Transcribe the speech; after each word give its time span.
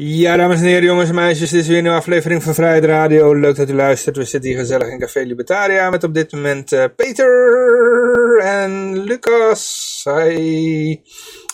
Ja, 0.00 0.36
dames 0.36 0.58
en 0.58 0.64
heren, 0.64 0.84
jongens 0.84 1.08
en 1.08 1.14
meisjes, 1.14 1.50
dit 1.50 1.60
is 1.60 1.66
weer 1.66 1.76
een 1.76 1.82
nieuwe 1.82 1.98
aflevering 1.98 2.42
van 2.42 2.54
Vrijheid 2.54 2.84
Radio. 2.84 3.34
Leuk 3.34 3.56
dat 3.56 3.68
u 3.68 3.74
luistert. 3.74 4.16
We 4.16 4.24
zitten 4.24 4.50
hier 4.50 4.58
gezellig 4.58 4.88
in 4.88 4.98
Café 4.98 5.20
Libertaria 5.20 5.90
met 5.90 6.04
op 6.04 6.14
dit 6.14 6.32
moment 6.32 6.72
uh, 6.72 6.84
Peter 6.96 8.38
en 8.42 8.98
Lucas. 8.98 10.00
Hi. 10.04 11.00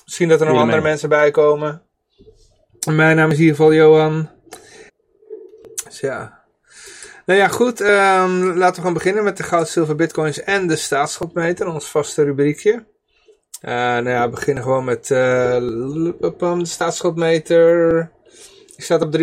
Misschien 0.04 0.28
dat 0.28 0.40
er 0.40 0.46
nog 0.46 0.58
andere 0.58 0.82
mensen 0.82 1.08
bij 1.08 1.30
komen. 1.30 1.82
Mijn 2.90 3.16
naam 3.16 3.30
is 3.30 3.36
in 3.36 3.40
ieder 3.40 3.56
geval 3.56 3.74
Johan. 3.74 4.30
Dus 5.84 6.00
ja. 6.00 6.42
Nou 7.26 7.38
ja, 7.38 7.48
goed. 7.48 7.80
Um, 7.80 8.56
laten 8.56 8.76
we 8.76 8.82
gaan 8.82 8.92
beginnen 8.94 9.24
met 9.24 9.36
de 9.36 9.42
goud, 9.42 9.68
zilver, 9.68 9.96
bitcoins 9.96 10.42
en 10.42 10.66
de 10.66 10.76
staatsschuldmeter. 10.76 11.66
Ons 11.66 11.86
vaste 11.86 12.22
rubriekje. 12.22 12.72
Uh, 12.72 13.70
nou 13.70 14.08
ja, 14.08 14.24
we 14.24 14.34
beginnen 14.34 14.62
gewoon 14.62 14.84
met 14.84 15.10
uh, 15.10 15.18
de 16.20 16.58
staatsschuldmeter. 16.62 18.12
Staat 18.76 19.02
op 19.02 19.18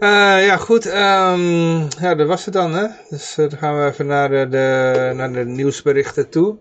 Uh, 0.00 0.46
ja, 0.46 0.56
goed. 0.56 0.86
Um, 0.86 1.88
ja, 2.00 2.14
dat 2.14 2.26
was 2.26 2.44
het 2.44 2.54
dan, 2.54 2.74
hè. 2.74 2.86
Dus 3.08 3.38
uh, 3.38 3.48
dan 3.48 3.58
gaan 3.58 3.78
we 3.78 3.90
even 3.90 4.06
naar 4.06 4.28
de, 4.28 4.48
de, 4.48 5.12
naar 5.14 5.32
de 5.32 5.44
nieuwsberichten 5.44 6.28
toe. 6.28 6.58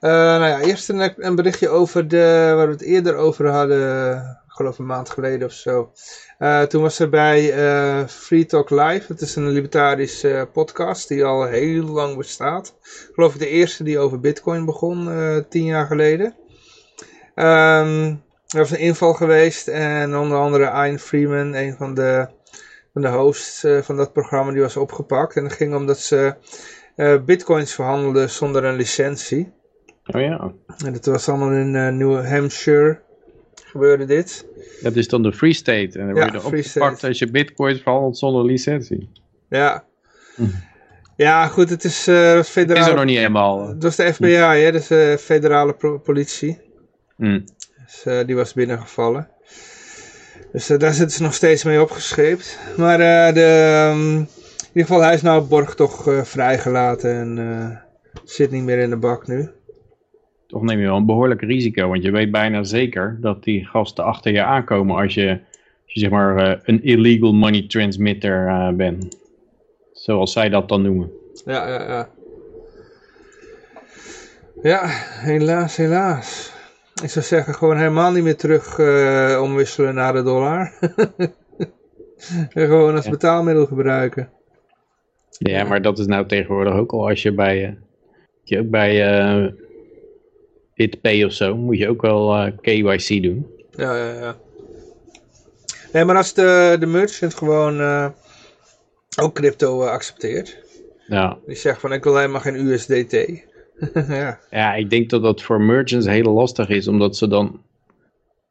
Nou 0.00 0.46
ja, 0.46 0.60
eerst 0.60 0.88
een, 0.88 1.34
berichtje 1.34 1.68
over 1.68 2.08
de, 2.08 2.52
waar 2.56 2.66
we 2.66 2.72
het 2.72 2.82
eerder 2.82 3.14
over 3.14 3.48
hadden, 3.48 4.16
ik 4.46 4.52
geloof 4.52 4.78
een 4.78 4.86
maand 4.86 5.10
geleden 5.10 5.46
of 5.46 5.52
zo. 5.52 5.92
toen 6.68 6.82
was 6.82 6.98
er 6.98 7.08
bij 7.08 7.52
Free 8.08 8.46
Talk 8.46 8.70
Live, 8.70 9.04
dat 9.08 9.20
is 9.20 9.36
een 9.36 9.48
libertarische 9.48 10.48
podcast 10.52 11.08
die 11.08 11.24
al 11.24 11.44
heel 11.44 11.84
lang 11.84 12.16
bestaat. 12.16 12.74
Geloof 13.12 13.34
ik 13.34 13.40
de 13.40 13.48
eerste 13.48 13.84
die 13.84 13.98
over 13.98 14.20
bitcoin 14.20 14.64
begon, 14.64 15.08
tien 15.48 15.64
jaar 15.64 15.86
geleden. 15.86 16.34
Um, 17.34 18.24
er 18.46 18.58
was 18.58 18.70
een 18.70 18.78
inval 18.78 19.14
geweest 19.14 19.68
en 19.68 20.16
onder 20.16 20.38
andere 20.38 20.64
Ian 20.64 20.98
Freeman, 20.98 21.54
een 21.54 21.74
van 21.76 21.94
de, 21.94 22.28
van 22.92 23.02
de 23.02 23.08
hosts 23.08 23.64
uh, 23.64 23.82
van 23.82 23.96
dat 23.96 24.12
programma, 24.12 24.52
die 24.52 24.60
was 24.60 24.76
opgepakt. 24.76 25.36
En 25.36 25.44
het 25.44 25.52
ging 25.52 25.74
om 25.74 25.86
dat 25.86 25.98
ze 25.98 26.34
uh, 26.96 27.22
bitcoins 27.24 27.74
verhandelden 27.74 28.30
zonder 28.30 28.64
een 28.64 28.76
licentie. 28.76 29.52
Oh 30.06 30.20
ja. 30.20 30.52
En 30.84 30.92
dat 30.92 31.06
was 31.06 31.28
allemaal 31.28 31.50
in 31.50 31.74
uh, 31.74 31.88
New 31.88 32.26
Hampshire 32.26 33.00
gebeurde 33.54 34.04
dit. 34.04 34.46
Dat 34.82 34.96
is 34.96 35.08
dan 35.08 35.22
de 35.22 35.32
Free 35.32 35.52
State. 35.52 35.98
En 35.98 36.06
dan 36.06 36.14
word 36.14 36.32
je 36.32 36.44
opgepakt 36.44 36.66
state. 36.66 37.06
als 37.06 37.18
je 37.18 37.30
bitcoins 37.30 37.80
verhandelt 37.80 38.18
zonder 38.18 38.44
licentie. 38.44 39.10
Ja. 39.48 39.84
Hm. 40.34 40.44
Ja, 41.16 41.46
goed, 41.46 41.70
het 41.70 41.84
is 41.84 42.08
uh, 42.08 42.42
federale... 42.42 42.84
is 42.84 42.90
er 42.90 42.94
nog 42.94 43.04
niet 43.04 43.16
helemaal. 43.16 43.68
Het 43.68 43.82
was 43.82 43.96
de 43.96 44.12
FBI, 44.12 44.28
hè, 44.28 44.72
dus 44.72 44.86
de 44.86 45.16
federale 45.20 46.00
politie. 46.02 46.58
Hm. 47.16 47.40
Dus 47.86 48.04
uh, 48.06 48.26
die 48.26 48.36
was 48.36 48.52
binnengevallen. 48.52 49.28
Dus 50.52 50.70
uh, 50.70 50.78
daar 50.78 50.92
zitten 50.92 51.16
ze 51.16 51.22
nog 51.22 51.34
steeds 51.34 51.64
mee 51.64 51.82
opgescheept. 51.82 52.58
Maar 52.76 53.00
uh, 53.00 53.34
de, 53.34 53.90
um, 53.94 54.16
in 54.18 54.28
ieder 54.72 54.82
geval, 54.82 55.00
hij 55.00 55.14
is 55.14 55.22
nou 55.22 55.42
op 55.42 55.48
borg 55.48 55.74
toch 55.74 56.26
vrijgelaten 56.26 57.10
en 57.10 57.82
zit 58.24 58.50
niet 58.50 58.62
meer 58.62 58.78
in 58.78 58.90
de 58.90 58.96
bak 58.96 59.26
nu. 59.26 59.48
Toch 60.46 60.62
neem 60.62 60.78
je 60.78 60.86
wel 60.86 60.96
een 60.96 61.06
behoorlijk 61.06 61.40
risico, 61.42 61.88
want 61.88 62.02
je 62.02 62.10
weet 62.10 62.30
bijna 62.30 62.62
zeker 62.62 63.18
dat 63.20 63.44
die 63.44 63.64
gasten 63.64 64.04
achter 64.04 64.32
je 64.32 64.42
aankomen 64.42 64.96
als 64.96 65.14
je, 65.14 65.30
als 65.84 65.94
je 65.94 66.00
zeg 66.00 66.10
maar 66.10 66.60
een 66.62 66.82
illegal 66.82 67.32
money 67.32 67.66
transmitter 67.68 68.72
bent. 68.76 69.18
Zoals 69.92 70.32
zij 70.32 70.48
dat 70.48 70.68
dan 70.68 70.82
noemen. 70.82 71.10
Ja, 71.44 71.68
ja, 71.68 71.82
ja. 71.82 72.08
Ja, 74.62 74.80
helaas, 75.20 75.76
helaas. 75.76 76.55
Ik 77.02 77.10
zou 77.10 77.24
zeggen, 77.24 77.54
gewoon 77.54 77.76
helemaal 77.76 78.12
niet 78.12 78.22
meer 78.22 78.36
terug 78.36 78.78
uh, 78.78 79.40
omwisselen 79.42 79.94
naar 79.94 80.12
de 80.12 80.22
dollar. 80.22 80.72
en 82.52 82.66
gewoon 82.66 82.96
als 82.96 83.08
betaalmiddel 83.08 83.66
gebruiken. 83.66 84.30
Ja, 85.30 85.64
maar 85.64 85.82
dat 85.82 85.98
is 85.98 86.06
nou 86.06 86.26
tegenwoordig 86.26 86.74
ook 86.74 86.92
al 86.92 87.08
als 87.08 87.22
je 87.22 87.32
bij, 87.32 87.68
uh, 87.68 87.74
je 88.42 88.58
ook 88.58 88.70
bij 88.70 89.20
uh, 89.20 89.52
BitPay 90.74 91.24
of 91.24 91.32
zo, 91.32 91.56
moet 91.56 91.78
je 91.78 91.88
ook 91.88 92.02
wel 92.02 92.52
KYC 92.60 93.22
doen. 93.22 93.46
Ja, 93.70 93.96
ja, 93.96 94.12
ja. 94.12 94.36
Nee, 95.92 96.04
maar 96.04 96.16
als 96.16 96.34
de, 96.34 96.76
de 96.80 96.86
merchant 96.86 97.34
gewoon 97.34 98.12
ook 99.20 99.34
crypto 99.34 99.82
accepteert. 99.82 100.58
Ja. 101.06 101.38
Die 101.46 101.56
zegt 101.56 101.80
van 101.80 101.92
ik 101.92 102.04
wil 102.04 102.16
helemaal 102.16 102.40
geen 102.40 102.66
USDT. 102.66 103.12
ja. 104.08 104.38
ja, 104.50 104.74
ik 104.74 104.90
denk 104.90 105.10
dat 105.10 105.22
dat 105.22 105.42
voor 105.42 105.60
merchants 105.60 106.06
heel 106.06 106.32
lastig 106.32 106.68
is, 106.68 106.88
omdat 106.88 107.16
ze 107.16 107.28
dan, 107.28 107.60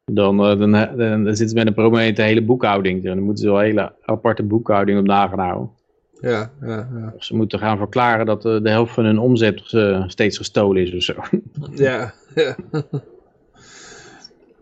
dan, 0.04 0.50
uh, 0.50 0.58
dan, 0.58 0.72
dan, 0.72 0.96
dan, 0.96 1.26
zitten 1.26 1.48
ze 1.48 1.54
met 1.54 1.66
een 1.66 1.74
probleem 1.74 2.06
met 2.06 2.16
de 2.16 2.22
hele 2.22 2.42
boekhouding. 2.42 3.04
Dan 3.04 3.18
moeten 3.18 3.44
ze 3.44 3.50
wel 3.50 3.58
een 3.58 3.66
hele 3.66 3.92
aparte 4.04 4.42
boekhouding 4.42 4.98
op 4.98 5.06
nagaan 5.06 5.38
houden. 5.38 5.70
Ja, 6.20 6.50
ja, 6.60 6.88
ja. 6.94 7.12
Of 7.16 7.24
ze 7.24 7.36
moeten 7.36 7.58
gaan 7.58 7.78
verklaren 7.78 8.26
dat 8.26 8.42
de, 8.42 8.60
de 8.62 8.70
helft 8.70 8.94
van 8.94 9.04
hun 9.04 9.18
omzet 9.18 9.72
uh, 9.72 10.04
steeds 10.06 10.36
gestolen 10.36 10.82
is 10.82 10.94
of 10.94 11.02
zo. 11.02 11.14
Ja, 11.84 12.12
ja. 12.34 12.56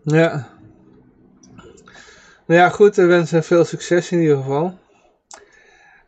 ja. 0.03 0.47
Nou 2.47 2.59
ja, 2.59 2.69
goed, 2.69 2.95
we 2.95 3.05
wensen 3.05 3.43
veel 3.43 3.63
succes 3.63 4.11
in 4.11 4.21
ieder 4.21 4.37
geval. 4.37 4.77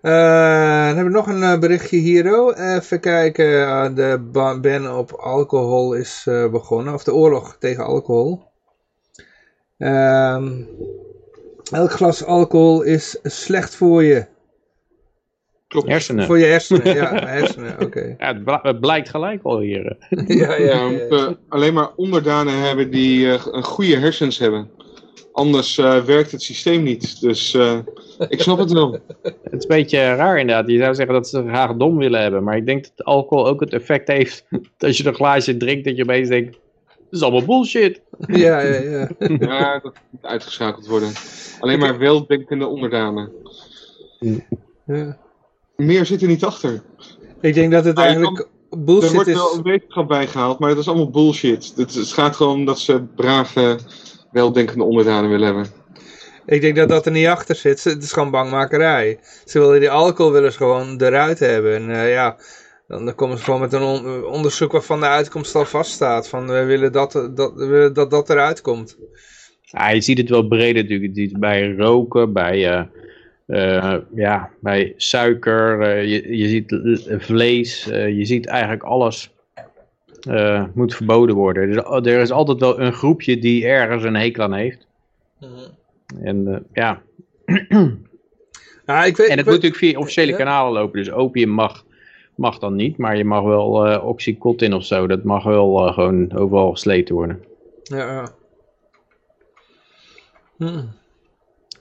Uh, 0.07 0.85
dan 0.85 0.95
hebben 0.95 1.03
we 1.05 1.09
nog 1.09 1.27
een 1.27 1.41
uh, 1.41 1.59
berichtje 1.59 1.97
hier. 1.97 2.39
Oh. 2.39 2.75
Even 2.75 2.99
kijken. 2.99 3.45
Uh, 3.45 3.95
de 3.95 4.19
ban 4.31 4.91
op 4.91 5.11
alcohol 5.11 5.93
is 5.93 6.23
begonnen. 6.51 6.93
Of 6.93 7.03
de 7.03 7.13
oorlog 7.13 7.57
tegen 7.59 7.85
alcohol. 7.85 8.41
Um, 9.77 10.67
elk 11.71 11.91
glas 11.91 12.25
alcohol 12.25 12.81
is 12.81 13.19
slecht 13.23 13.75
voor 13.75 14.03
je. 14.03 14.25
Klopt. 15.67 15.87
Hersenen. 15.87 16.25
Voor 16.25 16.39
je 16.39 16.45
hersenen, 16.45 16.95
ja, 17.01 17.25
hersenen, 17.25 17.81
oké. 17.81 18.15
Ja, 18.17 18.59
het, 18.61 18.79
blijkt 18.79 19.09
gelijk 19.09 19.43
al 19.43 19.59
hier. 19.59 19.97
Ja, 20.09 20.23
ja, 20.27 20.35
Ja, 20.35 20.55
ja, 20.55 20.57
we 20.57 20.63
ja. 20.63 20.87
moeten 20.89 21.37
alleen 21.47 21.73
maar 21.73 21.89
onderdanen 21.95 22.53
hebben 22.53 22.91
die 22.91 23.31
eh, 23.31 23.45
een 23.51 23.63
goede 23.63 23.97
hersens 23.97 24.37
hebben. 24.37 24.69
Anders 25.37 25.77
eh, 25.77 26.03
werkt 26.03 26.31
het 26.31 26.41
systeem 26.41 26.83
niet. 26.83 27.21
Dus 27.21 27.53
eh, 27.53 27.77
ik 28.29 28.41
snap 28.41 28.57
het 28.57 28.71
wel. 28.71 28.91
Het 29.23 29.35
is 29.43 29.61
een 29.61 29.67
beetje 29.67 30.15
raar 30.15 30.39
inderdaad. 30.39 30.69
Je 30.69 30.77
zou 30.77 30.95
zeggen 30.95 31.13
dat 31.13 31.27
ze 31.29 31.43
graag 31.47 31.73
dom 31.75 31.97
willen 31.97 32.21
hebben. 32.21 32.43
Maar 32.43 32.57
ik 32.57 32.65
denk 32.65 32.83
dat 32.95 33.05
alcohol 33.05 33.47
ook 33.47 33.59
het 33.59 33.73
effect 33.73 34.07
heeft. 34.07 34.45
Dat 34.49 34.61
als 34.79 34.97
je 34.97 35.07
een 35.07 35.13
glaasje 35.15 35.57
drinkt, 35.57 35.85
dat 35.85 35.95
je 35.95 36.03
opeens 36.03 36.29
denkt... 36.29 36.51
Dat 36.87 37.19
is 37.19 37.21
allemaal 37.21 37.45
bullshit. 37.45 38.01
Ja, 38.27 38.59
ja, 38.59 38.81
ja. 38.81 39.09
Ja, 39.39 39.79
dat 39.79 39.93
moet 40.09 40.25
uitgeschakeld 40.25 40.87
worden. 40.87 41.11
Alleen 41.59 41.79
maar 41.79 41.97
weldenkende 41.97 42.65
onderdanen. 42.67 43.31
ja. 44.85 45.17
Meer 45.75 46.05
zit 46.05 46.21
er 46.21 46.27
niet 46.27 46.43
achter. 46.43 46.81
Ik 47.41 47.53
denk 47.53 47.71
dat 47.71 47.85
het 47.85 47.97
Ah, 47.97 48.03
eigenlijk 48.03 48.47
Er 48.71 48.83
bullshit 48.83 49.13
wordt 49.13 49.27
is. 49.29 49.35
wel 49.35 49.53
een 49.55 49.61
wetenschap 49.63 50.07
bijgehaald, 50.07 50.59
maar 50.59 50.69
dat 50.69 50.77
is 50.79 50.87
allemaal 50.87 51.09
bullshit. 51.09 51.73
Het, 51.75 51.93
het 51.93 52.11
gaat 52.13 52.35
gewoon 52.35 52.53
om 52.55 52.65
dat 52.65 52.79
ze 52.79 53.03
brave, 53.15 53.77
weldenkende 54.31 54.83
onderdanen 54.83 55.29
willen 55.29 55.45
hebben. 55.45 55.65
Ik 56.47 56.61
denk 56.61 56.75
dat 56.75 56.89
dat 56.89 57.05
er 57.05 57.11
niet 57.11 57.27
achter 57.27 57.55
zit. 57.55 57.83
Het 57.83 58.03
is 58.03 58.11
gewoon 58.11 58.31
bangmakerij. 58.31 59.19
Ze 59.45 59.59
willen 59.59 59.79
die 59.79 59.89
alcohol 59.89 60.31
willen 60.31 60.51
ze 60.51 60.57
gewoon 60.57 61.01
eruit 61.01 61.39
hebben. 61.39 61.75
En 61.75 61.89
eh, 61.89 62.11
ja, 62.11 62.37
dan, 62.87 63.05
dan 63.05 63.15
komen 63.15 63.37
ze 63.37 63.43
gewoon 63.43 63.59
met 63.59 63.73
een 63.73 63.81
on- 63.81 64.25
onderzoek 64.25 64.71
waarvan 64.71 64.99
de 64.99 65.05
uitkomst 65.05 65.55
al 65.55 65.65
vaststaat. 65.65 66.29
Van 66.29 66.47
we 66.47 66.63
willen 66.63 66.91
dat 66.91 67.11
dat, 67.11 67.53
we 67.55 67.65
willen 67.65 67.93
dat, 67.93 68.11
dat 68.11 68.29
eruit 68.29 68.61
komt. 68.61 68.97
Ja, 69.61 69.89
je 69.89 70.01
ziet 70.01 70.17
het 70.17 70.29
wel 70.29 70.47
breder 70.47 70.81
natuurlijk. 70.81 71.15
Je 71.15 71.21
ziet 71.21 71.31
het 71.31 71.39
bij 71.39 71.75
roken, 71.75 72.33
bij, 72.33 72.69
eh, 72.69 72.83
eh, 73.83 74.01
ja, 74.15 74.49
bij 74.61 74.93
suiker, 74.97 76.01
je, 76.03 76.37
je 76.37 76.47
ziet 76.47 76.79
vlees. 77.23 77.83
je 77.91 78.25
ziet 78.25 78.45
eigenlijk 78.45 78.83
alles 78.83 79.35
eh, 80.27 80.63
moet 80.73 80.95
verboden 80.95 81.35
worden. 81.35 81.71
Dus, 81.71 81.83
er 82.11 82.21
is 82.21 82.31
altijd 82.31 82.59
wel 82.59 82.79
een 82.79 82.93
groepje 82.93 83.39
die 83.39 83.65
ergens 83.67 84.03
een 84.03 84.15
hekel 84.15 84.43
aan 84.43 84.53
heeft. 84.53 84.87
En 86.21 86.47
eh, 86.47 86.59
ja, 86.73 87.01
Ja, 88.85 89.03
ik 89.03 89.17
weet, 89.17 89.27
En 89.27 89.31
ik 89.31 89.37
het 89.37 89.45
moet 89.45 89.45
weet- 89.45 89.45
natuurlijk 89.45 89.75
via 89.75 89.99
officiële 89.99 90.31
Ja. 90.31 90.37
kanalen 90.37 90.73
lopen. 90.73 90.97
Dus 90.99 91.11
opium 91.11 91.49
mag, 91.49 91.85
mag 92.35 92.59
dan 92.59 92.75
niet. 92.75 92.97
Maar 92.97 93.17
je 93.17 93.25
mag 93.25 93.43
wel 93.43 93.85
eh 93.87 94.05
oxycontin 94.05 94.73
of 94.73 94.85
zo. 94.85 95.07
Dat 95.07 95.23
mag 95.23 95.43
wel 95.43 95.87
eh, 95.87 95.93
gewoon 95.93 96.33
overal 96.33 96.71
gesleten 96.71 97.15
worden. 97.15 97.43
Ja, 97.83 97.97
ja. 98.11 98.29
Hm, 100.57 100.83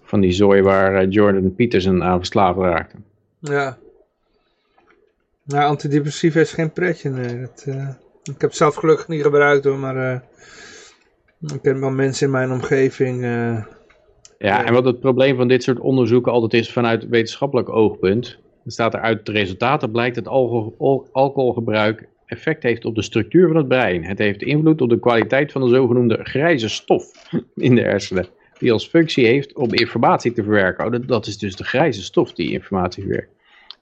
Van 0.02 0.20
die 0.20 0.32
zooi 0.32 0.62
waar 0.62 1.06
Jordan 1.06 1.54
Peterson 1.54 2.02
aan 2.02 2.18
verslaafd 2.18 2.58
raakte. 2.58 2.96
ja. 3.40 3.78
Nou, 5.42 5.64
antidepressiva 5.64 6.40
is 6.40 6.52
geen 6.52 6.72
pretje, 6.72 7.10
nee. 7.10 7.40
Dat, 7.40 7.64
eh, 7.66 7.88
ik 8.28 8.40
heb 8.40 8.50
het 8.50 8.56
zelf 8.56 8.74
gelukkig 8.74 9.08
niet 9.08 9.22
gebruikt 9.22 9.64
hoor, 9.64 9.78
maar 9.78 9.96
eh, 9.96 10.20
ik 11.54 11.62
ken 11.62 11.80
wel 11.80 11.90
mensen 11.90 12.26
in 12.26 12.32
mijn 12.32 12.50
omgeving. 12.50 13.22
eh, 13.22 13.64
Ja, 14.38 14.64
en 14.64 14.72
wat 14.72 14.84
het 14.84 15.00
probleem 15.00 15.36
van 15.36 15.48
dit 15.48 15.62
soort 15.62 15.78
onderzoeken 15.80 16.32
altijd 16.32 16.54
is 16.62 16.72
vanuit 16.72 17.08
wetenschappelijk 17.08 17.68
oogpunt. 17.68 18.38
Staat 18.66 18.94
er 18.94 19.00
uit 19.00 19.26
de 19.26 19.32
resultaten 19.32 19.90
blijkt 19.90 20.14
dat 20.14 20.28
alcohol, 20.28 20.74
al- 20.78 21.08
alcoholgebruik 21.12 22.08
effect 22.26 22.62
heeft 22.62 22.84
op 22.84 22.94
de 22.94 23.02
structuur 23.02 23.46
van 23.46 23.56
het 23.56 23.68
brein. 23.68 24.04
Het 24.04 24.18
heeft 24.18 24.42
invloed 24.42 24.80
op 24.80 24.88
de 24.88 24.98
kwaliteit 24.98 25.52
van 25.52 25.60
de 25.60 25.68
zogenoemde 25.68 26.18
grijze 26.22 26.68
stof 26.68 27.12
in 27.54 27.74
de 27.74 27.80
hersenen. 27.82 28.26
Die 28.58 28.72
als 28.72 28.88
functie 28.88 29.26
heeft 29.26 29.54
om 29.54 29.72
informatie 29.74 30.32
te 30.32 30.42
verwerken. 30.42 30.84
Oh, 30.86 30.92
dat, 30.92 31.08
dat 31.08 31.26
is 31.26 31.38
dus 31.38 31.56
de 31.56 31.64
grijze 31.64 32.02
stof 32.02 32.32
die 32.32 32.50
informatie 32.50 33.02
verwerkt. 33.02 33.30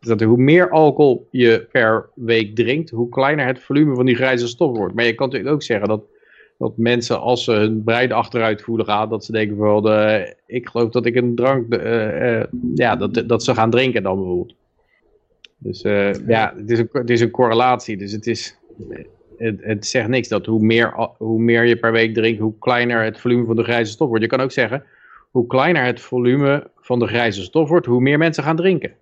Dat 0.06 0.20
hoe 0.20 0.36
meer 0.36 0.70
alcohol 0.70 1.28
je 1.30 1.66
per 1.72 2.08
week 2.14 2.54
drinkt, 2.54 2.90
hoe 2.90 3.08
kleiner 3.08 3.46
het 3.46 3.62
volume 3.62 3.94
van 3.94 4.06
die 4.06 4.14
grijze 4.14 4.48
stof 4.48 4.76
wordt. 4.76 4.94
Maar 4.94 5.04
je 5.04 5.14
kan 5.14 5.26
natuurlijk 5.26 5.54
ook 5.54 5.62
zeggen 5.62 5.88
dat 5.88 6.02
dat 6.58 6.76
mensen 6.76 7.20
als 7.20 7.44
ze 7.44 7.52
hun 7.52 7.82
brein 7.84 8.12
achteruit 8.12 8.62
voelen 8.62 8.86
gaan, 8.86 9.08
dat 9.08 9.24
ze 9.24 9.32
denken 9.32 9.56
van, 9.56 9.82
de, 9.82 10.34
ik 10.46 10.68
geloof 10.68 10.90
dat 10.90 11.06
ik 11.06 11.14
een 11.14 11.34
drank, 11.34 11.74
eh, 11.74 12.40
eh, 12.40 12.46
ja, 12.74 12.96
dat, 12.96 13.22
dat 13.28 13.44
ze 13.44 13.54
gaan 13.54 13.70
drinken 13.70 14.02
dan 14.02 14.16
bijvoorbeeld. 14.16 14.54
Dus 15.58 15.82
eh, 15.82 16.26
ja, 16.26 16.54
het 16.56 16.70
is, 16.70 16.78
een, 16.78 16.88
het 16.92 17.10
is 17.10 17.20
een 17.20 17.30
correlatie, 17.30 17.96
dus 17.96 18.12
het 18.12 18.26
is, 18.26 18.58
het, 19.36 19.58
het 19.60 19.86
zegt 19.86 20.08
niks 20.08 20.28
dat 20.28 20.46
hoe 20.46 20.62
meer, 20.62 21.10
hoe 21.18 21.40
meer 21.40 21.64
je 21.64 21.76
per 21.76 21.92
week 21.92 22.14
drinkt, 22.14 22.40
hoe 22.40 22.58
kleiner 22.58 23.04
het 23.04 23.20
volume 23.20 23.46
van 23.46 23.56
de 23.56 23.64
grijze 23.64 23.92
stof 23.92 24.08
wordt. 24.08 24.22
Je 24.22 24.30
kan 24.30 24.40
ook 24.40 24.52
zeggen, 24.52 24.84
hoe 25.30 25.46
kleiner 25.46 25.84
het 25.84 26.00
volume 26.00 26.70
van 26.76 26.98
de 26.98 27.06
grijze 27.06 27.42
stof 27.42 27.68
wordt, 27.68 27.86
hoe 27.86 28.00
meer 28.00 28.18
mensen 28.18 28.42
gaan 28.42 28.56
drinken. 28.56 28.92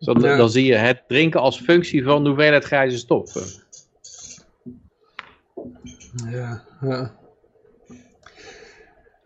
Dus 0.00 0.14
dan, 0.14 0.30
Ja. 0.30 0.36
dan 0.36 0.50
zie 0.50 0.64
je 0.64 0.74
het 0.74 1.02
drinken 1.08 1.40
als 1.40 1.60
functie 1.60 2.04
van 2.04 2.22
de 2.22 2.28
hoeveelheid 2.28 2.64
grijze 2.64 2.98
stof. 2.98 3.32
Ja, 6.30 6.62
ja. 6.80 7.18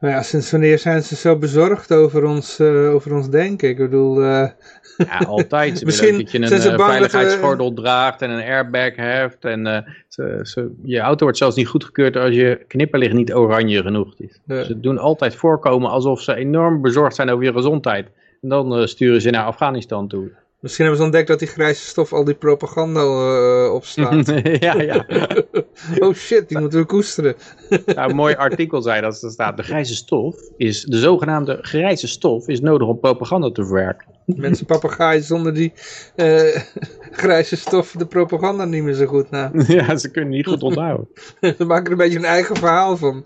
Maar 0.01 0.11
ja, 0.13 0.23
sinds 0.23 0.51
wanneer 0.51 0.79
zijn 0.79 1.03
ze 1.03 1.17
zo 1.17 1.37
bezorgd 1.39 1.93
over 1.93 2.25
ons, 2.25 2.59
eh, 2.59 2.93
over 2.95 3.15
ons 3.15 3.29
denken? 3.31 3.69
Ik 3.69 3.77
bedoel, 3.77 4.23
eh, 4.23 4.49
Ja, 4.97 5.19
altijd. 5.27 5.79
Ze 5.79 5.85
Misschien 5.85 6.19
dat 6.19 6.31
je 6.31 6.39
ze 6.39 6.55
een 6.55 6.73
eh, 6.73 6.77
we- 6.77 6.83
veiligheidsgordel 6.85 7.73
draagt 7.73 8.23
en 8.23 8.31
een 8.31 8.43
airbag 8.45 8.97
hebt. 8.97 9.45
En 9.45 9.85
ze, 10.09 10.39
ze- 10.43 10.75
je 10.83 10.99
auto 11.01 11.23
wordt 11.23 11.39
zelfs 11.39 11.57
niet 11.57 11.67
goedgekeurd 11.69 12.17
als 12.17 12.35
je 12.35 12.65
knipperlicht 12.69 13.13
niet 13.15 13.35
oranje 13.35 13.83
genoeg 13.83 14.15
is. 14.19 14.41
Ja. 14.47 14.63
Ze 14.65 14.81
doen 14.81 14.99
altijd 14.99 15.35
voorkomen 15.35 15.91
alsof 15.91 16.21
ze 16.21 16.35
enorm 16.35 16.83
bezorgd 16.83 17.15
zijn 17.15 17.31
over 17.31 17.45
je 17.45 17.53
gezondheid. 17.53 18.07
En 18.43 18.49
dan 18.49 18.89
sturen 18.89 19.21
ze 19.21 19.31
naar 19.31 19.45
Afghanistan 19.45 20.09
toe. 20.09 20.31
Misschien 20.65 20.85
hebben 20.85 21.03
ze 21.03 21.07
ontdekt 21.07 21.29
dat 21.29 21.39
die 21.39 21.49
grijze 21.49 21.85
stof 21.85 22.13
al 22.13 22.25
die 22.25 22.35
propaganda 22.35 23.01
eh, 23.01 23.75
opslaat. 23.75 24.27
ja, 24.69 24.81
ja. 24.81 25.07
oh 26.05 26.15
shit, 26.15 26.49
die 26.49 26.59
moeten 26.59 26.79
we 26.79 26.87
koesteren. 26.87 27.35
Nou, 27.87 28.11
een 28.11 28.17
mooi 28.17 28.35
artikel 28.35 28.83
zei 28.83 29.01
dat 29.01 29.23
er 29.23 29.31
staat. 29.31 29.57
De 29.57 29.63
grijze 29.63 29.95
stof 29.95 30.37
is, 30.57 30.83
de 30.83 30.99
zogenaamde 30.99 31.59
grijze 31.61 32.09
stof 32.09 32.49
is 32.49 32.61
nodig 32.61 32.89
om 32.89 33.01
propaganda 33.01 33.51
te 33.51 33.65
verwerken. 33.65 34.07
Mensen 34.25 34.67
papegaaien 34.67 35.23
zonder 35.23 35.55
die 35.55 35.73
eh, 36.17 36.63
grijze 37.23 37.57
stof 37.57 37.93
de 37.93 38.07
propaganda 38.07 38.65
niet 38.65 38.83
meer 38.83 38.95
zo 38.95 39.07
goed 39.07 39.31
na. 39.31 39.51
ja, 39.67 39.97
ze 39.97 40.11
kunnen 40.11 40.31
niet 40.31 40.47
goed 40.47 40.63
onthouden. 40.63 41.09
Ze 41.59 41.65
maken 41.65 41.85
er 41.85 41.93
een 41.93 41.97
beetje 41.97 42.19
een 42.19 42.25
eigen 42.25 42.57
verhaal 42.57 42.97
van. 42.97 43.23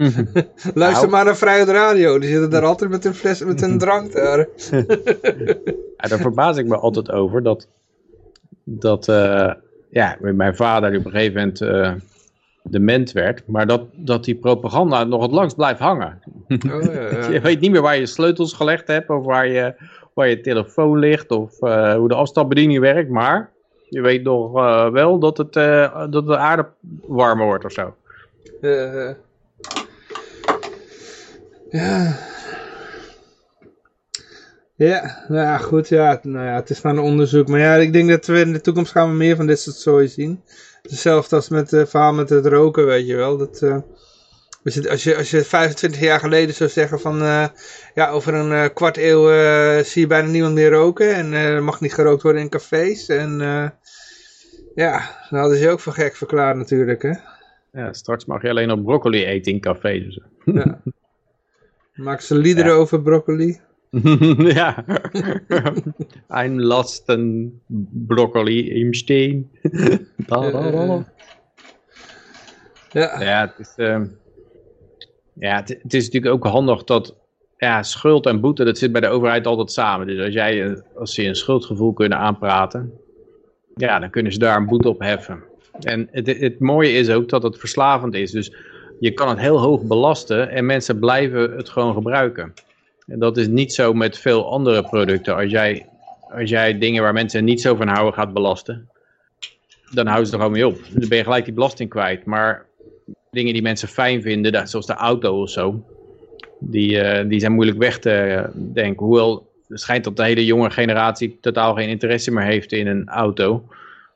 Luister 0.75 0.83
Nou. 0.83 1.09
maar 1.09 1.25
naar 1.25 1.37
Vrijheid 1.37 1.69
Radio. 1.69 2.19
Die 2.19 2.31
zitten 2.31 2.51
daar 2.51 2.65
altijd 2.65 2.91
met 2.91 3.05
een 3.05 3.15
fles, 3.15 3.45
met 3.45 3.63
een 3.63 3.79
drank 3.79 4.13
daar. 4.13 4.49
Ja, 5.99 6.09
daar 6.09 6.19
verbaas 6.19 6.57
ik 6.57 6.67
me 6.67 6.77
altijd 6.77 7.11
over 7.11 7.43
dat, 7.43 7.69
dat 8.65 9.09
eh, 9.09 9.53
ja, 9.91 10.17
mijn 10.21 10.57
vader 10.57 10.91
die 10.91 10.99
op 10.99 11.05
een 11.05 11.11
gegeven 11.11 11.35
moment 11.35 11.61
eh, 11.61 11.93
dement 12.63 13.13
werd, 13.13 13.43
maar 13.47 13.67
dat, 13.67 13.83
dat 13.93 14.25
die 14.25 14.35
propaganda 14.35 15.05
nog 15.05 15.23
het 15.23 15.33
langst 15.33 15.57
blijft 15.57 15.81
hangen. 15.81 16.19
Oh, 16.49 16.83
ja, 16.83 17.29
Je 17.31 17.41
weet 17.43 17.61
niet 17.61 17.71
meer 17.71 17.83
waar 17.83 17.99
je 17.99 18.07
sleutels 18.07 18.53
gelegd 18.53 18.87
hebt 18.87 19.11
of 19.11 19.25
waar 19.25 19.49
je, 19.49 19.75
waar 20.19 20.29
je 20.29 20.41
telefoon 20.41 20.99
ligt 20.99 21.31
of 21.31 21.63
eh, 21.63 21.95
hoe 21.95 22.09
de 22.09 22.15
afstandsbediening 22.15 22.81
werkt, 22.81 23.11
maar 23.11 23.51
je 23.89 24.01
weet 24.01 24.23
nog 24.23 24.57
eh, 24.57 24.91
wel 24.91 25.19
dat, 25.19 25.37
het, 25.39 25.57
eh, 25.57 26.07
dat 26.11 26.27
de 26.27 26.37
aarde 26.37 26.67
warmer 27.07 27.47
wordt 27.47 27.65
of 27.65 27.73
zo. 27.73 27.95
Ja. 31.71 32.17
Ja, 34.75 35.25
nou 35.29 35.43
ja, 35.43 35.59
goed, 35.59 35.89
ja, 35.89 36.21
nou 36.23 36.47
ja, 36.47 36.55
het 36.55 36.71
is 36.71 36.81
maar 36.81 36.93
een 36.93 36.99
onderzoek. 36.99 37.49
Maar 37.49 37.61
ja, 37.61 37.75
ik 37.75 37.93
denk 37.93 38.09
dat 38.09 38.27
we 38.27 38.41
in 38.41 38.53
de 38.53 38.61
toekomst 38.61 38.93
gaan 38.93 39.11
we 39.11 39.17
meer 39.17 39.37
van 39.37 39.47
dit 39.47 39.61
soort 39.61 39.77
zooi 39.77 40.09
zien. 40.09 40.43
Hetzelfde 40.83 41.37
als 41.37 41.49
met 41.49 41.71
het 41.71 41.91
verhaal 41.91 42.13
met 42.13 42.29
het 42.29 42.47
roken, 42.47 42.87
weet 42.87 43.07
je 43.07 43.17
wel. 43.17 43.37
Dat, 43.37 43.63
zitten- 44.71 44.91
als, 44.93 45.03
je, 45.05 45.17
als 45.17 45.31
je 45.31 45.45
25 45.45 46.01
jaar 46.01 46.21
geleden 46.21 46.55
zou 46.55 46.71
zeggen 46.71 47.01
van, 47.01 47.23
eh, 47.23 47.47
ja, 47.95 48.09
over 48.11 48.35
een 48.35 48.53
eh, 48.53 48.75
kwart 48.75 48.97
eeuw 48.97 49.31
eh, 49.31 49.85
zie 49.85 50.01
je 50.01 50.07
bijna 50.07 50.29
niemand 50.29 50.55
meer 50.55 50.71
roken. 50.71 51.15
En 51.15 51.33
er 51.33 51.63
mag 51.63 51.81
niet 51.81 51.95
gerookt 51.95 52.23
worden 52.23 52.43
in 52.43 52.49
cafés. 52.49 53.09
En 53.09 53.39
ja, 54.75 55.01
dan 55.31 55.39
hadden 55.39 55.57
ze 55.59 55.65
je 55.65 55.71
ook 55.71 55.81
voor 55.81 55.93
gek 55.93 56.17
verklaard 56.17 56.57
natuurlijk, 56.57 57.03
hè. 57.03 57.13
Ja, 57.73 57.93
straks 57.93 58.25
mag 58.25 58.43
je 58.43 58.49
alleen 58.51 58.69
nog 58.69 58.83
broccoli 58.83 59.25
eten 59.25 59.53
in 59.53 59.61
cafés. 59.61 60.15
zo. 60.15 60.53
Ja. 60.53 60.81
Maken 61.95 62.25
ze 62.25 62.35
liederen 62.35 62.73
over 62.75 63.03
broccoli? 63.03 63.61
ja. 64.55 64.85
I'm 66.45 66.61
lost 66.61 67.09
in 67.09 67.61
broccoli 68.07 68.71
im 68.71 68.95
steen. 68.95 69.51
Da, 70.17 70.51
da, 70.51 70.71
da, 70.71 70.87
da. 70.87 71.05
Ja, 72.91 73.21
Ja, 73.23 73.41
het 73.57 73.67
is, 73.67 73.73
ehm, 73.77 74.07
ja 75.39 75.57
het, 75.57 75.95
is 75.95 76.05
natuurlijk 76.05 76.35
ook 76.35 76.53
handig 76.53 76.85
dat 76.85 77.15
ja, 77.57 77.83
schuld 77.83 78.27
en 78.27 78.41
boete, 78.41 78.65
dat 78.65 78.79
zit 78.79 78.93
bij 78.93 79.01
de 79.01 79.09
overheid 79.09 79.47
altijd 79.47 79.73
samen. 79.73 80.07
Dus 80.07 80.25
als, 80.25 80.35
jij, 80.35 80.65
eh, 80.65 80.73
als 80.95 81.15
ze 81.15 81.25
een 81.25 81.35
schuldgevoel 81.35 81.93
kunnen 81.93 82.19
aanpraten, 82.19 82.93
ja, 83.77 83.99
dan 83.99 84.11
kunnen 84.11 84.33
ze 84.33 84.39
daar 84.39 84.57
een 84.57 84.67
boete 84.67 84.89
op 84.89 85.01
heffen. 85.01 85.43
En 85.81 86.09
het, 86.11 86.27
het 86.27 86.61
mooie 86.61 86.93
is 86.93 87.11
ook 87.11 87.29
dat 87.29 87.43
het 87.43 87.59
verslavend 87.59 88.15
is. 88.15 88.31
Dus 88.31 88.53
je 89.01 89.13
kan 89.13 89.29
het 89.29 89.39
heel 89.39 89.61
hoog 89.61 89.83
belasten 89.83 90.51
en 90.51 90.67
mensen 90.67 90.99
blijven 90.99 91.57
het 91.57 91.69
gewoon 91.69 91.95
gebruiken. 91.95 92.55
En 93.07 93.19
dat 93.19 93.37
is 93.37 93.49
niet 93.49 93.73
zo 93.73 93.93
met 93.93 94.19
veel 94.19 94.51
andere 94.51 94.83
producten. 94.83 95.37
Als 95.37 95.51
jij 95.51 95.87
als 96.31 96.51
jij 96.51 96.79
dingen 96.79 97.03
waar 97.03 97.13
mensen 97.13 97.45
niet 97.45 97.61
zo 97.61 97.75
van 97.75 97.89
houden 97.89 98.15
gaat 98.15 98.33
belasten, 98.33 98.89
dan 99.91 100.07
houden 100.07 100.27
ze 100.27 100.33
er 100.33 100.39
gewoon 100.39 100.55
mee 100.55 100.67
op. 100.67 100.79
Dan 100.93 101.09
ben 101.09 101.19
je 101.19 101.25
gelijk 101.25 101.45
die 101.45 101.55
belasting 101.55 101.91
kwijt. 101.91 102.25
Maar 102.25 102.67
dingen 103.39 103.53
die 103.53 103.63
mensen 103.63 103.89
fijn 103.89 104.23
vinden, 104.23 104.69
zoals 104.69 104.87
de 104.87 104.95
auto 104.95 105.41
of 105.41 105.51
zo, 105.51 105.85
die, 106.59 106.91
uh, 106.91 107.29
die 107.29 107.41
zijn 107.41 107.53
moeilijk 107.53 107.79
weg 107.79 107.99
te 107.99 108.45
denken. 108.55 109.07
Hoewel 109.07 109.47
het 109.69 109.81
schijnt 109.81 110.05
dat 110.05 110.17
de 110.17 110.25
hele 110.25 110.45
jonge 110.45 110.71
generatie 110.71 111.39
totaal 111.41 111.75
geen 111.75 111.89
interesse 111.89 112.31
meer 112.31 112.45
heeft 112.45 112.73
in 112.73 112.87
een 112.87 113.09
auto. 113.09 113.63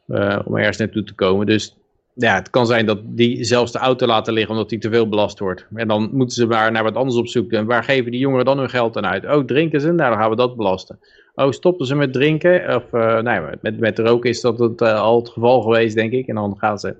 Uh, 0.08 0.38
om 0.44 0.56
ergens 0.56 0.76
naartoe 0.76 1.04
te 1.04 1.14
komen. 1.14 1.46
Dus 1.46 1.76
ja, 2.14 2.34
het 2.34 2.50
kan 2.50 2.66
zijn 2.66 2.86
dat 2.86 2.98
die 3.04 3.44
zelfs 3.44 3.72
de 3.72 3.78
auto 3.78 4.06
laten 4.06 4.32
liggen 4.32 4.52
omdat 4.52 4.68
die 4.68 4.78
te 4.78 4.90
veel 4.90 5.08
belast 5.08 5.38
wordt. 5.38 5.66
En 5.74 5.88
dan 5.88 6.10
moeten 6.12 6.36
ze 6.36 6.46
maar 6.46 6.72
naar 6.72 6.82
wat 6.82 6.94
anders 6.94 7.16
op 7.16 7.28
zoek. 7.28 7.52
En 7.52 7.66
waar 7.66 7.84
geven 7.84 8.10
die 8.10 8.20
jongeren 8.20 8.44
dan 8.44 8.58
hun 8.58 8.70
geld 8.70 8.96
aan 8.96 9.06
uit? 9.06 9.24
Oh, 9.26 9.44
drinken 9.44 9.80
ze? 9.80 9.92
Nou, 9.92 10.10
dan 10.10 10.20
gaan 10.20 10.30
we 10.30 10.36
dat 10.36 10.56
belasten. 10.56 10.98
Oh, 11.34 11.50
stoppen 11.50 11.86
ze 11.86 11.94
met 11.94 12.12
drinken? 12.12 12.76
Of 12.76 12.92
uh, 12.92 13.42
met, 13.60 13.78
met 13.78 13.98
roken 13.98 14.30
is 14.30 14.40
dat 14.40 14.58
het, 14.58 14.82
al 14.82 15.18
het 15.18 15.28
geval 15.28 15.60
geweest, 15.60 15.94
denk 15.94 16.12
ik. 16.12 16.26
En 16.26 16.34
dan 16.34 16.56
gaan 16.58 16.78
ze... 16.78 16.94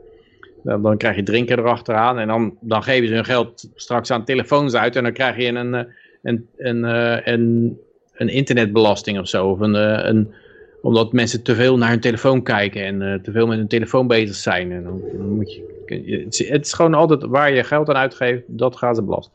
Dan, 0.62 0.82
dan 0.82 0.96
krijg 0.96 1.16
je 1.16 1.22
drinken 1.22 1.58
erachteraan. 1.58 2.18
En 2.18 2.28
dan, 2.28 2.56
dan 2.60 2.82
geven 2.82 3.08
ze 3.08 3.14
hun 3.14 3.24
geld 3.24 3.68
straks 3.74 4.10
aan 4.10 4.24
telefoons 4.24 4.74
uit. 4.74 4.96
En 4.96 5.02
dan 5.02 5.12
krijg 5.12 5.36
je 5.36 5.46
een, 5.46 5.72
een, 5.72 5.86
een, 6.22 6.48
een, 6.56 7.32
een, 7.32 7.78
een 8.12 8.28
internetbelasting 8.28 9.18
of 9.18 9.28
zo. 9.28 9.46
Of 9.46 9.60
een, 9.60 9.74
een, 10.08 10.34
omdat 10.82 11.12
mensen 11.12 11.42
te 11.42 11.54
veel 11.54 11.78
naar 11.78 11.88
hun 11.88 12.00
telefoon 12.00 12.42
kijken 12.42 12.84
en 12.84 13.00
uh, 13.00 13.14
te 13.14 13.32
veel 13.32 13.46
met 13.46 13.58
hun 13.58 13.68
telefoon 13.68 14.06
bezig 14.06 14.36
zijn. 14.36 14.72
En 14.72 14.82
dan, 14.82 15.02
moet 15.28 15.54
je, 15.54 16.24
het 16.48 16.66
is 16.66 16.72
gewoon 16.72 16.94
altijd 16.94 17.22
waar 17.22 17.52
je 17.52 17.64
geld 17.64 17.88
aan 17.88 17.96
uitgeeft, 17.96 18.42
dat 18.46 18.76
gaan 18.76 18.94
ze 18.94 19.02
belasten. 19.02 19.32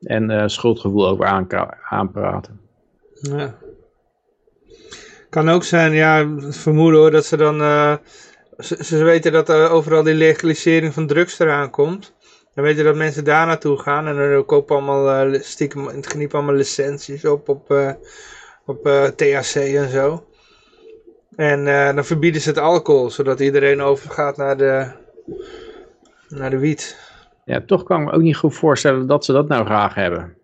En 0.00 0.50
schuldgevoel 0.50 1.08
over 1.08 1.26
aanpraten. 1.88 2.60
Ja. 3.14 3.54
Kan 5.30 5.48
ook 5.48 5.64
zijn, 5.64 5.92
ja, 5.92 6.28
vermoeden 6.38 7.00
hoor, 7.00 7.10
dat 7.10 7.26
ze 7.26 7.36
dan, 7.36 7.60
ze, 8.58 8.84
ze, 8.84 9.04
weten 9.04 9.32
dat 9.32 9.48
er 9.48 9.70
overal 9.70 10.02
die 10.02 10.14
legalisering 10.14 10.94
van 10.94 11.06
drugs 11.06 11.38
eraan 11.38 11.70
komt. 11.70 12.14
Dan 12.54 12.64
weten 12.64 12.84
dat 12.84 12.96
mensen 12.96 13.24
daar 13.24 13.46
naartoe 13.46 13.78
gaan 13.78 14.06
en 14.06 14.16
dan 14.16 14.44
kopen 14.44 14.76
allemaal 14.76 15.34
stiekem 15.40 15.88
in 15.88 15.96
het 15.96 16.06
geniep 16.06 16.34
allemaal 16.34 16.54
licenties 16.54 17.24
op, 17.24 17.48
op, 17.48 17.96
op 18.64 18.84
THC 19.16 19.54
en 19.54 19.88
zo. 19.88 20.24
En 21.36 21.66
uh, 21.66 21.94
dan 21.94 22.04
verbieden 22.04 22.40
ze 22.40 22.48
het 22.48 22.58
alcohol, 22.58 23.10
zodat 23.10 23.40
iedereen 23.40 23.80
overgaat 23.80 24.36
naar 24.36 24.56
de, 24.56 24.90
naar 26.28 26.50
de 26.50 26.58
wiet. 26.58 27.12
Ja, 27.44 27.60
toch 27.66 27.82
kan 27.82 28.00
ik 28.00 28.06
me 28.06 28.12
ook 28.12 28.22
niet 28.22 28.36
goed 28.36 28.54
voorstellen 28.54 29.06
dat 29.06 29.24
ze 29.24 29.32
dat 29.32 29.48
nou 29.48 29.64
graag 29.64 29.94
hebben. 29.94 30.36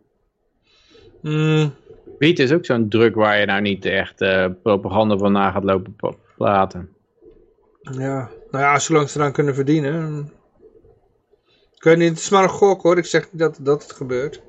Mm. 1.21 1.75
Wiet 2.19 2.39
is 2.39 2.53
ook 2.53 2.65
zo'n 2.65 2.89
druk 2.89 3.15
waar 3.15 3.39
je 3.39 3.47
nou 3.47 3.61
niet 3.61 3.85
echt 3.85 4.21
uh, 4.21 4.47
propaganda 4.63 5.17
van 5.17 5.33
na 5.33 5.51
gaat 5.51 5.65
lopen 5.65 5.97
praten. 6.37 6.89
Ja, 7.93 8.31
nou 8.51 8.65
ja, 8.65 8.79
zolang 8.79 9.09
ze 9.09 9.19
eraan 9.19 9.33
kunnen 9.33 9.55
verdienen. 9.55 10.31
Ik 11.75 11.83
weet 11.83 11.97
niet, 11.97 12.09
het 12.09 12.19
is 12.19 12.29
maar 12.29 12.43
een 12.43 12.49
gok 12.49 12.83
hoor, 12.83 12.99
ik 12.99 13.05
zeg 13.05 13.29
niet 13.31 13.41
dat, 13.41 13.59
dat 13.63 13.83
het 13.83 13.93
gebeurt. 13.93 14.43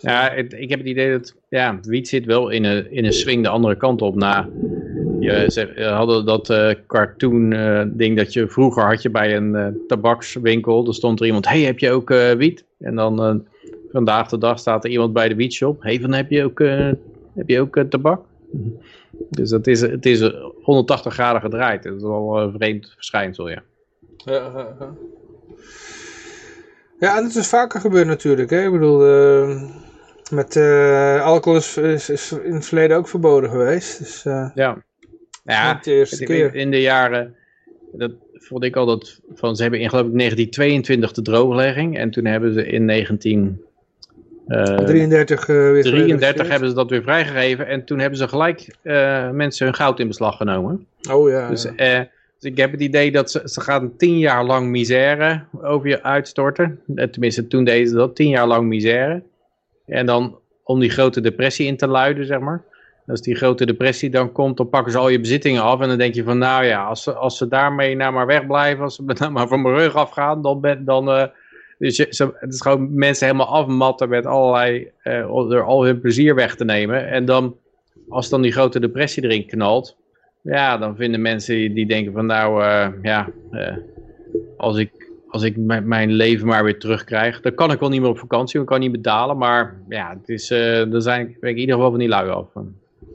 Ja, 0.00 0.30
het, 0.34 0.52
ik 0.52 0.70
heb 0.70 0.78
het 0.78 0.88
idee 0.88 1.10
dat 1.10 1.34
ja, 1.48 1.78
wiet 1.82 2.08
zit 2.08 2.24
wel 2.24 2.48
in 2.48 2.64
een, 2.64 2.90
in 2.90 3.04
een 3.04 3.12
swing 3.12 3.42
de 3.42 3.48
andere 3.48 3.76
kant 3.76 4.02
op. 4.02 4.14
Na, 4.14 4.48
je, 5.20 5.44
ze 5.48 5.82
hadden 5.82 6.26
dat 6.26 6.50
uh, 6.50 6.70
cartoon 6.86 7.52
uh, 7.52 7.82
ding 7.86 8.16
dat 8.16 8.32
je 8.32 8.48
vroeger 8.48 8.82
had 8.82 9.02
je 9.02 9.10
bij 9.10 9.36
een 9.36 9.54
uh, 9.54 9.66
tabakswinkel. 9.86 10.86
Er 10.86 10.94
stond 10.94 11.20
er 11.20 11.26
iemand, 11.26 11.48
hey 11.48 11.60
heb 11.60 11.78
je 11.78 11.90
ook 11.90 12.08
wiet? 12.36 12.64
En 12.78 12.94
dan 12.94 13.44
vandaag 13.92 14.28
de 14.28 14.38
dag 14.38 14.58
staat 14.58 14.84
er 14.84 14.90
iemand 14.90 15.12
bij 15.12 15.28
de 15.28 15.34
wietshop. 15.34 15.82
Hey 15.82 16.00
van 16.00 16.12
heb 16.12 16.30
je 16.30 16.44
ook, 16.44 16.58
heb 17.34 17.48
je 17.48 17.60
ook 17.60 17.84
tabak? 17.88 18.20
Dus 19.30 19.50
dat 19.50 19.66
is, 19.66 19.80
het 19.80 20.06
is 20.06 20.20
180 20.62 21.12
graden 21.12 21.40
gedraaid. 21.40 21.82
Dat 21.82 21.94
is 21.94 22.02
wel 22.02 22.40
een 22.40 22.52
vreemd 22.52 22.92
verschijnsel, 22.94 23.48
ja. 23.48 23.62
Ja, 24.16 24.34
ja. 24.78 24.94
Ja, 26.98 27.16
en 27.16 27.22
dat 27.22 27.34
is 27.34 27.48
vaker 27.48 27.80
gebeurd 27.80 28.06
natuurlijk. 28.06 28.50
Hè? 28.50 28.64
Ik 28.64 28.72
bedoel, 28.72 29.06
uh, 29.06 29.62
met 30.30 30.56
uh, 30.56 31.24
alcohol 31.24 31.58
is, 31.58 31.76
is, 31.76 32.10
is, 32.10 32.32
in 32.32 32.54
het 32.54 32.66
verleden 32.66 32.96
ook 32.96 33.08
verboden 33.08 33.50
geweest. 33.50 33.98
Dus, 33.98 34.24
uh, 34.24 34.50
ja, 34.54 34.84
ja 35.44 35.78
de 35.82 35.92
eerste 35.92 36.24
keer. 36.24 36.54
in 36.54 36.70
de 36.70 36.80
jaren, 36.80 37.36
dat 37.92 38.12
vond 38.32 38.64
ik 38.64 38.76
al 38.76 38.86
dat, 38.86 39.20
van, 39.34 39.56
ze 39.56 39.62
hebben 39.62 39.80
in 39.80 39.88
geloof 39.88 40.06
ik 40.06 40.18
1922 40.18 41.12
de 41.12 41.22
drooglegging. 41.22 41.98
En 41.98 42.10
toen 42.10 42.24
hebben 42.24 42.52
ze 42.52 42.66
in 42.66 42.84
19... 42.84 43.62
33, 44.46 45.46
weer 45.46 45.82
33 45.82 46.48
hebben 46.48 46.68
ze 46.68 46.74
dat 46.74 46.90
weer 46.90 47.02
vrijgegeven. 47.02 47.66
En 47.66 47.84
toen 47.84 47.98
hebben 47.98 48.18
ze 48.18 48.28
gelijk 48.28 48.76
mensen 49.32 49.66
hun 49.66 49.74
goud 49.74 50.00
in 50.00 50.08
beslag 50.08 50.36
genomen. 50.36 50.86
Oh 51.10 51.30
ja. 51.30 51.48
Dus 51.48 51.68
ja. 51.76 52.08
Dus 52.44 52.52
ik 52.52 52.58
heb 52.58 52.72
het 52.72 52.80
idee 52.80 53.12
dat 53.12 53.30
ze, 53.30 53.40
ze 53.44 53.60
gaan 53.60 53.96
tien 53.96 54.18
jaar 54.18 54.44
lang 54.44 54.68
misère 54.68 55.44
over 55.62 55.88
je 55.88 56.02
uitstorten. 56.02 56.80
Tenminste, 57.10 57.46
toen 57.46 57.64
deden 57.64 57.88
ze 57.88 57.94
dat, 57.94 58.16
tien 58.16 58.28
jaar 58.28 58.46
lang 58.46 58.66
misère. 58.66 59.22
En 59.86 60.06
dan 60.06 60.38
om 60.64 60.80
die 60.80 60.90
grote 60.90 61.20
depressie 61.20 61.66
in 61.66 61.76
te 61.76 61.86
luiden, 61.86 62.26
zeg 62.26 62.38
maar. 62.38 62.62
Als 63.06 63.22
die 63.22 63.34
grote 63.34 63.66
depressie 63.66 64.10
dan 64.10 64.32
komt, 64.32 64.56
dan 64.56 64.68
pakken 64.68 64.92
ze 64.92 64.98
al 64.98 65.08
je 65.08 65.20
bezittingen 65.20 65.62
af. 65.62 65.80
En 65.80 65.88
dan 65.88 65.98
denk 65.98 66.14
je 66.14 66.24
van, 66.24 66.38
nou 66.38 66.64
ja, 66.64 66.84
als 66.84 67.02
ze, 67.02 67.12
als 67.12 67.36
ze 67.36 67.48
daarmee 67.48 67.96
nou 67.96 68.12
maar 68.12 68.26
wegblijven, 68.26 68.84
als 68.84 68.94
ze 68.94 69.02
nou 69.04 69.32
maar 69.32 69.48
van 69.48 69.62
mijn 69.62 69.74
rug 69.74 69.94
afgaan, 69.94 70.42
dan... 70.42 70.60
Ben, 70.60 70.84
dan 70.84 71.08
uh, 71.08 71.24
dus 71.78 71.96
je, 71.96 72.32
het 72.38 72.52
is 72.52 72.60
gewoon 72.60 72.94
mensen 72.94 73.26
helemaal 73.26 73.54
afmatten 73.54 74.08
met 74.08 74.26
allerlei, 74.26 74.90
uh, 75.04 75.52
er 75.52 75.62
al 75.62 75.84
hun 75.84 76.00
plezier 76.00 76.34
weg 76.34 76.56
te 76.56 76.64
nemen. 76.64 77.08
En 77.08 77.24
dan, 77.24 77.56
als 78.08 78.28
dan 78.28 78.42
die 78.42 78.52
grote 78.52 78.80
depressie 78.80 79.22
erin 79.22 79.46
knalt, 79.46 79.96
ja, 80.42 80.78
dan 80.78 80.96
vinden 80.96 81.22
mensen 81.22 81.74
die, 81.74 81.86
denken 81.86 82.12
van 82.12 82.26
nou, 82.26 82.62
uh, 82.62 82.88
ja, 83.02 83.28
uh, 83.52 83.76
als 84.56 84.76
ik, 84.76 85.10
als 85.28 85.42
ik 85.42 85.56
mijn 85.84 86.12
leven 86.12 86.46
maar 86.46 86.64
weer 86.64 86.78
terugkrijg, 86.78 87.40
dan 87.40 87.54
kan 87.54 87.72
ik 87.72 87.80
wel 87.80 87.88
niet 87.88 88.00
meer 88.00 88.10
op 88.10 88.18
vakantie, 88.18 88.60
ik 88.60 88.66
kan 88.66 88.80
niet 88.80 88.92
betalen, 88.92 89.38
maar 89.38 89.76
ja, 89.88 90.16
het 90.18 90.28
is, 90.28 90.48
dan 90.90 91.02
zijn 91.02 91.28
ik 91.28 91.36
in 91.40 91.58
ieder 91.58 91.74
geval 91.74 91.90
van 91.90 91.98
die 91.98 92.08
lui 92.08 92.30
af. 92.30 92.46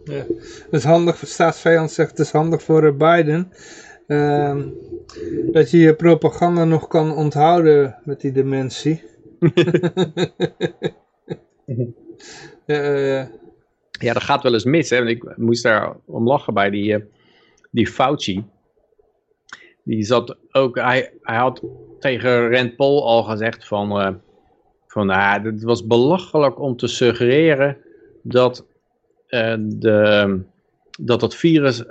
Ja, 0.03 0.23
het 0.63 0.67
is 0.69 0.83
handig, 0.83 1.21
staatsvijand 1.25 1.91
zegt 1.91 2.09
het 2.09 2.19
is 2.19 2.31
handig 2.31 2.63
voor 2.63 2.95
Biden, 2.95 3.51
uh, 4.09 4.57
dat 5.51 5.71
je 5.71 5.77
je 5.77 5.95
propaganda 5.95 6.63
nog 6.63 6.87
kan 6.87 7.15
onthouden 7.15 7.95
met 8.03 8.21
die 8.21 8.31
dementie. 8.31 9.03
ja, 12.65 13.29
ja, 14.05 14.13
dat 14.13 14.23
gaat 14.23 14.43
wel 14.43 14.53
eens 14.53 14.63
mis. 14.63 14.89
Hè? 14.89 15.05
Ik 15.05 15.37
moest 15.37 15.63
daar 15.63 15.95
om 16.05 16.27
lachen 16.27 16.53
bij 16.53 16.69
die, 16.69 17.03
die 17.71 17.87
Fauci, 17.87 18.45
die 19.83 20.03
zat 20.03 20.37
ook, 20.51 20.75
hij, 20.75 21.13
hij 21.21 21.37
had 21.37 21.63
tegen 21.99 22.51
Rand 22.51 22.75
Paul 22.75 23.07
al 23.07 23.23
gezegd 23.23 23.67
van, 23.67 24.01
uh, 24.01 24.09
van 24.87 25.09
uh, 25.09 25.33
het 25.43 25.63
was 25.63 25.87
belachelijk 25.87 26.59
om 26.59 26.75
te 26.75 26.87
suggereren 26.87 27.77
dat, 28.23 28.65
uh, 29.29 29.55
de, 29.59 30.41
dat 31.01 31.21
het 31.21 31.35
virus 31.35 31.83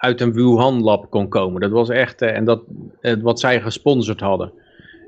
uit 0.00 0.20
een 0.20 0.32
Wuhan 0.32 0.82
lab 0.82 1.10
kon 1.10 1.28
komen. 1.28 1.60
Dat 1.60 1.70
was 1.70 1.88
echt, 1.88 2.22
en 2.22 2.44
dat, 2.44 2.62
wat 3.22 3.40
zij 3.40 3.60
gesponsord 3.60 4.20
hadden. 4.20 4.52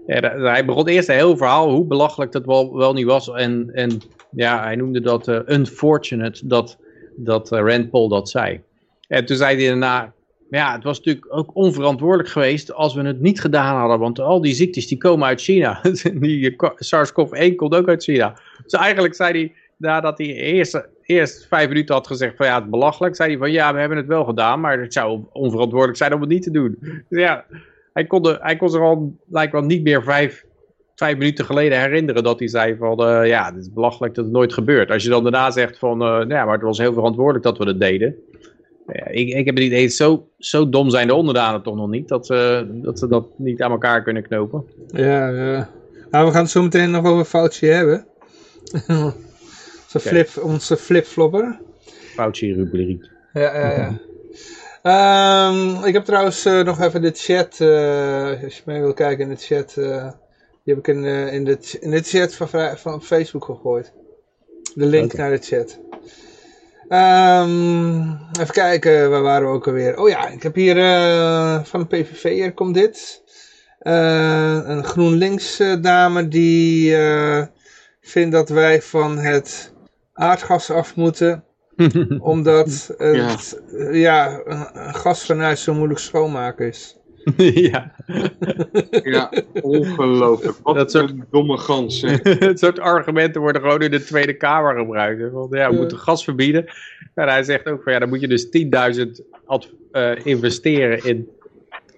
Hij 0.07 0.65
begon 0.65 0.89
eerst 0.89 1.09
een 1.09 1.15
heel 1.15 1.37
verhaal 1.37 1.71
hoe 1.71 1.85
belachelijk 1.85 2.33
dat 2.33 2.45
wel, 2.45 2.93
niet 2.93 3.07
was. 3.07 3.31
En, 3.31 3.71
en 3.73 4.01
ja, 4.31 4.63
hij 4.63 4.77
noemde 4.77 5.01
dat 5.01 5.29
unfortunate 5.47 6.47
dat, 6.47 6.79
dat 7.17 7.51
Rand 7.51 7.91
Paul 7.91 8.09
dat 8.09 8.29
zei. 8.29 8.61
En 9.09 9.25
toen 9.25 9.37
zei 9.37 9.57
hij 9.57 9.67
daarna, 9.67 10.13
ja, 10.51 10.73
het 10.73 10.85
was 10.85 10.97
natuurlijk 10.99 11.27
ook 11.29 11.51
onverantwoordelijk 11.57 12.29
geweest 12.29 12.73
als 12.73 12.95
we 12.95 13.03
het 13.03 13.21
niet 13.21 13.41
gedaan 13.41 13.77
hadden. 13.77 13.99
Want 13.99 14.21
al 14.21 14.41
die 14.41 14.55
ziektes 14.55 14.87
die 14.87 14.99
komen 14.99 15.27
uit 15.27 15.41
China. 15.41 15.81
die 16.21 16.57
SARS-CoV-1 16.77 17.55
komt 17.57 17.75
ook 17.75 17.89
uit 17.89 18.03
China. 18.03 18.39
Dus 18.63 18.81
eigenlijk 18.81 19.15
zei 19.15 19.33
hij, 19.33 19.53
nadat 19.77 20.19
hij 20.19 20.27
eerst, 20.27 20.89
eerst 21.03 21.47
vijf 21.47 21.69
minuten 21.69 21.95
had 21.95 22.07
gezegd 22.07 22.37
van 22.37 22.47
ja, 22.47 22.61
het 22.61 22.71
belachelijk. 22.71 23.17
Zei 23.17 23.31
hij 23.31 23.39
van 23.39 23.53
ja, 23.53 23.73
we 23.73 23.81
hebben 23.81 23.99
het 23.99 24.07
wel 24.07 24.25
gedaan, 24.25 24.61
maar 24.61 24.81
het 24.81 24.93
zou 24.93 25.25
onverantwoordelijk 25.33 25.99
zijn 25.99 26.15
om 26.15 26.21
het 26.21 26.29
niet 26.29 26.43
te 26.43 26.51
doen. 26.51 26.79
Dus 26.81 27.21
ja, 27.21 27.45
hij 27.93 28.05
kon, 28.05 28.37
hij 28.41 28.57
kon 28.57 28.71
zich 28.71 28.81
al 28.81 29.17
lijkt 29.31 29.53
wel 29.53 29.63
niet 29.63 29.83
meer 29.83 30.03
vijf, 30.03 30.45
vijf 30.95 31.19
minuten 31.19 31.45
geleden 31.45 31.81
herinneren 31.81 32.23
dat 32.23 32.39
hij 32.39 32.49
zei 32.49 32.77
van 32.77 33.09
uh, 33.09 33.27
ja, 33.27 33.47
het 33.47 33.57
is 33.57 33.73
belachelijk 33.73 34.15
dat 34.15 34.25
het 34.25 34.33
nooit 34.35 34.53
gebeurt. 34.53 34.91
Als 34.91 35.03
je 35.03 35.09
dan 35.09 35.23
daarna 35.23 35.51
zegt 35.51 35.79
van 35.79 36.03
uh, 36.03 36.29
ja, 36.29 36.45
maar 36.45 36.55
het 36.55 36.63
was 36.63 36.79
heel 36.79 36.93
verantwoordelijk 36.93 37.45
dat 37.45 37.59
we 37.59 37.65
dat 37.65 37.81
deden. 37.81 38.15
Ja, 38.87 39.07
ik, 39.09 39.29
ik 39.29 39.47
heb 39.47 39.55
het 39.55 39.65
idee, 39.65 39.89
zo, 39.89 40.29
zo 40.39 40.69
dom 40.69 40.91
zijn 40.91 41.07
de 41.07 41.15
onderdanen 41.15 41.63
toch 41.63 41.77
nog 41.77 41.89
niet, 41.89 42.09
dat, 42.09 42.27
dat 42.67 42.99
ze 42.99 43.07
dat 43.09 43.27
niet 43.37 43.63
aan 43.63 43.71
elkaar 43.71 44.03
kunnen 44.03 44.23
knopen. 44.23 44.65
Ja, 44.87 45.29
ja. 45.29 45.71
Nou, 46.11 46.27
we 46.27 46.33
gaan 46.33 46.43
het 46.43 46.51
zo 46.51 46.63
meteen 46.63 46.91
nog 46.91 47.05
over 47.05 47.25
Fauci 47.25 47.67
hebben. 47.67 48.07
onze, 49.95 50.09
flip, 50.09 50.45
onze 50.45 50.77
flipflopper. 50.77 51.61
Fauci-rubriek. 52.15 53.11
Ja, 53.33 53.41
ja, 53.59 53.99
ja. 54.83 55.49
um, 55.49 55.85
ik 55.85 55.93
heb 55.93 56.05
trouwens 56.05 56.47
uh, 56.47 56.63
nog 56.63 56.81
even 56.81 57.03
de 57.03 57.13
chat, 57.15 57.59
uh, 57.61 58.45
als 58.45 58.57
je 58.57 58.63
mee 58.65 58.81
wil 58.81 58.93
kijken 58.93 59.25
in 59.25 59.31
de 59.35 59.41
chat, 59.41 59.75
die 60.65 60.75
heb 60.75 60.79
ik 60.79 60.89
in, 60.89 61.05
in, 61.05 61.45
de, 61.45 61.59
in 61.81 61.91
de 61.91 62.03
chat 62.03 62.35
van, 62.35 62.49
van 62.79 63.03
Facebook 63.03 63.45
gegooid. 63.45 63.93
De 64.75 64.87
link 64.87 65.13
okay. 65.13 65.29
naar 65.29 65.39
de 65.39 65.45
chat. 65.47 65.79
Ehm, 66.89 68.01
even 68.41 68.55
kijken, 68.55 69.11
waar 69.11 69.23
waren 69.23 69.49
we 69.49 69.55
ook 69.55 69.67
alweer? 69.67 69.99
Oh 69.99 70.09
ja, 70.09 70.29
ik 70.29 70.43
heb 70.43 70.55
hier 70.55 70.75
van 71.65 71.81
de 71.81 71.87
PVV, 71.87 72.23
hier 72.23 72.53
komt 72.53 72.75
dit. 72.75 73.23
Een 73.79 74.85
GroenLinks 74.85 75.63
dame 75.81 76.29
die 76.29 76.97
vindt 78.01 78.33
dat 78.33 78.49
wij 78.49 78.83
van 78.83 79.19
het 79.19 79.72
aardgas 80.13 80.71
af 80.71 80.97
moeten. 80.97 81.45
omdat 82.21 82.67
het, 82.67 82.95
ja. 82.99 83.37
ja, 83.93 84.41
een 84.45 84.95
gasfornuis 84.95 85.63
zo 85.63 85.75
moeilijk 85.75 86.01
schoonmaken 86.01 86.67
is. 86.67 86.97
ja. 87.71 87.95
ja, 89.03 89.33
ongelooflijk. 89.61 90.59
Wat 90.63 90.75
dat 90.75 90.91
soort, 90.91 91.11
een 91.11 91.25
domme 91.31 91.59
gans. 91.59 92.03
Het 92.03 92.59
soort 92.65 92.79
argumenten 92.79 93.41
worden 93.41 93.63
gewoon 93.63 93.81
in 93.81 93.91
de 93.91 94.05
Tweede 94.05 94.37
Kamer 94.37 94.77
gebruikt. 94.77 95.33
Want 95.33 95.55
ja, 95.55 95.71
we 95.71 95.77
moeten 95.77 95.99
gas 95.99 96.25
verbieden. 96.25 96.65
En 97.15 97.29
hij 97.29 97.43
zegt 97.43 97.67
ook 97.67 97.83
van 97.83 97.93
ja, 97.93 97.99
dan 97.99 98.09
moet 98.09 98.21
je 98.21 98.29
dus 98.29 98.47
10.000 98.47 98.51
uh, 99.93 100.13
investeren 100.25 101.05
in, 101.05 101.29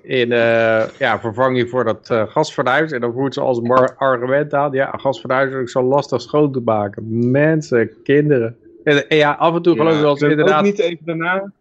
in 0.04 0.30
uh, 0.30 0.88
ja, 0.98 1.20
vervanging 1.20 1.70
voor 1.70 1.84
dat 1.84 2.08
uh, 2.12 2.22
gasfornuis. 2.26 2.92
En 2.92 3.00
dan 3.00 3.12
voert 3.12 3.34
ze 3.34 3.40
als 3.40 3.60
argument 3.96 4.54
aan, 4.54 4.72
ja, 4.72 4.90
gasfornuis 4.96 5.52
is 5.52 5.72
zo 5.72 5.82
lastig 5.82 6.20
schoon 6.20 6.52
te 6.52 6.60
maken. 6.60 7.30
Mensen, 7.30 7.90
kinderen. 8.02 8.56
En, 8.84 9.08
en 9.08 9.16
ja, 9.16 9.32
af 9.32 9.54
en 9.54 9.62
toe 9.62 9.76
geloof 9.76 9.94
ik 9.94 10.00
wel 10.00 10.10
eens 10.10 10.22
inderdaad... 10.22 10.58
ook 10.58 10.64
niet 10.64 10.78
even 10.78 11.06
daarna... 11.06 11.52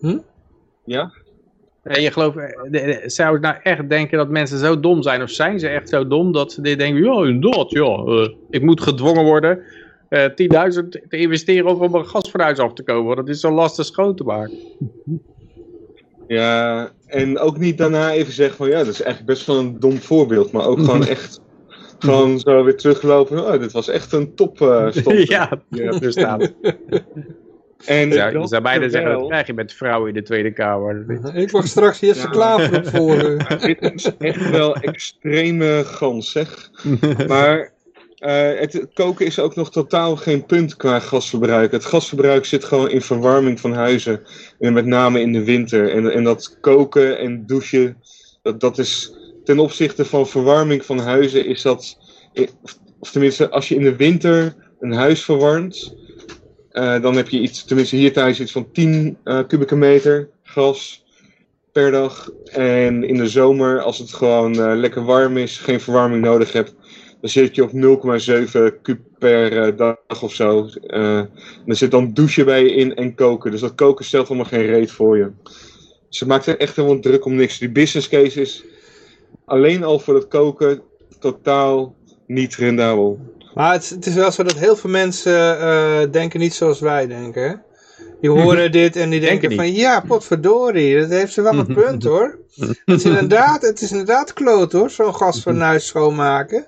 Hm? 0.00 0.18
Ja? 0.84 1.12
En 1.82 2.02
je 2.02 2.10
gelooft, 2.10 2.36
eh, 2.70 2.96
zou 3.06 3.36
ik 3.36 3.42
nou 3.42 3.56
echt 3.62 3.88
denken 3.88 4.18
dat 4.18 4.28
mensen 4.28 4.58
zo 4.58 4.80
dom 4.80 5.02
zijn? 5.02 5.22
Of 5.22 5.30
zijn 5.30 5.60
ze 5.60 5.68
echt 5.68 5.88
zo 5.88 6.06
dom 6.06 6.32
dat 6.32 6.52
ze 6.52 6.60
denken, 6.60 7.04
ja, 7.04 7.40
dat, 7.40 7.70
ja, 7.70 8.02
uh, 8.06 8.28
ik 8.50 8.62
moet 8.62 8.80
gedwongen 8.80 9.24
worden 9.24 9.62
uh, 10.08 10.24
eh, 10.24 10.72
10.000 10.82 10.88
te 11.08 11.16
investeren 11.16 11.80
om 11.80 11.94
een 11.94 12.06
gasfornuis 12.06 12.58
af 12.58 12.72
te 12.72 12.82
komen. 12.82 13.04
Want 13.04 13.16
dat 13.16 13.28
is 13.28 13.40
zo 13.40 13.50
lastig 13.50 13.84
schoon 13.84 14.14
te 14.14 14.24
maken. 14.24 14.56
Ja, 16.28 16.90
en 17.08 17.38
ook 17.38 17.58
niet 17.58 17.78
daarna 17.78 18.12
even 18.12 18.32
zeggen 18.32 18.56
van, 18.56 18.68
ja, 18.68 18.78
dat 18.78 18.86
is 18.86 19.02
eigenlijk 19.02 19.32
best 19.32 19.46
wel 19.46 19.58
een 19.58 19.80
dom 19.80 19.98
voorbeeld. 19.98 20.52
Maar 20.52 20.66
ook 20.66 20.78
gewoon 20.78 21.06
echt, 21.16 21.40
gewoon 21.98 22.38
zo 22.38 22.64
weer 22.64 22.76
teruglopen. 22.76 23.52
Oh, 23.52 23.60
dit 23.60 23.72
was 23.72 23.88
echt 23.88 24.12
een 24.12 24.34
top 24.34 24.60
uh, 24.60 24.86
stop. 24.90 25.12
ja, 25.12 25.62
ja, 25.68 26.10
staat. 26.10 26.52
En 27.86 28.12
zou 28.12 28.62
bijna 28.62 28.88
zeggen, 28.88 29.12
dat 29.12 29.26
krijg 29.26 29.46
je 29.46 29.54
met 29.54 29.72
vrouwen 29.72 30.08
in 30.08 30.14
de 30.14 30.22
Tweede 30.22 30.52
Kamer. 30.52 31.20
Ik 31.34 31.50
wacht 31.50 31.68
straks 31.68 32.00
Jesse 32.00 32.22
ja. 32.22 32.28
Klaver 32.28 32.76
op 32.76 32.86
voor. 32.86 33.36
dit 33.60 33.92
is 33.94 34.16
echt 34.18 34.50
wel 34.50 34.76
extreme 34.76 35.82
gans, 35.84 36.30
zeg. 36.30 36.70
Maar 37.26 37.72
uh, 38.20 38.60
het 38.60 38.86
koken 38.94 39.26
is 39.26 39.38
ook 39.38 39.54
nog 39.54 39.70
totaal 39.70 40.16
geen 40.16 40.46
punt 40.46 40.76
qua 40.76 40.98
gasverbruik. 40.98 41.72
Het 41.72 41.84
gasverbruik 41.84 42.44
zit 42.44 42.64
gewoon 42.64 42.90
in 42.90 43.02
verwarming 43.02 43.60
van 43.60 43.72
huizen. 43.72 44.20
En 44.58 44.72
met 44.72 44.86
name 44.86 45.20
in 45.20 45.32
de 45.32 45.44
winter. 45.44 45.90
En, 45.90 46.12
en 46.12 46.24
dat 46.24 46.58
koken 46.60 47.18
en 47.18 47.46
douchen, 47.46 48.02
dat, 48.42 48.60
dat 48.60 48.78
is 48.78 49.12
ten 49.44 49.58
opzichte 49.58 50.04
van 50.04 50.26
verwarming 50.26 50.84
van 50.84 50.98
huizen, 50.98 51.46
is 51.46 51.62
dat. 51.62 51.98
Of 53.00 53.10
tenminste, 53.10 53.50
als 53.50 53.68
je 53.68 53.74
in 53.74 53.82
de 53.82 53.96
winter 53.96 54.54
een 54.80 54.92
huis 54.92 55.24
verwarmt 55.24 55.96
uh, 56.78 57.02
dan 57.02 57.16
heb 57.16 57.28
je 57.28 57.40
iets, 57.40 57.64
tenminste 57.64 57.96
hier 57.96 58.12
thuis 58.12 58.40
iets 58.40 58.52
van 58.52 58.72
10 58.72 59.18
uh, 59.24 59.38
eh, 59.38 59.46
kubieke 59.46 59.76
meter 59.76 60.28
gas 60.42 61.04
per 61.72 61.90
dag. 61.90 62.30
En 62.52 63.04
in 63.04 63.16
de 63.16 63.28
zomer, 63.28 63.82
als 63.82 63.98
het 63.98 64.14
gewoon 64.14 64.76
lekker 64.76 65.04
warm 65.04 65.36
is, 65.36 65.58
geen 65.58 65.80
verwarming 65.80 66.22
nodig 66.24 66.52
hebt, 66.52 66.74
dan 67.20 67.30
zit 67.30 67.54
je 67.54 67.62
op 67.62 67.70
0,7 67.72 68.82
kub 68.82 69.00
per 69.18 69.76
dag 69.76 70.22
of 70.22 70.34
zo. 70.34 70.68
er 71.66 71.76
zit 71.76 71.90
dan 71.90 72.12
douchen 72.12 72.44
bij 72.44 72.62
je 72.62 72.74
in 72.74 72.94
en 72.94 73.14
koken. 73.14 73.50
Dus 73.50 73.60
dat 73.60 73.74
koken 73.74 74.04
stelt 74.04 74.28
helemaal 74.28 74.50
geen 74.50 74.66
reet 74.66 74.90
voor 74.90 75.16
je. 75.16 75.30
Ze 76.08 76.26
maakt 76.26 76.46
er 76.46 76.58
echt 76.58 76.76
helemaal 76.76 77.00
druk 77.00 77.24
om 77.24 77.34
niks. 77.34 77.58
Die 77.58 77.70
business 77.70 78.08
case 78.08 78.40
is 78.40 78.64
alleen 79.44 79.84
al 79.84 79.98
voor 79.98 80.14
het 80.14 80.28
koken 80.28 80.82
totaal 81.18 81.94
niet 82.26 82.54
rendabel. 82.54 83.18
Maar 83.54 83.72
het, 83.72 84.06
is 84.06 84.14
wel 84.14 84.30
zo 84.30 84.42
dat 84.42 84.58
heel 84.58 84.76
veel 84.76 84.90
mensen 84.90 85.58
uh, 85.58 86.00
denken 86.10 86.40
niet 86.40 86.54
zoals 86.54 86.80
wij 86.80 87.06
denken. 87.06 87.62
Die 88.20 88.30
horen 88.30 88.72
dit 88.72 88.96
en 88.96 89.10
die 89.10 89.20
denken, 89.20 89.54
van 89.54 89.72
ja, 89.72 90.00
potverdorie, 90.00 90.98
dat 91.00 91.10
heeft 91.10 91.32
ze 91.32 91.42
wel 91.42 91.58
een 91.58 91.74
punt 91.74 92.04
hoor. 92.04 92.38
Het 92.58 92.80
is 92.84 93.04
inderdaad, 93.04 93.62
het 93.62 93.80
is 93.80 93.90
inderdaad 93.90 94.32
kloot 94.32 94.72
hoor, 94.72 94.90
zo'n 94.90 95.14
gasfornuis 95.14 95.86
schoonmaken. 95.86 96.66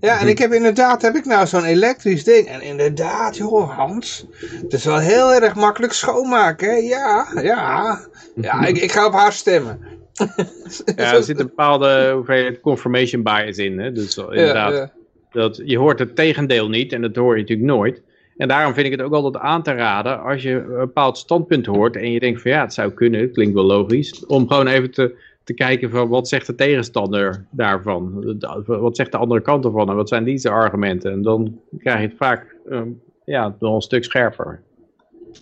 Ja, 0.00 0.20
en 0.20 0.28
ik 0.28 0.38
heb 0.38 0.52
inderdaad, 0.52 1.02
heb 1.02 1.14
ik 1.14 1.24
nou 1.24 1.46
zo'n 1.46 1.64
elektrisch 1.64 2.24
ding. 2.24 2.46
En 2.46 2.62
inderdaad, 2.62 3.36
joh 3.36 3.76
Hans, 3.76 4.26
het 4.62 4.72
is 4.72 4.84
wel 4.84 4.98
heel 4.98 5.32
erg 5.32 5.54
makkelijk 5.54 5.92
schoonmaken 5.92 6.68
hè. 6.68 6.76
Ja, 6.76 7.26
ja, 7.42 8.00
ja, 8.34 8.66
ik, 8.66 8.78
ik 8.78 8.92
ga 8.92 9.06
op 9.06 9.12
haar 9.12 9.32
stemmen. 9.32 9.78
ja, 10.96 11.14
er 11.14 11.22
zit 11.22 11.38
een 11.40 11.46
bepaalde 11.46 12.10
hoeveelheid 12.14 12.60
confirmation 12.60 13.22
bias 13.22 13.56
in, 13.56 13.78
hè. 13.78 13.92
Dus 13.92 14.16
inderdaad. 14.16 14.72
Ja, 14.72 14.78
ja. 14.78 14.92
Dat, 15.30 15.60
je 15.64 15.78
hoort 15.78 15.98
het 15.98 16.16
tegendeel 16.16 16.68
niet 16.68 16.92
en 16.92 17.02
dat 17.02 17.16
hoor 17.16 17.34
je 17.34 17.40
natuurlijk 17.40 17.68
nooit. 17.68 18.02
En 18.36 18.48
daarom 18.48 18.74
vind 18.74 18.86
ik 18.86 18.92
het 18.92 19.02
ook 19.02 19.12
altijd 19.12 19.36
aan 19.36 19.62
te 19.62 19.72
raden 19.72 20.22
als 20.22 20.42
je 20.42 20.50
een 20.50 20.76
bepaald 20.76 21.18
standpunt 21.18 21.66
hoort 21.66 21.96
en 21.96 22.10
je 22.10 22.20
denkt 22.20 22.42
van 22.42 22.50
ja, 22.50 22.60
het 22.60 22.74
zou 22.74 22.92
kunnen, 22.92 23.32
klinkt 23.32 23.54
wel 23.54 23.64
logisch, 23.64 24.26
om 24.26 24.48
gewoon 24.48 24.66
even 24.66 24.90
te, 24.90 25.16
te 25.44 25.54
kijken 25.54 25.90
van 25.90 26.08
wat 26.08 26.28
zegt 26.28 26.46
de 26.46 26.54
tegenstander 26.54 27.44
daarvan? 27.50 28.36
Wat 28.66 28.96
zegt 28.96 29.12
de 29.12 29.18
andere 29.18 29.40
kant 29.40 29.64
ervan 29.64 29.88
en 29.88 29.96
wat 29.96 30.08
zijn 30.08 30.24
deze 30.24 30.50
argumenten? 30.50 31.12
En 31.12 31.22
dan 31.22 31.60
krijg 31.78 32.00
je 32.00 32.06
het 32.06 32.16
vaak 32.16 32.56
um, 32.70 33.00
ja, 33.24 33.56
wel 33.58 33.74
een 33.74 33.80
stuk 33.80 34.04
scherper. 34.04 34.60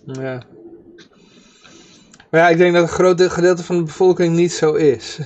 Ja. 0.07 0.43
Maar 2.31 2.41
ja, 2.41 2.49
ik 2.49 2.57
denk 2.57 2.75
dat 2.75 2.83
een 2.83 2.89
groot 2.89 3.23
gedeelte 3.23 3.65
van 3.65 3.77
de 3.77 3.83
bevolking 3.83 4.37
niet 4.37 4.53
zo 4.53 4.75
is. 4.75 5.17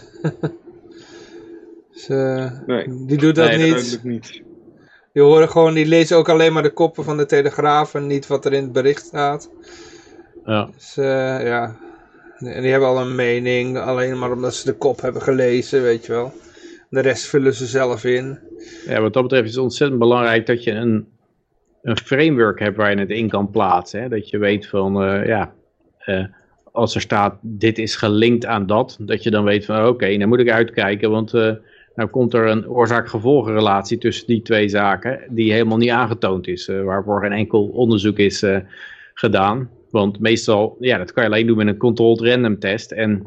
dus, 1.92 2.08
uh, 2.08 2.50
nee. 2.66 3.06
Die 3.06 3.18
doet 3.18 3.34
dat 3.34 3.48
nee, 3.48 3.74
niet. 3.74 4.00
niet. 4.02 4.42
Die 5.16 5.24
horen 5.24 5.48
gewoon, 5.48 5.74
die 5.74 5.86
lezen 5.86 6.16
ook 6.16 6.28
alleen 6.28 6.52
maar 6.52 6.62
de 6.62 6.72
koppen 6.72 7.04
van 7.04 7.16
de 7.16 7.26
Telegraaf 7.26 7.94
en 7.94 8.06
niet 8.06 8.26
wat 8.26 8.44
er 8.44 8.52
in 8.52 8.62
het 8.62 8.72
bericht 8.72 9.04
staat. 9.04 9.50
Ja. 10.44 10.68
Dus 10.74 10.96
uh, 10.96 11.04
ja, 11.46 11.76
en 12.38 12.62
die 12.62 12.70
hebben 12.70 12.88
al 12.88 13.00
een 13.00 13.14
mening, 13.14 13.78
alleen 13.78 14.18
maar 14.18 14.32
omdat 14.32 14.54
ze 14.54 14.64
de 14.64 14.76
kop 14.76 15.00
hebben 15.00 15.22
gelezen, 15.22 15.82
weet 15.82 16.06
je 16.06 16.12
wel. 16.12 16.32
De 16.90 17.00
rest 17.00 17.26
vullen 17.26 17.54
ze 17.54 17.66
zelf 17.66 18.04
in. 18.04 18.38
Ja, 18.86 19.00
wat 19.00 19.12
dat 19.12 19.22
betreft 19.22 19.48
is 19.48 19.54
het 19.54 19.62
ontzettend 19.62 19.98
belangrijk 20.00 20.46
dat 20.46 20.64
je 20.64 20.70
een, 20.70 21.08
een 21.82 21.98
framework 21.98 22.58
hebt 22.58 22.76
waar 22.76 22.90
je 22.90 22.98
het 22.98 23.10
in 23.10 23.28
kan 23.28 23.50
plaatsen. 23.50 24.02
Hè? 24.02 24.08
Dat 24.08 24.28
je 24.28 24.38
weet 24.38 24.66
van, 24.66 25.02
uh, 25.02 25.26
ja, 25.26 25.52
uh, 26.06 26.24
als 26.72 26.94
er 26.94 27.00
staat 27.00 27.38
dit 27.40 27.78
is 27.78 27.96
gelinkt 27.96 28.46
aan 28.46 28.66
dat, 28.66 28.96
dat 29.00 29.22
je 29.22 29.30
dan 29.30 29.44
weet 29.44 29.64
van 29.64 29.78
oké, 29.78 29.88
okay, 29.88 30.18
dan 30.18 30.28
moet 30.28 30.40
ik 30.40 30.50
uitkijken, 30.50 31.10
want 31.10 31.32
nou 31.96 32.08
komt 32.08 32.34
er 32.34 32.46
een 32.46 32.68
oorzaak-gevolgenrelatie 32.68 33.98
tussen 33.98 34.26
die 34.26 34.42
twee 34.42 34.68
zaken 34.68 35.20
die 35.28 35.52
helemaal 35.52 35.78
niet 35.78 35.90
aangetoond 35.90 36.46
is, 36.46 36.68
uh, 36.68 36.82
waarvoor 36.82 37.20
geen 37.20 37.32
enkel 37.32 37.64
onderzoek 37.64 38.18
is 38.18 38.42
uh, 38.42 38.58
gedaan. 39.14 39.70
Want 39.90 40.20
meestal, 40.20 40.76
ja, 40.80 40.98
dat 40.98 41.12
kan 41.12 41.22
je 41.22 41.28
alleen 41.28 41.46
doen 41.46 41.56
met 41.56 41.66
een 41.66 41.76
controlled 41.76 42.20
random 42.20 42.58
test. 42.58 42.92
En 42.92 43.26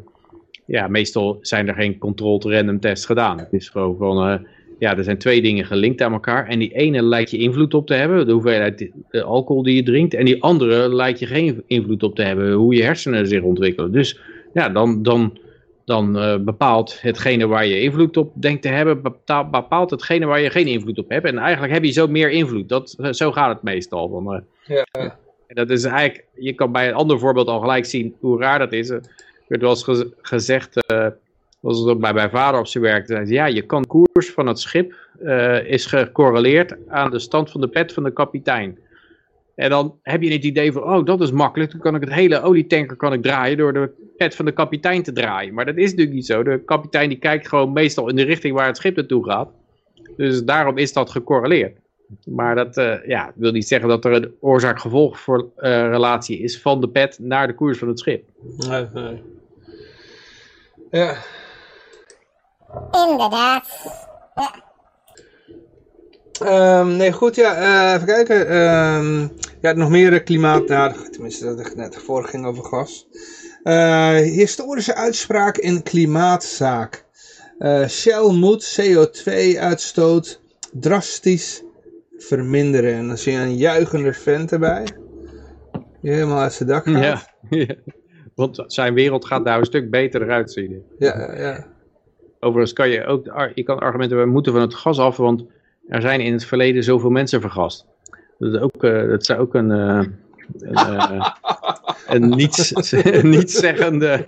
ja, 0.66 0.88
meestal 0.88 1.38
zijn 1.40 1.68
er 1.68 1.74
geen 1.74 1.98
controlled 1.98 2.44
random 2.44 2.80
tests 2.80 3.06
gedaan. 3.06 3.38
Het 3.38 3.52
is 3.52 3.68
gewoon 3.68 3.96
van, 3.96 4.28
uh, 4.28 4.38
ja, 4.78 4.96
er 4.96 5.04
zijn 5.04 5.18
twee 5.18 5.42
dingen 5.42 5.64
gelinkt 5.64 6.02
aan 6.02 6.12
elkaar. 6.12 6.46
En 6.46 6.58
die 6.58 6.72
ene 6.72 7.02
lijkt 7.02 7.30
je 7.30 7.38
invloed 7.38 7.74
op 7.74 7.86
te 7.86 7.94
hebben, 7.94 8.26
de 8.26 8.32
hoeveelheid 8.32 8.90
alcohol 9.10 9.62
die 9.62 9.74
je 9.74 9.82
drinkt. 9.82 10.14
En 10.14 10.24
die 10.24 10.42
andere 10.42 10.94
lijkt 10.94 11.18
je 11.18 11.26
geen 11.26 11.62
invloed 11.66 12.02
op 12.02 12.14
te 12.14 12.22
hebben, 12.22 12.52
hoe 12.52 12.74
je 12.74 12.82
hersenen 12.82 13.26
zich 13.26 13.42
ontwikkelen. 13.42 13.92
Dus 13.92 14.20
ja, 14.52 14.68
dan... 14.68 15.02
dan 15.02 15.38
dan 15.90 16.16
uh, 16.16 16.36
bepaalt 16.36 17.00
hetgene 17.00 17.46
waar 17.46 17.66
je 17.66 17.80
invloed 17.80 18.16
op 18.16 18.32
denkt 18.34 18.62
te 18.62 18.68
hebben, 18.68 19.02
bepaalt 19.50 19.90
hetgene 19.90 20.26
waar 20.26 20.40
je 20.40 20.50
geen 20.50 20.66
invloed 20.66 20.98
op 20.98 21.08
hebt. 21.08 21.26
En 21.26 21.38
eigenlijk 21.38 21.72
heb 21.72 21.84
je 21.84 21.90
zo 21.90 22.06
meer 22.06 22.30
invloed. 22.30 22.68
Dat, 22.68 22.94
eh, 22.98 23.12
zo 23.12 23.32
gaat 23.32 23.54
het 23.54 23.62
meestal. 23.62 24.08
Van, 24.08 24.34
uh, 24.34 24.40
ja. 24.76 25.16
En 25.46 25.56
dat 25.56 25.70
is 25.70 25.84
eigenlijk, 25.84 26.24
je 26.34 26.52
kan 26.52 26.72
bij 26.72 26.88
een 26.88 26.94
ander 26.94 27.18
voorbeeld 27.18 27.48
al 27.48 27.60
gelijk 27.60 27.84
zien 27.84 28.16
hoe 28.20 28.40
raar 28.40 28.58
dat 28.58 28.72
is. 28.72 28.88
Er 28.90 29.02
werd 29.46 29.62
wel 29.62 29.70
eens 29.70 30.04
gezegd, 30.22 30.92
uh, 30.92 31.06
was 31.60 31.78
het 31.78 31.88
ook 31.88 32.00
bij 32.00 32.12
mijn 32.12 32.30
vader 32.30 32.60
op 32.60 32.66
zijn 32.66 32.84
werk, 32.84 33.06
zei, 33.06 33.32
ja, 33.32 33.46
je 33.46 33.62
kan 33.62 33.82
de 33.82 33.88
koers 33.88 34.30
van 34.30 34.46
het 34.46 34.60
schip 34.60 34.94
is 35.66 35.86
gecorreleerd 35.86 36.76
aan 36.88 37.10
de 37.10 37.18
stand 37.18 37.50
van 37.50 37.60
de 37.60 37.68
pet 37.68 37.92
van 37.92 38.02
de 38.02 38.12
kapitein. 38.12 38.78
En 39.60 39.70
dan 39.70 39.98
heb 40.02 40.22
je 40.22 40.32
het 40.32 40.44
idee 40.44 40.72
van, 40.72 40.82
oh, 40.82 41.04
dat 41.04 41.20
is 41.20 41.30
makkelijk. 41.30 41.70
Dan 41.70 41.80
kan 41.80 41.94
ik 41.94 42.00
het 42.00 42.12
hele 42.12 42.42
olietanker 42.42 42.96
kan 42.96 43.12
ik 43.12 43.22
draaien 43.22 43.56
door 43.56 43.72
de 43.72 44.12
pet 44.16 44.34
van 44.34 44.44
de 44.44 44.52
kapitein 44.52 45.02
te 45.02 45.12
draaien. 45.12 45.54
Maar 45.54 45.64
dat 45.64 45.76
is 45.76 45.90
natuurlijk 45.90 46.16
niet 46.16 46.26
zo. 46.26 46.42
De 46.42 46.62
kapitein 46.64 47.08
die 47.08 47.18
kijkt 47.18 47.48
gewoon 47.48 47.72
meestal 47.72 48.08
in 48.08 48.16
de 48.16 48.22
richting 48.22 48.54
waar 48.54 48.66
het 48.66 48.76
schip 48.76 48.96
naartoe 48.96 49.24
gaat. 49.24 49.48
Dus 50.16 50.44
daarom 50.44 50.78
is 50.78 50.92
dat 50.92 51.10
gecorreleerd. 51.10 51.78
Maar 52.24 52.54
dat 52.54 52.76
uh, 52.76 53.06
ja, 53.06 53.32
wil 53.34 53.52
niet 53.52 53.68
zeggen 53.68 53.88
dat 53.88 54.04
er 54.04 54.12
een 54.12 54.34
oorzaak-gevolg 54.40 55.26
uh, 55.26 55.44
relatie 55.88 56.38
is 56.38 56.60
van 56.60 56.80
de 56.80 56.88
pet 56.88 57.18
naar 57.18 57.46
de 57.46 57.54
koers 57.54 57.78
van 57.78 57.88
het 57.88 57.98
schip. 57.98 58.28
Nee, 58.56 58.86
nee. 58.92 59.22
Ja. 60.90 61.16
Inderdaad. 63.08 63.68
Ja. 64.34 64.69
Um, 66.42 66.96
nee, 66.96 67.12
goed, 67.12 67.34
ja, 67.34 67.58
uh, 67.58 67.94
even 67.94 68.06
kijken. 68.06 68.56
Um, 68.56 69.30
Ja, 69.60 69.72
nog 69.72 69.90
meer 69.90 70.22
klimaat, 70.22 70.68
nou, 70.68 71.10
tenminste, 71.10 71.54
dat 71.54 71.74
net 71.76 71.96
vorige 71.96 72.28
ging 72.30 72.46
over 72.46 72.64
gas. 72.64 73.08
Uh, 73.64 74.14
historische 74.14 74.94
uitspraak 74.94 75.58
in 75.58 75.82
klimaatzaak. 75.82 77.04
Uh, 77.58 77.86
Shell 77.86 78.32
moet 78.32 78.80
CO2-uitstoot 78.80 80.40
drastisch 80.72 81.62
verminderen. 82.16 82.94
En 82.94 83.06
dan 83.06 83.18
zie 83.18 83.32
je 83.32 83.38
een 83.38 83.56
juichende 83.56 84.12
vent 84.12 84.52
erbij. 84.52 84.84
Die 86.02 86.12
helemaal 86.12 86.40
uit 86.40 86.52
zijn 86.52 86.68
dak 86.68 86.84
gaat. 86.84 87.02
Ja, 87.02 87.22
ja, 87.50 87.74
want 88.34 88.64
zijn 88.66 88.94
wereld 88.94 89.24
gaat 89.24 89.44
daar 89.44 89.58
een 89.58 89.64
stuk 89.64 89.90
beter 89.90 90.22
eruit 90.22 90.52
zien. 90.52 90.82
Ja, 90.98 91.34
ja. 91.36 91.66
Overigens 92.38 92.72
kan 92.72 92.88
je 92.88 93.04
ook, 93.04 93.50
je 93.54 93.62
kan 93.62 93.78
argumenten, 93.78 94.18
we 94.20 94.26
moeten 94.26 94.52
van 94.52 94.60
het 94.60 94.74
gas 94.74 94.98
af, 94.98 95.16
want 95.16 95.44
er 95.90 96.00
zijn 96.00 96.20
in 96.20 96.32
het 96.32 96.44
verleden 96.44 96.84
zoveel 96.84 97.10
mensen 97.10 97.40
vergast. 97.40 97.86
Dat, 98.38 98.58
ook, 98.60 98.84
uh, 98.84 99.08
dat 99.08 99.24
zou 99.24 99.40
ook 99.40 99.54
een, 99.54 99.70
uh, 99.70 100.04
een, 100.58 100.72
uh, 100.72 101.28
een 102.14 102.28
niets, 102.28 102.72
nietszeggende, 103.22 104.26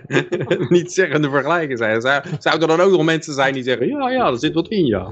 nietszeggende 0.69 1.29
vergelijking 1.29 1.77
zijn. 1.77 2.01
Zou, 2.01 2.23
zou 2.39 2.61
er 2.61 2.67
dan 2.67 2.79
ook 2.79 2.91
nog 2.91 3.03
mensen 3.03 3.33
zijn 3.33 3.53
die 3.53 3.63
zeggen, 3.63 3.87
ja, 3.87 4.09
ja, 4.09 4.27
er 4.27 4.39
zit 4.39 4.53
wat 4.53 4.67
in, 4.67 4.85
ja. 4.85 5.11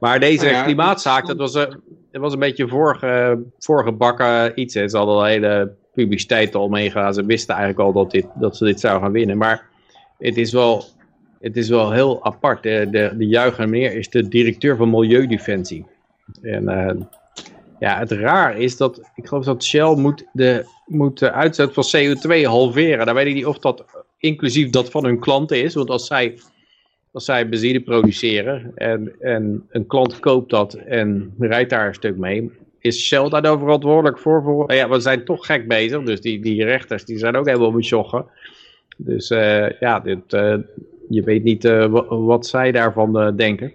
maar 0.00 0.20
deze 0.20 0.48
ja, 0.48 0.62
klimaatzaak, 0.62 1.26
dat 1.26 1.36
was, 1.36 1.52
dat 1.52 1.78
was 2.10 2.32
een 2.32 2.38
beetje 2.38 2.68
vorige, 2.68 3.42
voorgebakken 3.58 4.60
iets. 4.60 4.74
Hè. 4.74 4.88
Ze 4.88 4.96
hadden 4.96 5.14
al 5.14 5.24
hele 5.24 5.74
publiciteit 5.94 6.54
al 6.54 6.68
meegaan. 6.68 7.14
Ze 7.14 7.24
wisten 7.24 7.54
eigenlijk 7.54 7.86
al 7.86 7.92
dat, 7.92 8.10
dit, 8.10 8.26
dat 8.34 8.56
ze 8.56 8.64
dit 8.64 8.80
zouden 8.80 9.02
gaan 9.02 9.12
winnen. 9.12 9.36
Maar 9.36 9.66
het 10.18 10.36
is 10.36 10.52
wel, 10.52 10.84
het 11.40 11.56
is 11.56 11.68
wel 11.68 11.92
heel 11.92 12.24
apart. 12.24 12.62
De, 12.62 12.86
de, 12.90 13.12
de 13.16 13.66
meneer 13.66 13.92
is 13.92 14.08
de 14.08 14.28
directeur 14.28 14.76
van 14.76 14.90
Milieudefensie. 14.90 15.84
En 16.42 16.62
uh, 16.62 16.90
ja, 17.78 17.98
het 17.98 18.10
raar 18.10 18.58
is 18.58 18.76
dat, 18.76 19.10
ik 19.14 19.26
geloof 19.26 19.44
dat 19.44 19.64
Shell 19.64 19.94
moet 19.94 20.26
de, 20.32 20.64
moet 20.86 21.18
de 21.18 21.32
uitstoot 21.32 21.74
van 21.74 21.84
CO2 21.96 22.42
halveren. 22.42 23.06
Dan 23.06 23.14
weet 23.14 23.26
ik 23.26 23.34
niet 23.34 23.46
of 23.46 23.58
dat 23.58 23.84
inclusief 24.18 24.70
dat 24.70 24.90
van 24.90 25.04
hun 25.04 25.18
klanten 25.18 25.62
is. 25.62 25.74
Want 25.74 25.90
als 25.90 26.06
zij, 26.06 26.38
als 27.12 27.24
zij 27.24 27.48
benzine 27.48 27.80
produceren 27.80 28.72
en, 28.74 29.14
en 29.20 29.66
een 29.70 29.86
klant 29.86 30.20
koopt 30.20 30.50
dat 30.50 30.74
en 30.74 31.34
rijdt 31.38 31.70
daar 31.70 31.86
een 31.86 31.94
stuk 31.94 32.16
mee, 32.16 32.50
is 32.78 33.06
Shell 33.06 33.28
daar 33.28 33.58
verantwoordelijk 33.58 34.18
voor? 34.18 34.42
voor 34.42 34.74
ja, 34.74 34.88
we 34.88 35.00
zijn 35.00 35.24
toch 35.24 35.46
gek 35.46 35.68
bezig, 35.68 36.02
dus 36.02 36.20
die, 36.20 36.40
die 36.40 36.64
rechters 36.64 37.04
die 37.04 37.18
zijn 37.18 37.36
ook 37.36 37.46
helemaal 37.46 37.70
met 37.70 37.88
joggen. 37.88 38.26
Dus 38.96 39.30
uh, 39.30 39.70
ja, 39.70 40.00
dit, 40.00 40.32
uh, 40.32 40.56
je 41.08 41.22
weet 41.22 41.44
niet 41.44 41.64
uh, 41.64 41.86
wat 42.08 42.46
zij 42.46 42.72
daarvan 42.72 43.36
denken. 43.36 43.72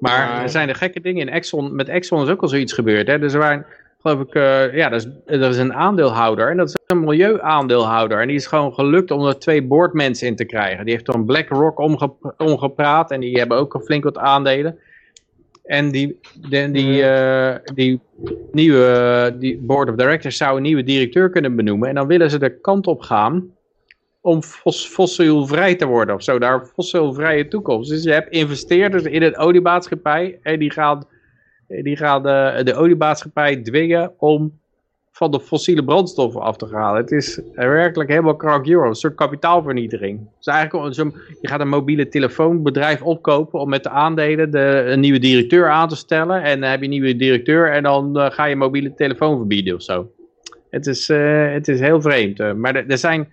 Maar 0.00 0.42
er 0.42 0.48
zijn 0.48 0.66
de 0.66 0.74
gekke 0.74 1.00
dingen 1.00 1.20
in 1.20 1.32
Exxon. 1.32 1.74
Met 1.74 1.88
Exxon 1.88 2.22
is 2.22 2.28
ook 2.28 2.42
al 2.42 2.48
zoiets 2.48 2.72
gebeurd. 2.72 3.06
Hè? 3.06 3.18
Dus 3.18 3.32
er 3.32 3.38
waren, 3.38 3.66
geloof 4.00 4.20
ik, 4.20 4.34
ja, 4.74 4.90
er 4.90 4.92
is, 4.92 5.06
er 5.26 5.48
is 5.48 5.58
een 5.58 5.74
aandeelhouder. 5.74 6.50
En 6.50 6.56
dat 6.56 6.68
is 6.68 6.76
een 6.86 7.00
milieuaandeelhouder. 7.00 8.20
En 8.20 8.26
die 8.26 8.36
is 8.36 8.46
gewoon 8.46 8.74
gelukt 8.74 9.10
om 9.10 9.26
er 9.26 9.38
twee 9.38 9.62
boardmensen 9.62 10.26
in 10.26 10.36
te 10.36 10.44
krijgen. 10.44 10.84
Die 10.84 10.94
heeft 10.94 11.06
dan 11.06 11.24
BlackRock 11.24 11.78
omge 11.78 12.12
omgepraat. 12.36 13.10
En 13.10 13.20
die 13.20 13.38
hebben 13.38 13.58
ook 13.58 13.80
flink 13.84 14.04
wat 14.04 14.18
aandelen. 14.18 14.78
En 15.64 15.90
die, 15.90 16.18
de, 16.48 16.70
die, 16.70 17.02
uh, 17.02 17.54
die 17.74 18.00
nieuwe 18.52 19.36
die 19.38 19.58
board 19.58 19.88
of 19.88 19.94
directors 19.94 20.36
zou 20.36 20.56
een 20.56 20.62
nieuwe 20.62 20.82
directeur 20.82 21.30
kunnen 21.30 21.56
benoemen. 21.56 21.88
En 21.88 21.94
dan 21.94 22.06
willen 22.06 22.30
ze 22.30 22.38
de 22.38 22.60
kant 22.60 22.86
op 22.86 23.00
gaan 23.00 23.50
om 24.22 24.42
fos, 24.42 24.86
fossielvrij 24.86 25.74
te 25.74 25.86
worden 25.86 26.14
of 26.14 26.22
zo. 26.22 26.38
Daar 26.38 26.66
fossielvrije 26.66 27.48
toekomst. 27.48 27.90
Dus 27.90 28.02
je 28.02 28.12
hebt 28.12 28.30
investeerders 28.30 29.02
in 29.02 29.22
een 29.22 29.36
oliemaatschappij 29.36 30.38
en 30.42 30.58
die 30.58 30.70
gaan, 30.70 31.04
die 31.66 31.96
gaan 31.96 32.22
de, 32.22 32.60
de 32.64 32.74
oliemaatschappij 32.74 33.56
dwingen 33.56 34.12
om 34.18 34.60
van 35.12 35.30
de 35.30 35.40
fossiele 35.40 35.84
brandstoffen 35.84 36.40
af 36.40 36.56
te 36.56 36.68
halen. 36.72 37.00
Het 37.00 37.10
is 37.10 37.40
werkelijk 37.54 38.10
helemaal 38.10 38.36
krank 38.36 38.66
euro, 38.66 38.88
een 38.88 38.94
soort 38.94 39.14
kapitaalvernietiging. 39.14 40.20
Dus 40.36 40.46
eigenlijk, 40.46 41.14
je 41.40 41.48
gaat 41.48 41.60
een 41.60 41.68
mobiele 41.68 42.08
telefoonbedrijf 42.08 43.02
opkopen 43.02 43.60
om 43.60 43.68
met 43.68 43.82
de 43.82 43.90
aandelen 43.90 44.50
de, 44.50 44.84
een 44.86 45.00
nieuwe 45.00 45.18
directeur 45.18 45.70
aan 45.70 45.88
te 45.88 45.96
stellen. 45.96 46.42
En 46.42 46.60
dan 46.60 46.70
heb 46.70 46.78
je 46.78 46.84
een 46.84 46.90
nieuwe 46.90 47.16
directeur 47.16 47.72
en 47.72 47.82
dan 47.82 48.18
uh, 48.18 48.30
ga 48.30 48.44
je 48.44 48.56
mobiele 48.56 48.94
telefoon 48.94 49.36
verbieden 49.36 49.74
of 49.74 49.82
zo. 49.82 50.10
Het 50.70 50.86
is, 50.86 51.10
uh, 51.10 51.52
het 51.52 51.68
is 51.68 51.80
heel 51.80 52.00
vreemd. 52.00 52.56
Maar 52.56 52.74
er 52.74 52.98
zijn 52.98 53.32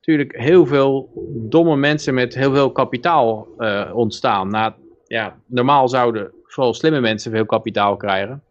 natuurlijk 0.00 0.36
heel 0.36 0.66
veel 0.66 1.10
domme 1.48 1.76
mensen 1.76 2.14
met 2.14 2.34
heel 2.34 2.52
veel 2.52 2.72
kapitaal 2.72 3.48
ontstaan. 3.92 4.48
Nou, 4.48 4.72
ja, 5.06 5.40
normaal 5.46 5.88
zouden 5.88 6.30
vooral 6.44 6.74
slimme 6.74 7.00
mensen 7.00 7.30
veel 7.30 7.46
kapitaal 7.46 7.96
krijgen. 7.96 8.42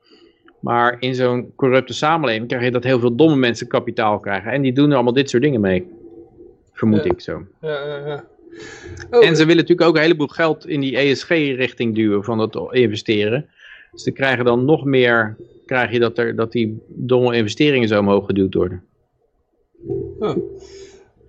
Maar 0.60 0.98
in 1.00 1.16
zo'n 1.16 1.54
corrupte 1.56 1.94
samenleving 1.94 2.48
krijg 2.48 2.64
je 2.64 2.72
dat 2.72 2.84
heel 2.84 3.00
veel 3.00 3.16
domme 3.16 3.36
mensen 3.36 3.68
kapitaal 3.68 4.20
krijgen. 4.20 4.52
En 4.52 4.62
die 4.62 4.74
doen 4.74 4.90
er 4.90 4.96
allemaal 4.96 5.14
dit 5.14 5.30
soort 5.30 5.44
dingen 5.44 5.62
mee. 5.62 5.88
Vermoed 6.74 7.06
ik 7.06 7.22
zo. 7.22 7.44
Ja, 7.62 7.86
ja, 7.86 8.08
ja. 8.08 8.26
Oh, 9.10 9.26
en 9.26 9.36
ze 9.36 9.46
willen 9.46 9.62
natuurlijk 9.62 9.90
ook 9.90 9.96
een 9.96 10.02
heleboel 10.02 10.28
geld 10.28 10.68
in 10.68 10.80
die 10.80 10.98
ESG-richting 10.98 11.96
duwen 11.96 12.24
van 12.24 12.40
het 12.40 12.58
investeren. 12.72 13.50
Dus 13.92 14.04
dan 14.04 14.14
krijgen 14.14 14.46
dan 14.46 14.66
nog 14.66 14.86
meer, 14.86 15.38
krijg 15.66 15.92
je 15.92 16.00
dat, 16.00 16.18
er, 16.18 16.36
dat 16.36 16.52
die 16.52 16.82
domme 16.88 17.36
investeringen 17.36 17.88
zo 17.88 18.00
omhoog 18.00 18.26
geduwd 18.26 18.54
worden. 18.54 18.84
Oh. 20.20 20.38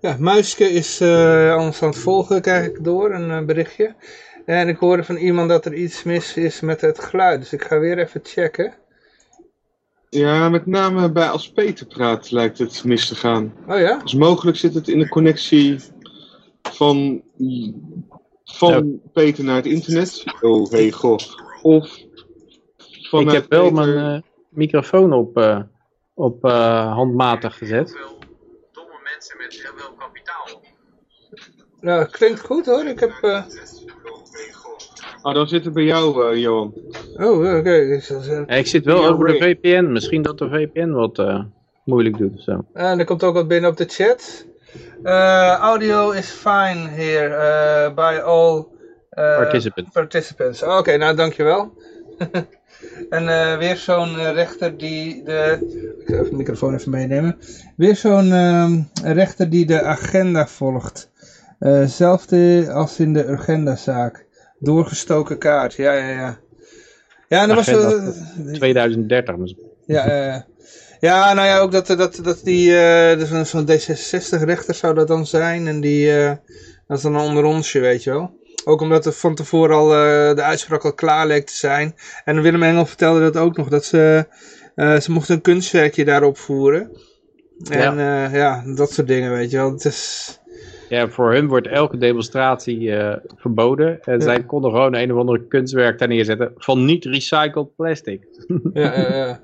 Ja, 0.00 0.16
Muiske 0.18 0.64
is 0.64 1.00
uh, 1.00 1.54
anders 1.54 1.82
aan 1.82 1.88
het 1.88 1.98
volgen, 1.98 2.40
krijg 2.40 2.66
ik 2.66 2.84
door, 2.84 3.10
een 3.14 3.30
uh, 3.30 3.44
berichtje. 3.44 3.94
En 4.44 4.68
ik 4.68 4.76
hoorde 4.76 5.04
van 5.04 5.16
iemand 5.16 5.48
dat 5.48 5.64
er 5.64 5.74
iets 5.74 6.02
mis 6.02 6.36
is 6.36 6.60
met 6.60 6.80
het 6.80 6.98
geluid, 6.98 7.40
dus 7.40 7.52
ik 7.52 7.62
ga 7.62 7.78
weer 7.78 7.98
even 7.98 8.20
checken. 8.22 8.74
Ja, 10.08 10.48
met 10.48 10.66
name 10.66 11.12
bij 11.12 11.28
als 11.28 11.52
Peter 11.52 11.86
praat 11.86 12.30
lijkt 12.30 12.58
het 12.58 12.84
mis 12.84 13.08
te 13.08 13.14
gaan. 13.14 13.54
Oh 13.68 13.78
ja? 13.78 13.96
Dus 13.96 14.14
mogelijk 14.14 14.56
zit 14.56 14.74
het 14.74 14.88
in 14.88 14.98
de 14.98 15.08
connectie 15.08 15.80
van, 16.62 17.22
van 18.44 19.00
Peter 19.12 19.44
naar 19.44 19.56
het 19.56 19.66
internet. 19.66 20.24
Oh, 20.40 20.70
hey 20.70 20.90
goh. 20.90 21.18
Of 21.62 21.98
van 23.10 23.20
Ik 23.22 23.30
heb 23.30 23.46
wel 23.48 23.70
mijn 23.70 24.14
uh, 24.14 24.20
microfoon 24.48 25.12
op, 25.12 25.38
uh, 25.38 25.60
op 26.14 26.44
uh, 26.44 26.92
handmatig 26.94 27.58
gezet. 27.58 27.98
Domme 28.72 29.00
mensen 29.04 29.36
met 29.38 29.52
heel 29.62 29.72
veel. 29.76 29.89
Nou, 31.80 32.04
klinkt 32.04 32.40
goed 32.40 32.66
hoor. 32.66 32.84
Ik 32.84 33.00
heb... 33.00 33.44
Ah, 35.22 35.34
dan 35.34 35.48
zit 35.48 35.64
het 35.64 35.74
bij 35.74 35.84
jou, 35.84 36.32
uh, 36.32 36.40
Johan. 36.40 36.74
Oh, 37.16 37.38
oké. 37.38 37.56
Okay. 37.56 38.02
Ja, 38.46 38.54
ik 38.54 38.66
zit 38.66 38.84
wel 38.84 39.06
over 39.06 39.26
de 39.26 39.36
VPN. 39.38 39.92
Misschien 39.92 40.22
dat 40.22 40.38
de 40.38 40.48
VPN 40.48 40.90
wat 40.90 41.18
uh, 41.18 41.42
moeilijk 41.84 42.18
doet. 42.18 42.42
Zo. 42.42 42.64
En 42.72 42.98
er 42.98 43.04
komt 43.04 43.22
ook 43.22 43.34
wat 43.34 43.48
binnen 43.48 43.70
op 43.70 43.76
de 43.76 43.84
chat. 43.88 44.46
Uh, 45.02 45.56
audio 45.56 46.10
is 46.10 46.30
fine 46.30 46.88
here 46.88 47.92
by 47.94 48.20
all 48.24 48.66
participants. 49.14 49.90
participants. 49.92 50.62
Oké, 50.62 50.72
okay, 50.72 50.96
nou 50.96 51.16
dankjewel. 51.16 51.72
en 53.10 53.58
weer 53.58 53.76
zo'n 53.76 54.32
rechter 54.32 54.76
die 54.76 55.24
de... 55.24 55.58
Ik 55.98 56.06
ga 56.06 56.14
even 56.14 56.30
de 56.30 56.36
microfoon 56.36 56.74
even 56.74 56.90
meenemen. 56.90 57.38
Weer 57.76 57.96
zo'n 57.96 58.32
ehm, 58.32 58.80
rechter 59.02 59.50
die 59.50 59.66
de 59.66 59.82
agenda 59.82 60.46
volgt. 60.46 61.09
Hetzelfde 61.68 62.70
als 62.72 62.98
in 62.98 63.12
de 63.12 63.26
agendazaak. 63.26 64.26
Doorgestoken 64.58 65.38
kaart, 65.38 65.74
ja, 65.74 65.92
ja, 65.92 66.08
ja. 66.08 66.38
Ja, 67.28 67.42
en 67.42 67.48
dat 67.48 67.56
was... 67.56 67.68
Uh, 67.68 68.52
2030 68.52 69.36
misschien. 69.36 69.68
Ja, 69.86 70.34
uh, 70.34 70.40
ja, 71.00 71.32
nou 71.34 71.46
ja, 71.46 71.58
ook 71.58 71.72
dat, 71.72 71.86
dat, 71.86 72.20
dat 72.22 72.40
die, 72.44 72.70
uh, 72.70 73.18
dus 73.18 73.50
zo'n 73.50 73.68
D66-rechter 73.70 74.74
zou 74.74 74.94
dat 74.94 75.08
dan 75.08 75.26
zijn. 75.26 75.66
En 75.66 75.80
die, 75.80 76.06
uh, 76.06 76.32
dat 76.86 76.96
is 76.96 77.02
dan 77.02 77.14
een 77.14 77.28
onderonsje, 77.28 77.80
weet 77.80 78.04
je 78.04 78.10
wel. 78.10 78.38
Ook 78.64 78.80
omdat 78.80 79.06
er 79.06 79.12
van 79.12 79.34
tevoren 79.34 79.76
al 79.76 79.86
uh, 79.86 80.34
de 80.34 80.42
uitspraak 80.42 80.84
al 80.84 80.94
klaar 80.94 81.26
leek 81.26 81.46
te 81.46 81.56
zijn. 81.56 81.94
En 82.24 82.42
Willem 82.42 82.62
Engel 82.62 82.86
vertelde 82.86 83.20
dat 83.20 83.36
ook 83.36 83.56
nog, 83.56 83.68
dat 83.68 83.84
ze, 83.84 84.26
ze 84.76 85.06
mochten 85.08 85.34
een 85.34 85.40
kunstwerkje 85.40 86.04
daarop 86.04 86.38
voeren. 86.38 86.90
En 87.70 87.96
ja. 87.96 88.28
Ja, 88.32 88.62
dat 88.74 88.92
soort 88.92 89.06
dingen, 89.06 89.32
weet 89.32 89.50
je 89.50 89.56
wel. 89.56 89.72
Het 89.72 89.84
is... 89.84 90.39
Ja, 90.90 91.08
voor 91.08 91.32
hun 91.32 91.48
wordt 91.48 91.66
elke 91.66 91.96
demonstratie 91.96 92.80
uh, 92.80 93.16
verboden. 93.36 94.02
En 94.02 94.18
ja. 94.18 94.20
zij 94.20 94.44
konden 94.44 94.70
gewoon 94.70 94.94
een 94.94 95.12
of 95.12 95.18
andere 95.18 95.46
kunstwerk 95.46 95.98
daar 95.98 96.08
neerzetten 96.08 96.52
van 96.56 96.84
niet 96.84 97.04
recycled 97.04 97.74
plastic. 97.76 98.26
Ja, 98.72 98.98
ja, 99.00 99.16
ja. 99.16 99.40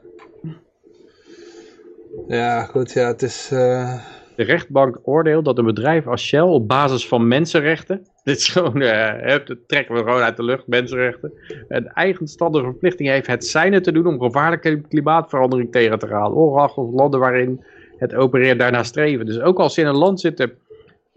Ja, 2.28 2.62
goed, 2.62 2.92
ja, 2.92 3.06
het 3.06 3.22
is... 3.22 3.50
Uh... 3.52 3.94
De 4.36 4.42
rechtbank 4.42 4.98
oordeelt 5.02 5.44
dat 5.44 5.58
een 5.58 5.64
bedrijf 5.64 6.06
als 6.06 6.22
Shell 6.22 6.40
op 6.40 6.68
basis 6.68 7.08
van 7.08 7.28
mensenrechten, 7.28 8.06
dit 8.24 8.36
is 8.36 8.48
gewoon, 8.48 8.82
uh, 8.82 9.28
dat 9.28 9.56
trekken 9.66 9.94
we 9.94 10.00
gewoon 10.00 10.22
uit 10.22 10.36
de 10.36 10.44
lucht, 10.44 10.66
mensenrechten, 10.66 11.32
een 11.68 11.88
eigenstandige 11.88 12.64
verplichting 12.64 13.08
heeft 13.08 13.26
het 13.26 13.46
zijne 13.46 13.80
te 13.80 13.92
doen 13.92 14.06
om 14.06 14.20
gevaarlijke 14.20 14.80
klimaatverandering 14.80 15.72
tegen 15.72 15.98
te 15.98 16.06
gaan, 16.06 16.32
ongeacht 16.32 16.76
of 16.76 16.92
landen 16.92 17.20
waarin 17.20 17.64
het 17.98 18.14
opereert 18.14 18.58
daarna 18.58 18.82
streven. 18.82 19.26
Dus 19.26 19.40
ook 19.40 19.58
als 19.58 19.74
je 19.74 19.80
in 19.80 19.86
een 19.86 19.96
land 19.96 20.20
zit 20.20 20.36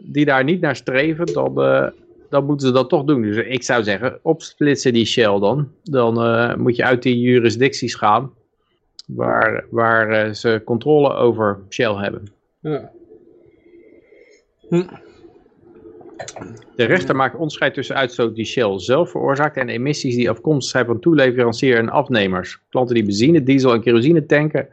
die 0.01 0.25
daar 0.25 0.43
niet 0.43 0.61
naar 0.61 0.75
streven, 0.75 1.25
dan, 1.25 1.61
uh, 1.61 1.87
dan 2.29 2.45
moeten 2.45 2.67
ze 2.67 2.73
dat 2.73 2.89
toch 2.89 3.03
doen. 3.03 3.21
Dus 3.21 3.45
ik 3.45 3.63
zou 3.63 3.83
zeggen, 3.83 4.19
opsplitsen 4.21 4.93
die 4.93 5.05
Shell 5.05 5.39
dan. 5.39 5.71
Dan 5.83 6.25
uh, 6.25 6.55
moet 6.55 6.75
je 6.75 6.83
uit 6.83 7.03
die 7.03 7.19
jurisdicties 7.19 7.95
gaan 7.95 8.31
waar, 9.15 9.65
waar 9.69 10.27
uh, 10.27 10.33
ze 10.33 10.61
controle 10.65 11.13
over 11.13 11.59
Shell 11.69 11.93
hebben. 11.93 12.27
Ja. 12.59 12.91
Hm. 14.69 14.87
De 16.75 16.83
rechter 16.83 17.15
maakt 17.15 17.35
onderscheid 17.35 17.73
tussen 17.73 17.95
uitstoot 17.95 18.35
die 18.35 18.45
Shell 18.45 18.79
zelf 18.79 19.11
veroorzaakt 19.11 19.57
en 19.57 19.69
emissies 19.69 20.15
die 20.15 20.29
afkomstig 20.29 20.71
zijn 20.71 20.85
van 20.85 20.99
toeleverancier 20.99 21.77
en 21.77 21.89
afnemers. 21.89 22.59
Klanten 22.69 22.95
die 22.95 23.03
benzine, 23.03 23.43
diesel 23.43 23.73
en 23.73 23.81
kerosine 23.81 24.25
tanken. 24.25 24.67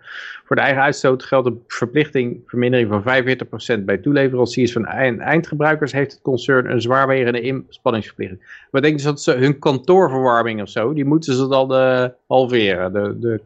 Voor 0.46 0.56
de 0.56 0.62
eigen 0.62 0.82
uitstoot 0.82 1.22
geldt 1.22 1.46
een 1.46 1.62
verplichting 1.66 2.42
vermindering 2.46 2.88
van 2.88 3.80
45%. 3.80 3.84
Bij 3.84 3.96
toeleveranciers 3.98 4.72
van 4.72 4.86
eindgebruikers 4.86 5.92
heeft 5.92 6.12
het 6.12 6.22
concern 6.22 6.70
een 6.70 6.80
zwaarwegende 6.80 7.40
inspanningsverplichting. 7.40 8.66
Wat 8.70 8.82
denk 8.82 8.98
je 8.98 9.04
dat 9.04 9.22
ze 9.22 9.32
hun 9.32 9.58
kantoorverwarming 9.58 10.62
of 10.62 10.68
zo, 10.68 10.92
die 10.92 11.04
moeten 11.04 11.34
ze 11.34 11.48
dan 11.48 11.72
uh, 11.72 12.04
halveren. 12.26 12.92
De, 12.92 13.16
de, 13.20 13.40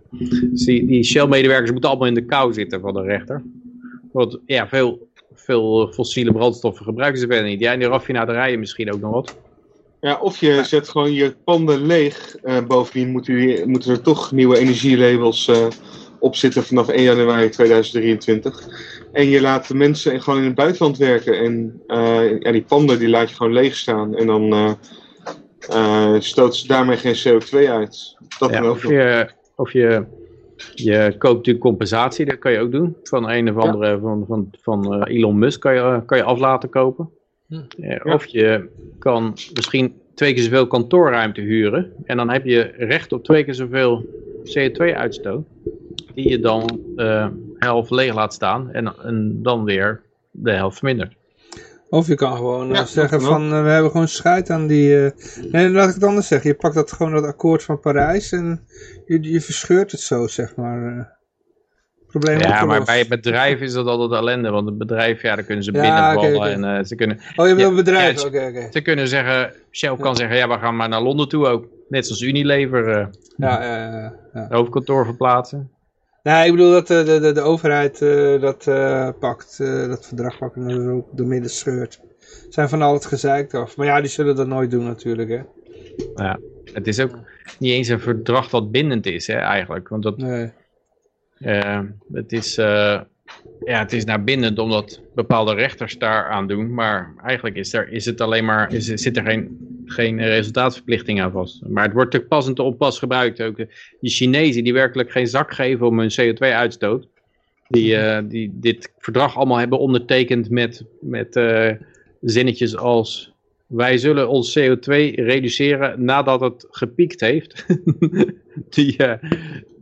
die, 0.64 0.86
die 0.86 1.04
Shell-medewerkers 1.04 1.70
moeten 1.70 1.90
allemaal 1.90 2.08
in 2.08 2.14
de 2.14 2.24
kou 2.24 2.52
zitten 2.52 2.80
van 2.80 2.94
de 2.94 3.02
rechter. 3.02 3.42
Want 4.12 4.38
ja, 4.46 4.68
veel 4.68 5.08
veel 5.34 5.92
fossiele 5.92 6.32
brandstoffen 6.32 6.84
gebruiken 6.84 7.20
ze 7.20 7.26
verder 7.26 7.44
niet. 7.44 7.60
Ja, 7.60 7.72
in 7.72 7.78
de 7.78 7.86
raffinaderijen 7.86 8.58
misschien 8.58 8.92
ook 8.92 9.00
nog 9.00 9.12
wat. 9.12 9.36
Ja, 10.00 10.18
of 10.20 10.36
je 10.36 10.64
zet 10.64 10.88
gewoon 10.88 11.12
je 11.12 11.34
panden 11.44 11.86
leeg. 11.86 12.36
Uh, 12.44 12.58
bovendien 12.66 13.10
moet 13.10 13.28
u, 13.28 13.66
moeten 13.66 13.90
er 13.90 14.02
toch 14.02 14.32
nieuwe 14.32 14.58
energielabels 14.58 15.48
uh, 15.48 15.66
op 16.20 16.36
zitten 16.36 16.64
vanaf 16.64 16.88
1 16.88 17.02
januari 17.02 17.48
2023. 17.48 18.68
En 19.12 19.28
je 19.28 19.40
laat 19.40 19.68
de 19.68 19.74
mensen 19.74 20.22
gewoon 20.22 20.38
in 20.38 20.44
het 20.44 20.54
buitenland 20.54 20.98
werken. 20.98 21.38
En 21.38 21.82
uh, 21.88 22.40
ja, 22.40 22.52
die 22.52 22.62
panden 22.62 22.98
die 22.98 23.08
laat 23.08 23.30
je 23.30 23.36
gewoon 23.36 23.52
leeg 23.52 23.76
staan. 23.76 24.16
En 24.16 24.26
dan 24.26 24.76
stoten 26.18 26.58
ze 26.58 26.66
daarmee 26.66 26.96
geen 26.96 27.40
CO2 27.40 27.68
uit. 27.70 28.16
Dat 28.38 28.50
ja, 28.50 28.70
of, 28.70 28.82
je, 28.82 29.28
of 29.54 29.72
je 29.72 30.04
je 30.74 31.14
koopt 31.18 31.36
natuurlijk 31.36 31.64
compensatie, 31.64 32.24
dat 32.24 32.38
kan 32.38 32.52
je 32.52 32.58
ook 32.58 32.72
doen. 32.72 32.96
Van 33.02 33.30
een 33.30 33.56
of 33.56 33.64
andere, 33.64 33.98
van, 33.98 34.24
van, 34.26 34.50
van 34.60 34.94
uh, 34.94 35.16
Elon 35.16 35.38
Musk 35.38 35.60
kan 35.60 35.74
je, 35.74 36.02
kan 36.06 36.18
je 36.18 36.24
af 36.24 36.38
laten 36.38 36.68
kopen. 36.68 37.10
Hm. 37.46 37.62
Of 38.02 38.26
je 38.26 38.68
kan 38.98 39.34
misschien 39.54 39.94
twee 40.14 40.34
keer 40.34 40.42
zoveel 40.42 40.66
kantoorruimte 40.66 41.40
huren. 41.40 41.92
En 42.04 42.16
dan 42.16 42.30
heb 42.30 42.44
je 42.44 42.60
recht 42.76 43.12
op 43.12 43.24
twee 43.24 43.44
keer 43.44 43.54
zoveel 43.54 44.06
CO2-uitstoot. 44.44 45.46
Die 46.14 46.28
je 46.28 46.40
dan 46.40 46.80
uh, 46.96 47.26
helft 47.58 47.90
leeg 47.90 48.14
laat 48.14 48.34
staan 48.34 48.70
en, 48.70 48.94
en 49.04 49.42
dan 49.42 49.64
weer 49.64 50.02
de 50.30 50.52
helft 50.52 50.78
vermindert. 50.78 51.18
Of 51.88 52.06
je 52.06 52.14
kan 52.14 52.36
gewoon 52.36 52.68
ja, 52.68 52.84
zeggen 52.84 53.20
van 53.20 53.48
we 53.48 53.68
hebben 53.68 53.90
gewoon 53.90 54.08
scheid 54.08 54.50
aan 54.50 54.66
die... 54.66 54.90
Uh... 54.90 55.10
Nee, 55.50 55.70
laat 55.70 55.88
ik 55.88 55.94
het 55.94 56.04
anders 56.04 56.28
zeggen. 56.28 56.50
Je 56.50 56.56
pakt 56.56 56.74
dat 56.74 56.92
gewoon 56.92 57.12
dat 57.12 57.24
akkoord 57.24 57.62
van 57.62 57.80
Parijs 57.80 58.32
en 58.32 58.66
je, 59.06 59.22
je 59.22 59.40
verscheurt 59.40 59.90
het 59.90 60.00
zo, 60.00 60.26
zeg 60.26 60.56
maar. 60.56 61.18
Probleem 62.06 62.38
ja, 62.38 62.64
maar 62.64 62.84
bij 62.84 62.98
het 62.98 63.08
bedrijf 63.08 63.60
is 63.60 63.72
dat 63.72 63.86
altijd 63.86 64.20
ellende. 64.20 64.50
Want 64.50 64.66
het 64.66 64.78
bedrijf, 64.78 65.22
ja, 65.22 65.34
daar 65.34 65.44
kunnen 65.44 65.64
ze 65.64 65.72
binnenvallen. 65.72 66.52
En, 66.52 66.78
uh, 66.78 66.84
ze 66.84 66.94
kunnen, 66.94 67.18
oh, 67.36 67.48
je 67.48 67.54
bedoelt 67.54 67.76
bedrijf? 67.76 68.24
Oké, 68.24 68.46
oké. 68.48 68.68
Ze 68.70 68.80
kunnen 68.80 69.08
zeggen, 69.08 69.52
Shell 69.70 69.96
kan 69.96 70.16
zeggen, 70.16 70.36
ja, 70.36 70.48
we 70.48 70.58
gaan 70.58 70.76
maar 70.76 70.88
naar 70.88 71.02
Londen 71.02 71.28
toe 71.28 71.46
ook. 71.46 71.66
Net 71.88 72.06
zoals 72.06 72.22
Unilever. 72.22 72.88
Uh, 72.88 73.06
ja, 73.36 73.64
ja, 73.64 74.12
ja. 74.32 74.46
hoofdkantoor 74.48 75.04
verplaatsen. 75.04 75.70
Nee, 76.22 76.44
ik 76.44 76.50
bedoel 76.50 76.70
dat 76.70 76.86
de, 76.86 77.18
de, 77.20 77.32
de 77.32 77.40
overheid 77.40 78.00
uh, 78.00 78.40
dat 78.40 78.66
uh, 78.66 79.08
pakt, 79.18 79.58
uh, 79.60 79.88
dat 79.88 80.06
verdrag 80.06 80.38
pakt 80.38 80.56
en 80.56 80.68
er 80.68 80.90
ook 80.90 81.08
door 81.12 81.26
midden 81.26 81.50
scheurt. 81.50 82.00
Zijn 82.48 82.68
van 82.68 82.82
al 82.82 82.94
het 82.94 83.06
gezeikt 83.06 83.54
af. 83.54 83.76
Maar 83.76 83.86
ja, 83.86 84.00
die 84.00 84.10
zullen 84.10 84.36
dat 84.36 84.46
nooit 84.46 84.70
doen 84.70 84.84
natuurlijk, 84.84 85.28
hè. 85.28 85.40
Ja. 86.14 86.38
Het 86.72 86.86
is 86.86 87.00
ook 87.00 87.18
niet 87.58 87.72
eens 87.72 87.88
een 87.88 88.00
verdrag 88.00 88.50
wat 88.50 88.70
bindend 88.70 89.06
is, 89.06 89.26
hè, 89.26 89.34
eigenlijk. 89.34 89.88
Want 89.88 90.02
dat, 90.02 90.16
nee. 90.16 90.50
het, 92.12 92.32
is, 92.32 92.54
ja, 93.64 93.78
het 93.78 93.92
is 93.92 94.04
naar 94.04 94.24
bindend 94.24 94.58
omdat 94.58 95.00
bepaalde 95.14 95.54
rechters 95.54 95.98
daar 95.98 96.28
aan 96.28 96.46
doen. 96.46 96.74
Maar 96.74 97.14
eigenlijk 97.24 97.56
is, 97.56 97.72
er, 97.72 97.92
is 97.92 98.04
het 98.04 98.20
alleen 98.20 98.44
maar, 98.44 98.72
is, 98.74 98.86
zit 98.86 99.16
er 99.16 99.24
geen, 99.24 99.58
geen 99.84 100.18
resultaatverplichting 100.18 101.20
aan 101.20 101.32
vast. 101.32 101.60
Maar 101.66 101.84
het 101.84 101.92
wordt 101.92 102.10
te 102.10 102.20
pas 102.20 102.46
en 102.46 102.54
te 102.54 102.62
onpas 102.62 102.98
gebruikt. 102.98 103.42
Ook 103.42 103.56
die 104.00 104.10
Chinezen 104.10 104.64
die 104.64 104.72
werkelijk 104.72 105.10
geen 105.10 105.26
zak 105.26 105.54
geven 105.54 105.86
om 105.86 105.98
hun 105.98 106.12
CO2-uitstoot. 106.20 107.08
Die, 107.68 107.94
uh, 107.94 108.18
die 108.24 108.50
dit 108.54 108.92
verdrag 108.98 109.36
allemaal 109.36 109.58
hebben 109.58 109.78
ondertekend 109.78 110.50
met, 110.50 110.84
met 111.00 111.40
zinnetjes 112.20 112.76
als 112.76 113.32
wij 113.66 113.98
zullen 113.98 114.28
ons 114.28 114.58
CO2 114.58 114.94
reduceren 115.14 116.04
nadat 116.04 116.40
het 116.40 116.66
gepiekt 116.70 117.20
heeft. 117.20 117.66
die 118.74 118.94
uh, 118.98 119.14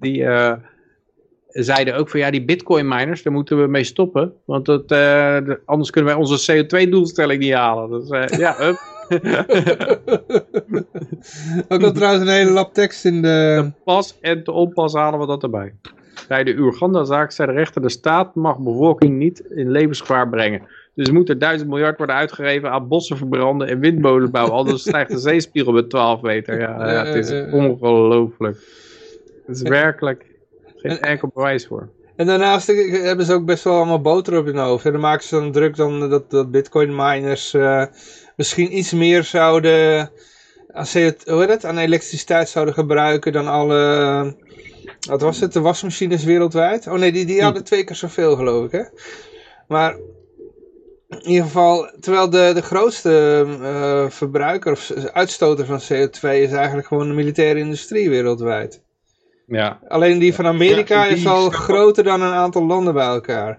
die 0.00 0.24
zeiden 1.64 1.96
ook 1.96 2.08
van 2.08 2.20
ja, 2.20 2.30
die 2.30 2.44
bitcoin 2.44 2.88
miners, 2.88 3.22
daar 3.22 3.32
moeten 3.32 3.60
we 3.60 3.66
mee 3.66 3.84
stoppen. 3.84 4.32
Want 4.44 4.66
dat, 4.66 4.92
uh, 4.92 5.38
anders 5.64 5.90
kunnen 5.90 6.10
wij 6.10 6.20
onze 6.20 6.64
CO2 6.64 6.88
doelstelling 6.88 7.40
niet 7.40 7.52
halen. 7.52 7.90
Dus 7.90 8.38
ja, 8.38 8.56
up. 8.60 8.96
ook 11.68 11.82
al 11.82 11.92
trouwens 11.92 12.22
een 12.22 12.34
hele 12.34 12.50
lap 12.50 12.74
tekst 12.74 13.04
in 13.04 13.22
de... 13.22 13.28
de... 13.28 13.70
pas 13.84 14.18
en 14.20 14.44
te 14.44 14.52
onpas 14.52 14.92
halen 14.92 15.20
we 15.20 15.26
dat 15.26 15.42
erbij. 15.42 15.74
Bij 16.28 16.44
de 16.44 16.54
Uganda-zaak 16.54 17.30
zei 17.30 17.48
de 17.48 17.54
rechter, 17.54 17.82
de 17.82 17.88
staat 17.88 18.34
mag 18.34 18.58
bevolking 18.58 19.18
niet 19.18 19.40
in 19.40 19.70
levensgevaar 19.70 20.28
brengen. 20.28 20.62
Dus 20.94 21.10
moet 21.10 21.28
er 21.28 21.38
duizend 21.38 21.70
miljard 21.70 21.98
worden 21.98 22.16
uitgegeven 22.16 22.70
aan 22.70 22.88
bossen 22.88 23.16
verbranden 23.16 23.68
en 23.68 23.78
windmolens 23.78 24.30
bouwen. 24.30 24.54
Anders 24.54 24.80
stijgt 24.80 25.10
de 25.10 25.18
zeespiegel 25.18 25.72
met 25.72 25.90
12 25.90 26.22
meter. 26.22 26.60
Ja, 26.60 26.90
ja 26.90 27.04
het 27.04 27.14
is 27.14 27.52
ongelooflijk. 27.52 28.56
Het 29.46 29.56
is 29.56 29.62
werkelijk 29.62 30.24
geen 30.80 31.00
enkel 31.00 31.30
bewijs 31.34 31.66
voor. 31.66 31.88
En 32.16 32.26
daarnaast 32.26 32.66
hebben 32.66 33.26
ze 33.26 33.32
ook 33.32 33.44
best 33.44 33.64
wel 33.64 33.76
allemaal 33.76 34.00
boter 34.00 34.38
op 34.38 34.44
hun 34.44 34.56
hoofd. 34.56 34.84
En 34.84 34.92
dan 34.92 35.00
maken 35.00 35.24
ze 35.24 35.34
dan 35.34 35.52
druk 35.52 35.76
dan 35.76 36.10
dat, 36.10 36.30
dat 36.30 36.50
bitcoin 36.50 36.94
miners 36.96 37.54
uh, 37.54 37.84
misschien 38.36 38.78
iets 38.78 38.92
meer 38.92 39.24
zouden 39.24 40.10
aan, 40.72 40.86
hoe 41.24 41.40
heet 41.40 41.48
het, 41.48 41.64
aan 41.64 41.78
elektriciteit 41.78 42.48
zouden 42.48 42.74
gebruiken 42.74 43.32
dan 43.32 43.46
alle, 43.48 44.36
wat 45.08 45.20
was 45.20 45.40
het, 45.40 45.52
de 45.52 45.60
wasmachines 45.60 46.24
wereldwijd? 46.24 46.86
Oh 46.86 46.94
nee, 46.94 47.12
die, 47.12 47.26
die 47.26 47.42
hadden 47.42 47.64
twee 47.64 47.84
keer 47.84 47.96
zoveel 47.96 48.36
geloof 48.36 48.64
ik 48.64 48.72
hè. 48.72 48.82
Maar 49.68 49.96
in 51.08 51.28
ieder 51.28 51.44
geval, 51.44 51.90
terwijl 52.00 52.30
de, 52.30 52.50
de 52.54 52.62
grootste 52.62 53.44
uh, 53.46 54.10
verbruiker 54.10 54.72
of 54.72 54.90
uitstoter 55.12 55.66
van 55.66 55.80
CO2 55.80 56.20
is 56.20 56.52
eigenlijk 56.52 56.86
gewoon 56.86 57.08
de 57.08 57.14
militaire 57.14 57.58
industrie 57.58 58.10
wereldwijd. 58.10 58.82
Ja. 59.48 59.80
Alleen 59.88 60.18
die 60.18 60.34
van 60.34 60.46
Amerika 60.46 61.06
is 61.06 61.26
al 61.26 61.50
groter 61.50 62.04
dan 62.04 62.22
een 62.22 62.32
aantal 62.32 62.66
landen 62.66 62.94
bij 62.94 63.06
elkaar. 63.06 63.58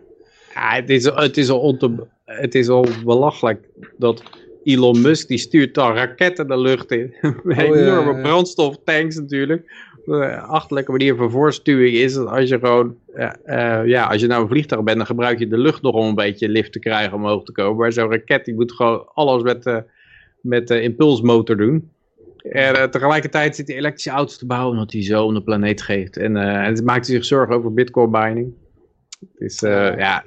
Ja, 0.53 0.75
het 0.75 0.89
is, 0.89 1.05
het 1.05 1.37
is, 1.37 1.49
al, 1.49 1.77
het 2.25 2.55
is 2.55 2.69
al 2.69 2.85
belachelijk 3.05 3.67
dat 3.97 4.23
Elon 4.63 5.01
Musk, 5.01 5.27
die 5.27 5.37
stuurt 5.37 5.73
dan 5.73 5.93
raketten 5.93 6.47
de 6.47 6.57
lucht 6.57 6.91
in. 6.91 7.13
Oh, 7.43 7.57
enorme 7.57 8.13
ja, 8.13 8.21
brandstoftanks 8.21 9.15
natuurlijk 9.15 9.89
uh, 10.09 10.49
achterlijke 10.49 10.91
manier 10.91 11.15
van 11.15 11.31
voorstuwing 11.31 11.95
is 11.95 12.13
dat 12.13 12.27
als 12.27 12.49
je 12.49 12.59
gewoon, 12.59 12.95
uh, 13.15 13.85
ja, 13.85 14.05
als 14.05 14.21
je 14.21 14.27
nou 14.27 14.41
een 14.41 14.47
vliegtuig 14.47 14.83
bent, 14.83 14.97
dan 14.97 15.05
gebruik 15.05 15.39
je 15.39 15.47
de 15.47 15.57
lucht 15.57 15.81
nog 15.81 15.93
om 15.93 16.07
een 16.07 16.15
beetje 16.15 16.49
lift 16.49 16.71
te 16.71 16.79
krijgen 16.79 17.13
omhoog 17.13 17.43
te 17.43 17.51
komen. 17.51 17.77
Maar 17.77 17.93
zo'n 17.93 18.11
raket, 18.11 18.45
die 18.45 18.53
moet 18.53 18.71
gewoon 18.71 19.07
alles 19.13 19.43
met, 19.43 19.65
uh, 19.65 19.77
met 20.41 20.67
de 20.67 20.81
impulsmotor 20.81 21.57
doen. 21.57 21.89
En 22.41 22.91
tegelijkertijd 22.91 23.55
zit 23.55 23.67
hij 23.67 23.77
elektrische 23.77 24.09
auto's 24.09 24.37
te 24.37 24.45
bouwen, 24.45 24.71
omdat 24.71 24.91
hij 24.91 25.03
zo 25.03 25.25
om 25.25 25.33
de 25.33 25.43
planeet 25.43 25.81
geeft. 25.81 26.17
En, 26.17 26.35
het 26.35 26.83
maakt 26.83 27.05
zich 27.05 27.25
zorgen 27.25 27.55
over 27.55 27.73
bitcoin 27.73 28.09
mining. 28.09 28.53
Dus 29.37 29.59
ja, 29.59 30.23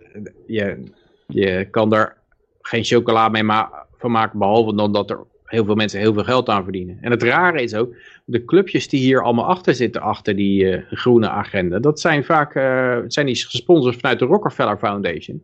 je, 0.47 0.83
je 1.27 1.69
kan 1.71 1.91
daar 1.91 2.17
geen 2.61 2.85
chocola 2.85 3.29
mee 3.29 3.43
ma 3.43 3.87
van 3.99 4.11
maken, 4.11 4.39
behalve 4.39 4.75
dan 4.75 4.93
dat 4.93 5.11
er 5.11 5.19
heel 5.53 5.65
veel 5.65 5.75
mensen 5.75 6.01
heel 6.01 6.13
veel 6.13 6.25
geld 6.25 6.49
aan 6.49 6.63
verdienen. 6.63 6.99
En 7.01 7.11
het 7.11 7.23
rare 7.23 7.63
is 7.63 7.75
ook, 7.75 7.95
de 8.25 8.45
clubjes 8.45 8.89
die 8.89 9.01
hier 9.01 9.23
allemaal 9.23 9.47
achter 9.47 9.75
zitten, 9.75 10.01
achter 10.01 10.37
die 10.37 10.65
uh, 10.65 10.83
groene 10.91 11.29
agenda, 11.29 11.79
dat 11.79 12.01
zijn 12.01 12.25
vaak 12.25 12.55
uh, 12.55 12.99
zijn 13.07 13.27
die 13.27 13.35
gesponsord 13.35 13.97
vanuit 13.97 14.19
de 14.19 14.25
Rockefeller 14.25 14.79
Foundation. 14.79 15.43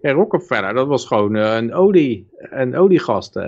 En 0.00 0.12
Rockefeller, 0.12 0.74
dat 0.74 0.86
was 0.86 1.06
gewoon 1.06 1.36
uh, 1.36 1.54
een 1.54 1.74
olie, 1.74 2.28
een 2.38 2.76
oliegast. 2.76 3.38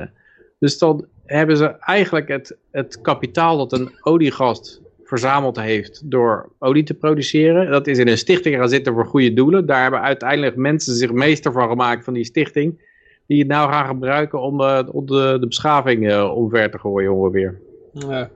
Dus 0.58 0.78
dan 0.78 1.06
hebben 1.32 1.56
ze 1.56 1.66
eigenlijk 1.66 2.28
het, 2.28 2.56
het 2.70 3.00
kapitaal 3.00 3.56
dat 3.56 3.72
een 3.72 3.90
oliegast 4.00 4.80
verzameld 5.04 5.60
heeft 5.60 6.10
door 6.10 6.48
olie 6.58 6.82
te 6.82 6.94
produceren. 6.94 7.70
Dat 7.70 7.86
is 7.86 7.98
in 7.98 8.08
een 8.08 8.18
stichting 8.18 8.56
gaan 8.56 8.68
zitten 8.68 8.92
voor 8.92 9.06
goede 9.06 9.32
doelen. 9.32 9.66
Daar 9.66 9.82
hebben 9.82 10.00
uiteindelijk 10.00 10.56
mensen 10.56 10.94
zich 10.94 11.12
meester 11.12 11.52
van 11.52 11.68
gemaakt 11.68 12.04
van 12.04 12.14
die 12.14 12.24
stichting. 12.24 12.90
Die 13.26 13.38
het 13.38 13.48
nou 13.48 13.72
gaan 13.72 13.86
gebruiken 13.86 14.40
om, 14.40 14.60
om 14.92 15.06
de, 15.06 15.36
de 15.40 15.46
beschaving 15.46 16.10
uh, 16.10 16.32
omver 16.34 16.70
te 16.70 16.78
gooien 16.78 17.12
ongeveer. 17.12 17.60
Ja. 17.92 18.30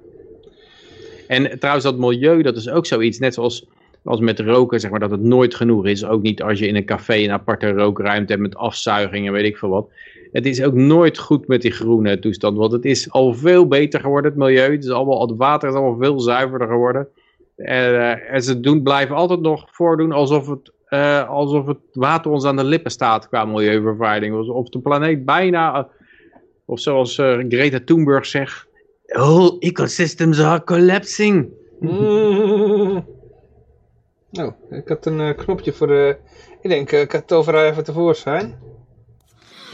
En 1.27 1.59
trouwens 1.59 1.85
dat 1.85 1.99
milieu, 1.99 2.43
dat 2.43 2.57
is 2.57 2.69
ook 2.69 2.87
zoiets, 2.87 3.19
net 3.19 3.35
zoals 3.35 3.67
als 4.05 4.21
met 4.21 4.41
roken, 4.41 4.81
zeg 4.81 4.91
maar, 4.91 5.01
dat 5.01 5.11
het 5.11 5.23
nooit 5.23 5.55
genoeg 5.55 5.87
is. 5.87 6.05
Ook 6.05 6.23
niet 6.23 6.43
als 6.43 6.59
je 6.59 6.67
in 6.67 6.77
een 6.77 6.85
café 6.85 7.15
een 7.15 7.31
aparte 7.31 7.71
rookruimte 7.71 8.33
hebt 8.33 8.45
met 8.45 8.57
afzuiging 8.57 9.27
en 9.27 9.33
weet 9.33 9.45
ik 9.45 9.57
veel 9.57 9.69
wat. 9.69 9.91
Het 10.33 10.47
is 10.47 10.63
ook 10.63 10.75
nooit 10.75 11.19
goed 11.19 11.49
met 11.49 11.63
die 11.63 11.71
groene 11.71 12.19
toestand, 12.19 12.57
want 12.57 12.73
het 12.73 12.85
is 12.85 13.11
al 13.11 13.35
veel 13.35 13.67
beter 13.67 14.01
geworden, 14.01 14.31
het 14.31 14.41
milieu. 14.41 14.73
Het, 14.73 14.85
is 14.85 14.91
allemaal, 14.91 15.21
het 15.21 15.37
water 15.37 15.69
is 15.69 15.75
allemaal 15.75 15.99
veel 15.99 16.21
zuiverder 16.21 16.69
geworden. 16.69 17.09
En, 17.57 18.21
en 18.29 18.43
ze 18.43 18.61
doen, 18.61 18.83
blijven 18.83 19.17
altijd 19.17 19.41
nog 19.41 19.69
voordoen 19.71 20.13
alsof 20.13 20.49
het, 20.49 20.73
uh, 20.91 21.29
alsof 21.29 21.67
het 21.67 21.79
water 21.93 22.31
ons 22.31 22.45
aan 22.45 22.57
de 22.57 22.65
lippen 22.65 22.91
staat 22.91 23.29
qua 23.29 23.45
milieuvervuiling. 23.45 24.49
Of 24.49 24.69
de 24.69 24.79
planeet 24.79 25.25
bijna, 25.25 25.89
of 26.65 26.81
zoals 26.81 27.15
Greta 27.49 27.79
Thunberg 27.85 28.27
zegt, 28.27 28.67
whole 29.07 29.57
ecosystems 29.59 30.41
are 30.41 30.65
collapsing. 30.65 31.49
Oh, 34.41 34.53
ik 34.71 34.89
had 34.89 35.07
een 35.07 35.35
knopje 35.35 35.73
voor 35.73 35.87
de... 35.87 36.17
Ik 36.61 36.71
denk, 36.71 36.93
ik 36.93 37.13
had 37.13 37.21
het 37.21 37.33
overal 37.33 37.65
even 37.65 37.85
tevoorschijn. 37.85 38.55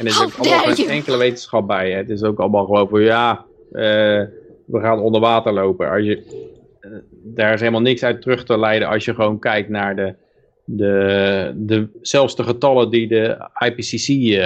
En 0.02 0.08
er 0.08 0.14
is 0.14 0.22
ook 0.22 0.46
allemaal 0.46 0.74
geen 0.74 0.88
enkele 0.88 1.16
wetenschap 1.16 1.66
bij. 1.66 1.90
Hè. 1.90 1.96
Het 1.96 2.10
is 2.10 2.22
ook 2.22 2.38
allemaal 2.38 2.64
gewoon 2.64 2.88
voor, 2.88 3.02
ja, 3.02 3.44
uh, 3.72 3.80
we 4.64 4.80
gaan 4.80 5.00
onder 5.00 5.20
water 5.20 5.52
lopen. 5.52 5.90
Als 5.90 6.02
je, 6.02 6.22
daar 7.22 7.54
is 7.54 7.60
helemaal 7.60 7.80
niks 7.80 8.02
uit 8.02 8.22
terug 8.22 8.44
te 8.44 8.58
leiden 8.58 8.88
als 8.88 9.04
je 9.04 9.14
gewoon 9.14 9.38
kijkt 9.38 9.68
naar 9.68 9.96
de, 9.96 10.14
de, 10.64 11.52
de 11.56 11.88
zelfs 12.00 12.36
de 12.36 12.44
getallen 12.44 12.90
die 12.90 13.08
de 13.08 13.48
IPCC 13.58 14.40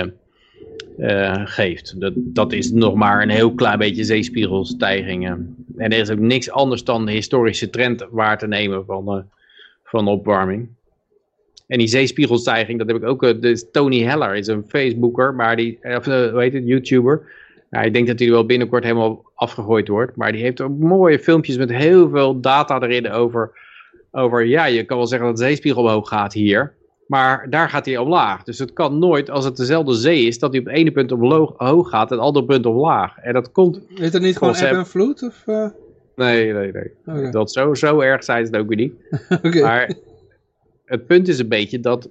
geeft. 1.44 2.00
Dat, 2.00 2.12
dat 2.16 2.52
is 2.52 2.70
nog 2.70 2.94
maar 2.94 3.22
een 3.22 3.28
heel 3.28 3.54
klein 3.54 3.78
beetje 3.78 4.04
zeespiegelstijgingen. 4.04 5.66
En 5.76 5.90
er 5.90 5.98
is 5.98 6.10
ook 6.10 6.18
niks 6.18 6.50
anders 6.50 6.84
dan 6.84 7.06
de 7.06 7.12
historische 7.12 7.70
trend 7.70 8.06
waar 8.10 8.38
te 8.38 8.46
nemen 8.46 8.84
van 8.84 9.24
van 9.84 10.08
opwarming. 10.08 10.68
En 11.66 11.78
die 11.78 11.86
zeespiegelstijging, 11.86 12.78
dat 12.78 12.86
heb 12.86 12.96
ik 12.96 13.04
ook, 13.04 13.42
dus 13.42 13.70
Tony 13.72 14.02
Heller 14.02 14.34
is 14.34 14.46
een 14.46 14.64
Facebooker, 14.68 15.34
maar 15.34 15.56
die, 15.56 15.78
of 15.82 16.06
uh, 16.06 16.30
hoe 16.30 16.40
heet 16.40 16.52
het, 16.52 16.66
YouTuber. 16.66 17.22
Ik 17.70 17.92
denk 17.92 18.06
dat 18.06 18.18
hij 18.18 18.30
wel 18.30 18.46
binnenkort 18.46 18.82
helemaal 18.82 19.30
afgegooid 19.34 19.88
wordt, 19.88 20.16
maar 20.16 20.32
die 20.32 20.42
heeft 20.42 20.60
ook 20.60 20.78
mooie 20.78 21.18
filmpjes 21.18 21.56
met 21.56 21.70
heel 21.70 22.08
veel 22.08 22.40
data 22.40 22.80
erin 22.80 23.10
over, 23.10 23.50
over 24.10 24.44
ja, 24.44 24.64
je 24.64 24.84
kan 24.84 24.96
wel 24.96 25.06
zeggen 25.06 25.28
dat 25.28 25.36
de 25.36 25.44
zeespiegel 25.44 25.82
omhoog 25.82 26.08
gaat 26.08 26.32
hier, 26.32 26.72
maar 27.06 27.46
daar 27.50 27.68
gaat 27.68 27.86
hij 27.86 27.96
omlaag. 27.96 28.42
Dus 28.42 28.58
het 28.58 28.72
kan 28.72 28.98
nooit, 28.98 29.30
als 29.30 29.44
het 29.44 29.56
dezelfde 29.56 29.94
zee 29.94 30.26
is, 30.26 30.38
dat 30.38 30.50
hij 30.50 30.60
op 30.60 30.66
het 30.66 30.76
ene 30.76 30.90
punt 30.90 31.12
omhoog 31.12 31.90
gaat 31.90 32.10
en 32.10 32.16
het 32.16 32.26
andere 32.26 32.44
punt 32.44 32.66
omlaag. 32.66 33.18
En 33.18 33.32
dat 33.32 33.52
komt... 33.52 33.80
Is 33.94 34.10
dat 34.10 34.22
niet 34.22 34.36
gewoon 34.36 34.54
eb 34.54 34.72
en 34.72 34.86
vloed? 34.86 35.22
Of, 35.22 35.42
uh... 35.46 35.68
Nee, 36.16 36.52
nee, 36.52 36.72
nee. 36.72 36.90
Okay. 37.06 37.30
Dat 37.30 37.52
zo, 37.52 37.74
zo 37.74 38.00
erg 38.00 38.24
zijn 38.24 38.46
ze 38.46 38.52
het 38.52 38.60
ook 38.60 38.68
weer 38.68 38.76
niet. 38.76 38.92
okay. 39.42 39.62
Maar 39.62 39.94
het 40.86 41.06
punt 41.06 41.28
is 41.28 41.38
een 41.38 41.48
beetje 41.48 41.80
dat, 41.80 42.08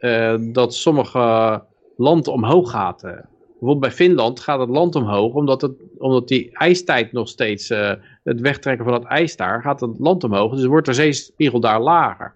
uh, 0.00 0.34
dat 0.52 0.74
sommige 0.74 1.62
land 1.96 2.28
omhoog 2.28 2.70
gaat. 2.70 3.04
Uh, 3.04 3.10
bijvoorbeeld 3.48 3.80
bij 3.80 3.90
Finland 3.90 4.40
gaat 4.40 4.60
het 4.60 4.68
land 4.68 4.94
omhoog, 4.94 5.34
omdat, 5.34 5.60
het, 5.60 5.72
omdat 5.98 6.28
die 6.28 6.50
ijstijd 6.52 7.12
nog 7.12 7.28
steeds, 7.28 7.70
uh, 7.70 7.92
het 8.22 8.40
wegtrekken 8.40 8.84
van 8.84 8.94
het 8.94 9.04
ijs 9.04 9.36
daar, 9.36 9.62
gaat 9.62 9.80
het 9.80 9.98
land 9.98 10.24
omhoog. 10.24 10.54
Dus 10.54 10.64
wordt 10.64 10.86
de 10.86 10.92
zeespiegel 10.92 11.60
daar 11.60 11.80
lager. 11.80 12.34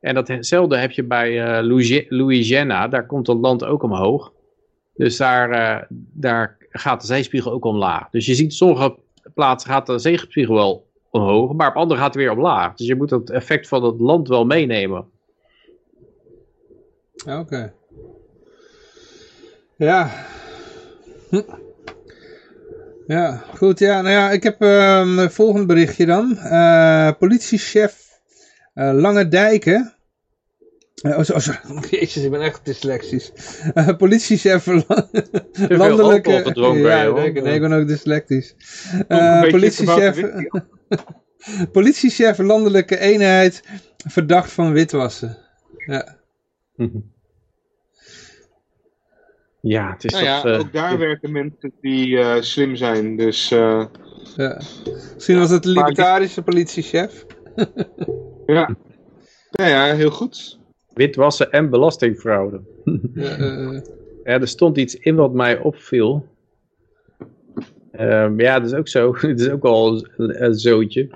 En 0.00 0.14
datzelfde 0.14 0.76
heb 0.76 0.90
je 0.90 1.02
bij 1.02 1.62
Louisiana, 2.08 2.88
daar 2.88 3.06
komt 3.06 3.26
het 3.26 3.38
land 3.38 3.64
ook 3.64 3.82
omhoog. 3.82 4.32
Dus 4.94 5.16
daar, 5.16 5.86
daar 6.12 6.56
gaat 6.70 7.00
de 7.00 7.06
zeespiegel 7.06 7.52
ook 7.52 7.64
omlaag. 7.64 8.10
Dus 8.10 8.26
je 8.26 8.34
ziet 8.34 8.54
sommige 8.54 8.96
plaatsen 9.34 9.70
gaat 9.70 9.86
de 9.86 9.98
zeespiegel 9.98 10.54
wel 10.54 10.86
omhoog, 11.10 11.52
maar 11.52 11.68
op 11.68 11.76
andere 11.76 12.00
gaat 12.00 12.14
het 12.14 12.22
weer 12.22 12.32
omlaag. 12.32 12.74
Dus 12.74 12.86
je 12.86 12.94
moet 12.94 13.10
het 13.10 13.30
effect 13.30 13.68
van 13.68 13.84
het 13.84 14.00
land 14.00 14.28
wel 14.28 14.44
meenemen. 14.44 15.04
Oké. 17.22 17.38
Okay. 17.38 17.72
Ja. 19.76 20.10
Hm. 21.30 21.40
Ja, 23.06 23.44
goed. 23.56 23.78
Ja, 23.78 24.00
nou 24.00 24.14
ja, 24.14 24.30
ik 24.30 24.42
heb 24.42 24.62
um, 24.62 25.18
een 25.18 25.30
volgend 25.30 25.66
berichtje 25.66 26.06
dan. 26.06 26.38
Uh, 26.38 27.10
politiechef 27.18 28.20
uh, 28.74 28.92
Lange 28.92 29.28
Dijken. 29.28 29.94
Uh, 31.02 31.18
oh, 31.18 31.36
oh, 31.36 31.82
jezus, 31.90 32.24
ik 32.24 32.30
ben 32.30 32.40
echt 32.40 32.64
dyslexisch. 32.64 33.32
Politiechef 33.98 34.66
landelijke... 35.68 36.42
Gedronken, 36.44 36.82
ja, 36.82 37.10
nee, 37.10 37.32
nee, 37.32 37.54
ik 37.54 37.60
ben 37.60 37.72
ook 37.72 37.88
dyslectisch. 37.88 38.54
Politiechef... 39.50 40.20
politiechef 41.72 42.38
landelijke 42.38 42.98
eenheid 42.98 43.62
verdacht 44.08 44.52
van 44.52 44.72
witwassen. 44.72 45.38
Ja. 45.86 46.22
Ja, 49.66 49.90
het 49.92 50.04
is 50.04 50.12
nou 50.12 50.24
toch, 50.24 50.50
ja, 50.50 50.56
ook 50.58 50.72
daar 50.72 50.98
werken 50.98 51.32
mensen 51.32 51.72
die 51.80 52.08
uh, 52.08 52.40
slim 52.40 52.76
zijn, 52.76 53.16
dus... 53.16 53.50
Uh, 53.50 53.86
ja. 54.36 54.60
Misschien 55.14 55.38
was 55.38 55.50
het 55.50 55.62
de 55.62 55.68
libertarische 55.68 56.42
politiechef. 56.42 57.26
ja. 58.46 58.76
Nou 59.50 59.70
ja, 59.70 59.94
heel 59.94 60.10
goed. 60.10 60.58
Witwassen 60.92 61.52
en 61.52 61.70
belastingfraude. 61.70 62.60
ja, 63.14 63.38
uh, 63.38 63.80
ja, 64.24 64.40
er 64.40 64.48
stond 64.48 64.76
iets 64.76 64.94
in 64.94 65.14
wat 65.14 65.32
mij 65.32 65.58
opviel. 65.58 66.26
Um, 68.00 68.40
ja, 68.40 68.60
dat 68.60 68.70
is 68.70 68.78
ook 68.78 68.88
zo. 68.88 69.14
Het 69.16 69.40
is 69.40 69.48
ook 69.48 69.64
al 69.64 70.06
een 70.16 70.54
zootje. 70.54 71.10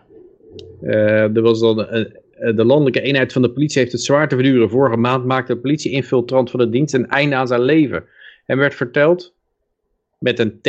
er 0.81 1.43
was 1.43 1.61
dan 1.61 1.87
de 2.39 2.65
landelijke 2.65 3.01
eenheid 3.01 3.33
van 3.33 3.43
de 3.43 3.51
politie 3.51 3.81
heeft 3.81 3.93
het 3.93 4.03
zwaar 4.03 4.29
te 4.29 4.35
verduren. 4.35 4.71
Vorige 4.71 4.97
maand 4.97 5.25
maakte 5.25 5.55
de 5.55 5.61
politie-infiltrant 5.61 6.51
van 6.51 6.61
de 6.61 6.69
dienst 6.69 6.95
een 6.95 7.09
einde 7.09 7.37
aan 7.37 7.47
zijn 7.47 7.63
leven. 7.63 8.05
En 8.47 8.59
werd 8.59 8.75
verteld, 8.75 9.35
met 10.19 10.39
een 10.39 10.61
T, 10.61 10.69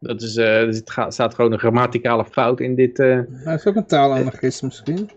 dat 0.00 0.22
is, 0.22 0.36
uh, 0.36 0.66
er 0.66 0.82
staat 1.08 1.34
gewoon 1.34 1.52
een 1.52 1.58
grammaticale 1.58 2.24
fout 2.24 2.60
in 2.60 2.74
dit... 2.74 2.98
Uh, 2.98 3.20
Hij 3.30 3.54
is 3.54 3.66
ook 3.66 3.76
een 3.76 3.86
taalanarchist 3.86 4.62
misschien. 4.62 5.10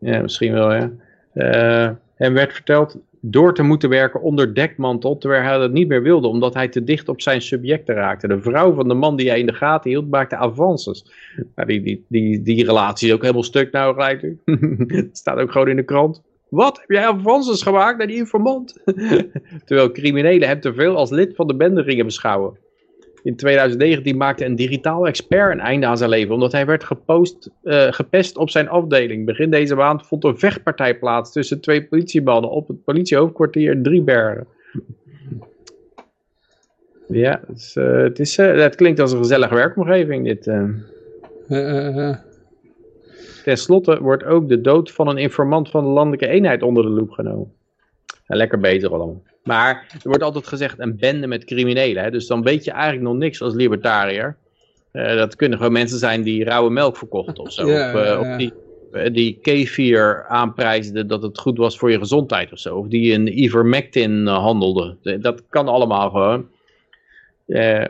Ja, 0.00 0.20
misschien 0.20 0.52
wel, 0.52 0.74
ja. 0.74 0.90
Uh, 1.34 1.90
en 2.16 2.32
werd 2.32 2.52
verteld 2.52 2.98
door 3.24 3.54
te 3.54 3.62
moeten 3.62 3.88
werken 3.88 4.20
onder 4.20 4.54
dekmantel, 4.54 5.18
terwijl 5.18 5.42
hij 5.42 5.58
dat 5.58 5.72
niet 5.72 5.88
meer 5.88 6.02
wilde, 6.02 6.28
omdat 6.28 6.54
hij 6.54 6.68
te 6.68 6.84
dicht 6.84 7.08
op 7.08 7.20
zijn 7.20 7.42
subjecten 7.42 7.94
raakte. 7.94 8.28
De 8.28 8.40
vrouw 8.40 8.74
van 8.74 8.88
de 8.88 8.94
man 8.94 9.16
die 9.16 9.28
hij 9.28 9.38
in 9.38 9.46
de 9.46 9.52
gaten 9.52 9.90
hield, 9.90 10.10
maakte 10.10 10.36
avances. 10.36 11.12
Die, 11.54 11.82
die, 11.82 12.04
die, 12.08 12.42
die 12.42 12.64
relatie 12.64 13.08
is 13.08 13.14
ook 13.14 13.20
helemaal 13.20 13.42
stuk 13.42 13.72
nou 13.72 13.94
gelijk. 13.94 14.34
Staat 15.12 15.38
ook 15.38 15.52
gewoon 15.52 15.68
in 15.68 15.76
de 15.76 15.84
krant. 15.84 16.22
Wat, 16.48 16.78
heb 16.78 16.90
jij 16.90 17.06
avances 17.06 17.62
gemaakt 17.62 17.98
naar 17.98 18.06
die 18.06 18.16
informant? 18.16 18.82
terwijl 19.66 19.92
criminelen 19.92 20.48
hem 20.48 20.60
te 20.60 20.74
veel 20.74 20.96
als 20.96 21.10
lid 21.10 21.34
van 21.34 21.46
de 21.46 21.56
bende 21.56 21.82
gingen 21.82 22.04
beschouwen. 22.04 22.58
In 23.22 23.36
2019 23.36 24.16
maakte 24.16 24.44
een 24.44 24.56
digitaal 24.56 25.06
expert 25.06 25.52
een 25.52 25.60
einde 25.60 25.86
aan 25.86 25.96
zijn 25.96 26.10
leven, 26.10 26.34
omdat 26.34 26.52
hij 26.52 26.66
werd 26.66 26.84
gepost, 26.84 27.50
uh, 27.62 27.92
gepest 27.92 28.36
op 28.36 28.50
zijn 28.50 28.68
afdeling. 28.68 29.26
Begin 29.26 29.50
deze 29.50 29.74
maand 29.74 30.06
vond 30.06 30.24
een 30.24 30.38
vechtpartij 30.38 30.98
plaats 30.98 31.32
tussen 31.32 31.60
twee 31.60 31.84
politiemannen 31.84 32.50
op 32.50 32.68
het 32.68 32.84
politiehoofdkwartier 32.84 33.82
Driebergen. 33.82 34.46
Ja, 37.08 37.40
het, 37.46 37.56
is, 37.58 37.76
uh, 37.76 37.96
het, 37.96 38.18
is, 38.18 38.38
uh, 38.38 38.54
het, 38.54 38.74
klinkt 38.74 39.00
als 39.00 39.12
een 39.12 39.18
gezellige 39.18 39.54
werkomgeving 39.54 40.24
dit. 40.24 40.42
Ten 43.44 43.56
slotte 43.58 44.00
wordt 44.00 44.24
ook 44.24 44.48
de 44.48 44.60
dood 44.60 44.92
van 44.92 45.08
een 45.08 45.16
informant 45.16 45.70
van 45.70 45.84
de 45.84 45.90
landelijke 45.90 46.26
eenheid 46.26 46.62
onder 46.62 46.82
de 46.82 46.88
loep 46.88 47.10
genomen. 47.10 47.52
Ja, 48.26 48.36
lekker 48.36 48.58
beter 48.58 48.90
allemaal. 48.90 49.22
Maar 49.42 49.86
er 49.92 50.08
wordt 50.08 50.22
altijd 50.22 50.46
gezegd 50.46 50.78
een 50.78 50.96
bende 50.96 51.26
met 51.26 51.44
criminelen. 51.44 52.02
Hè? 52.02 52.10
Dus 52.10 52.26
dan 52.26 52.42
weet 52.42 52.64
je 52.64 52.70
eigenlijk 52.70 53.02
nog 53.02 53.16
niks 53.16 53.42
als 53.42 53.54
libertariër. 53.54 54.36
Uh, 54.92 55.16
dat 55.16 55.36
kunnen 55.36 55.58
gewoon 55.58 55.72
mensen 55.72 55.98
zijn 55.98 56.22
die 56.22 56.44
rauwe 56.44 56.70
melk 56.70 56.96
verkochten 56.96 57.44
of 57.44 57.52
zo. 57.52 57.66
Ja, 57.70 57.88
of, 57.88 58.00
uh, 58.00 58.06
ja, 58.06 58.18
of 58.18 58.36
die, 58.36 58.52
uh, 58.92 59.12
die 59.12 59.38
kefir 59.42 60.24
aanprijsden 60.28 61.08
dat 61.08 61.22
het 61.22 61.38
goed 61.38 61.58
was 61.58 61.78
voor 61.78 61.90
je 61.90 61.98
gezondheid 61.98 62.52
of 62.52 62.58
zo. 62.58 62.76
Of 62.76 62.86
die 62.86 63.12
een 63.12 63.42
ivermectin 63.42 64.26
handelde. 64.26 64.96
Dat 65.20 65.42
kan 65.48 65.68
allemaal 65.68 66.10
gewoon. 66.10 66.46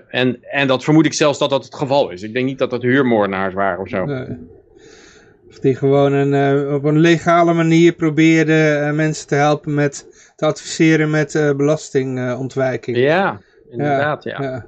en, 0.08 0.38
en 0.42 0.66
dat 0.66 0.84
vermoed 0.84 1.06
ik 1.06 1.12
zelfs 1.12 1.38
dat 1.38 1.50
dat 1.50 1.64
het 1.64 1.74
geval 1.74 2.10
is. 2.10 2.22
Ik 2.22 2.32
denk 2.32 2.46
niet 2.46 2.58
dat 2.58 2.70
dat 2.70 2.82
huurmoordenaars 2.82 3.54
waren 3.54 3.80
of 3.80 3.88
zo. 3.88 4.04
Nee. 4.04 4.26
Of 5.48 5.58
die 5.58 5.74
gewoon 5.74 6.12
een, 6.12 6.74
op 6.74 6.84
een 6.84 6.98
legale 6.98 7.52
manier 7.52 7.92
probeerden 7.92 8.96
mensen 8.96 9.26
te 9.26 9.34
helpen 9.34 9.74
met 9.74 10.06
te 10.42 10.48
adviseren 10.48 11.10
met 11.10 11.34
uh, 11.34 11.54
belastingontwijking. 11.54 12.96
ja, 12.96 13.40
inderdaad, 13.70 14.24
ja. 14.24 14.42
ja. 14.42 14.66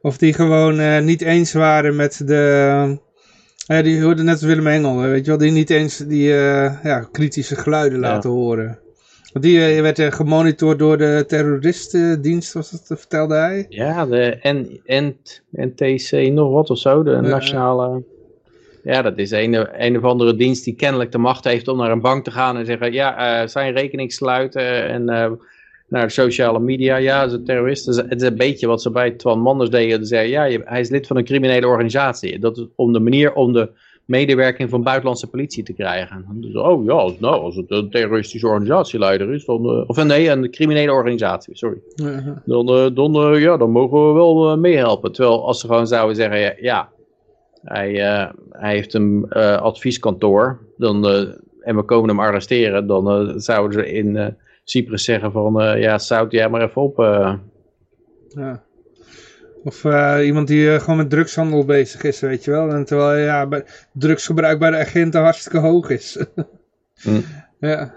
Of 0.00 0.18
die 0.18 0.32
gewoon 0.32 0.80
uh, 0.80 0.98
niet 1.00 1.22
eens 1.22 1.52
waren 1.52 1.96
met 1.96 2.22
de... 2.26 2.98
Uh, 3.68 3.82
die 3.82 4.02
hoorden 4.02 4.24
net 4.24 4.34
als 4.34 4.42
Willem 4.42 4.66
Engel, 4.66 5.00
weet 5.00 5.24
je 5.24 5.30
wel, 5.30 5.38
die 5.38 5.50
niet 5.50 5.70
eens 5.70 5.96
die 5.96 6.28
ja, 6.28 7.08
kritische 7.12 7.56
geluiden 7.56 7.98
laten 7.98 8.30
horen. 8.30 8.78
Want 9.32 9.44
die 9.44 9.82
werd 9.82 10.14
gemonitord 10.14 10.78
door 10.78 10.98
de 10.98 11.24
terroristendienst, 11.26 12.52
was 12.52 12.70
dat, 12.70 12.98
vertelde 12.98 13.34
hij? 13.34 13.66
Ja, 13.68 14.06
de 14.06 14.38
N 14.42 14.80
N 14.86 15.16
NTC 15.50 16.32
nog 16.32 16.52
wat 16.52 16.70
of 16.70 16.78
zo, 16.78 17.02
de 17.02 17.20
nationale... 17.20 18.02
Ja, 18.84 19.02
dat 19.02 19.18
is 19.18 19.30
een, 19.30 19.84
een 19.84 19.96
of 19.96 20.02
andere 20.02 20.36
dienst 20.36 20.64
die 20.64 20.74
kennelijk 20.74 21.12
de 21.12 21.18
macht 21.18 21.44
heeft 21.44 21.68
om 21.68 21.76
naar 21.76 21.90
een 21.90 22.00
bank 22.00 22.24
te 22.24 22.30
gaan 22.30 22.56
en 22.56 22.66
zeggen, 22.66 22.92
ja, 22.92 23.42
uh, 23.42 23.48
zijn 23.48 23.74
rekening 23.74 24.12
sluiten 24.12 24.88
en 24.88 25.02
uh, 25.02 25.30
naar 25.88 26.06
de 26.06 26.12
sociale 26.12 26.60
media, 26.60 26.96
ja, 26.96 27.24
is 27.24 27.32
een 27.32 27.44
terrorist. 27.44 27.86
Het 27.86 28.22
is 28.22 28.28
een 28.28 28.36
beetje 28.36 28.66
wat 28.66 28.82
ze 28.82 28.90
bij 28.90 29.10
Twan 29.10 29.40
Manders 29.40 29.70
deden, 29.70 30.06
zeggen, 30.06 30.30
ja, 30.30 30.60
hij 30.64 30.80
is 30.80 30.88
lid 30.88 31.06
van 31.06 31.16
een 31.16 31.24
criminele 31.24 31.66
organisatie. 31.66 32.38
Dat 32.38 32.56
is 32.56 32.66
om 32.74 32.92
de 32.92 33.00
manier 33.00 33.32
om 33.32 33.52
de 33.52 33.70
medewerking 34.04 34.70
van 34.70 34.82
buitenlandse 34.82 35.26
politie 35.26 35.62
te 35.62 35.72
krijgen. 35.72 36.24
Dus, 36.34 36.54
oh 36.54 36.84
ja, 36.84 37.10
nou, 37.18 37.40
als 37.40 37.56
het 37.56 37.70
een 37.70 37.90
terroristische 37.90 38.46
organisatieleider 38.46 39.34
is, 39.34 39.44
dan, 39.44 39.64
uh, 39.64 39.88
of 39.88 40.04
nee, 40.04 40.28
een 40.28 40.50
criminele 40.50 40.92
organisatie, 40.92 41.56
sorry. 41.56 41.78
Uh 41.96 42.18
-huh. 42.24 42.36
Dan, 42.44 42.94
dan, 42.94 43.40
ja, 43.40 43.56
dan 43.56 43.70
mogen 43.70 44.06
we 44.06 44.12
wel 44.12 44.58
meehelpen. 44.58 45.12
Terwijl 45.12 45.46
als 45.46 45.60
ze 45.60 45.66
gewoon 45.66 45.86
zouden 45.86 46.16
zeggen, 46.16 46.38
ja, 46.38 46.54
ja 46.60 46.92
hij, 47.64 47.90
uh, 47.90 48.30
hij 48.50 48.74
heeft 48.74 48.94
een 48.94 49.26
uh, 49.30 49.56
advieskantoor 49.56 50.58
dan, 50.76 51.06
uh, 51.06 51.34
en 51.60 51.76
we 51.76 51.82
komen 51.82 52.08
hem 52.08 52.20
arresteren, 52.20 52.86
dan 52.86 53.32
zouden 53.40 53.80
ze 53.80 53.92
in 53.92 54.36
Cyprus 54.64 55.04
zeggen 55.04 55.32
van 55.32 55.78
ja, 55.80 55.98
zout 55.98 56.32
jij 56.32 56.48
maar 56.48 56.62
even 56.62 56.82
op. 56.82 56.96
Ja. 58.28 58.62
Of 59.64 59.84
iemand 60.22 60.48
die 60.48 60.80
gewoon 60.80 60.96
met 60.96 61.10
drugshandel 61.10 61.64
bezig 61.64 62.02
is, 62.02 62.20
weet 62.20 62.44
je 62.44 62.50
wel. 62.50 62.70
En 62.70 62.84
terwijl 62.84 63.24
ja, 63.24 63.62
drugsgebruik 63.92 64.58
bij 64.58 64.70
de 64.70 64.76
agenten 64.76 65.22
hartstikke 65.22 65.58
hoog 65.58 65.90
is. 65.90 66.24
hm. 67.02 67.20
Ja. 67.60 67.94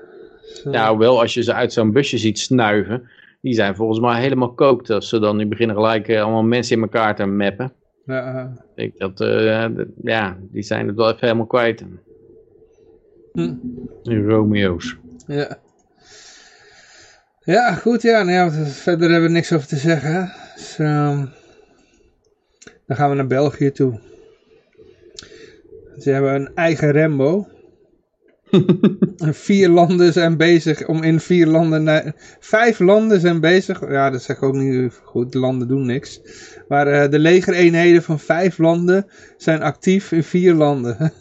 Zo. 0.54 0.70
Nou, 0.70 0.98
wel 0.98 1.22
als 1.22 1.34
je 1.34 1.44
ze 1.44 1.54
uit 1.54 1.74
zo'n 1.74 1.92
busje 1.92 2.18
ziet 2.18 2.40
snuiven, 2.40 3.10
die 3.42 3.54
zijn 3.54 3.76
volgens 3.76 4.00
mij 4.00 4.22
helemaal 4.22 4.54
kookt. 4.54 4.90
Als 4.90 5.10
ze 5.10 5.20
dan 5.20 5.38
nu 5.38 5.48
beginnen 5.48 5.76
gelijk 5.76 6.16
allemaal 6.16 6.44
mensen 6.44 6.76
in 6.76 6.82
elkaar 6.82 7.16
te 7.16 7.26
mappen. 7.26 7.74
Ja. 8.08 8.54
Ik 8.76 8.98
dat, 8.98 9.22
uh, 9.22 9.70
ja, 10.04 10.38
die 10.42 10.64
zijn 10.64 10.88
het 10.88 10.96
wel 10.96 11.08
even 11.08 11.20
helemaal 11.20 11.46
kwijt. 11.46 11.84
Hm. 13.34 13.54
Die 14.04 14.24
Romeo's. 14.24 14.98
Ja. 15.26 15.60
Ja, 17.44 17.74
goed, 17.74 18.02
ja. 18.02 18.24
Nou 18.24 18.32
ja. 18.32 18.66
Verder 18.66 19.10
hebben 19.10 19.30
we 19.30 19.36
niks 19.36 19.54
over 19.54 19.68
te 19.68 19.76
zeggen. 19.76 20.32
Dus, 20.56 20.78
um, 20.80 21.30
dan 22.86 22.98
gaan 22.98 23.10
we 23.10 23.16
naar 23.16 23.28
België 23.28 23.72
toe. 23.72 24.00
Ze 25.98 26.10
hebben 26.10 26.36
een 26.36 26.52
eigen 26.56 26.92
Rembo. 26.92 27.48
vier 29.18 29.70
landen 29.70 30.14
zijn 30.14 30.38
bezig 30.38 30.88
om 30.88 31.04
in 31.04 31.20
vier 31.20 31.48
landen... 31.48 31.84
Naar, 31.84 32.14
vijf 32.40 32.80
landen 32.80 33.20
zijn 33.20 33.40
bezig... 33.40 33.90
Ja, 33.90 34.10
dat 34.10 34.24
zeg 34.24 34.36
ik 34.36 34.44
ook 34.44 34.54
niet 34.54 35.00
goed. 35.04 35.34
Landen 35.34 35.68
doen 35.68 35.86
niks. 35.86 36.22
Maar 36.68 36.88
uh, 36.88 37.12
de 37.12 37.20
legereenheden 37.20 38.04
van 38.04 38.20
vijf 38.20 38.58
landen 38.58 39.08
zijn 39.38 39.62
actief 39.62 40.12
in 40.12 40.24
vier 40.24 40.54
landen. 40.54 40.98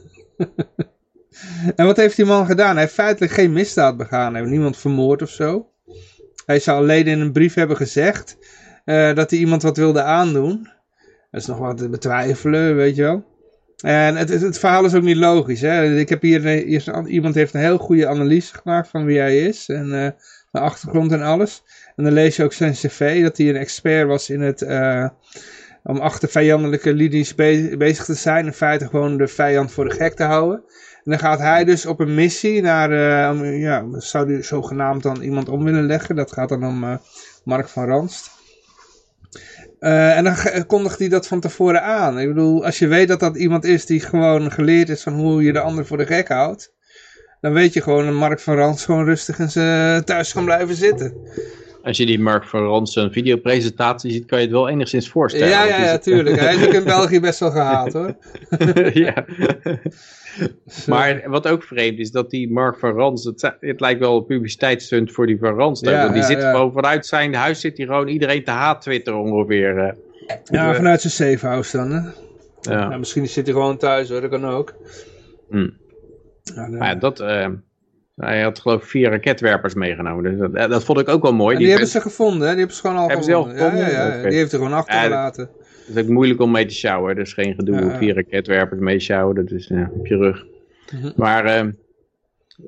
en 1.76 1.86
wat 1.86 1.96
heeft 1.96 2.16
die 2.16 2.24
man 2.24 2.46
gedaan? 2.46 2.72
Hij 2.72 2.82
heeft 2.82 2.94
feitelijk 2.94 3.32
geen 3.32 3.52
misdaad 3.52 3.96
begaan. 3.96 4.32
Hij 4.32 4.40
heeft 4.40 4.52
niemand 4.52 4.76
vermoord 4.76 5.22
of 5.22 5.30
zo. 5.30 5.68
Hij 6.46 6.58
zou 6.58 6.78
alleen 6.78 7.06
in 7.06 7.20
een 7.20 7.32
brief 7.32 7.54
hebben 7.54 7.76
gezegd 7.76 8.36
uh, 8.84 9.14
dat 9.14 9.30
hij 9.30 9.38
iemand 9.38 9.62
wat 9.62 9.76
wilde 9.76 10.02
aandoen. 10.02 10.68
Dat 11.30 11.40
is 11.40 11.46
nog 11.46 11.58
wat 11.58 11.78
te 11.78 11.88
betwijfelen, 11.88 12.76
weet 12.76 12.96
je 12.96 13.02
wel. 13.02 13.24
En 13.82 14.16
het, 14.16 14.28
het, 14.28 14.58
verhaal 14.58 14.84
is 14.84 14.94
ook 14.94 15.02
niet 15.02 15.16
logisch. 15.16 15.60
Hè? 15.60 15.98
Ik 15.98 16.08
heb 16.08 16.22
hier, 16.22 16.40
hier 16.40 17.06
iemand 17.06 17.34
heeft 17.34 17.54
een 17.54 17.60
heel 17.60 17.78
goede 17.78 18.08
analyse 18.08 18.54
gemaakt 18.54 18.88
van 18.88 19.04
wie 19.04 19.18
hij 19.18 19.38
is. 19.38 19.68
En 19.68 19.86
uh, 19.86 20.08
de 20.50 20.60
achtergrond 20.60 21.12
en 21.12 21.22
alles. 21.22 21.62
En 21.96 22.04
dan 22.04 22.12
lees 22.12 22.36
je 22.36 22.44
ook 22.44 22.52
zijn 22.52 22.72
cv 22.72 23.22
dat 23.22 23.36
hij 23.36 23.48
een 23.48 23.56
expert 23.56 24.06
was 24.06 24.30
in 24.30 24.40
het... 24.40 24.62
Uh, 24.62 25.08
om 25.82 25.98
achter 25.98 26.28
vijandelijke 26.28 26.94
linies 26.94 27.34
be 27.34 27.74
bezig 27.78 28.04
te 28.04 28.14
zijn. 28.14 28.46
In 28.46 28.52
feite 28.52 28.86
gewoon 28.86 29.16
de 29.16 29.28
vijand 29.28 29.72
voor 29.72 29.84
de 29.84 29.94
gek 29.94 30.14
te 30.14 30.24
houden. 30.24 30.62
En 31.04 31.10
dan 31.10 31.18
gaat 31.18 31.38
hij 31.38 31.64
dus 31.64 31.86
op 31.86 32.00
een 32.00 32.14
missie 32.14 32.62
naar... 32.62 32.90
Ja, 33.44 33.84
zou 33.90 34.32
hij 34.32 34.42
zogenaamd 34.42 35.02
dan 35.02 35.22
iemand 35.22 35.48
om 35.48 35.64
willen 35.64 35.86
leggen. 35.86 36.16
Dat 36.16 36.32
gaat 36.32 36.48
dan 36.48 36.66
om 36.66 37.00
Mark 37.44 37.68
van 37.68 37.84
Ranst. 37.84 38.35
Uh, 39.80 40.16
en 40.16 40.24
dan 40.24 40.66
kondigt 40.66 40.98
hij 40.98 41.08
dat 41.08 41.26
van 41.26 41.40
tevoren 41.40 41.82
aan. 41.82 42.18
Ik 42.18 42.28
bedoel, 42.28 42.64
als 42.64 42.78
je 42.78 42.86
weet 42.86 43.08
dat 43.08 43.20
dat 43.20 43.36
iemand 43.36 43.64
is 43.64 43.86
die 43.86 44.00
gewoon 44.00 44.52
geleerd 44.52 44.88
is 44.88 45.02
van 45.02 45.12
hoe 45.12 45.42
je 45.42 45.52
de 45.52 45.60
ander 45.60 45.86
voor 45.86 45.96
de 45.96 46.06
gek 46.06 46.28
houdt. 46.28 46.74
Dan 47.40 47.52
weet 47.52 47.72
je 47.72 47.82
gewoon 47.82 48.04
dat 48.04 48.14
Mark 48.14 48.40
van 48.40 48.56
Rans 48.56 48.84
gewoon 48.84 49.04
rustig 49.04 49.38
in 49.38 49.50
zijn 49.50 50.04
thuis 50.04 50.32
kan 50.32 50.44
blijven 50.44 50.74
zitten. 50.74 51.14
Als 51.82 51.96
je 51.96 52.06
die 52.06 52.20
Mark 52.20 52.44
van 52.44 52.64
Rans 52.64 52.96
een 52.96 53.12
videopresentatie 53.12 54.12
ziet, 54.12 54.26
kan 54.26 54.38
je 54.38 54.44
het 54.44 54.52
wel 54.52 54.68
enigszins 54.68 55.08
voorstellen. 55.08 55.48
Ja, 55.48 55.64
ja, 55.64 55.84
ja, 55.84 55.98
tuurlijk. 55.98 56.40
Hij 56.40 56.54
is 56.54 56.66
ook 56.66 56.72
in 56.72 56.84
België 56.96 57.20
best 57.20 57.40
wel 57.40 57.50
gehaald 57.50 57.92
hoor. 57.92 58.16
ja. 58.92 59.24
Maar 60.86 61.22
wat 61.26 61.48
ook 61.48 61.62
vreemd 61.62 61.98
is, 61.98 62.10
dat 62.10 62.30
die 62.30 62.52
Mark 62.52 62.78
van 62.78 62.94
Rans, 62.94 63.24
het, 63.24 63.56
het 63.60 63.80
lijkt 63.80 64.00
wel 64.00 64.16
een 64.16 64.26
publiciteitsstunt 64.26 65.12
voor 65.12 65.26
die 65.26 65.38
van 65.38 65.54
Rans. 65.54 65.80
Ja, 65.80 66.00
want 66.00 66.12
die 66.12 66.22
ja, 66.22 66.28
zit 66.28 66.40
ja. 66.40 66.50
gewoon 66.50 66.72
vanuit 66.72 67.06
zijn 67.06 67.34
huis, 67.34 67.60
zit 67.60 67.76
hij 67.76 67.86
gewoon 67.86 68.08
iedereen 68.08 68.44
te 68.44 68.50
haat 68.50 68.82
Twitter 68.82 69.14
ongeveer. 69.14 69.96
Ja, 70.44 70.74
vanuit 70.74 71.00
zijn 71.00 71.12
safe 71.12 71.46
house 71.46 71.76
dan. 71.76 71.90
Hè? 71.90 72.00
Ja. 72.60 72.90
ja. 72.90 72.96
misschien 72.96 73.28
zit 73.28 73.46
hij 73.46 73.54
gewoon 73.54 73.76
thuis 73.76 74.08
hoor, 74.08 74.20
dat 74.20 74.30
kan 74.30 74.44
ook. 74.44 74.74
Hm. 75.50 75.70
Ja, 76.42 76.68
maar 76.68 76.88
ja, 76.88 76.94
dat... 76.94 77.20
Uh, 77.20 77.46
hij 78.16 78.42
had 78.42 78.58
geloof 78.58 78.82
ik 78.82 78.88
vier 78.88 79.10
raketwerpers 79.10 79.74
meegenomen. 79.74 80.22
Dus 80.22 80.50
dat, 80.52 80.70
dat 80.70 80.84
vond 80.84 80.98
ik 80.98 81.08
ook 81.08 81.22
wel 81.22 81.32
mooi. 81.32 81.52
En 81.52 81.58
die, 81.58 81.66
die 81.66 81.76
hebben 81.76 81.92
ze 81.92 82.00
gevonden, 82.00 82.40
hè? 82.40 82.48
Die 82.48 82.58
hebben 82.58 82.76
ze 82.76 82.80
gewoon 82.80 82.96
al 82.96 83.08
hebben 83.08 83.24
gevonden. 83.24 83.56
Ze 83.56 83.62
al 83.62 83.68
gevonden? 83.68 83.92
Ja, 83.92 84.00
ja, 84.00 84.08
ja. 84.08 84.18
Okay. 84.18 84.30
Die 84.30 84.38
heeft 84.38 84.52
er 84.52 84.58
gewoon 84.58 84.72
achtergelaten. 84.72 85.50
Het 85.86 85.96
is 85.96 86.02
ook 86.02 86.08
moeilijk 86.08 86.40
om 86.40 86.50
mee 86.50 86.66
te 86.66 86.74
sjouwen. 86.74 87.14
Dus 87.14 87.32
geen 87.32 87.54
gedoe. 87.54 87.74
Ja, 87.74 87.96
vier 87.96 88.14
raketwerpers 88.14 88.80
mee 88.80 89.00
sjouwen. 89.00 89.34
Dat 89.34 89.50
is 89.50 89.66
ja, 89.66 89.90
op 89.92 90.06
je 90.06 90.16
rug. 90.16 90.46
-hmm. 90.86 91.12
Maar 91.16 91.64
uh, 91.64 91.72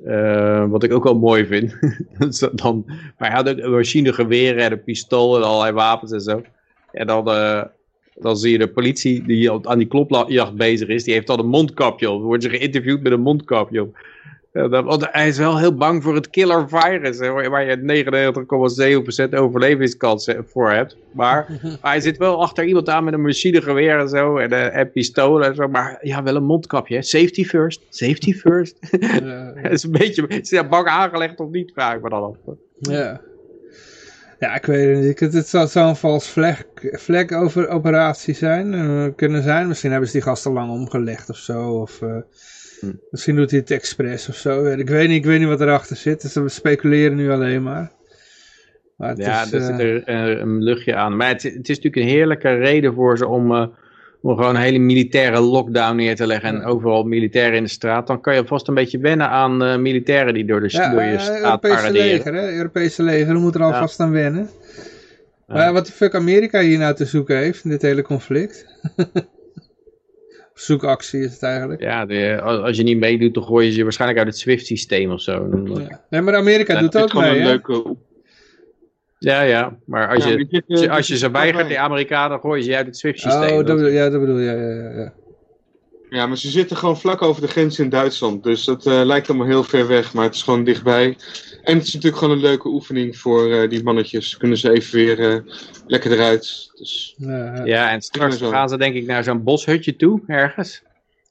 uh, 0.05 0.69
wat 0.69 0.83
ik 0.83 0.93
ook 0.93 1.03
wel 1.03 1.19
mooi 1.19 1.45
vind. 1.45 1.75
dan, 2.61 2.83
maar 2.87 3.31
hij 3.31 3.31
had 3.31 3.63
ook 3.63 3.71
machinegeweren 3.71 4.63
en 4.63 4.71
een 4.71 4.83
pistool 4.83 5.37
en 5.37 5.43
allerlei 5.43 5.71
wapens 5.71 6.11
en 6.11 6.21
zo. 6.21 6.41
En 6.91 7.07
dan, 7.07 7.27
uh, 7.27 7.63
dan 8.15 8.37
zie 8.37 8.51
je 8.51 8.57
de 8.57 8.69
politie 8.69 9.23
die 9.23 9.51
aan 9.67 9.77
die 9.77 9.87
klopjacht 9.87 10.55
bezig 10.55 10.87
is. 10.87 11.03
Die 11.03 11.13
heeft 11.13 11.27
dan 11.27 11.39
een 11.39 11.47
mondkapje 11.47 12.09
op. 12.09 12.17
Dan 12.17 12.27
wordt 12.27 12.43
ze 12.43 12.49
geïnterviewd 12.49 13.01
met 13.01 13.11
een 13.11 13.21
mondkapje 13.21 13.81
op. 13.81 13.97
Ja, 14.53 14.67
dat, 14.67 14.83
want 14.83 15.07
hij 15.11 15.27
is 15.27 15.37
wel 15.37 15.57
heel 15.57 15.75
bang 15.75 16.03
voor 16.03 16.15
het 16.15 16.29
killer 16.29 16.69
virus, 16.69 17.19
hè, 17.19 17.49
waar 17.49 17.65
je 17.65 17.77
99,7% 19.33 19.39
overlevingskans 19.39 20.31
voor 20.45 20.71
hebt. 20.71 20.97
Maar 21.13 21.47
hij 21.81 21.99
zit 21.99 22.17
wel 22.17 22.41
achter 22.41 22.65
iemand 22.65 22.89
aan 22.89 23.03
met 23.03 23.13
een 23.13 23.21
machinegeweer 23.21 23.99
en 23.99 24.09
zo, 24.09 24.37
en, 24.37 24.51
uh, 24.51 24.75
en 24.75 24.91
pistolen 24.91 25.47
en 25.47 25.55
zo. 25.55 25.67
Maar 25.67 25.97
ja, 26.01 26.23
wel 26.23 26.35
een 26.35 26.43
mondkapje, 26.43 26.95
hè. 26.95 27.01
safety 27.01 27.45
first, 27.45 27.85
safety 27.89 28.33
first. 28.33 28.77
Ja, 28.99 29.53
is 29.69 29.83
een 29.83 29.91
beetje, 29.91 30.27
is 30.27 30.51
hij 30.51 30.67
bang 30.67 30.87
aangelegd 30.87 31.39
of 31.39 31.49
niet, 31.49 31.71
vraag 31.73 31.95
ik 31.95 32.01
me 32.01 32.09
dan 32.09 32.23
af. 32.23 32.55
Ja. 32.79 33.21
Ja, 34.39 34.55
ik 34.55 34.65
weet 34.65 34.95
het 34.95 35.05
niet. 35.21 35.33
Het 35.33 35.47
zou, 35.47 35.67
zou 35.67 35.89
een 35.89 35.95
vals 35.95 36.27
vlek, 36.27 36.65
vlek 36.91 37.31
over 37.31 37.67
operatie 37.67 38.33
zijn, 38.33 38.73
uh, 38.73 39.07
kunnen 39.15 39.43
zijn. 39.43 39.67
Misschien 39.67 39.91
hebben 39.91 40.09
ze 40.09 40.15
die 40.15 40.25
gasten 40.25 40.51
lang 40.51 40.71
omgelegd 40.71 41.29
of 41.29 41.37
zo, 41.37 41.69
of... 41.69 42.01
Uh, 42.01 42.17
Hm. 42.79 42.91
Misschien 43.09 43.35
doet 43.35 43.51
hij 43.51 43.59
het 43.59 43.71
expres 43.71 44.29
of 44.29 44.35
zo. 44.35 44.65
Ik 44.65 44.89
weet 44.89 45.07
niet, 45.07 45.17
ik 45.17 45.25
weet 45.25 45.39
niet 45.39 45.47
wat 45.47 45.61
erachter 45.61 45.95
zit. 45.95 46.21
Dus 46.21 46.33
we 46.33 46.49
speculeren 46.49 47.15
nu 47.15 47.31
alleen 47.31 47.63
maar. 47.63 47.91
maar 48.97 49.17
ja, 49.17 49.43
is, 49.43 49.51
er 49.51 49.61
zit 49.61 49.79
er 49.79 50.09
uh, 50.09 50.39
een 50.39 50.63
luchtje 50.63 50.95
aan. 50.95 51.17
Maar 51.17 51.27
het, 51.27 51.43
het, 51.43 51.69
is 51.69 51.79
natuurlijk 51.79 51.95
een 51.95 52.15
heerlijke 52.17 52.49
reden 52.49 52.93
voor 52.93 53.17
ze 53.17 53.27
om, 53.27 53.51
uh, 53.51 53.65
om 54.21 54.35
gewoon 54.35 54.55
een 54.55 54.61
hele 54.61 54.79
militaire 54.79 55.39
lockdown 55.39 55.95
neer 55.95 56.15
te 56.15 56.27
leggen. 56.27 56.49
En 56.49 56.63
overal 56.63 57.03
militairen 57.03 57.57
in 57.57 57.63
de 57.63 57.69
straat. 57.69 58.07
Dan 58.07 58.21
kan 58.21 58.35
je 58.35 58.45
vast 58.45 58.67
een 58.67 58.73
beetje 58.73 58.99
wennen 58.99 59.29
aan 59.29 59.63
uh, 59.63 59.77
militairen 59.77 60.33
die 60.33 60.45
door, 60.45 60.59
de, 60.61 60.67
ja, 60.69 60.91
door 60.91 61.03
je 61.03 61.19
straat 61.19 61.43
Europese 61.43 61.73
paraderen. 61.73 62.07
leger, 62.07 62.33
hè? 62.33 62.51
Europese 62.55 63.03
leger, 63.03 63.33
we 63.33 63.39
moeten 63.39 63.61
er 63.61 63.73
alvast 63.73 63.97
ja. 63.97 64.03
aan 64.03 64.11
wennen. 64.11 64.49
Maar 65.47 65.73
wat 65.73 65.85
de 65.85 65.91
fuck 65.91 66.15
Amerika 66.15 66.61
hier 66.61 66.77
nou 66.77 66.95
te 66.95 67.05
zoeken 67.05 67.37
heeft 67.37 67.63
in 67.63 67.69
dit 67.69 67.81
hele 67.81 68.01
conflict. 68.01 68.65
zoekactie 70.61 71.19
is 71.19 71.33
het 71.33 71.43
eigenlijk. 71.43 71.81
Ja, 71.81 72.05
de, 72.05 72.41
als 72.41 72.77
je 72.77 72.83
niet 72.83 72.99
meedoet, 72.99 73.33
dan 73.33 73.43
gooi 73.43 73.65
je 73.65 73.71
ze 73.71 73.83
waarschijnlijk 73.83 74.19
uit 74.19 74.29
het 74.29 74.37
SWIFT-systeem 74.37 75.11
of 75.11 75.21
zo. 75.21 75.49
Dan, 75.49 75.85
ja. 75.89 76.01
Nee, 76.09 76.21
maar 76.21 76.35
Amerika 76.35 76.73
ja, 76.73 76.79
doet 76.79 76.97
ook 76.97 77.13
mee, 77.13 77.39
een 77.39 77.45
leuke... 77.45 77.95
Ja, 79.19 79.41
ja, 79.41 79.77
maar 79.85 80.09
als 80.15 80.25
ja, 80.25 80.45
je, 80.65 80.89
als 80.89 81.07
je 81.07 81.17
ze 81.17 81.31
weigert, 81.31 81.67
die 81.67 81.79
Amerikanen, 81.79 82.29
dan 82.29 82.39
gooi 82.39 82.59
je 82.59 82.65
ze 82.65 82.75
uit 82.75 82.85
het 82.85 82.97
SWIFT-systeem. 82.97 83.57
Oh, 83.57 83.65
dat 83.65 83.75
bedoel, 83.75 83.91
ja, 83.91 84.09
dat 84.09 84.19
bedoel 84.19 84.37
je, 84.37 84.45
ja, 84.45 84.53
ja, 84.53 85.01
ja. 85.01 85.13
Ja, 86.09 86.27
maar 86.27 86.37
ze 86.37 86.49
zitten 86.49 86.77
gewoon 86.77 86.99
vlak 86.99 87.21
over 87.21 87.41
de 87.41 87.47
grens 87.47 87.79
in 87.79 87.89
Duitsland. 87.89 88.43
Dus 88.43 88.63
dat 88.63 88.85
uh, 88.85 89.01
lijkt 89.03 89.29
allemaal 89.29 89.47
heel 89.47 89.63
ver 89.63 89.87
weg, 89.87 90.13
maar 90.13 90.23
het 90.23 90.35
is 90.35 90.43
gewoon 90.43 90.63
dichtbij. 90.63 91.17
En 91.63 91.77
het 91.77 91.87
is 91.87 91.93
natuurlijk 91.93 92.21
gewoon 92.21 92.35
een 92.35 92.43
leuke 92.43 92.67
oefening 92.67 93.17
voor 93.17 93.47
uh, 93.47 93.69
die 93.69 93.83
mannetjes. 93.83 94.37
Kunnen 94.37 94.57
ze 94.57 94.71
even 94.71 94.95
weer 94.95 95.19
uh, 95.19 95.53
lekker 95.87 96.11
eruit. 96.11 96.71
Dus, 96.75 97.15
ja, 97.17 97.65
ja, 97.65 97.91
en 97.91 98.01
straks 98.01 98.37
gaan 98.41 98.69
ze 98.69 98.77
denk 98.77 98.95
ik 98.95 99.05
naar 99.05 99.23
zo'n 99.23 99.43
boshutje 99.43 99.95
toe, 99.95 100.21
ergens. 100.27 100.83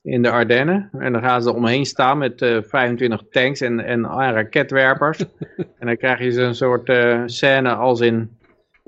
In 0.02 0.22
de 0.22 0.30
Ardennen. 0.30 0.90
En 0.98 1.12
dan 1.12 1.22
gaan 1.22 1.42
ze 1.42 1.54
omheen 1.54 1.86
staan 1.86 2.18
met 2.18 2.42
uh, 2.42 2.58
25 2.62 3.22
tanks 3.30 3.60
en, 3.60 3.80
en 3.80 4.06
raketwerpers. 4.06 5.18
en 5.78 5.86
dan 5.86 5.96
krijg 5.96 6.18
je 6.18 6.32
zo'n 6.32 6.54
soort 6.54 6.92
scène 7.26 7.74
als 7.74 8.00
in 8.00 8.37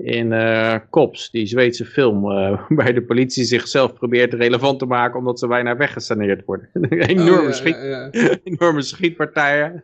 in 0.03 0.31
uh, 0.31 0.75
Cops, 0.89 1.31
die 1.31 1.45
Zweedse 1.45 1.85
film, 1.85 2.31
uh, 2.31 2.61
waar 2.77 2.93
de 2.93 3.03
politie 3.03 3.43
zichzelf 3.43 3.93
probeert 3.93 4.33
relevant 4.33 4.79
te 4.79 4.85
maken 4.85 5.19
omdat 5.19 5.39
ze 5.39 5.47
bijna 5.47 5.77
weggesaneerd 5.77 6.45
worden. 6.45 6.69
enorme, 6.89 7.39
oh, 7.39 7.43
ja, 7.43 7.51
schiet, 7.51 7.75
ja, 7.75 8.09
ja. 8.11 8.37
enorme 8.43 8.81
schietpartijen. 8.81 9.83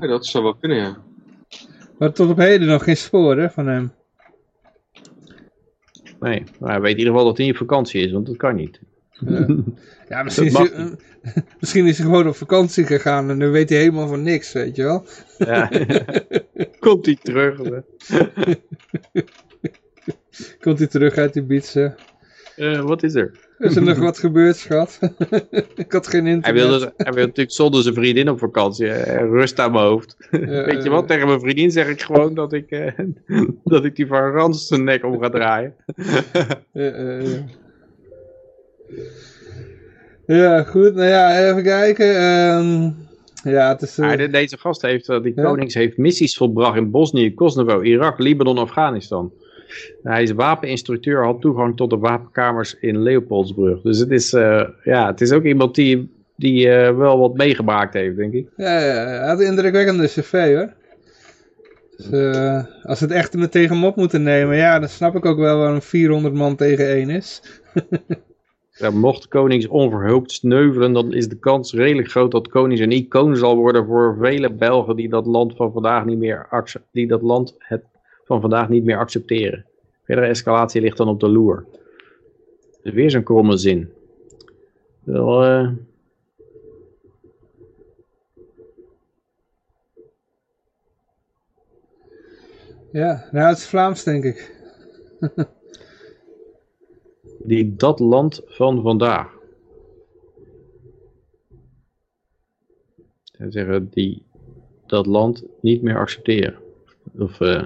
dat 0.00 0.26
zou 0.26 0.44
wel 0.44 0.54
kunnen, 0.54 0.78
ja. 0.78 0.96
Maar 1.98 2.12
tot 2.12 2.30
op 2.30 2.36
heden 2.36 2.68
nog 2.68 2.84
geen 2.84 2.96
sporen 2.96 3.50
van 3.50 3.66
hem. 3.66 3.92
Nee, 6.20 6.44
maar 6.58 6.70
hij 6.70 6.80
weet 6.80 6.92
in 6.92 6.98
ieder 6.98 7.12
geval 7.12 7.28
dat 7.28 7.36
hij 7.36 7.46
in 7.46 7.54
vakantie 7.54 8.02
is, 8.02 8.12
want 8.12 8.26
dat 8.26 8.36
kan 8.36 8.54
niet. 8.54 8.80
Ja, 10.08 10.22
misschien, 10.22 10.46
is 10.46 10.52
hij, 10.52 10.70
misschien 11.60 11.86
is 11.86 11.98
hij 11.98 12.06
gewoon 12.06 12.28
op 12.28 12.36
vakantie 12.36 12.86
gegaan 12.86 13.30
en 13.30 13.36
nu 13.36 13.48
weet 13.48 13.68
hij 13.68 13.78
helemaal 13.78 14.08
van 14.08 14.22
niks, 14.22 14.52
weet 14.52 14.76
je 14.76 14.82
wel. 14.82 15.04
Ja, 15.38 15.70
komt 16.80 17.06
hij 17.06 17.18
terug. 17.22 17.60
komt 20.60 20.78
hij 20.78 20.86
terug 20.86 21.16
uit 21.16 21.32
die 21.32 21.42
Ibiza. 21.42 21.94
Uh, 22.56 22.80
wat 22.80 23.02
is 23.02 23.14
er? 23.14 23.46
Is 23.58 23.76
er 23.76 23.82
nog 23.82 23.98
wat 23.98 24.18
gebeurd, 24.18 24.56
schat? 24.56 24.98
ik 25.74 25.92
had 25.92 26.06
geen 26.06 26.26
internet. 26.26 26.44
Hij 26.44 26.54
wilde, 26.54 26.92
hij 26.96 27.12
wilde 27.12 27.26
natuurlijk 27.26 27.50
zonder 27.50 27.82
zijn 27.82 27.94
vriendin 27.94 28.28
op 28.28 28.38
vakantie. 28.38 28.92
rust 29.12 29.58
aan 29.58 29.72
mijn 29.72 29.84
hoofd. 29.84 30.16
Weet 30.30 30.82
je 30.82 30.90
wat? 30.90 31.08
Tegen 31.08 31.26
mijn 31.26 31.40
vriendin 31.40 31.70
zeg 31.70 31.88
ik 31.88 32.02
gewoon 32.02 32.34
dat 32.34 32.52
ik, 32.52 32.70
uh, 32.70 32.90
dat 33.64 33.84
ik 33.84 33.96
die 33.96 34.06
van 34.06 34.30
Rans 34.30 34.66
zijn 34.66 34.84
nek 34.84 35.04
om 35.04 35.20
ga 35.20 35.28
draaien. 35.28 35.74
Ja, 40.28 40.62
goed. 40.62 40.94
Nou 40.94 41.08
ja, 41.08 41.48
even 41.48 41.62
kijken. 41.62 42.22
Um, 42.22 42.96
ja, 43.42 43.68
het 43.68 43.82
is, 43.82 43.98
uh... 43.98 44.32
deze 44.32 44.58
gast 44.58 44.82
heeft, 44.82 45.08
uh, 45.08 45.22
die 45.22 45.32
ja? 45.36 45.42
konings 45.42 45.74
heeft 45.74 45.96
missies 45.96 46.36
volbracht 46.36 46.76
in 46.76 46.90
Bosnië, 46.90 47.34
Kosovo, 47.34 47.80
Irak, 47.80 48.18
Libanon, 48.18 48.58
Afghanistan. 48.58 49.32
Hij 50.02 50.22
is 50.22 50.32
wapeninstructeur, 50.32 51.24
had 51.24 51.40
toegang 51.40 51.76
tot 51.76 51.90
de 51.90 51.98
wapenkamers 51.98 52.76
in 52.80 53.02
Leopoldsbrug. 53.02 53.80
Dus 53.80 53.98
het 53.98 54.10
is, 54.10 54.32
uh, 54.32 54.68
ja, 54.84 55.06
het 55.06 55.20
is 55.20 55.32
ook 55.32 55.44
iemand 55.44 55.74
die, 55.74 56.10
die 56.36 56.68
wel 56.70 57.18
wat 57.18 57.36
meegemaakt 57.36 57.94
heeft, 57.94 58.16
denk 58.16 58.32
ik. 58.32 58.48
Ja, 58.56 58.78
ja 58.78 59.06
hij 59.06 59.28
had 59.28 59.40
een 59.40 59.46
indrukwekkende 59.46 60.06
cv 60.06 60.54
hoor. 60.54 60.72
Dus, 61.96 62.64
als 62.82 63.00
het 63.00 63.10
echt 63.10 63.34
me 63.34 63.48
tegen 63.48 63.74
hem 63.74 63.84
op 63.84 63.96
moeten 63.96 64.22
nemen, 64.22 64.56
ja, 64.56 64.78
dan 64.78 64.88
snap 64.88 65.14
ik 65.16 65.24
ook 65.24 65.38
wel 65.38 65.58
waarom 65.58 65.82
400 65.82 66.34
man 66.34 66.56
tegen 66.56 66.88
één 66.88 67.10
is. 67.10 67.42
Mocht 68.92 69.28
konings 69.28 69.66
onverhoopt 69.66 70.32
sneuvelen, 70.32 70.92
dan 70.92 71.12
is 71.12 71.28
de 71.28 71.38
kans 71.38 71.72
redelijk 71.72 72.10
groot 72.10 72.30
dat 72.30 72.48
konings 72.48 72.80
een 72.80 72.92
icoon 72.92 73.36
zal 73.36 73.56
worden 73.56 73.86
voor 73.86 74.16
vele 74.20 74.52
Belgen 74.52 74.96
die 74.96 75.08
dat 75.08 75.26
land 75.26 75.56
van 75.56 75.72
vandaag 75.72 76.04
niet 76.04 76.18
meer, 76.18 76.66
die 76.92 77.06
dat 77.06 77.22
land 77.22 77.54
het 77.58 77.84
van 78.24 78.40
vandaag 78.40 78.68
niet 78.68 78.84
meer 78.84 78.98
accepteren. 78.98 79.66
Verdere 80.04 80.26
escalatie 80.26 80.80
ligt 80.80 80.96
dan 80.96 81.08
op 81.08 81.20
de 81.20 81.28
loer. 81.28 81.64
Dus 82.82 82.92
weer 82.92 83.10
zo'n 83.10 83.22
kromme 83.22 83.56
zin. 83.56 83.92
Uh... 85.06 85.70
Ja, 92.92 93.28
nou 93.30 93.48
het 93.48 93.58
is 93.58 93.66
Vlaams 93.66 94.04
denk 94.04 94.24
ik. 94.24 94.54
die 97.48 97.74
dat 97.76 97.98
land 97.98 98.40
van 98.46 98.82
vandaag. 98.82 99.36
En 103.32 103.52
zeggen 103.52 103.88
die 103.90 104.22
dat 104.86 105.06
land 105.06 105.44
niet 105.60 105.82
meer 105.82 105.98
accepteren. 105.98 106.56
Of 107.18 107.40
uh, 107.40 107.62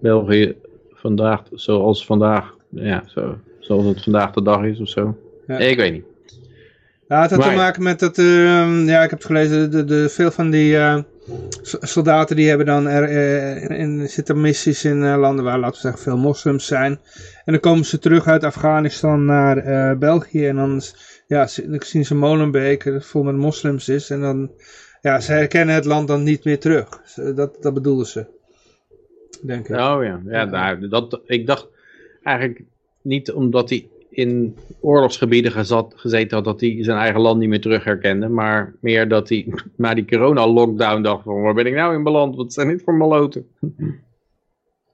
België 0.00 0.56
vandaag, 0.90 1.42
zoals 1.52 2.06
vandaag, 2.06 2.56
ja, 2.68 3.02
zo, 3.06 3.38
zoals 3.58 3.84
het 3.84 4.02
vandaag 4.02 4.32
de 4.32 4.42
dag 4.42 4.64
is 4.64 4.80
of 4.80 4.88
zo. 4.88 5.16
Ja. 5.46 5.58
ik 5.58 5.76
weet 5.76 5.92
niet. 5.92 6.04
Ja, 7.08 7.22
het 7.22 7.30
had 7.30 7.42
te 7.42 7.50
maken 7.50 7.82
met 7.82 7.98
dat, 7.98 8.18
uh, 8.18 8.86
ja, 8.86 9.02
ik 9.02 9.10
heb 9.10 9.18
het 9.18 9.24
gelezen, 9.24 9.70
de, 9.70 9.84
de, 9.84 10.08
veel 10.08 10.30
van 10.30 10.50
die 10.50 10.72
uh, 10.72 10.98
soldaten 11.62 12.36
die 12.36 12.48
hebben 12.48 12.66
dan 12.66 12.88
er, 12.88 13.10
uh, 13.10 13.78
in, 13.78 14.08
zitten 14.08 14.40
missies 14.40 14.84
in 14.84 15.16
landen 15.16 15.44
waar, 15.44 15.58
laten 15.58 15.74
we 15.74 15.80
zeggen, 15.80 16.02
veel 16.02 16.16
moslims 16.16 16.66
zijn. 16.66 16.98
En 17.44 17.52
dan 17.52 17.60
komen 17.60 17.84
ze 17.84 17.98
terug 17.98 18.26
uit 18.26 18.44
Afghanistan 18.44 19.24
naar 19.24 19.66
uh, 19.66 19.98
België. 19.98 20.46
En 20.46 20.56
dan 20.56 20.80
ja, 21.26 21.46
zien 21.78 22.04
ze 22.04 22.14
Molenbeek, 22.14 22.84
dat 22.84 23.06
vol 23.06 23.22
met 23.22 23.36
moslims 23.36 23.88
is. 23.88 24.10
En 24.10 24.20
dan, 24.20 24.50
ja, 25.00 25.20
ze 25.20 25.32
herkennen 25.32 25.74
het 25.74 25.84
land 25.84 26.08
dan 26.08 26.22
niet 26.22 26.44
meer 26.44 26.58
terug. 26.58 26.88
Dat, 27.34 27.62
dat 27.62 27.74
bedoelden 27.74 28.06
ze. 28.06 28.26
Denk 29.42 29.68
ik. 29.68 29.76
Oh 29.76 30.04
ja, 30.04 30.20
ja, 30.26 30.44
nou, 30.44 30.88
dat, 30.88 31.20
ik 31.26 31.46
dacht 31.46 31.68
eigenlijk 32.22 32.64
niet 33.02 33.32
omdat 33.32 33.70
hij 33.70 33.88
in 34.10 34.56
oorlogsgebieden 34.80 35.52
gezat, 35.52 35.92
gezeten 35.96 36.36
had 36.36 36.44
dat 36.44 36.60
hij 36.60 36.78
zijn 36.80 36.98
eigen 36.98 37.20
land 37.20 37.38
niet 37.38 37.48
meer 37.48 37.60
terug 37.60 37.84
herkende. 37.84 38.28
Maar 38.28 38.74
meer 38.80 39.08
dat 39.08 39.28
hij 39.28 39.54
na 39.76 39.94
die 39.94 40.06
corona-lockdown 40.06 41.02
dacht 41.02 41.22
van 41.22 41.42
waar 41.42 41.54
ben 41.54 41.66
ik 41.66 41.74
nou 41.74 41.94
in 41.94 42.02
beland? 42.02 42.36
Wat 42.36 42.52
zijn 42.52 42.68
dit 42.68 42.82
voor 42.82 42.94
maloten? 42.94 43.46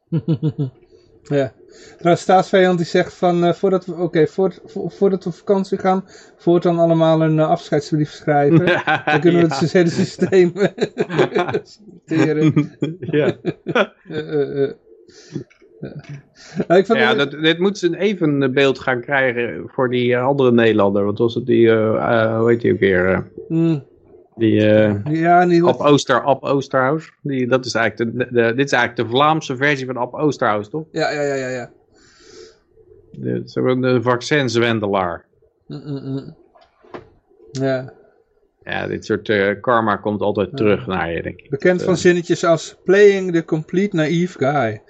ja. 1.29 1.53
Trouwens, 1.97 2.23
staatsvijand 2.23 2.79
die 2.79 2.87
zegt 2.87 3.15
van, 3.15 3.45
uh, 3.45 3.53
voordat, 3.53 3.87
we, 3.87 3.95
okay, 3.95 4.27
voor, 4.27 4.55
voordat 4.67 5.25
we 5.25 5.31
op 5.31 5.37
vakantie 5.37 5.79
gaan, 5.79 6.05
voort 6.37 6.63
dan 6.63 6.79
allemaal 6.79 7.23
een 7.23 7.37
uh, 7.37 7.49
afscheidsbrief 7.49 8.11
schrijven. 8.11 8.67
dan 9.05 9.21
kunnen 9.21 9.49
we 9.49 9.55
het 9.55 9.73
hele 9.73 9.91
systeem 9.91 10.53
ja. 13.01 13.37
uh, 14.09 14.73
ik 16.79 16.87
ja, 16.87 17.15
dat, 17.15 17.31
dit 17.31 17.59
moet 17.59 17.79
ze 17.79 17.87
een 17.87 17.95
even 17.95 18.53
beeld 18.53 18.79
gaan 18.79 19.01
krijgen 19.01 19.63
voor 19.67 19.91
die 19.91 20.19
andere 20.19 20.53
Nederlander. 20.53 21.05
Wat 21.05 21.19
was 21.19 21.35
het, 21.35 21.47
die, 21.47 21.71
hoe 21.71 22.45
heet 22.47 22.61
die 22.61 22.73
ook 22.73 22.79
weer? 22.79 23.31
Mm. 23.49 23.85
Die, 24.39 24.61
ja, 25.11 25.45
niet 25.45 25.63
Ab, 25.63 25.81
Ooster, 25.81 26.23
Ab 26.23 26.43
Oosterhuis. 26.43 27.13
Die, 27.23 27.47
dat 27.47 27.65
is 27.65 27.75
eigenlijk 27.75 28.19
de, 28.19 28.27
de, 28.31 28.55
dit 28.55 28.67
is 28.67 28.73
eigenlijk 28.73 29.09
de 29.09 29.17
Vlaamse 29.17 29.57
versie 29.57 29.87
van 29.87 29.97
Ab 29.97 30.15
Oosterhuis, 30.15 30.69
toch? 30.69 30.85
Ja, 30.93 31.11
ja, 31.11 31.23
ja, 31.23 31.35
ja. 31.35 31.49
ja. 31.49 31.71
De, 33.13 33.43
ze 33.45 33.61
hebben 33.61 33.83
een 33.83 34.03
vaccinzwendelaar. 34.03 35.25
Mm, 35.67 35.83
mm 35.85 35.97
-mm. 35.97 36.37
Ja. 37.53 37.93
Ja, 38.65 38.87
dit 38.87 39.05
soort 39.05 39.29
uh, 39.29 39.61
karma 39.61 39.97
komt 39.97 40.21
altijd 40.21 40.57
terug 40.57 40.87
naar 40.87 41.13
je, 41.13 41.23
denk 41.23 41.41
ik. 41.41 41.51
Bekend 41.51 41.83
van 41.83 41.93
uh, 41.93 41.99
zinnetjes 41.99 42.45
als 42.45 42.77
playing 42.85 43.33
the 43.33 43.45
complete 43.45 43.97
naive 43.97 44.39
guy. 44.39 44.83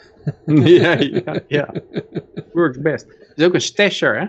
ja, 0.80 0.92
ja, 0.99 1.40
ja. 1.49 1.74
Works 2.53 2.80
best. 2.80 3.07
Het 3.07 3.32
is 3.36 3.44
ook 3.44 3.55
een 3.55 3.61
stasher, 3.61 4.20
hè? 4.20 4.26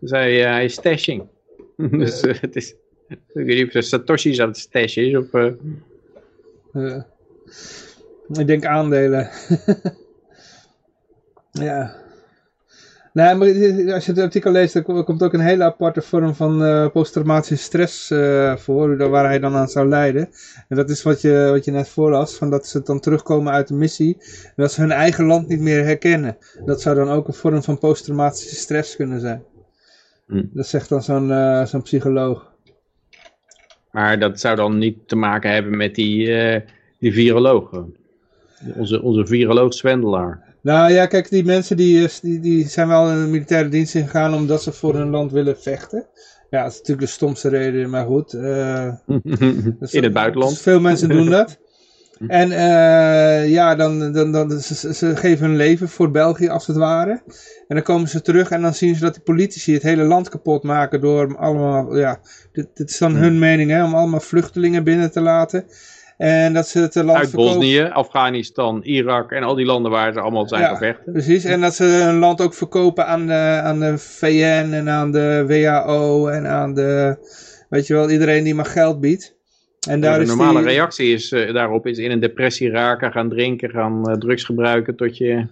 Dus 0.00 0.10
hij, 0.10 0.40
uh, 0.40 0.44
hij 0.44 0.64
is 0.64 0.72
stashing. 0.72 1.28
dus 1.76 2.20
het 2.20 2.56
is... 2.56 2.74
Ik 3.10 3.18
weet 3.32 3.46
niet 3.46 3.66
of 3.66 3.72
de 3.72 3.82
Satoshi's 3.82 4.40
aan 4.40 4.48
het 4.48 4.58
stashen 4.58 5.08
is, 5.08 5.16
of... 5.16 5.34
ik 8.38 8.46
denk 8.46 8.64
aandelen. 8.64 9.30
ja. 11.52 11.98
Nee, 13.12 13.34
maar 13.34 13.48
als 13.94 14.06
je 14.06 14.12
het 14.12 14.20
artikel 14.20 14.52
leest, 14.52 14.72
dan 14.72 15.04
komt 15.04 15.22
ook 15.22 15.32
een 15.32 15.40
hele 15.40 15.64
aparte 15.64 16.02
vorm 16.02 16.34
van 16.34 16.62
uh, 16.62 16.88
posttraumatische 16.90 17.56
stress 17.56 18.10
uh, 18.10 18.56
voor, 18.56 19.08
waar 19.08 19.24
hij 19.24 19.38
dan 19.38 19.54
aan 19.54 19.68
zou 19.68 19.88
lijden. 19.88 20.28
En 20.68 20.76
dat 20.76 20.90
is 20.90 21.02
wat 21.02 21.20
je, 21.20 21.48
wat 21.50 21.64
je 21.64 21.70
net 21.70 21.88
voorlas, 21.88 22.34
van 22.34 22.50
dat 22.50 22.66
ze 22.66 22.82
dan 22.82 23.00
terugkomen 23.00 23.52
uit 23.52 23.68
de 23.68 23.74
missie, 23.74 24.16
en 24.44 24.52
dat 24.56 24.72
ze 24.72 24.80
hun 24.80 24.92
eigen 24.92 25.24
land 25.24 25.48
niet 25.48 25.60
meer 25.60 25.84
herkennen. 25.84 26.36
Dat 26.64 26.80
zou 26.80 26.96
dan 26.96 27.08
ook 27.08 27.28
een 27.28 27.34
vorm 27.34 27.62
van 27.62 27.78
posttraumatische 27.78 28.54
stress 28.54 28.96
kunnen 28.96 29.20
zijn. 29.20 29.42
Hm. 30.26 30.44
Dat 30.52 30.66
zegt 30.66 30.88
dan 30.88 31.02
zo'n 31.02 31.28
uh, 31.28 31.64
zo'n 31.64 31.82
psycholoog. 31.82 32.49
Maar 33.90 34.18
dat 34.18 34.40
zou 34.40 34.56
dan 34.56 34.78
niet 34.78 34.96
te 35.06 35.16
maken 35.16 35.50
hebben 35.52 35.76
met 35.76 35.94
die, 35.94 36.26
die 36.98 37.12
viroloog. 37.12 37.84
Onze, 38.76 39.02
onze 39.02 39.26
viroloog 39.26 39.74
Zwendelaar. 39.74 40.50
Nou 40.62 40.92
ja, 40.92 41.06
kijk, 41.06 41.30
die 41.30 41.44
mensen 41.44 41.76
die, 41.76 42.04
eh, 42.04 42.10
die, 42.22 42.40
die 42.40 42.68
zijn 42.68 42.88
wel 42.88 43.10
in 43.10 43.24
de 43.24 43.30
militaire 43.30 43.68
dienst 43.68 43.94
ingegaan 43.94 44.34
omdat 44.34 44.62
ze 44.62 44.72
voor 44.72 44.94
hun 44.94 45.10
land 45.10 45.32
willen 45.32 45.58
vechten. 45.58 46.06
Ja, 46.50 46.62
dat 46.62 46.72
is 46.72 46.78
natuurlijk 46.78 47.06
de 47.06 47.12
stomste 47.12 47.48
reden, 47.48 47.90
maar 47.90 48.06
goed. 48.06 48.32
Uh, 48.40 48.92
in 49.90 50.02
het 50.02 50.12
buitenland. 50.12 50.52
Dus 50.52 50.62
veel 50.62 50.80
mensen 50.80 51.08
doen 51.08 51.30
dat. 51.30 51.58
En 52.26 52.50
uh, 52.50 53.48
ja, 53.48 53.74
dan, 53.74 54.12
dan, 54.12 54.32
dan, 54.32 54.50
ze, 54.50 54.94
ze, 54.94 55.16
geven 55.16 55.46
hun 55.46 55.56
leven 55.56 55.88
voor 55.88 56.10
België 56.10 56.48
als 56.48 56.66
het 56.66 56.76
ware. 56.76 57.22
En 57.68 57.74
dan 57.76 57.82
komen 57.82 58.08
ze 58.08 58.22
terug 58.22 58.50
en 58.50 58.62
dan 58.62 58.74
zien 58.74 58.94
ze 58.94 59.00
dat 59.00 59.14
die 59.14 59.22
politici 59.22 59.72
het 59.72 59.82
hele 59.82 60.02
land 60.02 60.28
kapot 60.28 60.62
maken 60.62 61.00
door 61.00 61.36
allemaal, 61.36 61.96
ja, 61.96 62.20
dit, 62.52 62.66
dit 62.74 62.90
is 62.90 62.98
dan 62.98 63.14
hun 63.14 63.38
mening, 63.38 63.70
hè, 63.70 63.84
om 63.84 63.94
allemaal 63.94 64.20
vluchtelingen 64.20 64.84
binnen 64.84 65.12
te 65.12 65.20
laten. 65.20 65.64
En 66.16 66.52
dat 66.52 66.68
ze 66.68 66.80
het 66.80 66.94
land 66.94 67.18
Uit 67.18 67.32
Bosnië, 67.32 67.82
Afghanistan, 67.82 68.82
Irak 68.82 69.32
en 69.32 69.42
al 69.42 69.54
die 69.54 69.66
landen 69.66 69.90
waar 69.90 70.12
ze 70.12 70.20
allemaal 70.20 70.48
zijn 70.48 70.62
ja, 70.62 70.68
gevechten. 70.68 71.12
Precies, 71.12 71.44
en 71.44 71.60
dat 71.60 71.74
ze 71.74 71.84
hun 71.84 72.18
land 72.18 72.40
ook 72.40 72.54
verkopen 72.54 73.06
aan 73.06 73.26
de, 73.26 73.60
aan 73.62 73.80
de 73.80 73.98
VN 73.98 74.70
en 74.72 74.88
aan 74.88 75.12
de 75.12 75.44
WHO 75.46 76.26
en 76.28 76.46
aan 76.46 76.74
de, 76.74 77.16
weet 77.68 77.86
je 77.86 77.94
wel, 77.94 78.10
iedereen 78.10 78.44
die 78.44 78.54
maar 78.54 78.64
geld 78.64 79.00
biedt. 79.00 79.38
En 79.88 80.00
daar 80.00 80.16
de 80.16 80.22
is 80.22 80.28
normale 80.28 80.58
die- 80.58 80.68
reactie 80.68 81.12
is, 81.12 81.32
eh, 81.32 81.52
daarop 81.54 81.86
is 81.86 81.98
in 81.98 82.10
een 82.10 82.20
depressie 82.20 82.70
raken, 82.70 83.12
gaan 83.12 83.28
drinken, 83.28 83.70
gaan 83.70 84.08
eh, 84.10 84.16
drugs 84.18 84.44
gebruiken 84.44 84.96
tot 84.96 85.16
je 85.16 85.46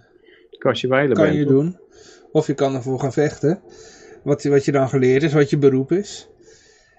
kastje 0.59 0.89
wijlen 0.89 1.15
kan 1.17 1.25
bent. 1.25 1.37
je 1.37 1.43
toch? 1.43 1.53
doen. 1.53 1.79
Of 2.33 2.47
je 2.47 2.55
kan 2.55 2.75
ervoor 2.75 3.01
gaan 3.01 3.13
vechten. 3.13 3.61
Wat, 4.25 4.45
wat 4.45 4.65
je 4.65 4.73
dan 4.73 4.89
geleerd 4.89 5.23
is, 5.23 5.33
wat 5.33 5.51
je 5.51 5.59
beroep 5.59 5.93
is. 5.93 6.29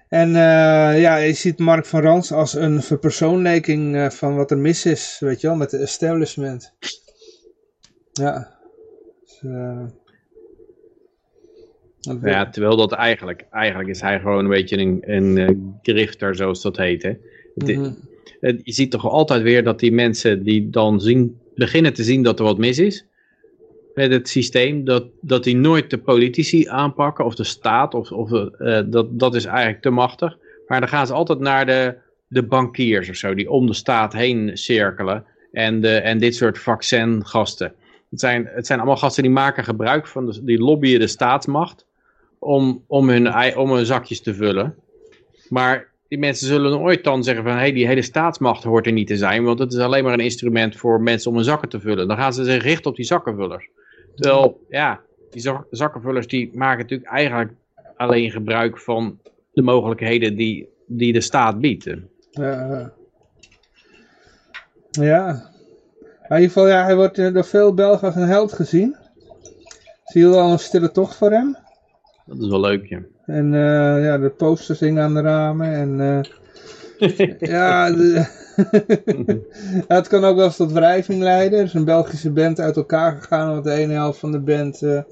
En 0.08 0.28
eh, 0.28 1.00
ja, 1.00 1.16
je 1.16 1.32
ziet 1.32 1.58
Mark 1.58 1.86
van 1.86 2.00
Rans 2.02 2.32
als 2.32 2.54
een 2.54 2.82
verpersoonlijking 2.82 4.12
van 4.12 4.36
wat 4.36 4.50
er 4.50 4.58
mis 4.58 4.86
is, 4.86 5.16
weet 5.20 5.40
je 5.40 5.46
wel, 5.46 5.56
met 5.56 5.70
de 5.70 5.76
establishment. 5.78 6.72
Ja. 8.12 8.58
Dus, 9.24 9.50
dat- 12.00 12.18
Ja, 12.22 12.50
terwijl 12.50 12.76
dat 12.76 12.92
eigenlijk, 12.92 13.46
eigenlijk 13.50 13.88
is 13.88 14.00
hij 14.00 14.20
gewoon 14.20 14.44
een 14.44 14.50
beetje 14.50 14.78
een, 14.78 15.02
een 15.06 15.38
eh, 15.38 15.48
grifter, 15.82 16.34
zoals 16.36 16.62
dat 16.62 16.76
heet. 16.76 17.02
Hè? 17.02 17.12
Mhm. 17.54 17.90
het- 18.40 18.60
je 18.64 18.72
ziet 18.72 18.90
toch 18.90 19.08
altijd 19.08 19.42
weer 19.42 19.64
dat 19.64 19.80
die 19.80 19.92
mensen 19.92 20.42
die 20.42 20.70
dan 20.70 21.00
zien, 21.00 21.38
beginnen 21.54 21.92
te 21.92 22.02
zien 22.02 22.22
dat 22.22 22.38
er 22.38 22.44
wat 22.44 22.58
mis 22.58 22.78
is 22.78 23.04
met 23.94 24.10
het 24.12 24.28
systeem, 24.28 24.84
dat, 24.84 25.04
dat 25.20 25.44
die 25.44 25.56
nooit 25.56 25.90
de 25.90 25.98
politici 25.98 26.66
aanpakken 26.68 27.24
of 27.24 27.34
de 27.34 27.44
staat, 27.44 27.94
of, 27.94 28.12
of, 28.12 28.32
eh, 28.32 28.80
dat, 28.86 29.18
dat 29.18 29.34
is 29.34 29.44
eigenlijk 29.44 29.82
te 29.82 29.90
machtig. 29.90 30.38
Maar 30.66 30.80
dan 30.80 30.88
gaan 30.88 31.06
ze 31.06 31.12
altijd 31.12 31.38
naar 31.38 31.66
de, 31.66 31.94
de 32.28 32.42
bankiers 32.42 33.08
of 33.08 33.14
zo, 33.16 33.34
die 33.34 33.50
om 33.50 33.66
de 33.66 33.74
staat 33.74 34.12
heen 34.12 34.50
cirkelen 34.56 35.24
en, 35.52 35.80
de, 35.80 35.96
en 35.96 36.18
dit 36.18 36.34
soort 36.34 36.58
vaccingasten. 36.58 37.72
Het 38.10 38.20
zijn, 38.20 38.46
het 38.54 38.66
zijn 38.66 38.78
allemaal 38.78 38.96
gasten 38.96 39.22
die 39.22 39.32
maken 39.32 39.64
gebruik 39.64 40.06
van, 40.06 40.26
de, 40.26 40.44
die 40.44 40.58
lobbyen 40.58 41.00
de 41.00 41.06
staatsmacht 41.06 41.86
om, 42.40 42.84
om, 42.86 43.08
hun, 43.08 43.56
om 43.56 43.72
hun 43.72 43.86
zakjes 43.86 44.20
te 44.20 44.34
vullen. 44.34 44.74
Maar 45.48 45.88
die 46.08 46.18
mensen 46.18 46.46
zullen 46.46 46.70
nooit 46.70 47.04
dan 47.04 47.24
zeggen 47.24 47.44
van, 47.44 47.52
hey, 47.56 47.72
die 47.72 47.86
hele 47.86 48.02
staatsmacht 48.02 48.64
hoort 48.64 48.86
er 48.86 48.92
niet 48.92 49.06
te 49.06 49.16
zijn, 49.16 49.44
want 49.44 49.58
het 49.58 49.72
is 49.72 49.78
alleen 49.78 50.04
maar 50.04 50.12
een 50.12 50.20
instrument 50.20 50.76
voor 50.76 51.00
mensen 51.00 51.30
om 51.30 51.36
hun 51.36 51.44
zakken 51.44 51.68
te 51.68 51.80
vullen. 51.80 52.08
Dan 52.08 52.16
gaan 52.16 52.32
ze 52.32 52.44
zich 52.44 52.62
richten 52.62 52.90
op 52.90 52.96
die 52.96 53.04
zakkenvullers. 53.04 53.68
Terwijl, 54.14 54.60
ja, 54.68 55.00
die 55.30 55.40
zak- 55.40 55.66
zakkenvullers 55.70 56.26
die 56.26 56.50
maken 56.54 56.82
natuurlijk 56.82 57.10
eigenlijk 57.10 57.52
alleen 57.96 58.30
gebruik 58.30 58.78
van 58.78 59.18
de 59.52 59.62
mogelijkheden 59.62 60.36
die, 60.36 60.68
die 60.86 61.12
de 61.12 61.20
staat 61.20 61.60
biedt. 61.60 61.84
Ja. 62.30 62.92
ja. 64.90 65.50
In 66.28 66.36
ieder 66.36 66.46
geval, 66.46 66.68
ja, 66.68 66.84
hij 66.84 66.96
wordt 66.96 67.18
eh, 67.18 67.32
door 67.32 67.44
veel 67.44 67.74
Belgen 67.74 68.06
als 68.06 68.16
een 68.16 68.28
held 68.28 68.52
gezien. 68.52 68.96
Ze 70.04 70.18
hielden 70.18 70.40
al 70.40 70.52
een 70.52 70.58
stille 70.58 70.90
tocht 70.90 71.16
voor 71.16 71.30
hem. 71.30 71.56
Dat 72.30 72.40
is 72.40 72.48
wel 72.48 72.60
leuk, 72.60 72.86
ja. 72.86 73.02
En 73.26 73.54
eh, 73.54 74.04
ja, 74.04 74.18
de 74.18 74.30
posters 74.30 74.80
hingen 74.80 75.02
aan 75.02 75.14
de 75.14 75.20
ramen. 75.20 75.72
En 75.72 76.00
eh, 76.00 76.20
ja, 77.50 77.90
de- 77.90 78.38
Ja, 79.88 79.94
het 79.94 80.08
kan 80.08 80.24
ook 80.24 80.36
wel 80.36 80.44
eens 80.44 80.56
tot 80.56 80.72
wrijving 80.72 81.22
leiden. 81.22 81.58
Er 81.58 81.64
is 81.64 81.74
een 81.74 81.84
Belgische 81.84 82.30
band 82.30 82.60
uit 82.60 82.76
elkaar 82.76 83.16
gegaan, 83.20 83.48
omdat 83.48 83.64
de 83.64 83.72
ene 83.72 83.92
helft 83.92 84.18
van 84.18 84.32
de 84.32 84.40
band 84.40 84.82
eh, 84.82 85.02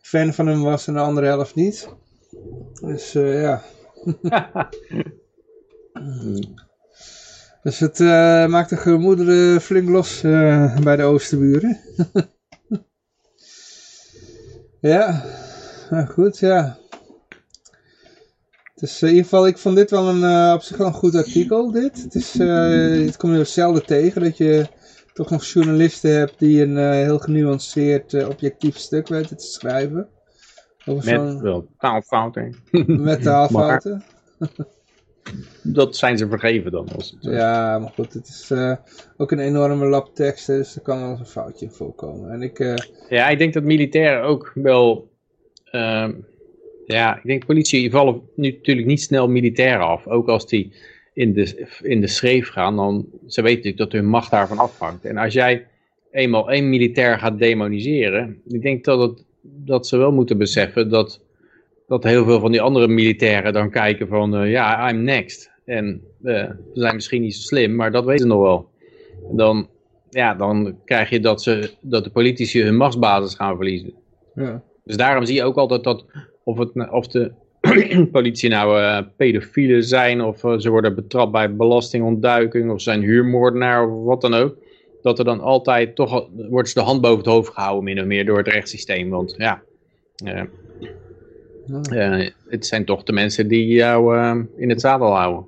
fan 0.00 0.32
van 0.34 0.46
hem 0.46 0.62
was 0.62 0.86
en 0.86 0.94
de 0.94 1.00
andere 1.00 1.26
helft 1.26 1.54
niet. 1.54 1.88
Dus 2.80 3.12
ja. 3.12 3.62
dus 7.62 7.78
het 7.78 7.98
maakt 8.50 8.70
de 8.70 8.76
gemoederen 8.76 9.60
flink 9.60 9.88
los 9.88 10.20
bij 10.82 10.96
de 10.96 11.02
Oosterburen. 11.02 11.78
ja, 14.80 15.24
nou 15.90 16.06
goed, 16.06 16.38
ja. 16.38 16.78
Dus 18.74 19.02
in 19.02 19.08
ieder 19.08 19.22
geval, 19.22 19.46
ik 19.46 19.58
vond 19.58 19.76
dit 19.76 19.90
wel 19.90 20.08
een, 20.08 20.22
eh, 20.22 20.52
op 20.54 20.62
zich 20.62 20.76
wel 20.76 20.86
een 20.86 20.92
goed 20.92 21.14
artikel, 21.14 21.70
dit. 21.70 22.02
Het, 22.02 22.14
is, 22.14 22.32
het 23.06 23.16
komt 23.16 23.36
je 23.36 23.44
zelden 23.44 23.86
tegen, 23.86 24.22
dat 24.22 24.36
je 24.36 24.66
toch 25.12 25.30
nog 25.30 25.44
journalisten 25.44 26.10
hebt 26.18 26.38
die 26.38 26.62
een 26.62 26.76
eh, 26.76 26.90
heel 26.90 27.18
genuanceerd, 27.18 28.26
objectief 28.26 28.76
stuk 28.76 29.08
weten 29.08 29.36
te 29.36 29.46
schrijven. 29.46 30.08
Over 30.86 31.22
Met 31.22 31.40
wel 31.40 31.68
taalfouten. 31.78 32.54
met 32.86 33.22
taalfouten. 33.32 34.02
Dat 35.62 35.96
zijn 35.96 36.18
ze 36.18 36.28
vergeven 36.28 36.70
dan. 36.70 36.88
Als 36.94 37.10
het, 37.10 37.32
Ja, 37.32 37.78
maar 37.78 37.90
goed, 37.90 38.12
het 38.12 38.28
is 38.28 38.52
ook 39.16 39.30
een 39.32 39.38
enorme 39.38 39.86
lap 39.86 40.14
teksten, 40.14 40.56
dus 40.56 40.76
er 40.76 40.80
kan 40.82 41.00
wel 41.00 41.10
eens 41.10 41.20
een 41.20 41.26
foutje 41.26 41.66
in 41.66 41.72
voorkomen. 41.72 42.30
En 42.30 42.42
ik, 42.42 42.58
Ja, 43.08 43.28
ik 43.28 43.38
denk 43.38 43.54
dat 43.54 43.62
militairen 43.62 44.22
ook 44.22 44.50
wel. 44.54 45.08
Ehm, 45.70 46.12
ja, 46.86 47.16
ik 47.16 47.22
denk 47.24 47.46
politie 47.46 47.90
vallen 47.90 48.20
nu 48.34 48.50
natuurlijk 48.50 48.86
niet 48.86 49.02
snel 49.02 49.28
militairen 49.28 49.86
af. 49.86 50.06
Ook 50.06 50.28
als 50.28 50.46
die 50.46 50.72
in 51.12 51.32
de, 51.32 51.66
in 51.82 52.00
de 52.00 52.06
schreef 52.06 52.48
gaan, 52.48 52.76
dan 52.76 53.06
ze 53.26 53.42
weten 53.42 53.56
natuurlijk 53.56 53.90
dat 53.90 54.00
hun 54.00 54.10
macht 54.10 54.30
daarvan 54.30 54.58
afhangt. 54.58 55.04
En 55.04 55.16
als 55.16 55.32
jij 55.32 55.66
eenmaal 56.10 56.50
één 56.50 56.68
militair 56.68 57.18
gaat 57.18 57.38
demoniseren, 57.38 58.40
ik 58.46 58.62
denk 58.62 58.84
dat, 58.84 59.24
dat 59.42 59.86
ze 59.86 59.96
wel 59.96 60.12
moeten 60.12 60.38
beseffen 60.38 60.90
dat, 60.90 61.20
dat 61.86 62.04
heel 62.04 62.24
veel 62.24 62.40
van 62.40 62.50
die 62.50 62.60
andere 62.60 62.88
militairen 62.88 63.52
dan 63.52 63.70
kijken 63.70 64.08
van 64.08 64.36
eh, 64.36 64.50
ja, 64.50 64.90
I'm 64.90 65.02
next. 65.02 65.50
En 65.64 66.02
eh, 66.22 66.34
ze 66.74 66.80
zijn 66.80 66.94
misschien 66.94 67.22
niet 67.22 67.34
zo 67.34 67.42
slim, 67.42 67.74
maar 67.74 67.92
dat 67.92 68.04
weten 68.04 68.20
ze 68.20 68.26
nog 68.26 68.42
wel. 68.42 68.68
Dan, 69.30 69.68
ja, 70.10 70.34
dan 70.34 70.78
krijg 70.84 71.10
je 71.10 71.20
dat, 71.20 71.42
ze, 71.42 71.70
dat 71.80 72.04
de 72.04 72.10
politici 72.10 72.62
hun 72.62 72.76
machtsbasis 72.76 73.34
gaan 73.34 73.56
verliezen. 73.56 73.92
ja. 74.34 74.62
Dus 74.88 74.96
daarom 74.96 75.24
zie 75.24 75.34
je 75.34 75.44
ook 75.44 75.56
altijd 75.56 75.84
dat 75.84 76.04
of, 76.44 76.58
het, 76.58 76.74
nou- 76.74 76.90
of 76.90 77.06
de 77.06 77.32
politie 78.12 78.50
nou 78.50 78.80
eh 78.80 78.98
pedofielen 79.16 79.84
zijn, 79.84 80.20
of 80.20 80.44
eh, 80.44 80.58
ze 80.58 80.70
worden 80.70 80.94
betrapt 80.94 81.32
bij 81.32 81.56
belastingontduiking, 81.56 82.70
of 82.70 82.80
zijn 82.80 83.00
huurmoordenaar, 83.02 83.88
of 83.88 84.04
wat 84.04 84.20
dan 84.20 84.34
ook. 84.34 84.56
Dat 85.02 85.18
er 85.18 85.24
dan 85.24 85.40
altijd 85.40 85.94
toch, 85.94 86.12
al- 86.12 86.30
wordt 86.48 86.68
ze 86.68 86.74
de 86.74 86.84
hand 86.84 87.00
boven 87.00 87.18
het 87.18 87.26
hoofd 87.26 87.52
gehouden, 87.52 87.84
min 87.84 88.00
of 88.00 88.06
meer, 88.06 88.26
door 88.26 88.38
het 88.38 88.48
rechtssysteem. 88.48 89.10
Want 89.10 89.34
ja, 89.38 89.62
eh, 90.24 90.42
het 92.48 92.66
zijn 92.66 92.84
toch 92.84 93.02
de 93.02 93.12
mensen 93.12 93.48
die 93.48 93.66
jou 93.66 94.18
in 94.56 94.68
het 94.68 94.80
zadel 94.80 95.16
houden. 95.16 95.46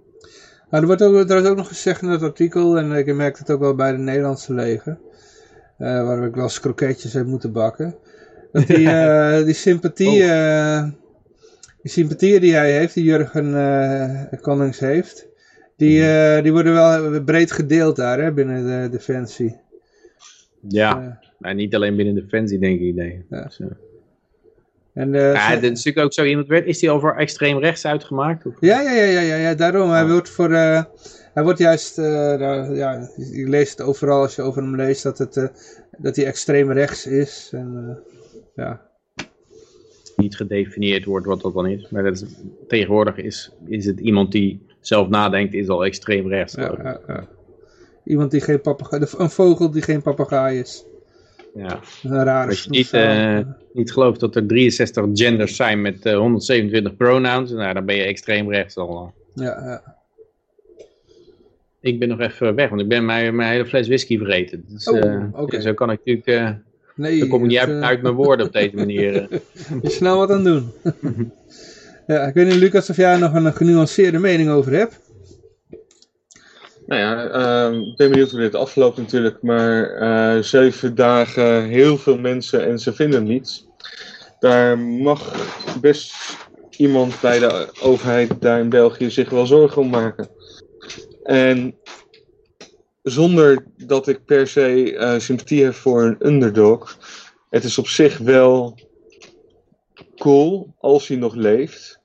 Nou, 0.70 0.82
er, 0.82 0.86
wordt 0.86 1.02
ook, 1.02 1.30
er 1.30 1.42
is 1.42 1.48
ook 1.48 1.56
nog 1.56 1.68
gezegd 1.68 2.02
in 2.02 2.08
dat 2.08 2.22
artikel, 2.22 2.78
en 2.78 2.92
ik 2.92 3.14
merk 3.14 3.38
het 3.38 3.50
ook 3.50 3.60
wel 3.60 3.74
bij 3.74 3.92
de 3.92 3.98
Nederlandse 3.98 4.54
leger, 4.54 4.98
waar 5.78 6.26
ik 6.26 6.34
wel 6.34 6.44
eens 6.44 6.60
kroketjes 6.60 7.12
heb 7.12 7.26
moeten 7.26 7.52
bakken, 7.52 7.94
dat 8.52 8.66
die, 8.66 8.88
eh, 9.00 9.44
die 9.44 9.54
sympathie, 9.54 10.22
eh, 10.22 10.82
die 11.82 11.90
sympathieën 11.92 12.40
die 12.40 12.54
hij 12.54 12.72
heeft, 12.72 12.94
die 12.94 13.04
Jurgen 13.04 13.54
eh 13.56 14.40
Konings 14.40 14.78
heeft, 14.78 15.26
die, 15.76 16.02
eh, 16.08 16.42
die 16.42 16.52
worden 16.52 16.72
wel 16.72 17.22
breed 17.24 17.52
gedeeld 17.52 17.96
daar 17.96 18.20
hè, 18.20 18.32
binnen 18.32 18.82
de 18.82 18.88
defensie. 18.96 19.56
Ja, 20.68 21.00
Eh, 21.00 21.28
maar 21.38 21.54
niet 21.54 21.74
alleen 21.74 21.96
binnen 21.96 22.14
Defensie, 22.14 22.58
denk 22.58 22.80
ik. 22.80 22.94
Nee. 22.94 23.24
Ja. 23.30 23.42
Dus, 23.44 23.60
eh, 23.60 23.66
en, 24.94 25.14
eh, 25.14 25.32
ja, 25.34 25.50
dit 25.54 25.62
is 25.62 25.68
natuurlijk 25.68 26.06
ook 26.06 26.12
zo 26.12 26.24
iemand 26.24 26.46
werd. 26.48 26.66
Is 26.66 26.78
die 26.78 26.90
over 26.90 27.16
extreem 27.16 27.58
rechts 27.58 27.86
uitgemaakt? 27.86 28.46
Of? 28.46 28.54
Ja, 28.60 28.80
ja, 28.80 28.90
ja, 28.90 29.04
ja, 29.04 29.20
ja, 29.20 29.36
ja 29.36 29.54
daarom. 29.54 29.90
Hij 29.90 30.02
Oh. 30.02 30.10
wordt 30.10 30.28
voor, 30.30 30.52
eh, 30.52 30.82
hij 31.34 31.42
wordt 31.42 31.58
juist, 31.58 31.98
eh, 31.98 32.04
nou, 32.38 32.76
ja, 32.76 33.08
je 33.16 33.48
leest 33.48 33.78
het 33.78 33.86
overal 33.86 34.20
als 34.22 34.36
je 34.36 34.42
over 34.42 34.62
hem 34.62 34.76
leest 34.76 35.02
dat, 35.02 35.18
het, 35.18 35.36
eh, 35.36 35.44
dat 35.98 36.16
hij 36.16 36.24
extreem 36.26 36.72
rechts 36.72 37.06
is. 37.06 37.50
En, 37.52 37.84
eh, 37.88 38.19
ja. 38.60 38.80
niet 40.16 40.36
gedefinieerd 40.36 41.04
wordt 41.04 41.26
wat 41.26 41.40
dat 41.40 41.54
dan 41.54 41.66
is. 41.66 41.88
Maar 41.90 42.02
dat 42.02 42.12
is, 42.14 42.24
tegenwoordig 42.68 43.16
is, 43.16 43.50
is 43.66 43.86
het 43.86 44.00
iemand 44.00 44.32
die 44.32 44.66
zelf 44.80 45.08
nadenkt, 45.08 45.54
is 45.54 45.68
al 45.68 45.84
extreem 45.84 46.28
rechts. 46.28 46.54
Ja, 46.54 46.74
ja, 46.82 47.00
ja. 47.06 47.28
Iemand 48.04 48.30
die 48.30 48.40
geen 48.40 48.60
papegaai, 48.60 49.06
een 49.16 49.30
vogel 49.30 49.70
die 49.70 49.82
geen 49.82 50.02
papegaai 50.02 50.58
is. 50.58 50.84
Ja. 51.54 51.80
Een 52.02 52.24
rare 52.24 52.48
Als 52.48 52.64
je 52.64 52.70
niet, 52.70 52.92
eh, 52.92 53.38
niet 53.72 53.92
gelooft 53.92 54.20
dat 54.20 54.36
er 54.36 54.46
63 54.46 55.04
genders 55.12 55.56
zijn 55.56 55.80
met 55.80 56.04
eh, 56.06 56.16
127 56.16 56.96
pronouns, 56.96 57.50
nou, 57.50 57.74
dan 57.74 57.84
ben 57.84 57.96
je 57.96 58.02
extreem 58.02 58.50
rechts 58.50 58.76
al. 58.76 59.12
ja, 59.34 59.44
ja. 59.44 59.98
Ik 61.80 61.98
ben 61.98 62.08
nog 62.08 62.20
even 62.20 62.54
weg, 62.54 62.68
want 62.68 62.80
ik 62.80 62.88
ben 62.88 63.04
mijn, 63.04 63.36
mijn 63.36 63.50
hele 63.50 63.66
fles 63.66 63.86
whisky 63.86 64.18
vergeten. 64.18 64.64
Dus, 64.68 64.88
Oh, 64.88 64.98
eh, 64.98 65.26
oké. 65.32 65.60
Zo 65.60 65.74
kan 65.74 65.90
ik 65.90 65.98
natuurlijk, 65.98 66.26
eh, 66.26 66.50
Nee, 67.00 67.18
dan 67.18 67.28
kom 67.28 67.42
ik 67.42 67.48
niet 67.48 67.60
het, 67.60 67.68
uit, 67.68 67.82
eh, 67.82 67.88
uit 67.88 68.02
mijn 68.02 68.14
woorden 68.14 68.46
op 68.46 68.52
deze 68.52 68.76
manier. 68.76 69.14
eh. 69.14 69.28
je 69.82 69.88
is 69.88 69.94
snel 69.94 70.18
wat 70.18 70.30
aan 70.30 70.44
doen. 70.44 70.72
ja, 72.06 72.26
ik 72.26 72.34
weet 72.34 72.46
niet, 72.46 72.54
Lucas, 72.54 72.90
of 72.90 72.96
jij 72.96 73.16
nog 73.16 73.34
een 73.34 73.52
genuanceerde 73.52 74.18
mening 74.18 74.50
over 74.50 74.72
hebt. 74.72 75.00
Nou 76.86 77.00
ja, 77.00 77.28
ehm, 77.28 77.80
ik 77.80 77.96
ben 77.96 78.10
benieuwd 78.10 78.30
hoe 78.30 78.40
dit 78.40 78.54
afloopt 78.54 78.96
natuurlijk, 78.96 79.42
maar 79.42 79.90
eh, 79.90 80.42
zeven 80.42 80.94
dagen, 80.94 81.64
heel 81.64 81.98
veel 81.98 82.18
mensen 82.18 82.66
en 82.66 82.78
ze 82.78 82.92
vinden 82.92 83.24
niets. 83.24 83.66
Daar 84.38 84.78
mag 84.78 85.46
best 85.80 86.14
iemand 86.76 87.20
bij 87.20 87.38
de 87.38 87.68
overheid 87.82 88.40
daar 88.40 88.60
in 88.60 88.68
België 88.68 89.10
zich 89.10 89.30
wel 89.30 89.46
zorgen 89.46 89.82
om 89.82 89.90
maken. 89.90 90.28
En 91.22 91.74
zonder 93.02 93.64
dat 93.76 94.08
ik 94.08 94.24
per 94.24 94.46
se 94.46 94.96
eh, 94.96 95.18
sympathie 95.18 95.64
heb 95.64 95.74
voor 95.74 96.02
een 96.02 96.26
underdog, 96.26 96.98
het 97.50 97.64
is 97.64 97.78
op 97.78 97.88
zich 97.88 98.18
wel 98.18 98.78
cool 100.16 100.74
als 100.78 101.08
hij 101.08 101.16
nog 101.16 101.34
leeft. 101.34 102.00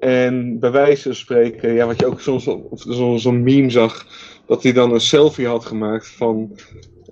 En 0.00 0.58
bij 0.58 0.70
wijze 0.70 1.02
van 1.02 1.14
spreken, 1.14 1.72
ja, 1.72 1.86
wat 1.86 2.00
je 2.00 2.06
ook 2.06 2.20
soms 2.20 2.46
op 2.46 2.80
zo'n 2.88 3.20
zo 3.20 3.32
meme 3.32 3.70
zag, 3.70 4.06
dat 4.46 4.62
hij 4.62 4.72
dan 4.72 4.92
een 4.92 5.00
selfie 5.00 5.46
had 5.46 5.64
gemaakt 5.64 6.08
van 6.08 6.58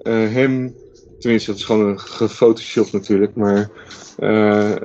uh, 0.02 0.32
hem. 0.32 0.74
Tenminste, 1.18 1.50
dat 1.50 1.58
is 1.60 1.64
gewoon 1.66 1.88
een 1.88 2.00
gefotoshopt 2.00 2.92
natuurlijk, 2.92 3.34
maar 3.34 3.70
uh, 4.18 4.76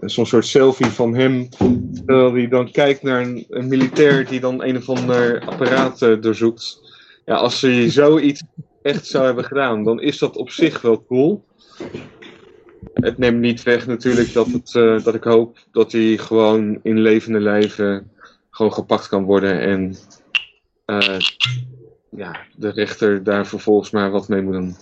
zo'n 0.00 0.26
soort 0.26 0.46
selfie 0.46 0.86
van 0.86 1.14
hem. 1.14 1.48
Terwijl 1.94 2.32
hij 2.32 2.48
dan 2.48 2.70
kijkt 2.70 3.02
naar 3.02 3.22
een, 3.22 3.44
een 3.48 3.68
militair 3.68 4.26
die 4.26 4.40
dan 4.40 4.64
een 4.64 4.76
of 4.76 4.88
ander 4.88 5.40
apparaat 5.46 5.98
doorzoekt. 5.98 6.83
Ja, 7.24 7.34
als 7.34 7.60
hij 7.60 7.90
zoiets 7.90 8.42
echt 8.82 9.06
zou 9.06 9.24
hebben 9.24 9.44
gedaan, 9.44 9.84
dan 9.84 10.00
is 10.00 10.18
dat 10.18 10.36
op 10.36 10.50
zich 10.50 10.80
wel 10.80 11.04
cool. 11.04 11.44
Het 12.94 13.18
neemt 13.18 13.40
niet 13.40 13.62
weg 13.62 13.86
natuurlijk 13.86 14.32
dat, 14.32 14.46
het, 14.46 14.74
uh, 14.74 15.04
dat 15.04 15.14
ik 15.14 15.24
hoop 15.24 15.58
dat 15.72 15.92
hij 15.92 16.16
gewoon 16.16 16.80
in 16.82 17.00
levende 17.00 17.40
lijven 17.40 18.10
gewoon 18.50 18.72
gepakt 18.72 19.08
kan 19.08 19.24
worden. 19.24 19.60
En 19.60 19.96
uh, 20.86 21.18
ja, 22.10 22.36
de 22.56 22.70
rechter 22.70 23.22
daar 23.22 23.46
vervolgens 23.46 23.90
maar 23.90 24.10
wat 24.10 24.28
mee 24.28 24.42
moet 24.42 24.52
doen. 24.52 24.76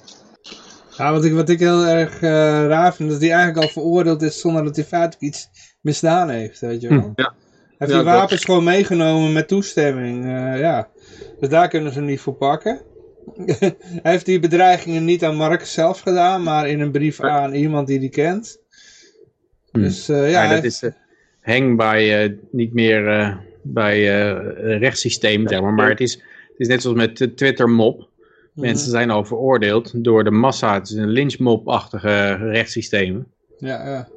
Ja, 0.97 1.13
wat 1.13 1.25
ik, 1.25 1.33
wat 1.33 1.49
ik 1.49 1.59
heel 1.59 1.85
erg 1.85 2.23
uh, 2.23 2.31
raar 2.67 2.95
vind, 2.95 3.11
dat 3.11 3.21
hij 3.21 3.33
eigenlijk 3.33 3.67
al 3.67 3.73
veroordeeld 3.73 4.23
is 4.23 4.41
zonder 4.41 4.65
dat 4.65 4.77
hij 4.77 4.85
feitelijk 4.85 5.21
iets 5.21 5.49
misdaan 5.81 6.29
heeft, 6.29 6.61
weet 6.61 6.81
je 6.81 6.89
wel. 6.89 7.13
Ja. 7.15 7.35
Hij 7.79 7.91
heeft 7.91 7.93
die 7.93 8.03
wapens 8.03 8.31
dat... 8.31 8.45
gewoon 8.45 8.65
meegenomen 8.65 9.33
met 9.33 9.49
toestemming, 9.49 10.25
ja. 10.59 10.89
Dus 11.41 11.49
daar 11.49 11.69
kunnen 11.69 11.93
ze 11.93 11.99
hem 11.99 12.09
niet 12.09 12.21
voor 12.21 12.35
pakken. 12.35 12.81
hij 14.03 14.13
heeft 14.13 14.27
die 14.27 14.41
bedreigingen 14.41 15.05
niet 15.05 15.25
aan 15.25 15.37
Mark 15.37 15.65
zelf 15.65 16.01
gedaan, 16.01 16.43
maar 16.43 16.69
in 16.69 16.81
een 16.81 16.91
brief 16.91 17.21
aan 17.21 17.55
iemand 17.55 17.87
die 17.87 17.99
hij 17.99 18.09
kent. 18.09 18.59
Dus 19.73 20.09
uh, 20.09 20.31
ja, 20.31 20.45
ja, 20.45 20.55
dat 20.55 20.65
is 20.65 20.83
hang 21.41 21.77
bij 21.77 22.39
niet 22.51 22.73
meer 22.73 23.37
bij 23.63 24.05
rechtssysteem, 24.79 25.49
zeg 25.49 25.61
maar. 25.61 25.73
Maar 25.73 25.89
het 25.89 26.01
is, 26.01 26.13
het 26.15 26.57
is 26.57 26.69
net 26.69 26.83
zoals 26.83 26.97
met 26.97 27.37
Twitter 27.37 27.71
mop. 27.71 28.09
Mensen 28.53 28.91
zijn 28.91 29.11
al 29.11 29.25
veroordeeld 29.25 30.05
door 30.05 30.25
de 30.25 30.31
massa. 30.31 30.75
Het 30.75 30.91
is 30.91 30.97
een 30.97 31.09
lynchmob-achtige 31.09 32.35
rechtssysteem. 32.37 33.27
Ja, 33.59 33.89
ja. 33.89 34.09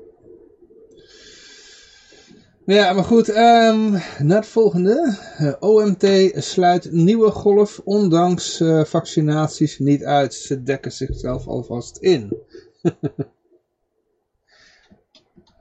Ja, 2.66 2.94
maar 2.94 3.04
goed, 3.04 3.30
um, 3.30 3.92
naar 4.20 4.38
het 4.38 4.48
volgende. 4.48 5.18
Uh, 5.42 5.54
OMT 5.60 6.32
sluit 6.34 6.92
nieuwe 6.92 7.32
golf 7.32 7.82
ondanks 7.84 8.62
uh, 8.62 8.84
vaccinaties 8.84 9.80
niet 9.80 10.04
uit. 10.04 10.34
Ze 10.34 10.64
dekken 10.64 10.92
zichzelf 10.92 11.48
alvast 11.48 11.98
in. 11.98 12.38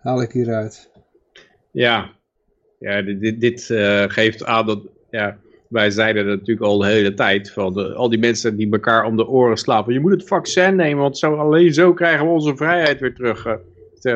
Haal 0.02 0.22
ik 0.22 0.32
hieruit. 0.32 0.90
Ja, 1.70 2.10
ja 2.78 3.02
dit, 3.02 3.40
dit 3.40 3.68
uh, 3.68 4.04
geeft 4.06 4.44
aan 4.44 4.66
dat... 4.66 4.80
Ja, 5.10 5.38
wij 5.68 5.90
zeiden 5.90 6.26
dat 6.26 6.38
natuurlijk 6.38 6.66
al 6.66 6.78
de 6.78 6.86
hele 6.86 7.14
tijd. 7.14 7.50
Van 7.50 7.72
de, 7.72 7.94
al 7.94 8.08
die 8.08 8.18
mensen 8.18 8.56
die 8.56 8.72
elkaar 8.72 9.04
om 9.04 9.16
de 9.16 9.26
oren 9.26 9.56
slapen. 9.56 9.92
Je 9.92 10.00
moet 10.00 10.12
het 10.12 10.26
vaccin 10.26 10.76
nemen, 10.76 11.02
want 11.02 11.18
zo, 11.18 11.34
alleen 11.34 11.74
zo 11.74 11.92
krijgen 11.92 12.26
we 12.26 12.32
onze 12.32 12.56
vrijheid 12.56 13.00
weer 13.00 13.14
terug. 13.14 13.58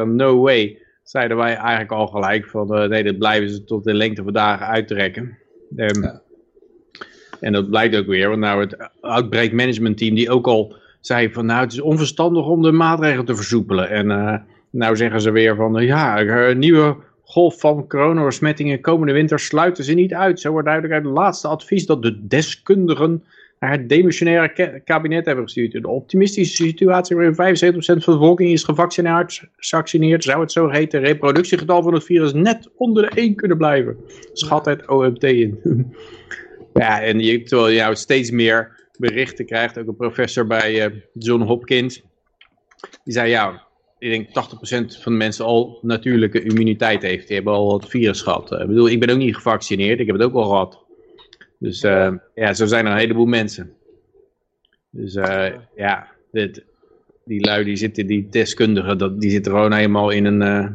No 0.04 0.40
way. 0.40 0.86
Zeiden 1.08 1.36
wij 1.36 1.54
eigenlijk 1.54 1.92
al 1.92 2.06
gelijk 2.06 2.46
van 2.46 2.82
uh, 2.82 2.88
nee, 2.88 3.04
dat 3.04 3.18
blijven 3.18 3.50
ze 3.50 3.64
tot 3.64 3.84
de 3.84 3.94
lengte 3.94 4.22
van 4.22 4.32
dagen 4.32 4.66
uittrekken. 4.66 5.38
Um, 5.76 6.02
ja. 6.02 6.20
En 7.40 7.52
dat 7.52 7.70
blijkt 7.70 7.96
ook 7.96 8.06
weer, 8.06 8.28
want 8.28 8.40
nou 8.40 8.60
het 8.60 8.90
Outbreak 9.00 9.52
Management 9.52 9.98
Team 9.98 10.14
die 10.14 10.30
ook 10.30 10.46
al 10.46 10.76
zei 11.00 11.32
van 11.32 11.46
nou 11.46 11.60
het 11.60 11.72
is 11.72 11.80
onverstandig 11.80 12.46
om 12.46 12.62
de 12.62 12.72
maatregelen 12.72 13.24
te 13.24 13.34
versoepelen. 13.34 13.90
En 13.90 14.06
uh, 14.10 14.34
nou 14.70 14.96
zeggen 14.96 15.20
ze 15.20 15.30
weer 15.30 15.56
van 15.56 15.74
ja, 15.74 16.52
nieuwe 16.52 16.96
golf 17.22 17.60
van 17.60 17.86
coronabesmettingen 17.86 18.80
komende 18.80 19.12
winter 19.12 19.38
sluiten 19.38 19.84
ze 19.84 19.94
niet 19.94 20.14
uit. 20.14 20.40
Zo 20.40 20.50
wordt 20.50 20.66
duidelijk 20.66 20.94
uit 20.94 21.04
het 21.04 21.14
laatste 21.14 21.48
advies 21.48 21.86
dat 21.86 22.02
de 22.02 22.26
deskundigen 22.26 23.24
naar 23.58 23.70
het 23.70 23.88
demissionaire 23.88 24.80
kabinet 24.84 25.26
hebben 25.26 25.44
gestuurd. 25.44 25.72
De 25.72 25.88
optimistische 25.88 26.64
situatie 26.64 27.16
waarin 27.16 27.34
75% 27.34 27.36
van 27.76 27.96
de 27.96 28.18
bevolking 28.18 28.50
is 28.50 28.64
gevaccineerd, 28.64 30.24
zou 30.24 30.40
het 30.40 30.52
zogeheten 30.52 31.00
reproductiegetal 31.00 31.82
van 31.82 31.94
het 31.94 32.04
virus 32.04 32.32
net 32.32 32.70
onder 32.76 33.02
de 33.02 33.20
1 33.20 33.34
kunnen 33.34 33.56
blijven. 33.56 33.96
Schat 34.32 34.64
het 34.64 34.88
OMT 34.88 35.24
in. 35.24 35.58
ja, 36.74 37.02
en 37.02 37.20
je, 37.20 37.42
terwijl 37.42 37.68
je 37.68 37.80
nou 37.80 37.94
steeds 37.94 38.30
meer 38.30 38.86
berichten 38.98 39.46
krijgt, 39.46 39.78
ook 39.78 39.88
een 39.88 39.96
professor 39.96 40.46
bij 40.46 40.86
uh, 40.86 41.00
John 41.12 41.42
Hopkins, 41.42 42.02
die 43.04 43.12
zei 43.12 43.30
ja, 43.30 43.66
ik 43.98 44.10
denk 44.10 44.28
80% 44.28 44.32
van 45.02 45.12
de 45.12 45.18
mensen 45.18 45.44
al 45.44 45.78
natuurlijke 45.82 46.42
immuniteit 46.42 47.02
heeft. 47.02 47.26
Die 47.26 47.36
hebben 47.36 47.54
al 47.54 47.72
het 47.72 47.88
virus 47.88 48.22
gehad. 48.22 48.52
Ik 48.52 48.66
bedoel, 48.66 48.88
ik 48.88 49.00
ben 49.00 49.10
ook 49.10 49.18
niet 49.18 49.34
gevaccineerd. 49.34 50.00
Ik 50.00 50.06
heb 50.06 50.16
het 50.16 50.24
ook 50.24 50.34
al 50.34 50.48
gehad. 50.48 50.86
Dus 51.58 51.82
uh, 51.82 52.12
ja, 52.34 52.54
zo 52.54 52.66
zijn 52.66 52.86
er 52.86 52.92
een 52.92 52.98
heleboel 52.98 53.26
mensen. 53.26 53.72
Dus 54.90 55.14
uh, 55.14 55.46
ja, 55.76 56.06
dit, 56.32 56.64
die 57.24 57.46
lui 57.46 57.64
die 57.64 57.76
zitten, 57.76 58.06
die 58.06 58.28
deskundigen, 58.28 58.98
dat, 58.98 59.20
die 59.20 59.30
zitten 59.30 59.52
gewoon 59.52 59.72
helemaal 59.72 60.10
in 60.10 60.24
een, 60.24 60.40
uh, 60.40 60.68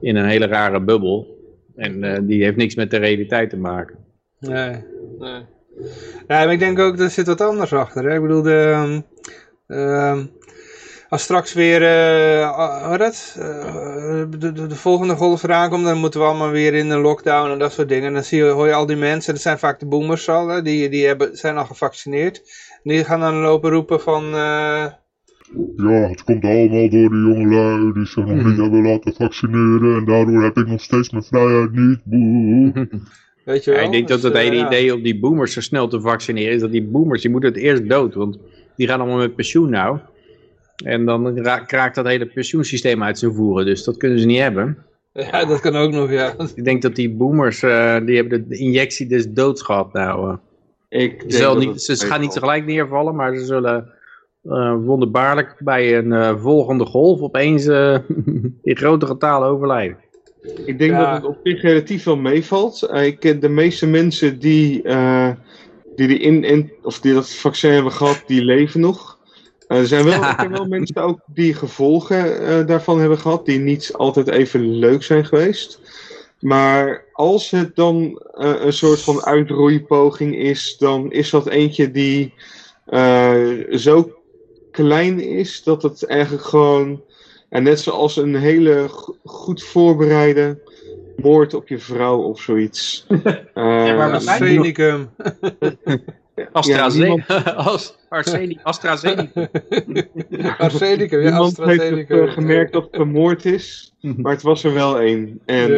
in 0.00 0.16
een 0.16 0.28
hele 0.28 0.46
rare 0.46 0.80
bubbel. 0.80 1.40
En 1.76 2.26
die 2.26 2.42
heeft 2.42 2.56
niks 2.56 2.74
met 2.74 2.90
de 2.90 2.96
realiteit 2.96 3.50
te 3.50 3.56
maken. 3.56 3.96
Nee, 4.38 4.84
nee. 5.18 5.44
Ja, 6.28 6.44
maar 6.44 6.52
ik 6.52 6.58
denk 6.58 6.78
ook, 6.78 6.98
er 6.98 7.10
zit 7.10 7.26
wat 7.26 7.40
anders 7.40 7.72
achter. 7.72 8.04
Hè? 8.04 8.14
Ik 8.14 8.22
bedoel, 8.22 8.42
de... 8.42 9.02
Um, 9.66 10.30
als 11.12 11.22
straks 11.22 11.52
weer 11.52 11.82
uh, 11.82 12.98
dat, 12.98 13.36
uh, 13.38 13.44
de, 14.30 14.52
de, 14.52 14.66
de, 14.66 14.74
volgende 14.74 15.14
golf 15.14 15.42
eraan 15.42 15.70
komt, 15.70 15.84
dan 15.84 15.98
moeten 15.98 16.20
we 16.20 16.26
allemaal 16.26 16.50
weer 16.50 16.74
in 16.74 16.90
een 16.90 17.00
lockdown 17.00 17.50
en 17.50 17.58
dat 17.58 17.72
soort 17.72 17.88
dingen. 17.88 18.06
En 18.06 18.12
dan 18.12 18.22
zie 18.22 18.38
je, 18.38 18.44
hoor 18.44 18.66
je 18.66 18.72
al 18.72 18.86
die 18.86 18.96
mensen, 18.96 19.32
dat 19.32 19.42
zijn 19.42 19.58
vaak 19.58 19.80
de 19.80 19.86
boomers 19.86 20.28
al, 20.28 20.62
die, 20.62 20.88
die 20.88 21.06
hebben, 21.06 21.36
zijn 21.36 21.56
al 21.56 21.64
gevaccineerd. 21.64 22.38
En 22.82 22.90
die 22.90 23.04
gaan 23.04 23.20
dan 23.20 23.34
lopen 23.34 23.70
roepen 23.70 24.00
van... 24.00 24.24
Uh... 24.24 24.86
Ja, 25.76 26.08
het 26.08 26.24
komt 26.24 26.44
allemaal 26.44 26.90
door 26.90 27.10
de 27.10 27.32
jongelui 27.34 27.92
die 27.92 28.06
zich 28.06 28.24
nog 28.24 28.34
mm. 28.34 28.48
niet 28.48 28.58
hebben 28.58 28.82
laten 28.82 29.14
vaccineren 29.14 29.96
en 29.96 30.04
daardoor 30.04 30.42
heb 30.42 30.56
ik 30.56 30.66
nog 30.66 30.80
steeds 30.80 31.10
mijn 31.10 31.24
vrijheid 31.24 31.72
niet. 31.72 32.00
Boe. 32.04 32.72
Weet 33.44 33.64
je 33.64 33.70
wel? 33.70 33.80
Ja, 33.80 33.86
ik 33.86 33.92
denk 33.92 34.08
dus, 34.08 34.20
dat 34.20 34.32
het 34.32 34.42
hele 34.42 34.66
idee 34.66 34.94
om 34.94 35.02
die 35.02 35.20
boomers 35.20 35.52
zo 35.52 35.60
snel 35.60 35.88
te 35.88 36.00
vaccineren 36.00 36.54
is 36.54 36.60
dat 36.60 36.72
die 36.72 36.84
boomers, 36.84 37.22
die 37.22 37.30
moeten 37.30 37.52
het 37.52 37.58
eerst 37.58 37.88
dood, 37.88 38.14
want 38.14 38.38
die 38.76 38.88
gaan 38.88 39.00
allemaal 39.00 39.18
met 39.18 39.34
pensioen 39.34 39.70
nou. 39.70 39.98
En 40.84 41.04
dan 41.04 41.42
kraakt 41.66 41.94
dat 41.94 42.06
hele 42.06 42.26
pensioensysteem 42.26 43.02
uit 43.02 43.18
zijn 43.18 43.34
voeren. 43.34 43.66
Dus 43.66 43.84
dat 43.84 43.96
kunnen 43.96 44.18
ze 44.18 44.26
niet 44.26 44.40
hebben. 44.40 44.78
Ja, 45.12 45.44
dat 45.44 45.60
kan 45.60 45.76
ook 45.76 45.90
nog, 45.90 46.10
ja. 46.10 46.34
Ik 46.54 46.64
denk 46.64 46.82
dat 46.82 46.94
die 46.94 47.10
boomers, 47.10 47.62
uh, 47.62 47.96
die 48.04 48.16
hebben 48.16 48.48
de 48.48 48.56
injectie 48.56 49.06
dus 49.06 49.28
doods 49.28 49.62
gehad 49.62 49.92
nou. 49.92 50.30
Uh. 50.30 50.36
Ik 50.88 51.24
ze, 51.28 51.54
niet, 51.58 51.82
ze 51.82 51.96
gaan 52.06 52.20
niet 52.20 52.32
tegelijk 52.32 52.66
neervallen, 52.66 53.14
maar 53.14 53.36
ze 53.36 53.44
zullen 53.44 53.92
uh, 54.44 54.74
wonderbaarlijk 54.84 55.56
bij 55.58 55.98
een 55.98 56.38
volgende 56.38 56.84
golf 56.84 57.20
opeens 57.20 57.66
in 58.62 58.76
grote 58.76 59.06
getalen 59.06 59.48
overlijden. 59.48 59.96
Ik 60.64 60.78
denk 60.78 60.90
ja. 60.90 60.98
dat 60.98 61.22
het 61.22 61.36
op 61.36 61.38
zich 61.42 61.62
relatief 61.62 62.04
wel 62.04 62.16
meevalt. 62.16 62.90
Ik 62.92 63.20
ken 63.20 63.40
de 63.40 63.48
meeste 63.48 63.86
mensen 63.86 64.38
die, 64.38 64.82
die, 65.96 66.06
die, 66.06 66.18
in, 66.18 66.44
in, 66.44 66.72
of 66.82 67.00
die 67.00 67.14
dat 67.14 67.30
vaccin 67.30 67.72
hebben 67.72 67.92
gehad, 67.92 68.22
die 68.26 68.44
leven 68.44 68.80
nog. 68.80 69.18
Uh, 69.72 69.78
er 69.78 69.86
zijn 69.86 70.04
wel, 70.04 70.20
ja. 70.20 70.48
wel 70.50 70.66
mensen 70.66 70.96
ook 70.96 71.20
die 71.26 71.54
gevolgen 71.54 72.42
uh, 72.42 72.66
daarvan 72.66 73.00
hebben 73.00 73.18
gehad, 73.18 73.46
die 73.46 73.58
niet 73.58 73.92
altijd 73.92 74.28
even 74.28 74.78
leuk 74.78 75.02
zijn 75.02 75.24
geweest. 75.24 75.80
Maar 76.38 77.04
als 77.12 77.50
het 77.50 77.76
dan 77.76 78.22
uh, 78.34 78.64
een 78.64 78.72
soort 78.72 79.00
van 79.00 79.24
uitroeipoging 79.24 80.36
is, 80.36 80.76
dan 80.78 81.12
is 81.12 81.30
dat 81.30 81.46
eentje 81.46 81.90
die 81.90 82.34
zo 83.70 84.12
klein 84.70 85.20
is 85.20 85.62
dat 85.62 85.82
het 85.82 86.06
eigenlijk 86.06 86.44
gewoon, 86.44 87.02
en 87.48 87.62
net 87.62 87.80
zoals 87.80 88.16
een 88.16 88.34
hele 88.34 88.88
goed 89.24 89.62
voorbereide 89.62 90.60
moord 91.16 91.54
op 91.54 91.68
je 91.68 91.78
vrouw 91.78 92.18
of 92.18 92.40
zoiets. 92.40 93.06
ja, 93.54 93.94
maar 93.94 94.12
arsenicum. 94.12 95.10
AstraZeneca. 96.52 97.42
Ja. 97.44 97.52
AstraZeneca. 98.62 99.48
Arsenicum, 100.58 101.20
ja, 101.20 101.28
Niemand 101.28 101.56
heeft 101.56 101.90
het, 101.90 102.10
uh, 102.10 102.32
gemerkt 102.32 102.72
dat 102.72 102.82
het 102.82 102.94
vermoord 102.94 103.44
is, 103.44 103.92
maar 104.00 104.32
het 104.32 104.42
was 104.42 104.64
er 104.64 104.74
wel 104.74 105.00
één. 105.00 105.40
En 105.46 105.70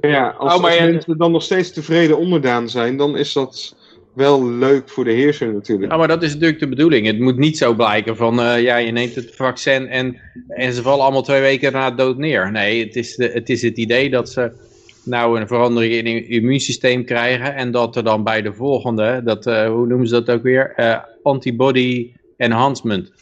ja, 0.00 0.28
als, 0.28 0.54
oh, 0.54 0.64
als 0.64 0.78
mensen 0.78 1.18
dan 1.18 1.32
nog 1.32 1.42
steeds 1.42 1.72
tevreden 1.72 2.18
onderdaan 2.18 2.68
zijn, 2.68 2.96
dan 2.96 3.16
is 3.16 3.32
dat 3.32 3.76
wel 4.18 4.48
leuk 4.48 4.88
voor 4.88 5.04
de 5.04 5.12
heerser 5.12 5.52
natuurlijk. 5.52 5.90
Ja, 5.92 5.98
maar 5.98 6.08
dat 6.08 6.22
is 6.22 6.32
natuurlijk 6.32 6.60
de 6.60 6.68
bedoeling. 6.68 7.06
Het 7.06 7.18
moet 7.18 7.36
niet 7.36 7.58
zo 7.58 7.74
blijken 7.74 8.16
van, 8.16 8.40
uh, 8.40 8.62
ja, 8.62 8.76
je 8.76 8.92
neemt 8.92 9.14
het 9.14 9.36
vaccin 9.36 9.88
en, 9.88 10.20
en 10.48 10.72
ze 10.72 10.82
vallen 10.82 11.04
allemaal 11.04 11.22
twee 11.22 11.40
weken 11.40 11.72
na 11.72 11.90
dood 11.90 12.18
neer. 12.18 12.50
Nee, 12.50 12.84
het 12.84 12.96
is, 12.96 13.16
de, 13.16 13.30
het 13.32 13.48
is 13.48 13.62
het 13.62 13.76
idee 13.76 14.10
dat 14.10 14.30
ze 14.30 14.52
nou 15.08 15.40
een 15.40 15.46
verandering 15.46 15.92
in 15.94 16.14
het 16.14 16.26
immuunsysteem 16.26 17.04
krijgen 17.04 17.54
en 17.54 17.70
dat 17.70 17.96
er 17.96 18.04
dan 18.04 18.24
bij 18.24 18.42
de 18.42 18.52
volgende, 18.52 19.20
dat, 19.24 19.46
uh, 19.46 19.66
hoe 19.66 19.86
noemen 19.86 20.06
ze 20.06 20.22
dat 20.22 20.30
ook 20.30 20.42
weer, 20.42 20.72
uh, 20.76 20.98
antibody 21.22 22.12
enhancement. 22.36 23.12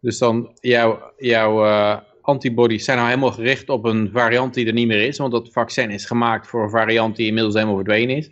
Dus 0.00 0.18
dan 0.18 0.50
jouw, 0.60 1.12
jouw 1.16 1.64
uh, 1.64 1.96
antibodies 2.20 2.84
zijn 2.84 2.96
nou 2.96 3.08
helemaal 3.08 3.32
gericht 3.32 3.68
op 3.68 3.84
een 3.84 4.10
variant 4.12 4.54
die 4.54 4.66
er 4.66 4.72
niet 4.72 4.86
meer 4.86 5.06
is. 5.06 5.18
Want 5.18 5.32
dat 5.32 5.52
vaccin 5.52 5.90
is 5.90 6.04
gemaakt 6.04 6.46
voor 6.46 6.62
een 6.62 6.70
variant 6.70 7.16
die 7.16 7.26
inmiddels 7.26 7.54
helemaal 7.54 7.76
verdwenen 7.76 8.16
is. 8.16 8.30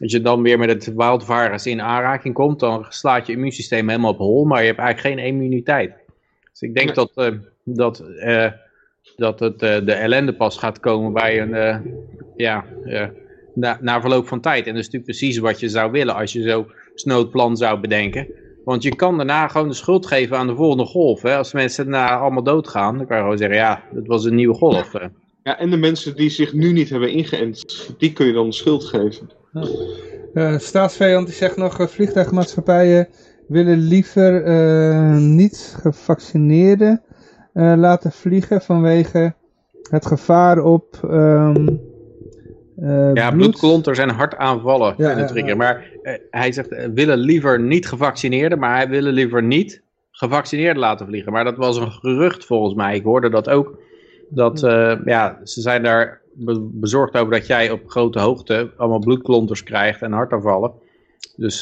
Als 0.00 0.12
je 0.12 0.20
dan 0.20 0.42
weer 0.42 0.58
met 0.58 0.68
het 0.68 0.94
wildvirus 0.94 1.66
in 1.66 1.82
aanraking 1.82 2.34
komt, 2.34 2.60
dan 2.60 2.86
slaat 2.88 3.26
je 3.26 3.32
immuunsysteem 3.32 3.88
helemaal 3.88 4.10
op 4.10 4.18
hol. 4.18 4.44
Maar 4.44 4.60
je 4.60 4.66
hebt 4.66 4.78
eigenlijk 4.78 5.16
geen 5.16 5.26
immuniteit. 5.26 5.92
Dus 6.50 6.60
ik 6.60 6.74
denk 6.74 6.94
dat, 6.94 7.12
dat, 7.64 8.04
dat 9.16 9.40
het, 9.40 9.58
de 9.58 9.92
ellende 9.92 10.34
pas 10.34 10.58
gaat 10.58 10.80
komen 10.80 11.12
bij 11.12 11.40
een, 11.40 11.82
ja, 12.38 12.64
na, 13.54 13.78
na 13.80 14.00
verloop 14.00 14.28
van 14.28 14.40
tijd. 14.40 14.66
En 14.66 14.72
dat 14.72 14.80
is 14.80 14.90
natuurlijk 14.90 15.18
precies 15.18 15.38
wat 15.38 15.60
je 15.60 15.68
zou 15.68 15.90
willen 15.90 16.14
als 16.14 16.32
je 16.32 16.42
zo 16.42 16.66
snoodplan 16.94 17.56
zou 17.56 17.80
bedenken. 17.80 18.26
Want 18.64 18.82
je 18.82 18.96
kan 18.96 19.16
daarna 19.16 19.48
gewoon 19.48 19.68
de 19.68 19.74
schuld 19.74 20.06
geven 20.06 20.36
aan 20.36 20.46
de 20.46 20.54
volgende 20.54 20.84
golf. 20.84 21.22
Hè? 21.22 21.36
Als 21.36 21.52
mensen 21.52 21.90
daarna 21.90 22.18
allemaal 22.18 22.42
doodgaan, 22.42 22.96
dan 22.96 23.06
kan 23.06 23.16
je 23.16 23.22
gewoon 23.22 23.38
zeggen, 23.38 23.56
ja, 23.56 23.82
dat 23.92 24.06
was 24.06 24.24
een 24.24 24.34
nieuwe 24.34 24.54
golf. 24.54 24.92
Ja, 25.42 25.58
en 25.58 25.70
de 25.70 25.76
mensen 25.76 26.16
die 26.16 26.30
zich 26.30 26.52
nu 26.52 26.72
niet 26.72 26.90
hebben 26.90 27.10
ingeënt, 27.10 27.90
die 27.98 28.12
kun 28.12 28.26
je 28.26 28.32
dan 28.32 28.46
de 28.46 28.52
schuld 28.52 28.84
geven. 28.84 29.30
Uh, 30.34 30.58
staatsvijand 30.58 31.26
die 31.26 31.36
zegt 31.36 31.56
nog, 31.56 31.80
uh, 31.80 31.86
vliegtuigmaatschappijen 31.86 33.08
willen 33.46 33.78
liever 33.78 34.46
uh, 34.46 35.16
niet 35.16 35.76
gevaccineerden 35.80 37.02
laten 37.52 38.12
vliegen 38.12 38.62
vanwege 38.62 39.34
het 39.90 40.06
gevaar 40.06 40.64
op 40.64 41.00
um, 41.04 41.80
uh, 42.82 43.10
ja, 43.14 43.30
bloed... 43.30 43.40
bloedklonters 43.40 43.98
en 43.98 44.08
hartaanvallen 44.08 44.94
ja, 44.96 45.08
kunnen 45.08 45.26
triggeren. 45.26 45.56
Maar 45.56 45.86
uh, 46.02 46.12
hij 46.30 46.52
zegt, 46.52 46.72
uh, 46.72 46.84
willen 46.94 47.18
liever 47.18 47.60
niet 47.60 47.88
gevaccineerden, 47.88 48.58
maar 48.58 48.76
hij 48.76 48.88
willen 48.88 49.12
liever 49.12 49.42
niet 49.42 49.82
gevaccineerd 50.10 50.76
laten 50.76 51.06
vliegen. 51.06 51.32
Maar 51.32 51.44
dat 51.44 51.56
was 51.56 51.76
een 51.76 51.92
gerucht 51.92 52.44
volgens 52.44 52.74
mij. 52.74 52.96
Ik 52.96 53.02
hoorde 53.02 53.30
dat 53.30 53.48
ook. 53.48 53.78
Dat, 54.30 54.60
ja, 55.04 55.40
ze 55.44 55.60
zijn 55.60 55.82
daar 55.82 56.20
be 56.32 56.68
bezorgd 56.72 57.16
over 57.16 57.32
dat 57.32 57.46
jij 57.46 57.70
op 57.70 57.80
grote 57.86 58.18
hoogte 58.18 58.70
allemaal 58.76 58.98
bloedklonters 58.98 59.62
krijgt 59.62 60.02
en 60.02 60.12
hartaanvallen. 60.12 60.72
Dus 61.36 61.60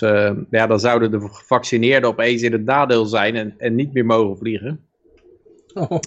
ja, 0.51 0.67
dan 0.67 0.81
zouden 0.81 1.11
de 1.11 1.21
gevaccineerden 1.21 2.11
opeens 2.11 2.43
in 2.43 2.53
het 2.53 2.65
nadeel 2.65 3.05
zijn 3.05 3.37
en, 3.37 3.55
en 3.59 3.75
niet 3.75 3.93
meer 3.93 4.07
mogen 4.07 4.37
vliegen. 4.37 4.81
Oh. 5.75 5.99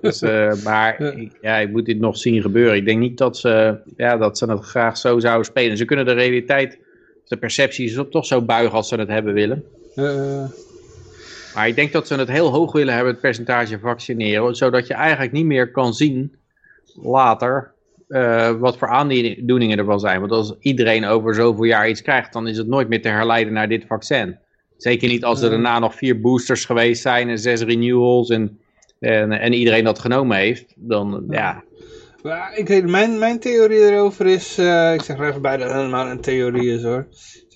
Dus, 0.00 0.22
uh, 0.22 0.54
maar 0.64 1.00
ik, 1.00 1.38
ja, 1.40 1.56
ik 1.56 1.70
moet 1.70 1.86
dit 1.86 1.98
nog 1.98 2.16
zien 2.16 2.42
gebeuren. 2.42 2.76
Ik 2.76 2.84
denk 2.84 2.98
niet 2.98 3.18
dat 3.18 3.38
ze, 3.38 3.78
ja, 3.96 4.16
dat 4.16 4.38
ze 4.38 4.50
het 4.50 4.64
graag 4.64 4.96
zo 4.96 5.18
zouden 5.18 5.44
spelen. 5.44 5.76
Ze 5.76 5.84
kunnen 5.84 6.06
de 6.06 6.12
realiteit, 6.12 6.78
de 7.24 7.36
percepties 7.36 7.98
toch 8.10 8.26
zo 8.26 8.42
buigen 8.42 8.76
als 8.76 8.88
ze 8.88 8.96
het 8.96 9.08
hebben 9.08 9.34
willen. 9.34 9.64
Uh. 9.96 10.44
Maar 11.54 11.68
ik 11.68 11.74
denk 11.74 11.92
dat 11.92 12.06
ze 12.06 12.14
het 12.14 12.28
heel 12.28 12.50
hoog 12.50 12.72
willen 12.72 12.94
hebben, 12.94 13.12
het 13.12 13.22
percentage 13.22 13.78
vaccineren. 13.78 14.54
Zodat 14.54 14.86
je 14.86 14.94
eigenlijk 14.94 15.32
niet 15.32 15.44
meer 15.44 15.70
kan 15.70 15.94
zien 15.94 16.34
later 17.02 17.72
uh, 18.08 18.50
wat 18.50 18.76
voor 18.76 18.88
aandoeningen 18.88 19.78
er 19.78 19.86
wel 19.86 19.98
zijn. 19.98 20.20
Want 20.20 20.32
als 20.32 20.54
iedereen 20.60 21.04
over 21.04 21.34
zoveel 21.34 21.64
jaar 21.64 21.88
iets 21.88 22.02
krijgt, 22.02 22.32
dan 22.32 22.48
is 22.48 22.56
het 22.56 22.66
nooit 22.66 22.88
meer 22.88 23.02
te 23.02 23.08
herleiden 23.08 23.52
naar 23.52 23.68
dit 23.68 23.84
vaccin. 23.86 24.38
Zeker 24.76 25.08
niet 25.08 25.24
als 25.24 25.42
er 25.42 25.50
daarna 25.50 25.78
nog 25.78 25.94
vier 25.94 26.20
boosters 26.20 26.64
geweest 26.64 27.02
zijn 27.02 27.28
en 27.28 27.38
zes 27.38 27.62
renewals 27.62 28.28
en 28.28 28.58
en, 29.02 29.32
en 29.32 29.52
iedereen 29.52 29.84
dat 29.84 29.98
genomen 29.98 30.36
heeft, 30.36 30.74
dan 30.76 31.24
ja. 31.28 31.64
ja. 32.22 32.54
ik 32.54 32.68
weet, 32.68 32.86
mijn, 32.86 33.18
mijn 33.18 33.38
theorie 33.38 33.78
erover 33.78 34.26
is, 34.26 34.58
uh, 34.58 34.94
ik 34.94 35.02
zeg 35.02 35.18
er 35.18 35.28
even 35.28 35.42
bij 35.42 35.56
dat 35.56 35.66
het 35.66 35.76
helemaal 35.76 36.10
een 36.10 36.20
theorie 36.20 36.74
is 36.74 36.82
hoor. 36.82 37.06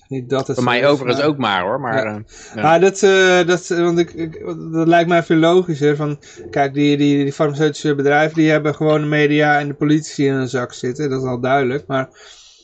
Niet 0.07 0.29
dat 0.29 0.47
het 0.47 0.55
Voor 0.55 0.65
mij 0.65 0.87
overigens 0.87 1.25
ook 1.25 1.37
maar 1.37 1.61
hoor. 1.61 1.79
Maar, 1.79 2.05
ja. 2.05 2.15
Uh, 2.15 2.21
ja. 2.55 2.73
Ah, 2.73 2.81
dat, 2.81 3.01
uh, 3.01 3.45
dat, 3.45 3.67
want 3.67 3.99
ik, 3.99 4.13
ik, 4.13 4.45
dat 4.71 4.87
lijkt 4.87 5.09
mij 5.09 5.23
veel 5.23 5.37
logischer. 5.37 5.95
Van, 5.95 6.19
kijk, 6.49 6.73
die, 6.73 6.97
die, 6.97 7.23
die 7.23 7.33
farmaceutische 7.33 7.95
bedrijven 7.95 8.35
die 8.35 8.49
hebben 8.49 8.75
gewoon 8.75 9.01
de 9.01 9.07
media 9.07 9.59
en 9.59 9.67
de 9.67 9.73
politie 9.73 10.25
in 10.25 10.33
hun 10.33 10.47
zak 10.47 10.73
zitten. 10.73 11.09
Dat 11.09 11.21
is 11.21 11.27
al 11.27 11.39
duidelijk. 11.39 11.87
Maar 11.87 12.09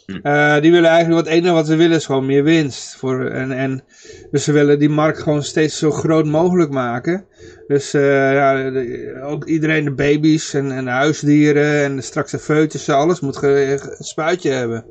uh, 0.06 0.60
die 0.62 0.72
willen 0.72 0.89
eigenlijk, 0.89 1.26
wat 1.26 1.34
enige 1.34 1.54
wat 1.54 1.68
ze 1.68 1.76
willen 1.76 1.97
is 1.97 2.06
gewoon 2.06 2.26
meer 2.26 2.43
winst. 2.43 2.95
Voor, 2.95 3.26
en, 3.26 3.51
en, 3.51 3.84
dus 4.32 4.43
ze 4.43 4.51
willen 4.51 4.80
die 4.80 4.89
markt 4.89 5.20
gewoon 5.20 5.43
steeds 5.43 5.78
zo 5.78 5.91
groot 5.91 6.26
mogelijk 6.26 6.72
maken. 6.72 7.26
Dus 7.68 7.93
uh, 7.93 8.34
ja, 8.34 8.70
de, 8.70 9.20
ook 9.24 9.45
iedereen, 9.45 9.84
de 9.84 9.93
baby's 9.93 10.54
en, 10.54 10.72
en 10.72 10.86
de 10.86 10.91
huisdieren 10.91 11.84
en 11.84 11.95
de, 11.95 12.01
straks 12.01 12.32
de 12.32 12.39
foetus, 12.39 12.89
alles 12.89 13.20
moet 13.20 13.43
een 13.43 13.80
spuitje 13.99 14.51
hebben. 14.51 14.86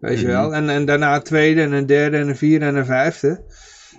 Weet 0.00 0.20
je 0.20 0.26
mhm. 0.26 0.36
wel. 0.36 0.54
En, 0.54 0.70
en 0.70 0.84
daarna 0.84 1.14
een 1.14 1.22
tweede 1.22 1.62
en 1.62 1.72
een 1.72 1.86
derde 1.86 2.16
en 2.16 2.28
een 2.28 2.36
vierde 2.36 2.64
en 2.64 2.74
een 2.74 2.86
vijfde. 2.86 3.42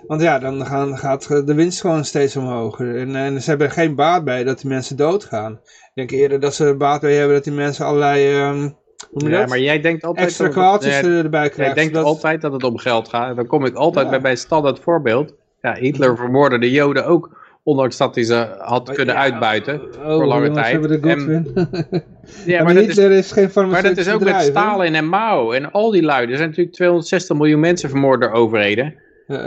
Want 0.06 0.22
ja, 0.22 0.38
dan 0.38 0.66
gaan, 0.66 0.98
gaat 0.98 1.28
de 1.28 1.54
winst 1.54 1.80
gewoon 1.80 2.04
steeds 2.04 2.36
omhoog. 2.36 2.80
En, 2.80 3.16
en 3.16 3.42
ze 3.42 3.48
hebben 3.48 3.66
er 3.66 3.72
geen 3.72 3.94
baat 3.94 4.24
bij 4.24 4.44
dat 4.44 4.60
die 4.60 4.70
mensen 4.70 4.96
doodgaan. 4.96 5.52
Ik 5.52 5.90
denk 5.94 6.10
eerder 6.10 6.40
dat 6.40 6.54
ze 6.54 6.64
er 6.64 6.76
baat 6.76 7.00
bij 7.00 7.14
hebben 7.14 7.34
dat 7.34 7.44
die 7.44 7.52
mensen 7.52 7.84
allerlei... 7.84 8.48
Um, 8.48 8.76
ja, 9.16 9.46
maar 9.46 9.58
jij 9.58 9.80
denkt 9.80 10.04
altijd... 10.04 10.26
Extra 10.26 10.48
kwaaltjes 10.48 11.02
erbij 11.02 11.48
krijgen. 11.48 11.74
Jij 11.74 11.84
denkt 11.84 12.06
altijd 12.06 12.40
dat 12.40 12.52
het 12.52 12.64
om 12.64 12.78
geld 12.78 13.08
gaat. 13.08 13.36
Dan 13.36 13.46
kom 13.46 13.64
ik 13.64 13.74
altijd 13.74 14.04
ja. 14.04 14.10
bij 14.10 14.20
mijn 14.20 14.36
standaard 14.36 14.78
voorbeeld. 14.78 15.34
Ja, 15.62 15.74
Hitler 15.74 16.16
vermoorde 16.16 16.58
de 16.58 16.70
Joden 16.70 17.06
ook. 17.06 17.44
Ondanks 17.62 17.96
dat 17.96 18.14
hij 18.14 18.24
ze 18.24 18.56
had 18.58 18.92
kunnen 18.92 19.14
ja, 19.14 19.20
uitbuiten 19.20 19.80
oh, 19.80 20.14
voor 20.14 20.26
lange 20.26 20.50
tijd. 20.50 20.80
We 20.80 21.00
de 21.00 21.08
en, 21.08 21.52
ja, 22.52 22.62
maar, 22.62 22.74
Hitler 22.74 23.10
is, 23.10 23.32
is, 23.32 23.32
geen 23.32 23.68
Maar 23.68 23.82
dat 23.82 23.96
is 23.96 24.10
ook 24.10 24.18
bedrijf, 24.18 24.44
met 24.44 24.56
Stalin 24.56 24.94
en 24.94 25.08
Mao 25.08 25.52
en 25.52 25.72
al 25.72 25.90
die 25.90 26.02
lui. 26.02 26.30
Er 26.30 26.36
zijn 26.36 26.48
natuurlijk 26.48 26.74
260 26.74 27.36
miljoen 27.36 27.60
mensen 27.60 27.90
vermoord 27.90 28.20
door 28.20 28.30
overheden. 28.30 28.94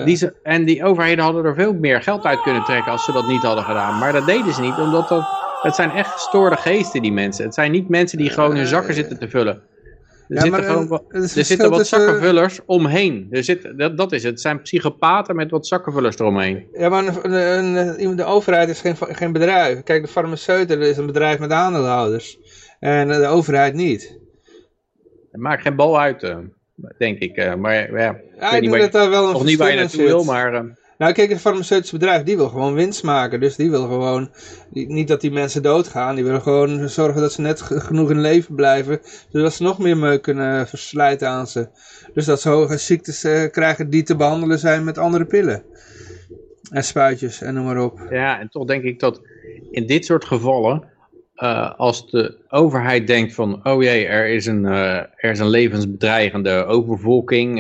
Die 0.06 0.16
ze, 0.16 0.34
en 0.44 0.66
die 0.66 0.84
overheden 0.84 1.24
hadden 1.24 1.46
er 1.46 1.56
veel 1.56 1.74
meer 1.74 2.02
geld 2.02 2.26
uit 2.26 2.42
kunnen 2.42 2.64
trekken 2.64 2.92
als 2.92 3.06
ze 3.06 3.12
dat 3.12 3.28
niet 3.28 3.42
hadden 3.42 3.64
gedaan. 3.64 4.00
Maar 4.00 4.14
dat 4.14 4.26
deden 4.26 4.54
ze 4.54 4.62
niet, 4.62 4.78
omdat 4.78 5.10
dat 5.10 5.49
het 5.62 5.76
zijn 5.76 5.92
echt 5.92 6.12
gestoorde 6.12 6.56
geesten, 6.56 7.02
die 7.02 7.12
mensen. 7.12 7.46
Het 7.46 7.54
zijn 7.54 7.72
niet 7.72 7.90
mensen 7.90 8.18
die 8.18 8.30
gewoon 8.30 8.56
hun 8.56 8.68
zakken 8.68 8.94
zitten 8.94 9.20
te 9.20 9.30
vullen. 9.30 9.62
Er 10.28 10.36
ja, 10.36 10.42
zitten, 10.42 10.64
gewoon, 10.64 11.04
er 11.10 11.28
zitten 11.46 11.70
wat 11.70 11.88
zakkenvullers 11.88 12.60
omheen. 12.66 13.28
Er 13.32 13.44
zit, 13.44 13.74
dat, 13.78 13.98
dat 13.98 14.12
is 14.12 14.24
het. 14.24 14.32
Het 14.32 14.42
zijn 14.42 14.62
psychopaten 14.62 15.36
met 15.36 15.52
wat 15.52 15.68
zakkenvullers 15.68 16.18
eromheen. 16.18 16.68
Ja, 16.74 16.90
maar 16.90 17.26
een, 17.26 18.04
een, 18.04 18.16
de 18.16 18.24
overheid 18.24 18.70
is 18.70 18.82
geen, 18.82 18.96
geen 19.00 19.32
bedrijf. 19.32 19.84
Kijk, 19.84 20.02
de 20.02 20.12
farmaceuten 20.12 20.82
is 20.82 20.98
een 20.98 21.06
bedrijf 21.06 21.40
met 21.40 21.52
aandeelhouders. 21.52 22.38
En 22.80 23.08
de 23.08 23.28
overheid 23.28 23.74
niet. 23.74 24.18
Het 25.32 25.42
maakt 25.42 25.62
geen 25.62 25.76
bal 25.76 26.00
uit, 26.00 26.24
eh, 26.24 26.38
denk 26.98 27.20
ik. 27.20 27.36
Eh, 27.36 27.56
maar 27.56 27.76
ja, 27.76 27.98
ja 28.40 28.52
ik, 28.52 28.52
weet 28.52 28.62
niet 28.62 28.72
dat 28.80 28.92
daar 28.92 29.10
wel 29.10 29.40
een 29.40 29.46
niet 29.46 29.58
waar 29.58 29.72
je 29.72 29.76
naartoe 29.76 30.04
wil, 30.04 30.24
maar... 30.24 30.78
Eh, 31.00 31.06
nou, 31.06 31.18
kijk, 31.18 31.32
een 31.32 31.40
farmaceutische 31.40 31.98
bedrijf, 31.98 32.24
die 32.24 32.38
wil 32.38 32.50
gewoon 32.50 32.74
winst 32.74 33.04
maken. 33.04 33.40
Dus 33.40 33.56
die 33.56 33.70
wil 33.70 33.88
gewoon, 33.88 34.30
niet 34.70 35.08
dat 35.08 35.22
die 35.22 35.32
mensen 35.32 35.62
doodgaan. 35.62 36.16
Die 36.16 36.24
willen 36.24 36.42
gewoon 36.42 36.90
zorgen 36.90 37.22
dat 37.22 37.34
ze 37.34 37.42
net 37.42 37.62
genoeg 37.62 38.10
in 38.10 38.22
leven 38.22 38.56
blijven. 38.56 39.00
Zodat 39.30 39.54
ze 39.54 39.64
nog 39.64 39.80
meer 39.80 39.98
meuk 39.98 40.22
kunnen 40.22 40.68
verslijten 40.68 41.28
aan 41.28 41.48
ze. 41.48 41.68
Dus 42.14 42.26
dat 42.26 42.42
ze 42.42 42.50
hoge 42.50 42.78
ziektes 42.78 43.26
uh, 43.26 43.50
krijgen 43.52 43.90
die 43.90 44.04
te 44.04 44.16
behandelen 44.16 44.60
zijn 44.60 44.84
met 44.84 44.98
andere 44.98 45.26
pillen. 45.26 45.64
En 46.72 46.84
spuitjes 46.84 47.42
en 47.42 47.54
noem 47.54 47.66
maar 47.66 47.84
op. 47.84 48.08
Ja, 48.10 48.40
en 48.40 48.50
toch 48.50 48.66
denk 48.66 48.84
ik 48.84 49.00
dat 49.00 49.22
in 49.72 49.86
dit 49.86 50.06
soort 50.06 50.26
gevallen... 50.26 50.98
Uh, 51.36 51.72
als 51.78 52.10
de 52.10 52.38
overheid 52.50 53.08
denkt 53.08 53.34
van, 53.34 53.60
oh 53.66 53.84
jee, 53.84 54.06
er 54.06 54.28
is 54.28 54.46
een, 54.46 54.64
uh, 54.64 54.96
er 54.96 55.32
is 55.32 55.40
een 55.40 55.50
levensbedreigende 55.50 56.66
overvolking 56.66 57.60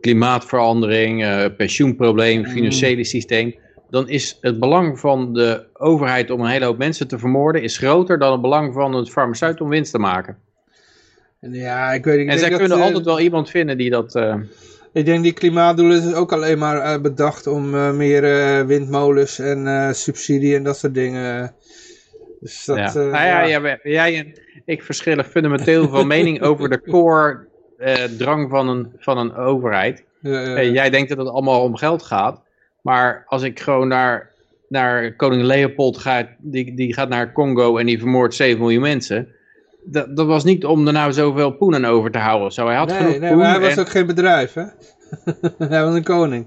klimaatverandering, 0.00 1.22
uh, 1.24 1.44
pensioenprobleem, 1.56 2.38
mm. 2.38 2.46
financiële 2.46 3.04
systeem. 3.04 3.54
Dan 3.90 4.08
is 4.08 4.38
het 4.40 4.58
belang 4.60 4.98
van 4.98 5.32
de 5.32 5.66
overheid 5.72 6.30
om 6.30 6.40
een 6.40 6.50
hele 6.50 6.64
hoop 6.64 6.78
mensen 6.78 7.08
te 7.08 7.18
vermoorden 7.18 7.62
is 7.62 7.78
groter 7.78 8.18
dan 8.18 8.32
het 8.32 8.40
belang 8.40 8.74
van 8.74 8.94
het 8.94 9.10
farmaceut 9.10 9.60
om 9.60 9.68
winst 9.68 9.92
te 9.92 9.98
maken. 9.98 10.36
Ja, 11.40 11.92
ik 11.92 12.04
weet 12.04 12.18
ik 12.18 12.28
En 12.28 12.38
zij 12.38 12.50
kunnen 12.50 12.78
uh, 12.78 12.84
altijd 12.84 13.04
wel 13.04 13.20
iemand 13.20 13.50
vinden 13.50 13.78
die 13.78 13.90
dat... 13.90 14.14
Uh... 14.14 14.34
Ik 14.92 15.04
denk 15.04 15.22
die 15.22 15.32
klimaatdoelen 15.32 16.02
is 16.02 16.14
ook 16.14 16.32
alleen 16.32 16.58
maar 16.58 17.00
bedacht 17.00 17.46
om 17.46 17.70
meer 17.96 18.22
windmolens 18.66 19.38
en 19.38 19.94
subsidie 19.94 20.56
en 20.56 20.62
dat 20.62 20.78
soort 20.78 20.94
dingen... 20.94 21.54
Dus 22.40 22.64
dat, 22.64 22.76
ja. 22.76 22.92
Nou 22.92 23.10
ja, 23.10 23.42
ja. 23.42 23.78
jij 23.82 24.18
en 24.18 24.32
ik 24.64 24.82
verschillen 24.82 25.24
fundamenteel 25.24 25.88
van 25.88 26.06
mening 26.06 26.42
over 26.42 26.68
de 26.68 26.80
core 26.80 27.48
uh, 27.80 27.94
drang 27.94 28.50
van 28.50 28.68
een, 28.68 28.92
van 28.98 29.18
een 29.18 29.34
overheid. 29.34 30.04
Ja, 30.20 30.40
ja, 30.40 30.58
ja. 30.58 30.72
jij 30.72 30.90
denkt 30.90 31.08
dat 31.08 31.18
het 31.18 31.28
allemaal 31.28 31.62
om 31.62 31.76
geld 31.76 32.02
gaat. 32.02 32.40
Maar 32.82 33.24
als 33.26 33.42
ik 33.42 33.60
gewoon 33.60 33.88
naar, 33.88 34.30
naar 34.68 35.16
koning 35.16 35.42
Leopold 35.42 35.98
ga, 35.98 36.28
die, 36.38 36.74
die 36.74 36.94
gaat 36.94 37.08
naar 37.08 37.32
Congo 37.32 37.76
en 37.76 37.86
die 37.86 37.98
vermoordt 37.98 38.34
7 38.34 38.60
miljoen 38.60 38.82
mensen. 38.82 39.28
Dat, 39.84 40.16
dat 40.16 40.26
was 40.26 40.44
niet 40.44 40.64
om 40.64 40.86
er 40.86 40.92
nou 40.92 41.12
zoveel 41.12 41.50
poenen 41.50 41.84
over 41.84 42.10
te 42.10 42.18
houden. 42.18 42.52
Zo, 42.52 42.66
hij 42.66 42.76
had 42.76 42.88
nee, 42.88 42.98
genoeg 42.98 43.18
nee, 43.18 43.34
maar 43.34 43.50
hij 43.50 43.60
was 43.60 43.78
ook 43.78 43.88
geen 43.88 44.06
bedrijf, 44.06 44.52
hè? 44.52 44.64
hij 45.68 45.84
was 45.84 45.94
een 45.94 46.04
koning. 46.04 46.46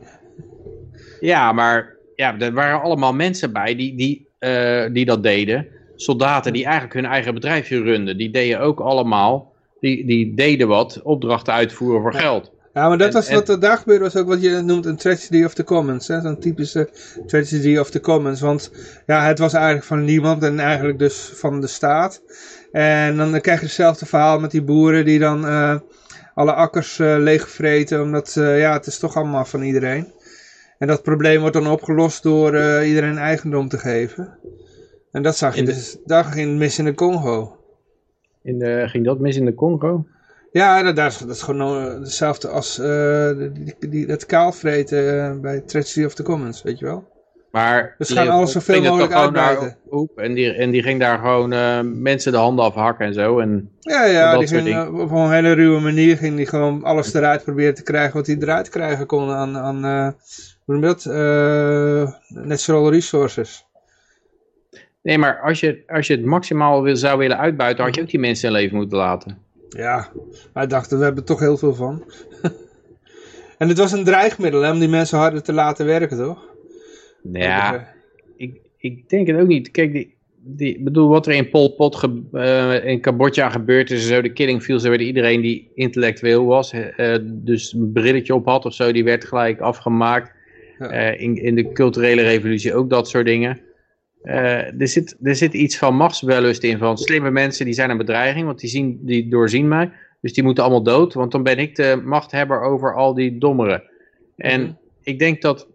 Ja, 1.19 1.51
maar 1.51 1.95
ja, 2.15 2.39
er 2.39 2.53
waren 2.53 2.81
allemaal 2.81 3.13
mensen 3.13 3.53
bij 3.53 3.75
die, 3.75 3.95
die, 3.95 4.27
uh, 4.39 4.85
die 4.91 5.05
dat 5.05 5.23
deden. 5.23 5.67
Soldaten 5.95 6.53
die 6.53 6.63
eigenlijk 6.63 6.93
hun 6.93 7.05
eigen 7.05 7.33
bedrijfje 7.33 7.81
runden. 7.81 8.17
Die 8.17 8.29
deden 8.29 8.59
ook 8.59 8.79
allemaal 8.79 9.52
die, 9.83 10.05
die 10.05 10.33
deden 10.35 10.67
wat, 10.67 11.01
opdrachten 11.01 11.53
uitvoeren 11.53 12.01
voor 12.01 12.13
geld. 12.13 12.51
Ja, 12.73 12.87
maar 12.87 12.97
dat 12.97 13.07
En- 13.07 13.13
was 13.13 13.27
en- 13.27 13.33
wat 13.35 13.49
er 13.49 13.59
daar 13.59 13.77
gebeurde, 13.77 14.03
was 14.03 14.15
ook 14.15 14.27
wat 14.27 14.41
je 14.41 14.61
noemt 14.61 14.85
een 14.85 14.95
tragedy 14.97 15.43
of 15.43 15.53
the 15.53 15.63
commons. 15.63 16.07
hè, 16.07 16.21
Zo'n 16.21 16.39
typische 16.39 16.89
tragedy 17.27 17.77
of 17.77 17.89
the 17.89 17.99
commons. 17.99 18.41
Want 18.41 18.71
ja, 19.05 19.25
het 19.27 19.39
was 19.39 19.53
eigenlijk 19.53 19.85
van 19.85 20.05
niemand 20.05 20.43
en 20.43 20.59
eigenlijk 20.59 20.99
dus 20.99 21.31
van 21.35 21.61
de 21.61 21.67
staat. 21.67 22.21
En 22.71 23.17
dan 23.17 23.41
krijg 23.41 23.59
je 23.59 23.65
hetzelfde 23.65 24.05
verhaal 24.05 24.39
met 24.39 24.51
die 24.51 24.63
boeren 24.63 25.05
die 25.05 25.19
dan 25.19 25.47
eh, 25.47 25.75
alle 26.33 26.53
akkers 26.53 26.99
eh 26.99 27.15
leegvreten. 27.17 28.01
Omdat 28.01 28.31
ja, 28.35 28.73
het 28.73 28.85
is 28.85 28.99
toch 28.99 29.15
allemaal 29.15 29.45
van 29.45 29.61
iedereen. 29.61 30.07
En 30.77 30.87
dat 30.87 31.03
probleem 31.03 31.39
wordt 31.39 31.55
dan 31.55 31.67
opgelost 31.67 32.23
door 32.23 32.53
eh, 32.53 32.87
iedereen 32.87 33.17
eigendom 33.17 33.67
te 33.67 33.77
geven. 33.77 34.37
En 35.11 35.23
dat 35.23 35.37
zag 35.37 35.53
je 35.53 35.59
In 35.59 35.65
de- 35.65 35.73
dus, 35.73 35.97
daar 36.05 36.23
ging 36.23 36.57
mis 36.57 36.79
in 36.79 36.85
de 36.85 36.93
Congo. 36.93 37.57
In 38.43 38.59
de, 38.59 38.83
ging 38.87 39.05
dat 39.05 39.19
mis 39.19 39.37
in 39.37 39.45
de 39.45 39.53
Congo? 39.53 40.05
Ja, 40.51 40.83
dat, 40.83 40.95
dat, 40.95 41.11
is, 41.11 41.17
dat 41.17 41.29
is 41.29 41.41
gewoon 41.41 41.85
eh, 41.85 41.99
hetzelfde 41.99 42.47
als 42.47 42.79
eh, 42.79 43.29
die, 43.79 44.05
dat 44.05 44.25
kaalvreten 44.25 45.23
eh, 45.23 45.39
bij 45.39 45.59
Tragedy 45.59 46.05
of 46.05 46.13
the 46.13 46.23
Commons, 46.23 46.61
weet 46.61 46.79
je 46.79 46.85
wel? 46.85 47.11
Maar 47.53 47.95
Dus 47.97 48.11
gaan 48.11 48.29
alles 48.29 48.51
zoveel 48.51 48.81
mogelijk 48.81 49.77
Oep, 49.91 50.17
en, 50.17 50.33
die, 50.33 50.53
en 50.53 50.71
die 50.71 50.83
ging 50.83 50.99
daar 50.99 51.19
gewoon 51.19 51.53
eh, 51.53 51.79
mensen 51.83 52.31
de 52.31 52.37
handen 52.37 52.65
afhakken 52.65 53.05
en 53.05 53.13
zo. 53.13 53.39
En, 53.39 53.69
Ja, 53.79 54.05
ja, 54.05 54.31
Dat 54.31 54.39
die 54.39 54.47
soort 54.47 54.61
ging, 54.61 54.99
op 54.99 55.11
een 55.11 55.31
hele 55.31 55.51
ruwe 55.51 55.79
manier 55.79 56.17
ging 56.17 56.35
die 56.35 56.45
gewoon 56.45 56.83
alles 56.83 57.13
eruit 57.13 57.43
proberen 57.43 57.73
te 57.73 57.83
krijgen 57.83 58.13
wat 58.13 58.27
hij 58.27 58.37
eruit 58.39 58.69
krijgen 58.69 59.05
kon 59.05 59.29
aan, 59.29 59.57
aan 59.57 59.85
eh, 59.85 60.07
hoe 60.65 60.75
noem 60.75 60.81
je 60.81 60.87
dat? 60.87 61.05
Natural 62.45 62.91
resources. 62.91 63.65
Nee, 65.03 65.17
maar 65.17 65.39
als 65.39 65.59
je, 65.59 65.83
als 65.87 66.07
je 66.07 66.15
het 66.15 66.25
maximaal 66.25 66.83
wil, 66.83 66.95
zou 66.95 67.17
willen 67.17 67.37
uitbuiten, 67.37 67.83
had 67.83 67.95
je 67.95 68.01
ook 68.01 68.09
die 68.09 68.19
mensen 68.19 68.47
in 68.47 68.55
leven 68.55 68.77
moeten 68.77 68.97
laten. 68.97 69.37
Ja, 69.69 70.11
wij 70.53 70.67
dachten, 70.67 70.97
we 70.97 71.03
hebben 71.03 71.21
er 71.21 71.29
toch 71.29 71.39
heel 71.39 71.57
veel 71.57 71.75
van. 71.75 72.03
en 73.57 73.67
het 73.67 73.77
was 73.77 73.91
een 73.91 74.03
dreigmiddel 74.03 74.61
hè, 74.61 74.71
om 74.71 74.79
die 74.79 74.89
mensen 74.89 75.17
harder 75.17 75.41
te 75.43 75.53
laten 75.53 75.85
werken, 75.85 76.17
toch? 76.17 76.51
Ja, 77.31 77.93
ik, 78.37 78.59
ik 78.77 79.09
denk 79.09 79.27
het 79.27 79.39
ook 79.39 79.47
niet. 79.47 79.71
Kijk, 79.71 79.91
die, 79.91 80.15
die, 80.35 80.75
ik 80.75 80.83
bedoel, 80.83 81.07
wat 81.07 81.27
er 81.27 81.33
in 81.33 81.49
Pol 81.49 81.75
Pot, 81.75 81.95
ge, 81.95 82.21
eh, 82.31 82.85
in 82.85 83.01
Cambodja 83.01 83.49
gebeurd 83.49 83.91
is, 83.91 84.01
en 84.01 84.15
zo, 84.15 84.21
de 84.21 84.33
killing 84.33 84.63
fields, 84.63 84.83
waar 84.83 85.01
iedereen 85.01 85.41
die 85.41 85.71
intellectueel 85.75 86.45
was, 86.45 86.71
eh, 86.71 87.15
dus 87.23 87.73
een 87.73 87.91
brilletje 87.91 88.35
op 88.35 88.45
had 88.45 88.65
of 88.65 88.73
zo, 88.73 88.91
die 88.91 89.03
werd 89.03 89.25
gelijk 89.25 89.59
afgemaakt. 89.59 90.31
Ja. 90.79 90.89
Eh, 90.89 91.21
in, 91.21 91.35
in 91.37 91.55
de 91.55 91.71
culturele 91.71 92.21
revolutie 92.21 92.73
ook 92.73 92.89
dat 92.89 93.09
soort 93.09 93.25
dingen. 93.25 93.59
Eh, 94.23 94.81
er, 94.81 94.87
zit, 94.87 95.17
er 95.23 95.35
zit 95.35 95.53
iets 95.53 95.77
van 95.77 95.95
machtswellust 95.95 96.63
in, 96.63 96.77
van 96.77 96.97
slimme 96.97 97.31
mensen 97.31 97.65
die 97.65 97.73
zijn 97.73 97.89
een 97.89 97.97
bedreiging, 97.97 98.45
want 98.45 98.59
die, 98.59 98.69
zien, 98.69 98.99
die 99.01 99.29
doorzien 99.29 99.67
mij. 99.67 99.91
Dus 100.21 100.33
die 100.33 100.43
moeten 100.43 100.63
allemaal 100.63 100.83
dood, 100.83 101.13
want 101.13 101.31
dan 101.31 101.43
ben 101.43 101.57
ik 101.57 101.75
de 101.75 102.01
machthebber 102.05 102.61
over 102.61 102.95
al 102.95 103.13
die 103.13 103.37
dommeren. 103.37 103.83
En 104.37 104.61
Mhm. 104.61 104.71
ik 105.03 105.19
denk 105.19 105.41
dat, 105.41 105.67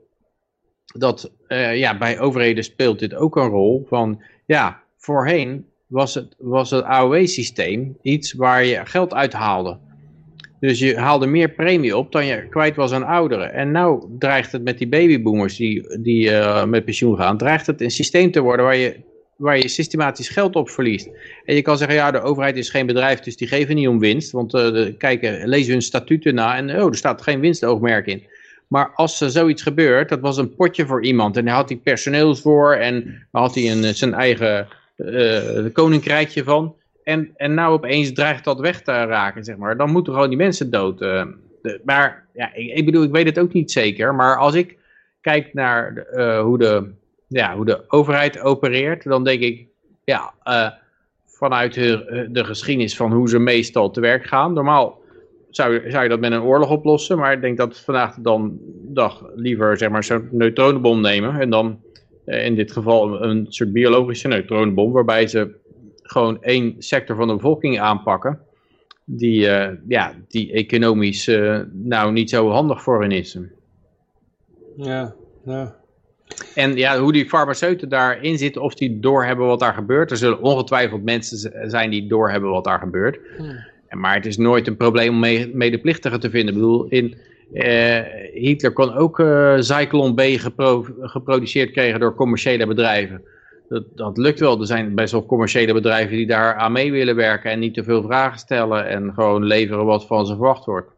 dat 0.85 1.33
eh, 1.47 1.77
ja, 1.79 1.99
bij 1.99 2.21
overheden 2.21 2.65
speelt 2.65 2.99
dit 2.99 3.15
ook 3.15 3.37
een 3.37 3.49
rol. 3.49 3.87
Van 3.89 4.23
ja, 4.47 4.83
voorheen 4.97 5.67
was 5.87 6.15
het, 6.15 6.35
was 6.39 6.71
het 6.71 6.85
AOW-systeem 6.85 7.99
iets 8.03 8.33
waar 8.33 8.65
je 8.65 8.87
geld 8.87 9.15
uithaalde. 9.15 9.79
Dus 10.61 10.79
je 10.79 10.97
haalde 10.97 11.27
meer 11.27 11.49
premie 11.49 11.97
op 11.97 12.13
dan 12.13 12.27
je 12.27 12.49
kwijt 12.49 12.77
was 12.77 12.93
aan 12.93 13.07
ouderen. 13.07 13.53
En 13.53 13.71
nou 13.71 14.05
dreigt 14.19 14.53
het 14.53 14.63
met 14.63 14.79
die 14.79 14.89
babyboomers 14.89 15.57
die, 15.57 15.99
die 16.01 16.31
eh, 16.31 16.65
met 16.65 16.85
pensioen 16.85 17.17
gaan, 17.17 17.39
dreigt 17.39 17.67
het 17.67 17.81
een 17.81 17.91
systeem 17.91 18.31
te 18.31 18.41
worden 18.41 18.65
waar 18.65 18.77
je, 18.77 18.97
waar 19.37 19.59
je 19.59 19.69
systematisch 19.69 20.29
geld 20.29 20.57
op 20.57 20.71
verliest. 20.71 21.09
En 21.45 21.55
je 21.55 21.63
kan 21.63 21.79
zeggen, 21.79 21.97
ja, 21.97 22.11
de 22.11 22.21
overheid 22.21 22.57
is 22.57 22.71
geen 22.71 22.87
bedrijf, 22.87 23.21
dus 23.21 23.37
die 23.37 23.49
geven 23.49 23.75
niet 23.75 23.89
om 23.89 23.99
winst. 23.99 24.33
Want 24.33 24.55
eh, 24.55 24.73
de, 24.73 24.95
kijken, 24.99 25.49
lezen 25.49 25.73
hun 25.73 25.83
statuten 25.83 26.35
na 26.35 26.57
en 26.57 26.71
oh, 26.71 26.87
er 26.87 26.97
staat 26.97 27.23
geen 27.23 27.41
winstoogmerk 27.41 28.07
in. 28.07 28.23
Maar 28.69 28.91
als 28.95 29.21
er 29.21 29.31
zoiets 29.31 29.63
gebeurt, 29.63 30.09
dat 30.09 30.21
was 30.21 30.37
een 30.37 30.55
potje 30.55 30.87
voor 30.87 31.05
iemand. 31.05 31.37
En 31.37 31.45
daar 31.45 31.55
had 31.55 31.69
hij 31.69 31.79
personeels 31.79 32.41
voor 32.41 32.75
en 32.75 33.27
had 33.31 33.55
hij 33.55 33.71
een, 33.71 33.95
zijn 33.95 34.15
eigen 34.15 34.69
eh, 34.97 35.65
koninkrijkje 35.73 36.45
van. 36.45 36.75
En, 37.09 37.31
en 37.37 37.55
nou 37.55 37.73
opeens 37.73 38.13
dreigt 38.13 38.45
dat 38.45 38.61
weg 38.61 38.83
te 38.83 38.93
raken, 38.93 39.45
zeg 39.45 39.57
maar. 39.57 39.77
Dan 39.77 39.91
moeten 39.91 40.13
gewoon 40.13 40.29
die 40.29 40.39
mensen 40.39 40.71
dood. 40.71 41.01
eh. 41.01 41.25
Maar 41.85 42.27
ja, 42.33 42.55
ik, 42.55 42.85
bedoel, 42.85 43.03
ik 43.03 43.11
weet 43.11 43.27
het 43.27 43.39
ook 43.39 43.53
niet 43.53 43.71
zeker. 43.71 44.15
Maar 44.15 44.37
als 44.37 44.55
ik 44.55 44.77
kijk 45.21 45.55
naar 45.55 45.97
eh, 45.97 46.41
hoe, 46.41 46.59
de, 46.59 46.91
ja, 47.29 47.57
hoe 47.57 47.65
de 47.65 47.85
overheid 47.89 48.41
opereert, 48.41 49.05
dan 49.05 49.25
denk 49.25 49.41
ik, 49.41 49.67
ja, 50.05 50.33
eh, 50.43 50.71
vanuit 51.27 51.75
de, 51.75 52.29
de 52.31 52.45
geschiedenis 52.45 52.97
van 52.97 53.13
hoe 53.13 53.29
ze 53.29 53.39
meestal 53.39 53.91
te 53.91 54.01
werk 54.01 54.25
gaan. 54.27 54.53
Normaal 54.53 55.01
zou, 55.51 55.73
je- 55.75 55.91
zou 55.91 56.03
je 56.03 56.09
dat 56.09 56.21
met 56.21 56.33
een 56.33 56.43
oorlog 56.43 56.71
oplossen, 56.71 57.19
maar 57.19 57.33
ik 57.33 57.41
denk 57.41 57.57
dat 57.57 57.79
vandaag 57.81 58.15
de 58.15 58.23
dan, 58.23 58.59
dag 58.89 59.25
liever 59.35 59.77
zeg 59.79 59.89
maar, 59.91 60.05
zo'n 60.05 60.29
neutronenbom 60.31 61.01
nemen. 61.01 61.41
En 61.41 61.51
dan 61.51 61.81
in 62.25 62.55
dit 62.55 62.73
geval 62.73 63.23
een 63.23 63.47
soort 63.49 63.73
biologische 63.73 64.29
neutronenbom, 64.29 64.93
waarbij 64.93 65.27
ze 65.27 65.67
gewoon 66.11 66.43
één 66.43 66.75
sector 66.79 67.17
van 67.17 67.29
de 67.29 67.35
bevolking 67.35 67.81
aanpakken. 67.81 68.39
Die, 69.05 69.49
eh, 69.49 69.75
ja, 69.89 70.15
die 70.29 70.53
economisch 70.53 71.29
eh, 71.29 71.61
nou 71.73 72.13
niet 72.13 72.31
zo 72.31 72.51
handig 72.51 72.83
voor 72.83 73.01
hen 73.03 73.11
is. 73.11 73.39
Ja, 74.77 75.15
ja. 75.45 75.77
En 76.55 76.77
ja, 76.77 76.99
hoe 76.99 77.13
die 77.13 77.29
farmaceuten 77.29 77.89
daarin 77.89 78.39
zitten, 78.39 78.63
of 78.63 78.75
die 78.75 79.01
doorhebben 79.01 79.47
wat 79.47 79.61
daar 79.61 79.75
gebeurt. 79.75 80.11
Er 80.11 80.17
zullen 80.17 80.43
ongetwijfeld 80.43 81.05
mensen 81.05 81.71
zijn 81.71 81.91
die 81.91 82.07
doorhebben 82.09 82.51
wat 82.51 82.65
daar 82.65 82.79
gebeurt. 82.79 83.19
Hmm. 83.37 83.57
En 83.89 84.01
Maar 84.01 84.15
het 84.15 84.27
is 84.27 84.37
nooit 84.37 84.67
een 84.67 84.77
probleem 84.77 85.09
om 85.09 85.19
me- 85.21 85.51
medeplichtigen 85.55 86.21
te 86.21 86.31
vinden. 86.31 86.55
Ik 86.55 86.61
bedoel, 86.61 86.87
in, 86.89 87.17
eh, 87.53 88.01
Hitler 88.33 88.73
kon 88.73 88.95
ook 88.95 89.23
Zyklon 89.59 90.15
B 90.15 90.21
gepro- 90.21 90.87
geproduceerd 91.01 91.71
krijgen 91.71 92.01
door 92.01 92.15
commerciële 92.15 92.67
bedrijven. 92.67 93.23
Dat, 93.69 93.85
dat 93.95 94.19
lukt 94.19 94.41
wel. 94.41 94.61
Er 94.61 94.67
zijn 94.67 94.95
best 94.95 95.13
wel 95.13 95.27
commerciële 95.27 95.73
bedrijven 95.73 96.17
die 96.17 96.27
daar 96.27 96.55
aan 96.55 96.73
mee 96.73 96.93
willen 96.93 97.17
werken 97.17 97.51
en 97.51 97.59
niet 97.59 97.75
te 97.75 97.85
veel 97.85 98.03
vragen 98.03 98.39
stellen 98.39 98.89
en 98.89 99.13
gewoon 99.15 99.45
leveren 99.45 99.85
wat 99.85 100.07
van 100.07 100.27
ze 100.27 100.35
verwacht 100.35 100.65
wordt. 100.65 100.91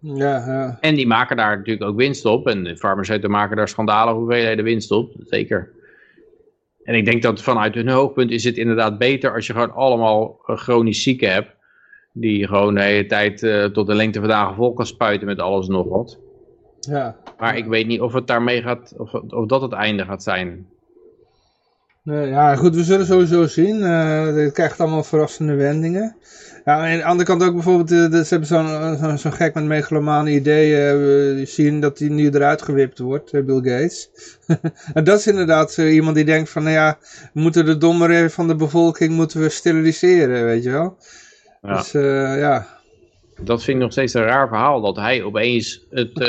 Ja, 0.00 0.46
ja. 0.46 0.78
En 0.80 0.94
die 0.94 1.06
maken 1.06 1.36
daar 1.36 1.56
natuurlijk 1.56 1.90
ook 1.90 1.96
winst 1.96 2.24
op. 2.24 2.46
En 2.46 2.64
de 2.64 2.76
farmaceuten 2.76 3.30
maken 3.30 3.56
daar 3.56 3.68
schandalige 3.68 4.16
hoeveelheden 4.16 4.64
winst 4.64 4.90
op. 4.90 5.12
Zeker. 5.18 5.70
En 6.84 6.94
ik 6.94 7.04
denk 7.04 7.22
dat 7.22 7.42
vanuit 7.42 7.74
hun 7.74 7.88
hoogpunt 7.88 8.30
is 8.30 8.44
het 8.44 8.56
inderdaad 8.56 8.98
beter 8.98 9.34
als 9.34 9.46
je 9.46 9.52
gewoon 9.52 9.72
allemaal 9.72 10.40
eh, 10.46 10.56
chronisch 10.56 11.02
zieken 11.02 11.32
hebt. 11.32 11.50
Die 12.12 12.46
gewoon 12.46 12.74
de 12.74 12.82
hele 12.82 13.06
tijd 13.06 13.42
eh, 13.42 13.64
tot 13.64 13.86
de 13.86 13.94
lengte 13.94 14.18
van 14.18 14.28
dagen 14.28 14.54
vol 14.54 14.72
kan 14.72 14.86
spuiten 14.86 15.26
met 15.26 15.38
alles 15.38 15.66
en 15.66 15.72
nog 15.72 15.88
wat. 15.88 16.18
Ja. 16.80 17.16
Maar 17.38 17.56
ik 17.56 17.66
weet 17.66 17.86
niet 17.86 18.00
of 18.00 18.12
het 18.12 18.26
daarmee 18.26 18.62
gaat, 18.62 18.94
of, 18.96 19.12
of 19.12 19.46
dat 19.46 19.62
het 19.62 19.72
einde 19.72 20.04
gaat 20.04 20.22
zijn. 20.22 20.66
Ja, 22.02 22.56
goed, 22.56 22.74
we 22.74 22.84
zullen 22.84 23.06
sowieso 23.06 23.46
zien. 23.46 23.82
Eh 23.82 24.34
het 24.34 24.52
krijgt 24.52 24.80
allemaal 24.80 25.04
verrassende 25.04 25.54
wendingen. 25.54 26.16
Ja, 26.64 26.90
aan 26.90 26.96
de 26.96 27.04
andere 27.04 27.28
kant 27.28 27.42
ook 27.42 27.54
bijvoorbeeld, 27.54 28.12
eh, 28.12 28.20
ze 28.20 28.26
hebben 28.28 28.48
zo'n 28.48 28.96
zo'n 28.98 29.18
zo'n 29.18 29.32
gek 29.32 29.54
met 29.54 29.64
megalomane 29.64 30.30
ideeën 30.30 31.38
eh, 31.38 31.46
zien 31.46 31.80
dat 31.80 31.98
die 31.98 32.10
nu 32.10 32.30
eruit 32.30 32.62
gewipt 32.62 32.98
wordt, 32.98 33.32
eh, 33.32 33.44
Bill 33.44 33.56
Gates. 33.56 34.10
en 34.94 35.04
dat 35.04 35.18
is 35.18 35.26
inderdaad 35.26 35.72
zo 35.72 35.86
iemand 35.86 36.16
die 36.16 36.24
denkt 36.24 36.50
van, 36.50 36.62
nou 36.62 36.74
ja, 36.74 36.98
we 37.32 37.40
moeten 37.40 37.64
de 37.64 37.76
dommeren 37.76 38.30
van 38.30 38.48
de 38.48 38.56
bevolking 38.56 39.12
moeten 39.12 39.40
we 39.40 39.48
steriliseren, 39.48 40.44
weet 40.44 40.62
je 40.62 40.70
wel. 40.70 40.96
Ja. 41.62 41.76
Dus 41.76 41.94
eh, 41.94 42.38
ja, 42.38 42.66
Dat 43.44 43.64
vind 43.64 43.76
ik 43.76 43.82
nog 43.82 43.92
steeds 43.92 44.14
een 44.14 44.22
raar 44.22 44.48
verhaal, 44.48 44.80
dat 44.80 44.96
hij 44.96 45.22
opeens 45.22 45.86
het, 45.90 46.10
eh, 46.20 46.26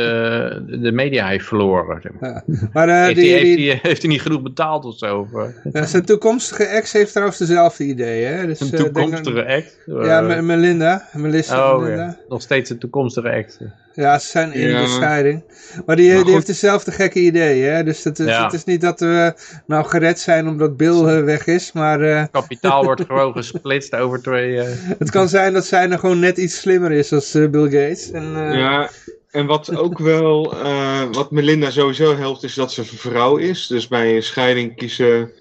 de 0.81 0.91
media 0.93 1.27
heeft 1.27 1.45
verloren. 1.45 2.01
zeg 2.01 2.11
maar. 2.19 2.43
ja. 2.45 2.67
Maar 2.73 2.89
eh, 2.89 3.03
heeft, 3.03 3.15
die, 3.15 3.31
hij, 3.31 3.41
die- 3.41 3.49
heeft, 3.69 3.81
hij, 3.81 3.89
heeft 3.89 4.01
hij 4.01 4.11
niet 4.11 4.21
genoeg 4.21 4.41
betaald 4.41 4.85
of 4.85 4.97
zo? 4.97 5.27
Eh, 5.33 5.73
ja, 5.73 5.85
zijn 5.85 6.05
toekomstige 6.05 6.63
ex 6.63 6.93
heeft 6.93 7.11
trouwens 7.11 7.37
dezelfde 7.39 7.83
ideeën. 7.83 8.33
Hè? 8.33 8.45
Dus, 8.47 8.59
een 8.59 8.77
aan- 8.77 8.83
toekomstige 8.83 9.45
act? 9.45 9.77
Ja, 9.85 10.19
Eh, 10.21 10.27
Me- 10.27 10.41
Melinda. 10.41 11.07
Melissa 11.13 11.73
Oh 11.73 11.81
Melinda. 11.81 12.03
ja, 12.03 12.17
nog 12.29 12.41
steeds 12.41 12.69
een 12.69 12.77
toekomstige 12.77 13.31
act. 13.31 13.57
Ja, 13.93 14.19
ze 14.19 14.27
zijn 14.27 14.53
in 14.53 14.67
Ja. 14.69 14.81
de 14.81 14.87
scheiding. 14.87 15.43
Maar 15.85 15.95
die, 15.95 16.13
Maar 16.13 16.23
die 16.23 16.33
heeft 16.33 16.47
dezelfde 16.47 16.91
gekke 16.91 17.19
ideeën. 17.19 17.71
Hè? 17.73 17.83
Dus 17.83 18.03
het, 18.03 18.17
Ja. 18.17 18.43
het 18.43 18.53
is 18.53 18.63
niet 18.63 18.81
dat 18.81 18.99
we 18.99 19.33
nou 19.67 19.85
gered 19.85 20.19
zijn 20.19 20.47
omdat 20.47 20.77
Bill 20.77 21.05
eh, 21.05 21.23
weg 21.23 21.45
is. 21.47 21.71
Maar 21.71 22.01
eh, 22.01 22.23
Kapitaal 22.31 22.83
wordt 22.89 23.05
gewoon 23.05 23.33
gesplitst 23.33 23.95
over 23.95 24.21
twee... 24.21 24.59
eh, 24.59 24.67
het 24.99 25.09
kan 25.09 25.29
zijn 25.29 25.53
dat 25.53 25.65
zij 25.65 25.87
nog 25.87 25.99
gewoon 25.99 26.19
net 26.19 26.37
iets 26.37 26.59
slimmer 26.59 26.91
is 26.91 27.13
als 27.13 27.31
Bill 27.31 27.63
Gates. 27.69 28.11
En, 28.11 28.35
eh, 28.51 28.57
Ja, 28.57 28.89
en 29.31 29.45
wat 29.45 29.75
ook 29.75 29.99
wel, 29.99 30.53
eh, 30.63 31.01
wat 31.11 31.31
Melinda 31.31 31.69
sowieso 31.69 32.15
helpt, 32.17 32.43
is 32.43 32.53
dat 32.53 32.71
ze 32.71 32.81
een 32.81 32.87
vrouw 32.87 33.37
is. 33.37 33.67
Dus 33.67 33.87
bij 33.87 34.15
een 34.15 34.23
scheiding 34.23 34.75
kiezen, 34.75 35.31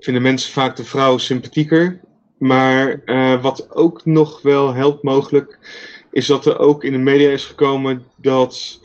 vinden 0.00 0.22
mensen 0.22 0.52
vaak 0.52 0.76
de 0.76 0.84
vrouw 0.84 1.18
sympathieker. 1.18 2.00
Maar 2.38 3.00
eh, 3.04 3.42
wat 3.42 3.66
ook 3.70 4.04
nog 4.04 4.42
wel 4.42 4.74
helpt 4.74 5.02
mogelijk, 5.02 5.58
is 6.12 6.26
dat 6.26 6.46
er 6.46 6.58
ook 6.58 6.84
in 6.84 6.92
de 6.92 6.98
media 6.98 7.30
is 7.30 7.44
gekomen 7.44 8.02
dat 8.16 8.80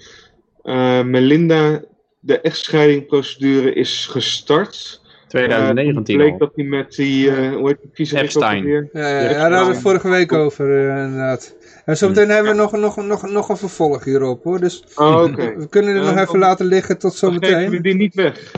eh, 0.64 1.02
Melinda 1.04 1.82
de 2.20 2.40
echtscheidingprocedure 2.42 3.74
is 3.74 4.06
gestart. 4.12 5.02
2019 5.28 6.18
bleek 6.18 6.32
al. 6.32 6.38
dat 6.38 6.52
hij 6.56 6.66
met 6.66 6.96
die, 6.96 7.30
eh 7.32 7.56
hoe 7.56 7.68
heet 7.68 7.78
die 7.94 8.14
ook 8.18 8.24
Epstein. 8.24 8.68
Ja, 8.68 8.84
ja, 8.94 9.08
ja, 9.22 9.28
daar 9.30 9.40
hadden 9.40 9.68
we 9.68 9.74
het 9.74 9.82
vorige 9.82 10.10
week 10.10 10.34
over, 10.34 10.90
eh, 10.90 11.04
inderdaad. 11.04 11.56
En 11.86 11.98
zometeen 11.98 12.30
hebben 12.30 12.52
we 12.52 12.58
nog, 12.58 12.72
nog, 12.72 12.96
nog, 12.98 13.30
nog 13.30 13.50
een 13.50 13.58
vervolg 13.58 14.04
hierop, 14.04 14.44
hoor. 14.44 14.60
Dus 14.60 14.84
Oh, 14.96 15.24
oké. 15.24 15.54
we 15.58 15.70
kunnen 15.70 15.96
het 15.96 16.04
Ja, 16.06 16.12
nog 16.12 16.20
even 16.28 16.40
laten 16.40 16.66
liggen 16.66 16.98
tot 16.98 17.20
Dan 17.20 17.32
geven 17.32 17.48
we 17.50 17.50
zometeen. 17.52 17.82
die 17.82 17.96
niet 17.96 18.16
weg. 18.16 18.52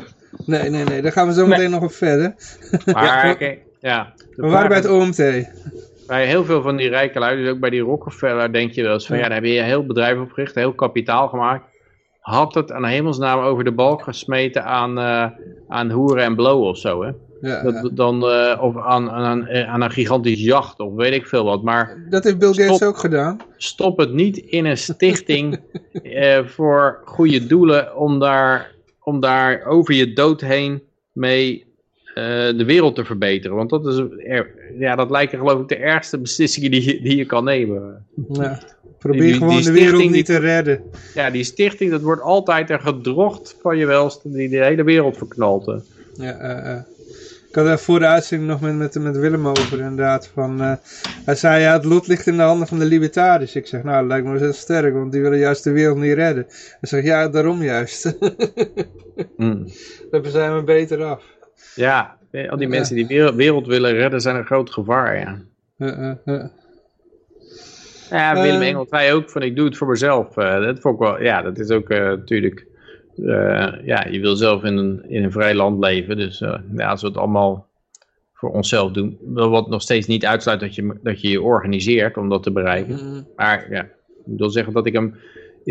Nee, 0.45 0.69
nee, 0.69 0.83
nee, 0.83 1.01
daar 1.01 1.11
gaan 1.11 1.27
we 1.27 1.33
zometeen 1.33 1.69
nog 1.71 1.83
op 1.83 1.91
verder. 1.93 2.35
Maar 2.85 3.37
ja. 3.79 4.13
de 4.17 4.41
We 4.41 4.47
waren 4.47 4.67
bij 4.67 4.77
het 4.77 4.87
OMT. 4.89 5.17
Bij 6.07 6.25
heel 6.25 6.45
veel 6.45 6.61
van 6.61 6.75
die 6.75 6.89
rijke 6.89 7.19
lui, 7.19 7.41
dus 7.41 7.49
ook 7.51 7.59
bij 7.59 7.69
die 7.69 7.81
Rockefeller, 7.81 8.53
denk 8.53 8.71
je 8.71 8.83
wel 8.83 8.93
eens 8.93 9.07
van 9.07 9.15
ja, 9.17 9.21
Ja. 9.23 9.27
daar 9.29 9.37
heb 9.37 9.47
je 9.47 9.57
een 9.59 9.65
heel 9.65 9.85
bedrijf 9.85 10.19
opgericht, 10.19 10.55
heel 10.55 10.73
kapitaal 10.73 11.27
gemaakt. 11.27 11.65
Had 12.19 12.53
het 12.53 12.71
aan 12.71 12.85
hemelsnaam 12.85 13.39
over 13.39 13.63
de 13.63 13.71
balk 13.71 14.01
gesmeten 14.01 14.63
aan, 14.65 14.99
eh, 14.99 15.25
aan 15.67 15.91
hoeren 15.91 16.23
en 16.23 16.35
blow 16.35 16.63
of 16.63 16.77
zo, 16.77 17.03
hè? 17.03 17.11
Ja, 17.41 17.63
Dat, 17.63 17.73
ja. 17.73 17.89
dan, 17.93 18.27
eh, 18.29 18.57
of 18.61 18.77
aan, 18.77 19.09
aan, 19.09 19.49
aan 19.49 19.81
een 19.81 19.91
gigantisch 19.91 20.41
jacht 20.41 20.79
of 20.79 20.93
weet 20.93 21.13
ik 21.13 21.27
veel 21.27 21.43
wat. 21.43 21.63
Maar 21.63 22.05
Dat 22.09 22.23
heeft 22.23 22.37
Bill 22.37 22.53
Gates 22.53 22.75
Stop. 22.75 22.87
ook 22.87 22.97
gedaan. 22.97 23.37
stop 23.57 23.97
het 23.97 24.13
niet 24.13 24.37
in 24.37 24.65
een 24.65 24.77
stichting 24.77 25.59
eh, 26.03 26.45
voor 26.45 27.01
goede 27.05 27.47
doelen 27.47 27.95
om 27.95 28.19
daar, 28.19 28.71
om 29.03 29.19
daar 29.19 29.65
over 29.65 29.93
je 29.93 30.13
dood 30.13 30.41
heen 30.41 30.83
mee 31.11 31.61
eh, 31.61 31.66
de 32.57 32.63
wereld 32.65 32.95
te 32.95 33.05
verbeteren. 33.05 33.55
Want 33.57 33.69
dat, 33.69 33.87
is, 33.87 34.01
ja, 34.79 34.95
dat 34.95 35.09
lijken 35.09 35.37
geloof 35.39 35.61
ik 35.61 35.67
de 35.67 35.75
ergste 35.77 36.17
beslissingen 36.19 36.71
die 36.71 36.85
je, 36.85 37.01
die 37.01 37.15
je 37.17 37.25
kan 37.25 37.43
nemen. 37.43 38.05
Ja. 38.31 38.59
Probeer 38.97 39.21
Die- 39.21 39.31
die 39.31 39.39
gewoon 39.39 39.61
de 39.61 39.71
wereld 39.71 40.09
niet 40.09 40.25
te 40.25 40.37
redden. 40.37 40.81
Ja, 41.13 41.29
die 41.29 41.43
stichting, 41.43 41.91
dat 41.91 42.01
wordt 42.01 42.21
altijd 42.21 42.69
er 42.69 42.79
gedrocht 42.79 43.55
van 43.61 43.77
je 43.77 43.85
welste 43.85 44.31
die 44.31 44.49
de 44.49 44.63
hele 44.63 44.83
wereld 44.83 45.17
verknalt. 45.17 45.81
Ja, 46.13 46.37
eh, 46.39 46.71
eh. 46.71 46.79
Ik 47.49 47.55
had 47.55 47.65
daar 47.65 47.79
voor 47.79 47.99
de 47.99 48.05
uitzending 48.05 48.49
nog 48.49 48.61
met, 48.61 48.75
met, 48.75 48.93
met 49.03 49.17
Willem 49.17 49.47
over 49.47 49.79
inderdaad. 49.79 50.29
Van, 50.33 50.61
eh, 50.61 50.73
hij 51.25 51.35
zei 51.35 51.61
ja, 51.61 51.73
het 51.73 51.85
lot 51.85 52.07
ligt 52.07 52.27
in 52.27 52.37
de 52.37 52.43
handen 52.43 52.67
van 52.67 52.79
de 52.79 52.85
libertariërs. 52.85 53.55
Ik 53.55 53.67
zeg 53.67 53.83
nou, 53.83 53.99
dat 53.99 54.07
lijkt 54.07 54.25
me 54.25 54.31
wel 54.31 54.41
heel 54.41 54.53
sterk, 54.53 54.93
want 54.93 55.11
die 55.11 55.21
willen 55.21 55.37
juist 55.37 55.63
de 55.63 55.71
wereld 55.71 55.97
niet 55.97 56.13
redden. 56.13 56.45
Hij 56.49 56.89
zegt 56.89 57.05
ja, 57.05 57.27
daarom 57.27 57.63
juist. 57.63 58.03
Hmm. 59.37 59.65
Dan 60.11 60.25
zijn 60.25 60.55
we 60.55 60.63
beter 60.63 61.03
af. 61.03 61.23
Ja, 61.75 62.17
al 62.49 62.57
die 62.57 62.67
mensen 62.67 62.95
die 62.95 63.07
de 63.07 63.13
wereld, 63.13 63.35
wereld 63.35 63.67
willen 63.67 63.93
redden 63.93 64.21
zijn 64.21 64.35
een 64.35 64.45
groot 64.45 64.69
gevaar, 64.69 65.19
ja. 65.19 65.39
Ja, 68.09 68.33
Willem 68.33 68.61
Eh. 68.61 68.67
Engel 68.67 68.85
zei 68.89 69.13
ook 69.13 69.29
van 69.29 69.41
ik 69.41 69.55
doe 69.55 69.65
het 69.65 69.77
voor 69.77 69.87
mezelf. 69.87 70.37
Eh, 70.37 70.61
dat 70.61 70.79
vond 70.79 70.93
ik 70.93 71.01
wel, 71.01 71.21
ja, 71.21 71.41
dat 71.41 71.59
is 71.59 71.69
ook 71.69 71.89
eh, 71.89 71.99
natuurlijk, 71.99 72.65
ja, 73.83 74.05
je 74.09 74.19
wil 74.21 74.35
zelf 74.35 74.63
in 74.63 74.77
een, 74.77 75.09
in 75.09 75.23
een 75.23 75.31
vrij 75.31 75.55
land 75.55 75.79
leven. 75.83 76.17
Dus 76.17 76.39
ja, 76.75 76.89
als 76.89 77.01
we 77.01 77.07
het 77.07 77.17
allemaal 77.17 77.67
voor 78.33 78.51
onszelf 78.51 78.91
doen, 78.91 79.17
wat 79.23 79.69
nog 79.69 79.81
steeds 79.81 80.07
niet 80.07 80.25
uitsluit 80.25 80.59
dat 80.59 80.75
je 80.75 80.99
dat 81.03 81.21
je, 81.21 81.29
je 81.29 81.41
organiseert 81.41 82.17
om 82.17 82.29
dat 82.29 82.43
te 82.43 82.51
bereiken. 82.51 83.05
Mm, 83.05 83.27
Maar 83.35 83.67
ja, 83.69 83.83
ik 83.83 84.37
wil 84.37 84.49
zeggen 84.49 84.73
dat 84.73 84.85
ik 84.85 84.93
hem, 84.93 85.15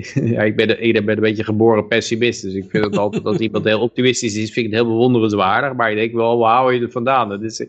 ja, 0.35 0.43
ik 0.43 0.57
ben, 0.57 0.83
ik 0.83 1.05
ben 1.05 1.17
een 1.17 1.23
beetje 1.23 1.45
geboren 1.45 1.87
pessimist. 1.87 2.43
Dus 2.43 2.55
ik 2.55 2.65
vind 2.69 2.85
het 2.85 2.97
altijd 2.97 3.25
dat 3.25 3.41
iemand 3.41 3.65
heel 3.65 3.81
optimistisch 3.81 4.37
is, 4.37 4.53
vind 4.53 4.67
ik 4.67 4.73
het 4.73 4.81
heel 4.81 4.91
bewonderenswaardig. 4.91 5.75
Maar 5.75 5.91
ik 5.91 5.97
denk 5.97 6.15
wel, 6.15 6.39
waar 6.39 6.55
hou 6.57 6.75
je 6.75 6.81
het 6.81 6.93
vandaan? 6.93 7.29
Dat 7.29 7.43
is, 7.43 7.65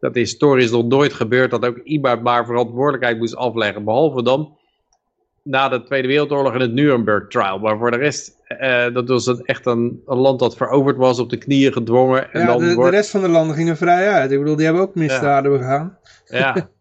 dat 0.00 0.16
is 0.16 0.22
historisch 0.30 0.70
nog 0.70 0.84
nooit 0.84 1.12
gebeurd 1.12 1.50
dat 1.50 1.66
ook 1.66 1.78
iemand 1.84 2.22
maar 2.22 2.46
verantwoordelijkheid 2.46 3.18
moest 3.18 3.36
afleggen. 3.36 3.84
Behalve 3.84 4.22
dan 4.22 4.56
na 5.42 5.68
de 5.68 5.82
Tweede 5.82 6.08
Wereldoorlog 6.08 6.54
en 6.54 6.60
het 6.60 6.72
Nuremberg 6.72 7.28
trial. 7.28 7.58
Maar 7.58 7.78
voor 7.78 7.90
de 7.90 7.96
rest, 7.96 8.36
eh, 8.46 8.94
dat 8.94 9.08
was 9.08 9.26
een, 9.26 9.40
echt 9.44 9.66
een, 9.66 10.02
een 10.06 10.18
land 10.18 10.38
dat 10.38 10.56
veroverd 10.56 10.96
was, 10.96 11.18
op 11.18 11.30
de 11.30 11.36
knieën 11.36 11.72
gedwongen. 11.72 12.32
En 12.32 12.40
Ja, 12.40 12.46
dan 12.46 12.58
de, 12.58 12.74
de 12.74 12.90
rest 12.90 13.10
van 13.10 13.20
de 13.20 13.28
landen 13.28 13.56
gingen 13.56 13.76
vrij 13.76 14.08
uit. 14.08 14.30
Ik 14.30 14.38
bedoel, 14.38 14.56
die 14.56 14.64
hebben 14.64 14.82
ook 14.82 14.94
misdaden 14.94 15.52
begaan. 15.52 15.98
ja, 16.26 16.68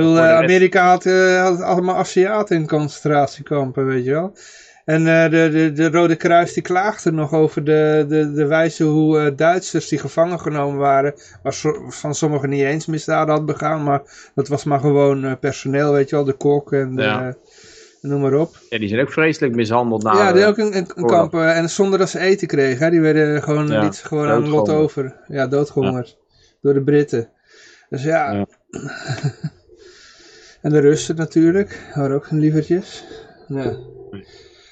bedoel, 0.00 0.18
eh, 0.18 0.36
Amerika 0.36 0.88
had, 0.88 1.06
eh, 1.06 1.42
had 1.42 1.60
allemaal 1.60 1.96
Aziaten 1.96 2.56
in 2.56 2.66
concentratiekampen, 2.68 3.86
weet 3.86 4.04
je 4.04 4.10
wel. 4.10 4.36
En 4.84 5.06
eh, 5.06 5.30
de, 5.30 5.48
de, 5.52 5.72
de 5.72 5.90
Rode 5.90 6.16
Kruis 6.16 6.52
die 6.52 6.62
klaagde 6.62 7.12
nog 7.12 7.32
over 7.32 7.64
de, 7.64 8.04
de, 8.08 8.32
de 8.32 8.46
wijze 8.46 8.84
hoe 8.84 9.34
Duitsers 9.34 9.88
die 9.88 9.98
gevangen 9.98 10.40
genomen 10.40 10.78
waren, 10.78 11.14
waar 11.42 11.52
so- 11.52 11.90
van 11.90 12.14
sommigen 12.14 12.48
niet 12.48 12.62
eens 12.62 12.86
misdaden 12.86 13.34
had 13.34 13.46
begaan, 13.46 13.82
maar 13.82 14.02
dat 14.34 14.48
was 14.48 14.64
maar 14.64 14.80
gewoon 14.80 15.38
personeel, 15.38 15.92
weet 15.92 16.08
je 16.10 16.16
wel, 16.16 16.24
de 16.24 16.32
kok 16.32 16.72
en 16.72 16.94
de, 16.96 17.02
Ja. 17.02 17.34
noem 18.00 18.20
maar 18.20 18.34
op. 18.34 18.56
ja, 18.68 18.78
die 18.78 18.88
zijn 18.88 19.00
ook 19.00 19.12
vreselijk 19.12 19.54
mishandeld. 19.54 20.02
Na, 20.02 20.12
ja, 20.12 20.32
die 20.32 20.46
ook 20.46 20.58
een, 20.58 20.66
een, 20.76 20.86
een 20.94 21.04
oorlog. 21.04 21.10
kamp 21.10 21.34
eh, 21.34 21.56
en 21.58 21.70
zonder 21.70 21.98
dat 21.98 22.10
ze 22.10 22.18
eten 22.18 22.46
kregen, 22.46 22.84
hè, 22.84 22.90
die 22.90 23.00
werden 23.00 23.42
gewoon, 23.42 23.66
Ja, 23.68 23.82
liet 23.82 23.96
gewoon 23.96 24.28
aan 24.28 24.42
het 24.42 24.50
lot 24.50 24.68
over. 24.68 25.16
Ja, 25.28 25.46
doodgehongerd. 25.46 26.16
Door 26.60 26.74
de 26.74 26.82
Britten. 26.82 27.28
Dus 27.88 28.02
ja. 28.02 28.46
En 30.64 30.70
de 30.70 30.78
Russen 30.80 31.16
natuurlijk, 31.16 31.92
waren 31.94 32.16
ook 32.16 32.24
geen 32.26 32.38
lievertjes. 32.38 33.04
Ja. 33.48 33.76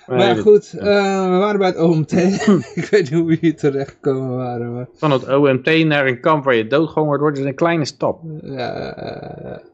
Maar 0.07 0.19
ja, 0.19 0.35
goed, 0.35 0.73
eh, 0.73 1.31
we 1.31 1.37
waren 1.37 1.59
bij 1.59 1.69
het 1.69 1.79
OMT. 1.79 2.13
ik 2.75 2.89
weet 2.91 3.03
niet 3.03 3.13
hoe 3.13 3.27
we 3.27 3.39
hier 3.41 3.57
terecht 3.57 3.91
gekomen 3.91 4.37
waren. 4.37 4.75
Maar, 4.75 4.87
Van 4.95 5.11
het 5.11 5.29
OMT 5.29 5.85
naar 5.85 6.07
een 6.07 6.21
kamp 6.21 6.45
waar 6.45 6.55
je 6.55 6.67
doodgehongerd 6.67 7.21
wordt, 7.21 7.39
is 7.39 7.45
een 7.45 7.55
kleine 7.55 7.85
stap. 7.85 8.21
ja, 8.43 8.95
eh, 8.95 9.65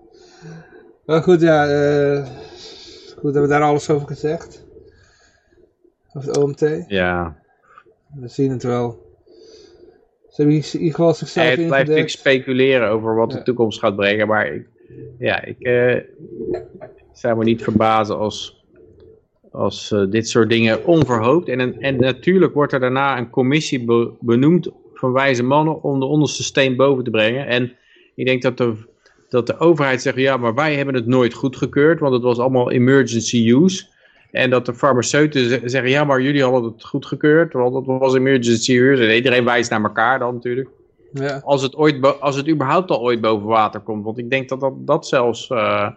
maar 1.06 1.22
goed, 1.22 1.40
ja. 1.40 1.66
eh, 1.68 2.26
goed, 3.14 3.22
hebben 3.22 3.42
we 3.42 3.48
daar 3.48 3.62
alles 3.62 3.90
over 3.90 4.06
gezegd? 4.06 4.64
Over 6.12 6.28
het 6.28 6.38
OMT? 6.38 6.84
Ja, 6.88 7.36
We 8.14 8.28
zien 8.28 8.50
het 8.50 8.62
wel. 8.62 9.06
Ze 10.28 10.42
hebben 10.42 10.54
in 10.54 10.72
ieder 10.72 10.94
geval 10.94 11.14
zichzelf 11.14 11.46
het 11.46 11.54
blijft 11.54 11.70
natuurlijk 11.70 11.98
ingedekt. 11.98 12.18
speculeren 12.18 12.88
over 12.88 13.14
wat 13.14 13.30
de 13.30 13.42
toekomst 13.42 13.78
gaat 13.78 13.96
brengen. 13.96 14.26
Maar 14.26 14.46
ik, 14.46 14.66
ja, 15.18 15.44
ik 15.44 15.60
eh, 15.60 15.96
zou 17.12 17.38
me 17.38 17.44
niet 17.44 17.62
verbazen 17.62 18.18
als, 18.18 18.64
als 19.50 19.92
eh, 19.92 20.04
dit 20.10 20.28
soort 20.28 20.50
dingen 20.50 20.84
onverhoopt. 20.86 21.48
En, 21.48 21.80
en 21.80 21.96
natuurlijk 21.96 22.54
wordt 22.54 22.72
er 22.72 22.80
daarna 22.80 23.18
een 23.18 23.30
commissie 23.30 23.84
be- 23.84 24.10
benoemd 24.20 24.68
van 24.94 25.12
wijze 25.12 25.42
mannen 25.42 25.82
om 25.82 26.00
de 26.00 26.06
onderste 26.06 26.42
steen 26.42 26.76
boven 26.76 27.04
te 27.04 27.10
brengen. 27.10 27.46
En 27.46 27.72
ik 28.14 28.26
denk 28.26 28.42
dat 28.42 28.56
de, 28.56 28.74
dat 29.28 29.46
de 29.46 29.58
overheid 29.58 30.02
zegt, 30.02 30.16
ja, 30.16 30.36
maar 30.36 30.54
wij 30.54 30.74
hebben 30.76 30.94
het 30.94 31.06
nooit 31.06 31.34
goedgekeurd, 31.34 32.00
want 32.00 32.12
het 32.14 32.22
was 32.22 32.38
allemaal 32.38 32.70
emergency 32.70 33.50
use. 33.50 33.86
En 34.30 34.50
dat 34.50 34.66
de 34.66 34.74
farmaceuten 34.74 35.48
ze- 35.48 35.60
zeggen, 35.64 35.90
ja, 35.90 36.04
maar 36.04 36.22
jullie 36.22 36.42
hadden 36.42 36.72
het 36.72 36.84
goedgekeurd, 36.84 37.52
want 37.52 37.74
het 37.74 37.86
was 37.86 38.14
emergency 38.14 38.72
use. 38.72 39.06
En 39.06 39.14
iedereen 39.14 39.44
wijst 39.44 39.70
naar 39.70 39.82
elkaar 39.82 40.18
dan 40.18 40.34
natuurlijk 40.34 40.68
Ja. 41.18 41.40
als 41.44 41.62
het, 41.62 41.76
ooit 41.76 42.20
als 42.20 42.36
het 42.36 42.48
überhaupt 42.48 42.90
al 42.90 43.00
ooit 43.00 43.20
boven 43.20 43.46
water 43.46 43.80
komt. 43.80 44.04
Want 44.04 44.18
ik 44.18 44.30
denk 44.30 44.48
dat 44.48 44.60
dat, 44.60 44.86
dat 44.86 45.06
zelfs 45.06 45.48
eh, 45.48 45.90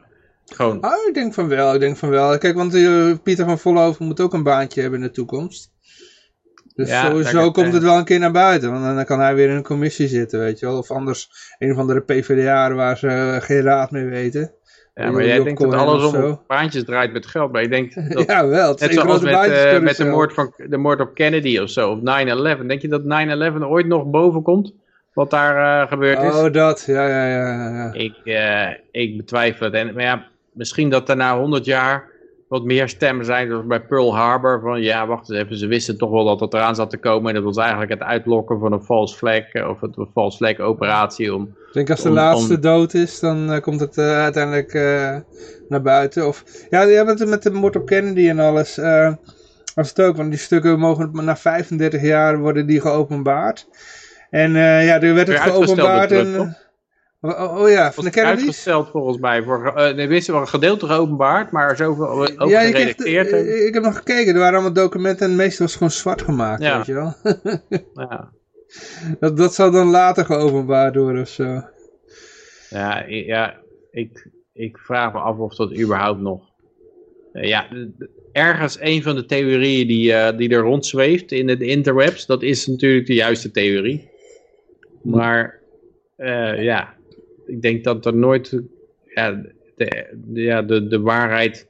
gewoon... 0.46 0.82
Ah, 0.82 1.08
ik 1.08 1.14
denk 1.14 1.34
van 1.34 1.48
wel, 1.48 1.74
ik 1.74 1.80
denk 1.80 1.98
van 1.98 2.10
wel. 2.10 2.38
Kijk, 2.38 2.56
want 2.56 2.76
eh, 2.76 3.12
Pieter 3.24 3.46
van 3.46 3.60
Vollenhoven 3.60 4.06
moet 4.06 4.22
ook 4.22 4.34
een 4.34 4.44
baantje 4.44 4.82
hebben 4.82 5.00
in 5.00 5.06
de 5.06 5.12
toekomst. 5.12 5.72
Dus 6.76 6.90
Ja, 6.90 7.06
sowieso 7.06 7.52
komt 7.52 7.68
eh, 7.68 7.74
het 7.74 7.84
wel 7.84 7.98
een 7.98 8.06
keer 8.06 8.20
naar 8.20 8.32
buiten. 8.32 8.72
Want 8.72 8.96
dan 8.96 9.06
kan 9.06 9.20
hij 9.20 9.36
weer 9.36 9.50
in 9.50 9.56
een 9.56 9.64
commissie 9.64 10.08
zitten, 10.08 10.40
weet 10.40 10.60
je 10.60 10.66
wel. 10.66 10.78
Of 10.78 10.92
anders 10.92 11.30
een 11.60 11.72
of 11.72 11.78
andere 11.78 12.02
PvdA 12.02 12.74
waar 12.74 12.98
ze 12.98 13.38
geen 13.42 13.62
raad 13.62 13.92
mee 13.92 14.06
weten. 14.06 14.54
Ja, 14.96 15.12
maar 15.12 15.26
jij 15.26 15.44
denkt 15.44 15.62
dat 15.62 15.74
alles 15.74 16.14
om 16.14 16.40
baantjes 16.48 16.84
draait 16.84 17.14
met 17.14 17.26
geld. 17.26 17.52
Maar 17.52 17.62
ik 17.62 17.70
denk 17.70 17.94
dat... 18.14 18.26
ja, 18.26 18.48
wel. 18.48 18.70
Het 18.70 18.82
is 18.82 18.88
Net 18.88 19.06
zoals 19.06 19.22
met, 19.22 19.34
eh, 19.34 19.80
met 19.80 19.96
de, 19.96 20.06
moord 20.06 20.34
van, 20.34 20.54
de 20.70 20.78
moord 20.78 21.00
op 21.00 21.14
Kennedy 21.14 21.58
of 21.58 21.70
zo, 21.70 21.92
of 21.92 22.00
9-11. 22.00 22.02
Denk 22.68 22.82
je 22.82 22.88
dat 22.88 23.02
9-11 23.62 23.62
ooit 23.62 23.88
nog 23.88 24.10
boven 24.10 24.42
komt? 24.42 24.74
Wat 25.14 25.30
daar 25.30 25.82
eh, 25.84 25.88
gebeurd 25.92 26.22
is? 26.22 26.34
Oh, 26.36 26.52
dat. 26.54 26.84
Ja, 26.88 27.08
ja, 27.08 27.26
ja. 27.28 27.48
ja, 27.48 27.70
ja. 27.70 27.94
Ik, 27.94 28.16
eh, 28.24 28.78
ik 28.92 29.18
betwijfel 29.18 29.66
het. 29.66 29.74
En, 29.76 29.94
maar 29.94 30.04
ja, 30.04 30.26
misschien 30.54 30.90
dat 30.90 31.10
er 31.10 31.16
na 31.16 31.38
100 31.38 31.66
jaar 31.66 32.10
wat 32.48 32.64
meer 32.64 32.90
stemmen 32.90 33.26
zijn, 33.26 33.48
zoals 33.48 33.66
bij 33.66 33.82
Pearl 33.82 34.16
Harbor. 34.16 34.60
Van 34.62 34.82
ja, 34.82 35.08
wacht 35.08 35.30
eens 35.30 35.40
even, 35.40 35.58
ze 35.58 35.68
wisten 35.68 35.98
toch 35.98 36.10
wel 36.12 36.26
dat 36.26 36.40
het 36.40 36.54
eraan 36.54 36.76
zat 36.76 36.90
te 36.90 36.98
komen. 36.98 37.30
En 37.30 37.36
dat 37.36 37.44
was 37.44 37.58
eigenlijk 37.58 37.92
het 37.92 38.02
uitlokken 38.02 38.60
van 38.60 38.72
een 38.72 38.82
false 38.84 39.16
flag, 39.18 39.52
eh, 39.54 39.70
of 39.70 39.82
het, 39.82 39.98
een 39.98 40.10
false 40.14 40.38
flag 40.38 40.60
operatie. 40.60 41.34
Om, 41.36 41.44
Ik 41.68 41.74
denk 41.74 41.90
als 41.90 42.02
de 42.02 42.10
Om- 42.10 42.16
laatste 42.16 42.54
om- 42.56 42.62
dood 42.62 42.94
is, 42.94 43.20
dan 43.20 43.60
komt 43.62 43.80
het 43.80 43.98
uiteindelijk 43.98 44.74
eh, 44.74 45.16
naar 45.70 45.82
buiten. 45.82 46.28
Of, 46.28 46.44
ja, 46.70 46.86
die 46.86 46.96
hebben 46.96 47.18
het 47.20 47.30
met 47.30 47.44
de 47.44 47.52
moord 47.52 47.76
op 47.76 47.86
Kennedy 47.86 48.30
en 48.30 48.40
alles. 48.40 48.78
eh 48.78 49.14
was 49.76 49.90
het 49.90 50.02
ook, 50.02 50.16
want 50.18 50.30
die 50.30 50.40
stukken 50.40 50.80
mogen 50.80 51.10
na 51.14 51.36
35 51.38 52.02
jaar 52.02 52.40
worden 52.40 52.66
die 52.66 52.82
geopenbaard. 52.82 53.68
En 54.32 54.56
eh, 54.56 54.86
ja, 54.86 55.02
er 55.02 55.14
werd 55.14 55.28
het 55.28 55.40
geopenbaard. 55.40 56.12
En, 56.12 56.34
Trump, 56.34 56.56
oh, 57.22 57.42
oh, 57.42 57.62
oh 57.62 57.70
ja, 57.70 57.92
van 57.92 58.04
de 58.04 58.10
Kennedy's? 58.10 58.40
uitgesteld 58.40 58.90
volgens 58.90 59.18
mij. 59.18 59.44
Voor, 59.44 59.76
eh 59.76 59.96
nee, 59.96 60.08
wist 60.08 60.28
wel 60.28 60.42
een 60.42 60.48
gedeelte 60.48 60.86
geopenbaard, 60.86 61.52
maar 61.52 61.76
zoveel 61.76 62.08
ook 62.08 62.50
Ja, 62.50 62.62
eh, 62.62 63.66
ik 63.66 63.74
heb 63.74 63.84
nog 63.84 63.98
gekeken, 63.98 64.34
er 64.34 64.40
waren 64.40 64.54
allemaal 64.54 64.74
documenten 64.74 65.26
en 65.26 65.32
het 65.32 65.42
meeste 65.42 65.64
was 65.64 65.74
gewoon 65.74 65.92
zwart 65.92 66.22
gemaakt, 66.22 66.62
Ja. 66.62 66.78
weet 66.78 66.86
je 66.86 66.94
wel. 66.94 67.14
ja. 68.06 68.32
dat, 69.20 69.38
dat 69.38 69.54
zal 69.54 69.72
dan 69.72 69.88
later 69.88 70.26
geopenbaard 70.26 70.96
worden 70.96 71.22
of 71.22 71.30
zo. 71.30 71.64
Ja, 72.70 73.04
ja 73.08 73.60
ik, 73.92 74.30
ik 74.54 74.78
vraag 74.78 75.14
me 75.14 75.20
af 75.20 75.38
of 75.38 75.56
dat 75.56 75.78
überhaupt 75.78 76.22
nog... 76.22 76.42
Eh, 77.34 77.48
ja, 77.48 77.68
ergens 78.32 78.80
een 78.80 79.04
van 79.04 79.16
de 79.16 79.26
theorieën 79.26 79.88
die, 79.88 80.14
eh, 80.14 80.38
die 80.38 80.50
er 80.50 80.62
rondzweeft 80.62 81.32
in 81.32 81.48
de 81.48 81.66
interwebs, 81.66 82.26
dat 82.26 82.42
is 82.44 82.68
natuurlijk 82.68 83.08
de 83.08 83.14
juiste 83.14 83.52
theorie. 83.52 84.11
Maar 85.02 85.60
eh, 86.16 86.64
ja, 86.64 86.94
ik 87.46 87.62
denk 87.62 87.84
dat 87.84 88.06
er 88.06 88.16
nooit 88.16 88.62
ja, 89.06 89.42
de, 89.76 90.08
ja, 90.34 90.62
de, 90.62 90.88
de 90.88 91.00
waarheid, 91.00 91.68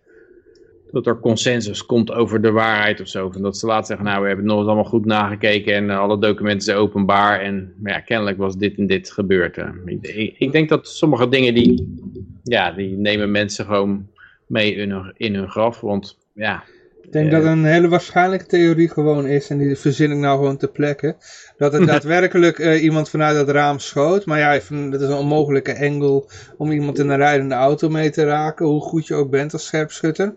dat 0.92 1.08
er 1.08 1.20
consensus 1.20 1.86
komt 1.86 2.12
over 2.12 2.42
de 2.42 2.52
waarheid 2.52 3.02
of 3.02 3.08
zo. 3.08 3.30
Dat 3.30 3.58
ze 3.58 3.66
laten 3.66 3.86
zeggen, 3.86 4.06
nou 4.06 4.22
we 4.22 4.28
hebben 4.28 4.46
nog 4.46 4.58
eens 4.58 4.66
allemaal 4.66 4.84
goed 4.84 5.06
nagekeken 5.06 5.74
en 5.74 5.90
alle 5.90 6.20
documenten 6.20 6.62
zijn 6.62 6.78
openbaar. 6.78 7.40
En 7.40 7.74
maar 7.78 7.92
ja, 7.92 8.00
kennelijk 8.00 8.38
was 8.38 8.58
dit 8.58 8.78
en 8.78 8.88
dit 8.88 9.12
gebeurd. 9.12 9.56
hè. 9.56 9.66
Ik, 9.86 10.36
ik 10.38 10.52
denk 10.52 10.70
dat 10.70 10.88
sommige 10.88 11.28
dingen 11.28 11.54
die, 11.54 11.98
ja, 12.44 12.72
die 12.72 12.98
nemen 12.98 13.32
mensen 13.32 13.66
gewoon 13.66 14.08
mee 14.48 14.76
in 15.18 15.36
hun 15.36 15.50
graf. 15.50 15.82
Want 15.82 16.18
ja, 16.34 16.64
Ik 17.12 17.18
denk 17.18 17.32
dat 17.32 17.44
een 17.44 17.66
hele 17.66 17.88
waarschijnlijke 17.88 18.46
theorie 18.46 18.90
gewoon 18.90 19.28
is, 19.28 19.50
en 19.50 19.58
die 19.58 19.78
verzin 19.78 20.12
ik 20.12 20.18
nou 20.18 20.38
gewoon 20.38 20.58
ter 20.58 20.70
plekke, 20.70 21.16
dat 21.58 21.74
het 21.74 21.88
daadwerkelijk 21.94 22.60
eh, 22.60 22.84
iemand 22.84 23.10
vanuit 23.10 23.38
het 23.38 23.50
raam 23.50 23.80
schoot. 23.80 24.26
Maar 24.26 24.40
ja, 24.40 24.60
dat 24.90 25.02
is 25.02 25.08
een 25.08 25.14
onmogelijke 25.14 25.72
engel 25.72 26.30
om 26.58 26.72
iemand 26.72 27.00
in 27.00 27.10
een 27.10 27.18
rijdende 27.18 27.56
auto 27.56 27.90
mee 27.90 28.10
te 28.10 28.26
raken, 28.26 28.66
hoe 28.66 28.82
goed 28.82 29.08
je 29.08 29.16
ook 29.16 29.30
bent 29.30 29.54
als 29.54 29.66
scherpschutter. 29.66 30.34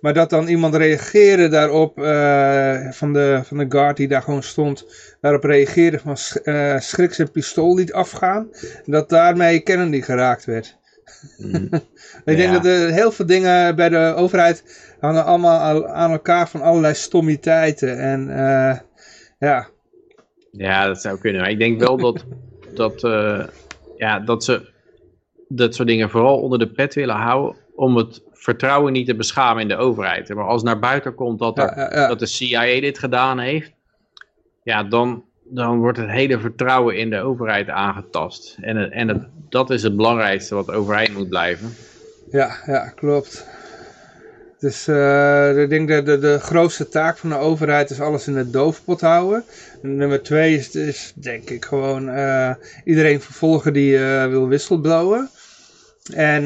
Maar 0.00 0.14
dat 0.14 0.30
dan 0.30 0.46
iemand 0.46 0.74
reageerde 0.74 1.48
daarop, 1.48 2.02
eh, 2.02 2.90
van, 2.90 3.12
de, 3.12 3.40
van 3.44 3.58
de 3.58 3.66
guard 3.68 3.96
die 3.96 4.08
daar 4.08 4.22
gewoon 4.22 4.42
stond, 4.42 4.84
daarop 5.20 5.44
reageerde 5.44 5.98
van 5.98 6.16
eh, 6.44 6.78
schrik 6.78 7.14
zijn 7.14 7.30
pistool 7.30 7.74
liet 7.74 7.92
afgaan. 7.92 8.48
En 8.60 8.92
dat 8.92 9.08
daarmee 9.08 9.60
Kennedy 9.60 10.02
geraakt 10.02 10.44
werd. 10.44 10.77
Ik 12.24 12.36
denk 12.36 12.38
Ja. 12.38 12.52
dat 12.52 12.64
er 12.66 12.90
heel 12.92 13.12
veel 13.12 13.26
dingen 13.26 13.76
bij 13.76 13.88
de 13.88 14.14
overheid 14.16 14.64
hangen 15.00 15.24
allemaal 15.24 15.58
al- 15.60 15.88
aan 15.88 16.10
elkaar 16.10 16.48
van 16.48 16.62
allerlei 16.62 16.94
stommiteiten. 16.94 17.98
En 17.98 18.30
eh, 18.30 18.78
ja, 19.38 19.68
Ja, 20.52 20.86
dat 20.86 21.00
zou 21.00 21.18
kunnen. 21.18 21.40
Maar 21.40 21.50
ik 21.50 21.58
denk 21.58 21.80
wel 21.80 21.96
dat, 21.96 22.24
dat, 22.74 23.04
eh, 23.04 23.46
ja, 23.96 24.18
dat 24.20 24.44
ze 24.44 24.76
dat 25.48 25.74
soort 25.74 25.88
dingen 25.88 26.10
vooral 26.10 26.40
onder 26.40 26.58
de 26.58 26.70
pet 26.72 26.94
willen 26.94 27.14
houden 27.16 27.56
om 27.74 27.96
het 27.96 28.22
vertrouwen 28.32 28.92
niet 28.92 29.06
te 29.06 29.14
beschamen 29.14 29.62
in 29.62 29.68
de 29.68 29.76
overheid. 29.76 30.34
Maar 30.34 30.44
als 30.44 30.62
naar 30.62 30.78
buiten 30.78 31.14
komt 31.14 31.38
dat, 31.38 31.58
er, 31.58 31.64
Ja, 31.76 31.90
ja, 31.90 32.00
ja. 32.00 32.08
dat 32.08 32.18
de 32.18 32.26
CIA 32.26 32.80
dit 32.80 32.98
gedaan 32.98 33.38
heeft, 33.38 33.72
ja, 34.62 34.82
dan, 34.84 35.24
dan 35.50 35.78
wordt 35.78 35.98
het 35.98 36.10
hele 36.10 36.38
vertrouwen 36.40 36.96
in 36.96 37.10
de 37.10 37.20
overheid 37.20 37.68
aangetast. 37.68 38.56
En, 38.60 38.76
het- 38.76 38.92
en 38.92 39.08
het, 39.08 39.22
dat 39.48 39.70
is 39.70 39.82
het 39.82 39.96
belangrijkste 39.96 40.54
wat 40.54 40.70
overeind 40.70 41.14
moet 41.14 41.28
blijven. 41.28 41.74
ja, 42.30 42.56
ja, 42.66 42.88
klopt. 42.88 43.46
Dus 44.60 44.88
eh, 44.88 45.58
ik 45.62 45.68
denk 45.70 45.88
dat 45.88 46.06
de, 46.06 46.18
de 46.18 46.38
grootste 46.40 46.88
taak 46.88 47.18
van 47.18 47.28
de 47.30 47.36
overheid 47.36 47.90
is 47.90 48.00
alles 48.00 48.26
in 48.26 48.34
de 48.34 48.50
doofpot 48.50 49.00
houden. 49.00 49.44
En 49.82 49.96
nummer 49.96 50.22
twee 50.22 50.54
is, 50.56 50.74
is 50.74 51.12
denk 51.14 51.50
ik 51.50 51.64
gewoon 51.64 52.08
eh, 52.08 52.50
iedereen 52.84 53.20
vervolgen 53.20 53.72
die 53.72 53.98
eh, 53.98 54.26
wil 54.26 54.48
whistleblowen. 54.48 55.28
En 56.14 56.44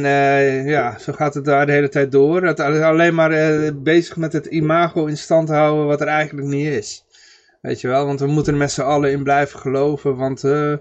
ja, 0.66 0.98
zo 0.98 1.12
gaat 1.12 1.34
het 1.34 1.44
daar 1.44 1.66
de 1.66 1.72
hele 1.72 1.88
tijd 1.88 2.12
door. 2.12 2.42
Het 2.42 2.58
is 2.58 2.80
alleen 2.80 3.14
maar 3.14 3.30
bezig 3.74 4.16
met 4.16 4.32
het 4.32 4.46
imago 4.46 5.06
in 5.06 5.16
stand 5.16 5.48
houden 5.48 5.86
wat 5.86 6.00
er 6.00 6.06
eigenlijk 6.06 6.46
niet 6.48 6.66
is. 6.66 7.04
Weet 7.62 7.80
je 7.80 7.89
wel, 7.89 8.06
want 8.06 8.20
we 8.20 8.26
moeten 8.26 8.52
er 8.52 8.59
met 8.59 8.72
z'n 8.72 8.80
allen 8.80 9.10
in 9.10 9.22
blijven 9.22 9.59
geloven, 9.59 10.16
want 10.16 10.44
eh, 10.44 10.74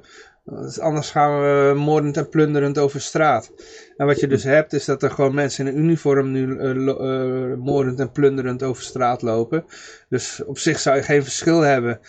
anders 0.80 1.10
gaan 1.12 1.40
we 1.42 1.74
moordend 1.76 2.18
en 2.18 2.30
plunderend 2.30 2.78
over 2.78 3.02
straat. 3.02 3.52
En 3.98 4.06
wat 4.06 4.20
je 4.20 4.28
dus 4.28 4.44
hebt, 4.44 4.74
is 4.74 4.86
dat 4.86 5.04
er 5.04 5.12
gewoon 5.12 5.36
mensen 5.36 5.68
in 5.68 5.74
een 5.74 5.84
uniform 5.84 6.32
nu 6.32 6.58
eh, 6.58 6.72
eh, 6.72 7.58
moordend 7.58 8.00
en 8.00 8.12
plunderend 8.12 8.64
over 8.64 8.84
straat 8.84 9.22
lopen. 9.22 9.66
Dus 10.10 10.44
op 10.44 10.58
zich 10.58 10.80
zou 10.80 10.96
je 10.96 11.04
geen 11.04 11.24
verschil 11.24 11.60
hebben. 11.60 12.00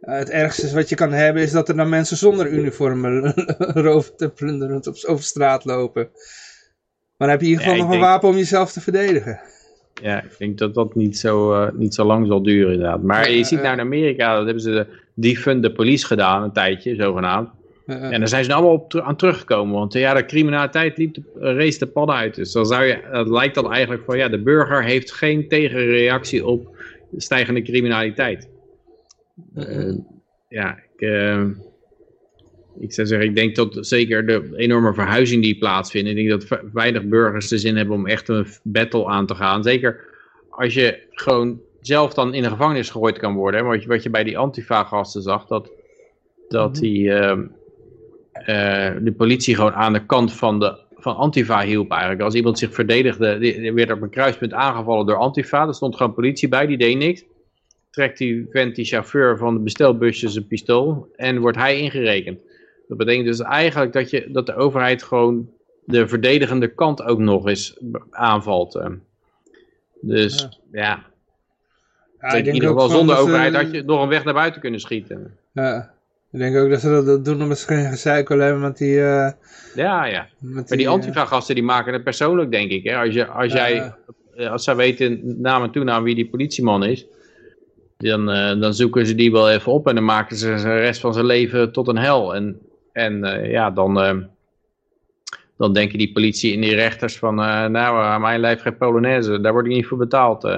Het 0.00 0.30
ergste 0.30 0.74
wat 0.74 0.88
je 0.88 0.94
kan 0.94 1.12
hebben, 1.12 1.42
is 1.42 1.52
dat 1.52 1.68
er 1.68 1.76
dan 1.76 1.88
mensen 1.88 2.16
zonder 2.16 2.48
uniformen 2.50 3.34
rovend 3.88 4.20
en 4.20 4.32
plunderend 4.32 4.86
op, 4.86 4.96
over 5.06 5.24
straat 5.24 5.64
lopen. 5.64 6.10
Maar 7.16 7.28
dan 7.28 7.28
heb 7.28 7.40
je 7.40 7.46
in 7.46 7.52
ieder 7.52 7.66
geval 7.66 7.84
nog 7.84 7.94
een 7.94 8.00
wapen 8.00 8.28
om 8.28 8.36
jezelf 8.36 8.72
te 8.72 8.80
verdedigen. 8.80 9.40
Ja, 10.02 10.22
ik 10.22 10.38
denk 10.38 10.58
dat 10.58 10.74
dat 10.74 10.94
niet 10.94 11.18
zo, 11.18 11.52
eh, 11.52 11.72
niet 11.72 11.94
zo 11.94 12.04
lang 12.04 12.26
zal 12.26 12.42
duren 12.42 12.72
inderdaad. 12.72 13.02
Maar 13.02 13.30
je 13.30 13.44
ziet 13.44 13.58
ja. 13.58 13.64
nou 13.64 13.74
in 13.74 13.80
Amerika, 13.80 14.36
dat 14.36 14.44
hebben 14.44 14.62
ze 14.62 14.70
de 14.70 14.86
defund 15.14 15.62
the 15.62 15.72
police 15.72 16.06
gedaan, 16.06 16.42
een 16.42 16.52
tijdje, 16.52 16.94
zogenaamd. 16.94 17.48
Eh, 17.86 17.96
eh. 17.96 18.12
En 18.12 18.18
daar 18.18 18.28
zijn 18.28 18.44
ze 18.44 18.50
nou 18.50 18.62
allemaal 18.62 18.80
op 18.84 19.00
aan 19.00 19.16
teruggekomen. 19.16 19.74
Want 19.74 19.94
eh, 19.94 20.00
ja, 20.00 20.14
de 20.14 20.24
criminaliteit 20.24 20.98
liep 20.98 21.14
de, 21.14 21.22
eh, 21.40 21.56
race 21.56 21.78
de 21.78 21.86
padden 21.86 22.14
uit. 22.14 22.34
Dus 22.34 22.52
dan 22.52 22.66
zou 22.66 22.84
je, 22.84 22.98
het 23.10 23.28
lijkt 23.28 23.54
dan 23.54 23.72
eigenlijk 23.72 24.04
van 24.04 24.16
ja, 24.18 24.28
de 24.28 24.42
burger 24.42 24.84
heeft 24.84 25.12
geen 25.12 25.48
tegenreactie 25.48 26.46
op 26.46 26.76
stijgende 27.16 27.62
criminaliteit. 27.62 28.48
Eh, 29.54 29.94
ja, 30.48 30.78
ik, 30.96 31.00
eh, 31.00 31.44
ik 32.80 32.92
zou 32.92 33.06
zeggen, 33.06 33.28
ik 33.28 33.34
denk 33.34 33.56
dat 33.56 33.78
zeker 33.80 34.26
de 34.26 34.52
enorme 34.56 34.94
verhuizing 34.94 35.42
die 35.42 35.58
plaatsvindt. 35.58 36.08
Ik 36.08 36.16
denk 36.16 36.30
dat 36.30 36.60
weinig 36.72 37.04
burgers 37.04 37.48
de 37.48 37.58
zin 37.58 37.76
hebben 37.76 37.96
om 37.96 38.06
echt 38.06 38.28
een 38.28 38.46
battle 38.62 39.06
aan 39.06 39.26
te 39.26 39.34
gaan. 39.34 39.62
Zeker 39.62 40.06
als 40.50 40.74
je 40.74 40.98
gewoon 41.10 41.60
zelf 41.80 42.14
dan 42.14 42.34
in 42.34 42.42
de 42.42 42.48
gevangenis 42.48 42.90
gegooid 42.90 43.18
kan 43.18 43.34
worden. 43.34 43.60
hè. 43.60 43.66
Wat 43.66 43.82
je, 43.82 43.88
wat 43.88 44.02
je 44.02 44.10
bij 44.10 44.24
die 44.24 44.38
Antifa-gasten 44.38 45.22
zag, 45.22 45.46
dat, 45.46 45.72
dat 46.48 46.74
die, 46.74 47.12
ehm, 47.12 47.46
eh, 48.32 48.90
de 49.00 49.12
politie 49.16 49.54
gewoon 49.54 49.72
aan 49.72 49.92
de 49.92 50.06
kant 50.06 50.32
van, 50.32 50.60
de, 50.60 50.78
van 50.96 51.16
Antifa 51.16 51.62
hielp 51.62 51.90
eigenlijk. 51.90 52.22
Als 52.22 52.34
iemand 52.34 52.58
zich 52.58 52.74
verdedigde, 52.74 53.38
die, 53.38 53.72
werd 53.72 53.90
op 53.90 54.02
een 54.02 54.10
kruispunt 54.10 54.52
aangevallen 54.52 55.06
door 55.06 55.16
Antifa. 55.16 55.66
Er 55.66 55.74
stond 55.74 55.96
gewoon 55.96 56.14
politie 56.14 56.48
bij, 56.48 56.66
die 56.66 56.78
deed 56.78 56.96
niks. 56.96 57.24
Trekt 57.90 58.18
die 58.18 58.46
vent, 58.50 58.74
die 58.74 58.84
chauffeur 58.84 59.36
van 59.38 59.54
de 59.54 59.60
bestelbusje 59.60 60.28
zijn 60.28 60.46
pistool 60.46 61.08
en 61.16 61.38
wordt 61.38 61.56
hij 61.56 61.78
ingerekend. 61.78 62.38
Dat 62.88 62.96
betekent 62.98 63.26
dus 63.26 63.40
eigenlijk 63.40 63.92
dat, 63.92 64.10
je, 64.10 64.28
dat 64.30 64.46
de 64.46 64.54
overheid 64.54 65.02
gewoon 65.02 65.50
de 65.84 66.08
verdedigende 66.08 66.68
kant 66.74 67.02
ook 67.02 67.18
nog 67.18 67.48
eens 67.48 67.78
aanvalt. 68.10 68.74
eh. 68.74 68.86
Dus 70.00 70.48
ja, 70.72 71.02
Ja, 72.20 72.26
ik 72.26 72.30
denk 72.32 72.46
in 72.46 72.54
ieder 72.54 72.68
ook 72.68 72.80
geval 72.80 72.96
zonder 72.96 73.14
dat 73.16 73.24
overheid 73.24 73.54
had 73.54 73.70
je 73.70 73.82
nog 73.82 74.02
een 74.02 74.08
weg 74.08 74.24
naar 74.24 74.34
buiten 74.34 74.60
kunnen 74.60 74.80
schieten. 74.80 75.36
Ja, 75.52 75.92
ik 76.32 76.38
denk 76.38 76.56
ook 76.56 76.70
dat 76.70 76.80
ze 76.80 77.02
dat- 77.04 77.24
doen 77.24 77.56
ze 77.56 77.66
geen 77.66 77.88
gezeik 77.90 78.28
hebben 78.28 78.60
met 78.60 78.76
die... 78.78 79.00
eh, 79.00 79.30
Ja, 79.74 80.04
ja. 80.04 80.26
Maar 80.38 80.64
die 80.66 80.86
eh, 80.86 80.90
Antifa-gasten 80.92 81.54
die 81.54 81.64
maken 81.64 81.92
het 81.92 82.04
persoonlijk, 82.04 82.50
denk 82.50 82.70
ik. 82.70 82.84
Hè? 82.84 82.96
Als, 82.96 83.14
je, 83.14 83.26
als, 83.26 83.52
jij, 83.52 83.92
als 84.50 84.64
zij 84.64 84.76
weten 84.76 85.40
naam 85.40 85.62
en 85.62 85.70
toenaam 85.70 86.02
wie 86.02 86.14
die 86.14 86.28
politieman 86.28 86.84
is, 86.84 87.06
dan, 87.96 88.26
dan 88.60 88.74
zoeken 88.74 89.06
ze 89.06 89.14
die 89.14 89.32
wel 89.32 89.50
even 89.50 89.72
op 89.72 89.86
en 89.88 89.94
dan 89.94 90.04
maken 90.04 90.36
ze 90.36 90.46
de 90.54 90.78
rest 90.78 91.00
van 91.00 91.12
zijn 91.14 91.26
leven 91.26 91.72
tot 91.72 91.88
een 91.88 91.98
hel. 91.98 92.34
En, 92.34 92.58
en 92.98 93.24
eh, 93.24 93.50
ja, 93.50 93.70
dan, 93.70 94.00
eh, 94.00 94.16
dan 95.56 95.72
denken 95.72 95.98
die 95.98 96.12
politie 96.12 96.54
en 96.54 96.60
die 96.60 96.74
rechters 96.74 97.18
van, 97.18 97.40
eh, 97.40 97.66
nou, 97.66 98.02
aan 98.02 98.20
mijn 98.20 98.40
lijf 98.40 98.60
geen 98.60 98.76
Polonaise, 98.76 99.40
daar 99.40 99.52
word 99.52 99.66
ik 99.66 99.72
niet 99.72 99.86
voor 99.86 99.98
betaald. 99.98 100.44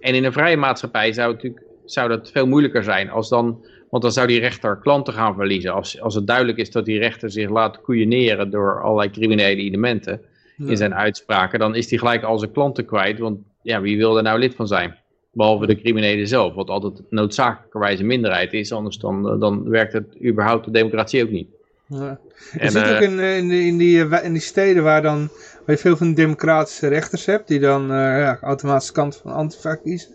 En 0.00 0.14
in 0.14 0.24
een 0.24 0.32
vrije 0.32 0.56
maatschappij 0.56 1.12
zou, 1.12 1.32
het 1.32 1.42
natuurlijk, 1.42 1.66
zou 1.84 2.08
dat 2.08 2.30
veel 2.30 2.46
moeilijker 2.46 2.84
zijn. 2.84 3.10
Als 3.10 3.28
dan, 3.28 3.64
want 3.90 4.02
dan 4.02 4.12
zou 4.12 4.26
die 4.26 4.40
rechter 4.40 4.76
klanten 4.76 5.12
gaan 5.12 5.34
verliezen. 5.34 5.72
Als, 5.72 6.00
als 6.00 6.14
het 6.14 6.26
duidelijk 6.26 6.58
is 6.58 6.70
dat 6.70 6.84
die 6.84 6.98
rechter 6.98 7.30
zich 7.30 7.50
laat 7.50 7.80
koeieneren 7.80 8.50
door 8.50 8.82
allerlei 8.82 9.10
criminele 9.10 9.62
elementen 9.62 10.20
in 10.58 10.76
zijn 10.76 10.94
uitspraken. 10.94 11.58
Dan 11.58 11.74
is 11.74 11.90
hij 11.90 11.98
gelijk 11.98 12.22
al 12.22 12.38
zijn 12.38 12.52
klanten 12.52 12.84
kwijt. 12.84 13.18
Want 13.18 13.38
ja, 13.62 13.80
wie 13.80 13.96
wil 13.96 14.16
er 14.16 14.22
nou 14.22 14.38
lid 14.38 14.54
van 14.54 14.66
zijn? 14.66 14.96
Behalve 15.36 15.66
de 15.66 15.80
criminelen 15.80 16.28
zelf. 16.28 16.54
Wat 16.54 16.68
altijd 16.68 17.02
noodzakelijkerwijs 17.10 18.00
een 18.00 18.06
minderheid 18.06 18.52
is. 18.52 18.72
Anders 18.72 18.98
dan, 18.98 19.40
dan 19.40 19.68
werkt 19.68 19.92
het 19.92 20.06
überhaupt 20.24 20.64
de 20.64 20.70
democratie 20.70 21.22
ook 21.22 21.30
niet. 21.30 21.48
Ja. 21.88 22.18
Je 22.52 22.58
En, 22.58 22.70
ziet 22.70 22.82
eh, 22.82 22.94
ook 22.94 23.00
in, 23.00 23.20
eh, 23.20 23.36
in, 23.36 23.48
die, 23.48 23.66
in, 23.66 23.76
die, 23.78 24.00
eh, 24.00 24.08
wa- 24.08 24.20
in 24.20 24.32
die 24.32 24.42
steden 24.42 24.82
waar, 24.82 25.02
dan, 25.02 25.28
waar 25.64 25.76
je 25.76 25.80
veel 25.80 25.96
van 25.96 26.06
die 26.06 26.16
democratische 26.16 26.88
rechters 26.88 27.26
hebt, 27.26 27.48
die 27.48 27.60
dan 27.60 27.82
eh, 27.82 27.96
ja, 27.96 28.38
automatisch 28.40 28.92
kant 28.92 29.16
van 29.16 29.32
Antifa 29.32 29.74
kiezen, 29.74 30.10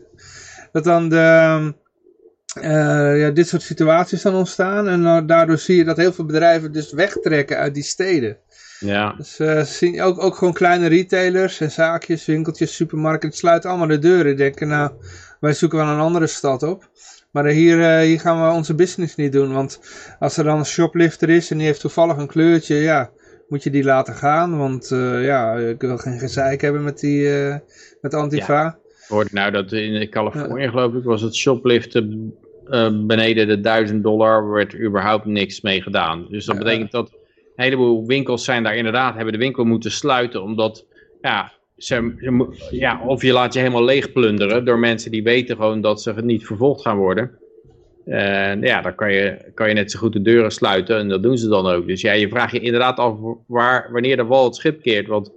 dat 0.72 0.84
dan 0.84 1.10
de, 1.10 1.74
eh, 2.62 3.20
ja, 3.20 3.30
dit 3.30 3.48
soort 3.48 3.62
situaties 3.62 4.22
dan 4.22 4.36
ontstaan. 4.36 4.88
En 4.88 5.06
eh, 5.06 5.22
daardoor 5.26 5.58
zie 5.58 5.76
je 5.78 5.84
dat 5.84 5.98
heel 5.98 6.14
veel 6.14 6.26
bedrijven 6.26 6.72
dus 6.72 6.92
wegtrekken 6.92 7.58
uit 7.58 7.74
die 7.74 7.84
steden. 7.84 8.38
Ja, 8.86 9.14
Dus 9.18 9.40
eh, 9.40 9.62
zien 9.62 10.02
ook, 10.02 10.24
ook 10.24 10.36
gewoon 10.36 10.54
kleine 10.54 10.88
retailers 10.88 11.60
en 11.60 11.72
zaakjes, 11.72 12.26
winkeltjes, 12.26 12.76
supermarkten, 12.76 13.32
sluiten 13.32 13.70
allemaal 13.70 13.88
de 13.88 14.00
deuren. 14.00 14.36
Denken, 14.38 14.68
nou, 14.68 14.92
wij 15.40 15.54
zoeken 15.54 15.78
wel 15.78 15.88
een 15.88 16.00
andere 16.00 16.28
stad 16.28 16.64
op. 16.64 16.90
Maar 17.32 17.46
eh, 17.46 17.54
hier, 17.56 17.82
eh, 17.82 18.00
hier 18.06 18.20
gaan 18.20 18.48
we 18.48 18.54
onze 18.56 18.76
business 18.76 19.16
niet 19.16 19.32
doen. 19.32 19.54
Want 19.54 19.80
als 20.20 20.38
er 20.38 20.44
dan 20.44 20.58
een 20.58 20.66
shoplifter 20.66 21.30
is 21.30 21.52
en 21.52 21.58
die 21.58 21.66
heeft 21.66 21.80
toevallig 21.80 22.18
een 22.18 22.28
kleurtje, 22.28 22.76
ja, 22.76 23.10
moet 23.48 23.64
je 23.64 23.70
die 23.70 23.84
laten 23.84 24.14
gaan. 24.14 24.58
Want 24.58 24.88
ja, 25.22 25.56
ik 25.56 25.82
wil 25.82 25.98
geen 25.98 26.20
gezeik 26.20 26.62
hebben 26.62 26.84
met 26.84 27.00
die, 27.00 27.30
met 28.02 28.14
Antifa. 28.14 28.78
hoorde 29.08 29.30
nou 29.34 29.52
dat 29.52 29.72
in 29.72 30.10
Californië 30.10 30.68
geloof 30.70 30.94
ik 30.94 31.04
was 31.04 31.22
het 31.22 31.36
shopliften 31.36 32.34
beneden 33.08 33.48
de 33.48 33.62
1000 33.62 34.04
dollar 34.04 34.50
werd 34.52 34.80
überhaupt 34.80 35.26
niks 35.26 35.62
mee 35.62 35.82
gedaan. 35.82 36.26
Dus 36.30 36.46
dat 36.46 36.56
Ja. 36.58 36.64
betekent 36.64 36.92
dat 36.92 37.12
heleboel 37.62 38.06
winkels 38.06 38.46
zijn 38.46 38.64
daar 38.64 38.76
inderdaad, 38.76 39.16
hebben 39.16 39.34
de 39.34 39.40
winkel 39.40 39.64
moeten 39.64 39.92
sluiten 39.92 40.42
omdat, 40.42 40.86
ja, 41.22 41.52
ze, 41.78 42.14
ja, 42.72 43.02
of 43.06 43.22
je 43.22 43.32
laat 43.32 43.54
je 43.54 43.60
helemaal 43.60 43.84
leeg 43.84 44.12
plunderen 44.12 44.66
door 44.66 44.80
mensen 44.80 45.12
die 45.12 45.24
weten 45.24 45.56
gewoon 45.56 45.82
dat 45.82 46.02
ze 46.02 46.14
niet 46.14 46.46
vervolgd 46.46 46.82
gaan 46.82 46.98
worden. 46.98 47.40
En 48.06 48.62
ja, 48.62 48.82
dan 48.82 48.96
kan 48.96 49.14
je, 49.14 49.52
kan 49.54 49.68
je 49.68 49.74
net 49.74 49.92
zo 49.92 50.00
goed 50.00 50.14
de 50.14 50.22
deuren 50.22 50.52
sluiten 50.52 50.98
en 50.98 51.10
dat 51.10 51.24
doen 51.24 51.38
ze 51.38 51.48
dan 51.48 51.66
ook. 51.66 51.88
Dus 51.88 52.02
ja, 52.02 52.12
je 52.12 52.30
vraagt 52.30 52.52
je 52.52 52.60
inderdaad 52.60 52.98
af 52.98 53.18
waar, 53.48 53.90
wanneer 53.92 54.18
de 54.18 54.26
wal 54.26 54.44
het 54.44 54.56
schip 54.56 54.82
keert. 54.82 55.08
Want 55.08 55.32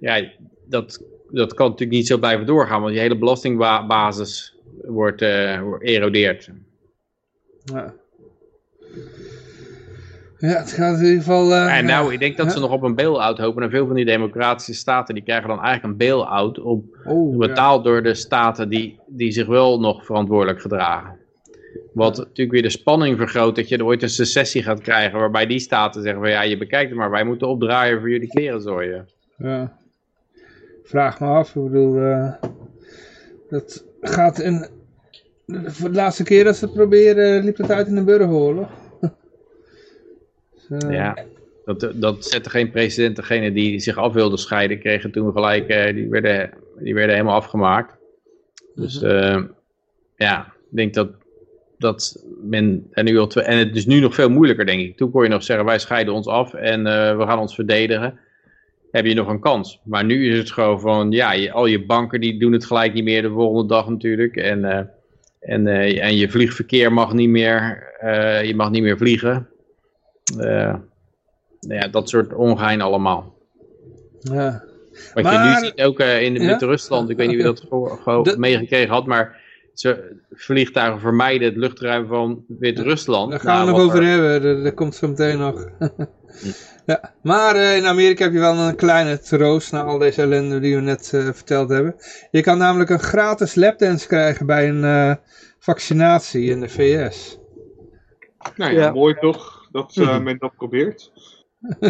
ja, 0.00 0.30
dat, 0.68 1.04
dat 1.30 1.54
kan 1.54 1.68
natuurlijk 1.70 1.98
niet 1.98 2.06
zo 2.06 2.18
blijven 2.18 2.46
doorgaan, 2.46 2.82
want 2.82 2.94
je 2.94 3.00
hele 3.00 3.18
belastingbasis 3.18 4.56
wordt, 4.84 5.22
uh, 5.22 5.60
erodeerd. 5.78 6.50
Ja. 7.64 7.94
Ja, 10.38 10.48
het 10.48 10.72
gaat 10.72 10.98
in 10.98 11.04
ieder 11.04 11.18
geval... 11.18 11.50
Uh, 11.50 11.76
en 11.76 11.84
nou, 11.84 12.12
ik 12.12 12.18
denk 12.18 12.36
dat 12.36 12.52
ze 12.52 12.60
nog 12.60 12.72
op 12.72 12.82
een 12.82 12.94
bail-out 12.94 13.38
hopen. 13.38 13.62
En 13.62 13.70
veel 13.70 13.86
van 13.86 13.96
die 13.96 14.04
democratische 14.04 14.74
staten, 14.74 15.14
die 15.14 15.24
krijgen 15.24 15.48
dan 15.48 15.62
eigenlijk 15.62 15.84
een 15.84 16.06
bail-out 16.06 16.60
op, 16.60 16.84
oh, 17.04 17.38
betaald 17.38 17.84
door 17.84 18.02
de 18.02 18.14
staten 18.14 18.68
die, 18.68 18.98
die 19.06 19.32
zich 19.32 19.46
wel 19.46 19.80
nog 19.80 20.04
verantwoordelijk 20.04 20.60
gedragen. 20.60 21.16
Wat 21.92 22.16
natuurlijk 22.16 22.50
weer 22.50 22.62
de 22.62 22.70
spanning 22.70 23.18
vergroot 23.18 23.56
dat 23.56 23.68
je 23.68 23.84
ooit 23.84 24.02
een 24.02 24.08
secessie 24.08 24.62
gaat 24.62 24.80
krijgen 24.80 25.18
waarbij 25.18 25.46
die 25.46 25.58
staten 25.58 26.02
zeggen 26.02 26.20
van 26.20 26.30
ja, 26.30 26.42
je 26.42 26.58
bekijkt 26.58 26.88
het 26.88 26.98
maar, 26.98 27.10
wij 27.10 27.24
moeten 27.24 27.48
opdraaien 27.48 28.00
voor 28.00 28.10
jullie 28.10 28.28
kleren 28.28 28.60
zorgen. 28.60 29.08
Ja. 29.38 29.76
Vraag 30.84 31.20
me 31.20 31.26
af, 31.26 31.54
ik 31.54 31.62
bedoel, 31.62 31.96
uh, 31.96 32.32
dat 33.48 33.84
gaat 34.00 34.38
in, 34.38 34.66
voor 35.46 35.88
de 35.88 35.96
laatste 35.96 36.22
keer 36.22 36.44
dat 36.44 36.56
ze 36.56 36.64
het 36.64 36.74
proberen 36.74 37.44
liep 37.44 37.56
het 37.56 37.70
uit 37.70 37.86
in 37.86 37.94
de 37.94 38.04
burgeroorlog. 38.04 38.68
Uh, 40.70 40.90
ja, 40.90 41.16
dat, 41.64 41.92
dat 41.94 42.24
zette 42.24 42.50
geen 42.50 42.70
precedent. 42.70 43.16
Degene 43.16 43.52
die 43.52 43.80
zich 43.80 43.96
af 43.96 44.12
wilden 44.12 44.38
scheiden 44.38 44.78
kregen 44.78 45.10
toen 45.10 45.32
gelijk, 45.32 45.70
uh, 45.70 45.94
die, 45.94 46.08
werden, 46.08 46.50
die 46.78 46.94
werden 46.94 47.14
helemaal 47.14 47.36
afgemaakt. 47.36 47.96
Dus 48.74 49.02
uh, 49.02 49.42
ja, 50.16 50.52
ik 50.70 50.76
denk 50.76 50.94
dat 50.94 51.08
dat 51.78 52.24
men 52.42 52.86
en 52.90 53.04
nu 53.04 53.18
al 53.18 53.26
twee, 53.26 53.44
en 53.44 53.58
het 53.58 53.76
is 53.76 53.86
nu 53.86 54.00
nog 54.00 54.14
veel 54.14 54.30
moeilijker 54.30 54.66
denk 54.66 54.80
ik. 54.80 54.96
Toen 54.96 55.10
kon 55.10 55.22
je 55.22 55.28
nog 55.28 55.42
zeggen 55.42 55.66
wij 55.66 55.78
scheiden 55.78 56.14
ons 56.14 56.26
af 56.26 56.54
en 56.54 56.80
uh, 56.80 57.16
we 57.16 57.22
gaan 57.22 57.38
ons 57.38 57.54
verdedigen. 57.54 58.18
Heb 58.90 59.06
je 59.06 59.14
nog 59.14 59.28
een 59.28 59.40
kans. 59.40 59.80
Maar 59.84 60.04
nu 60.04 60.28
is 60.28 60.38
het 60.38 60.52
gewoon 60.52 60.80
van 60.80 61.10
ja, 61.10 61.32
je, 61.32 61.52
al 61.52 61.66
je 61.66 61.84
banken 61.84 62.20
die 62.20 62.38
doen 62.38 62.52
het 62.52 62.64
gelijk 62.64 62.92
niet 62.92 63.04
meer 63.04 63.22
de 63.22 63.30
volgende 63.30 63.68
dag 63.68 63.88
natuurlijk. 63.88 64.36
En, 64.36 64.58
uh, 64.58 64.80
en, 65.40 65.66
uh, 65.66 66.04
en 66.04 66.16
je 66.16 66.30
vliegverkeer 66.30 66.92
mag 66.92 67.12
niet 67.12 67.28
meer, 67.28 67.82
je 68.44 68.52
mag 68.56 68.70
niet 68.70 68.82
meer 68.82 68.96
vliegen. 68.96 69.48
Ja, 71.58 71.88
dat 71.90 72.08
soort 72.08 72.34
ongein 72.34 72.80
allemaal. 72.80 73.34
Ja. 74.20 74.64
Wat 75.14 75.24
maar, 75.24 75.32
je 75.32 75.60
nu 75.60 75.66
ziet 75.66 75.82
ook 75.82 76.00
in 76.00 76.34
ja? 76.34 76.46
Wit-Rusland, 76.46 77.10
ik 77.10 77.16
weet 77.16 77.26
niet 77.26 77.36
wie 77.36 77.44
dat 77.44 77.60
gewoon 77.68 78.34
meegekregen 78.38 78.88
had, 78.88 79.06
maar 79.06 79.42
ze, 79.74 80.16
vliegtuigen 80.30 81.00
vermijden 81.00 81.48
het 81.48 81.56
luchtruim 81.56 82.06
van 82.06 82.44
Wit-Rusland. 82.48 83.30
Daar 83.30 83.40
gaan 83.40 83.66
we 83.66 83.70
nou, 83.70 83.82
nog 83.82 83.86
over 83.86 84.06
hebben, 84.06 84.62
dat, 84.62 84.74
komt 84.74 84.94
zo 84.94 85.08
meteen 85.08 85.38
nog. 85.38 85.68
ja. 86.86 87.14
Maar 87.22 87.56
uh, 87.56 87.76
in 87.76 87.86
Amerika 87.86 88.24
heb 88.24 88.32
je 88.32 88.38
wel 88.38 88.54
een 88.54 88.76
kleine 88.76 89.18
troost 89.18 89.72
na 89.72 89.82
al 89.82 89.98
deze 89.98 90.22
ellende 90.22 90.60
die 90.60 90.74
we 90.74 90.80
net 90.80 91.12
uh, 91.14 91.24
verteld 91.24 91.68
hebben. 91.68 91.94
Je 92.30 92.40
kan 92.40 92.58
namelijk 92.58 92.90
een 92.90 93.00
gratis 93.00 93.54
lapdance 93.54 94.06
krijgen 94.06 94.46
bij 94.46 94.68
een 94.68 94.82
uh, 94.82 95.14
vaccinatie 95.58 96.50
in 96.50 96.60
de 96.60 96.68
VS. 96.68 97.38
Nou 98.56 98.72
ja, 98.72 98.80
ja. 98.80 98.92
mooi 98.92 99.14
toch 99.14 99.53
dat 99.74 100.22
men 100.22 100.38
dat 100.38 100.54
probeert. 100.56 101.12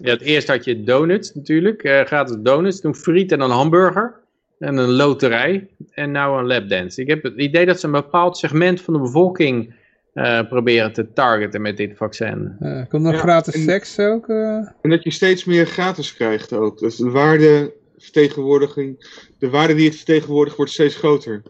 ja, 0.00 0.10
het 0.10 0.20
eerst 0.20 0.48
had 0.48 0.64
je 0.64 0.82
donuts 0.82 1.34
natuurlijk, 1.34 1.80
gratis 1.80 2.36
donuts, 2.40 2.80
toen 2.80 2.94
friet 2.94 3.32
en 3.32 3.40
een 3.40 3.50
hamburger 3.50 4.14
en 4.58 4.76
een 4.76 4.90
loterij 4.90 5.68
en 5.90 6.10
nou 6.10 6.38
een 6.38 6.46
lapdance. 6.46 7.00
Ik 7.00 7.08
heb 7.08 7.22
het 7.22 7.36
idee 7.36 7.66
dat 7.66 7.80
ze 7.80 7.86
een 7.86 7.92
bepaald 7.92 8.36
segment 8.36 8.80
van 8.80 8.94
de 8.94 9.00
bevolking 9.00 9.74
uh, 10.14 10.48
proberen 10.48 10.92
te 10.92 11.12
targeten 11.12 11.62
met 11.62 11.76
dit 11.76 11.96
vaccin. 11.96 12.56
Uh, 12.60 12.82
komt 12.88 13.02
nog 13.02 13.12
ja, 13.12 13.18
gratis 13.18 13.54
en, 13.54 13.60
seks 13.60 13.98
ook? 13.98 14.28
Uh... 14.28 14.68
En 14.82 14.90
dat 14.90 15.02
je 15.04 15.10
steeds 15.10 15.44
meer 15.44 15.66
gratis 15.66 16.14
krijgt 16.14 16.52
ook. 16.52 16.78
Dus 16.78 16.96
de 16.96 17.10
waardevertegenwoordiging, 17.10 19.06
de 19.38 19.50
waarde 19.50 19.74
die 19.74 19.86
het 19.86 19.96
vertegenwoordigt 19.96 20.56
wordt 20.56 20.72
steeds 20.72 20.96
groter. 20.96 21.42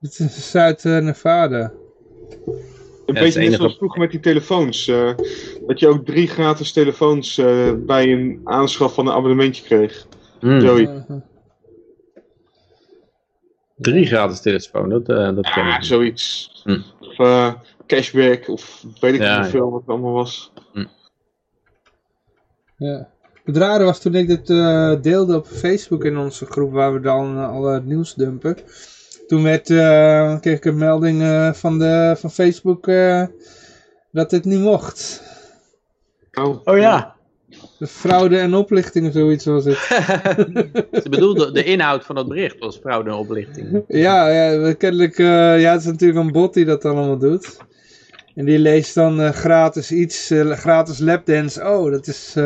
Het 0.00 0.18
is 0.18 0.50
Zuid-Nevada. 0.50 1.72
Een 3.06 3.14
ja, 3.14 3.20
beetje 3.20 3.40
net 3.40 3.52
zoals 3.52 3.76
vroeger 3.76 4.00
met 4.00 4.10
die 4.10 4.20
telefoons. 4.20 4.88
Uh, 4.88 5.10
dat 5.66 5.80
je 5.80 5.88
ook 5.88 6.04
drie 6.04 6.26
gratis 6.28 6.72
telefoons 6.72 7.38
uh, 7.38 7.72
bij 7.76 8.12
een 8.12 8.40
aanschaf 8.44 8.94
van 8.94 9.06
een 9.06 9.12
abonnementje 9.12 9.64
kreeg. 9.64 10.06
Mm. 10.40 10.60
Zoiets. 10.60 10.92
Drie 13.76 14.06
gratis 14.06 14.40
telefoon, 14.40 14.88
dat, 14.88 15.08
uh, 15.08 15.34
dat 15.34 15.50
ken 15.50 15.66
ik. 15.66 15.82
zoiets. 15.82 16.50
Hm. 16.64 16.80
Of 17.00 17.18
uh, 17.18 17.52
cashback, 17.86 18.48
of 18.48 18.84
weet 19.00 19.14
ik 19.14 19.20
ja, 19.20 19.34
niet 19.34 19.42
hoeveel 19.42 19.70
wat 19.70 19.80
het 19.80 19.88
allemaal 19.88 20.12
was. 20.12 20.52
Hm. 20.72 20.84
Ja. 22.76 23.08
Het 23.44 23.56
rare 23.56 23.84
was 23.84 24.00
toen 24.00 24.14
ik 24.14 24.26
dit 24.26 24.50
uh, 24.50 25.00
deelde 25.02 25.36
op 25.36 25.46
Facebook 25.46 26.04
in 26.04 26.18
onze 26.18 26.46
groep 26.46 26.72
waar 26.72 26.92
we 26.92 27.00
dan 27.00 27.36
al 27.46 27.64
het 27.64 27.84
nieuws 27.84 28.14
dumpen. 28.14 28.56
Toen 29.26 29.42
werd, 29.42 29.66
kreeg 30.40 30.56
ik 30.56 30.64
een 30.64 30.78
melding 30.78 31.22
van, 31.56 31.78
de, 31.78 32.14
van 32.18 32.30
Facebook 32.30 32.86
dat 34.14 34.30
dit 34.30 34.44
niet 34.44 34.60
mocht. 34.60 35.22
Oh, 36.34 36.60
oh 36.64 36.78
ja. 36.78 37.14
De 37.78 37.86
fraude 37.86 38.38
en 38.38 38.54
oplichting 38.54 39.06
of 39.06 39.12
zoiets 39.12 39.44
was 39.44 39.64
het. 39.64 39.76
Ze 41.02 41.06
bedoelde, 41.10 41.52
de 41.52 41.64
inhoud 41.64 42.04
van 42.04 42.16
het 42.16 42.28
bericht 42.28 42.58
was 42.58 42.76
fraude 42.76 43.10
en 43.10 43.16
oplichting. 43.16 43.84
Ja, 43.88 44.28
ja 44.28 44.72
kennelijk, 44.72 45.18
uh, 45.18 45.60
ja, 45.60 45.70
het 45.72 45.80
is 45.80 45.86
natuurlijk 45.86 46.20
een 46.20 46.32
bot 46.32 46.54
die 46.54 46.64
dat 46.64 46.84
allemaal 46.84 47.18
doet. 47.18 47.56
En 48.34 48.44
die 48.44 48.58
leest 48.58 48.94
dan 48.94 49.20
uh, 49.20 49.30
gratis 49.30 49.92
iets, 49.92 50.30
uh, 50.30 50.52
gratis 50.52 50.98
lapdance. 50.98 51.64
Oh, 51.64 51.90
dat 51.90 52.06
is, 52.06 52.36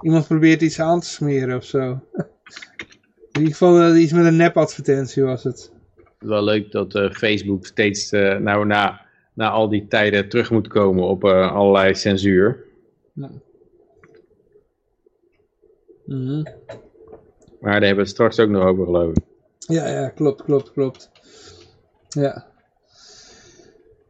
iemand 0.00 0.26
probeert 0.26 0.62
iets 0.62 0.80
aan 0.80 1.00
te 1.00 1.08
smeren 1.08 1.56
of 1.56 1.64
zo. 1.64 1.80
In 3.32 3.42
ieder 3.42 3.56
geval 3.56 3.96
iets 3.96 4.12
met 4.12 4.24
een 4.24 4.36
nepadvertentie 4.36 5.22
was 5.22 5.44
het. 5.44 5.74
Wel 6.26 6.44
leuk 6.44 6.72
dat 6.72 6.92
Facebook 7.12 7.66
steeds, 7.66 8.10
nou 8.10 8.66
na, 8.66 9.00
na 9.34 9.50
al 9.50 9.68
die 9.68 9.86
tijden 9.88 10.28
terug 10.28 10.50
moet 10.50 10.68
komen 10.68 11.04
op 11.04 11.24
allerlei 11.24 11.94
censuur. 11.94 12.64
Ja. 13.12 13.30
Mm 16.06 16.42
Maar 17.60 17.72
daar 17.72 17.86
hebben 17.86 17.96
we 17.96 18.00
het 18.02 18.08
straks 18.08 18.38
ook 18.38 18.48
nog 18.48 18.64
over 18.64 18.84
geloof 18.84 19.10
ik. 19.10 19.24
Ja, 19.58 19.88
ja, 19.88 20.08
klopt, 20.08 20.42
klopt, 20.42 20.72
klopt. 20.72 21.10
Ja. 22.08 22.46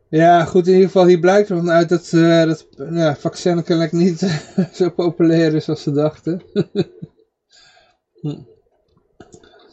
Ja, 0.09 0.45
goed, 0.45 0.67
in 0.67 0.73
ieder 0.73 0.87
geval, 0.87 1.07
hier 1.07 1.21
blijkt 1.21 1.49
er 1.49 1.69
uit 1.69 1.89
dat 1.89 2.13
uh, 2.15 2.45
dat 2.45 2.67
ja, 2.77 3.17
vaccin 3.17 3.63
kennelijk 3.63 3.93
niet 3.93 4.19
zo 4.73 4.91
populair 4.91 5.55
is 5.55 5.69
als 5.69 5.83
ze 5.83 5.93
dachten. 5.93 6.43
hm. 8.21 8.41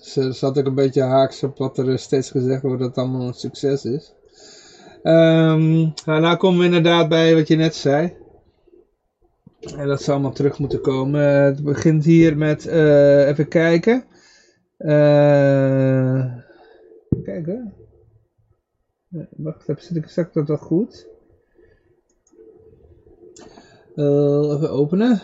Ze 0.04 0.32
zat 0.32 0.58
ook 0.58 0.66
een 0.66 0.76
beetje 0.76 1.02
haaks 1.02 1.44
op 1.44 1.58
wat 1.58 1.78
er 1.78 2.00
steeds 2.00 2.32
gezegd 2.32 2.62
wordt 2.62 2.80
dat 2.80 2.88
het 2.88 2.98
allemaal 2.98 3.28
een 3.28 3.34
succes 3.34 3.86
is. 3.86 4.14
Um, 5.04 5.94
nou, 6.06 6.22
nou 6.22 6.38
komen 6.38 6.60
we 6.60 6.66
inderdaad 6.66 7.10
bij 7.10 7.36
wat 7.36 7.48
je 7.48 7.56
net 7.56 7.76
zei. 7.76 8.14
En 9.78 9.88
dat 9.88 10.02
zou 10.02 10.12
allemaal 10.12 10.36
terug 10.36 10.60
moeten 10.60 10.82
komen. 10.82 11.22
Het 11.22 11.64
begint 11.64 12.06
hier 12.06 12.38
met, 12.38 12.66
uh, 12.66 13.28
even 13.28 13.48
kijken. 13.48 14.04
Uh, 14.78 16.36
kijken. 17.24 17.74
Wacht, 19.30 19.68
heb 19.68 19.80
zit 19.80 19.96
ik 19.96 20.08
straks 20.08 20.34
dat 20.34 20.48
wel 20.48 20.58
goed? 20.58 21.08
Even 23.96 24.70
openen. 24.72 25.22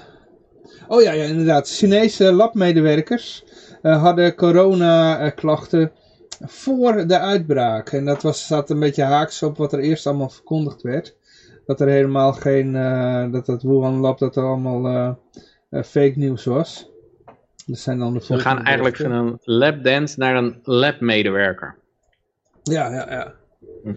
Oh 0.87 1.01
ja, 1.01 1.11
ja 1.11 1.23
inderdaad. 1.23 1.69
Chinese 1.69 2.33
labmedewerkers 2.33 3.43
hadden 3.81 4.35
corona-klachten 4.35 5.91
voor 6.41 7.07
de 7.07 7.19
uitbraak. 7.19 7.91
En 7.91 8.05
dat 8.05 8.21
was, 8.21 8.47
zat 8.47 8.69
een 8.69 8.79
beetje 8.79 9.03
haaks 9.03 9.43
op 9.43 9.57
wat 9.57 9.73
er 9.73 9.79
eerst 9.79 10.07
allemaal 10.07 10.29
verkondigd 10.29 10.81
werd 10.81 11.17
dat 11.65 11.81
er 11.81 11.87
helemaal 11.87 12.33
geen, 12.33 12.75
uh, 12.75 13.31
dat 13.31 13.47
het 13.47 13.63
Wuhan 13.63 13.99
Lab 13.99 14.17
dat 14.17 14.35
er 14.35 14.43
allemaal 14.43 15.17
fake 15.71 16.13
nieuws 16.15 16.45
was. 16.45 16.89
Dat 17.65 17.77
zijn 17.77 17.99
dan 17.99 18.13
de 18.13 18.25
We 18.27 18.39
gaan 18.39 18.63
eigenlijk 18.63 18.97
van 18.97 19.11
een 19.11 19.37
labdance 19.43 20.19
naar 20.19 20.35
een 20.35 20.59
labmedewerker. 20.63 21.75
Ja, 22.63 22.93
ja, 22.93 23.11
ja. 23.11 23.33
Hm. 23.83 23.93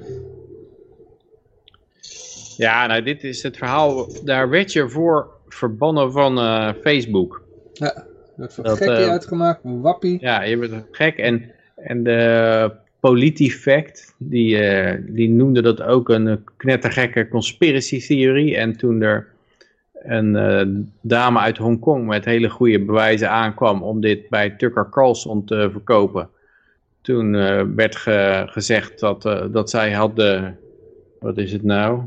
Ja, 2.56 2.86
nou 2.86 3.02
dit 3.02 3.24
is 3.24 3.42
het 3.42 3.56
verhaal, 3.56 4.08
daar 4.24 4.48
werd 4.48 4.72
je 4.72 4.88
voor 4.88 5.30
verbannen 5.48 6.12
van 6.12 6.38
uh, 6.38 6.72
Facebook. 6.82 7.42
Ja, 7.72 8.06
dat 8.36 8.56
wordt 8.56 8.70
gekkie 8.70 9.06
uitgemaakt, 9.10 9.60
wappie. 9.62 10.18
Ja, 10.20 10.42
je 10.42 10.56
bent 10.56 10.84
gek 10.90 11.16
en, 11.16 11.50
en 11.76 12.02
de 12.02 12.70
PolitiFact, 13.00 14.14
die, 14.18 14.56
uh, 14.56 14.94
die 15.06 15.28
noemde 15.28 15.62
dat 15.62 15.82
ook 15.82 16.08
een 16.08 16.44
knettergekke 16.56 17.28
conspiracy-theorie. 17.28 18.56
En 18.56 18.76
toen 18.76 19.02
er 19.02 19.28
een 19.92 20.34
uh, 20.34 20.84
dame 21.00 21.38
uit 21.38 21.58
Hongkong 21.58 22.06
met 22.06 22.24
hele 22.24 22.48
goede 22.48 22.80
bewijzen 22.84 23.30
aankwam 23.30 23.82
om 23.82 24.00
dit 24.00 24.28
bij 24.28 24.50
Tucker 24.50 24.88
Carlson 24.90 25.44
te 25.44 25.68
verkopen, 25.72 26.28
toen 27.00 27.34
eh, 27.34 27.62
werd 27.76 27.96
ge- 27.96 28.44
gezegd 28.46 29.00
dat, 29.00 29.24
eh, 29.24 29.44
dat 29.50 29.70
zij 29.70 29.92
had 29.92 30.16
de, 30.16 30.50
wat 31.20 31.38
is 31.38 31.52
het 31.52 31.62
nou? 31.62 32.00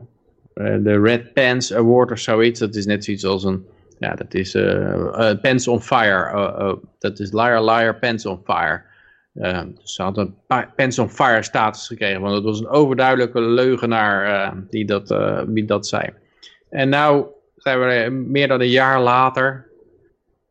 Eh, 0.53 0.75
de 0.83 0.99
Red 0.99 1.33
Pants 1.33 1.73
Award 1.73 2.11
of 2.11 2.19
zoiets. 2.19 2.59
Dat 2.59 2.75
is 2.75 2.85
net 2.85 3.03
zoiets 3.03 3.25
als 3.25 3.43
een, 3.43 3.65
ja, 4.05 4.15
dat 4.15 4.33
is 4.33 4.55
eh 4.55 5.29
eh, 5.29 5.39
Pants 5.41 5.67
on 5.67 5.81
Fire. 5.81 6.37
Oh, 6.37 6.83
dat 6.99 7.19
is 7.19 7.31
Liar 7.31 7.63
Liar 7.63 7.99
Pants 7.99 8.25
on 8.25 8.39
Fire. 8.45 8.81
Eh, 9.33 9.61
dus 9.79 9.93
ze 9.93 10.01
had 10.01 10.17
een 10.17 10.35
pa- 10.47 10.73
Pants 10.75 10.99
on 10.99 11.09
Fire 11.09 11.43
status 11.43 11.87
gekregen, 11.87 12.21
want 12.21 12.35
het 12.35 12.43
was 12.43 12.59
een 12.59 12.67
overduidelijke 12.67 13.41
leugenaar 13.41 14.25
eh, 14.25 14.57
die, 14.69 14.85
dat, 14.85 15.11
eh, 15.11 15.41
die 15.47 15.65
dat 15.65 15.87
zei. 15.87 16.09
En 16.69 16.89
nou 16.89 17.25
zijn 17.57 17.79
we 17.79 17.85
eh, 17.85 18.11
meer 18.11 18.47
dan 18.47 18.61
een 18.61 18.69
jaar 18.69 19.01
later. 19.01 19.65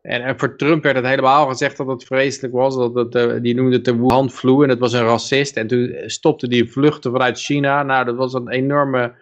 En, 0.01 0.39
voor 0.39 0.55
Trump 0.55 0.83
werd 0.83 0.95
het 0.95 1.05
helemaal 1.05 1.47
gezegd 1.47 1.77
dat 1.77 1.87
het 1.87 2.03
vreselijk 2.03 2.53
was. 2.53 2.75
Dat 2.93 3.15
eh, 3.15 3.33
die 3.41 3.55
noemde 3.55 3.75
het 3.75 3.85
de 3.85 3.95
Wuhan 3.95 4.29
en 4.63 4.69
het 4.69 4.79
was 4.79 4.93
een 4.93 5.05
racist. 5.05 5.57
En 5.57 5.67
toen 5.67 5.95
stopte 6.05 6.47
die 6.47 6.71
vluchten 6.71 7.11
vanuit 7.11 7.39
China. 7.39 7.83
Nou, 7.83 8.05
dat 8.05 8.15
was 8.15 8.33
een 8.33 8.49
enorme 8.49 9.13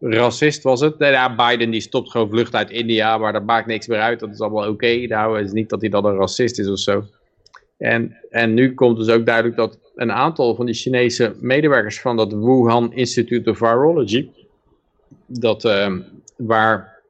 racist 0.00 0.62
was 0.62 0.80
het. 0.80 0.98
Nou 0.98 1.12
Ja, 1.12 1.34
Biden 1.34 1.70
die 1.70 1.80
stopt 1.80 2.10
gewoon 2.10 2.28
vluchten 2.30 2.58
uit 2.58 2.70
India, 2.70 3.18
maar 3.18 3.32
dat 3.32 3.44
maakt 3.44 3.66
niks 3.66 3.86
meer 3.86 4.00
uit. 4.00 4.20
Dat 4.20 4.30
is 4.30 4.40
allemaal 4.40 4.68
oké. 4.68 4.96
Nou, 4.96 5.36
het 5.36 5.46
is 5.46 5.52
niet 5.52 5.68
dat 5.68 5.80
hij 5.80 5.90
dan 5.90 6.04
een 6.04 6.16
racist 6.16 6.58
is 6.58 6.68
of 6.68 6.78
zo. 6.78 7.04
En, 7.78 8.16
en 8.30 8.54
nu 8.54 8.74
komt 8.74 8.96
dus 8.98 9.08
ook 9.08 9.26
duidelijk 9.26 9.56
dat 9.56 9.78
een 9.94 10.12
aantal 10.12 10.54
van 10.54 10.66
die 10.66 10.74
Chinese 10.74 11.34
medewerkers 11.40 12.00
van 12.00 12.16
dat 12.16 12.32
Wuhan 12.32 12.92
Institute 12.92 13.50
of 13.50 13.56
Virology, 13.58 14.28
dat, 15.26 15.64
ehm, 15.64 16.00
waar, 16.36 17.00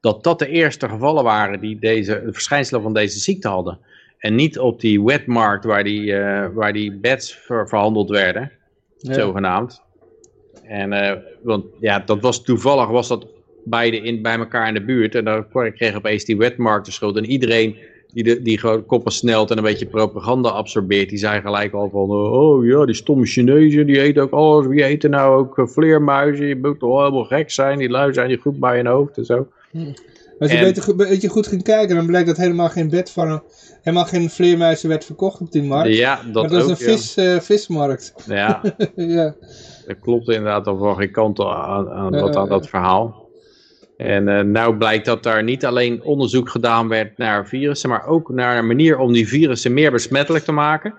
dat 0.00 0.24
dat 0.24 0.38
de 0.38 0.48
eerste 0.48 0.88
gevallen 0.88 1.24
waren 1.24 1.60
die 1.60 1.78
deze, 1.78 2.22
de 2.24 2.32
verschijnselen 2.32 2.82
van 2.82 2.94
deze 2.94 3.18
ziekte 3.18 3.48
hadden. 3.48 3.78
En 4.18 4.34
niet 4.34 4.58
op 4.58 4.80
die 4.80 5.02
wetmarkt 5.02 5.64
waar 5.64 5.84
die, 5.84 6.16
eh, 6.16 6.48
waar 6.54 6.72
die 6.72 6.92
beds 6.92 7.34
ver- 7.34 7.68
verhandeld 7.68 8.08
werden, 8.08 8.52
Ja. 8.98 9.12
zogenaamd. 9.12 9.82
En, 10.68 10.92
eh, 10.92 11.16
want 11.42 11.64
ja, 11.80 11.98
dat 12.06 12.20
was 12.20 12.42
toevallig 12.42 12.88
was 12.88 13.08
dat 13.08 13.26
beide 13.64 13.96
in, 14.00 14.22
bij 14.22 14.38
elkaar 14.38 14.68
in 14.68 14.74
de 14.74 14.84
buurt. 14.84 15.14
En 15.14 15.24
dan 15.24 15.46
kreeg 15.74 15.94
opeens 15.96 16.24
die 16.24 16.36
wetmarkt 16.36 16.86
de 16.86 16.92
schuld. 16.92 17.16
En 17.16 17.24
iedereen 17.24 17.76
die, 18.12 18.24
de, 18.24 18.42
die 18.42 18.58
gewoon 18.58 18.86
koppen 18.86 19.12
snelt 19.12 19.50
en 19.50 19.56
een 19.56 19.62
beetje 19.62 19.86
propaganda 19.86 20.48
absorbeert, 20.48 21.08
die 21.08 21.18
zei 21.18 21.40
gelijk 21.40 21.72
al 21.72 21.88
van, 21.90 22.08
eh, 22.08 22.32
oh 22.32 22.66
ja, 22.66 22.84
die 22.84 22.94
stomme 22.94 23.26
Chinezen, 23.26 23.86
die 23.86 24.00
eten 24.00 24.22
ook 24.22 24.30
alles. 24.30 24.66
Wie 24.66 24.84
eten 24.84 25.10
nou 25.10 25.38
ook 25.38 25.58
eh, 25.58 25.66
vleermuizen? 25.66 26.46
Je 26.46 26.56
moet 26.56 26.78
toch 26.78 26.98
helemaal 26.98 27.24
gek 27.24 27.50
zijn, 27.50 27.78
die 27.78 27.88
lui 27.88 28.12
zijn 28.14 28.28
niet 28.28 28.40
goed 28.40 28.60
bij 28.60 28.76
hun 28.76 28.86
hoofd 28.86 29.16
en 29.18 29.24
zo. 29.24 29.48
Als 30.38 30.50
je 30.50 30.56
En- 30.56 30.64
beter, 30.64 30.82
goed- 30.82 30.96
beetje 30.96 31.28
goed 31.28 31.46
ging 31.46 31.62
kijken, 31.62 31.96
dan 31.96 32.06
blijkt 32.06 32.26
dat 32.26 32.36
helemaal 32.36 32.68
geen 32.68 32.88
bed 32.90 33.10
van 33.10 33.42
helemaal 33.82 34.06
geen 34.06 34.30
vleermuizen 34.30 34.88
werd 34.88 35.04
verkocht 35.04 35.40
op 35.40 35.52
die 35.52 35.62
markt. 35.62 35.96
Ja, 35.96 36.20
dat 36.32 36.42
maar 36.42 36.60
dat 36.60 36.70
ook. 36.70 36.78
is 36.78 36.86
een 36.86 36.98
vis, 36.98 37.44
vismarkt. 37.44 38.14
Ja. 38.26 38.62
ja, 38.96 39.34
ja. 39.86 39.92
dat 39.94 40.02
klopt 40.02 40.28
inderdaad 40.28 40.66
al 40.66 40.78
van 40.78 40.96
geen 40.96 41.10
kant 41.10 41.40
aan, 41.40 41.90
aan, 41.90 42.12
dat, 42.12 42.34
Ja, 42.34 42.40
aan 42.40 42.48
dat 42.48 42.68
verhaal. 42.68 43.24
En 43.96 44.28
eh 44.28 44.44
nou 44.44 44.76
blijkt 44.76 45.04
dat 45.06 45.22
daar 45.22 45.42
niet 45.42 45.64
alleen 45.64 46.02
onderzoek 46.02 46.48
gedaan 46.48 46.88
werd 46.88 47.18
naar 47.18 47.46
virussen, 47.48 47.88
maar 47.88 48.06
ook 48.06 48.30
naar 48.30 48.58
een 48.58 48.66
manier 48.66 48.98
om 48.98 49.12
die 49.12 49.28
virussen 49.28 49.72
meer 49.74 49.90
besmettelijk 49.90 50.44
te 50.44 50.52
maken. 50.52 50.94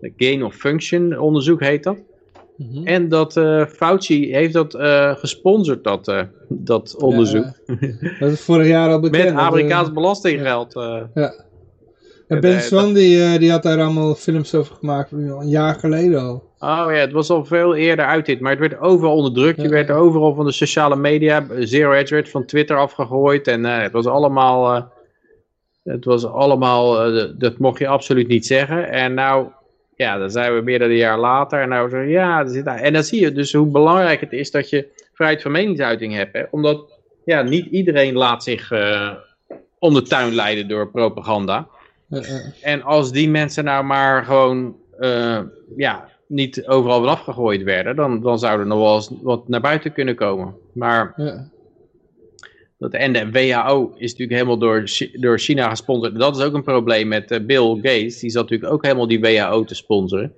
De 0.00 0.12
gain 0.16 0.44
of 0.44 0.54
function 0.54 1.18
onderzoek 1.18 1.60
heet 1.60 1.82
dat. 1.84 1.96
Mhm. 2.56 2.86
En 2.86 3.08
dat 3.08 3.36
eh, 3.36 3.66
Fauci 3.66 4.32
heeft 4.34 4.52
dat 4.52 4.74
eh, 4.74 5.16
gesponsord, 5.16 5.84
dat, 5.84 6.26
dat 6.48 6.96
onderzoek. 6.96 7.46
Dat 8.18 8.30
is 8.30 8.40
vorig 8.40 8.66
jaar 8.66 8.90
al 8.90 9.00
bekend. 9.10 9.24
Met 9.34 9.42
Amerikaans 9.42 9.92
belastinggeld. 9.92 10.74
eh. 10.76 11.30
Ja. 12.34 12.40
Ben 12.40 12.54
eh, 12.54 12.60
Swan 12.60 12.94
die, 12.94 13.24
eh, 13.24 13.38
die 13.38 13.50
had 13.50 13.62
daar 13.62 13.80
allemaal 13.80 14.14
films 14.14 14.54
over 14.54 14.74
gemaakt, 14.74 15.12
een 15.12 15.48
jaar 15.48 15.74
geleden 15.74 16.20
al. 16.20 16.50
Oh 16.58 16.86
ja, 16.88 16.98
het 16.98 17.12
was 17.12 17.30
al 17.30 17.44
veel 17.44 17.74
eerder 17.74 18.04
uit 18.04 18.26
dit, 18.26 18.40
maar 18.40 18.50
het 18.50 18.60
werd 18.60 18.78
overal 18.78 19.16
onderdrukt. 19.16 19.62
Je 19.62 19.68
werd 19.68 19.90
overal 19.90 20.34
van 20.34 20.44
de 20.44 20.52
sociale 20.52 20.96
media, 20.96 21.46
Zero 21.58 21.92
Edge 21.92 22.14
werd 22.14 22.30
van 22.30 22.44
Twitter 22.44 22.76
afgegooid 22.76 23.48
en 23.48 23.64
eh, 23.64 23.80
het 23.80 23.92
was 23.92 24.06
allemaal, 24.06 24.90
het 25.82 26.04
was 26.04 26.26
allemaal, 26.26 27.12
dat 27.38 27.58
mocht 27.58 27.78
je 27.78 27.88
absoluut 27.88 28.28
niet 28.28 28.46
zeggen. 28.46 28.90
En 28.90 29.14
nou, 29.14 29.46
ja, 29.96 30.18
dan 30.18 30.30
zijn 30.30 30.54
we 30.54 30.60
meer 30.60 30.78
dan 30.78 30.88
een 30.88 30.96
jaar 30.96 31.18
later 31.18 31.60
en 31.60 31.68
nou 31.68 31.90
zo, 31.90 31.98
ja, 31.98 32.46
zit, 32.46 32.66
en 32.66 32.92
dan 32.92 33.04
zie 33.04 33.20
je 33.20 33.32
dus 33.32 33.52
hoe 33.52 33.66
belangrijk 33.66 34.20
het 34.20 34.32
is 34.32 34.50
dat 34.50 34.70
je 34.70 34.88
vrijheid 35.12 35.42
van 35.42 35.52
meningsuiting 35.52 36.14
hebt. 36.14 36.32
Hè? 36.32 36.42
Omdat, 36.50 37.00
ja, 37.24 37.42
niet 37.42 37.66
iedereen 37.66 38.14
laat 38.14 38.42
zich 38.42 38.70
om 39.82 39.94
de 39.94 40.02
tuin 40.02 40.34
leiden 40.34 40.68
door 40.68 40.90
propaganda. 40.90 41.68
Eh, 42.12 42.36
eh. 42.36 42.44
En 42.60 42.82
als 42.82 43.12
die 43.12 43.28
mensen 43.28 43.64
nou 43.64 43.84
maar 43.84 44.24
gewoon 44.24 44.76
eh, 44.98 45.40
ja, 45.76 46.08
niet 46.26 46.66
overal 46.66 47.00
vanaf 47.00 47.20
gegooid 47.20 47.62
werden, 47.62 47.96
dan, 47.96 48.20
dan 48.20 48.38
zou 48.38 48.60
er 48.60 48.66
nog 48.66 48.78
wel 48.78 48.94
eens 48.94 49.10
wat 49.22 49.48
naar 49.48 49.60
buiten 49.60 49.92
kunnen 49.92 50.14
komen. 50.14 50.54
Maar 50.72 51.12
ja. 51.16 51.48
dat, 52.78 52.92
en 52.92 53.12
de 53.12 53.30
WHO 53.30 53.92
is 53.96 54.10
natuurlijk 54.10 54.38
helemaal 54.38 54.58
door, 54.58 54.84
door 55.12 55.38
China 55.38 55.68
gesponsord. 55.68 56.18
Dat 56.18 56.36
is 56.36 56.42
ook 56.42 56.54
een 56.54 56.62
probleem 56.62 57.08
met 57.08 57.46
Bill 57.46 57.74
Gates. 57.74 58.18
Die 58.18 58.30
zat 58.30 58.42
natuurlijk 58.42 58.72
ook 58.72 58.82
helemaal 58.82 59.08
die 59.08 59.20
WHO 59.20 59.64
te 59.64 59.74
sponsoren. 59.74 60.34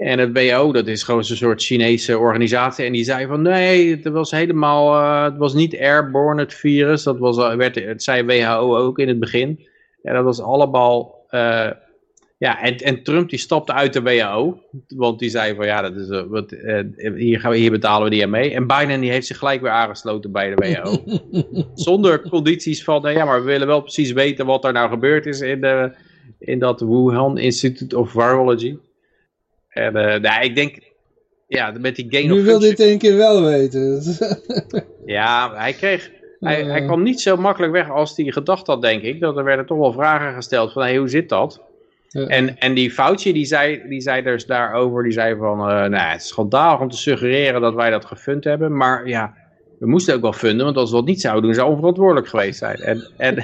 En 0.00 0.18
het 0.18 0.32
WHO, 0.32 0.72
dat 0.72 0.86
is 0.86 1.02
gewoon 1.02 1.24
zo'n 1.24 1.36
soort 1.36 1.62
Chinese 1.62 2.18
organisatie. 2.18 2.84
En 2.84 2.92
die 2.92 3.04
zei 3.04 3.26
van 3.26 3.42
nee, 3.42 3.90
het 3.90 4.08
was 4.08 4.30
helemaal, 4.30 4.94
eh, 4.94 5.24
het 5.24 5.36
was 5.36 5.54
niet 5.54 5.78
airborne 5.78 6.40
het 6.40 6.54
virus. 6.54 7.02
Dat 7.02 7.18
was, 7.18 7.54
werd, 7.56 7.74
het 7.74 8.02
zei 8.02 8.24
WHO 8.24 8.76
ook 8.76 8.98
in 8.98 9.08
het 9.08 9.18
begin. 9.18 9.68
En 10.02 10.14
dat 10.14 10.24
was 10.24 10.40
allemaal, 10.40 11.24
eh, 11.28 11.70
ja, 12.38 12.62
en, 12.62 12.76
en 12.76 13.02
Trump 13.02 13.30
die 13.30 13.38
stapte 13.38 13.72
uit 13.72 13.92
de 13.92 14.02
WHO. 14.02 14.62
Want 14.88 15.18
die 15.18 15.30
zei 15.30 15.54
van 15.54 15.66
ja, 15.66 15.82
dat 15.82 15.96
is, 15.96 16.08
eh, 16.08 16.22
wat, 16.22 16.52
eh, 16.52 16.84
hier, 17.14 17.40
gaan 17.40 17.50
we, 17.50 17.56
hier 17.56 17.70
betalen 17.70 18.04
we 18.04 18.10
die 18.10 18.22
aan 18.22 18.30
mee. 18.30 18.54
En 18.54 18.66
Biden 18.66 19.00
die 19.00 19.10
heeft 19.10 19.26
zich 19.26 19.38
gelijk 19.38 19.60
weer 19.60 19.70
aangesloten 19.70 20.32
bij 20.32 20.54
de 20.54 20.54
WHO. 20.54 21.20
Zonder 21.74 22.28
condities 22.28 22.84
van, 22.84 23.06
eh, 23.06 23.14
ja, 23.14 23.24
maar 23.24 23.40
we 23.40 23.46
willen 23.46 23.66
wel 23.66 23.80
precies 23.80 24.12
weten 24.12 24.46
wat 24.46 24.64
er 24.64 24.72
nou 24.72 24.90
gebeurd 24.90 25.26
is 25.26 25.40
in, 25.40 25.60
de, 25.60 25.92
in 26.38 26.58
dat 26.58 26.80
Wuhan 26.80 27.38
Institute 27.38 27.98
of 27.98 28.10
Virology. 28.10 28.76
En 29.68 29.96
eh, 29.96 30.20
nou, 30.20 30.44
ik 30.44 30.54
denk, 30.54 30.78
ja, 31.48 31.74
met 31.80 31.96
die 31.96 32.06
gain 32.08 32.28
Nu 32.28 32.42
wil 32.42 32.58
dit 32.58 32.80
één 32.80 32.98
keer 32.98 33.16
wel 33.16 33.42
weten. 33.44 34.02
Ja, 35.04 35.54
hij 35.54 35.72
kreeg, 35.72 36.10
hij, 36.40 36.64
hij 36.64 36.84
kwam 36.84 37.02
niet 37.02 37.20
zo 37.20 37.36
makkelijk 37.36 37.72
weg 37.72 37.90
als 37.90 38.16
hij 38.16 38.32
gedacht 38.32 38.66
had, 38.66 38.82
denk 38.82 39.02
ik. 39.02 39.20
Dat 39.20 39.36
er 39.36 39.44
werden 39.44 39.66
toch 39.66 39.78
wel 39.78 39.92
vragen 39.92 40.34
gesteld 40.34 40.72
van, 40.72 40.82
hey, 40.82 40.96
hoe 40.96 41.08
zit 41.08 41.28
dat? 41.28 41.60
Ja. 42.08 42.26
En, 42.26 42.58
en 42.58 42.74
die 42.74 42.90
Fauci, 42.90 43.32
die 43.32 43.44
zei, 43.44 43.82
die 43.88 44.00
zei 44.00 44.22
dus 44.22 44.46
daarover, 44.46 45.02
die 45.02 45.12
zei 45.12 45.36
van, 45.36 45.58
eh 45.58 45.66
nou, 45.66 45.94
het 45.94 46.20
is 46.20 46.28
schandalig 46.28 46.80
om 46.80 46.88
te 46.88 46.96
suggereren 46.96 47.60
dat 47.60 47.74
wij 47.74 47.90
dat 47.90 48.04
gefund 48.04 48.44
hebben, 48.44 48.76
maar 48.76 49.08
ja, 49.08 49.34
we 49.78 49.86
moesten 49.86 50.14
ook 50.14 50.20
wel 50.20 50.32
funden, 50.32 50.64
want 50.64 50.76
als 50.76 50.90
we 50.90 50.96
dat 50.96 51.04
niet 51.04 51.20
zouden 51.20 51.42
doen, 51.42 51.54
zou 51.54 51.70
onverantwoordelijk 51.70 52.28
geweest 52.28 52.58
zijn. 52.58 52.76
En, 52.76 53.08
en, 53.16 53.36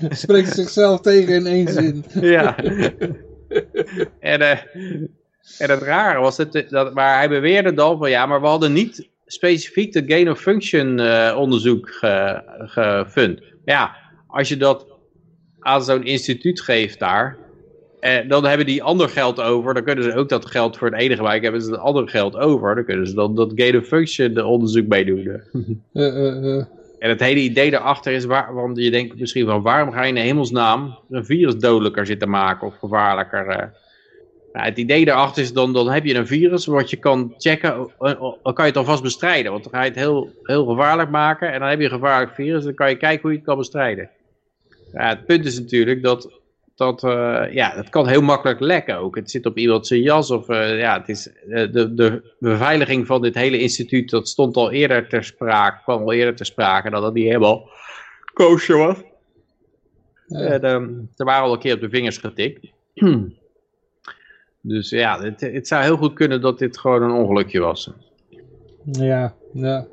Spreekt 0.16 0.54
zichzelf 0.54 1.00
tegen 1.00 1.34
in 1.34 1.46
één 1.46 1.68
zin. 1.68 2.04
ja. 2.34 2.56
en, 4.20 4.40
eh, 4.40 4.58
en 5.58 5.70
het 5.70 5.82
rare 5.82 6.20
was, 6.20 6.36
het, 6.36 6.66
dat, 6.68 6.94
maar 6.94 7.16
hij 7.16 7.28
beweerde 7.28 7.74
dan 7.74 7.98
van, 7.98 8.10
ja, 8.10 8.26
maar 8.26 8.40
we 8.40 8.46
hadden 8.46 8.72
niet 8.72 9.08
specifiek 9.26 9.92
de 9.92 10.04
gain 10.06 10.30
of 10.30 10.40
function 10.40 11.00
eh, 11.00 11.36
onderzoek 11.38 11.90
ge, 11.90 12.42
gefund. 12.58 13.40
Ja, 13.64 13.96
als 14.26 14.48
je 14.48 14.56
dat 14.56 14.86
aan 15.60 15.82
zo'n 15.82 16.04
instituut 16.04 16.60
geeft 16.60 16.98
daar, 16.98 17.36
eh, 18.00 18.28
dan 18.28 18.44
hebben 18.44 18.66
die 18.66 18.82
ander 18.82 19.08
geld 19.08 19.40
over. 19.40 19.74
Dan 19.74 19.84
kunnen 19.84 20.04
ze 20.04 20.14
ook 20.14 20.28
dat 20.28 20.46
geld 20.46 20.76
voor 20.76 20.90
het 20.90 21.00
ene 21.00 21.14
gebruik 21.14 21.42
hebben 21.42 21.62
ze 21.62 21.70
het 21.70 21.80
andere 21.80 22.08
geld 22.08 22.36
over. 22.36 22.74
Dan 22.74 22.84
kunnen 22.84 23.06
ze 23.06 23.14
dan 23.14 23.34
dat 23.34 23.52
gain 23.54 23.76
of 23.76 23.86
function 23.86 24.44
onderzoek 24.44 24.86
meedoen. 24.86 25.24
Eh, 25.92 26.06
eh, 26.06 26.58
eh. 26.58 26.64
En 26.98 27.08
het 27.08 27.20
hele 27.20 27.40
idee 27.40 27.70
daarachter 27.70 28.12
is, 28.12 28.24
waar, 28.24 28.54
want 28.54 28.78
je 28.78 28.90
denkt 28.90 29.18
misschien 29.18 29.46
van 29.46 29.62
waarom 29.62 29.92
ga 29.92 30.02
je 30.02 30.08
in 30.08 30.14
de 30.14 30.20
hemelsnaam 30.20 30.98
een 31.10 31.24
virus 31.24 31.56
dodelijker 31.56 32.06
zitten 32.06 32.30
maken 32.30 32.66
of 32.66 32.78
gevaarlijker. 32.78 33.72
Nou, 34.56 34.68
het 34.68 34.78
idee 34.78 35.04
daarachter 35.04 35.42
is 35.42 35.52
dan, 35.52 35.72
dan 35.72 35.90
heb 35.90 36.04
je 36.04 36.14
een 36.14 36.26
virus 36.26 36.66
wat 36.66 36.90
je 36.90 36.96
kan 36.96 37.34
checken, 37.38 37.90
dan 37.98 38.38
kan 38.42 38.54
je 38.56 38.62
het 38.62 38.76
alvast 38.76 39.02
bestrijden. 39.02 39.52
Want 39.52 39.64
dan 39.64 39.72
ga 39.72 39.82
je 39.82 39.88
het 39.88 39.98
heel, 39.98 40.30
heel 40.42 40.64
gevaarlijk 40.64 41.10
maken 41.10 41.52
en 41.52 41.60
dan 41.60 41.68
heb 41.68 41.78
je 41.78 41.84
een 41.84 41.90
gevaarlijk 41.90 42.34
virus, 42.34 42.64
dan 42.64 42.74
kan 42.74 42.88
je 42.88 42.96
kijken 42.96 43.22
hoe 43.22 43.30
je 43.30 43.36
het 43.36 43.46
kan 43.46 43.56
bestrijden. 43.56 44.10
Ja, 44.92 45.08
het 45.08 45.26
punt 45.26 45.44
is 45.44 45.58
natuurlijk 45.58 46.02
dat, 46.02 46.40
dat 46.74 47.04
eh, 47.04 47.44
ja, 47.50 47.74
dat 47.74 47.88
kan 47.88 48.08
heel 48.08 48.22
makkelijk 48.22 48.60
lekken 48.60 48.96
ook. 48.96 49.16
Het 49.16 49.30
zit 49.30 49.46
op 49.46 49.58
iemand 49.58 49.86
zijn 49.86 50.00
jas 50.00 50.30
of 50.30 50.48
eh, 50.48 50.78
ja, 50.78 50.98
het 50.98 51.08
is, 51.08 51.32
eh, 51.32 51.72
de, 51.72 51.94
de 51.94 52.34
beveiliging 52.38 53.06
van 53.06 53.22
dit 53.22 53.34
hele 53.34 53.58
instituut, 53.58 54.10
dat 54.10 54.28
stond 54.28 54.56
al 54.56 54.70
eerder 54.70 55.08
ter 55.08 55.24
sprake, 55.24 55.82
kwam 55.82 56.02
al 56.02 56.12
eerder 56.12 56.36
ter 56.36 56.46
sprake 56.46 56.90
dat 56.90 57.02
dat 57.02 57.14
niet 57.14 57.26
helemaal 57.26 57.70
kosher 58.32 58.78
was. 58.78 58.96
Ja. 60.26 60.38
En, 60.38 61.10
er 61.16 61.24
waren 61.24 61.44
al 61.44 61.52
een 61.52 61.58
keer 61.58 61.74
op 61.74 61.80
de 61.80 61.88
vingers 61.88 62.18
getikt. 62.18 62.66
dus 64.68 64.90
ja, 64.90 65.20
het, 65.22 65.40
het 65.40 65.68
zou 65.68 65.82
heel 65.82 65.96
goed 65.96 66.12
kunnen 66.14 66.40
dat 66.40 66.58
dit 66.58 66.78
gewoon 66.78 67.02
een 67.02 67.10
ongelukje 67.10 67.60
was. 67.60 67.90
Ja, 68.92 69.34
ja. 69.52 69.86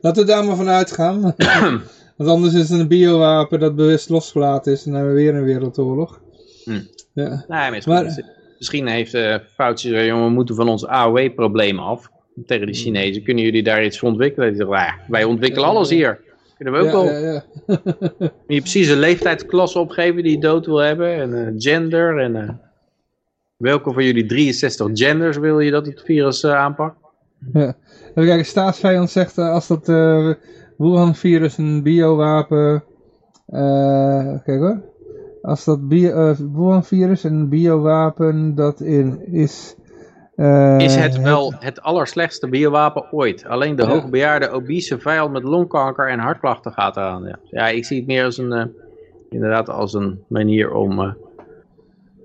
Laten 0.00 0.22
we 0.22 0.28
daar 0.28 0.44
maar 0.44 0.56
van 0.56 0.68
uitgaan. 0.68 1.34
Want 2.16 2.30
anders 2.30 2.54
is 2.54 2.68
het 2.68 2.80
een 2.80 2.88
biowapen 2.88 3.60
dat 3.60 3.76
bewust 3.76 4.08
losgelaten 4.08 4.72
is 4.72 4.84
en 4.84 4.90
dan 4.90 5.00
hebben 5.00 5.16
we 5.16 5.22
weer 5.22 5.34
een 5.34 5.44
wereldoorlog. 5.44 6.20
Hm. 6.64 6.80
Ja. 7.12 7.44
Nee, 7.48 7.82
Maar- 7.86 8.04
goed. 8.04 8.22
misschien 8.58 8.86
heeft 8.86 9.14
uh, 9.14 9.36
Fauci 9.54 9.88
gezegd, 9.88 10.06
jongen, 10.06 10.24
we 10.24 10.30
moeten 10.30 10.54
van 10.54 10.68
ons 10.68 10.86
AOW-probleem 10.86 11.78
af. 11.78 12.08
Tegen 12.46 12.66
de 12.66 12.72
Hmm. 12.72 12.82
Chinezen, 12.82 13.22
kunnen 13.22 13.44
jullie 13.44 13.62
daar 13.62 13.84
iets 13.84 13.98
voor 13.98 14.08
ontwikkelen? 14.08 14.56
Zeggen, 14.56 14.76
"Ah, 14.76 14.92
wij 15.08 15.24
ontwikkelen 15.24 15.68
alles 15.68 15.90
hier. 15.90 16.20
Kunnen 16.56 16.74
we 16.74 16.80
ook 16.80 16.90
wel. 16.92 17.04
Ja, 17.04 17.18
ja, 17.18 17.42
ja. 18.18 18.30
Je 18.46 18.60
precies 18.60 18.88
een 18.88 18.98
leeftijdsklasse 18.98 19.78
opgeven 19.78 20.22
die 20.22 20.32
je 20.32 20.38
dood 20.38 20.66
wil 20.66 20.76
hebben. 20.76 21.14
En 21.14 21.46
eh, 21.46 21.52
gender. 21.56 22.18
En 22.18 22.36
eh, 22.36 22.48
welke 23.56 23.92
van 23.92 24.04
jullie 24.04 24.26
63 24.26 24.90
genders 24.92 25.36
wil 25.36 25.60
je 25.60 25.70
dat 25.70 25.86
het 25.86 26.02
virus 26.04 26.42
eh, 26.42 26.54
aanpakt? 26.54 26.96
Ja. 27.52 27.74
Even 28.08 28.24
kijken, 28.26 28.44
staatsvijand 28.44 29.10
zegt 29.10 29.38
eh, 29.38 29.50
als 29.50 29.66
dat 29.66 29.88
eh 29.88 30.30
Wuhan-virus 30.76 31.58
een 31.58 31.82
biowapen... 31.82 32.84
kijk 34.44 34.60
hoor. 34.60 34.80
Als 35.42 35.64
dat 35.64 35.88
bio, 35.88 36.34
Wuhan-virus 36.52 37.24
een 37.24 37.48
biowapen 37.48 38.54
dat 38.54 38.80
in 38.80 39.32
is... 39.32 39.76
Is 40.78 40.94
het 40.94 41.20
wel 41.20 41.54
het 41.58 41.82
allerslechtste 41.82 42.48
biowapen 42.48 43.12
ooit? 43.12 43.44
Alleen 43.46 43.76
de 43.76 43.82
Ja. 43.82 43.88
hoogbejaarde 43.88 44.48
obese 44.50 44.98
vijand 44.98 45.32
met 45.32 45.42
longkanker 45.42 46.08
en 46.08 46.18
hartklachten 46.18 46.72
gaat 46.72 46.96
eraan. 46.96 47.24
Ja, 47.24 47.38
ja 47.50 47.68
ik 47.68 47.84
zie 47.84 47.98
het 47.98 48.06
meer 48.06 48.24
als 48.24 48.38
een, 48.38 48.72
inderdaad 49.30 49.68
als 49.68 49.94
een 49.94 50.24
manier 50.28 50.72
om, 50.74 51.16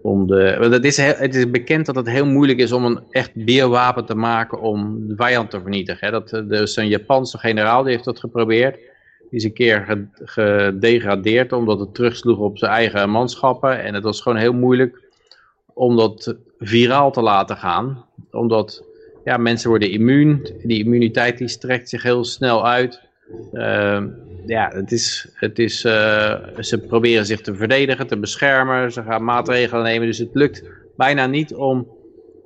om 0.02 0.28
de... 0.28 0.56
Want 0.60 0.74
het, 0.74 0.86
is 0.86 0.98
het 0.98 1.36
is 1.36 1.50
bekend 1.50 1.86
dat 1.86 1.96
het 1.96 2.10
heel 2.10 2.26
moeilijk 2.26 2.60
is 2.60 2.72
om 2.72 2.86
een 2.86 3.00
echt 3.10 3.32
biowapen 3.34 4.06
te 4.06 4.16
maken 4.16 4.62
om 4.62 5.08
de 5.08 5.16
vijand 5.16 5.50
te 5.50 5.62
vernietigen. 5.62 6.06
Hè. 6.06 6.12
Dat, 6.12 6.34
eh, 6.34 6.42
dus 6.48 6.76
een 6.76 6.88
Japanse 6.88 7.38
generaal 7.38 7.84
die 7.84 7.92
heeft 7.92 8.06
dat 8.06 8.20
geprobeerd. 8.20 8.76
Die 8.76 9.40
is 9.40 9.44
een 9.44 9.54
keer 9.54 9.86
ge- 9.88 10.08
gedegradeerd 10.24 11.52
omdat 11.52 11.80
het 11.80 11.94
terugsloeg 11.94 12.38
op 12.38 12.58
zijn 12.58 12.72
eigen 12.72 13.10
manschappen. 13.10 13.84
En 13.84 13.94
het 13.94 14.04
was 14.04 14.22
gewoon 14.22 14.38
heel 14.38 14.54
moeilijk 14.54 15.02
om 15.74 15.96
dat 15.96 16.36
viraal 16.60 17.12
te 17.12 17.22
laten 17.22 17.58
gaan. 17.58 18.06
Omdat 18.32 18.84
ja, 19.24 19.38
mensen 19.38 19.70
worden 19.70 19.92
immuun. 19.92 20.50
Die 20.64 20.84
immuniteit 20.84 21.38
die 21.38 21.48
strekt 21.48 21.90
zich 21.90 22.04
heel 22.04 22.24
snel 22.24 22.68
uit. 22.68 23.02
Ehm, 23.54 24.08
ja, 24.46 24.72
het 24.74 24.92
is, 24.92 25.30
het 25.34 25.60
is, 25.60 25.84
eh, 25.84 26.34
ze 26.60 26.78
proberen 26.88 27.26
zich 27.26 27.42
te 27.42 27.56
verdedigen, 27.56 28.08
te 28.08 28.18
beschermen. 28.18 28.92
Ze 28.92 29.04
gaan 29.04 29.24
maatregelen 29.24 29.84
nemen. 29.84 30.08
Dus 30.08 30.18
het 30.18 30.30
lukt 30.34 30.64
bijna 30.98 31.26
niet 31.26 31.54
om, 31.54 31.88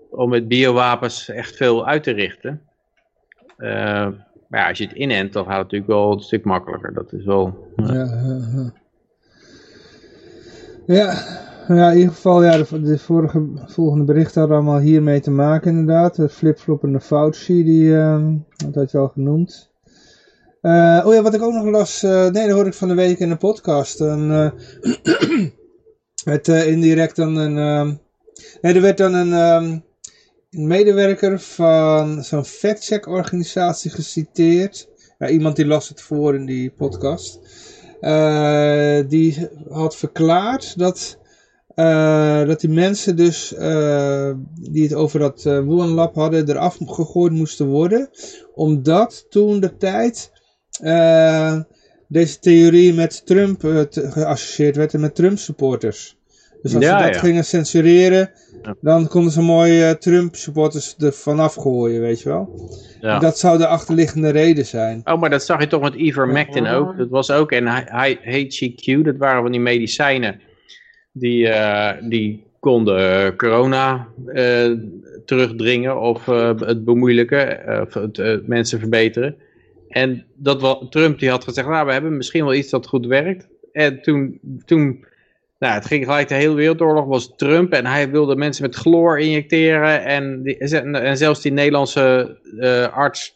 om 0.09 0.29
met 0.29 0.47
biowapens 0.47 1.29
echt 1.29 1.55
veel 1.55 1.87
uit 1.87 2.03
te 2.03 2.11
richten. 2.11 2.61
Eh, 3.57 4.07
maar 4.47 4.59
ja, 4.59 4.67
als 4.67 4.77
je 4.77 4.87
het 4.87 4.95
inent, 4.95 5.33
dan 5.33 5.43
gaat 5.43 5.53
het 5.53 5.63
natuurlijk 5.63 5.91
wel 5.91 6.11
een 6.11 6.19
stuk 6.19 6.43
makkelijker. 6.43 6.93
Dat 6.93 7.13
is 7.13 7.25
wel... 7.25 7.73
Ja, 7.75 7.93
ja, 7.93 8.73
ja. 10.85 11.13
ja, 11.67 11.89
in 11.89 11.97
ieder 11.97 12.13
geval, 12.13 12.43
ja, 12.43 12.57
de, 12.57 12.97
vorige, 12.97 13.47
volgende 13.65 14.05
berichten 14.05 14.39
hadden 14.39 14.57
allemaal 14.57 14.79
hiermee 14.79 15.19
te 15.19 15.31
maken 15.31 15.71
inderdaad. 15.71 16.15
De 16.15 16.29
flipfloppende 16.29 16.99
Fauci, 16.99 17.63
die, 17.63 17.97
ehm, 17.97 18.35
dat 18.55 18.75
had 18.75 18.91
je 18.91 18.97
al 18.97 19.07
genoemd. 19.07 19.73
Eh, 20.65 21.01
oh 21.05 21.13
ja, 21.13 21.21
wat 21.21 21.33
ik 21.33 21.41
ook 21.41 21.53
nog 21.53 21.65
las, 21.65 22.03
eh, 22.03 22.29
nee, 22.29 22.45
dat 22.45 22.55
hoorde 22.55 22.69
ik 22.69 22.75
van 22.75 22.87
de 22.87 22.93
week 22.93 23.19
in 23.19 23.29
de 23.29 23.35
podcast. 23.35 23.99
Een, 23.99 24.31
eh, 24.31 24.51
eh, 26.43 26.67
indirect 26.67 27.15
dan 27.15 27.35
een, 27.35 27.57
ehm, 27.57 27.93
nee, 28.61 28.73
er 28.73 28.81
werd 28.81 28.97
dan 28.97 29.13
een, 29.13 29.33
ehm, 29.33 29.79
een 30.49 30.67
medewerker 30.67 31.39
van 31.39 32.23
zo'n 32.23 32.45
factcheck 32.45 33.07
organisatie 33.07 33.91
geciteerd. 33.91 34.89
Ja, 35.19 35.29
iemand 35.29 35.55
die 35.55 35.65
las 35.65 35.89
het 35.89 36.01
voor 36.01 36.35
in 36.35 36.45
die 36.45 36.71
podcast. 36.71 37.39
Die 39.09 39.49
had 39.69 39.95
verklaard 39.95 40.77
dat, 40.77 41.17
dat 42.45 42.59
die 42.59 42.69
mensen 42.69 43.15
dus 43.15 43.55
die 44.55 44.83
het 44.83 44.93
over 44.93 45.19
dat 45.19 45.43
Wuhan 45.43 45.89
Lab 45.89 46.15
hadden 46.15 46.49
eraf 46.49 46.77
gegooid 46.85 47.31
moesten 47.31 47.67
worden. 47.67 48.09
Omdat 48.53 49.25
toen 49.29 49.59
de 49.59 49.77
tijd 49.77 50.33
eh, 50.81 51.59
deze 52.07 52.39
theorie 52.39 52.93
met 52.93 53.25
Trump 53.25 53.63
eh, 53.63 53.81
geassocieerd 53.89 54.75
werd 54.75 54.93
en 54.93 54.99
met 54.99 55.15
Trump 55.15 55.37
supporters. 55.37 56.17
Dus 56.61 56.75
als 56.75 56.83
Ja, 56.83 56.97
ze 56.99 57.05
dat 57.05 57.13
ja. 57.13 57.19
gingen 57.19 57.45
censureren, 57.45 58.31
Ja. 58.63 58.75
dan 58.81 59.07
konden 59.07 59.31
ze 59.31 59.41
mooi 59.41 59.81
eh, 59.81 59.91
Trump 59.91 60.35
supporters 60.35 60.95
er 60.99 61.13
vanaf 61.13 61.53
gooien, 61.55 62.01
weet 62.01 62.21
je 62.21 62.29
wel. 62.29 62.69
Ja. 63.01 63.19
Dat 63.19 63.39
zou 63.39 63.57
de 63.57 63.67
achterliggende 63.67 64.29
reden 64.29 64.65
zijn. 64.65 65.01
Oh, 65.03 65.19
maar 65.19 65.29
dat 65.29 65.43
zag 65.43 65.59
je 65.59 65.67
toch 65.67 65.81
met 65.81 65.93
Ivermectin 65.93 66.67
ook. 66.67 66.97
Dat 66.97 67.09
was 67.09 67.31
ook, 67.31 67.51
en 67.51 67.67
HCQ, 67.67 69.03
dat 69.03 69.17
waren 69.17 69.41
van 69.41 69.51
die 69.51 69.61
medicijnen 69.61 70.39
die, 71.11 71.47
eh, 71.49 72.01
die 72.09 72.43
konden 72.59 73.35
corona 73.35 74.07
eh, 74.25 74.71
terugdringen 75.25 75.99
of 76.01 76.27
eh, 76.27 76.51
het 76.59 76.85
bemoeilijken, 76.85 77.59
of 77.81 77.93
het 77.93 78.19
eh, 78.19 78.37
mensen 78.45 78.79
verbeteren. 78.79 79.35
En 79.95 80.25
dat 80.35 80.61
wel, 80.61 80.87
Trump 80.89 81.19
die 81.19 81.29
had 81.29 81.43
gezegd, 81.43 81.67
nou 81.67 81.85
we 81.85 81.91
hebben 81.91 82.17
misschien 82.17 82.43
wel 82.43 82.53
iets 82.53 82.69
dat 82.69 82.87
goed 82.87 83.05
werkt. 83.05 83.47
En 83.71 84.01
toen, 84.01 84.39
toen 84.65 85.05
nou, 85.59 85.73
het 85.73 85.85
ging 85.85 86.05
gelijk 86.05 86.27
de 86.27 86.35
hele 86.35 86.53
wereldoorlog, 86.53 87.05
was 87.05 87.33
Trump 87.35 87.73
en 87.73 87.85
hij 87.85 88.09
wilde 88.09 88.35
mensen 88.35 88.63
met 88.63 88.75
chloor 88.75 89.19
injecteren. 89.19 90.03
En, 90.03 90.43
die, 90.43 90.57
en 90.57 91.17
zelfs 91.17 91.41
die 91.41 91.51
Nederlandse 91.51 92.37
eh, 92.59 92.93
arts, 92.93 93.35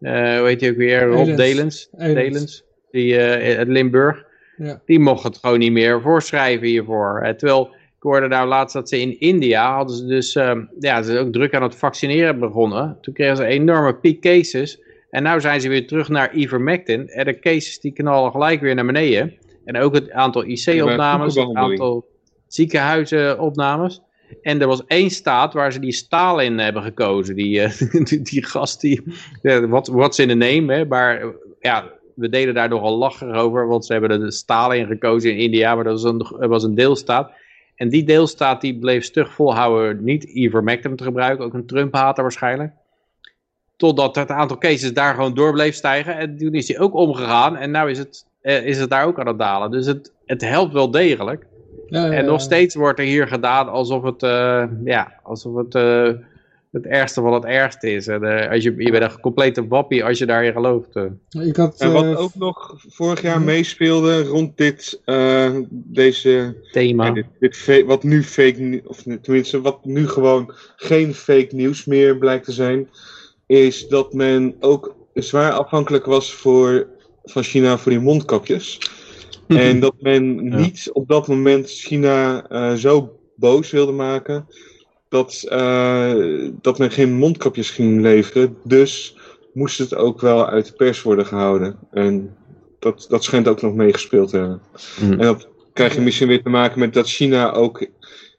eh 0.00 0.38
hoe 0.38 0.46
heet 0.46 0.60
hij 0.60 0.70
ook 0.70 0.76
weer, 0.76 1.02
Rob 1.02 1.28
Elens. 1.28 1.36
Delens, 1.36 1.88
Elens. 1.98 2.14
Delens 2.14 2.64
die 2.90 3.16
eh, 3.16 3.58
uit 3.58 3.68
Limburg, 3.68 4.24
Ja. 4.56 4.80
die 4.86 4.98
mocht 4.98 5.22
het 5.22 5.38
gewoon 5.38 5.58
niet 5.58 5.72
meer 5.72 6.00
voorschrijven 6.00 6.66
hiervoor. 6.66 7.34
Terwijl 7.36 7.66
ik 7.96 8.02
hoorde 8.10 8.28
nou 8.28 8.48
laatst 8.48 8.74
dat 8.74 8.88
ze 8.88 9.00
in 9.00 9.20
India 9.20 9.74
hadden 9.74 9.96
ze 9.96 10.06
dus, 10.06 10.34
ehm, 10.34 10.64
ja, 10.78 11.02
ze 11.02 11.12
zijn 11.12 11.26
ook 11.26 11.32
druk 11.32 11.54
aan 11.54 11.62
het 11.62 11.74
vaccineren 11.74 12.38
begonnen. 12.38 12.98
Toen 13.00 13.14
kregen 13.14 13.36
ze 13.36 13.44
enorme 13.44 13.94
piek 13.94 14.20
cases. 14.20 14.82
En 15.14 15.22
nu 15.22 15.40
zijn 15.40 15.60
ze 15.60 15.68
weer 15.68 15.86
terug 15.86 16.08
naar 16.08 16.34
ivermectin. 16.34 17.08
En 17.08 17.24
de 17.24 17.38
cases 17.38 17.80
die 17.80 17.92
knallen 17.92 18.30
gelijk 18.30 18.60
weer 18.60 18.74
naar 18.74 18.86
beneden. 18.86 19.34
En 19.64 19.76
ook 19.76 19.94
het 19.94 20.10
aantal 20.10 20.44
IC-opnames, 20.44 21.34
het 21.34 21.54
aantal 21.54 22.06
ziekenhuizenopnames. 22.46 24.00
En 24.42 24.60
er 24.60 24.66
was 24.66 24.86
één 24.86 25.10
staat 25.10 25.52
waar 25.52 25.72
ze 25.72 25.78
die 25.78 25.92
Stalin 25.92 26.58
hebben 26.58 26.82
gekozen. 26.82 27.34
Die, 27.34 27.60
eh, 27.60 27.80
die, 28.08 28.22
die 28.22 28.44
gast, 28.44 28.80
die, 28.80 29.02
ja, 29.42 29.68
wat 29.68 29.86
what's 29.86 30.18
in 30.18 30.28
the 30.28 30.34
name, 30.34 30.74
hè. 30.74 30.84
Maar 30.84 31.20
eh, 31.20 31.28
ja, 31.60 31.90
we 32.14 32.28
deden 32.28 32.54
daar 32.54 32.68
nogal 32.68 32.96
lachen 32.96 33.32
over, 33.32 33.66
want 33.66 33.86
ze 33.86 33.92
hebben 33.92 34.20
de 34.20 34.30
Stalin 34.30 34.86
gekozen 34.86 35.30
in 35.30 35.38
India, 35.38 35.74
maar 35.74 35.84
dat 35.84 36.02
was 36.02 36.12
een, 36.12 36.48
was 36.48 36.62
een 36.62 36.74
deelstaat. 36.74 37.30
En 37.74 37.88
die 37.88 38.04
deelstaat 38.04 38.60
die 38.60 38.78
bleef 38.78 39.04
stug 39.04 39.32
volhouden 39.32 40.04
niet 40.04 40.24
ivermectin 40.24 40.96
te 40.96 41.04
gebruiken, 41.04 41.44
ook 41.44 41.54
een 41.54 41.66
Trump-hater 41.66 42.22
waarschijnlijk. 42.22 42.72
Totdat 43.76 44.14
het 44.14 44.30
aantal 44.30 44.58
cases 44.58 44.92
daar 44.92 45.14
gewoon 45.14 45.34
door 45.34 45.52
bleef 45.52 45.74
stijgen. 45.74 46.16
En 46.16 46.36
toen 46.36 46.54
is 46.54 46.68
hij 46.68 46.78
ook 46.78 46.94
omgegaan 46.94 47.56
en 47.56 47.70
nu 47.70 47.88
is 47.88 47.98
het, 47.98 48.24
eh, 48.40 48.66
is 48.66 48.78
het 48.78 48.90
daar 48.90 49.06
ook 49.06 49.20
aan 49.20 49.26
het 49.26 49.38
dalen. 49.38 49.70
Dus 49.70 49.86
het, 49.86 50.12
het 50.26 50.40
helpt 50.40 50.72
wel 50.72 50.90
degelijk. 50.90 51.46
Ja, 51.86 52.06
ja, 52.06 52.12
En 52.12 52.24
nog 52.24 52.40
steeds 52.40 52.74
wordt 52.74 52.98
er 52.98 53.04
hier 53.04 53.28
gedaan 53.28 53.68
alsof 53.68 54.02
het, 54.02 54.22
eh, 54.22 54.64
ja, 54.84 55.12
alsof 55.22 55.56
het 55.56 55.74
eh, 55.74 56.08
het 56.74 56.86
ergste 56.86 57.20
van 57.20 57.32
het 57.32 57.44
ergste 57.44 57.90
is. 57.90 58.06
En, 58.06 58.22
eh, 58.24 58.50
als 58.50 58.62
je, 58.62 58.74
je 58.76 58.90
bent 58.90 59.02
een 59.12 59.20
complete 59.20 59.66
wappie 59.66 60.04
als 60.04 60.18
je 60.18 60.26
daarin 60.26 60.52
gelooft. 60.52 60.96
eh. 60.96 61.46
Ik 61.46 61.56
had, 61.56 61.80
En 61.80 61.92
wat 61.92 62.16
ook 62.16 62.34
nog 62.34 62.74
vorig 62.88 63.22
jaar 63.22 63.40
meespeelde 63.40 64.22
rond 64.22 64.56
dit, 64.56 65.00
eh, 65.04 65.50
deze, 65.70 66.56
Thema. 66.72 67.10
dit, 67.10 67.26
dit 67.38 67.84
wat 67.86 68.02
nu 68.02 68.22
fake, 68.22 68.82
of 68.86 69.02
tenminste 69.22 69.60
wat 69.60 69.84
nu 69.84 70.08
gewoon 70.08 70.52
geen 70.76 71.14
fake 71.14 71.48
nieuws 71.50 71.84
meer 71.84 72.16
blijkt 72.18 72.44
te 72.44 72.52
zijn, 72.52 72.88
is 73.46 73.88
dat 73.88 74.12
men 74.12 74.56
ook 74.60 74.94
zwaar 75.14 75.52
afhankelijk 75.52 76.04
was 76.04 76.32
voor, 76.32 76.86
van 77.24 77.42
China 77.42 77.78
voor 77.78 77.92
die 77.92 78.00
mondkapjes. 78.00 78.78
En 79.46 79.80
dat 79.80 79.94
men 80.00 80.44
Ja. 80.44 80.56
niet 80.56 80.90
op 80.92 81.08
dat 81.08 81.28
moment 81.28 81.70
China 81.70 82.46
eh, 82.48 82.74
zo 82.74 83.18
boos 83.36 83.70
wilde 83.70 83.92
maken 83.92 84.46
dat, 85.08 85.44
eh, 85.48 86.14
dat 86.60 86.78
men 86.78 86.90
geen 86.90 87.12
mondkapjes 87.14 87.70
ging 87.70 88.00
leveren. 88.00 88.56
Dus 88.64 89.16
moest 89.52 89.78
het 89.78 89.94
ook 89.94 90.20
wel 90.20 90.46
uit 90.46 90.66
de 90.66 90.72
pers 90.72 91.02
worden 91.02 91.26
gehouden. 91.26 91.78
En 91.90 92.36
dat, 92.78 93.06
dat 93.08 93.24
schijnt 93.24 93.48
ook 93.48 93.62
nog 93.62 93.74
meegespeeld 93.74 94.28
te 94.28 94.36
hebben. 94.36 94.60
Mm. 95.00 95.12
En 95.12 95.18
dat 95.18 95.48
krijg 95.72 95.94
je 95.94 96.00
misschien 96.00 96.28
weer 96.28 96.42
te 96.42 96.48
maken 96.48 96.78
met 96.78 96.94
dat 96.94 97.08
China 97.08 97.52
ook 97.52 97.86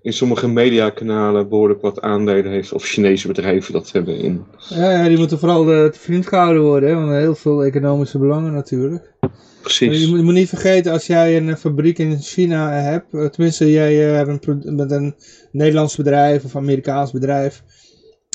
in 0.05 0.13
sommige 0.13 0.47
mediakanalen 0.47 1.49
behoorlijk 1.49 1.81
wat 1.81 2.01
aandelen 2.01 2.51
heeft. 2.51 2.73
Of 2.73 2.83
Chinese 2.83 3.27
bedrijven 3.27 3.73
dat 3.73 3.91
hebben 3.91 4.17
in. 4.17 4.43
ja, 4.69 4.91
ja, 4.91 5.07
die 5.07 5.17
moeten 5.17 5.39
vooral 5.39 5.71
eh, 5.71 5.85
te 5.85 5.99
vriend 5.99 6.27
gehouden 6.27 6.63
worden, 6.63 6.89
hè, 6.89 6.95
want 6.95 7.11
heel 7.11 7.35
veel 7.35 7.63
economische 7.63 8.17
belangen 8.17 8.53
natuurlijk. 8.53 9.13
Precies. 9.61 10.01
Je 10.01 10.07
moet, 10.07 10.17
je 10.17 10.23
moet 10.23 10.33
niet 10.33 10.49
vergeten, 10.49 10.91
als 10.91 11.07
jij 11.07 11.37
een 11.37 11.49
eh, 11.49 11.55
fabriek 11.55 11.97
in 11.97 12.19
China 12.21 12.71
hebt, 12.71 13.13
eh, 13.13 13.25
tenminste 13.25 13.71
jij 13.71 13.93
hebt 13.95 14.47
een, 14.47 14.75
met 14.75 14.91
een 14.91 15.15
Nederlands 15.51 15.95
bedrijf 15.95 16.43
of 16.43 16.55
Amerikaans 16.55 17.11
bedrijf, 17.11 17.63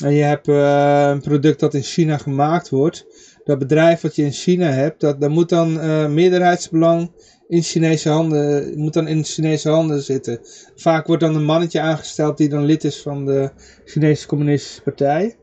en 0.03 0.13
je 0.13 0.23
hebt 0.23 0.47
een 0.47 1.21
product 1.21 1.59
dat 1.59 1.73
in 1.73 1.83
China 1.83 2.17
gemaakt 2.17 2.69
wordt, 2.69 3.05
dat 3.43 3.59
bedrijf 3.59 4.01
wat 4.01 4.15
je 4.15 4.23
in 4.23 4.31
China 4.31 4.69
hebt, 4.69 5.01
dat, 5.01 5.21
daar 5.21 5.29
moet 5.29 5.49
dan 5.49 5.79
eh, 5.79 6.07
meerderheidsbelang 6.07 7.11
in 7.51 7.63
Chinese 7.63 8.09
handen, 8.09 8.73
moet 8.77 8.93
dan 8.93 9.07
in 9.07 9.23
Chinese 9.23 9.69
handen 9.69 10.01
zitten. 10.01 10.39
Vaak 10.75 11.07
wordt 11.07 11.21
dan 11.21 11.35
een 11.35 11.43
mannetje 11.43 11.79
aangesteld 11.79 12.37
die 12.37 12.49
dan 12.49 12.65
lid 12.65 12.83
is 12.83 13.01
van 13.01 13.25
de 13.25 13.51
Chinese 13.85 14.27
Communistische 14.27 14.81
Partij. 14.81 15.35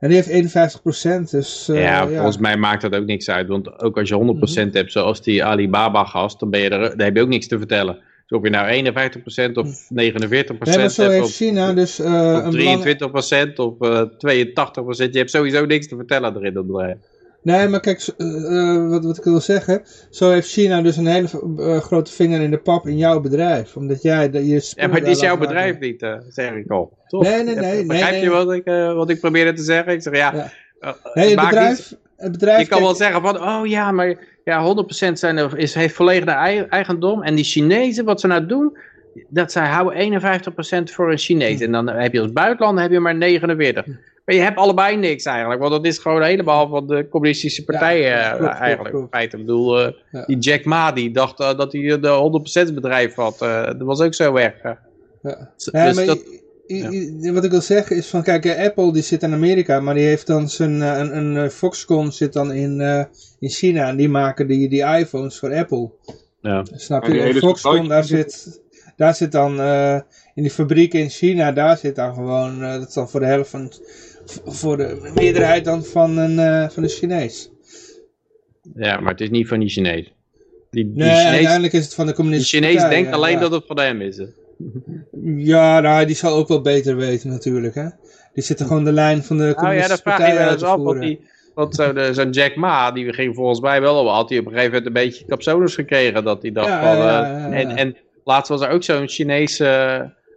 En 0.00 0.08
die 0.08 0.22
heeft 0.22 0.78
51%, 1.28 1.30
dus... 1.30 1.68
Uh, 1.68 1.80
ja, 1.80 2.08
volgens 2.08 2.38
mij 2.38 2.56
maakt 2.56 2.82
dat 2.82 2.94
ook 2.94 3.06
niks 3.06 3.30
uit. 3.30 3.48
Want 3.48 3.82
ook 3.82 3.98
als 3.98 4.08
je 4.08 4.68
100% 4.68 4.72
hebt, 4.72 4.92
zoals 4.92 5.22
die 5.22 5.44
Alibaba-gast, 5.44 6.40
dan, 6.40 6.50
ben 6.50 6.60
je 6.60 6.68
er, 6.68 6.88
dan 6.88 7.00
heb 7.00 7.16
je 7.16 7.22
ook 7.22 7.28
niks 7.28 7.46
te 7.46 7.58
vertellen. 7.58 7.98
Dus 8.26 8.38
of 8.38 8.44
je 8.44 8.50
nou 8.50 8.92
51% 8.92 9.52
of 9.52 9.66
49% 9.66 9.88
nee, 9.88 10.08
maar 10.58 10.64
zo 10.64 10.80
hebt, 10.80 10.96
heeft 10.96 11.22
of, 11.22 11.30
China 11.30 11.72
dus... 11.72 12.00
Uh, 12.00 12.46
of 12.46 12.54
23% 12.54 13.52
of 13.54 13.74
uh, 13.80 14.02
82%, 14.02 15.10
je 15.10 15.18
hebt 15.18 15.30
sowieso 15.30 15.66
niks 15.66 15.88
te 15.88 15.96
vertellen 15.96 16.36
erin 16.36 16.54
dat 16.54 16.66
bedrijf. 16.66 16.96
Nee, 17.42 17.68
maar 17.68 17.80
kijk, 17.80 18.08
uh, 18.18 18.88
wat, 18.88 19.04
wat 19.04 19.18
ik 19.18 19.24
wil 19.24 19.40
zeggen, 19.40 19.82
zo 20.10 20.30
heeft 20.30 20.50
China 20.50 20.82
dus 20.82 20.96
een 20.96 21.06
hele 21.06 21.28
uh, 21.58 21.76
grote 21.76 22.12
vinger 22.12 22.40
in 22.40 22.50
de 22.50 22.58
pap 22.58 22.86
in 22.86 22.96
jouw 22.96 23.20
bedrijf. 23.20 23.76
Omdat 23.76 24.02
jij 24.02 24.30
je 24.32 24.72
Ja, 24.74 24.86
maar 24.86 24.98
het 24.98 25.08
is 25.08 25.20
jouw 25.20 25.36
bedrijf 25.36 25.78
niet, 25.78 26.02
uh, 26.02 26.14
zeg 26.28 26.52
ik 26.52 26.70
al. 26.70 26.98
Toch? 27.06 27.22
Nee, 27.22 27.42
nee, 27.42 27.54
nee. 27.54 27.86
Begrijp 27.86 28.12
nee, 28.12 28.22
je 28.22 28.30
wat 28.30 28.52
ik, 28.52 28.64
wat 28.94 29.10
ik 29.10 29.20
probeerde 29.20 29.52
te 29.52 29.62
zeggen? 29.62 29.92
Ik 29.92 30.02
zeg 30.02 30.16
ja, 30.16 30.34
ja. 30.80 30.96
nee, 31.14 31.26
het 31.30 31.40
bedrijf, 31.40 31.90
niet, 31.90 31.98
het 32.16 32.32
bedrijf... 32.32 32.60
Je 32.60 32.68
kan 32.68 32.82
wel 32.82 32.94
zeggen 32.94 33.22
van, 33.22 33.42
oh 33.42 33.66
ja, 33.66 33.92
maar 33.92 34.16
ja, 34.44 34.74
100% 35.08 35.12
zijn, 35.12 35.56
is, 35.56 35.74
heeft 35.74 35.94
volledig 35.94 36.24
de 36.24 36.66
eigendom. 36.68 37.22
En 37.22 37.34
die 37.34 37.44
Chinezen, 37.44 38.04
wat 38.04 38.20
ze 38.20 38.26
nou 38.26 38.46
doen, 38.46 38.76
dat 39.28 39.52
zij 39.52 39.66
houden 39.66 40.22
51% 40.90 40.92
voor 40.92 41.10
een 41.10 41.18
Chinees. 41.18 41.60
En 41.60 41.72
dan 41.72 41.88
heb 41.88 42.12
je 42.12 42.20
als 42.20 42.32
buitenland 42.32 42.78
heb 42.78 42.90
je 42.90 43.00
maar 43.00 43.16
49. 43.16 43.86
Maar 44.28 44.36
je 44.36 44.42
hebt 44.42 44.58
allebei 44.58 44.96
niks 44.96 45.24
eigenlijk, 45.24 45.60
want 45.60 45.72
dat 45.72 45.84
is 45.84 45.98
gewoon 45.98 46.22
helemaal 46.22 46.68
van 46.68 46.86
de 46.86 47.08
communistische 47.08 47.64
partijen 47.64 48.08
ja, 48.08 48.30
klopt, 48.30 48.54
uh, 48.54 48.60
eigenlijk. 48.60 48.94
Klopt, 48.94 49.10
klopt. 49.10 49.32
Ik 49.32 49.40
bedoel, 49.40 49.86
uh, 49.86 49.92
ja. 50.12 50.24
die 50.26 50.38
Jack 50.38 50.64
Ma 50.64 50.92
die 50.92 51.10
dacht 51.10 51.40
uh, 51.40 51.56
dat 51.56 51.72
hij 51.72 52.00
de 52.00 52.68
100% 52.70 52.74
bedrijf 52.74 53.14
had. 53.14 53.38
dat 53.38 53.76
was 53.78 54.00
ook 54.00 54.14
zo 54.14 54.32
weg. 54.32 54.54
Ja. 54.62 54.78
Dus 55.56 55.70
maar 55.70 55.94
dat, 55.94 56.18
wat 57.32 57.44
ik 57.44 57.50
wil 57.50 57.60
zeggen 57.60 57.96
is 57.96 58.06
van, 58.06 58.22
kijk, 58.22 58.58
Apple 58.58 58.92
die 58.92 59.02
zit 59.02 59.22
in 59.22 59.32
Amerika, 59.32 59.80
maar 59.80 59.94
die 59.94 60.06
heeft 60.06 60.26
dan 60.26 60.48
zijn, 60.48 60.80
een, 60.80 61.36
een 61.36 61.50
Foxconn 61.50 62.12
zit 62.12 62.32
dan 62.32 62.52
in, 62.52 62.80
in 63.38 63.50
China 63.50 63.88
en 63.88 63.96
die 63.96 64.08
maken 64.08 64.46
die, 64.46 64.68
die 64.68 64.84
iPhones 64.84 65.38
voor 65.38 65.54
Apple. 65.54 65.90
Ja. 66.40 66.64
Snap 66.74 67.06
je? 67.06 67.20
En 67.20 67.34
Foxconn, 67.34 67.88
daar 67.88 68.04
zit, 68.04 68.60
daar 68.96 69.14
zit 69.14 69.32
dan 69.32 69.60
in 70.34 70.42
die 70.42 70.50
fabriek 70.50 70.94
in 70.94 71.10
China, 71.10 71.52
daar 71.52 71.76
zit 71.76 71.96
dan 71.96 72.14
gewoon, 72.14 72.60
dat 72.60 72.88
is 72.88 72.94
dan 72.94 73.08
voor 73.08 73.20
de 73.20 73.26
helft 73.26 73.50
van 73.50 73.72
voor 74.44 74.76
de 74.76 75.10
meerderheid 75.14 75.64
dan 75.64 75.84
van 75.84 76.16
een, 76.18 76.32
uh, 76.32 76.68
van 76.68 76.82
een 76.82 76.88
Chinees. 76.88 77.50
Ja, 78.74 79.00
maar 79.00 79.12
het 79.12 79.20
is 79.20 79.30
niet 79.30 79.48
van 79.48 79.60
die 79.60 79.68
Chinees. 79.68 80.12
Die, 80.70 80.84
die 80.84 80.94
nee, 80.94 81.08
Chinees, 81.08 81.32
uiteindelijk 81.32 81.72
is 81.72 81.84
het 81.84 81.94
van 81.94 82.06
de 82.06 82.14
communistische 82.14 82.60
De 82.60 82.66
Chinees 82.66 82.88
denkt 82.88 83.08
ja, 83.08 83.14
alleen 83.14 83.32
ja. 83.32 83.40
dat 83.40 83.52
het 83.52 83.64
van 83.66 83.78
hem 83.78 84.00
is. 84.00 84.20
Ja, 85.36 85.80
nou, 85.80 86.06
die 86.06 86.16
zal 86.16 86.36
ook 86.36 86.48
wel 86.48 86.60
beter 86.60 86.96
weten 86.96 87.30
natuurlijk. 87.30 87.74
Hè? 87.74 87.88
Die 88.34 88.42
zitten 88.42 88.66
gewoon 88.66 88.84
de 88.84 88.92
lijn 88.92 89.24
van 89.24 89.36
de 89.36 89.42
Nou 89.42 89.54
ja, 89.54 89.60
communistische 89.60 90.02
dan 90.04 90.14
vraag 90.14 90.18
je 90.18 90.24
partij 90.24 90.38
je 90.38 90.44
wel 90.44 90.52
eens 90.52 90.62
af. 90.62 90.82
Want, 90.82 91.00
die, 91.00 91.20
want 91.54 91.74
zo'n 91.74 92.14
zo 92.14 92.24
Jack 92.24 92.56
Ma, 92.56 92.90
die 92.90 93.12
ging 93.12 93.34
volgens 93.34 93.60
mij 93.60 93.80
wel 93.80 93.94
al, 93.94 94.14
had 94.14 94.28
hij 94.28 94.38
op 94.38 94.46
een 94.46 94.52
gegeven 94.52 94.72
moment 94.72 94.86
een 94.86 95.02
beetje 95.02 95.24
capsones 95.24 95.74
gekregen. 95.74 96.24
Dat 96.24 96.42
hij 96.42 96.52
dacht 96.52 96.68
Ja, 96.68 96.82
van... 96.82 96.96
ja, 96.96 97.24
eh, 97.24 97.30
ja, 97.30 97.46
ja. 97.46 97.52
En, 97.52 97.76
en 97.76 97.96
laatst 98.24 98.48
was 98.48 98.60
er 98.60 98.70
ook 98.70 98.82
zo'n 98.82 99.08
Chinese 99.08 99.64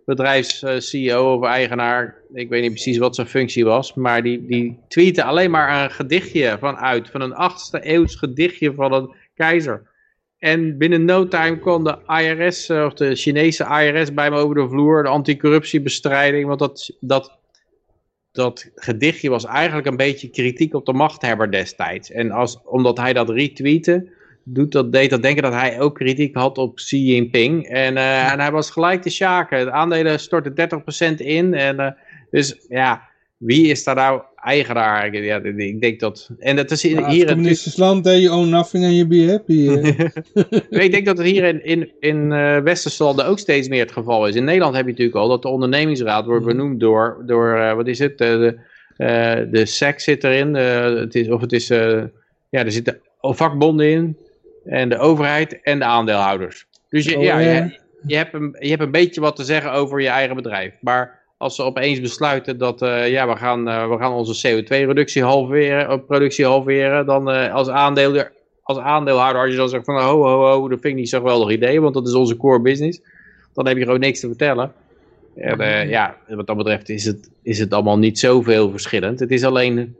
bedrijfs-CEO 0.05 1.33
of 1.33 1.43
eigenaar, 1.43 2.15
ik 2.33 2.49
weet 2.49 2.61
niet 2.61 2.71
precies 2.71 2.97
wat 2.97 3.15
zijn 3.15 3.27
functie 3.27 3.65
was, 3.65 3.93
maar 3.93 4.23
die, 4.23 4.45
die 4.45 4.79
tweette 4.87 5.23
alleen 5.23 5.51
maar 5.51 5.83
een 5.83 5.91
gedichtje 5.91 6.57
van 6.59 6.77
uit, 6.77 7.09
van 7.09 7.21
een 7.21 7.33
8e 7.33 7.85
eeuws 7.85 8.15
gedichtje 8.15 8.73
van 8.73 8.93
een 8.93 9.15
keizer. 9.35 9.89
En 10.37 10.77
binnen 10.77 11.05
no 11.05 11.27
time 11.27 11.59
kon 11.59 11.83
de 11.83 11.97
IRS, 12.07 12.69
eh, 12.69 12.85
of 12.85 12.93
de 12.93 13.15
Chinese 13.15 13.63
IRS 13.63 14.13
bij 14.13 14.29
me 14.29 14.37
over 14.37 14.55
de 14.55 14.69
vloer, 14.69 15.03
de 15.03 15.09
anticorruptiebestrijding, 15.09 16.47
want 16.47 16.59
dat, 16.59 16.97
dat, 16.99 17.39
dat 18.31 18.71
gedichtje 18.75 19.29
was 19.29 19.45
eigenlijk 19.45 19.87
een 19.87 19.97
beetje 19.97 20.29
kritiek 20.29 20.73
op 20.73 20.85
de 20.85 20.93
machthebber 20.93 21.51
destijds. 21.51 22.11
En 22.11 22.31
als, 22.31 22.59
omdat 22.63 22.97
hij 22.97 23.13
dat 23.13 23.29
retweette, 23.29 24.07
doet 24.43 24.71
dat, 24.71 24.91
deed 24.91 25.09
dat 25.09 25.21
denken 25.21 25.43
dat 25.43 25.53
hij 25.53 25.79
ook 25.79 25.95
kritiek 25.95 26.35
had 26.35 26.57
op 26.57 26.75
Xi 26.75 26.97
Jinping. 26.97 27.67
En, 27.67 27.95
uh, 27.95 28.31
en 28.31 28.39
hij 28.39 28.51
was 28.51 28.71
gelijk 28.71 29.01
te 29.01 29.09
schaken. 29.09 29.65
De 29.65 29.71
aandelen 29.71 30.19
stortten 30.19 30.53
30% 31.13 31.15
in. 31.17 31.53
En, 31.53 31.79
uh, 31.79 31.87
dus 32.31 32.55
ja, 32.69 33.01
wie 33.37 33.67
is 33.67 33.83
daar 33.83 33.95
nou 33.95 34.21
eigenaar? 34.35 35.15
Ja, 35.15 35.41
ik 35.43 35.81
denk 35.81 35.99
dat... 35.99 36.29
En 36.39 36.55
dat 36.55 36.71
is 36.71 36.81
Ja, 36.81 37.09
hier... 37.09 37.19
het 37.19 37.31
communistisch 37.31 37.77
land, 37.77 38.05
hè, 38.05 38.11
you 38.11 38.35
own 38.35 38.49
nothing 38.49 38.83
and 38.83 38.93
you 38.93 39.07
be 39.07 39.29
happy. 39.29 39.67
hè. 39.67 40.05
ik 40.85 40.91
denk 40.91 41.05
dat 41.05 41.17
het 41.17 41.27
hier 41.27 41.43
in, 41.43 41.65
in, 41.65 41.91
in 41.99 42.31
uh, 42.31 42.57
westerse 42.57 43.03
landen 43.03 43.25
ook 43.25 43.39
steeds 43.39 43.67
meer 43.67 43.81
het 43.81 43.91
geval 43.91 44.27
is. 44.27 44.35
In 44.35 44.43
Nederland 44.43 44.75
heb 44.75 44.85
je 44.85 44.91
natuurlijk 44.91 45.17
al 45.17 45.27
dat 45.27 45.41
de 45.41 45.47
ondernemingsraad 45.47 46.25
wordt 46.25 46.45
benoemd 46.45 46.79
door, 46.79 47.23
door 47.25 47.57
uh, 47.57 47.73
wat 47.73 47.87
is 47.87 47.99
het, 47.99 48.11
uh, 48.11 48.17
de, 48.17 48.57
de 49.51 49.65
SEC 49.65 49.99
zit 49.99 50.23
erin, 50.23 50.53
het 50.53 51.15
is, 51.15 51.29
of 51.29 51.41
het 51.41 51.51
is, 51.51 51.67
ja, 51.67 52.09
er 52.49 52.71
zitten 52.71 52.99
vakbonden 53.21 53.89
in, 53.89 54.17
en 54.65 54.89
de 54.89 54.97
overheid 54.97 55.61
en 55.61 55.79
de 55.79 55.85
aandeelhouders. 55.85 56.65
Dus 56.89 57.05
je, 57.05 57.17
Oh, 57.17 57.23
ja, 57.23 57.39
je, 57.39 57.79
je, 58.05 58.15
hebt 58.15 58.33
een, 58.33 58.55
je 58.59 58.69
hebt 58.69 58.81
een 58.81 58.91
beetje 58.91 59.21
wat 59.21 59.35
te 59.35 59.43
zeggen 59.43 59.71
over 59.71 60.01
je 60.01 60.07
eigen 60.07 60.35
bedrijf. 60.35 60.73
Maar 60.81 61.19
als 61.37 61.55
ze 61.55 61.63
opeens 61.63 62.01
besluiten 62.01 62.57
dat 62.57 62.81
uh, 62.81 63.09
ja, 63.09 63.27
we, 63.27 63.35
gaan, 63.35 63.67
uh, 63.67 63.89
we 63.89 63.97
gaan 63.97 64.13
onze 64.13 64.47
CO2-reductie 64.47 65.23
halveren, 65.23 65.91
uh, 65.91 66.05
productie 66.07 66.45
halveren, 66.45 67.05
dan 67.05 67.29
uh, 67.29 67.53
als, 67.53 67.69
aandeelhouder, 67.69 68.31
als 68.63 68.77
aandeelhouder, 68.77 69.41
als 69.41 69.51
je 69.51 69.57
dan 69.57 69.69
zegt 69.69 69.85
van 69.85 70.01
ho, 70.01 70.23
ho, 70.23 70.45
ho, 70.45 70.67
dat 70.67 70.79
vind 70.79 70.93
ik 70.93 70.99
niet 70.99 71.09
zo'n 71.09 71.19
geweldig 71.19 71.51
idee, 71.51 71.81
want 71.81 71.93
dat 71.93 72.07
is 72.07 72.13
onze 72.13 72.37
core 72.37 72.61
business, 72.61 73.01
dan 73.53 73.67
heb 73.67 73.77
je 73.77 73.83
gewoon 73.83 73.99
niks 73.99 74.19
te 74.19 74.27
vertellen. 74.27 74.73
En 75.35 75.61
uh, 75.61 75.89
ja, 75.89 76.17
wat 76.27 76.47
dat 76.47 76.57
betreft 76.57 76.89
is 76.89 77.05
het, 77.05 77.29
is 77.43 77.59
het 77.59 77.73
allemaal 77.73 77.97
niet 77.97 78.19
zoveel 78.19 78.71
verschillend. 78.71 79.19
Het 79.19 79.31
is 79.31 79.43
alleen, 79.43 79.95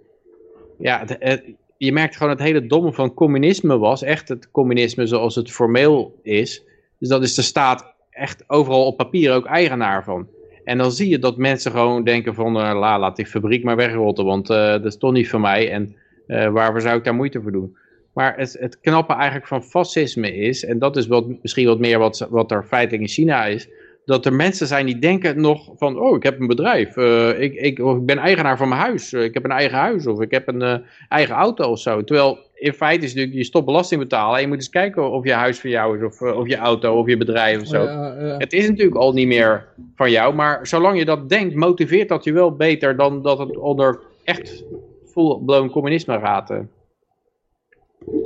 ja, 0.77 0.99
het, 0.99 1.15
het, 1.19 1.43
je 1.85 1.91
merkt 1.91 2.15
gewoon 2.15 2.31
het 2.31 2.41
hele 2.41 2.65
domme 2.65 2.93
van 2.93 3.13
communisme 3.13 3.77
was 3.77 4.03
echt 4.03 4.29
het 4.29 4.51
communisme 4.51 5.05
zoals 5.05 5.35
het 5.35 5.51
formeel 5.51 6.19
is. 6.23 6.63
Dus 6.99 7.09
dat 7.09 7.23
is 7.23 7.35
de 7.35 7.41
staat 7.41 7.93
echt 8.09 8.43
overal 8.47 8.85
op 8.85 8.97
papier 8.97 9.33
ook 9.33 9.45
eigenaar 9.45 10.03
van. 10.03 10.27
En 10.63 10.77
dan 10.77 10.91
zie 10.91 11.09
je 11.09 11.19
dat 11.19 11.37
mensen 11.37 11.71
gewoon 11.71 12.03
denken 12.03 12.33
van, 12.33 12.57
uh, 12.57 12.79
la, 12.79 12.99
laat 12.99 13.15
die 13.15 13.25
fabriek 13.25 13.63
maar 13.63 13.75
wegrotten, 13.75 14.25
want 14.25 14.49
uh, 14.49 14.57
dat 14.57 14.85
is 14.85 14.97
toch 14.97 15.11
niet 15.11 15.29
van 15.29 15.41
mij 15.41 15.71
en 15.71 15.95
uh, 16.27 16.49
waarvoor 16.49 16.81
zou 16.81 16.97
ik 16.97 17.03
daar 17.03 17.15
moeite 17.15 17.41
voor 17.41 17.51
doen? 17.51 17.77
Maar 18.13 18.37
het, 18.37 18.57
het 18.59 18.79
knappe 18.79 19.13
eigenlijk 19.13 19.47
van 19.47 19.63
fascisme 19.63 20.35
is, 20.35 20.65
en 20.65 20.79
dat 20.79 20.97
is 20.97 21.07
wat, 21.07 21.25
misschien 21.41 21.67
wat 21.67 21.79
meer 21.79 21.99
wat, 21.99 22.27
wat 22.29 22.51
er 22.51 22.63
feitelijk 22.63 23.01
in 23.01 23.09
China 23.09 23.45
is, 23.45 23.69
dat 24.05 24.25
er 24.25 24.33
mensen 24.33 24.67
zijn 24.67 24.85
die 24.85 24.99
denken 24.99 25.41
nog 25.41 25.69
van, 25.75 25.99
oh, 25.99 26.15
ik 26.15 26.23
heb 26.23 26.39
een 26.39 26.47
bedrijf, 26.47 26.95
uh, 26.95 27.39
ik, 27.39 27.53
ik, 27.53 27.79
of 27.79 27.97
ik 27.97 28.05
ben 28.05 28.17
eigenaar 28.17 28.57
van 28.57 28.69
mijn 28.69 28.81
huis, 28.81 29.13
uh, 29.13 29.23
ik 29.23 29.33
heb 29.33 29.43
een 29.43 29.51
eigen 29.51 29.77
huis 29.77 30.07
of 30.07 30.21
ik 30.21 30.31
heb 30.31 30.47
een 30.47 30.61
uh, 30.61 30.75
eigen 31.09 31.35
auto 31.35 31.71
of 31.71 31.79
zo. 31.79 32.03
Terwijl 32.03 32.37
in 32.53 32.73
feite 32.73 33.05
is 33.05 33.13
natuurlijk, 33.13 33.37
je 33.37 33.43
stopt 33.43 33.65
belasting 33.65 34.01
betalen 34.01 34.35
en 34.35 34.41
je 34.41 34.47
moet 34.47 34.57
eens 34.57 34.69
kijken 34.69 35.11
of 35.11 35.25
je 35.25 35.33
huis 35.33 35.59
van 35.59 35.69
jou 35.69 35.97
is 35.97 36.03
of, 36.03 36.21
of 36.21 36.47
je 36.47 36.57
auto 36.57 36.99
of 36.99 37.07
je 37.07 37.17
bedrijf 37.17 37.61
of 37.61 37.67
zo. 37.67 37.83
Ja, 37.83 38.15
ja. 38.19 38.37
Het 38.37 38.53
is 38.53 38.69
natuurlijk 38.69 38.97
al 38.97 39.13
niet 39.13 39.27
meer 39.27 39.67
van 39.95 40.11
jou, 40.11 40.33
maar 40.33 40.67
zolang 40.67 40.97
je 40.97 41.05
dat 41.05 41.29
denkt, 41.29 41.55
motiveert 41.55 42.09
dat 42.09 42.23
je 42.23 42.31
wel 42.31 42.55
beter 42.55 42.97
dan 42.97 43.21
dat 43.21 43.39
het 43.39 43.57
onder 43.57 43.99
echt 44.23 44.63
full-blown 45.05 45.69
communisme 45.69 46.19
gaat. 46.19 46.53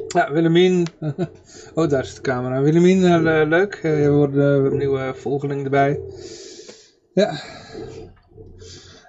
Ja, 0.07 0.31
Willemien. 0.31 0.85
Oh, 1.73 1.89
daar 1.89 2.03
is 2.03 2.15
de 2.15 2.21
camera. 2.21 2.61
Willemien, 2.61 3.01
uh, 3.01 3.41
leuk. 3.47 3.79
Uh, 3.83 4.01
je 4.01 4.11
wordt 4.11 4.35
een 4.35 4.77
nieuwe 4.77 5.13
volgeling 5.15 5.63
erbij. 5.63 5.99
Ja. 7.13 7.39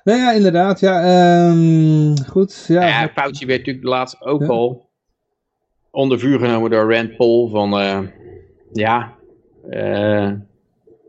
Nou 0.04 0.18
ja, 0.18 0.32
inderdaad. 0.32 0.80
Ja, 0.80 1.48
um, 1.48 2.24
goed. 2.24 2.64
Ja, 2.68 2.86
ja 2.86 3.08
Fauci 3.08 3.46
werd 3.46 3.58
natuurlijk 3.58 3.86
laatst 3.86 4.20
ook 4.20 4.40
ja. 4.40 4.46
al 4.46 4.90
onder 5.90 6.18
vuur 6.18 6.38
genomen 6.38 6.70
door 6.70 6.94
Rand 6.94 7.16
Paul. 7.16 7.48
Van, 7.48 7.80
uh, 7.80 8.00
ja, 8.72 9.14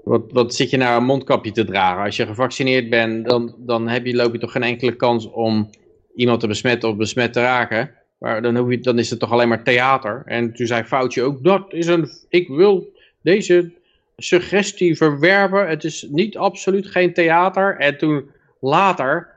wat, 0.04 0.32
wat 0.32 0.56
zit 0.56 0.70
je 0.70 0.78
nou 0.78 0.98
een 0.98 1.06
mondkapje 1.06 1.52
te 1.52 1.66
dragen? 1.66 2.04
Als 2.04 2.16
je 2.16 2.26
gevaccineerd 2.26 2.90
bent, 2.90 3.30
dan, 3.30 3.56
dan 3.58 3.88
heb 3.88 4.06
je, 4.06 4.16
loop 4.16 4.34
je 4.34 4.40
toch 4.40 4.52
geen 4.52 4.64
enkele 4.64 4.96
kans 4.96 5.32
om 5.32 5.70
iemand 6.16 6.40
te 6.40 6.48
besmetten 6.48 6.90
of 6.90 6.96
besmet 6.96 7.34
te 7.34 7.42
raken. 7.42 7.92
Maar 8.18 8.42
dan, 8.42 8.58
hoef 8.58 8.70
je, 8.70 8.80
dan 8.80 9.00
is 9.00 9.10
het 9.10 9.20
toch 9.20 9.32
alleen 9.32 9.48
maar 9.48 9.64
theater. 9.64 10.24
En 10.26 10.54
toen 10.54 10.68
zei 10.68 10.84
Foutje 10.84 11.24
ook, 11.24 11.44
dat 11.44 11.74
is 11.74 11.88
een, 11.88 12.10
ik 12.30 12.48
wil 12.48 12.94
deze 13.22 13.72
suggestie 14.18 14.98
verwerpen. 14.98 15.68
Het 15.68 15.84
is 15.84 16.08
niet 16.10 16.38
absoluut 16.38 16.88
geen 16.88 17.14
theater. 17.14 17.78
En 17.78 17.98
toen 17.98 18.30
later, 18.60 19.30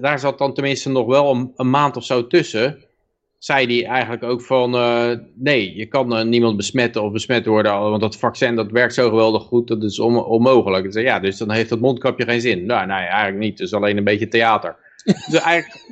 daar 0.00 0.18
zat 0.18 0.38
dan 0.38 0.54
tenminste 0.54 0.90
nog 0.90 1.06
wel 1.06 1.34
een, 1.34 1.52
een 1.56 1.70
maand 1.70 1.96
of 1.96 2.04
zo 2.04 2.26
tussen, 2.26 2.84
zei 3.38 3.66
hij 3.66 3.90
eigenlijk 3.90 4.22
ook 4.22 4.42
van, 4.42 4.74
uh, 4.74 5.10
nee, 5.34 5.76
je 5.76 5.86
kan 5.86 6.18
uh, 6.18 6.24
niemand 6.24 6.56
besmetten 6.56 7.02
of 7.02 7.12
besmet 7.12 7.46
worden, 7.46 7.72
want 7.72 8.00
dat 8.00 8.16
vaccin 8.16 8.54
dat 8.54 8.70
werkt 8.70 8.94
zo 8.94 9.08
geweldig 9.08 9.42
goed, 9.42 9.68
dat 9.68 9.82
is 9.82 9.98
on 9.98 10.24
onmogelijk. 10.24 10.92
Dus, 10.92 11.02
ja, 11.02 11.20
dus 11.20 11.38
dan 11.38 11.50
heeft 11.50 11.68
dat 11.68 11.80
mondkapje 11.80 12.24
geen 12.24 12.40
zin. 12.40 12.66
Nou, 12.66 12.86
nee, 12.86 12.96
eigenlijk 12.96 13.38
niet, 13.38 13.58
het 13.58 13.68
is 13.68 13.74
alleen 13.74 13.96
een 13.96 14.04
beetje 14.04 14.28
theater. 14.28 14.76
dus 15.30 15.40
eigenlijk... 15.40 15.84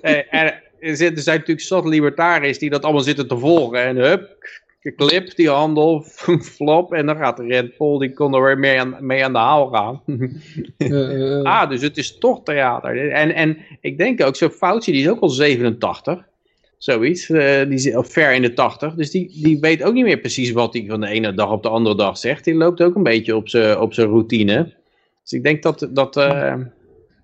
eh, 0.00 0.46
er 0.80 0.96
zijn 0.96 1.14
natuurlijk 1.14 1.60
zat 1.60 1.84
libertariërs 1.84 2.58
die 2.58 2.70
dat 2.70 2.82
allemaal 2.82 3.02
zitten 3.02 3.28
te 3.28 3.38
volgen. 3.38 3.84
En 3.84 3.96
hup, 3.96 4.36
clip, 4.96 5.34
die 5.36 5.48
handel, 5.48 6.04
flop. 6.54 6.92
En 6.92 7.06
dan 7.06 7.16
gaat 7.16 7.36
de 7.36 7.46
Red 7.46 7.76
Bull, 7.78 7.98
die 7.98 8.12
kon 8.12 8.34
er 8.34 8.42
weer 8.42 8.58
mee 8.58 8.80
aan, 8.80 8.96
mee 9.00 9.24
aan 9.24 9.32
de 9.32 9.38
haal 9.38 9.66
gaan. 9.66 10.02
Eh, 10.76 11.38
eh, 11.38 11.42
ah, 11.42 11.70
dus 11.70 11.82
het 11.82 11.96
is 11.96 12.18
toch 12.18 12.42
theater. 12.42 13.10
En, 13.10 13.34
en 13.34 13.56
ik 13.80 13.98
denk 13.98 14.22
ook, 14.22 14.36
zo'n 14.36 14.50
Fauci, 14.50 14.92
die 14.92 15.00
is 15.02 15.08
ook 15.08 15.20
al 15.20 15.28
87. 15.28 16.24
Zoiets, 16.78 17.30
eh, 17.30 17.64
die 17.64 17.74
is 17.74 17.94
al 17.94 18.02
ver 18.02 18.32
in 18.32 18.42
de 18.42 18.52
80. 18.52 18.94
Dus 18.94 19.10
die, 19.10 19.40
die 19.42 19.60
weet 19.60 19.82
ook 19.82 19.94
niet 19.94 20.04
meer 20.04 20.18
precies 20.18 20.52
wat 20.52 20.72
hij 20.72 20.84
van 20.88 21.00
de 21.00 21.06
ene 21.08 21.34
dag 21.34 21.50
op 21.50 21.62
de 21.62 21.68
andere 21.68 21.96
dag 21.96 22.18
zegt. 22.18 22.44
Die 22.44 22.54
loopt 22.54 22.82
ook 22.82 22.94
een 22.94 23.02
beetje 23.02 23.36
op 23.36 23.48
zijn 23.48 23.78
op 23.78 23.94
zijn 23.94 24.08
routine. 24.08 24.74
Dus 25.22 25.32
ik 25.32 25.42
denk 25.42 25.62
dat... 25.62 25.88
dat 25.90 26.16
eh, 26.16 26.54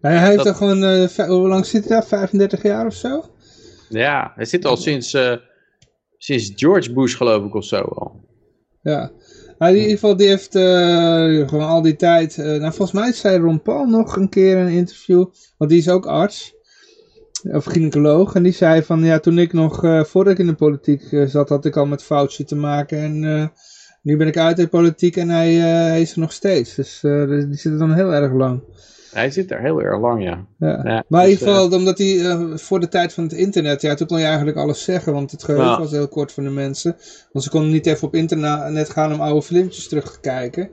nou 0.01 0.15
hij 0.15 0.25
heeft 0.25 0.37
dat- 0.37 0.47
er 0.47 0.55
gewoon, 0.55 0.85
eh, 0.85 1.29
hoe 1.29 1.49
lang 1.49 1.67
zit 1.67 1.89
hij 1.89 1.99
daar? 1.99 2.07
35 2.07 2.63
jaar 2.63 2.87
of 2.87 2.95
zo? 2.95 3.25
Ja, 3.93 4.33
hij 4.35 4.45
zit 4.45 4.65
al 4.65 4.77
sinds, 4.77 5.15
eh, 5.15 5.37
sinds 6.19 6.53
George 6.55 6.93
Bush 6.93 7.17
geloof 7.17 7.45
ik 7.45 7.55
of 7.55 7.65
zo 7.65 7.77
al. 7.77 8.21
Ja. 8.83 9.13
Maar 9.59 9.71
in 9.71 9.77
ieder 9.77 9.91
geval, 9.91 10.17
die 10.17 10.29
heeft 10.29 10.55
eh, 10.55 11.49
gewoon 11.49 11.67
al 11.67 11.83
die 11.83 11.97
tijd... 11.97 12.39
eh, 12.39 12.45
nou, 12.45 12.75
volgens 12.75 12.93
mij 12.93 13.13
zei 13.13 13.39
Ron 13.39 13.63
Paul 13.63 13.87
nog 13.87 14.17
een 14.17 14.29
keer 14.29 14.59
in 14.59 14.67
een 14.67 14.73
interview... 14.73 15.27
Want 15.59 15.71
die 15.71 15.81
is 15.81 15.89
ook 15.89 16.07
arts. 16.07 16.55
Of 17.43 17.65
gynaecoloog. 17.65 18.35
En 18.35 18.43
die 18.43 18.53
zei 18.53 18.83
van, 18.83 19.05
ja, 19.05 19.19
toen 19.19 19.39
ik 19.39 19.53
nog... 19.53 19.81
voordat 20.07 20.33
ik 20.33 20.39
in 20.39 20.47
de 20.47 20.55
politiek 20.55 21.03
zat, 21.27 21.49
had 21.49 21.65
ik 21.65 21.77
al 21.77 21.87
met 21.87 22.03
Fauci 22.03 22.45
te 22.45 22.57
maken. 22.57 22.99
En 22.99 23.53
nu 24.03 24.17
ben 24.17 24.27
ik 24.27 24.37
uit 24.37 24.57
de 24.57 24.69
politiek 24.69 25.17
en 25.17 25.29
hij, 25.29 25.53
hij 25.55 26.01
is 26.01 26.13
er 26.13 26.21
nog 26.21 26.33
steeds. 26.33 26.75
Dus 26.75 26.99
die 27.01 27.57
zit 27.57 27.73
er 27.73 27.79
dan 27.79 27.93
heel 27.93 28.13
erg 28.13 28.33
lang. 28.33 28.63
Hij 29.13 29.31
zit 29.31 29.51
er 29.51 29.61
heel 29.61 29.83
erg 29.83 30.01
lang, 30.01 30.23
ja. 30.23 30.47
Ja. 30.59 30.81
Ja, 30.85 31.05
maar 31.09 31.25
in 31.25 31.31
dus, 31.31 31.41
ieder 31.41 31.55
geval, 31.55 31.79
omdat 31.79 31.99
hij 31.99 32.21
eh, 32.21 32.57
voor 32.57 32.81
de 32.81 32.89
tijd 32.89 33.13
van 33.13 33.25
het 33.25 33.33
internet, 33.33 33.81
ja, 33.83 33.95
toen 33.95 34.07
kon 34.07 34.19
je 34.19 34.25
eigenlijk 34.25 34.57
alles 34.57 34.85
zeggen, 34.85 35.13
want 35.13 35.31
het 35.31 35.45
geheugen 35.45 35.71
Ja. 35.71 35.79
was 35.79 35.91
heel 35.91 36.09
kort 36.09 36.33
voor 36.33 36.43
de 36.43 36.51
mensen. 36.51 36.97
Want 37.33 37.45
ze 37.45 37.51
konden 37.51 37.71
niet 37.71 37.87
even 37.87 38.07
op 38.07 38.15
internet 38.15 38.91
gaan 38.91 39.13
om 39.13 39.21
oude 39.21 39.43
filmpjes 39.43 39.89
terug 39.89 40.13
te 40.13 40.21
kijken. 40.21 40.69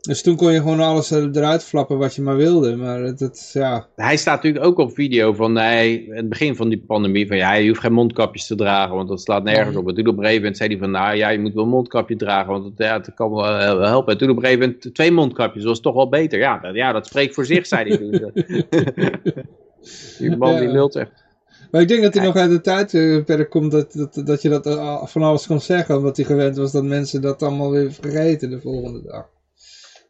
Dus 0.00 0.22
toen 0.22 0.36
kon 0.36 0.52
je 0.52 0.58
gewoon 0.60 0.80
alles 0.80 1.10
er- 1.10 1.30
eruit 1.36 1.64
flappen 1.64 1.98
wat 1.98 2.14
je 2.14 2.22
maar 2.22 2.36
wilde. 2.36 2.76
Maar 2.76 3.00
het- 3.00 3.50
ja, 3.52 3.86
Hij 3.96 4.16
staat 4.16 4.34
natuurlijk 4.42 4.64
ook 4.64 4.78
op 4.78 4.94
video 4.94 5.32
van 5.32 5.56
hij, 5.56 6.04
het 6.08 6.28
begin 6.28 6.56
van 6.56 6.68
die 6.68 6.82
pandemie. 6.86 7.26
Van 7.26 7.36
ja, 7.36 7.52
je 7.54 7.68
hoeft 7.68 7.80
geen 7.80 7.92
mondkapjes 7.92 8.46
te 8.46 8.54
dragen, 8.54 8.94
want 8.96 9.08
dat 9.08 9.20
slaat 9.20 9.42
nergens 9.44 9.76
op. 9.76 9.88
En 9.88 9.94
toen 9.94 10.06
op 10.06 10.12
een 10.16 10.18
gegeven 10.20 10.40
moment 10.40 10.56
zei 10.56 10.68
hij 10.70 10.78
van 10.78 10.90
nou 10.90 11.16
ja, 11.16 11.28
je 11.28 11.38
moet 11.38 11.54
wel 11.54 11.62
een 11.64 11.68
mondkapje 11.70 12.16
dragen, 12.16 12.52
want 12.52 12.64
het, 12.64 12.72
ja, 12.76 12.96
het 12.96 13.14
kan 13.14 13.30
wel 13.30 13.46
eh, 13.46 13.72
wel 13.76 13.86
helpen. 13.86 14.12
En 14.12 14.18
toen 14.18 14.30
op 14.30 14.36
een 14.36 14.42
gegeven 14.42 14.66
moment 14.68 14.94
twee 14.94 15.10
mondkapjes, 15.12 15.62
dat 15.62 15.72
was 15.72 15.80
toch 15.80 15.94
wel 15.94 16.08
beter. 16.08 16.38
Ja, 16.38 16.58
dat, 16.58 16.74
ja, 16.74 16.92
dat 16.92 17.06
spreekt 17.06 17.34
voor 17.34 17.46
zich, 17.46 17.66
zei 17.66 17.88
hij 17.88 17.98
toen. 17.98 18.10
die 20.18 20.36
man 20.36 20.58
die 20.58 20.68
lult 20.68 20.96
echt. 20.96 21.24
maar 21.70 21.80
ik 21.80 21.88
denk 21.88 22.02
dat 22.02 22.14
hij 22.14 22.24
nog 22.24 22.36
uit 22.36 22.50
de 22.50 22.60
tijd 22.60 22.94
eh, 22.94 23.18
verder 23.26 23.46
komt 23.48 23.70
dat, 23.72 23.92
dat, 23.92 24.22
dat 24.26 24.42
je 24.42 24.48
dat 24.48 24.66
eh, 24.66 25.04
van 25.04 25.22
alles 25.22 25.46
kon 25.46 25.60
zeggen. 25.60 25.96
Omdat 25.96 26.16
hij 26.16 26.26
gewend 26.26 26.56
was 26.56 26.72
dat 26.72 26.84
mensen 26.84 27.20
dat 27.20 27.42
allemaal 27.42 27.70
weer 27.70 27.92
vergeten 27.92 28.50
de 28.50 28.60
volgende 28.60 29.02
dag. 29.02 29.28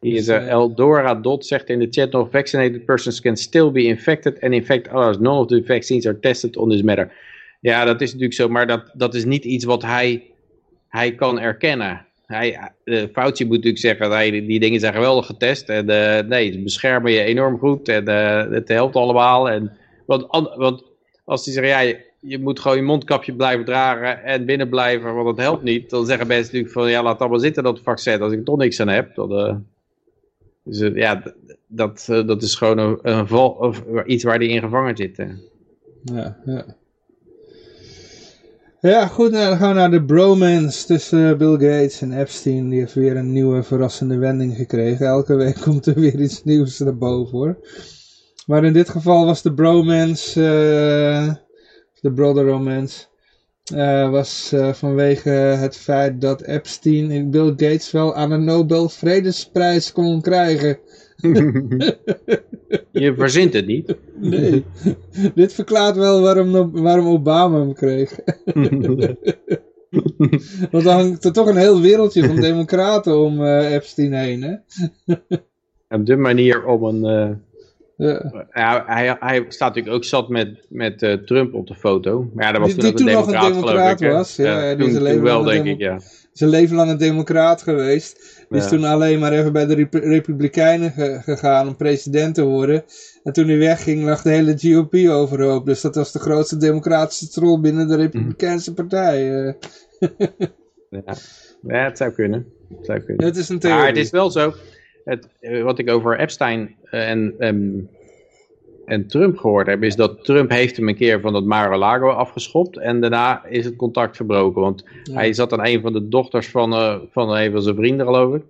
Hier 0.01 0.15
is 0.15 0.27
uh, 0.27 0.35
eh, 0.35 0.47
Eldora 0.47 1.15
Dot 1.15 1.45
zegt 1.45 1.69
in 1.69 1.79
de 1.79 1.87
chat 1.89 2.11
nog, 2.11 2.29
vaccinated 2.31 2.85
persons 2.85 3.21
can 3.21 3.37
still 3.37 3.71
be 3.71 3.83
infected 3.83 4.41
and 4.41 4.53
infect 4.53 4.87
others. 4.87 5.17
None 5.17 5.39
of 5.39 5.47
the 5.47 5.63
vaccines 5.65 6.05
are 6.05 6.19
tested 6.19 6.57
on 6.57 6.69
this 6.69 6.81
matter. 6.81 7.11
Ja, 7.59 7.85
dat 7.85 8.01
is 8.01 8.07
natuurlijk 8.07 8.33
zo, 8.33 8.49
maar 8.49 8.67
dat, 8.67 8.91
dat 8.93 9.13
is 9.13 9.25
niet 9.25 9.43
iets 9.43 9.65
wat 9.65 9.81
hij, 9.81 10.23
hij 10.87 11.15
kan 11.15 11.39
erkennen. 11.39 12.05
Hij, 12.25 12.71
uh, 12.85 13.03
Fauci 13.13 13.43
moet 13.43 13.55
natuurlijk 13.55 13.81
zeggen, 13.81 14.09
dat 14.09 14.13
hij, 14.13 14.31
die 14.31 14.59
dingen 14.59 14.79
zijn 14.79 14.93
geweldig 14.93 15.25
getest. 15.25 15.69
En 15.69 15.89
uh, 15.89 16.19
nee, 16.19 16.51
ze 16.51 16.59
beschermen 16.59 17.11
je 17.11 17.21
enorm 17.21 17.57
goed 17.57 17.87
en 17.87 18.07
het 18.53 18.67
helpt 18.67 18.95
allemaal. 18.95 19.49
En, 19.49 19.77
want, 20.05 20.25
want 20.55 20.83
als 21.25 21.45
hij 21.45 21.53
zegt, 21.53 21.67
ja, 21.67 21.97
je, 22.19 22.39
moet 22.39 22.59
gewoon 22.59 22.77
je 22.77 22.83
mondkapje 22.83 23.33
blijven 23.33 23.65
dragen 23.65 24.23
en 24.23 24.45
binnen 24.45 24.69
blijven, 24.69 25.13
want 25.13 25.25
dat 25.25 25.45
helpt 25.45 25.63
niet. 25.63 25.89
Dan 25.89 26.05
zeggen 26.05 26.27
mensen 26.27 26.45
natuurlijk 26.45 26.73
van, 26.73 26.89
ja, 26.89 27.03
laat 27.03 27.19
allemaal 27.19 27.39
zitten 27.39 27.63
dat 27.63 27.79
vaccin, 27.79 28.21
als 28.21 28.31
ik 28.31 28.39
er 28.39 28.45
toch 28.45 28.57
niks 28.57 28.79
aan 28.79 28.87
heb. 28.87 29.15
Dan, 29.15 29.65
dus 30.71 30.79
uh, 30.79 30.95
ja, 30.95 31.23
dat, 31.67 32.07
uh, 32.09 32.27
dat 32.27 32.41
is 32.41 32.55
gewoon 32.55 32.99
een, 33.01 33.31
of 33.31 33.83
iets 34.05 34.23
waar 34.23 34.39
die 34.39 34.49
in 34.49 34.61
gevangen 34.61 34.97
zit. 34.97 35.19
Uh. 35.19 35.27
Ja, 36.03 36.37
ja. 36.45 36.65
Ja, 38.81 39.07
goed, 39.07 39.31
nou, 39.31 39.49
dan 39.49 39.57
gaan 39.57 39.73
we 39.73 39.79
naar 39.79 39.91
de 39.91 40.03
bromance 40.03 40.85
tussen 40.85 41.37
Bill 41.37 41.51
Gates 41.51 42.01
en 42.01 42.19
Epstein. 42.19 42.69
Die 42.69 42.79
heeft 42.79 42.93
weer 42.93 43.17
een 43.17 43.31
nieuwe 43.31 43.63
verrassende 43.63 44.17
wending 44.17 44.55
gekregen. 44.55 45.05
Elke 45.05 45.35
week 45.35 45.61
komt 45.65 45.85
er 45.85 45.99
weer 45.99 46.21
iets 46.21 46.43
nieuws 46.43 46.79
naar 46.79 46.97
boven 46.97 47.37
hoor. 47.37 47.57
Maar 48.45 48.63
in 48.63 48.73
dit 48.73 48.89
geval 48.89 49.25
was 49.25 49.41
de 49.41 49.53
bromance, 49.53 50.39
de 52.01 52.13
brother 52.13 52.45
romance, 52.45 53.05
uh, 53.73 54.09
was 54.09 54.51
uh, 54.53 54.73
vanwege 54.73 55.29
het 55.29 55.77
feit 55.77 56.21
dat 56.21 56.41
Epstein 56.41 57.29
Bill 57.29 57.49
Gates 57.49 57.91
wel 57.91 58.15
aan 58.15 58.31
een 58.31 58.43
Nobel 58.43 58.89
Vredesprijs 58.89 59.91
kon 59.91 60.21
krijgen. 60.21 60.79
Je 62.91 63.13
verzint 63.15 63.53
het 63.53 63.65
niet. 63.65 63.95
Nee, 64.15 64.65
dit 65.35 65.53
verklaart 65.53 65.95
wel 65.95 66.21
waarom, 66.21 66.71
waarom 66.71 67.07
Obama 67.07 67.59
hem 67.59 67.73
kreeg. 67.73 68.19
Want 70.71 70.83
dan 70.83 70.95
hangt 70.95 71.25
er 71.25 71.33
toch 71.33 71.47
een 71.47 71.57
heel 71.57 71.81
wereldje 71.81 72.25
van 72.25 72.35
democraten 72.49 73.19
om 73.19 73.41
uh, 73.41 73.73
Epstein 73.73 74.13
heen, 74.13 74.41
hè? 74.41 74.55
Op 75.89 76.05
de 76.05 76.15
manier 76.15 76.65
om 76.65 76.83
een... 76.83 77.41
Ja. 78.01 78.45
ja 78.53 78.83
hij, 78.87 79.15
hij 79.19 79.45
staat 79.47 79.67
natuurlijk 79.67 79.95
ook 79.95 80.03
zat 80.03 80.29
met, 80.29 80.65
met 80.69 81.01
uh, 81.01 81.13
Trump 81.13 81.53
op 81.53 81.67
de 81.67 81.75
foto. 81.75 82.29
Maar 82.33 82.45
ja, 82.45 82.51
dat 82.51 82.61
was 82.61 82.75
die, 82.75 82.93
toen, 82.93 83.05
die 83.05 83.15
nog 83.15 83.27
een 83.27 83.53
democraat 83.53 84.01
ik, 84.01 84.11
was. 84.11 84.35
Ja, 84.35 84.63
ja, 84.63 84.75
die 84.75 84.77
toen, 84.77 85.05
is 85.05 85.13
toen 85.13 85.21
wel, 85.21 85.43
denk 85.43 85.65
ik, 85.65 85.79
ja. 85.79 85.99
Zijn 86.33 86.49
leven 86.49 86.75
lang 86.75 86.91
een 86.91 86.97
democraat 86.97 87.61
geweest. 87.61 88.45
Die 88.49 88.59
is 88.59 88.67
toen 88.67 88.83
alleen 88.83 89.19
maar 89.19 89.31
even 89.31 89.53
bij 89.53 89.65
de 89.65 89.73
Rep 89.73 89.93
Republikeinen 89.93 90.91
ge 90.91 91.19
gegaan 91.23 91.67
om 91.67 91.75
president 91.75 92.35
te 92.35 92.43
worden. 92.43 92.83
En 93.23 93.33
toen 93.33 93.47
hij 93.47 93.57
wegging 93.57 94.03
lag 94.03 94.21
de 94.21 94.29
hele 94.29 94.57
GOP 94.57 94.95
overhoop. 95.09 95.65
Dus 95.65 95.81
dat 95.81 95.95
was 95.95 96.11
de 96.11 96.19
grootste 96.19 96.57
democratische 96.57 97.27
troll 97.27 97.59
binnen 97.59 97.87
de 97.87 97.95
Republikeinse 97.95 98.73
partij. 98.73 99.45
eh. 99.45 99.53
ja. 100.89 101.13
ja, 101.61 101.83
het 101.83 101.97
zou 101.97 102.11
kunnen. 102.11 102.45
Het 102.77 102.85
zou 102.85 102.99
kunnen. 102.99 103.25
Het 103.25 103.37
is 103.37 103.49
een 103.49 103.59
theorie. 103.59 103.79
Maar 103.79 103.87
het 103.87 103.97
is 103.97 104.09
wel 104.09 104.31
zo, 104.31 104.53
het, 105.05 105.27
eh, 105.39 105.63
wat 105.63 105.79
ik 105.79 105.89
over 105.89 106.19
Epstein 106.19 106.75
eh, 106.83 107.09
en, 107.09 107.35
en, 107.37 107.89
en 108.85 109.07
Trump 109.07 109.37
gehoord 109.37 109.67
heb, 109.67 109.83
is 109.83 109.95
dat 109.95 110.23
Trump 110.23 110.49
heeft 110.49 110.75
hem 110.77 110.87
een 110.87 110.95
keer 110.95 111.21
van 111.21 111.33
het 111.33 111.45
Mar-a-Lago 111.45 112.09
afgeschopt 112.09 112.77
en 112.77 113.01
daarna 113.01 113.45
is 113.45 113.65
het 113.65 113.75
contact 113.75 114.15
verbroken. 114.15 114.61
Want 114.61 114.83
Ja. 115.03 115.13
hij 115.13 115.33
zat 115.33 115.53
aan 115.53 115.65
een 115.65 115.81
van 115.81 115.93
de 115.93 116.07
dochters 116.07 116.49
van, 116.49 116.73
eh, 116.73 116.99
van 117.11 117.35
een 117.35 117.51
van 117.51 117.61
zijn 117.61 117.75
vrienden, 117.75 118.05
geloof 118.05 118.35
ik. 118.35 118.43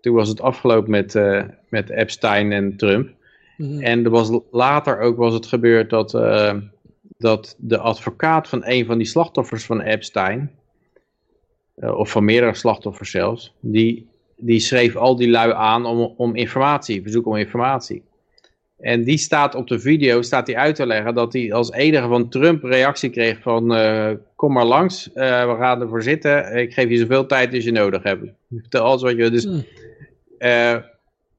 Toen 0.00 0.14
was 0.14 0.28
het 0.28 0.40
afgelopen 0.40 0.90
met, 0.90 1.14
eh, 1.14 1.42
met 1.68 1.90
Epstein 1.90 2.52
en 2.52 2.76
Trump. 2.76 3.10
Mhm. 3.56 3.80
En 3.80 4.04
er 4.04 4.10
was 4.10 4.40
later 4.50 5.00
ook 5.00 5.16
was 5.16 5.34
het 5.34 5.46
gebeurd 5.46 5.90
dat, 5.90 6.10
dat 7.18 7.56
de 7.58 7.78
advocaat 7.78 8.48
van 8.48 8.62
een 8.64 8.86
van 8.86 8.98
die 8.98 9.06
slachtoffers 9.06 9.64
van 9.66 9.80
Epstein, 9.80 10.50
of 11.74 12.10
van 12.10 12.24
meerdere 12.24 12.54
slachtoffers 12.54 13.10
zelfs, 13.10 13.54
die, 13.60 14.08
die 14.36 14.60
schreef 14.60 14.96
al 14.96 15.16
die 15.16 15.30
lui 15.30 15.52
aan 15.52 15.86
om, 15.86 16.14
om 16.16 16.34
informatie, 16.34 17.02
verzoek 17.02 17.26
om 17.26 17.36
informatie. 17.36 18.02
En 18.78 19.04
die 19.04 19.18
staat 19.18 19.54
op 19.54 19.68
de 19.68 19.80
video, 19.80 20.22
staat 20.22 20.46
hij 20.46 20.56
uit 20.56 20.74
te 20.74 20.86
leggen 20.86 21.14
dat 21.14 21.32
hij 21.32 21.52
als 21.52 21.72
enige 21.72 22.08
van 22.08 22.28
Trump 22.28 22.62
reactie 22.62 23.10
kreeg 23.10 23.38
van 23.40 23.74
eh, 23.74 24.10
kom 24.34 24.52
maar 24.52 24.64
langs, 24.64 25.12
eh, 25.12 25.52
we 25.52 25.56
gaan 25.58 25.80
ervoor 25.80 26.02
zitten, 26.02 26.56
ik 26.56 26.72
geef 26.72 26.88
je 26.88 26.96
zoveel 26.96 27.26
tijd 27.26 27.54
als 27.54 27.64
je 27.64 27.72
nodig 27.72 28.02
hebt. 28.02 28.24
Vertel 28.50 28.82
alles 28.84 29.02
wat 29.02 29.16
je... 29.16 29.30
Dus, 29.30 29.48
eh, 30.38 30.76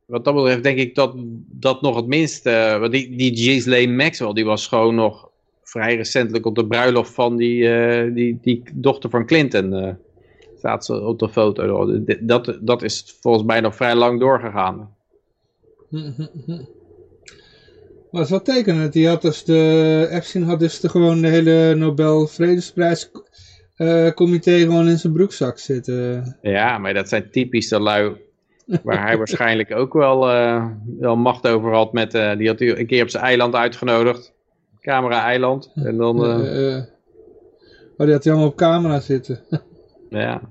wat 0.06 0.26
dat 0.26 0.36
betreft 0.36 0.64
denk 0.64 0.78
ik 0.78 0.96
dat 0.96 1.14
dat 1.52 1.82
nog 1.82 1.96
het 1.96 2.08
minste... 2.08 2.78
want 2.80 2.92
die, 2.92 3.16
die 3.16 3.36
Ghislaine 3.36 3.94
Maxwell, 3.94 4.34
die 4.34 4.46
was 4.46 4.68
gewoon 4.68 4.96
nog 4.96 5.30
vrij 5.64 5.96
recentelijk 5.96 6.46
op 6.46 6.56
de 6.56 6.68
bruiloft 6.68 7.14
van 7.14 7.36
die, 7.36 7.70
die, 8.14 8.40
die 8.42 8.64
dochter 8.74 9.10
van 9.10 9.26
Clinton. 9.26 9.98
Staat 10.58 10.86
ze 10.86 11.02
op 11.02 11.20
de 11.20 11.30
foto. 11.30 11.86
Dat, 12.22 12.58
dat 12.62 12.84
is 12.84 13.18
volgens 13.22 13.44
mij 13.46 13.60
nog 13.60 13.76
vrij 13.76 13.96
lang 13.96 14.20
doorgegaan. 14.20 14.96
Maar 18.12 18.22
het 18.22 18.32
is 18.32 18.38
wel 18.46 18.56
tekenend. 18.56 18.94
Die 18.94 19.08
had 19.08 19.22
dus 19.22 19.44
de, 19.44 20.08
Epstein 20.12 20.44
had 20.44 20.60
dus 20.60 20.80
de, 20.80 20.90
gewoon 20.90 21.22
de 21.22 21.28
hele 21.28 21.76
Nobel 21.76 22.28
Vredesprijs 22.28 23.12
eh, 23.76 24.08
gewoon 24.16 24.88
in 24.88 24.98
zijn 24.98 25.14
broekzak 25.14 25.60
zitten. 25.60 26.38
Ja, 26.42 26.78
maar 26.78 26.94
dat 26.94 27.10
zijn 27.10 27.32
typische 27.32 27.80
lui 27.80 28.16
waar 28.84 29.06
hij 29.06 29.18
waarschijnlijk 29.24 29.76
ook 29.76 29.94
wel, 29.94 30.30
eh, 30.30 30.66
wel 31.00 31.16
macht 31.16 31.48
over 31.48 31.74
had. 31.74 31.94
Met, 31.94 32.14
eh, 32.14 32.38
die 32.38 32.48
had 32.48 32.60
hij 32.60 32.80
een 32.80 32.88
keer 32.88 33.04
op 33.04 33.10
zijn 33.10 33.24
eiland 33.24 33.56
uitgenodigd. 33.56 34.34
Camera-eiland. 34.80 35.72
En 35.76 35.98
dan, 35.98 36.20
oh, 36.20 36.42
die 37.98 38.14
had 38.14 38.24
hij 38.24 38.34
allemaal 38.34 38.52
op 38.52 38.58
camera 38.58 39.00
zitten. 39.00 39.40
ja. 40.10 40.42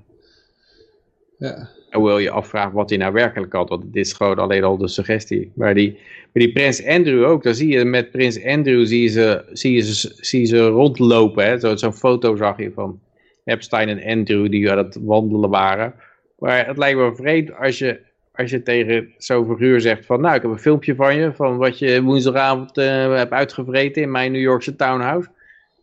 ja. 1.37 1.69
Hoewel 1.91 2.17
je 2.17 2.29
afvraagt 2.29 2.73
wat 2.73 2.89
hij 2.89 2.97
nou 2.97 3.13
werkelijk 3.13 3.53
had. 3.53 3.69
Want 3.69 3.83
dit 3.93 4.05
is 4.05 4.13
gewoon 4.13 4.37
alleen 4.37 4.63
al 4.63 4.77
de 4.77 4.87
suggestie. 4.87 5.51
Maar 5.55 5.73
die, 5.73 5.91
maar 5.93 6.43
die 6.43 6.51
prins 6.51 6.85
Andrew 6.85 7.23
ook. 7.25 7.43
Dan 7.43 7.55
zie 7.55 7.67
je 7.67 7.85
met 7.85 8.11
prins 8.11 8.45
Andrew 8.45 8.85
zie 8.85 9.01
je 9.01 9.07
ze, 9.07 9.43
zie 9.53 9.73
je 9.73 9.81
ze, 9.81 10.11
zie 10.15 10.39
je 10.39 10.45
ze 10.45 10.67
rondlopen. 10.67 11.45
hè. 11.45 11.59
Zo- 11.59 11.75
Zo'n 11.75 11.93
foto 11.93 12.35
zag 12.35 12.57
je 12.57 12.71
van. 12.71 12.99
Epstein 13.43 13.89
en 13.89 14.17
Andrew 14.17 14.51
die 14.51 14.71
aan 14.71 14.77
het 14.77 14.97
wandelen 15.01 15.49
waren. 15.49 15.93
Maar 16.39 16.67
het 16.67 16.77
lijkt 16.77 16.99
me 16.99 17.15
vreemd 17.15 17.55
als 17.55 17.77
je, 17.77 17.99
als 18.33 18.49
je 18.51 18.63
tegen 18.63 19.13
zo'n 19.17 19.47
figuur 19.47 19.81
zegt 19.81 20.05
van... 20.05 20.21
Nou, 20.21 20.35
ik 20.35 20.41
heb 20.41 20.51
een 20.51 20.59
filmpje 20.59 20.95
van 20.95 21.15
je, 21.15 21.33
van 21.33 21.57
wat 21.57 21.79
je 21.79 22.01
woensdagavond 22.01 22.77
uh, 22.77 22.85
hebt 23.15 23.31
uitgevreten 23.31 24.01
in 24.01 24.11
mijn 24.11 24.31
New 24.31 24.41
Yorkse 24.41 24.75
townhouse. 24.75 25.29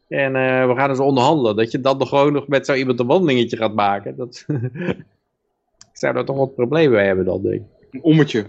En 0.09 0.35
uh, 0.35 0.67
we 0.67 0.75
gaan 0.77 0.89
eens 0.89 0.99
onderhandelen. 0.99 1.57
Dat 1.57 1.71
je 1.71 1.81
dan 1.81 1.99
nog 1.99 2.09
gewoon 2.09 2.33
nog 2.33 2.49
met 2.49 2.67
zo 2.67 2.75
iemand 2.75 3.01
een 3.01 3.07
wandelingetje 3.07 3.57
gaat 3.57 3.75
maken. 3.75 4.17
Dat 4.17 4.45
ik 5.93 6.01
zou 6.01 6.15
daar 6.15 6.25
toch 6.25 6.37
wat 6.37 6.55
problemen 6.55 6.97
mee 6.97 7.07
hebben 7.07 7.25
dan, 7.25 7.43
denk 7.43 7.55
ik. 7.55 7.63
Een 7.91 8.03
ommetje. 8.03 8.45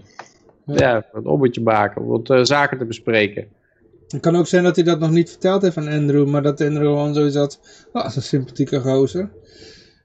Ja, 0.66 1.06
een 1.12 1.26
ommetje 1.26 1.62
maken, 1.62 2.06
wat 2.06 2.30
uh, 2.30 2.40
zaken 2.42 2.78
te 2.78 2.84
bespreken. 2.84 3.48
Het 4.08 4.20
kan 4.20 4.36
ook 4.36 4.46
zijn 4.46 4.64
dat 4.64 4.76
hij 4.76 4.84
dat 4.84 5.00
nog 5.00 5.10
niet 5.10 5.30
verteld 5.30 5.62
heeft 5.62 5.76
aan 5.76 5.88
Andrew, 5.88 6.28
maar 6.28 6.42
dat 6.42 6.60
Andrew 6.60 6.86
gewoon 6.86 7.14
zoiets 7.14 7.36
had, 7.36 7.60
oh, 7.92 8.02
dat 8.02 8.10
is 8.10 8.16
een 8.16 8.22
sympathieke 8.22 8.80
gozer. 8.80 9.30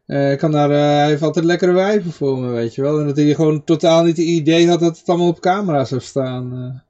Uh, 0.07 0.37
kan 0.37 0.51
daar, 0.51 0.69
uh, 0.69 0.75
hij 0.75 1.07
heeft 1.07 1.21
altijd 1.21 1.45
lekkere 1.45 1.71
wijven 1.71 2.11
voor 2.11 2.37
me, 2.37 2.51
weet 2.51 2.75
je 2.75 2.81
wel. 2.81 2.99
En 2.99 3.05
dat 3.05 3.15
hij 3.17 3.33
gewoon 3.33 3.63
totaal 3.63 4.03
niet 4.03 4.17
het 4.17 4.25
idee 4.25 4.67
had 4.67 4.79
dat 4.79 4.97
het 4.97 5.09
allemaal 5.09 5.27
op 5.27 5.39
camera 5.39 5.85
zou 5.85 6.01
staan. 6.01 6.83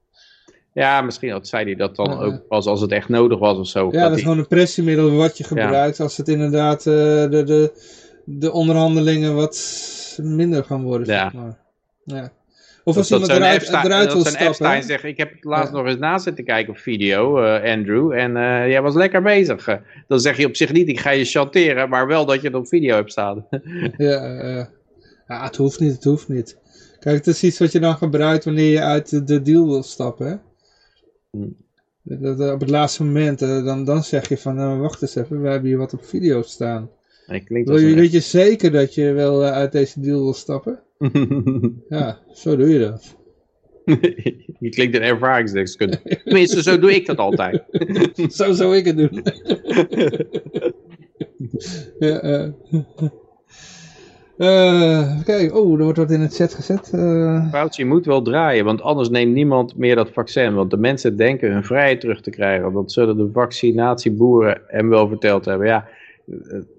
Ja, 0.74 1.02
misschien 1.02 1.32
had, 1.32 1.48
zei 1.48 1.66
hij 1.66 1.76
dat 1.76 1.96
dan 1.96 2.20
ook 2.20 2.48
pas 2.48 2.66
als 2.66 2.82
het 2.82 2.92
echt 2.92 3.10
nodig 3.10 3.40
was 3.40 3.58
of 3.58 3.68
zo. 3.68 3.86
Ja, 3.86 3.92
dat, 3.92 4.02
dat 4.02 4.18
is 4.18 4.24
gewoon 4.24 4.38
een 4.38 4.48
pressiemiddel 4.48 5.12
wat 5.12 5.38
je 5.38 5.44
gebruikt 5.44 5.98
ja. 5.98 6.04
als 6.04 6.18
het 6.18 6.28
inderdaad 6.28 6.84
de, 6.84 7.28
de, 7.46 7.72
de 8.26 8.52
onderhandelingen 8.52 9.36
wat 9.36 10.20
minder 10.22 10.64
gaan 10.64 10.84
worden, 10.84 11.08
ja. 11.08 11.22
zeg 11.22 11.34
maar. 11.34 11.58
Ja. 12.04 12.32
Of 12.84 12.98
als 12.98 13.12
iemand 13.12 13.32
eruit, 13.32 13.62
Epstein, 13.62 13.86
eruit 13.86 14.14
wil 14.14 14.24
dat 14.24 14.28
stappen. 14.28 14.48
Epstein 14.48 14.84
zegt, 14.84 15.04
ik 15.04 15.18
heb 15.18 15.32
het 15.32 15.44
laatst 15.44 15.72
ja. 15.72 15.78
nog 15.78 15.88
eens 15.88 16.00
na 16.00 16.18
zitten 16.18 16.44
kijken 16.44 16.74
op 16.74 16.80
video, 16.80 17.44
uh, 17.44 17.72
Andrew, 17.74 18.12
en 18.12 18.32
uh, 18.32 18.70
jij 18.70 18.82
was 18.82 18.96
lekker 18.96 19.22
bezig. 19.22 19.80
dan 20.08 20.20
zeg 20.20 20.38
je 20.38 20.46
op 20.46 20.56
zich 20.56 20.72
niet, 20.72 20.88
ik 20.88 21.00
ga 21.00 21.10
je 21.10 21.26
chanteren, 21.26 21.90
maar 21.90 22.08
wel 22.08 22.26
dat 22.26 22.42
je 22.42 22.48
het 22.48 22.56
op 22.56 22.68
video 22.68 22.96
hebt 22.96 23.12
staan. 23.12 23.48
ja, 23.98 24.70
ja, 25.28 25.44
het 25.44 25.56
hoeft 25.56 25.80
niet, 25.80 25.94
het 25.94 26.04
hoeft 26.04 26.28
niet. 26.28 26.58
Kijk, 27.00 27.16
het 27.16 27.28
is 27.28 27.44
iets 27.44 27.60
wat 27.60 27.72
je 27.72 27.80
dan 27.80 27.96
gebruikt 27.96 28.46
wanneer 28.46 28.72
je 28.72 28.82
uit 28.82 29.10
de, 29.10 29.24
de 29.24 29.42
deal 29.42 29.68
wil 29.68 29.84
stappen, 29.84 30.28
hè? 30.28 30.36
Hmm. 31.32 31.56
Dat, 32.04 32.54
op 32.54 32.60
het 32.60 32.70
laatste 32.70 33.04
moment, 33.04 33.40
dan, 33.40 33.86
dan 33.86 34.04
zeg 34.04 34.30
je 34.30 34.38
van, 34.38 34.56
nou, 34.56 34.80
wacht 34.80 35.02
eens 35.02 35.16
even, 35.16 35.42
we 35.42 35.50
hebben 35.50 35.70
hier 35.70 35.78
wat 35.78 35.94
op 35.94 36.06
video 36.06 36.42
staan. 36.42 36.90
Wil 37.48 37.78
je, 37.78 37.96
weet 37.96 38.12
je 38.12 38.20
zeker 38.20 38.72
dat 38.72 38.96
je 38.96 39.12
wel 39.12 39.44
uit 39.44 39.72
deze 39.72 40.00
deal 40.00 40.24
wil 40.24 40.34
stappen? 40.34 40.80
ja, 41.90 42.20
zo 42.34 42.56
doe 42.56 42.70
je 42.70 42.80
dat. 42.80 43.16
je 44.60 44.70
klinkt 44.70 44.96
een 44.96 45.02
ervaringsdeskundige. 45.02 46.22
Tenminste, 46.24 46.62
zo 46.62 46.80
doe 46.80 46.96
ik 46.96 47.06
dat 47.06 47.18
altijd. 47.18 47.64
zo 48.40 48.54
zou 48.54 48.78
ik 48.78 48.86
het 48.86 48.98
doen. 48.98 49.24
ja, 52.00 52.24
uh. 52.24 52.50
Uh, 54.42 55.24
kijk, 55.24 55.56
oh, 55.56 55.78
er 55.78 55.84
wordt 55.84 55.98
wat 55.98 56.12
in 56.12 56.22
het 56.22 56.36
chat 56.36 56.54
gezet. 56.54 56.92
Uh... 56.96 57.50
Fauci 57.50 57.86
moet 57.86 58.06
wel 58.06 58.22
draaien, 58.22 58.66
want 58.66 58.82
anders 58.82 59.10
neemt 59.10 59.34
niemand 59.34 59.78
meer 59.78 59.96
dat 59.96 60.10
vaccin. 60.12 60.54
Want 60.54 60.72
de 60.72 60.78
mensen 60.78 61.18
denken 61.18 61.52
hun 61.52 61.64
vrijheid 61.64 62.00
terug 62.00 62.22
te 62.22 62.30
krijgen. 62.30 62.74
Dat 62.74 62.92
zullen 62.92 63.18
de 63.18 63.30
vaccinatieboeren 63.34 64.62
hem 64.68 64.90
wel 64.90 65.08
verteld 65.08 65.46
hebben. 65.46 65.68
Ja, 65.68 65.88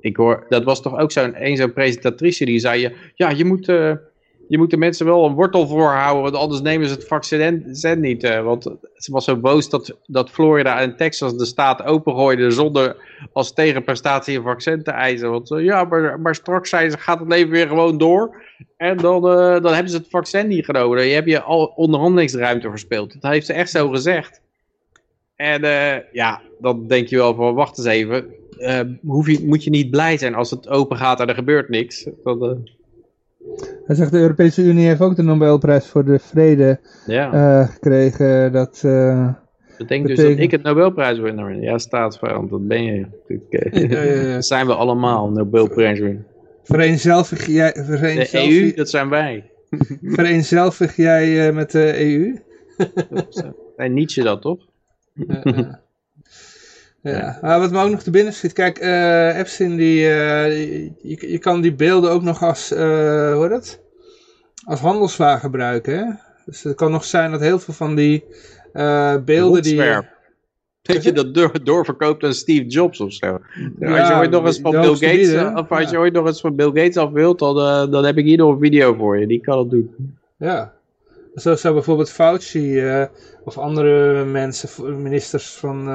ik 0.01 0.16
hoor, 0.16 0.47
dat 0.48 0.64
was 0.64 0.82
toch 0.82 0.98
ook 0.98 1.12
zo'n 1.12 1.47
een 1.47 1.56
zo'n 1.56 1.72
presentatrice 1.72 2.44
die 2.44 2.59
zei, 2.59 2.94
ja, 3.14 3.30
je 3.30 3.44
moet, 3.44 3.72
je 4.53 4.59
moet 4.59 4.70
de 4.70 4.77
mensen 4.77 5.07
wel 5.07 5.27
een 5.27 5.35
wortel 5.35 5.66
voorhouden, 5.66 6.23
want 6.23 6.35
anders 6.35 6.61
nemen 6.61 6.89
ze 6.89 6.95
het 6.95 7.07
vaccin 7.07 7.65
niet. 8.01 8.24
Uh, 8.24 8.43
want 8.43 8.62
ze 8.95 9.12
was 9.12 9.24
zo 9.24 9.37
boos 9.37 9.69
dat, 9.69 9.97
dat 10.07 10.31
Florida 10.31 10.81
en 10.81 10.97
Texas 10.97 11.37
de 11.37 11.45
staat 11.45 11.85
opengooiden 11.85 12.53
zonder 12.53 12.97
als 13.33 13.53
tegenprestatie 13.53 14.37
een 14.37 14.43
vaccin 14.43 14.83
te 14.83 14.91
eisen. 14.91 15.31
Want 15.31 15.51
uh, 15.51 15.65
ja, 15.65 15.85
maar, 15.85 16.20
maar 16.20 16.35
straks 16.35 16.70
zijn 16.70 16.91
ze, 16.91 16.99
gaat 16.99 17.19
het 17.19 17.29
leven 17.29 17.51
weer 17.51 17.69
gewoon 17.69 17.99
door 17.99 18.43
en 18.77 18.97
dan, 18.97 19.23
dan 19.62 19.73
hebben 19.73 19.91
ze 19.91 19.97
het 19.97 20.11
vaccin 20.11 20.49
niet 20.49 20.65
genomen. 20.65 21.07
Je 21.07 21.15
hebt 21.15 21.29
je 21.29 21.43
al 21.43 21.73
onderhandelingsruimte 21.77 22.70
verspeeld. 22.70 23.20
Dat 23.20 23.33
heeft 23.33 23.47
ze 23.47 23.53
echt 23.53 23.70
zo 23.70 23.89
gezegd. 23.89 24.41
En 25.37 25.61
ja, 26.12 26.41
dan 26.61 26.87
denk 26.87 27.09
je 27.09 27.16
wel 27.16 27.35
van, 27.35 27.55
wacht 27.55 27.79
eens 27.79 27.87
even, 27.87 28.24
hoef 29.07 29.27
je, 29.27 29.47
moet 29.47 29.65
je 29.65 29.70
niet 29.70 29.91
blij 29.91 30.19
zijn 30.19 30.35
als 30.35 30.51
het 30.51 30.69
open 30.69 30.97
gaat 30.97 31.20
en 31.20 31.29
er 31.29 31.35
gebeurt 31.35 31.69
niks. 31.69 32.07
Uh... 32.24 32.53
Hij 33.86 33.97
zegt 33.97 34.12
de 34.12 34.19
Europese 34.19 34.62
Unie 34.62 34.86
heeft 34.86 35.01
ook 35.01 35.16
de 35.16 35.23
Nobelprijs 35.23 35.86
voor 35.86 36.05
de 36.05 36.19
vrede 36.19 36.81
ja. 37.06 37.35
uh, 37.35 37.69
gekregen. 37.69 38.52
Dat, 38.52 38.81
dat 39.78 39.89
denk 39.89 40.06
dus 40.06 40.16
dat 40.16 40.27
ik 40.27 40.51
het 40.51 40.62
Nobelprijswinnaar 40.62 41.47
ben. 41.47 41.60
Ja, 41.60 41.78
staatsvijand, 41.78 42.51
dat 42.51 42.69
ben 42.69 42.82
je. 42.85 43.06
ja, 43.51 43.66
ja, 43.70 44.02
ja. 44.02 44.32
Dat 44.35 44.47
zijn 44.47 44.66
we 44.66 44.74
allemaal, 44.74 45.31
Nobelprijswinnaar. 45.31 46.24
Vereenzelvig 46.62 47.47
jij... 47.47 47.73
Vereenzelvig... 47.74 48.48
De 48.48 48.62
EU, 48.62 48.74
dat 48.74 48.90
zijn 48.90 49.09
wij. 49.09 49.51
Vereenzelvig 50.02 50.97
jij 50.97 51.52
met 51.52 51.70
de 51.70 52.01
E 52.01 52.14
EU? 52.14 52.39
en 53.77 53.93
Nietzsche 53.93 54.23
dat, 54.23 54.43
toch? 54.43 54.59
Ja, 55.14 55.81
maar 57.41 57.61
wat 57.61 57.70
me 57.70 57.83
ook 57.83 57.91
nog 57.91 58.03
te 58.03 58.11
binnen 58.11 58.33
schiet, 58.33 58.53
kijk, 58.53 58.83
uh, 58.83 59.39
Epstein, 59.39 59.77
die, 59.77 60.01
uh, 60.01 60.59
je, 61.03 61.31
je 61.31 61.39
kan 61.39 61.61
die 61.61 61.74
beelden 61.74 62.11
ook 62.11 62.23
nog 62.23 62.43
als, 62.43 62.73
uh, 62.73 63.35
hoe 63.35 63.49
dat? 63.49 63.81
Als 64.65 64.81
handelswaar 64.81 65.39
gebruiken, 65.39 65.99
hè? 65.99 66.05
Dus 66.47 66.62
het 66.62 66.74
kan 66.74 66.91
nog 66.91 67.05
zijn 67.05 67.31
dat 67.31 67.41
heel 67.41 67.59
veel 67.59 67.74
van 67.74 67.95
die 67.95 68.24
beelden 69.24 69.62
die... 69.62 70.11
Dat 70.83 71.03
je 71.03 71.12
dat 71.12 71.35
door, 71.35 71.65
doorverkoopt 71.65 72.24
aan 72.24 72.35
Steve 72.35 72.66
Jobs 72.66 73.01
of 73.01 73.12
zo. 73.12 73.39
Ja, 73.79 73.99
als 73.99 74.09
je 74.09 74.15
ooit 74.15 74.31
nog 74.31 74.47
eens 74.47 74.61
van 74.61 74.70
Bill 74.70 74.95
Gates, 74.95 75.16
bieden, 75.16 75.57
of 75.57 75.70
als 75.70 75.85
ja. 75.85 75.91
je 75.91 75.99
ooit 75.99 76.12
nog 76.12 76.27
eens 76.27 76.41
van 76.41 76.57
Bill 76.57 76.66
Gates 76.66 76.97
af 76.97 77.11
wilt, 77.11 77.39
dan, 77.39 77.91
dan 77.91 78.05
heb 78.05 78.16
ik 78.19 78.24
hier 78.24 78.37
nog 78.37 78.53
een 78.53 78.61
video 78.61 78.95
voor 78.95 79.19
je. 79.19 79.27
Die 79.27 79.41
kan 79.41 79.59
het 79.59 79.70
doen. 79.70 80.16
Ja. 80.37 80.73
Zo 81.35 81.55
zou 81.55 81.74
bijvoorbeeld 81.74 82.11
Fauci 82.11 82.83
of 83.45 83.59
andere 83.59 84.24
mensen, 84.24 85.03
ministers 85.03 85.51
van 85.51 85.89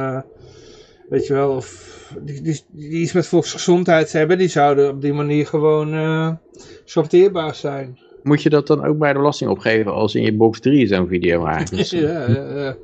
weet 1.09 1.27
je 1.27 1.33
wel, 1.33 1.55
of 1.55 1.95
die, 2.21 2.41
die, 2.41 2.61
die 2.71 2.89
iets 2.89 3.13
met 3.13 3.27
volksgezondheid 3.27 4.11
hebben, 4.11 4.37
die 4.37 4.47
zouden 4.47 4.89
op 4.89 5.01
die 5.01 5.13
manier 5.13 5.45
gewoon 5.45 5.93
uh, 5.93 6.31
sorteerbaar 6.85 7.55
zijn. 7.55 7.99
Moet 8.23 8.41
je 8.41 8.49
dat 8.49 8.67
dan 8.67 8.85
ook 8.85 8.97
bij 8.97 9.13
de 9.13 9.19
belasting 9.19 9.49
opgeven 9.49 9.93
als 9.93 10.15
in 10.15 10.23
je 10.23 10.33
box 10.33 10.59
3 10.59 10.87
zo'n 10.87 11.07
video 11.07 11.41
maakt? 11.41 11.89
ja, 11.89 12.27
ja, 12.27 12.55
ja. 12.55 12.77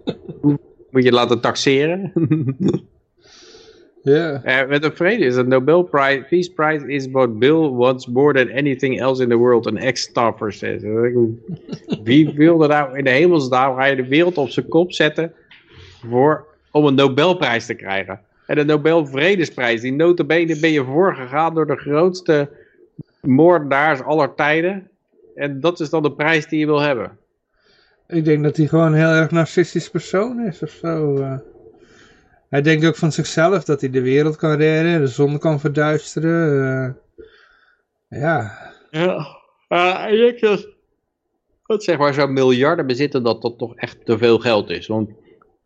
Moet 0.90 1.04
je 1.04 1.12
laten 1.12 1.41
taxeren? 1.41 2.12
Ja. 4.04 4.41
Uh, 4.45 4.70
met 4.70 4.84
een 4.84 4.95
vrede 4.95 5.26
is 5.26 5.36
het 5.36 5.48
Nobel 5.48 5.84
Prize, 5.84 6.26
Peace 6.30 6.52
Prize 6.52 6.88
is 6.88 7.08
what 7.12 7.40
Bill 7.40 7.70
wants 7.70 8.08
more 8.08 8.34
than 8.34 8.58
anything 8.58 9.00
else 9.00 9.24
in 9.24 9.30
the 9.30 9.36
world, 9.36 9.66
een 9.66 9.78
ex-staffer 9.78 10.54
says. 10.54 10.82
Wie 12.04 12.34
wilde 12.36 12.68
nou 12.68 12.98
in 12.98 13.04
de 13.04 13.10
hemelsnaam, 13.10 13.76
ga 13.76 13.86
je 13.86 13.95
de 13.95 14.08
wereld 14.08 14.38
op 14.38 14.50
zijn 14.50 14.68
kop 14.68 14.91
zetten 14.91 15.34
voor 16.10 16.52
om 16.74 16.86
een 16.86 16.95
Nobelprijs 16.95 17.66
te 17.66 17.74
krijgen. 17.74 18.20
En 18.45 18.56
de 18.56 18.64
Nobel 18.64 19.06
Vredesprijs, 19.06 19.82
die 19.82 19.94
notabene 19.94 20.60
ben 20.60 20.72
je 20.72 20.84
voorgegaan 20.84 21.54
door 21.54 21.68
de 21.68 21.76
grootste 21.76 22.50
moordenaars 23.22 24.02
aller 24.02 24.34
tijden. 24.36 24.90
En 25.36 25.60
dat 25.60 25.80
is 25.80 25.90
dan 25.90 26.04
de 26.04 26.12
prijs 26.12 26.48
die 26.48 26.60
je 26.60 26.66
wil 26.66 26.82
hebben. 26.82 27.18
Ik 28.08 28.26
denk 28.26 28.44
dat 28.44 28.58
hij 28.58 28.68
gewoon 28.68 28.86
een 28.86 29.00
heel 29.00 29.22
erg 29.22 29.32
narcistisch 29.32 29.90
persoon 29.90 30.45
is 30.45 30.62
of 30.62 30.70
zo. 30.70 31.18
Uh. 31.18 31.38
Hij 32.50 32.62
denkt 32.62 32.86
ook 32.86 32.95
van 32.95 33.12
zichzelf 33.12 33.64
dat 33.64 33.82
hij 33.82 33.90
de 33.90 34.02
wereld 34.02 34.36
kan 34.36 34.56
redden, 34.56 35.00
de 35.00 35.08
zon 35.08 35.40
kan 35.40 35.60
verduisteren. 35.60 36.95
Uh. 38.10 38.20
Ja. 38.22 38.58
Ja, 38.90 39.28
uh, 39.70 40.28
ik 40.28 40.40
dat 41.66 41.84
zeg 41.84 41.98
maar 41.98 42.14
zo'n 42.14 42.34
miljarden 42.34 42.88
bezitten 42.88 43.24
dat 43.24 43.41
dat 43.41 43.58
toch 43.58 43.76
echt 43.76 44.06
te 44.06 44.18
veel 44.18 44.40
geld 44.40 44.70
is. 44.70 44.88
Want 44.88 45.10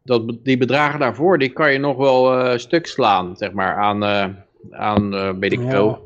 dat, 0.07 0.33
die 0.43 0.57
bedragen 0.57 0.99
daarvoor, 0.99 1.37
die 1.37 1.49
kan 1.49 1.71
je 1.71 1.79
nog 1.79 1.97
wel 1.97 2.39
uh, 2.39 2.57
stuk 2.57 2.87
slaan, 2.87 3.37
zeg 3.37 3.51
maar, 3.51 3.75
aan, 3.75 4.03
uh, 4.03 4.25
aan 4.71 5.13
uh, 5.13 5.29
weet 5.39 5.51
ik 5.51 5.61
veel. 5.69 5.87
Ja. 5.87 6.05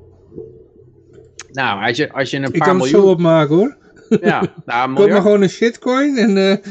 Nou, 1.51 1.85
als 1.87 1.97
je, 1.97 2.11
als 2.11 2.29
je 2.29 2.37
een 2.37 2.43
ik 2.43 2.57
paar 2.57 2.67
kan 2.67 2.77
miljoen... 2.77 2.95
het 2.95 3.05
zo 3.05 3.11
opmaken 3.11 3.55
hoor. 3.55 3.77
Ja, 4.21 4.43
nou, 4.65 4.93
Koop 4.95 5.09
maar 5.09 5.21
gewoon 5.21 5.41
een 5.41 5.49
shitcoin 5.49 6.17
en... 6.17 6.33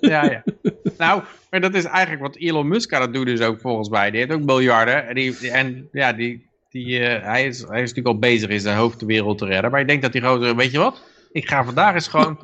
ja, 0.00 0.24
ja. 0.24 0.44
Nou, 0.98 1.22
maar 1.50 1.60
dat 1.60 1.74
is 1.74 1.84
eigenlijk 1.84 2.22
wat 2.22 2.36
Elon 2.36 2.68
Musk 2.68 2.92
aan 2.92 3.02
het 3.02 3.12
doen 3.12 3.28
is 3.28 3.40
ook 3.40 3.60
volgens 3.60 3.88
mij. 3.88 4.10
Die 4.10 4.20
heeft 4.20 4.32
ook 4.32 4.44
miljarden 4.44 5.08
en, 5.08 5.14
die, 5.14 5.50
en 5.50 5.88
ja, 5.92 6.12
die, 6.12 6.48
die, 6.70 7.00
hij, 7.00 7.46
is, 7.46 7.60
hij 7.60 7.82
is 7.82 7.88
natuurlijk 7.88 8.06
al 8.06 8.18
bezig 8.18 8.50
in 8.50 8.60
zijn 8.60 8.76
hoofd 8.76 9.00
de 9.00 9.06
wereld 9.06 9.38
te 9.38 9.46
redden. 9.46 9.70
Maar 9.70 9.80
ik 9.80 9.88
denk 9.88 10.02
dat 10.02 10.12
hij 10.12 10.22
gewoon, 10.22 10.56
weet 10.56 10.70
je 10.70 10.78
wat? 10.78 11.02
Ik 11.32 11.48
ga 11.48 11.64
vandaag 11.64 11.94
eens 11.94 12.08
gewoon 12.08 12.38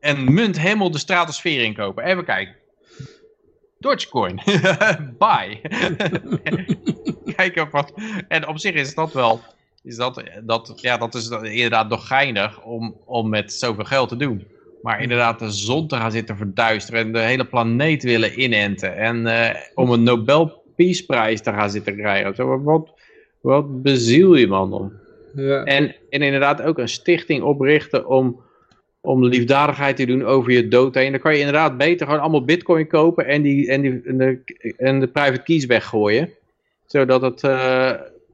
een 0.00 0.34
munt 0.34 0.60
helemaal 0.60 0.90
de 0.90 0.98
stratosfeer 0.98 1.62
inkopen. 1.62 2.04
Even 2.04 2.24
kijken. 2.24 2.54
Dogecoin. 3.80 4.40
Buy. 5.18 5.60
Kijken 7.36 7.68
wat. 7.70 7.92
En 8.28 8.48
op 8.48 8.58
zich 8.58 8.74
is 8.74 8.94
dat 8.94 9.12
wel. 9.12 9.40
Is 9.82 9.96
dat, 9.96 10.22
dat, 10.42 10.72
ja, 10.76 10.96
dat 10.96 11.14
is 11.14 11.28
inderdaad 11.28 11.88
nog 11.88 12.06
geinig 12.06 12.62
om, 12.62 12.96
om 13.04 13.28
met 13.28 13.52
zoveel 13.52 13.84
geld 13.84 14.08
te 14.08 14.16
doen. 14.16 14.46
Maar 14.82 15.02
inderdaad 15.02 15.38
de 15.38 15.50
zon 15.50 15.88
te 15.88 15.96
gaan 15.96 16.10
zitten 16.10 16.36
verduisteren 16.36 17.00
en 17.00 17.12
de 17.12 17.18
hele 17.18 17.44
planeet 17.44 18.02
willen 18.02 18.42
inenten. 18.42 18.96
En 18.96 19.26
uh, 19.26 19.50
om 19.74 19.90
een 19.90 20.02
Nobel 20.02 20.62
Peace 20.76 21.06
Prijs 21.06 21.40
te 21.40 21.52
gaan 21.52 21.70
zitten 21.70 21.96
krijgen. 21.96 22.34
Zo, 22.34 22.62
wat, 22.62 22.90
Wat 23.40 23.82
beziel 23.82 24.34
je 24.34 24.46
man 24.46 24.70
dan? 24.70 24.92
Ja. 25.34 25.64
En, 25.64 25.94
en 26.10 26.22
inderdaad 26.22 26.62
ook 26.62 26.78
een 26.78 26.88
stichting 26.88 27.42
oprichten 27.42 28.06
om, 28.06 28.40
om 29.00 29.24
liefdadigheid 29.24 29.96
te 29.96 30.06
doen 30.06 30.24
over 30.24 30.52
je 30.52 30.68
dood 30.68 30.94
heen. 30.94 31.10
Dan 31.10 31.20
kan 31.20 31.32
je 31.32 31.38
inderdaad 31.38 31.76
beter 31.76 32.06
gewoon 32.06 32.20
allemaal 32.22 32.44
bitcoin 32.44 32.86
kopen 32.86 33.26
en, 33.26 33.42
die, 33.42 33.68
en, 33.70 33.80
die, 33.80 34.02
en, 34.04 34.18
de, 34.18 34.40
en 34.76 35.00
de 35.00 35.08
private 35.08 35.42
keys 35.42 35.66
weggooien. 35.66 36.30
Zodat 36.86 37.22
het, 37.22 37.44
eh, 37.44 37.92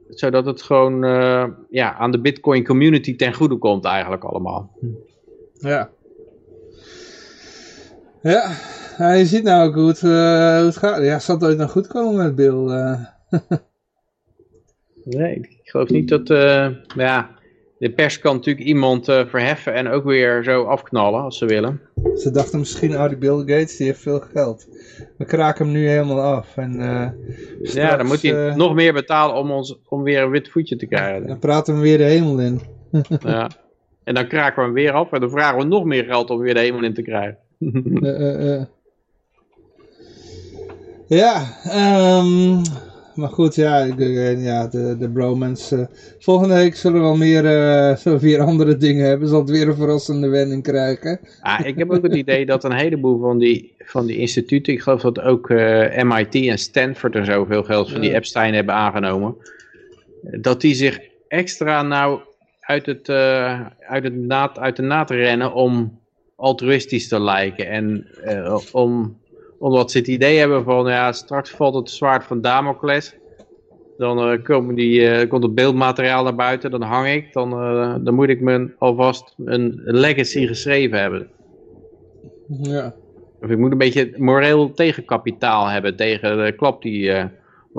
zodat 0.09 0.47
het 0.47 0.63
gewoon 0.63 1.05
eh, 1.05 1.45
ja, 1.71 1.95
aan 1.95 2.11
de 2.11 2.21
bitcoin 2.21 2.65
community 2.65 3.17
ten 3.17 3.35
goede 3.35 3.57
komt 3.57 3.85
eigenlijk 3.85 4.25
allemaal. 4.25 4.71
Ja. 5.59 5.91
Ja, 8.23 8.57
ja, 8.99 9.13
je 9.13 9.27
ziet 9.27 9.43
nou 9.43 9.69
ook 9.69 9.75
hoe 9.75 9.89
het, 9.89 10.03
eh, 10.03 10.57
hoe 10.57 10.67
het 10.67 10.77
gaat. 10.77 11.03
Ja, 11.03 11.19
zal 11.19 11.35
het 11.35 11.45
ooit 11.45 11.59
nog 11.59 11.71
goed 11.71 11.87
komen 11.87 12.17
met 12.17 12.35
Bill? 12.35 12.69
eh? 12.69 13.01
Nee, 15.05 15.35
ik 15.35 15.61
geloof 15.63 15.89
niet 15.89 16.09
dat... 16.09 16.31
eh, 16.31 16.69
ja, 16.97 17.31
de 17.79 17.91
pers 17.91 18.19
kan 18.19 18.35
natuurlijk 18.35 18.67
iemand 18.67 19.09
eh, 19.09 19.27
verheffen 19.27 19.75
en 19.75 19.89
ook 19.89 20.05
weer 20.05 20.43
zo 20.43 20.65
afknallen 20.65 21.21
als 21.21 21.39
ze 21.39 21.47
willen. 21.47 21.81
Ze 22.15 22.31
dachten 22.31 22.59
misschien, 22.59 22.97
oh 22.97 23.09
die 23.09 23.17
Bill 23.17 23.39
Gates, 23.39 23.77
die 23.77 23.87
heeft 23.87 24.01
veel 24.01 24.21
geld. 24.21 24.69
We 25.19 25.25
kraken 25.25 25.65
hem 25.65 25.75
nu 25.75 25.89
helemaal 25.89 26.21
af. 26.21 26.57
En, 26.57 26.81
eh, 26.81 27.09
ja, 27.63 27.97
dan 27.97 28.07
moet 28.07 28.23
hij 28.23 28.49
eh, 28.49 28.55
nog 28.55 28.75
meer 28.75 28.93
betalen 28.93 29.37
om, 29.37 29.51
ons, 29.51 29.79
om 29.89 30.03
weer 30.03 30.23
een 30.23 30.31
wit 30.31 30.49
voetje 30.49 30.77
te 30.77 30.87
krijgen. 30.87 31.27
Dan 31.27 31.39
praten 31.39 31.75
we 31.75 31.81
weer 31.81 31.99
de 31.99 32.05
hemel 32.05 32.41
in. 32.41 32.61
Ja. 33.21 33.51
En 34.05 34.15
dan 34.15 34.27
kraken 34.27 34.57
we 34.57 34.63
hem 34.63 34.73
weer 34.73 34.93
af 34.93 35.13
en 35.13 35.21
dan 35.21 35.31
vragen 35.31 35.59
we 35.59 35.65
nog 35.65 35.85
meer 35.85 36.05
geld 36.05 36.31
om 36.31 36.39
weer 36.39 36.55
de 36.55 36.61
hemel 36.61 36.85
in 36.85 36.95
te 36.95 37.03
krijgen. 37.03 37.39
Ja, 41.09 41.59
ehm, 41.65 42.63
maar 43.17 43.29
goed, 43.29 43.55
ja, 43.55 43.87
eh, 43.87 44.45
ja 44.45 44.67
de, 44.67 44.97
de 44.99 45.11
bromance. 45.11 45.77
eh, 45.77 45.87
volgende 46.19 46.55
week 46.55 46.77
zullen 46.77 47.01
we 47.01 47.07
wel 47.07 47.17
meer, 47.17 47.43
zullen 47.99 48.19
we 48.19 48.27
weer 48.27 48.41
andere 48.41 48.77
dingen 48.77 49.07
hebben. 49.07 49.29
Zal 49.29 49.41
het 49.41 49.51
weer 49.51 49.69
een 49.69 49.77
verrassende 49.77 50.29
wending 50.29 50.63
krijgen. 50.63 51.21
Ah, 51.41 51.67
ik 51.67 51.79
heb 51.79 51.91
ook 51.91 52.03
het 52.03 52.15
idee 52.15 52.47
dat 52.47 52.65
een 52.65 52.73
heleboel 52.73 53.21
van 53.21 53.39
die, 53.39 53.75
van 53.79 54.07
die 54.07 54.17
instituten, 54.17 54.73
ik 54.73 54.81
geloof 54.81 55.01
dat 55.01 55.21
ook 55.21 55.49
MIT 56.05 56.35
en 56.35 56.59
Stanford 56.59 57.15
er 57.15 57.25
zoveel 57.25 57.63
geld 57.63 57.91
van 57.91 58.01
die. 58.01 58.15
Epstein 58.15 58.55
hebben 58.55 58.75
aangenomen, 58.75 59.37
dat 60.21 60.61
die 60.61 60.75
zich 60.75 61.01
extra 61.29 61.83
nou 61.83 62.21
uit, 62.61 62.87
het, 62.87 63.09
uit, 63.09 64.05
het 64.05 64.17
naad, 64.17 64.59
uit 64.59 64.77
de 64.77 64.83
naad 64.83 65.11
rennen 65.11 65.53
om 65.55 66.01
altruïstisch 66.37 67.09
te 67.09 67.21
lijken. 67.21 67.69
En 67.69 68.07
om, 68.73 69.19
omdat 69.59 69.91
ze 69.91 69.99
het 69.99 70.07
idee 70.07 70.39
hebben 70.39 70.65
van, 70.65 70.87
ja, 70.87 71.13
straks 71.13 71.51
valt 71.51 71.75
het 71.75 71.91
zwaard 71.91 72.25
van 72.25 72.41
Damocles. 72.41 73.17
Dan 73.97 74.19
eh, 74.19 74.43
komen 74.43 74.75
die, 74.75 75.09
eh, 75.09 75.29
komt 75.29 75.43
het 75.43 75.55
beeldmateriaal 75.55 76.25
naar 76.25 76.35
buiten, 76.35 76.71
dan 76.71 76.83
hang 76.83 77.09
ik, 77.09 77.33
dan, 77.33 77.53
eh, 77.53 77.95
dan 78.01 78.15
moet 78.15 78.29
ik 78.29 78.41
me 78.41 78.75
alvast 78.79 79.35
een 79.45 79.81
legacy 79.85 80.47
geschreven 80.47 80.99
hebben. 81.01 81.29
Ja, 82.63 82.95
Of 83.43 83.51
ik 83.51 83.59
moet 83.59 83.73
een 83.73 83.79
beetje 83.79 84.13
moreel 84.17 84.73
tegenkapitaal 84.73 85.67
hebben 85.67 85.97
tegen 85.97 86.45
de 86.45 86.53
klap 86.53 86.83
die, 86.83 87.13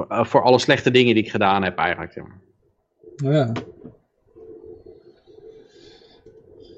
voor 0.08 0.42
alle 0.42 0.60
slechte 0.60 0.92
dingen 0.92 1.14
die 1.14 1.24
ik 1.24 1.32
gedaan 1.32 1.64
heb 1.64 1.78
eigenlijk. 1.78 2.12
zeg 2.12 2.24
maar. 2.24 3.34
ja. 3.34 3.52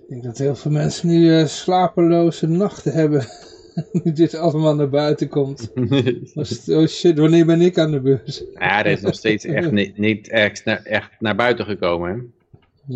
Ik 0.07 0.15
denk 0.15 0.23
dat 0.23 0.37
heel 0.37 0.55
veel 0.55 0.71
mensen 0.71 1.07
nu 1.07 1.47
slapeloze 1.47 2.47
nachten 2.47 2.93
hebben. 2.93 3.25
nu 4.03 4.11
dit 4.11 4.35
allemaal 4.35 4.75
naar 4.75 4.89
buiten 4.89 5.27
komt. 5.27 5.71
Oh 6.69 6.85
shit, 6.87 7.17
wanneer 7.19 7.45
ben 7.45 7.61
ik 7.61 7.77
aan 7.77 7.91
de 7.91 7.99
beurs? 7.99 8.43
ja, 8.59 8.83
dat 8.83 8.91
is 8.91 9.01
nog 9.01 9.13
steeds 9.15 9.45
echt 9.59 9.71
niet, 9.71 9.97
niet 9.97 10.29
echt, 10.29 10.65
naar, 10.65 10.81
echt 10.83 11.09
naar 11.19 11.35
buiten 11.35 11.65
gekomen. 11.65 12.09
Hè? 12.09 12.15
Ik 12.15 12.23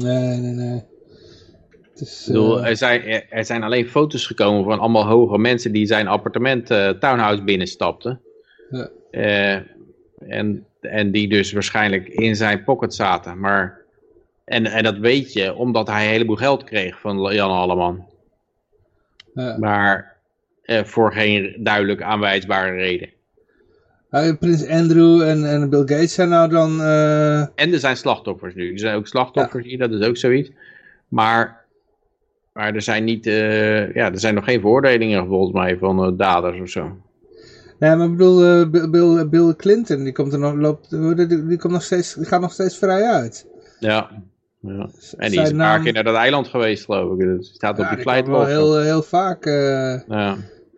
Nee, 0.04 0.38
nee, 0.38 0.52
nee. 0.52 0.82
Het 1.92 2.02
is, 2.02 2.24
bedoel, 2.28 2.62
eh, 2.62 2.70
er, 2.70 2.78
zijn, 2.78 3.04
er- 3.04 3.26
er 3.30 3.46
zijn 3.46 3.64
alleen 3.64 3.88
foto's 3.88 4.26
gekomen 4.28 4.64
van 4.64 4.80
allemaal 4.80 5.06
hoge 5.06 5.38
mensen 5.38 5.72
die 5.72 5.86
zijn 5.86 6.08
appartement, 6.08 6.70
eh, 6.72 6.90
townhouse 6.90 7.44
binnenstapten. 7.44 8.20
Ja. 8.70 8.90
Eh, 9.12 9.60
en, 10.28 10.66
en 10.82 11.12
die 11.12 11.28
dus 11.28 11.52
waarschijnlijk 11.52 12.08
in 12.08 12.36
zijn 12.36 12.64
pocket 12.64 12.94
zaten. 12.94 13.40
Maar, 13.40 13.82
en, 14.44 14.66
en 14.66 14.84
dat 14.84 14.98
weet 14.98 15.34
je 15.34 15.54
omdat 15.56 15.88
hij 15.88 16.04
een 16.06 16.12
heleboel 16.12 16.36
geld 16.36 16.64
kreeg 16.64 17.00
van 17.00 17.34
Jan 17.34 17.52
Alleman. 17.52 18.06
ja. 19.34 19.58
Maar 19.58 20.13
voor 20.66 21.14
geen 21.14 21.56
duidelijk 21.60 22.02
aanwijsbare 22.02 22.72
reden. 22.72 23.10
Ah, 24.10 24.38
Prins 24.40 24.68
Andrew 24.68 25.22
en, 25.22 25.46
en 25.50 25.70
Bill 25.70 25.80
Gates 25.80 26.14
zijn 26.14 26.30
nou 26.30 26.50
dan... 26.50 26.82
eh, 26.82 27.40
En 27.40 27.74
er 27.74 27.80
zijn 27.80 27.98
slachtoffers 27.98 28.56
nu. 28.56 28.72
Er 28.72 28.80
zijn 28.80 28.96
ook 28.96 29.08
slachtoffers 29.08 29.66
hier, 29.66 29.78
dat 29.78 29.92
is 29.92 30.08
ook 30.08 30.18
zoiets. 30.18 30.52
Maar, 31.08 31.66
maar 32.54 32.76
er 32.76 32.82
zijn 32.82 33.04
niet, 33.04 33.26
eh, 33.28 33.94
ja, 33.94 34.12
er 34.12 34.20
zijn 34.20 34.36
nog 34.36 34.44
geen 34.44 34.60
veroordelingen 34.60 35.28
volgens 35.28 35.54
mij 35.54 35.78
van 35.78 36.04
eh, 36.04 36.12
daders 36.18 36.60
of 36.62 36.70
zo. 36.70 36.98
Nee, 37.80 37.96
maar 37.96 38.06
ik 38.06 38.12
bedoel, 38.18 38.44
eh, 38.44 38.70
Bill, 38.70 38.90
Bill, 38.90 39.30
Bill 39.30 39.54
Clinton, 39.56 40.04
die, 40.04 40.14
komt 40.14 40.34
er 40.34 40.40
nog, 40.40 40.54
loopt, 40.54 40.90
die, 40.90 41.46
die, 41.46 41.58
komt 41.58 41.74
nog 41.74 41.84
steeds, 41.84 42.14
die 42.14 42.26
gaat 42.26 42.42
nog 42.42 42.52
steeds 42.52 42.78
vrij 42.78 43.04
uit. 43.04 43.48
Ja. 43.80 44.10
Ja. 44.68 44.72
En 44.72 44.88
die 44.88 44.90
Zijn 45.00 45.32
is 45.32 45.50
een 45.50 45.58
paar 45.58 45.74
naam- 45.74 45.84
keer 45.84 45.94
naar 45.94 46.04
dat 46.04 46.16
eiland 46.16 46.48
geweest, 46.48 46.86
geloof 46.86 47.20
ik. 47.20 47.28
Dat 47.28 47.46
staat 47.46 47.72
op 47.80 47.84
Ja, 47.84 47.88
die 47.88 47.96
die 47.96 48.06
kwam 48.06 48.26
wel 48.26 48.40
flight 48.44 48.48
heel, 48.62 48.80
heel 48.82 49.02
vaak. 49.04 49.46
eh, 49.46 50.08
Ja. 50.08 50.36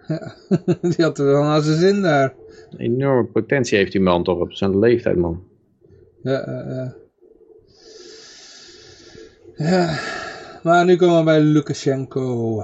die 0.96 1.06
had 1.06 1.18
er 1.18 1.26
wel 1.26 1.44
naar 1.44 1.62
zijn 1.62 1.78
zin 1.80 2.02
daar. 2.02 2.34
Een 2.72 2.80
enorme 2.80 3.26
potentie 3.26 3.78
heeft 3.78 3.92
die 3.92 4.02
man 4.02 4.24
toch 4.24 4.40
op 4.40 4.54
zijn 4.54 4.80
leeftijd, 4.80 5.16
man. 5.16 5.44
Ja, 6.22 6.40
eh, 6.40 6.82
eh. 6.82 6.92
ja, 9.56 10.00
maar 10.64 10.86
nu 10.86 10.96
komen 10.96 11.18
we 11.18 11.24
bij 11.24 11.40
Lukashenko. 11.42 12.62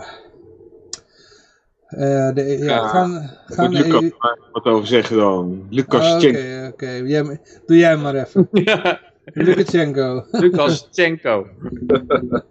Eh, 1.88 2.34
de, 2.34 2.43
ja, 2.60 2.65
Ja, 2.65 2.88
gaan, 2.88 3.30
gaan 3.45 3.69
Moet 3.69 3.77
de 3.84 3.88
EU 3.93 4.11
wat 4.52 4.65
over 4.65 4.88
zeggen 4.88 5.18
dan. 5.18 5.68
Lucas 5.69 6.10
Oh, 6.10 6.15
Oké, 6.15 6.27
Chen. 6.34 6.68
oké. 6.72 6.89
Jij- 6.89 7.39
Doe 7.65 7.77
jij 7.77 7.98
maar 7.98 8.15
even. 8.15 8.49
Lukashenko. 9.34 10.26
Tchenko. 10.91 11.48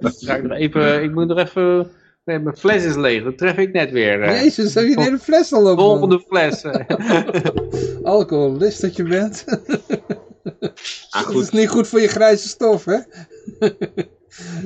Ga 0.00 0.36
ik, 0.36 0.42
nog 0.42 0.58
even, 0.58 1.02
ik 1.02 1.12
moet 1.12 1.26
nog 1.26 1.38
even... 1.38 1.90
Nee, 2.24 2.38
mijn 2.38 2.56
fles 2.56 2.84
is 2.84 2.96
leeg, 2.96 3.22
dat 3.24 3.38
tref 3.38 3.56
ik 3.56 3.72
net 3.72 3.90
weer. 3.90 4.22
eh. 4.22 4.42
Jezus, 4.42 4.74
heb 4.74 4.84
je 4.86 4.96
een 4.96 5.02
hele 5.02 5.18
fles 5.18 5.52
al 5.52 5.70
op? 5.70 5.76
man? 5.76 5.86
Volgende 5.86 6.24
fles. 6.28 6.62
eh. 6.62 6.84
Alcoholist 8.02 8.80
dat 8.80 8.96
je 8.96 9.02
bent. 9.02 9.44
Ah, 9.48 11.22
Dat 11.22 11.28
is 11.30 11.34
goed, 11.36 11.52
niet 11.52 11.68
goed 11.68 11.88
voor 11.88 12.00
je 12.00 12.08
grijze 12.08 12.48
stof, 12.48 12.84
hè? 12.84 12.96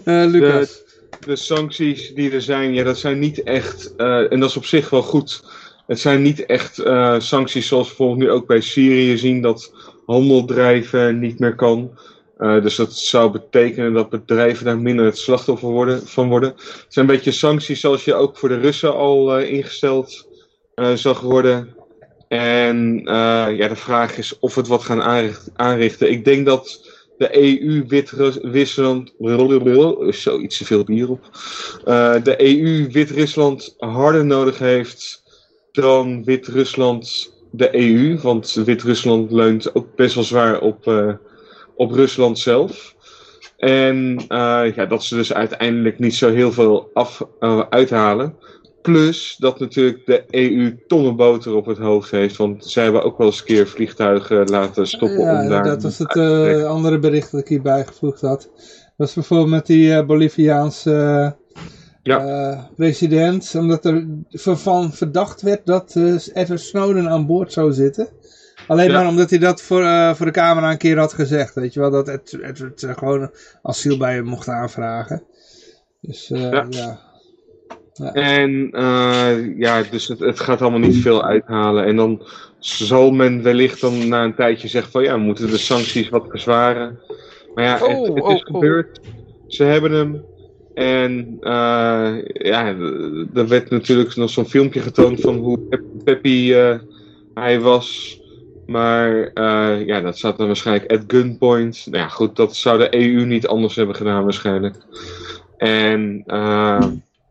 Eh, 0.04 0.24
Lucas. 0.30 0.82
de 1.26 1.36
sancties 1.36 2.14
die 2.14 2.30
er 2.30 2.42
zijn, 2.42 2.74
ja, 2.74 2.84
dat 2.84 2.98
zijn 2.98 3.18
niet 3.18 3.42
echt, 3.42 3.94
eh, 3.96 4.32
en 4.32 4.40
dat 4.40 4.48
is 4.50 4.56
op 4.56 4.64
zich 4.64 4.90
wel 4.90 5.02
goed. 5.02 5.44
Het 5.86 6.00
zijn 6.00 6.22
niet 6.22 6.46
echt 6.46 6.78
eh, 6.78 7.14
sancties 7.20 7.66
zoals 7.68 7.88
we 7.88 7.94
bijvoorbeeld 7.96 8.28
nu 8.28 8.34
ook 8.34 8.46
bij 8.46 8.60
Syrië 8.60 9.18
zien, 9.18 9.42
dat 9.42 9.72
handel 10.06 10.44
drijven 10.44 11.18
niet 11.18 11.38
meer 11.38 11.54
kan. 11.54 11.98
Eh, 12.36 12.62
dus 12.62 12.76
dat 12.76 12.92
zou 12.92 13.30
betekenen 13.30 13.92
dat 13.92 14.10
bedrijven 14.10 14.64
daar 14.64 14.78
minder 14.78 15.04
het 15.04 15.18
slachtoffer 15.18 15.68
worden, 15.68 16.06
van 16.06 16.28
worden. 16.28 16.48
Het 16.48 16.86
zijn 16.88 17.08
een 17.08 17.14
beetje 17.14 17.32
sancties 17.32 17.80
zoals 17.80 18.04
je 18.04 18.14
ook 18.14 18.36
voor 18.36 18.48
de 18.48 18.58
Russen 18.58 18.94
al 18.94 19.36
eh, 19.36 19.50
ingesteld 19.52 20.28
eh, 20.74 20.92
zag 20.92 21.20
worden. 21.20 21.74
En 22.28 23.00
ja, 23.56 23.68
de 23.68 23.76
vraag 23.76 24.18
is 24.18 24.38
of 24.38 24.54
het 24.54 24.68
wat 24.68 24.82
gaan 24.82 25.02
aanricht- 25.02 25.50
aanrichten. 25.54 26.10
Ik 26.10 26.24
denk 26.24 26.46
dat 26.46 26.92
de 27.18 27.36
EU 27.42 27.84
Wit-Rusland. 27.88 29.14
Zo 30.22 30.38
iets 30.38 30.58
te 30.58 30.64
veel 30.64 30.84
bier 30.84 31.10
op. 31.10 31.30
De 32.24 32.34
EU 32.38 32.88
Wit-Rusland 32.90 33.74
harder 33.78 34.24
nodig 34.24 34.58
heeft 34.58 35.22
dan 35.72 36.24
Wit-Rusland 36.24 37.33
de 37.56 37.76
EU. 37.76 38.18
Want 38.22 38.52
Wit-Rusland 38.52 39.32
leunt 39.32 39.74
ook 39.74 39.94
best 39.96 40.14
wel 40.14 40.24
zwaar 40.24 40.60
op, 40.60 40.86
eh, 40.86 41.12
op 41.76 41.90
Rusland 41.90 42.38
zelf. 42.38 42.94
En 43.56 44.16
eh, 44.28 44.74
ja, 44.74 44.86
dat 44.86 45.04
ze 45.04 45.14
dus 45.14 45.32
uiteindelijk 45.32 45.98
niet 45.98 46.14
zo 46.14 46.32
heel 46.32 46.52
veel 46.52 46.90
af, 46.94 47.26
eh, 47.40 47.62
uithalen. 47.70 48.34
Plus 48.82 49.36
dat 49.38 49.60
natuurlijk 49.60 50.06
de 50.06 50.24
EU 50.30 50.76
tonnen 50.86 51.16
boter 51.16 51.54
op 51.54 51.66
het 51.66 51.78
hoofd 51.78 52.10
heeft. 52.10 52.36
Want 52.36 52.64
zij 52.64 52.82
hebben 52.82 53.02
ook 53.02 53.18
wel 53.18 53.26
eens 53.26 53.38
een 53.38 53.44
keer 53.44 53.68
vliegtuigen 53.68 54.48
laten 54.48 54.86
stoppen 54.86 55.20
ja, 55.20 55.42
om 55.42 55.48
daar... 55.48 55.64
dat 55.64 55.82
was 55.82 55.98
het 55.98 56.16
andere 56.64 56.98
bericht 56.98 57.30
dat 57.30 57.40
ik 57.40 57.48
hierbij 57.48 57.84
gevoegd 57.86 58.20
had. 58.20 58.50
Dat 58.52 58.92
was 58.96 59.14
bijvoorbeeld 59.14 59.50
met 59.50 59.66
die 59.66 60.04
Boliviaanse 60.04 61.36
Ja. 62.04 62.18
eh, 62.52 62.64
president. 62.76 63.54
Omdat 63.58 63.84
er 63.84 64.06
van 64.30 64.92
verdacht 64.92 65.42
werd 65.42 65.66
dat 65.66 65.94
eh, 65.96 66.14
Edward 66.34 66.60
Snowden 66.60 67.08
aan 67.08 67.26
boord 67.26 67.52
zou 67.52 67.72
zitten. 67.72 68.08
Alleen 68.66 68.90
Ja. 68.90 68.92
maar 68.98 69.08
omdat 69.08 69.30
hij 69.30 69.38
dat 69.38 69.62
voor, 69.62 69.82
eh, 69.82 70.14
voor 70.14 70.26
de 70.26 70.32
camera 70.32 70.70
een 70.70 70.78
keer 70.78 70.98
had 70.98 71.12
gezegd. 71.12 71.54
Weet 71.54 71.74
je 71.74 71.80
wel, 71.80 71.90
dat 71.90 72.08
Ed- 72.08 72.38
Edward 72.42 72.86
gewoon 72.98 73.30
asiel 73.62 73.96
bij 73.98 74.14
hem 74.14 74.24
mocht 74.24 74.48
aanvragen. 74.48 75.22
Dus 76.00 76.30
eh, 76.30 76.50
Ja. 76.50 76.66
ja. 76.70 78.12
En 78.12 78.70
eh, 78.70 79.58
ja, 79.58 79.82
dus 79.90 80.08
het, 80.08 80.18
het 80.18 80.40
gaat 80.40 80.60
allemaal 80.60 80.78
niet 80.80 80.96
veel 81.02 81.24
uithalen. 81.24 81.84
En 81.84 81.96
dan 81.96 82.22
zal 82.58 83.10
men 83.10 83.42
wellicht 83.42 83.80
dan 83.80 84.08
na 84.08 84.24
een 84.24 84.34
tijdje 84.34 84.68
zeggen 84.68 84.92
van 84.92 85.02
ja, 85.02 85.14
we 85.14 85.20
moeten 85.20 85.50
de 85.50 85.58
sancties 85.58 86.08
wat 86.08 86.26
verzwaren. 86.28 86.98
Maar 87.54 87.64
ja, 87.64 87.72
het, 87.72 87.82
Oh, 87.82 88.14
het 88.14 88.22
oh, 88.22 88.32
is 88.34 88.42
oh. 88.44 88.46
gebeurd. 88.54 89.00
Ze 89.46 89.64
hebben 89.64 89.92
hem. 89.92 90.24
En 90.74 91.36
eh, 91.40 92.16
ja, 92.24 92.66
er 93.34 93.48
werd 93.48 93.70
natuurlijk 93.70 94.16
nog 94.16 94.30
zo'n 94.30 94.48
filmpje 94.48 94.80
getoond 94.80 95.20
van 95.20 95.36
hoe 95.36 95.58
pep- 95.68 95.84
peppy 96.04 96.52
eh, 96.52 96.78
hij 97.34 97.60
was. 97.60 98.20
Maar 98.64 99.30
eh, 99.32 99.86
ja, 99.86 100.00
dat 100.00 100.18
zat 100.18 100.36
dan 100.36 100.46
waarschijnlijk 100.46 100.92
at 100.92 101.04
gunpoint. 101.06 101.86
Nou 101.86 102.02
ja, 102.02 102.08
goed, 102.08 102.36
dat 102.36 102.56
zou 102.56 102.78
de 102.78 102.94
EU 102.94 103.24
niet 103.24 103.46
anders 103.46 103.76
hebben 103.76 103.94
gedaan 103.94 104.22
waarschijnlijk. 104.22 104.76
En 105.56 106.22
eh, 106.26 106.86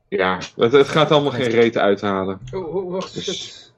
ja, 0.08 0.38
het, 0.56 0.72
het 0.72 0.88
gaat 0.88 1.12
allemaal 1.12 1.32
geen 1.32 1.50
reet 1.50 1.78
uithalen. 1.78 2.40
Oh, 2.52 2.76
oh, 2.76 2.92
wacht 2.92 3.14
Dus- 3.14 3.28
eens. 3.28 3.72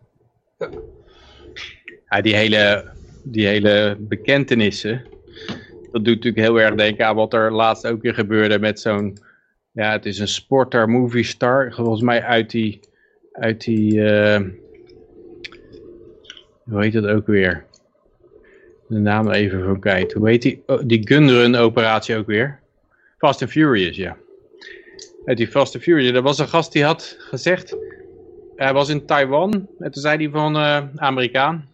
Ja, 2.09 2.21
die 2.21 2.35
hele, 2.35 2.93
die 3.23 3.47
hele 3.47 3.97
bekentenissen, 3.99 5.05
dat 5.91 6.05
doet 6.05 6.15
natuurlijk 6.15 6.37
heel 6.47 6.59
erg 6.59 6.75
denken 6.75 7.05
aan 7.05 7.15
wat 7.15 7.33
er 7.33 7.51
laatst 7.51 7.87
ook 7.87 8.01
weer 8.01 8.13
gebeurde 8.13 8.59
met 8.59 8.79
zo'n, 8.79 9.17
ja, 9.75 9.91
het 9.91 10.05
is 10.05 10.19
een 10.19 10.27
sporter, 10.27 10.89
movie 10.89 11.23
star, 11.23 11.73
volgens 11.73 12.01
mij 12.01 12.23
uit 12.23 12.49
die, 12.49 12.79
uit 13.31 13.63
die, 13.63 14.05
eh, 14.05 14.41
hoe 16.63 16.83
heet 16.83 16.93
dat 16.93 17.05
ook 17.05 17.27
weer? 17.27 17.65
De 18.87 18.97
naam 18.97 19.31
even 19.31 19.63
van 19.63 19.79
kwijt. 19.79 20.13
Hoe 20.13 20.29
heet 20.29 20.41
die, 20.41 20.63
oh, 20.65 20.81
die 20.85 21.07
gunrun 21.07 21.55
operatie 21.55 22.17
ook 22.17 22.25
weer? 22.25 22.59
Fast 23.17 23.41
and 23.41 23.51
Furious, 23.51 23.95
ja. 23.95 24.17
Uit 25.25 25.37
die 25.37 25.47
Fast 25.47 25.75
and 25.75 25.83
Furious, 25.83 26.15
er 26.15 26.21
was 26.21 26.39
een 26.39 26.47
gast 26.47 26.71
die 26.71 26.83
had 26.83 27.15
gezegd, 27.19 27.77
hij 28.55 28.73
was 28.73 28.89
in 28.89 29.05
Taiwan 29.05 29.67
en 29.79 29.91
toen 29.91 30.01
zei 30.01 30.17
hij 30.17 30.29
van 30.29 30.55
eh, 30.55 30.81
Amerikaan, 30.95 31.67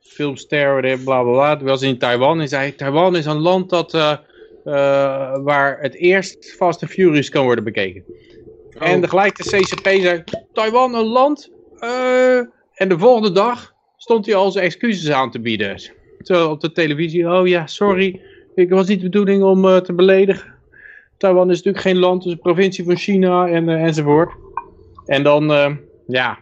filmster, 0.00 0.80
bla 0.80 1.22
bla 1.22 1.22
bla. 1.22 1.56
Toen 1.56 1.66
was 1.66 1.82
in 1.82 1.98
Taiwan 1.98 2.40
en 2.40 2.48
zei: 2.48 2.74
Taiwan 2.74 3.16
is 3.16 3.26
een 3.26 3.40
land 3.40 3.70
dat, 3.70 3.94
eh, 3.94 4.16
waar 5.42 5.78
het 5.80 5.94
eerst 5.94 6.54
Fast 6.56 6.82
and 6.82 6.90
Furious 6.90 7.28
kan 7.28 7.44
worden 7.44 7.64
bekeken. 7.64 8.04
En 8.78 9.00
tegelijk 9.00 9.36
de 9.36 9.42
CCP 9.42 9.88
zei: 10.00 10.24
Taiwan 10.52 10.94
een 10.94 11.04
land. 11.06 11.50
eh, 11.78 12.38
en 12.74 12.88
de 12.88 12.98
volgende 12.98 13.32
dag 13.32 13.74
stond 13.96 14.26
hij 14.26 14.34
al 14.34 14.50
zijn 14.50 14.64
excuses 14.64 15.10
aan 15.10 15.30
te 15.30 15.40
bieden. 15.40 15.80
Zo 16.18 16.50
op 16.50 16.60
de 16.60 16.72
televisie: 16.72 17.30
Oh 17.30 17.46
ja, 17.46 17.66
sorry. 17.66 18.20
Ik 18.54 18.70
was 18.70 18.88
niet 18.88 18.98
de 18.98 19.04
bedoeling 19.04 19.42
om 19.42 19.64
eh, 19.64 19.76
te 19.76 19.92
beledigen. 19.92 20.54
Taiwan 21.16 21.50
is 21.50 21.56
natuurlijk 21.56 21.84
geen 21.84 21.98
land, 21.98 22.16
het 22.16 22.26
is 22.26 22.32
een 22.32 22.38
provincie 22.38 22.84
van 22.84 22.96
China 22.96 23.48
en, 23.48 23.68
eh, 23.68 23.82
enzovoort. 23.84 24.32
En 25.06 25.22
dan, 25.22 25.52
eh, 25.52 25.76
ja, 26.06 26.38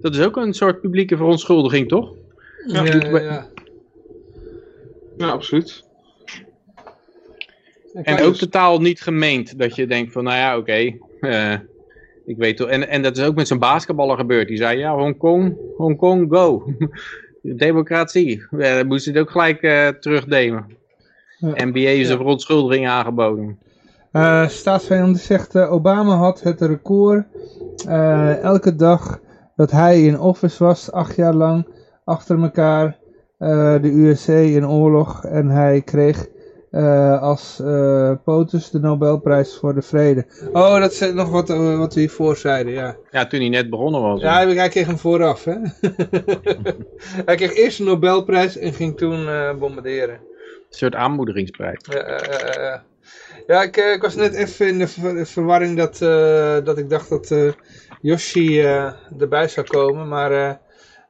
dat 0.00 0.14
is 0.14 0.20
ook 0.24 0.36
een 0.36 0.54
soort 0.54 0.80
publieke 0.80 1.16
verontschuldiging, 1.16 1.88
toch? 1.88 2.14
Ja, 2.66 2.84
Ja, 2.84 2.94
ja, 2.94 3.20
ja. 3.20 3.48
Ja, 5.16 5.28
absoluut. 5.28 5.83
En 8.02 8.22
ook 8.22 8.34
totaal 8.34 8.80
niet 8.80 9.00
gemeend. 9.00 9.58
Dat 9.58 9.76
je 9.76 9.86
denkt 9.86 10.12
van, 10.12 10.24
nou 10.24 10.36
ja, 10.36 10.56
oké. 10.58 10.96
eh, 11.20 11.52
ik 12.24 12.36
weet 12.36 12.56
toch. 12.56 12.68
En, 12.68 12.88
en 12.88 13.02
dat 13.02 13.16
is 13.16 13.24
ook 13.24 13.34
met 13.34 13.46
zo'n 13.48 13.58
basketballer 13.58 14.16
gebeurd. 14.16 14.48
Die 14.48 14.56
zei, 14.56 14.78
ja, 14.78 14.94
Hongkong, 14.94 15.56
Hongkong, 15.76 16.26
go. 16.30 16.64
Democratie. 17.42 18.46
Ja, 18.50 18.76
dan 18.76 18.86
moest 18.86 19.04
hij 19.04 19.14
het 19.14 19.22
ook 19.22 19.30
gelijk 19.30 19.62
eh 19.62 19.88
terugnemen. 19.88 20.66
Ja. 21.38 21.64
NBA 21.64 21.78
is 21.78 22.08
een 22.08 22.16
verontschuldiging 22.16 22.88
aangeboden. 22.88 23.58
Staatsvijand 24.46 25.18
zegt 25.18 25.54
uh, 25.54 25.72
Obama 25.72 26.16
had 26.16 26.40
het 26.40 26.60
record 26.60 27.24
uh, 27.88 28.42
elke 28.42 28.76
dag 28.76 29.20
dat 29.56 29.70
hij 29.70 30.02
in 30.02 30.20
office 30.20 30.64
was, 30.64 30.92
acht 30.92 31.16
jaar 31.16 31.34
lang 31.34 31.66
achter 32.04 32.42
elkaar 32.42 32.98
uh, 33.38 33.82
de 33.82 33.90
USA 33.92 34.32
in 34.32 34.68
oorlog 34.68 35.24
en 35.24 35.48
hij 35.48 35.82
kreeg 35.82 36.26
uh, 36.74 37.22
als 37.22 37.62
POTUS 38.24 38.70
de 38.70 38.78
Nobelprijs 38.78 39.56
voor 39.56 39.74
de 39.74 39.82
vrede. 39.82 40.26
Oh, 40.52 40.80
dat 40.80 40.92
is 40.92 41.12
nog 41.12 41.30
wat, 41.30 41.48
wat 41.48 41.94
we 41.94 42.00
hiervoor 42.00 42.36
zeiden, 42.36 42.72
ja. 42.72 42.96
Ja, 43.10 43.26
toen 43.26 43.40
hij 43.40 43.48
net 43.48 43.70
begonnen 43.70 44.00
was. 44.00 44.20
Ja, 44.20 44.34
hij, 44.34 44.54
hij 44.54 44.68
kreeg 44.68 44.86
hem 44.86 44.98
vooraf, 44.98 45.44
hè. 45.44 45.54
hij 47.26 47.36
kreeg 47.36 47.54
eerst 47.54 47.78
de 47.78 47.84
Nobelprijs 47.84 48.56
en 48.56 48.72
ging 48.72 48.96
toen 48.96 49.28
bombarderen. 49.58 50.14
Een 50.14 50.80
soort 50.80 50.94
aanmoedigingsprijs. 50.94 51.80
Ja, 51.82 52.82
ja 53.46 53.62
ik, 53.62 53.76
ik, 53.76 54.02
was 54.02 54.14
net 54.14 54.34
even 54.34 54.68
in 54.68 54.78
de 54.78 54.88
ver 54.88 55.26
verwarring 55.26 55.76
dat, 55.76 56.00
uh, 56.00 56.56
dat 56.64 56.78
ik 56.78 56.90
dacht 56.90 57.08
dat 57.08 57.30
uh, 57.30 57.52
Yoshi 58.00 58.62
uh, 58.62 58.92
erbij 59.18 59.48
zou 59.48 59.66
komen, 59.66 60.08
maar 60.08 60.60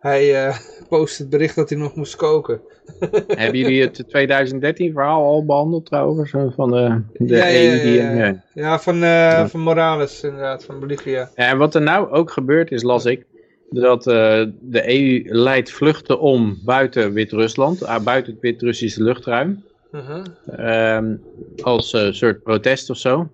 hij 0.01 0.53
post 0.89 1.19
het 1.19 1.31
bericht 1.31 1.55
dat 1.55 1.69
hij 1.69 1.79
nog 1.79 1.95
moest 1.95 2.17
koken. 2.17 2.61
Hebben 3.27 3.59
jullie 3.59 3.83
het 3.83 4.05
2013 4.09 4.93
verhaal 4.93 5.25
al 5.25 5.45
behandeld 5.45 5.87
trouwens? 5.87 6.31
Van 6.31 6.71
de, 6.71 7.03
de 7.13 7.37
ja, 7.37 7.47
EU 7.47 7.77
ja, 7.77 7.83
die... 7.83 7.95
ja, 7.95 8.13
ja. 8.13 8.43
ja 8.55 8.79
van, 8.79 8.97
ja. 8.97 9.49
van 9.49 9.61
Morales 9.61 10.23
inderdaad, 10.23 10.65
van 10.65 10.81
Bolivia. 10.81 11.31
Ja, 11.35 11.49
en 11.49 11.59
wat 11.59 11.75
er 11.75 11.83
nou 11.83 12.11
ook 12.11 12.31
gebeurt 12.31 12.71
is, 12.71 12.83
las 12.83 13.05
ik, 13.05 13.27
dat 13.71 14.07
uh, 14.07 14.45
de 14.61 14.99
EU 14.99 15.23
leidt 15.25 15.71
vluchten 15.71 16.21
om 16.21 16.59
buiten 16.65 17.13
Wit-Rusland, 17.13 17.83
uh, 17.83 17.99
buiten 17.99 18.33
het 18.33 18.43
Wit-Russische 18.43 19.03
luchtruim. 19.03 19.65
Uh 19.93 20.09
-huh. 20.09 20.97
um, 20.97 21.23
als 21.63 21.93
uh, 21.93 22.13
soort 22.13 22.43
protest 22.43 22.91
of 22.91 22.97
zo. 22.97 23.29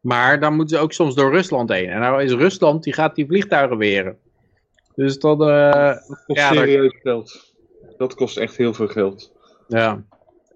Maar 0.00 0.40
dan 0.40 0.54
moeten 0.54 0.76
ze 0.76 0.82
ook 0.82 0.92
soms 0.92 1.14
door 1.14 1.30
Rusland 1.30 1.68
heen. 1.68 1.88
En 1.88 2.00
nou 2.00 2.22
is 2.22 2.32
Rusland, 2.32 2.82
die 2.82 2.92
gaat 2.92 3.14
die 3.14 3.26
vliegtuigen 3.26 3.76
weren. 3.76 4.16
Dus 4.94 5.18
dat... 5.18 5.38
dat 5.38 6.24
kost 6.26 6.38
ja, 6.38 6.52
serieus 6.52 6.94
daar... 7.02 7.22
Dat 8.00 8.14
kost 8.14 8.36
echt 8.36 8.56
heel 8.56 8.74
veel 8.74 8.88
geld. 8.88 9.32
Ja. 9.68 10.02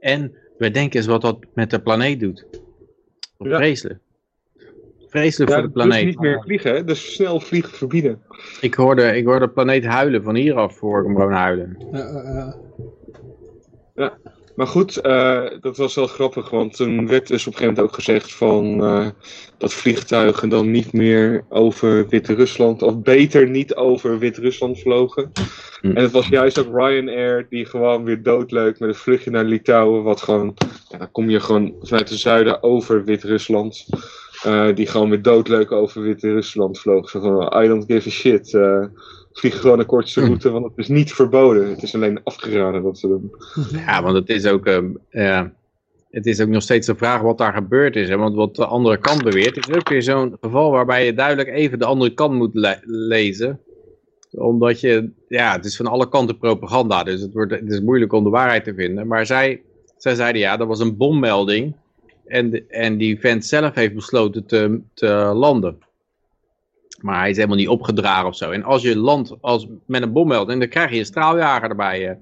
En 0.01 0.35
we 0.59 0.71
denken 0.71 0.99
eens 0.99 1.09
wat 1.09 1.21
dat 1.21 1.39
met 1.55 1.71
de 1.71 1.81
planeet 1.81 2.21
doet. 2.21 2.47
Ja. 3.39 3.57
Vreselijk. 3.57 3.99
Vreselijk 5.09 5.51
ja, 5.51 5.57
voor 5.57 5.67
de 5.67 5.73
planeet. 5.73 6.05
Dus 6.05 6.05
niet 6.05 6.21
meer 6.21 6.43
vliegen, 6.43 6.75
hè? 6.75 6.85
dus 6.85 7.15
snel 7.15 7.41
vliegen 7.41 7.73
verbieden. 7.73 8.23
Ik 8.61 8.75
hoorde, 8.75 9.17
ik 9.17 9.25
hoorde 9.25 9.47
de 9.47 9.53
planeet 9.53 9.85
huilen 9.85 10.23
van 10.23 10.35
hieraf 10.35 10.77
voor 10.77 11.01
ik 11.01 11.07
hem 11.07 11.17
gewoon 11.17 11.33
huilen. 11.33 11.77
Ja, 11.93 12.57
ja. 13.95 14.19
Maar 14.55 14.67
goed, 14.67 15.07
uh, 15.07 15.43
dat 15.61 15.77
was 15.77 15.95
wel 15.95 16.07
grappig, 16.07 16.51
want 16.51 16.77
toen 16.77 17.07
werd 17.07 17.27
dus 17.27 17.47
op 17.47 17.53
een 17.53 17.59
gegeven 17.59 17.75
moment 17.75 17.81
ook 17.81 17.95
gezegd 17.95 18.35
van 18.35 18.85
uh, 18.85 19.07
dat 19.59 19.73
vliegtuigen 19.73 20.49
dan 20.49 20.71
niet 20.71 20.93
meer 20.93 21.45
over 21.49 22.09
Wit-Rusland, 22.09 22.83
of 22.83 23.03
beter 23.03 23.49
niet 23.49 23.75
over 23.75 24.19
Wit-Rusland 24.19 24.81
vlogen. 24.81 25.33
Hm. 25.81 25.87
En 25.87 26.03
het 26.03 26.13
was 26.13 26.29
juist 26.29 26.59
ook 26.59 26.77
Ryanair 26.77 27.47
die 27.49 27.65
gewoon 27.65 28.05
weer 28.05 28.23
doodleuk 28.23 28.79
met 28.79 28.89
een 28.89 28.95
vluchtje 28.95 29.31
naar 29.31 29.45
Litouwen, 29.45 30.03
wat 30.03 30.23
gewoon, 30.23 30.55
ja, 30.89 30.99
dan 30.99 31.11
kom 31.11 31.31
je 31.31 31.41
gewoon 31.41 31.75
vanuit 31.81 32.09
het 32.09 32.19
zuiden 32.19 32.63
over 32.63 33.05
Wit-Rusland. 33.05 33.87
Uh, 34.47 34.75
die 34.75 34.87
gewoon 34.87 35.09
weer 35.09 35.23
doodleuk 35.23 35.73
over 35.73 36.03
Wit-Rusland 36.03 36.79
vloog. 36.79 37.11
Zo 37.11 37.21
van, 37.21 37.63
I 37.65 37.69
don't 37.69 37.85
give 37.87 38.09
a 38.09 38.13
shit. 38.13 38.59
Uh, 39.35 39.41
vlieg 39.41 39.61
gewoon 39.61 39.79
de 39.79 39.85
kortste 39.85 40.21
route, 40.21 40.51
want 40.51 40.65
het 40.65 40.79
is 40.79 40.89
niet 40.89 41.13
verboden. 41.13 41.69
Het 41.69 41.83
is 41.83 41.95
alleen 41.95 42.21
afgeraden 42.25 42.83
dat 42.83 42.99
ze 42.99 43.09
doen. 43.09 43.31
Ja, 43.73 44.03
want 44.03 44.15
het 44.17 44.29
is 44.29 44.47
ook, 44.47 44.83
ja, 45.11 45.53
het 46.11 46.27
is 46.27 46.41
ook 46.41 46.49
nog 46.49 46.63
steeds 46.63 46.87
de 46.87 46.95
vraag 46.95 47.21
wat 47.21 47.39
daar 47.39 47.53
gebeurd 47.53 47.97
is. 47.97 48.09
Hè? 48.09 48.17
Want 48.17 48.35
wat 48.35 48.57
de 48.57 48.67
andere 48.67 48.99
kant 48.99 49.25
beweert, 49.25 49.57
is 49.57 49.75
ook 49.75 49.89
weer 49.89 50.03
zo'n 50.03 50.37
geval 50.41 50.71
waarbij 50.71 51.05
je 51.05 51.15
duidelijk 51.15 51.49
even 51.49 51.79
de 51.79 51.85
andere 51.85 52.15
kant 52.15 52.35
moet 52.35 52.55
le 52.55 52.79
lezen. 52.85 53.61
Omdat 54.31 54.81
je, 54.81 55.11
ja, 55.29 55.53
het 55.53 55.65
is 55.65 55.77
van 55.77 55.87
alle 55.87 56.09
kanten 56.09 56.39
propaganda, 56.39 57.03
dus 57.03 57.21
het, 57.21 57.33
wordt, 57.33 57.53
het 57.53 57.73
is 57.73 57.81
moeilijk 57.81 58.13
om 58.13 58.25
de 58.25 58.31
waarheid 58.31 58.65
te 58.65 58.75
vinden. 58.75 59.07
Maar 59.07 59.27
zij, 59.27 59.63
zij 59.97 60.15
zeiden 60.15 60.41
ja, 60.41 60.57
dat 60.57 60.69
was 60.69 60.81
een 60.81 60.97
bommelding. 60.97 61.77
En, 62.27 62.69
en 62.69 62.97
die 62.97 63.21
vent 63.21 63.45
zelf 63.45 63.75
heeft 63.75 63.95
besloten 63.95 64.47
te, 64.47 64.81
te 64.95 65.07
landen. 65.35 65.79
Maar 67.05 67.21
hij 67.21 67.31
is 67.31 67.37
helemaal 67.37 67.57
niet 67.57 67.69
opgedragen 67.69 68.27
of 68.27 68.37
zo. 68.37 68.51
En 68.51 68.63
als 68.63 68.83
je 68.83 68.97
landt 68.97 69.35
als, 69.41 69.67
met 69.87 70.03
een 70.03 70.13
bommelding, 70.13 70.61
dan 70.61 70.69
krijg 70.69 70.91
je 70.91 70.99
een 70.99 71.05
straaljager 71.05 71.69
erbij. 71.69 72.01
Hè. 72.01 72.13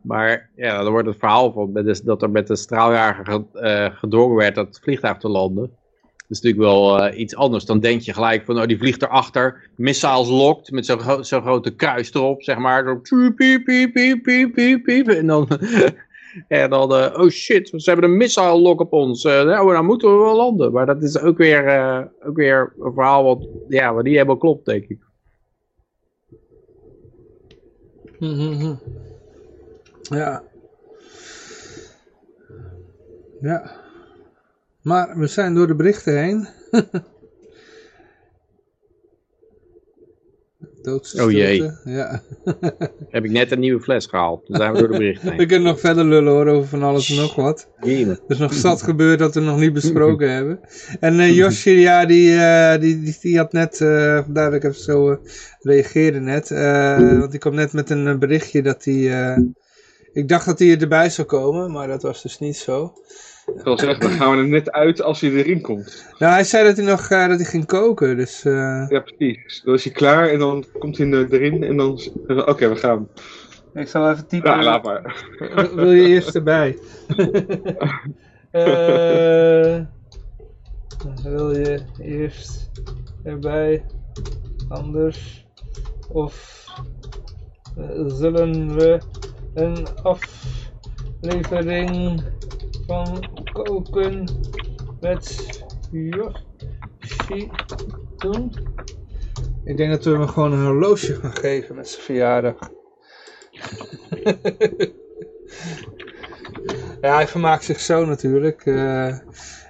Maar 0.00 0.48
ja, 0.56 0.82
dan 0.82 0.92
wordt 0.92 1.08
het 1.08 1.18
verhaal 1.18 1.52
van 1.52 1.96
dat 2.04 2.22
er 2.22 2.30
met 2.30 2.50
een 2.50 2.56
straaljager 2.56 3.44
uh, 3.54 3.86
gedwongen 3.92 4.36
werd 4.36 4.54
dat 4.54 4.80
vliegtuig 4.82 5.16
te 5.16 5.28
landen. 5.28 5.70
Dat 6.16 6.36
is 6.36 6.40
natuurlijk 6.40 6.62
wel 6.62 7.08
uh, 7.08 7.18
iets 7.18 7.36
anders. 7.36 7.64
Dan 7.64 7.80
denk 7.80 8.00
je 8.00 8.12
gelijk 8.12 8.44
van, 8.44 8.60
oh, 8.60 8.66
die 8.66 8.78
vliegt 8.78 9.02
erachter. 9.02 9.68
Missiles 9.76 10.28
lokt 10.28 10.70
met 10.70 10.86
zo'n 10.86 11.00
gro 11.00 11.22
zo 11.22 11.40
grote 11.40 11.74
kruis 11.74 12.14
erop, 12.14 12.42
zeg 12.42 12.58
maar. 12.58 12.84
Zo, 13.02 13.30
piep, 13.30 13.64
piep, 13.64 13.92
piep, 13.92 14.22
piep, 14.22 14.52
piep, 14.52 14.82
piep. 14.82 15.08
En 15.08 15.26
dan... 15.26 15.48
En 16.48 16.70
dan, 16.70 16.92
uh, 16.92 17.14
oh 17.16 17.28
shit, 17.28 17.68
ze 17.68 17.90
hebben 17.90 18.10
een 18.10 18.16
missile 18.16 18.60
lock 18.60 18.80
op 18.80 18.92
ons. 18.92 19.24
Uh, 19.24 19.42
nou, 19.42 19.72
dan 19.72 19.84
moeten 19.84 20.10
we 20.10 20.24
wel 20.24 20.36
landen. 20.36 20.72
Maar 20.72 20.86
dat 20.86 21.02
is 21.02 21.18
ook 21.18 21.38
weer, 21.38 21.66
uh, 21.66 22.02
ook 22.20 22.36
weer 22.36 22.72
een 22.78 22.92
verhaal 22.92 23.24
wat, 23.24 23.48
ja, 23.68 23.94
wat 23.94 24.04
niet 24.04 24.12
helemaal 24.12 24.36
klopt, 24.36 24.64
denk 24.64 24.84
ik. 24.84 24.98
Mm 28.18 28.34
-hmm. 28.34 28.80
Ja. 30.02 30.42
Ja. 33.40 33.84
Maar 34.82 35.18
we 35.18 35.26
zijn 35.26 35.54
door 35.54 35.66
de 35.66 35.74
berichten 35.74 36.22
heen. 36.22 36.48
Doodse 40.86 41.22
Oh 41.24 41.30
jee. 41.30 41.70
Ja. 41.84 42.22
Heb 43.14 43.24
ik 43.24 43.30
net 43.30 43.50
een 43.50 43.58
nieuwe 43.58 43.80
fles 43.80 44.06
gehaald. 44.06 44.46
Dan 44.46 44.56
zijn 44.56 44.72
we 44.72 44.78
door 44.78 44.88
de 44.88 44.96
berichten 44.98 45.28
We 45.28 45.34
heen. 45.38 45.46
kunnen 45.46 45.68
nog 45.68 45.80
verder 45.80 46.04
lullen 46.04 46.32
hoor, 46.32 46.46
over 46.46 46.68
van 46.68 46.82
alles 46.82 47.10
en 47.10 47.16
nog 47.16 47.34
wat. 47.34 47.68
Er 47.80 48.18
is 48.28 48.38
nog 48.38 48.54
zat 48.54 48.82
gebeurd 48.82 49.18
dat 49.18 49.34
we 49.34 49.40
nog 49.40 49.58
niet 49.58 49.72
besproken 49.72 50.30
hebben. 50.36 50.60
En 51.00 51.20
eh 51.20 51.36
Yoshi, 51.36 51.70
ja, 51.70 52.06
die, 52.06 52.36
eh, 52.36 52.80
die, 52.80 53.02
die, 53.02 53.16
die 53.20 53.36
had 53.36 53.52
net, 53.52 53.80
eh 53.80 54.22
vandaar 54.24 54.50
dat 54.50 54.64
ik 54.64 54.64
even 54.70 54.82
zo 54.82 55.10
eh, 55.12 55.18
reageerde 55.60 56.20
net. 56.20 56.50
eh, 56.50 57.18
want 57.18 57.30
die 57.30 57.40
kwam 57.40 57.54
net 57.54 57.72
met 57.72 57.90
een 57.90 58.06
eh, 58.06 58.16
berichtje 58.18 58.62
dat 58.62 58.84
hij... 58.84 59.34
eh, 59.34 59.38
ik 60.12 60.28
dacht 60.28 60.46
dat 60.46 60.58
hij 60.58 60.80
erbij 60.80 61.10
zou 61.10 61.26
komen, 61.26 61.70
maar 61.70 61.88
dat 61.88 62.02
was 62.02 62.22
dus 62.22 62.38
niet 62.38 62.56
zo. 62.56 62.92
Ik 63.54 63.62
wil 63.64 63.78
zeggen, 63.78 64.00
dan 64.00 64.10
gaan 64.10 64.30
we 64.30 64.36
er 64.42 64.48
net 64.48 64.72
uit 64.72 65.02
als 65.02 65.20
hij 65.20 65.30
erin 65.30 65.60
komt. 65.60 66.06
Nou, 66.18 66.32
hij 66.32 66.44
zei 66.44 66.64
dat 66.66 66.76
hij 66.76 66.86
nog 66.86 67.08
eh, 67.08 67.28
dat 67.28 67.36
hij 67.40 67.44
ging 67.48 67.66
koken, 67.66 68.16
dus... 68.16 68.44
eh, 68.44 68.86
Ja, 68.88 69.00
precies. 69.00 69.60
Dan 69.64 69.74
is 69.74 69.84
hij 69.84 69.92
klaar 69.92 70.28
en 70.28 70.38
dan 70.38 70.64
komt 70.78 70.98
hij 70.98 71.10
er- 71.10 71.32
erin 71.32 71.62
en 71.62 71.76
dan... 71.76 72.00
Oké, 72.26 72.68
we 72.68 72.76
gaan. 72.76 73.08
Ik 73.74 73.88
zal 73.88 74.10
even 74.10 74.26
typen. 74.26 74.50
Ja, 74.50 74.62
laat 74.62 74.84
maar. 74.84 75.24
Wil- 75.74 75.90
je 75.92 76.08
eerst 76.08 76.34
erbij? 76.34 76.78
Eh, 78.50 79.80
wil 81.22 81.52
je 81.56 81.84
eerst 81.98 82.70
erbij? 83.22 83.84
Anders? 84.68 85.46
Of 86.06 86.64
zullen 88.06 88.74
we 88.74 89.00
een 89.54 89.86
aflevering 91.20 92.22
van 92.86 93.28
koken 93.52 94.28
met 95.00 95.50
Yoshi 95.90 97.50
doen? 98.16 98.52
Ik 99.64 99.76
denk 99.76 99.90
dat 99.90 100.04
we 100.04 100.10
hem 100.10 100.28
gewoon 100.28 100.52
een 100.52 100.64
horloge 100.64 101.14
gaan 101.14 101.36
geven 101.36 101.74
met 101.74 101.88
zijn 101.88 102.02
verjaardag. 102.02 102.56
Ja, 107.00 107.14
hij 107.14 107.28
vermaakt 107.28 107.64
zich 107.64 107.80
zo 107.80 108.04
natuurlijk. 108.04 108.66
Eh, 108.66 108.74
Hij 108.74 109.22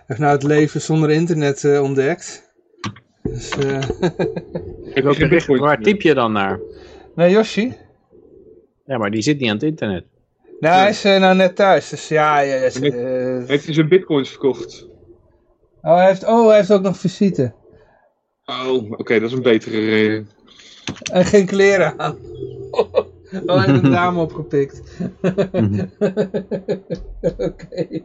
heeft 0.07 0.21
nou 0.21 0.33
het 0.33 0.43
leven 0.43 0.81
zonder 0.81 1.11
internet 1.11 1.65
eh, 1.65 1.83
ontdekt. 1.83 2.53
Dus, 3.23 3.51
eh 3.51 3.81
Heb 4.95 5.05
Welke 5.05 5.19
geen 5.19 5.29
bericht, 5.29 5.47
waar 5.47 5.81
typ 5.81 6.01
je 6.03 6.15
dan 6.15 6.33
naar? 6.33 6.61
nee, 7.15 7.31
Yoshi? 7.31 7.75
Ja, 8.87 8.99
maar 8.99 9.11
die 9.11 9.23
zit 9.23 9.39
niet 9.39 9.49
aan 9.49 9.55
het 9.55 9.63
internet. 9.65 10.05
Nou, 10.61 10.79
hij 10.81 10.89
is 10.91 11.05
eh, 11.05 11.21
nou 11.21 11.37
net 11.37 11.57
thuis. 11.57 11.89
Dus 11.89 12.09
ja, 12.09 12.39
ja, 12.41 12.55
ja, 12.55 12.61
Net- 12.61 12.95
eh, 12.95 13.49
Heeft 13.49 13.65
hij 13.65 13.75
zijn 13.75 13.89
bitcoins 13.89 14.29
verkocht? 14.31 14.89
oh, 15.83 15.97
hij 15.97 16.07
heeft, 16.07 16.25
oh, 16.25 16.47
hij 16.47 16.57
heeft 16.57 16.73
ook 16.73 16.83
nog 16.83 16.97
visite. 16.97 17.53
Oh, 18.45 18.91
oké, 18.91 19.21
dat 19.21 19.31
is 19.31 19.37
een 19.37 19.43
betere 19.43 19.79
reden. 19.85 20.29
En 21.13 21.25
geen 21.25 21.47
kleren 21.47 21.99
aan. 21.99 22.19
Oh, 23.47 23.57
hij 23.57 23.67
heeft 23.73 23.85
een 23.85 23.91
dame 24.01 24.21
opgepikt. 24.21 24.83
Oké. 27.39 28.05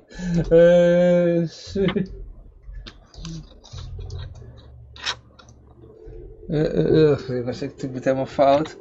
Eh, 0.49 1.41
eh, 6.47 7.11
eh, 7.11 7.29
ik 7.37 7.43
was 7.45 7.61
ik 7.61 7.79
doe 7.79 7.93
het 7.93 8.03
helemaal 8.03 8.25
fout. 8.25 8.77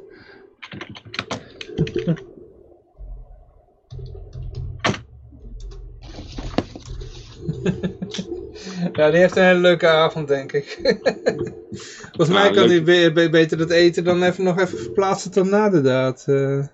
ja, 8.93 9.09
die 9.11 9.19
heeft 9.19 9.35
een 9.35 9.43
hele 9.43 9.59
leuke 9.59 9.87
avond, 9.87 10.27
denk 10.27 10.51
ik. 10.51 10.79
Volgens 12.15 12.29
mij 12.37 12.51
kan 12.51 12.67
hij 12.67 12.83
be- 12.83 13.11
be- 13.13 13.29
beter 13.29 13.57
dat 13.57 13.69
eten 13.69 14.03
dan 14.03 14.23
even 14.23 14.43
nog 14.43 14.59
even 14.59 14.77
verplaatsen 14.77 15.31
tot 15.31 15.45
na 15.49 15.69
de 15.69 15.81
daad. 15.81 16.23
eh. 16.27 16.65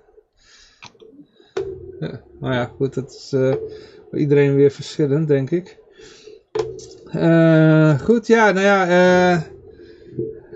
Ja, 2.00 2.22
nou 2.40 2.54
ja, 2.54 2.66
goed, 2.66 2.94
dat 2.94 3.12
is 3.12 3.32
eh, 3.34 3.54
voor 4.10 4.20
iedereen 4.20 4.56
weer 4.56 4.72
verschillend, 4.72 5.28
denk 5.28 5.50
ik. 5.52 5.78
Eh, 7.12 8.00
goed, 8.00 8.28
ja, 8.28 8.52
nou 8.52 8.66
ja, 8.66 9.36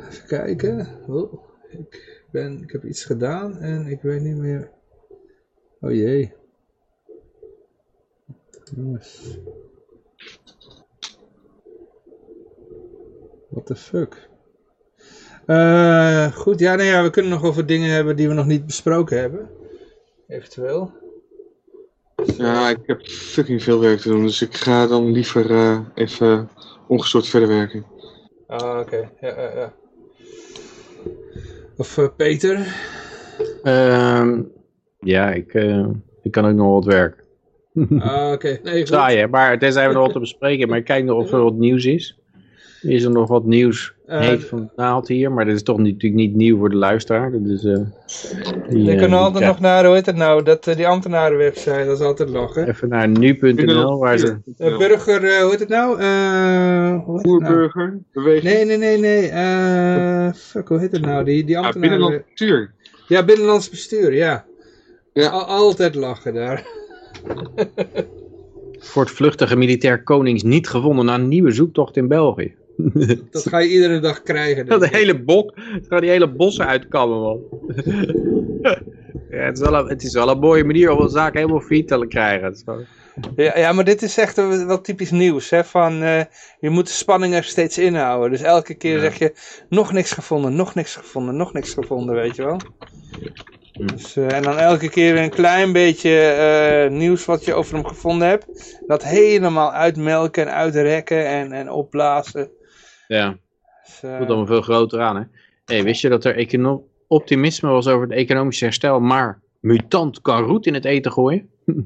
even 0.10 0.28
kijken. 0.28 0.88
Oh, 1.08 1.34
ik, 1.72 2.24
ben, 2.32 2.62
ik 2.64 2.72
heb 2.72 2.84
iets 2.86 3.04
gedaan 3.06 3.58
en 3.58 3.88
ik 3.88 4.02
weet 4.02 4.22
niet 4.22 4.38
meer. 4.38 4.70
Oh 5.80 5.92
jee. 5.92 6.34
Jongens. 8.76 9.38
What 13.52 13.66
the 13.66 13.76
fuck? 13.76 14.30
Eh, 15.46 16.32
goed, 16.32 16.60
ja, 16.60 16.76
nou 16.76 16.88
ja, 16.88 17.04
we 17.04 17.10
kunnen 17.10 17.32
nog 17.32 17.44
over 17.44 17.66
dingen 17.66 17.90
hebben 17.90 18.16
die 18.16 18.28
we 18.28 18.34
nog 18.34 18.46
niet 18.46 18.66
besproken 18.66 19.20
hebben. 19.20 19.50
Eventueel. 20.28 20.92
Ja, 22.38 22.70
ik 22.70 22.78
heb 22.86 23.08
fucking 23.08 23.64
veel 23.64 23.80
werk 23.80 24.00
te 24.00 24.10
doen, 24.10 24.22
dus 24.22 24.42
ik 24.42 24.54
ga 24.54 24.88
dan 24.88 25.12
liever 25.12 25.52
eh, 25.52 25.80
even 25.96 26.50
ongestoord 26.88 27.28
verder 27.28 27.50
werken. 27.50 27.86
Ah, 28.48 28.80
oké. 28.80 29.10
Ja, 29.22 29.42
ja, 29.42 29.52
ja. 29.56 29.74
Of 31.78 31.98
eh, 31.98 32.08
Peter. 32.16 32.76
Ehm, 33.64 34.42
ja, 35.00 35.32
ik, 35.32 35.54
eh, 35.54 35.88
ik 36.22 36.32
kan 36.32 36.46
ook 36.46 36.56
nog 36.56 36.72
wat 36.74 36.86
werken. 36.86 37.24
Ah, 38.00 38.32
oké. 38.32 38.60
Nee, 38.64 38.78
goed. 38.78 38.88
Saai 38.88 39.18
hè, 39.18 39.28
maar 39.28 39.60
tenzij 39.60 39.88
we 39.88 39.94
nog 39.94 40.04
wat 40.04 40.14
te 40.14 40.20
bespreken. 40.20 40.68
Maar 40.68 40.78
ik 40.78 40.86
kijk 40.86 41.06
nog 41.06 41.24
of 41.24 41.32
er 41.32 41.44
wat 41.44 41.54
nieuws 41.54 41.86
is. 41.86 42.21
Is 42.82 43.04
er 43.04 43.12
nog 43.12 43.28
wat 43.28 43.46
nieuws 43.46 43.94
Eh, 44.06 44.20
heet 44.20 44.46
van 44.46 44.60
het 44.60 44.76
naald 44.76 45.08
hier. 45.08 45.32
Maar 45.32 45.46
dit 45.46 45.56
is 45.56 45.64
toch 45.64 45.78
niet, 45.78 45.94
natuurlijk 45.94 46.22
niet 46.22 46.36
nieuw 46.36 46.58
voor 46.58 46.70
de 46.70 46.76
luisteraar. 46.76 47.32
Dat 47.32 47.42
is, 47.46 47.64
eh, 47.64 47.78
die, 48.70 48.84
Je 48.84 48.92
eh, 48.92 49.00
kan 49.00 49.10
die 49.10 49.18
altijd 49.18 49.46
nog 49.46 49.60
naar, 49.60 49.86
hoe 49.86 49.96
heet 49.96 50.06
het 50.06 50.16
nou, 50.16 50.44
dat, 50.44 50.68
eh, 50.68 50.76
die 50.76 50.88
ambtenarenwebsite, 50.88 51.84
dat 51.86 52.00
is 52.00 52.06
altijd 52.06 52.30
lachen. 52.30 52.68
Even 52.68 52.90
naar 52.90 53.08
nu.nl 53.08 53.98
waar 53.98 54.18
ze... 54.18 54.38
Eh, 54.58 54.78
burger, 54.78 55.24
eh, 55.24 55.42
hoe 55.42 55.50
heet 55.52 55.60
het 55.60 55.70
nou? 55.70 56.00
Eh, 56.00 56.06
nou? 56.08 57.22
Voerburger, 57.22 57.98
beweging. 58.14 58.54
Nee, 58.54 58.66
nee, 58.66 58.78
nee, 58.78 58.98
nee. 58.98 59.28
eh, 59.30 60.34
fuck, 60.34 60.68
hoe 60.68 60.80
heet 60.80 60.92
het 60.92 61.02
nou? 61.02 61.24
Die, 61.24 61.44
die 61.44 61.56
Ja, 61.56 61.62
ambtenaren... 61.62 61.98
binnenland 61.98 62.26
bestuur. 62.26 62.72
Ja, 63.08 63.26
binnenlands 63.26 63.70
bestuur, 63.70 64.14
ja. 64.14 64.46
Ja. 65.14 65.30
Al- 65.30 65.46
altijd 65.46 65.96
lachen 65.96 66.34
daar. 66.34 66.66
Voortvluchtige 68.80 69.56
militair 69.56 70.04
konings 70.04 70.44
niet 70.44 70.68
gevonden 70.68 71.06
na 71.06 71.14
een 71.16 71.28
nieuwe 71.28 71.52
zoektocht 71.52 71.98
in 71.98 72.08
België. 72.08 72.56
Dat 73.32 73.50
ga 73.50 73.58
je 73.58 73.70
iedere 73.70 74.00
dag 74.00 74.22
krijgen. 74.22 74.66
Dat 74.66 74.86
hele 74.86 75.24
bok, 75.24 75.52
het 75.56 75.88
gaat 75.88 76.02
die 76.02 76.10
hele 76.10 76.32
bossen 76.32 76.68
uitkammen 76.68 77.20
man. 77.20 77.40
ja, 79.30 79.38
het, 79.38 79.58
is 79.58 79.70
wel 79.70 79.80
een, 79.80 79.88
het 79.88 80.04
is 80.04 80.14
wel 80.14 80.30
een 80.30 80.40
mooie 80.40 80.64
manier 80.64 80.92
om 80.92 81.02
een 81.02 81.10
zaak 81.10 81.34
helemaal 81.34 81.62
failliet 81.62 81.88
te 81.88 82.06
krijgen. 82.08 82.56
Ja, 83.36 83.58
ja, 83.58 83.72
maar 83.72 83.84
dit 83.84 84.02
is 84.02 84.18
echt 84.18 84.36
wel 84.36 84.82
typisch 84.82 85.12
nieuws. 85.12 85.50
Hè? 85.50 85.64
Van, 85.64 86.04
eh, 86.04 86.24
je 86.60 86.70
moet 86.70 86.88
de 86.88 86.94
spanning 86.94 87.34
er 87.34 87.44
steeds 87.44 87.78
inhouden. 87.78 88.32
Dus 88.32 88.42
elke 88.42 88.74
keer 88.74 89.00
zeg 89.00 89.18
je, 89.18 89.34
nog 89.70 89.92
niks 89.92 90.12
gevonden, 90.12 90.56
nog 90.56 90.76
niks 90.76 90.96
gevonden, 90.96 91.36
nog 91.36 91.54
niks 91.54 91.74
gevonden, 91.74 92.16
weet 92.16 92.36
je 92.36 92.44
wel. 92.44 92.60
Hm. 93.74 93.86
Dus, 93.86 94.16
eh, 94.16 94.32
en 94.32 94.44
dan 94.44 94.58
elke 94.58 94.90
keer 94.90 95.18
een 95.18 95.30
klein 95.30 95.72
beetje 95.72 96.20
eh, 96.20 96.92
nieuws 96.92 97.26
wat 97.26 97.46
je 97.46 97.54
over 97.54 97.74
hem 97.74 97.86
gevonden 97.86 98.28
hebt. 98.28 98.80
Dat 98.88 99.04
helemaal 99.04 99.74
uitmelken 99.74 100.48
en 100.48 100.54
uitrekken 100.54 101.28
en, 101.28 101.52
en 101.52 101.72
opblazen. 101.72 102.50
Ja, 103.12 103.38
Dus, 103.86 104.04
eh, 104.04 104.16
voelt 104.18 104.28
allemaal 104.28 104.46
veel 104.46 104.62
groter 104.62 105.02
aan 105.02 105.16
hè. 105.16 105.24
Hey, 105.66 105.84
wist 105.84 106.02
je 106.02 106.10
dat 106.10 106.26
er 106.26 106.36
optimisme 107.08 107.70
was 107.70 107.88
over 107.88 108.08
het 108.08 108.18
economisch 108.18 108.60
herstel, 108.60 109.00
maar 109.00 109.42
mutant 109.60 110.22
kan 110.22 110.44
roet 110.44 110.66
in 110.66 110.74
het 110.74 110.86
eten 110.86 111.12
gooien? 111.12 111.50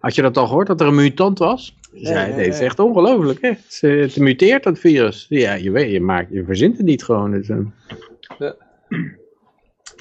Had 0.00 0.14
je 0.14 0.22
dat 0.22 0.36
al 0.36 0.46
gehoord, 0.46 0.66
dat 0.66 0.80
er 0.80 0.86
een 0.86 0.94
mutant 0.94 1.38
was? 1.38 1.76
Ja, 1.92 2.26
nee. 2.26 2.46
is 2.46 2.60
echt 2.60 2.78
ongelooflijk 2.78 3.40
hè. 3.40 3.48
Het, 3.48 3.78
eh, 3.80 4.00
het 4.00 4.16
muteert 4.16 4.62
dat 4.62 4.78
virus. 4.78 5.26
Ja, 5.28 5.54
je 5.54 5.70
weet, 5.70 5.90
je, 5.90 6.00
maakt, 6.00 6.30
je 6.30 6.44
verzint 6.44 6.76
het 6.76 6.86
niet 6.86 7.04
gewoon. 7.04 7.30
Dus, 7.30 7.48
eh. 7.48 7.58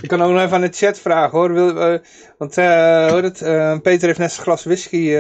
Ik 0.02 0.08
kan 0.08 0.22
ook 0.22 0.32
nog 0.32 0.42
even 0.42 0.56
aan 0.56 0.62
de 0.62 0.72
chat 0.72 1.00
vragen 1.00 1.38
hoor. 1.38 1.54
Wil, 1.54 1.74
want 2.38 2.56
hoor 2.56 3.24
het, 3.24 3.40
Peter 3.82 4.08
heeft 4.08 4.20
net 4.20 4.32
zijn 4.32 4.46
glas 4.46 4.64
whisky 4.64 5.16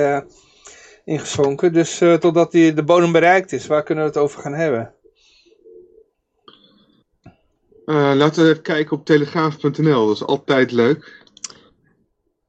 ingeschonken. 1.05 1.73
Dus 1.73 2.01
eh, 2.01 2.13
totdat 2.13 2.51
die 2.51 2.73
de 2.73 2.83
bodem 2.83 3.11
bereikt 3.11 3.51
is, 3.51 3.67
waar 3.67 3.83
kunnen 3.83 4.03
we 4.03 4.09
het 4.09 4.19
over 4.19 4.41
gaan 4.41 4.53
hebben? 4.53 4.93
Eh, 7.85 8.11
laten 8.15 8.43
we 8.43 8.49
even 8.49 8.61
kijken 8.61 8.97
op 8.97 9.05
telegraaf.nl, 9.05 10.07
dat 10.07 10.15
is 10.15 10.23
altijd 10.23 10.71
leuk. 10.71 11.19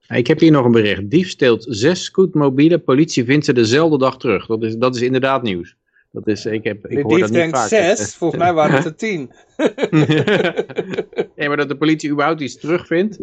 Ik 0.08 0.26
heb 0.26 0.40
hier 0.40 0.50
nog 0.50 0.64
een 0.64 0.72
bericht. 0.72 1.10
Dief 1.10 1.28
steelt 1.28 1.66
zes 1.68 2.04
scootmobielen. 2.04 2.84
Politie 2.84 3.24
vindt 3.24 3.44
ze 3.44 3.52
dezelfde 3.52 3.98
dag 3.98 4.18
terug. 4.18 4.46
Dat 4.46 4.62
is, 4.62 4.76
dat 4.76 4.94
is 4.94 5.02
inderdaad 5.02 5.42
nieuws. 5.42 5.76
Dat 6.10 6.26
is, 6.26 6.46
ik 6.46 6.64
heb, 6.64 6.86
ik 6.86 6.96
De 6.96 7.02
hoor 7.02 7.10
dief 7.10 7.20
dat 7.20 7.30
niet 7.30 7.38
denkt 7.38 7.58
vaak. 7.58 7.68
zes, 7.68 8.14
volgens 8.16 8.42
mij 8.42 8.52
waren 8.52 8.76
het 8.76 8.84
er 8.84 8.96
tien. 8.96 9.30
nee, 11.36 11.48
maar 11.48 11.56
dat 11.56 11.68
de 11.68 11.76
politie 11.78 12.10
überhaupt 12.10 12.40
iets 12.40 12.58
terugvindt. 12.58 13.18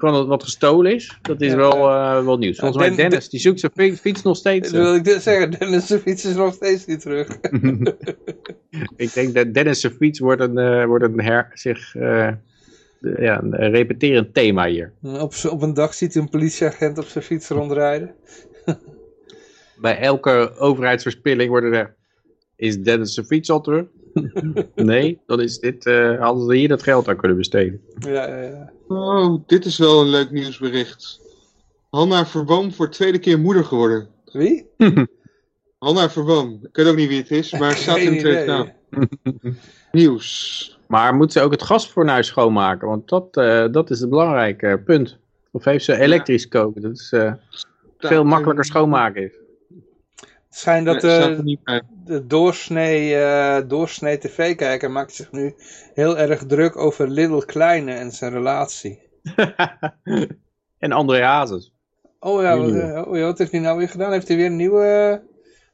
Van 0.00 0.14
het- 0.14 0.26
wat 0.26 0.42
gestolen 0.42 0.94
is. 0.94 1.18
Dat 1.22 1.40
is 1.40 1.54
wel, 1.54 1.72
eh, 1.88 2.24
wel 2.24 2.38
nieuws. 2.38 2.58
Volgens 2.58 2.78
mij 2.78 2.88
Den- 2.88 2.96
Dennis, 2.96 3.28
die 3.28 3.40
zoekt 3.40 3.60
zijn 3.60 3.72
fi- 3.74 3.96
fiets 3.96 4.22
nog 4.22 4.36
steeds. 4.36 4.70
Dat 4.70 4.82
wil 4.82 4.94
ik 5.14 5.20
zeggen, 5.20 5.50
Dennis 5.50 5.86
de 5.86 5.98
fiets 5.98 6.24
is 6.24 6.34
nog 6.34 6.54
steeds 6.54 6.86
niet 6.86 7.00
terug. 7.00 7.28
ik 8.96 9.12
denk 9.14 9.34
dat 9.34 9.54
Dennis 9.54 9.80
zijn 9.80 9.92
fiets 9.92 10.18
wordt 10.18 10.40
een, 10.40 10.58
eh, 10.58 10.84
wordt 10.84 11.04
een 11.04 11.20
her, 11.20 11.50
zich, 11.54 11.94
eh, 11.94 12.28
ja, 13.00 13.42
een 13.42 13.70
repeterend 13.70 14.34
thema 14.34 14.66
hier. 14.66 14.92
Op, 15.02 15.32
op 15.50 15.62
een 15.62 15.74
dag 15.74 15.94
ziet 15.94 16.14
hij 16.14 16.22
een 16.22 16.28
politieagent 16.28 16.98
op 16.98 17.04
zijn 17.04 17.24
fiets 17.24 17.48
rondrijden. 17.48 18.14
Bij 19.80 19.98
elke 19.98 20.52
overheidsverspilling 20.58 21.48
wordt 21.50 21.66
er 21.74 21.96
is 22.56 22.78
Dennis 22.82 23.14
zijn 23.14 23.26
fiets 23.26 23.50
al 23.50 23.60
terug? 23.60 23.84
nee, 24.74 25.20
dan 25.26 25.40
is 25.40 25.58
dit, 25.58 25.86
eh, 25.86 26.20
hadden 26.20 26.46
ze 26.46 26.54
hier 26.54 26.68
dat 26.68 26.82
geld 26.82 27.08
aan 27.08 27.16
kunnen 27.16 27.36
besteden. 27.36 27.80
Ja, 27.98 28.28
ja, 28.28 28.42
ja. 28.42 28.72
Oh, 28.88 29.42
dit 29.46 29.64
is 29.64 29.78
wel 29.78 30.00
een 30.00 30.08
leuk 30.08 30.30
nieuwsbericht. 30.30 31.20
Hanna 31.90 32.26
Verboom 32.26 32.72
voor 32.72 32.90
tweede 32.90 33.18
keer 33.18 33.38
moeder 33.38 33.64
geworden. 33.64 34.08
Wie? 34.24 34.66
Hanna 35.78 36.10
Verboom. 36.10 36.58
Ik 36.62 36.76
weet 36.76 36.86
ook 36.86 36.96
niet 36.96 37.08
wie 37.08 37.18
het 37.18 37.30
is, 37.30 37.52
maar 37.52 37.68
het 37.74 37.78
staat 37.78 37.98
in 37.98 38.14
idee. 38.14 38.44
Kamer. 38.44 38.74
Nieuws. 39.92 40.78
Maar 40.86 41.14
moet 41.14 41.32
ze 41.32 41.40
ook 41.40 41.50
het 41.50 41.62
gasfornuis 41.62 42.26
schoonmaken? 42.26 42.88
Want 42.88 43.08
dat, 43.08 43.36
eh, 43.36 43.66
dat 43.70 43.90
is 43.90 44.00
het 44.00 44.10
belangrijke 44.10 44.82
punt. 44.84 45.18
Of 45.50 45.64
heeft 45.64 45.84
ze 45.84 45.98
elektrisch 45.98 46.48
koken? 46.48 46.82
Dat 46.82 46.92
is 46.92 47.12
eh, 47.12 47.32
veel 47.98 48.24
makkelijker 48.24 48.64
schoonmaken 48.64 49.22
is. 49.22 49.39
Het 50.50 50.58
schijnt 50.58 50.86
dat 50.86 51.00
de, 51.00 51.84
de 52.04 52.26
doorsnee, 52.26 53.16
eh, 53.16 53.68
doorsnee 53.68 54.18
tv-kijker 54.18 54.90
maakt 54.90 55.14
zich 55.14 55.32
nu 55.32 55.54
heel 55.94 56.18
erg 56.18 56.46
druk 56.46 56.76
over 56.76 57.08
Little 57.08 57.44
Kleine 57.44 57.92
en 57.92 58.12
zijn 58.12 58.32
relatie. 58.32 58.98
en 60.78 60.92
André 60.92 61.22
Hazes. 61.22 61.72
Oh 62.20 62.42
ja, 62.42 62.56
wat, 62.56 62.66
Nieuwe. 62.66 62.80
eh, 62.80 63.06
oh 63.06 63.16
ja, 63.16 63.22
wat 63.22 63.38
heeft 63.38 63.50
hij 63.50 63.60
nou 63.60 63.78
weer 63.78 63.88
gedaan? 63.88 64.12
Heeft 64.12 64.28
hij 64.28 64.36
weer 64.36 64.46
een 64.46 64.56
nieuwe, 64.56 65.22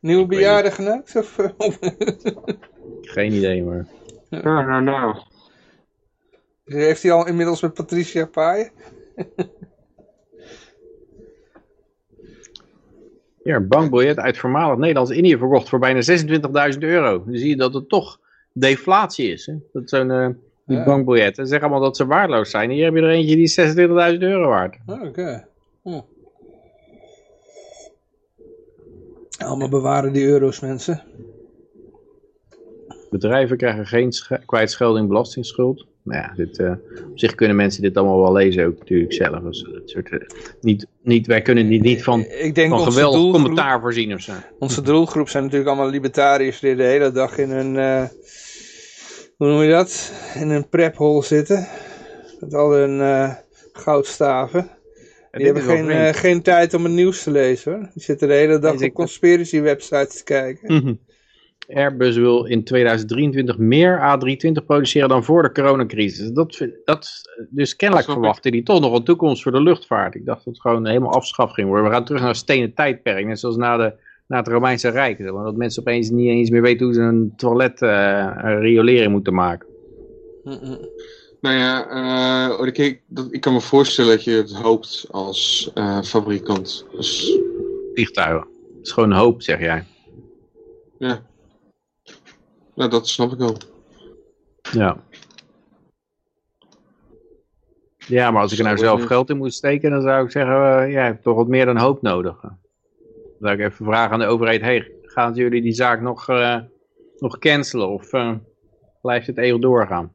nieuwe 0.00 0.22
Ik 0.22 0.28
weet 0.28 0.38
bejaarde 0.38 0.70
geneukt? 0.70 1.16
Of, 1.16 1.36
Geen 3.14 3.32
idee, 3.32 3.62
maar... 3.62 3.86
Nou, 4.30 4.66
nou, 4.66 4.82
nou. 4.82 5.16
heeft 6.64 7.02
hij 7.02 7.12
al 7.12 7.26
inmiddels 7.26 7.60
met 7.60 7.74
Patricia 7.74 8.26
Paaien? 8.26 8.70
Ja, 13.46 13.56
een 13.56 13.68
bankbiljet 13.68 14.18
uit 14.18 14.38
voormalig 14.38 14.78
Nederlands-Indië 14.78 15.36
verkocht 15.38 15.68
voor 15.68 15.78
bijna 15.78 16.00
26.000 16.72 16.78
euro. 16.78 17.24
Dan 17.24 17.36
zie 17.36 17.48
je 17.48 17.56
dat 17.56 17.74
het 17.74 17.88
toch 17.88 18.20
deflatie 18.52 19.32
is. 19.32 19.46
Hè? 19.46 19.54
Dat 19.72 19.88
zo'n 19.88 20.10
eh, 20.10 20.28
die 20.66 20.76
Ja. 20.76 20.84
bankbiljetten. 20.84 21.44
Ze 21.44 21.50
zeggen 21.50 21.68
allemaal 21.68 21.86
dat 21.88 21.96
ze 21.96 22.06
waardeloos 22.06 22.50
zijn. 22.50 22.70
Hier 22.70 22.84
heb 22.84 22.94
je 22.94 23.00
er 23.00 23.10
eentje 23.10 23.34
die 23.34 23.44
is 23.44 23.54
26.000 24.14 24.18
euro 24.22 24.48
waard. 24.48 24.76
Oh, 24.86 25.02
Oké. 25.02 25.46
Allemaal 29.38 29.68
bewaren 29.68 30.12
die 30.12 30.24
euro's, 30.26 30.60
mensen. 30.60 31.02
Bedrijven 33.10 33.56
krijgen 33.56 33.86
geen 33.86 34.12
sch- 34.12 34.32
kwijtschelding 34.46 35.08
belastingsschuld. 35.08 35.86
Nou 36.06 36.20
ja, 36.20 36.32
dit, 36.36 36.58
eh, 36.58 36.72
op 37.10 37.18
zich 37.18 37.34
kunnen 37.34 37.56
mensen 37.56 37.82
dit 37.82 37.96
allemaal 37.96 38.20
wel 38.20 38.32
lezen 38.32 38.66
ook 38.66 38.78
natuurlijk 38.78 39.12
zelf. 39.12 39.42
Dus, 39.42 39.68
dat 39.72 39.90
soort, 39.90 40.10
eh, 40.10 40.18
niet, 40.60 40.86
niet, 41.02 41.26
wij 41.26 41.42
kunnen 41.42 41.68
niet, 41.68 41.82
niet 41.82 42.02
van, 42.02 42.20
Ik 42.20 42.54
denk 42.54 42.68
van 42.68 42.78
onze 42.78 42.90
geweldig 42.90 43.20
doelgroep, 43.20 43.42
commentaar 43.42 43.80
voorzien 43.80 44.14
of 44.14 44.20
zo. 44.20 44.32
onze 44.58 44.82
doelgroep 44.82 45.28
zijn 45.28 45.42
natuurlijk 45.42 45.70
allemaal 45.70 45.90
libertariërs 45.90 46.60
die 46.60 46.76
de 46.76 46.82
hele 46.82 47.12
dag 47.12 47.38
in 47.38 47.50
een, 47.50 47.76
eh, 47.76 48.08
hoe 49.36 49.48
noem 49.48 49.62
je 49.62 49.70
dat? 49.70 50.12
In 50.34 50.50
een 50.50 50.68
prephol 50.68 51.22
zitten. 51.22 51.68
Met 52.40 52.54
al 52.54 52.72
hun 52.72 53.30
goudstaven. 53.72 54.70
En 55.30 55.42
Die 55.42 55.52
hebben 55.52 55.62
geen, 55.62 56.14
geen 56.14 56.42
tijd 56.42 56.74
om 56.74 56.84
het 56.84 56.92
nieuws 56.92 57.22
te 57.22 57.30
lezen 57.30 57.72
hoor. 57.72 57.88
Die 57.94 58.02
zitten 58.02 58.28
de 58.28 58.34
hele 58.34 58.58
dag 58.58 58.82
op 58.82 58.92
conspiracy 58.92 59.60
websites 59.60 60.16
te 60.16 60.24
kijken. 60.24 60.74
Mhm. 60.74 60.94
Airbus 61.68 62.16
wil 62.16 62.44
in 62.44 62.64
2023 62.64 63.58
meer 63.58 63.98
A320 64.00 64.64
produceren 64.66 65.08
dan 65.08 65.24
voor 65.24 65.42
de 65.42 65.52
coronacrisis. 65.52 66.30
Dat, 66.30 66.56
vind- 66.56 66.74
dat, 66.84 67.08
dus 67.50 67.76
kennelijk 67.76 68.10
verwachten 68.10 68.52
die 68.52 68.62
toch 68.62 68.80
nog 68.80 68.94
een 68.94 69.04
toekomst 69.04 69.42
voor 69.42 69.52
de 69.52 69.62
luchtvaart. 69.62 70.14
Ik 70.14 70.24
dacht 70.24 70.44
dat 70.44 70.52
het 70.54 70.62
gewoon 70.62 70.86
helemaal 70.86 71.12
afschaf 71.12 71.52
ging 71.52 71.68
worden. 71.68 71.86
We 71.86 71.92
gaan 71.92 72.04
terug 72.04 72.20
naar 72.20 72.30
een 72.30 72.34
stenen 72.36 72.74
tijdperk, 72.74 73.26
net 73.26 73.38
zoals 73.40 73.56
na, 73.56 73.76
de, 73.76 73.92
na 74.26 74.36
het 74.38 74.48
Romeinse 74.48 74.88
Rijk. 74.88 75.24
Dat 75.24 75.56
mensen 75.56 75.80
opeens 75.82 76.10
niet 76.10 76.28
eens 76.28 76.50
meer 76.50 76.62
weten 76.62 76.86
hoe 76.86 76.94
ze 76.94 77.00
een 77.00 77.32
toilet 77.36 77.82
eh, 77.82 78.30
een 78.36 78.60
riolering 78.60 79.12
moeten 79.12 79.34
maken. 79.34 79.68
Mhm. 80.44 80.76
Nou 81.40 81.56
ja, 81.56 81.86
eh, 82.48 82.60
oh, 82.60 82.66
ik, 82.66 83.00
dat, 83.06 83.28
ik 83.30 83.40
kan 83.40 83.52
me 83.52 83.60
voorstellen 83.60 84.10
dat 84.10 84.24
je 84.24 84.30
het 84.30 84.52
hoopt 84.54 85.06
als 85.10 85.70
eh, 85.74 86.02
fabrikant. 86.02 86.86
Dus, 86.96 87.38
Vliegtuigen. 87.94 88.46
Het 88.76 88.86
is 88.86 88.92
gewoon 88.92 89.12
hoop, 89.12 89.42
zeg 89.42 89.60
jij. 89.60 89.84
ja. 90.98 91.22
Nou, 92.76 92.90
dat 92.90 93.08
snap 93.08 93.32
ik 93.32 93.38
wel. 93.38 93.56
Ja. 94.72 94.96
Ja, 97.96 98.30
maar 98.30 98.42
als 98.42 98.52
ik 98.52 98.58
er 98.58 98.64
nou 98.64 98.78
zelf 98.78 99.04
geld 99.04 99.30
in 99.30 99.36
moet 99.36 99.54
steken, 99.54 99.90
dan 99.90 100.02
zou 100.02 100.24
ik 100.24 100.30
zeggen, 100.30 100.54
eh, 100.54 100.60
ja, 100.60 100.84
je 100.84 100.96
hebt 100.96 101.22
toch 101.22 101.36
wat 101.36 101.48
meer 101.48 101.64
dan 101.64 101.78
hoop 101.78 102.02
nodig. 102.02 102.40
Dan 102.40 102.58
zou 103.40 103.54
ik 103.54 103.60
even 103.60 103.84
vragen 103.84 104.12
aan 104.12 104.18
de 104.18 104.26
overheid, 104.26 104.60
hey, 104.60 104.92
gaan 105.02 105.34
jullie 105.34 105.62
die 105.62 105.72
zaak 105.72 106.00
nog, 106.00 106.28
eh, 106.28 106.58
nog 107.18 107.38
cancelen 107.38 107.88
of 107.88 108.12
eh, 108.12 108.34
blijft 109.00 109.26
het 109.26 109.38
eeuwig 109.38 109.62
doorgaan? 109.62 110.12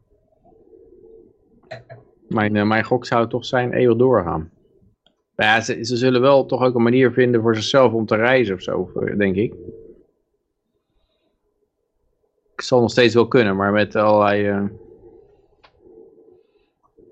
Mijn, 2.27 2.67
mijn 2.67 2.83
gok 2.83 3.05
zou 3.05 3.27
toch 3.27 3.45
zijn 3.45 3.73
eeuwig 3.73 3.97
doorgaan. 3.97 4.51
Maar 5.35 5.45
ja, 5.45 5.61
ze, 5.61 5.85
ze 5.85 5.97
zullen 5.97 6.21
wel 6.21 6.45
toch 6.45 6.63
ook 6.63 6.75
een 6.75 6.83
manier 6.83 7.11
vinden 7.11 7.41
voor 7.41 7.55
zichzelf 7.55 7.93
om 7.93 8.05
te 8.05 8.15
reizen 8.15 8.55
of 8.55 8.61
zo, 8.61 8.91
denk 9.17 9.35
ik. 9.35 9.53
Zal 12.61 12.81
nog 12.81 12.91
steeds 12.91 13.13
wel 13.13 13.27
kunnen, 13.27 13.55
maar 13.55 13.71
met 13.71 13.95
allerlei... 13.95 14.47
eh, 14.47 14.63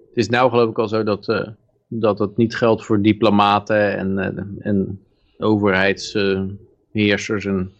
Het 0.09 0.17
is 0.17 0.29
nou 0.29 0.49
geloof 0.49 0.69
ik 0.69 0.79
al 0.79 0.87
zo 0.87 1.03
dat, 1.03 1.27
eh, 1.29 1.47
dat 1.87 2.19
het 2.19 2.37
niet 2.37 2.55
geldt 2.55 2.85
voor 2.85 3.01
diplomaten 3.01 3.97
en, 3.97 4.19
eh, 4.19 4.43
en 4.67 5.03
overheidsheersers. 5.37 7.45
en... 7.45 7.71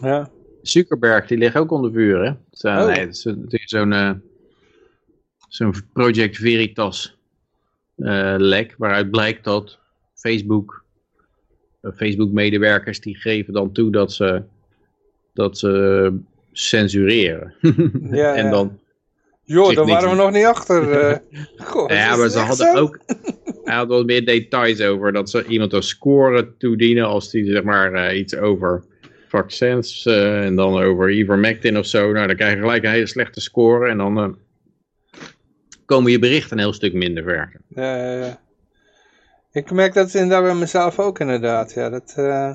Ja. 0.00 0.30
Zuckerberg, 0.62 1.26
die 1.26 1.38
ligt 1.38 1.56
ook 1.56 1.70
onder 1.70 1.92
vuur, 1.92 2.24
hè? 2.24 2.32
Zo, 2.52 2.68
Oh. 2.68 2.86
nee, 2.86 3.06
het 3.06 3.26
is 3.52 3.62
zo'n 3.64 4.22
zo'n 5.48 5.74
Project 5.92 6.36
Veritas 6.36 7.16
lek, 8.36 8.74
waaruit 8.78 9.10
blijkt 9.10 9.44
dat 9.44 9.78
Facebook, 10.22 10.84
eh, 11.80 11.90
Facebook-medewerkers, 11.96 13.00
die 13.00 13.16
geven 13.16 13.52
dan 13.52 13.72
toe 13.72 13.90
dat 13.90 14.12
ze, 14.12 14.42
dat 15.34 15.58
ze 15.58 16.12
censureren. 16.52 17.54
Ja, 18.10 18.34
en 18.40 18.50
dan, 18.50 18.78
Joh, 19.44 19.74
daar 19.74 19.86
waren 19.86 20.10
we 20.10 20.16
nog 20.16 20.32
niet 20.32 20.44
achter. 20.44 20.90
eh. 20.92 21.16
Goh, 21.68 21.90
ja, 21.90 22.16
maar 22.16 22.28
ze 22.28 22.38
hadden 22.38 22.72
zo? 22.72 22.78
ook, 22.78 22.98
hij 23.64 23.74
had 23.74 23.88
wel 23.88 24.04
meer 24.04 24.24
details 24.26 24.80
over 24.80 25.12
dat 25.12 25.30
ze 25.30 25.44
iemand 25.46 25.72
een 25.72 25.82
score 25.82 26.56
toedienen 26.56 27.04
als 27.06 27.30
die 27.30 27.44
zeg 27.44 27.62
maar 27.62 27.92
eh, 27.92 28.18
iets 28.18 28.36
over 28.36 28.84
vaccins 29.28 30.06
en 30.06 30.56
dan 30.56 30.82
over 30.82 31.10
ivermectin 31.10 31.78
of 31.78 31.86
zo. 31.86 32.12
Nou, 32.12 32.26
dan 32.26 32.36
krijg 32.36 32.54
je 32.54 32.60
gelijk 32.60 32.84
een 32.84 32.90
hele 32.90 33.06
slechte 33.06 33.40
score 33.40 33.88
en 33.88 33.98
dan 33.98 34.38
komen 35.84 36.10
je 36.10 36.18
berichten 36.18 36.52
een 36.52 36.62
heel 36.62 36.72
stuk 36.72 36.92
minder 36.92 37.24
ver. 37.24 37.52
Ja, 37.68 37.96
ja, 37.96 38.24
ja. 38.24 38.40
Ik 39.52 39.70
merk 39.70 39.94
dat 39.94 40.14
inderdaad 40.14 40.42
bij 40.42 40.54
mezelf 40.54 40.98
ook 40.98 41.18
inderdaad. 41.18 41.72
Ja, 41.72 41.88
dat, 41.90 42.12
eh, 42.16 42.54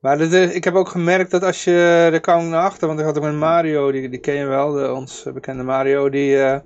Maar 0.00 0.18
dat, 0.18 0.32
is- 0.32 0.52
ik 0.54 0.64
heb 0.64 0.74
ook 0.74 0.88
gemerkt 0.88 1.30
dat 1.30 1.42
als 1.42 1.64
je, 1.64 2.08
daar 2.10 2.20
kwam 2.20 2.40
ik 2.44 2.50
naar 2.50 2.62
achter, 2.64 2.86
want 2.86 2.98
ik 3.00 3.04
had 3.04 3.16
ook 3.16 3.22
met 3.22 3.34
Mario, 3.34 3.90
die, 3.92 4.08
die 4.08 4.18
ken 4.20 4.34
je 4.34 4.44
wel, 4.44 4.72
de, 4.72 4.92
ons 4.92 5.22
bekende 5.34 5.62
Mario, 5.62 6.08
die, 6.10 6.42
eh, 6.42 6.58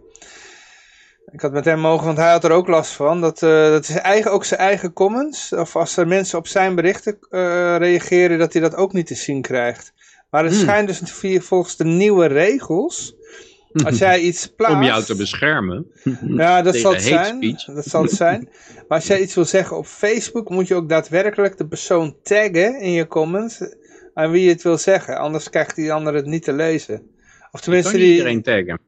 ik 1.32 1.40
had 1.40 1.52
met 1.52 1.64
hem 1.64 1.78
mogen, 1.80 2.06
want 2.06 2.18
hij 2.18 2.30
had 2.30 2.44
er 2.44 2.50
ook 2.50 2.66
last 2.68 2.92
van, 2.92 3.20
dat, 3.20 3.42
eh, 3.42 3.68
dat 3.70 3.88
is 3.88 3.96
eigen, 3.96 4.30
ook 4.32 4.44
zijn 4.44 4.60
eigen 4.60 4.92
comments, 4.92 5.52
of 5.52 5.76
als 5.76 5.96
er 5.96 6.06
mensen 6.06 6.38
op 6.38 6.46
zijn 6.46 6.74
berichten 6.74 7.18
reageren, 7.78 8.38
dat 8.38 8.52
hij 8.52 8.62
dat 8.62 8.74
ook 8.76 8.92
niet 8.92 9.06
te 9.06 9.14
zien 9.14 9.42
krijgt. 9.42 9.92
Maar 10.30 10.44
het 10.44 10.52
Hmm. 10.52 10.62
schijnt 10.62 10.88
dus 10.88 11.00
via, 11.04 11.40
volgens 11.40 11.76
de 11.76 11.84
nieuwe 11.84 12.26
regels, 12.26 13.14
als 13.84 13.98
jij 13.98 14.20
iets 14.20 14.46
plaatst... 14.46 14.76
Om 14.80 14.82
jou 14.82 15.02
te 15.04 15.14
beschermen. 15.16 15.86
Ja, 16.36 16.62
dat 16.62 16.76
zal 16.76 16.92
het 16.92 17.02
zijn. 17.02 17.36
speech. 17.36 17.64
Dat 17.64 17.84
zal 17.86 18.02
het 18.02 18.12
zijn. 18.24 18.48
Maar 18.74 18.98
als 18.98 19.06
jij 19.06 19.20
iets 19.20 19.34
wil 19.34 19.44
zeggen 19.44 19.76
op 19.76 19.86
Facebook, 19.86 20.48
moet 20.50 20.68
je 20.68 20.74
ook 20.74 20.88
daadwerkelijk 20.88 21.56
de 21.58 21.66
persoon 21.66 22.16
taggen 22.22 22.80
in 22.80 22.90
je 22.92 23.06
comment 23.06 23.76
aan 24.14 24.30
wie 24.30 24.42
je 24.42 24.48
het 24.48 24.62
wil 24.62 24.78
zeggen. 24.78 25.18
Anders 25.18 25.50
krijgt 25.50 25.76
die 25.76 25.92
ander 25.92 26.14
het 26.14 26.26
niet 26.26 26.42
te 26.42 26.52
lezen. 26.52 27.10
Of 27.52 27.60
tenminste, 27.60 27.96
die, 27.96 28.10
iedereen 28.12 28.42
taggen. 28.42 28.80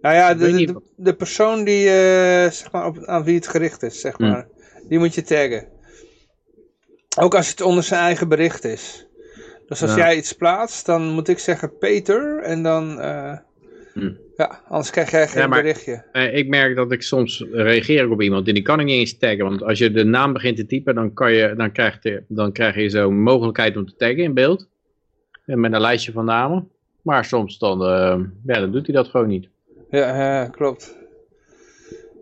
nou 0.00 0.14
ja, 0.14 0.34
de, 0.96 1.14
persoon 1.14 1.64
die, 1.64 1.88
eh, 1.88 2.50
zeg 2.50 2.72
maar, 2.72 2.86
op, 2.86 3.04
aan 3.04 3.24
wie 3.24 3.34
het 3.34 3.48
gericht 3.48 3.82
is, 3.82 4.00
zeg 4.00 4.16
Hmm. 4.16 4.28
maar. 4.30 4.46
Die 4.88 4.98
moet 4.98 5.14
je 5.14 5.22
taggen. 5.22 5.66
Ook 7.18 7.34
als 7.34 7.48
het 7.48 7.60
onder 7.60 7.84
zijn 7.84 8.00
eigen 8.00 8.28
bericht 8.28 8.64
is. 8.64 9.06
Dus 9.68 9.82
als 9.82 9.90
Ja. 9.90 9.96
jij 9.96 10.16
iets 10.16 10.32
plaatst, 10.32 10.86
dan 10.86 11.02
moet 11.10 11.28
ik 11.28 11.38
zeggen 11.38 11.78
Peter 11.78 12.38
en 12.42 12.62
dan... 12.62 13.00
eh, 13.00 13.36
Hm. 13.94 14.12
Ja, 14.36 14.60
anders 14.68 14.90
krijg 14.90 15.10
jij 15.10 15.28
geen 15.28 15.42
Ja, 15.42 15.48
maar- 15.48 15.62
berichtje. 15.62 16.04
Eh, 16.12 16.36
ik 16.36 16.48
merk 16.48 16.76
dat 16.76 16.92
ik 16.92 17.02
soms 17.02 17.44
reageer 17.52 18.10
op 18.10 18.22
iemand 18.22 18.48
en 18.48 18.54
die 18.54 18.62
kan 18.62 18.80
ik 18.80 18.86
niet 18.86 18.98
eens 18.98 19.18
taggen. 19.18 19.44
Want 19.44 19.62
als 19.62 19.78
je 19.78 19.90
de 19.90 20.04
naam 20.04 20.32
begint 20.32 20.56
te 20.56 20.66
typen, 20.66 20.94
dan, 20.94 21.12
kan 21.12 21.32
je, 21.32 21.54
dan, 21.56 21.72
krijg, 21.72 21.98
je, 22.02 22.22
dan 22.28 22.52
krijg 22.52 22.74
je 22.74 22.90
zo'n 22.90 23.22
mogelijkheid 23.22 23.76
om 23.76 23.86
te 23.86 23.96
taggen 23.96 24.18
in 24.22 24.34
beeld. 24.34 24.68
En 25.46 25.60
met 25.60 25.72
een 25.72 25.80
lijstje 25.80 26.12
van 26.12 26.24
namen. 26.24 26.68
Maar 27.02 27.24
soms 27.24 27.58
dan, 27.58 27.82
eh, 27.82 28.20
ja, 28.46 28.60
dan 28.60 28.72
doet 28.72 28.86
hij 28.86 28.94
dat 28.94 29.08
gewoon 29.08 29.28
niet. 29.28 29.48
Ja, 29.90 30.42
eh, 30.42 30.50
klopt. 30.50 30.96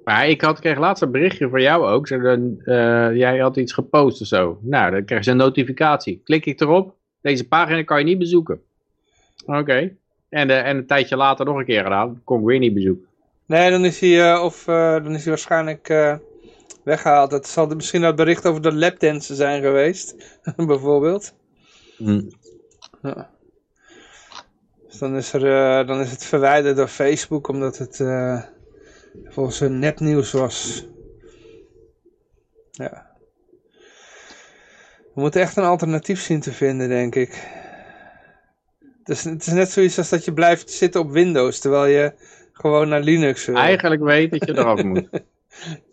Maar 0.04 0.28
ik 0.28 0.40
had, 0.40 0.60
kreeg 0.60 0.78
laatst 0.78 1.02
een 1.02 1.10
berichtje 1.10 1.48
van 1.48 1.62
jou 1.62 1.86
ook. 1.86 2.06
Zo, 2.08 2.18
dan, 2.20 2.60
eh, 2.64 3.14
jij 3.16 3.38
had 3.38 3.56
iets 3.56 3.72
gepost 3.72 4.20
of 4.20 4.26
zo. 4.26 4.58
Nou, 4.62 4.90
dan 4.90 5.04
krijg 5.04 5.24
je 5.24 5.30
een 5.30 5.36
notificatie. 5.36 6.20
Klik 6.24 6.46
ik 6.46 6.60
erop. 6.60 6.94
Deze 7.20 7.48
pagina 7.48 7.82
kan 7.82 7.98
je 7.98 8.04
niet 8.04 8.18
bezoeken. 8.18 8.60
Oké. 9.46 9.96
En, 10.32 10.50
eh, 10.50 10.68
en 10.68 10.76
een 10.76 10.86
tijdje 10.86 11.16
later 11.16 11.44
nog 11.44 11.56
een 11.56 11.64
keer 11.64 11.82
gedaan. 11.82 12.20
Kon 12.24 12.40
ik 12.40 12.46
weer 12.46 12.58
niet 12.58 12.74
bezoeken. 12.74 13.06
Nee, 13.46 13.70
dan 13.70 13.84
is 13.84 14.00
hij, 14.00 14.32
eh, 14.32 14.44
of, 14.44 14.68
eh, 14.68 14.92
dan 14.92 15.14
is 15.14 15.22
hij 15.22 15.28
waarschijnlijk 15.28 15.88
eh, 15.88 16.16
weggehaald. 16.84 17.30
Het 17.30 17.46
zal 17.46 17.66
misschien 17.66 18.00
dat 18.00 18.16
bericht 18.16 18.46
over 18.46 18.62
de 18.62 18.74
lapdansen 18.74 19.36
zijn 19.36 19.62
geweest, 19.62 20.14
bijvoorbeeld. 20.56 21.34
Hm. 21.96 22.22
Ja. 23.02 23.30
Dus 24.88 24.98
dan 24.98 25.16
is, 25.16 25.32
er, 25.32 25.86
dan 25.86 26.00
is 26.00 26.10
het 26.10 26.24
verwijderd 26.24 26.76
door 26.76 26.88
Facebook, 26.88 27.48
omdat 27.48 27.78
het 27.78 28.00
eh, 28.00 28.42
volgens 29.24 29.58
hun 29.58 29.78
nepnieuws 29.78 30.32
was. 30.32 30.86
Ja. 32.70 33.10
We 35.14 35.20
moeten 35.20 35.40
echt 35.40 35.56
een 35.56 35.64
alternatief 35.64 36.20
zien 36.20 36.40
te 36.40 36.52
vinden, 36.52 36.88
denk 36.88 37.14
ik. 37.14 37.60
Het 39.04 39.16
is, 39.16 39.24
het 39.24 39.46
is 39.46 39.52
net 39.52 39.70
zoiets 39.70 39.98
als 39.98 40.08
dat 40.08 40.24
je 40.24 40.32
blijft 40.32 40.70
zitten 40.70 41.00
op 41.00 41.10
Windows, 41.10 41.58
terwijl 41.58 41.86
je 41.86 42.12
gewoon 42.52 42.88
naar 42.88 43.02
Linux 43.02 43.46
wil. 43.46 43.56
Eigenlijk 43.56 44.02
weet 44.02 44.30
dat 44.30 44.46
je 44.46 44.58
eraf 44.58 44.82
moet. 44.82 45.08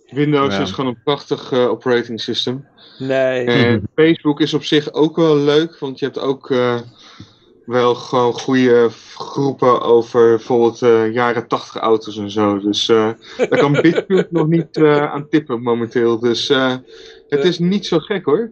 Windows 0.10 0.56
Ja. 0.56 0.61
is 0.61 0.72
gewoon 0.72 0.90
een 0.90 1.03
prachtig 1.03 1.52
eh, 1.52 1.69
operating 1.69 2.22
system. 2.22 2.68
Nee. 2.99 3.45
En 3.45 3.84
Facebook 3.95 4.40
is 4.40 4.53
op 4.53 4.64
zich 4.64 4.94
ook 4.94 5.15
wel 5.15 5.36
leuk, 5.36 5.80
want 5.80 5.99
je 5.99 6.06
hebt 6.06 6.19
ook 6.19 6.52
eh, 6.52 6.80
wel 7.65 7.95
gewoon 7.95 8.34
goede 8.34 8.90
groepen 9.15 9.81
over 9.81 10.30
bijvoorbeeld 10.30 10.81
eh, 10.81 11.14
jaren 11.14 11.48
80 11.48 11.81
auto's 11.81 12.18
en 12.18 12.31
zo. 12.31 12.60
Dus 12.60 12.90
eh 12.90 13.10
daar 13.38 13.48
kan 13.60 13.72
Bitcoin 13.81 14.27
nog 14.30 14.48
niet 14.48 14.77
eh, 14.77 15.11
aan 15.11 15.30
tippen 15.30 15.61
momenteel. 15.61 16.19
Dus 16.19 16.49
eh, 16.49 16.76
het 17.27 17.44
is 17.44 17.60
niet 17.60 17.86
zo 17.86 17.99
gek 17.99 18.26
hoor. 18.26 18.52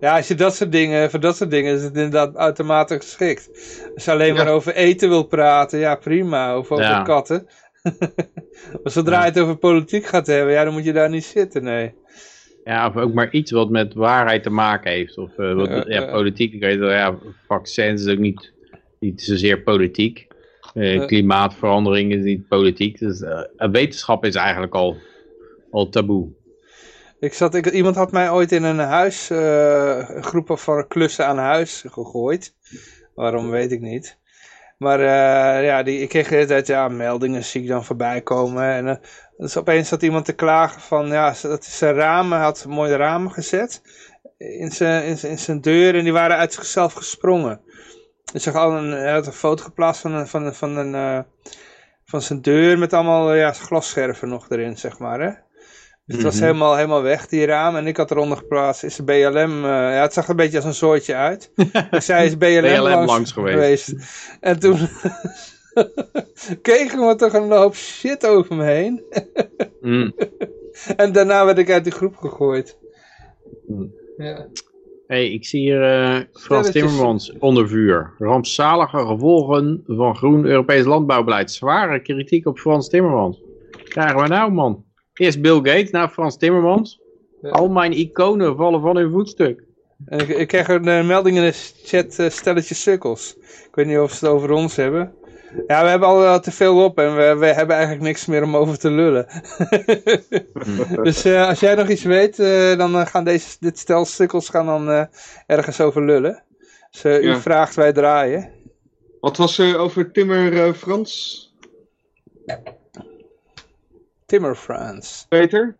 Ja, 0.00 0.16
als 0.16 0.28
je 0.28 0.34
dat 0.34 0.54
soort 0.54 0.72
dingen, 0.72 1.10
voor 1.10 1.20
dat 1.20 1.36
soort 1.36 1.50
dingen 1.50 1.74
is 1.74 1.82
het 1.82 1.94
inderdaad 1.96 2.34
automatisch 2.34 2.96
geschikt. 3.02 3.48
Als 3.94 4.04
je 4.04 4.10
alleen 4.10 4.34
Ja. 4.34 4.44
maar 4.44 4.52
over 4.52 4.74
eten 4.74 5.08
wil 5.08 5.22
praten, 5.24 5.78
ja 5.78 5.94
prima. 5.94 6.58
Of 6.58 6.70
over 6.70 6.84
Ja. 6.84 7.02
katten. 7.02 7.46
maar 8.82 8.92
zodra 8.92 9.20
je 9.20 9.30
het 9.30 9.40
over 9.40 9.56
politiek 9.56 10.06
gaat 10.06 10.26
hebben, 10.26 10.52
ja, 10.52 10.64
dan 10.64 10.72
moet 10.72 10.84
je 10.84 10.92
daar 10.92 11.10
niet 11.10 11.24
zitten, 11.24 11.62
nee. 11.62 11.92
Ja, 12.64 12.88
of 12.88 12.96
ook 12.96 13.12
maar 13.12 13.30
iets 13.30 13.50
wat 13.50 13.70
met 13.70 13.94
waarheid 13.94 14.42
te 14.42 14.50
maken 14.50 14.90
heeft. 14.92 15.18
Of 15.18 15.38
eh, 15.38 15.54
wat, 15.54 15.68
Ja, 15.68 15.74
ja, 15.86 16.00
ja. 16.00 16.10
politiek. 16.10 16.52
Ik 16.52 16.60
weet 16.60 16.78
wel, 16.78 16.90
ja, 16.90 17.18
vaccins 17.46 18.04
is 18.04 18.12
ook 18.12 18.18
niet, 18.18 18.52
niet 19.00 19.22
zozeer 19.22 19.62
politiek. 19.62 20.26
Eh, 20.74 21.06
klimaatverandering 21.06 22.12
is 22.12 22.22
niet 22.22 22.48
politiek. 22.48 22.98
Dus 22.98 23.22
eh, 23.22 23.70
wetenschap 23.70 24.24
is 24.24 24.34
eigenlijk 24.34 24.74
al, 24.74 24.96
al 25.70 25.88
taboe. 25.88 26.28
Ik 27.24 27.34
zat, 27.34 27.54
ik, 27.54 27.66
iemand 27.66 27.96
had 27.96 28.12
mij 28.12 28.30
ooit 28.30 28.52
in 28.52 28.62
een 28.62 28.78
huis, 28.78 29.30
eh, 29.30 30.08
een 30.08 30.24
groep 30.24 30.58
van 30.58 30.86
klussen 30.88 31.26
aan 31.26 31.38
huis 31.38 31.84
gegooid. 31.86 32.54
Waarom 33.14 33.50
weet 33.50 33.72
ik 33.72 33.80
niet. 33.80 34.18
Maar 34.78 35.00
eh, 35.00 35.64
ja, 35.64 35.82
die, 35.82 36.00
ik 36.00 36.08
kreeg 36.08 36.28
de 36.28 36.34
hele 36.34 36.46
tijd 36.46 36.66
ja, 36.66 36.88
meldingen 36.88 37.44
zie 37.44 37.62
ik 37.62 37.68
dan 37.68 37.84
voorbij 37.84 38.20
komen. 38.20 38.64
En 38.64 38.88
eh, 38.88 38.96
dus 39.36 39.56
opeens 39.56 39.88
zat 39.88 40.02
iemand 40.02 40.24
te 40.24 40.32
klagen 40.32 40.80
van, 40.80 41.06
ja, 41.06 41.34
dat 41.42 41.64
zijn 41.64 41.94
ramen, 41.94 42.38
had 42.38 42.66
mooie 42.68 42.96
ramen 42.96 43.32
gezet 43.32 43.82
in 44.38 44.70
zijn, 44.70 45.04
in 45.04 45.30
in 45.30 45.38
zijn 45.38 45.60
deur 45.60 45.94
en 45.94 46.04
die 46.04 46.12
waren 46.12 46.36
uit 46.36 46.52
zichzelf 46.52 46.92
gesprongen. 46.92 47.60
Hij 48.32 48.52
had 48.52 48.72
een, 48.72 48.90
hij 48.90 49.12
had 49.12 49.26
een 49.26 49.32
foto 49.32 49.62
geplaatst 49.64 50.00
van, 50.00 50.12
een, 50.12 50.26
van, 50.26 50.54
van, 50.54 50.76
een, 50.76 50.94
eh, 50.94 51.20
van 52.04 52.22
zijn 52.22 52.40
deur 52.42 52.78
met 52.78 52.92
allemaal 52.92 53.32
eh, 53.32 53.38
ja, 53.38 53.52
glasscherven 53.52 54.28
nog 54.28 54.50
erin, 54.50 54.78
zeg 54.78 54.98
maar. 54.98 55.20
Hè? 55.20 55.32
Dus 56.06 56.16
het 56.16 56.24
was 56.24 56.34
Mhm. 56.34 56.44
helemaal, 56.44 56.76
helemaal 56.76 57.02
weg, 57.02 57.26
die 57.26 57.46
raam. 57.46 57.76
En 57.76 57.86
ik 57.86 57.96
had 57.96 58.10
eronder 58.10 58.36
geplaatst, 58.38 58.84
is 58.84 58.96
de 58.96 59.04
BLM... 59.04 59.64
eh, 59.64 59.70
ja, 59.70 60.02
het 60.02 60.12
zag 60.12 60.24
er 60.24 60.30
een 60.30 60.36
beetje 60.36 60.56
als 60.56 60.64
een 60.66 60.74
soortje 60.74 61.14
uit. 61.14 61.50
ik 61.90 62.00
zei, 62.00 62.26
is 62.26 62.36
BLM, 62.36 62.60
BLM 62.60 62.80
langs, 62.82 63.12
langs 63.12 63.32
geweest. 63.32 63.94
En 64.40 64.58
toen 64.58 64.78
kregen 66.62 67.06
we 67.08 67.14
toch 67.16 67.32
een 67.32 67.50
hoop 67.50 67.74
shit 67.74 68.26
over 68.26 68.56
me 68.56 68.64
heen. 68.64 69.02
Mm. 69.80 70.12
En 70.96 71.12
daarna 71.12 71.44
werd 71.44 71.58
ik 71.58 71.70
uit 71.70 71.84
die 71.84 71.92
groep 71.92 72.16
gegooid. 72.16 72.78
Mm. 73.66 73.92
Ja. 74.16 74.46
hey, 75.06 75.30
ik 75.30 75.44
zie 75.46 75.60
hier 75.60 75.82
eh, 75.82 76.20
Frans. 76.32 76.70
Timmermans 76.70 77.32
onder 77.38 77.68
vuur. 77.68 78.14
Rampzalige 78.18 78.98
gevolgen 79.06 79.82
van 79.86 80.16
groen 80.16 80.44
Europees 80.44 80.84
landbouwbeleid. 80.84 81.50
Zware 81.52 82.02
kritiek 82.02 82.46
op 82.46 82.58
Frans 82.58 82.88
Timmermans. 82.88 83.40
Krijgen 83.84 84.16
we 84.22 84.28
nou, 84.28 84.52
man? 84.52 84.84
Eerst 85.14 85.40
Bill 85.40 85.54
Gates, 85.62 85.90
nou 85.90 86.08
Frans 86.08 86.36
Timmermans. 86.36 87.00
Ja. 87.42 87.48
Al 87.50 87.68
mijn 87.68 87.92
iconen 87.92 88.56
vallen 88.56 88.80
van 88.80 88.96
hun 88.96 89.10
voetstuk. 89.10 89.62
En 90.06 90.18
ik, 90.18 90.28
ik 90.28 90.48
kreeg 90.48 90.68
een 90.68 90.88
eh, 90.88 91.06
melding 91.06 91.36
in 91.36 91.42
de 91.42 91.52
chat, 91.84 92.18
eh, 92.18 92.30
stelletje 92.30 92.74
sukkels. 92.74 93.36
Ik 93.40 93.74
weet 93.74 93.86
niet 93.86 93.98
of 93.98 94.12
ze 94.12 94.24
het 94.24 94.34
over 94.34 94.50
ons 94.50 94.76
hebben. 94.76 95.14
Ja, 95.66 95.82
we 95.82 95.88
hebben 95.88 96.08
al 96.08 96.18
wel 96.18 96.40
te 96.40 96.50
veel 96.50 96.84
op 96.84 96.98
en 96.98 97.16
we, 97.16 97.36
we 97.38 97.46
hebben 97.46 97.74
eigenlijk 97.76 98.04
niks 98.06 98.26
meer 98.26 98.42
om 98.42 98.56
over 98.56 98.78
te 98.78 98.90
lullen. 98.90 99.26
dus 101.02 101.24
eh, 101.24 101.48
als 101.48 101.60
jij 101.60 101.74
nog 101.74 101.88
iets 101.88 102.02
weet, 102.02 102.38
eh, 102.38 102.76
dan 102.76 102.94
eh, 102.94 103.06
gaan 103.06 103.24
deze, 103.24 103.56
dit 103.60 103.78
stel 103.78 104.04
sukkels 104.04 104.48
gaan 104.48 104.66
dan 104.66 104.90
eh, 104.90 105.04
ergens 105.46 105.80
over 105.80 106.04
lullen. 106.04 106.42
Dus 106.90 107.04
eh, 107.04 107.18
u 107.22 107.26
Ja. 107.28 107.40
vraagt, 107.40 107.74
wij 107.74 107.92
draaien. 107.92 108.50
Wat 109.20 109.36
was 109.36 109.58
er 109.58 109.78
over 109.78 110.12
Timmer 110.12 110.64
eh, 110.66 110.72
Frans? 110.72 111.42
Timmer 114.26 114.54
France. 114.54 115.28
Peter? 115.28 115.76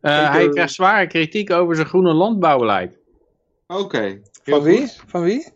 Eh, 0.00 0.22
Ik, 0.24 0.30
hij 0.30 0.48
krijgt 0.48 0.72
zware 0.72 1.06
kritiek 1.06 1.50
over 1.50 1.74
zijn 1.74 1.86
groene 1.86 2.12
landbouwbeleid. 2.12 2.98
Oké. 3.66 4.20
Van 4.42 4.62
wie? 4.62 4.78
goed. 4.78 5.02
Van 5.06 5.22
wie? 5.22 5.48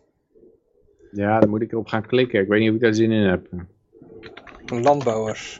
Ja, 1.11 1.39
dan 1.39 1.49
moet 1.49 1.61
ik 1.61 1.71
erop 1.71 1.87
gaan 1.87 2.05
klikken. 2.05 2.41
Ik 2.41 2.47
weet 2.47 2.59
niet 2.59 2.69
of 2.69 2.75
ik 2.75 2.81
daar 2.81 2.93
zin 2.93 3.11
in 3.11 3.27
heb. 3.27 3.47
Landbouwers. 4.65 5.59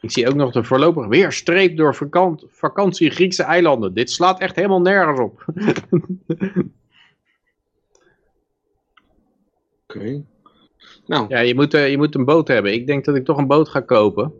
Ik 0.00 0.10
zie 0.10 0.28
ook 0.28 0.34
nog 0.34 0.52
de 0.52 0.64
voorlopig 0.64 1.06
weer 1.06 1.32
streep 1.32 1.76
door 1.76 1.94
vakant 1.94 2.44
vakantie 2.48 3.10
Griekse 3.10 3.42
eilanden. 3.42 3.94
Dit 3.94 4.10
slaat 4.10 4.40
echt 4.40 4.56
helemaal 4.56 4.80
nergens 4.80 5.20
op. 5.20 5.44
Oké. 9.88 10.24
Nou, 11.06 11.26
ja, 11.28 11.38
je 11.38 11.54
moet, 11.54 11.74
eh, 11.74 11.90
je 11.90 11.96
moet 11.96 12.14
een 12.14 12.24
boot 12.24 12.48
hebben. 12.48 12.72
Ik 12.72 12.86
denk 12.86 13.04
dat 13.04 13.16
ik 13.16 13.24
toch 13.24 13.38
een 13.38 13.46
boot 13.46 13.68
ga 13.68 13.80
kopen. 13.80 14.32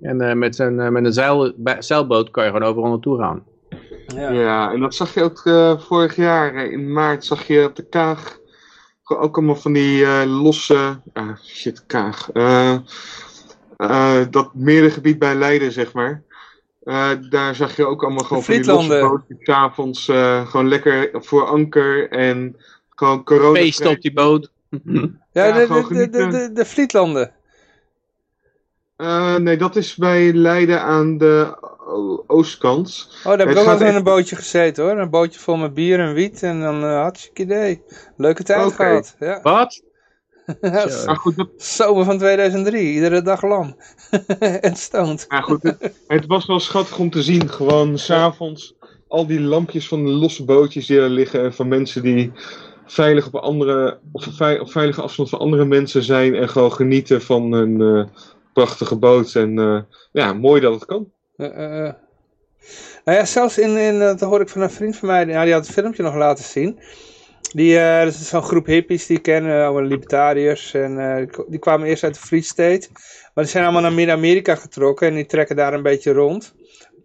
En 0.00 0.20
eh, 0.20 0.34
met, 0.34 0.56
zijn, 0.56 0.80
eh, 0.80 0.88
met 0.88 1.04
een 1.04 1.12
zeil, 1.12 1.52
bij- 1.56 1.82
zeilboot 1.82 2.30
kan 2.30 2.44
je 2.44 2.50
gewoon 2.50 2.68
overal 2.68 2.90
naartoe 2.90 3.18
gaan. 3.18 3.44
Ja. 4.14 4.30
Ja, 4.30 4.72
en 4.72 4.80
dat 4.80 4.94
zag 4.94 5.14
je 5.14 5.22
ook 5.22 5.40
eh, 5.44 5.78
vorig 5.78 6.16
jaar 6.16 6.54
in 6.54 6.92
maart. 6.92 7.24
Zag 7.24 7.46
je 7.46 7.64
op 7.64 7.76
de 7.76 7.88
Kaag 7.88 8.38
gewoon 9.02 9.22
ook 9.22 9.36
allemaal 9.36 9.56
van 9.56 9.72
die 9.72 10.04
eh, 10.04 10.22
losse. 10.42 11.00
Ah, 11.12 11.36
shit, 11.44 11.86
Kaag. 11.86 12.30
Eh, 12.32 12.76
eh, 13.76 14.20
dat 14.30 14.54
merengebied 14.54 15.18
bij 15.18 15.34
Leiden, 15.34 15.72
zeg 15.72 15.92
maar. 15.92 16.22
Eh, 16.82 17.10
daar 17.30 17.54
zag 17.54 17.76
je 17.76 17.86
ook 17.86 18.02
allemaal 18.04 18.24
gewoon 18.24 18.42
van 18.42 18.54
die 18.54 18.64
losse 18.64 18.88
bootjes. 19.00 19.36
's 19.44 19.48
avonds 19.48 20.08
eh, 20.08 20.46
gewoon 20.48 20.68
lekker 20.68 21.08
voor 21.12 21.46
anker 21.46 22.10
en 22.10 22.56
gewoon 22.88 23.24
corona. 23.24 23.58
Feest 23.58 23.86
op 23.86 24.00
die 24.00 24.12
boot. 24.12 24.50
Ja, 24.70 25.08
Ja, 25.32 25.52
de, 25.52 25.58
de, 25.58 25.66
de, 25.66 25.74
de, 25.74 25.82
genieten. 25.84 26.30
de, 26.30 26.50
de 26.52 26.64
Vlietlanden. 26.64 27.32
Eh, 29.00 29.36
nee, 29.36 29.56
dat 29.56 29.76
is 29.76 29.94
bij 29.94 30.32
Leiden 30.32 30.82
aan 30.82 31.18
de 31.18 31.56
oostkant. 32.26 33.08
Oh, 33.18 33.24
daar 33.24 33.38
heb 33.38 33.48
ik 33.48 33.56
ook 33.56 33.66
altijd 33.66 33.90
in 33.90 33.96
een 33.96 34.02
bootje 34.02 34.36
gezeten 34.36 34.84
hoor. 34.84 34.98
Een 34.98 35.10
bootje 35.10 35.40
vol 35.40 35.56
met 35.56 35.74
bier 35.74 36.00
en 36.00 36.14
wiet 36.14 36.42
en 36.42 36.60
dan 36.60 36.84
uh, 36.84 37.00
hartstikke 37.00 37.42
idee. 37.42 37.82
Leuke 38.16 38.42
tijd 38.42 38.72
gehad. 38.72 39.16
Ja. 39.18 39.40
Wat? 39.52 39.82
Ja. 40.60 40.86
Maar 41.06 41.16
goed, 41.16 41.36
dat, 41.36 41.48
Zomer 41.56 42.04
van 42.04 42.18
2003, 42.18 42.92
iedere 42.92 43.22
dag 43.22 43.42
lam. 43.42 43.76
en 44.60 44.76
stoned. 44.76 45.24
Maar 45.28 45.42
goed, 45.42 45.62
het, 45.62 45.92
het 46.06 46.26
was 46.26 46.46
wel 46.46 46.60
schattig 46.60 46.98
om 46.98 47.10
te 47.10 47.22
zien. 47.22 47.48
Gewoon 47.48 47.98
s'avonds 47.98 48.74
al 49.08 49.26
die 49.26 49.40
lampjes 49.40 49.88
van 49.88 50.04
de 50.04 50.10
losse 50.10 50.44
bootjes 50.44 50.86
die 50.86 51.00
er 51.00 51.08
liggen. 51.08 51.42
En 51.42 51.54
van 51.54 51.68
mensen 51.68 52.02
die 52.02 52.32
veilig 52.86 53.26
op, 53.26 53.34
andere, 53.34 53.98
op 54.12 54.70
veilige 54.70 55.02
afstand 55.02 55.28
van 55.28 55.38
andere 55.38 55.64
mensen 55.64 56.02
zijn. 56.02 56.34
En 56.34 56.48
gewoon 56.48 56.72
genieten 56.72 57.22
van 57.22 57.52
een 57.52 57.80
eh, 57.80 58.04
prachtige 58.64 58.96
boot. 58.96 59.34
En 59.34 59.58
eh, 59.58 59.80
ja, 60.12 60.32
mooi 60.32 60.60
dat 60.60 60.74
het 60.74 60.84
kan. 60.84 61.12
Eh, 61.36 61.86
eh. 61.86 61.94
Nou 63.04 63.18
ja, 63.18 63.24
zelfs 63.24 63.58
in, 63.58 63.76
in, 63.76 63.98
dat 63.98 64.20
hoor 64.20 64.40
ik 64.40 64.48
van 64.48 64.62
een 64.62 64.70
vriend 64.70 64.96
van 64.96 65.08
mij, 65.08 65.24
die 65.24 65.34
had 65.34 65.66
het 65.66 65.74
filmpje 65.74 66.02
nog 66.02 66.14
laten 66.14 66.44
zien. 66.44 66.78
Die, 67.52 67.74
dat 67.78 68.06
is 68.06 68.28
zo'n 68.28 68.42
groep 68.42 68.66
hippies 68.66 69.06
die 69.06 69.16
ik 69.16 69.22
ken, 69.22 69.44
allemaal 69.44 69.82
libertariërs. 69.82 70.74
En 70.74 71.28
die 71.48 71.58
kwamen 71.58 71.88
eerst 71.88 72.04
uit 72.04 72.14
de 72.14 72.20
Free 72.20 72.42
State. 72.42 72.88
Maar 73.34 73.44
die 73.44 73.52
zijn 73.52 73.64
allemaal 73.64 73.82
naar 73.82 73.92
Midden-Amerika 73.92 74.54
getrokken 74.54 75.08
en 75.08 75.14
die 75.14 75.26
trekken 75.26 75.56
daar 75.56 75.74
een 75.74 75.82
beetje 75.82 76.12
rond. 76.12 76.54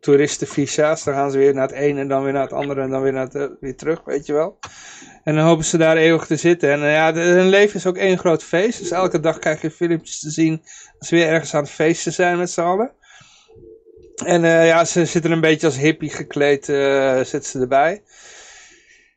Toeristenvisa's, 0.05 1.03
dan 1.03 1.13
gaan 1.13 1.31
ze 1.31 1.37
weer 1.37 1.53
naar 1.53 1.67
het 1.67 1.75
ene 1.75 1.99
en 1.99 2.07
dan 2.07 2.23
weer 2.23 2.33
naar 2.33 2.41
het 2.41 2.53
andere 2.53 2.81
en 2.81 2.89
dan 2.89 3.01
weer, 3.01 3.13
naar 3.13 3.27
eh, 3.27 3.45
weer 3.59 3.75
terug, 3.75 4.01
weet 4.05 4.25
je 4.25 4.33
wel. 4.33 4.57
En 5.23 5.35
dan 5.35 5.45
hopen 5.45 5.65
ze 5.65 5.77
daar 5.77 5.97
eeuwig 5.97 6.25
te 6.25 6.35
zitten. 6.35 6.71
En 6.71 6.83
eh, 6.83 6.93
ja, 6.93 7.13
hun 7.13 7.49
leven 7.49 7.75
is 7.75 7.85
ook 7.85 7.97
één 7.97 8.17
groot 8.17 8.43
feest. 8.43 8.79
Dus 8.79 8.91
elke 8.91 9.19
dag 9.19 9.39
krijg 9.39 9.61
je 9.61 9.71
filmpjes 9.71 10.19
te 10.19 10.29
zien 10.29 10.61
als 10.99 11.07
ze 11.07 11.15
weer 11.15 11.27
ergens 11.27 11.53
aan 11.53 11.63
het 11.63 11.71
feesten 11.71 12.13
zijn 12.13 12.37
met 12.37 12.49
z'n 12.49 12.61
allen. 12.61 12.91
En 14.25 14.43
eh, 14.43 14.67
ja, 14.67 14.85
ze 14.85 15.05
zitten 15.05 15.31
een 15.31 15.41
beetje 15.41 15.67
als 15.67 15.77
hippie 15.77 16.09
gekleed, 16.09 16.65
zitten 17.25 17.43
ze 17.51 17.59
erbij. 17.59 18.01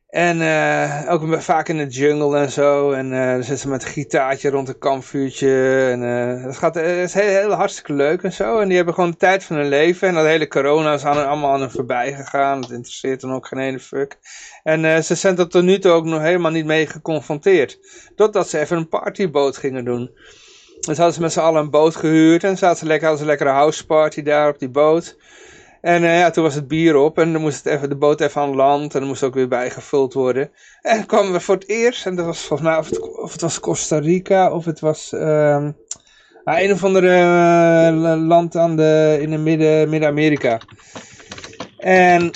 En 0.08 0.40
eh, 0.40 1.12
ook 1.12 1.42
vaak 1.42 1.68
in 1.68 1.76
de 1.76 1.86
jungle 1.86 2.38
en 2.38 2.50
zo. 2.50 2.92
En 2.92 3.12
eh, 3.12 3.32
dan 3.32 3.42
zitten 3.42 3.58
ze 3.58 3.68
met 3.68 3.82
een 3.82 3.88
gitaartje 3.88 4.50
rond 4.50 4.68
een 4.68 4.78
kampvuurtje. 4.78 5.88
En 5.90 6.00
het, 6.00 6.56
gaat, 6.56 6.76
is 6.76 7.14
heel, 7.14 7.28
heel 7.28 7.52
hartstikke 7.52 7.92
leuk 7.92 8.22
en 8.22 8.32
zo. 8.32 8.58
En 8.58 8.66
die 8.66 8.76
hebben 8.76 8.94
gewoon 8.94 9.10
de 9.10 9.16
tijd 9.16 9.44
van 9.44 9.56
hun 9.56 9.68
leven. 9.68 10.08
En 10.08 10.14
dat 10.14 10.24
hele 10.24 10.48
corona 10.48 10.94
is 10.94 11.04
aan, 11.04 11.26
allemaal 11.26 11.52
aan 11.52 11.60
hen 11.60 11.70
voorbij 11.70 12.12
gegaan. 12.14 12.60
Het 12.60 12.70
interesseert 12.70 13.22
hen 13.22 13.30
ook 13.30 13.46
geen 13.46 13.58
ene 13.58 13.80
fuck. 13.80 14.18
En 14.62 15.04
ze 15.04 15.14
zijn 15.14 15.38
er 15.38 15.48
tot 15.48 15.62
nu 15.62 15.78
toe 15.78 15.92
ook 15.92 16.04
nog 16.04 16.20
helemaal 16.20 16.50
niet 16.50 16.66
mee 16.66 16.86
geconfronteerd. 16.86 17.78
Totdat 18.16 18.48
ze 18.48 18.58
even 18.58 18.76
een 18.76 18.88
partyboot 18.88 19.56
gingen 19.56 19.84
doen. 19.84 20.10
Dus 20.80 20.96
hadden 20.96 21.14
ze 21.14 21.20
met 21.20 21.32
z'n 21.32 21.40
allen 21.40 21.62
een 21.62 21.70
boot 21.70 21.96
gehuurd. 21.96 22.44
En 22.44 22.58
zaten 22.58 22.78
ze 22.78 22.86
lekker, 22.86 23.06
hadden 23.08 23.24
een 23.26 23.30
lekkere 23.30 23.56
houseparty 23.56 24.22
daar 24.22 24.48
op 24.48 24.58
die 24.58 24.70
boot. 24.70 25.16
En 25.80 26.04
eh, 26.04 26.18
ja, 26.18 26.30
toen 26.30 26.44
was 26.44 26.54
het 26.54 26.68
bier 26.68 26.96
op 26.96 27.18
en 27.18 27.32
dan 27.32 27.40
moest 27.40 27.64
het 27.64 27.74
even, 27.74 27.88
de 27.88 27.96
boot 27.96 28.20
even 28.20 28.40
aan 28.40 28.54
land 28.54 28.94
en 28.94 29.00
dan 29.00 29.08
moest 29.08 29.22
ook 29.22 29.34
weer 29.34 29.48
bijgevuld 29.48 30.12
worden. 30.12 30.50
En 30.82 31.06
kwamen 31.06 31.32
we 31.32 31.40
voor 31.40 31.54
het 31.54 31.68
eerst, 31.68 32.06
en 32.06 32.16
dat 32.16 32.24
was 32.26 32.40
volgens 32.40 32.68
mij, 32.68 32.78
of 33.22 33.32
het, 33.32 33.40
was 33.40 33.60
Costa 33.60 33.98
Rica 33.98 34.52
of 34.52 34.64
het 34.64 34.80
was 34.80 35.12
ehm, 35.12 35.70
ah, 36.44 36.60
een 36.60 36.72
of 36.72 36.84
andere 36.84 37.14
eh, 37.14 38.26
land 38.26 38.56
aan 38.56 38.76
de, 38.76 39.18
in 39.20 39.30
de 39.30 39.38
midden, 39.38 39.88
Midden-Amerika. 39.88 40.58
En, 41.78 42.30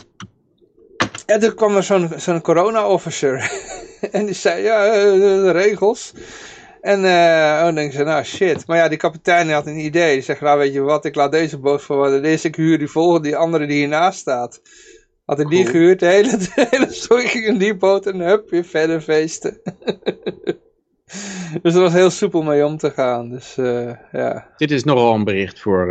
en 1.27 1.41
toen 1.41 1.55
kwam 1.55 1.77
er 1.77 1.83
zo'n 1.83 2.11
zo'n 2.17 2.41
corona-officer 2.41 3.51
en 4.13 4.27
die 4.27 4.35
zei, 4.35 4.63
ja, 4.63 4.87
eh, 4.87 5.03
de 5.23 5.51
regels. 5.51 6.13
En 6.83 6.99
oh, 6.99 7.63
dan 7.63 7.75
denken 7.75 7.99
ze, 7.99 8.05
nou 8.05 8.25
shit. 8.25 8.67
Maar 8.67 8.77
ja, 8.77 8.89
die 8.89 8.99
kapitein 8.99 9.51
had 9.51 9.67
een 9.67 9.85
idee. 9.85 10.13
Die 10.13 10.23
zegt, 10.23 10.41
nou 10.41 10.59
weet 10.59 10.73
je 10.73 10.81
wat, 10.81 11.05
ik 11.05 11.15
laat 11.15 11.33
deze 11.33 11.59
boot 11.59 11.83
voor 11.83 11.97
wat 11.97 12.13
het 12.13 12.25
is. 12.25 12.45
Ik 12.45 12.57
huur 12.57 12.79
die 12.79 12.89
volgende, 12.89 13.29
die 13.29 13.37
andere 13.37 13.67
die 13.67 13.77
hiernaast 13.77 14.19
staat. 14.19 14.61
Had 15.25 15.37
hij 15.37 15.47
die 15.47 15.67
gehuurd, 15.67 16.01
de 16.01 16.07
hele, 16.07 16.37
de 16.55 16.67
hele 16.71 16.93
story 16.93 17.27
ging 17.27 17.47
in 17.47 17.59
die 17.59 17.77
boot 17.77 18.07
en 18.07 18.21
hup, 18.21 18.51
weer 18.51 18.65
verder 18.65 19.01
feesten. 19.01 19.61
dus 21.63 21.75
er 21.75 21.81
was 21.81 21.93
heel 21.93 22.11
soepel 22.11 22.43
mee 22.43 22.67
om 22.67 22.77
te 22.77 22.91
gaan. 22.91 23.31
Dus 23.31 23.57
eh, 23.57 23.93
ja. 24.13 24.47
Dit 24.57 24.71
is 24.71 24.85
nogal 24.85 25.15
een 25.15 25.25
bericht 25.25 25.61
voor 25.61 25.87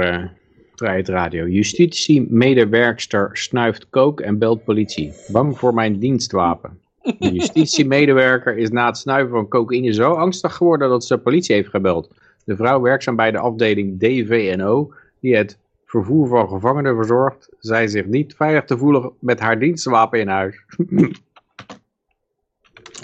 Vrijheid 0.75 1.09
Radio. 1.09 1.47
Justitie-medewerkster 1.47 3.29
snuift 3.33 3.89
kook 3.89 4.21
en 4.21 4.37
belt 4.37 4.63
politie. 4.63 5.13
Bang 5.27 5.57
voor 5.57 5.73
mijn 5.73 5.99
dienstwapen. 5.99 6.79
De 7.01 7.31
justitiemedewerker 7.33 8.57
is 8.57 8.69
na 8.69 8.85
het 8.85 8.97
snuiven 8.97 9.31
van 9.31 9.47
cocaïne 9.47 9.93
zo 9.93 10.13
angstig 10.13 10.55
geworden 10.55 10.89
dat 10.89 11.05
ze 11.05 11.15
de 11.15 11.21
politie 11.21 11.55
heeft 11.55 11.69
gebeld. 11.69 12.13
De 12.45 12.55
vrouw 12.55 12.81
werkzaam 12.81 13.15
bij 13.15 13.31
de 13.31 13.37
afdeling 13.37 13.99
DVNO, 13.99 14.93
die 15.19 15.35
het 15.35 15.57
vervoer 15.85 16.27
van 16.27 16.47
gevangenen 16.47 16.95
verzorgt, 16.95 17.49
zei 17.59 17.89
zich 17.89 18.05
niet 18.05 18.35
veilig 18.35 18.63
te 18.63 18.77
voelen 18.77 19.11
met 19.19 19.39
haar 19.39 19.59
dienstwapen 19.59 20.19
in 20.19 20.27
huis. 20.27 20.65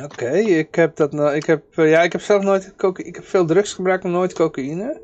Oké, 0.03 0.32
ik 0.32 0.76
heb 0.76 0.95
dat 0.95 1.11
nou, 1.11 1.36
ik 1.36 1.45
heb, 1.45 1.78
eh, 1.78 1.90
ja, 1.90 2.02
ik 2.02 2.11
heb 2.11 2.22
zelf 2.22 2.44
nooit 2.44 2.74
cocaïne, 2.76 3.10
ik 3.10 3.15
heb 3.15 3.26
veel 3.26 3.45
drugs 3.45 3.74
gebruikt, 3.74 4.03
maar 4.03 4.11
nooit 4.11 4.34
cocaïne. 4.34 5.02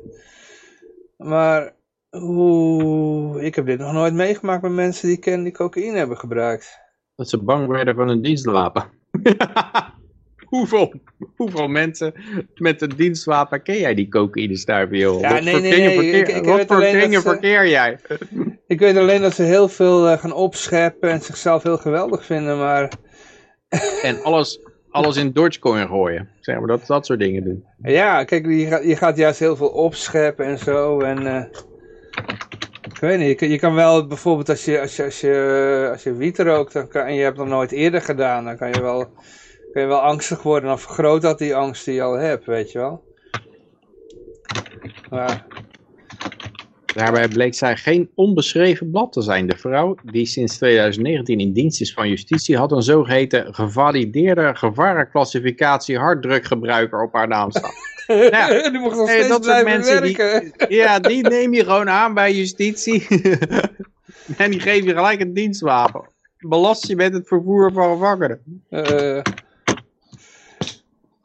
Maar, 1.16 1.72
oeh, 2.12 3.42
ik 3.42 3.54
heb 3.54 3.66
dit 3.66 3.78
nog 3.78 3.92
nooit 3.92 4.14
meegemaakt 4.14 4.62
met 4.62 4.72
mensen 4.72 5.08
die 5.08 5.18
ken 5.18 5.42
die 5.42 5.52
cocaïne 5.52 5.96
hebben 5.96 6.18
gebruikt. 6.18 6.83
Dat 7.16 7.28
ze 7.28 7.38
bang 7.42 7.66
werden 7.66 7.94
van 7.94 8.08
een 8.08 8.22
dienstwapen. 8.22 8.84
hoeveel, 10.44 10.92
hoeveel 11.36 11.68
mensen 11.68 12.12
met 12.54 12.82
een 12.82 12.92
dienstwapen 12.96 13.62
ken 13.62 13.78
jij 13.78 13.94
die 13.94 14.08
cocaïne 14.08 14.56
stuiven, 14.56 14.98
joh? 14.98 15.20
Ja, 15.20 15.32
wat 15.32 15.42
nee, 15.42 15.60
nee, 15.60 15.70
nee, 15.80 15.92
verkeer, 15.94 16.14
ik- 16.14 16.28
ik 16.28 16.44
wat 16.44 16.66
voor 16.66 16.82
ze- 16.82 17.20
verkeer 17.20 17.68
jij? 17.68 17.98
Ik 18.66 18.78
weet 18.78 18.96
alleen 18.96 19.20
dat 19.20 19.34
ze 19.34 19.42
heel 19.42 19.68
veel 19.68 20.08
eh, 20.08 20.18
gaan 20.18 20.32
opscheppen 20.32 21.10
en 21.10 21.20
zichzelf 21.20 21.62
heel 21.62 21.76
geweldig 21.76 22.24
vinden, 22.24 22.58
maar 22.58 22.88
En 24.02 24.22
alles, 24.22 24.60
alles 24.90 25.16
in 25.16 25.32
Dogecoin 25.32 25.86
gooien. 25.88 26.28
Zeg 26.40 26.58
maar, 26.58 26.66
dat, 26.66 26.86
dat 26.86 27.06
soort 27.06 27.18
dingen 27.18 27.44
doen. 27.44 27.64
ja, 27.82 28.24
kijk, 28.24 28.46
je 28.46 28.66
gaat, 28.66 28.84
je 28.84 28.96
gaat 28.96 29.16
juist 29.16 29.38
heel 29.38 29.56
veel 29.56 29.68
opscheppen 29.68 30.44
en 30.46 30.58
zo 30.58 31.00
en 31.00 31.26
eh, 31.26 31.44
weet 33.04 33.18
niet, 33.18 33.28
je, 33.28 33.34
kan- 33.34 33.48
je 33.48 33.58
kan 33.58 33.74
wel 33.74 34.06
bijvoorbeeld 34.06 34.48
als 34.48 34.64
je, 34.64 34.80
als 34.80 34.96
je, 34.96 35.04
als 35.04 35.20
je, 35.20 35.88
als 35.92 36.02
je 36.02 36.14
wiet 36.14 36.38
rookt 36.38 36.72
dan 36.72 36.88
kan, 36.88 37.06
en 37.06 37.14
je 37.14 37.22
hebt 37.22 37.36
dat 37.36 37.46
nooit 37.46 37.72
eerder 37.72 38.02
gedaan, 38.02 38.44
dan 38.44 38.56
kan 38.56 38.68
je 38.68 38.80
wel, 38.80 39.12
kan 39.72 39.82
je 39.82 39.88
wel 39.88 40.00
angstig 40.00 40.42
worden, 40.42 40.68
dan 40.68 40.78
vergroot 40.78 41.22
dat 41.22 41.38
die 41.38 41.54
angst 41.54 41.84
die 41.84 41.94
je 41.94 42.02
al 42.02 42.18
hebt, 42.18 42.44
weet 42.46 42.72
je 42.72 42.78
wel. 42.78 43.02
Maar, 45.10 45.46
Daarbij 46.94 47.28
bleek 47.28 47.54
zij 47.54 47.76
geen 47.76 48.10
onbeschreven 48.14 48.90
blad 48.90 49.12
te 49.12 49.22
zijn. 49.22 49.46
De 49.46 49.56
vrouw, 49.56 49.96
die 50.02 50.26
sinds 50.26 50.56
2019 50.56 51.38
in 51.40 51.52
dienst 51.52 51.80
is 51.80 51.92
van 51.92 52.08
justitie, 52.08 52.56
had 52.56 52.72
een 52.72 52.82
zogeheten 52.82 53.54
gevalideerde 53.54 54.54
gevarenclassificatie 54.54 55.98
harddrukgebruiker 55.98 57.02
op 57.02 57.12
haar 57.12 57.28
naam 57.28 57.50
staan. 57.50 57.72
Ja. 58.06 58.46
die 58.70 58.78
mocht 58.80 58.96
nog 58.96 59.10
steeds 59.10 59.38
blijven 59.38 59.64
mensen 59.64 60.02
die- 60.02 60.16
werken. 60.16 60.52
Ja, 60.76 60.98
die 60.98 61.28
neem 61.28 61.54
je 61.54 61.64
gewoon 61.64 61.88
aan 61.90 62.14
bij 62.14 62.32
justitie. 62.32 63.06
en 64.36 64.50
die 64.50 64.60
geef 64.60 64.84
je 64.84 64.94
gelijk 64.94 65.20
een 65.20 65.34
dienstwapen. 65.34 66.12
Belast 66.38 66.86
je 66.86 66.96
met 66.96 67.12
het 67.12 67.26
vervoer 67.28 67.72
van 67.72 67.92
gevangenen. 67.92 68.62
Eh, 68.70 69.20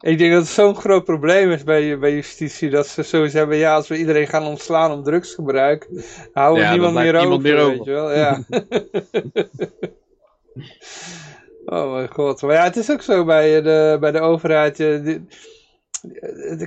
ik 0.00 0.18
denk 0.18 0.32
dat 0.32 0.42
het 0.42 0.50
zo'n 0.50 0.74
groot 0.76 1.04
probleem 1.04 1.50
is 1.50 1.64
bij, 1.64 1.98
bij 1.98 2.14
justitie 2.14 2.70
dat 2.70 2.86
ze 2.86 3.02
sowieso 3.02 3.38
hebben, 3.38 3.56
ja, 3.56 3.74
als 3.74 3.88
we 3.88 3.96
iedereen 3.98 4.26
gaan 4.26 4.46
ontslaan 4.46 4.92
om 4.92 5.02
drugsgebruik, 5.02 5.88
houden 6.32 6.62
we 6.62 6.68
Ja, 6.68 6.72
niemand 6.72 6.94
meer 6.94 7.16
over, 7.16 7.42
weet 7.42 7.84
je 7.84 7.90
wel, 7.90 8.12
ja. 8.14 8.42
oh 11.64 11.92
mijn 11.92 12.08
god, 12.12 12.42
maar 12.42 12.54
ja, 12.54 12.64
het 12.64 12.76
is 12.76 12.90
ook 12.90 13.02
zo 13.02 13.24
bij 13.24 13.62
de, 13.62 13.96
bij 14.00 14.10
de 14.10 14.20
overheid, 14.20 14.80
eh, 14.80 15.08
eh, 15.14 15.20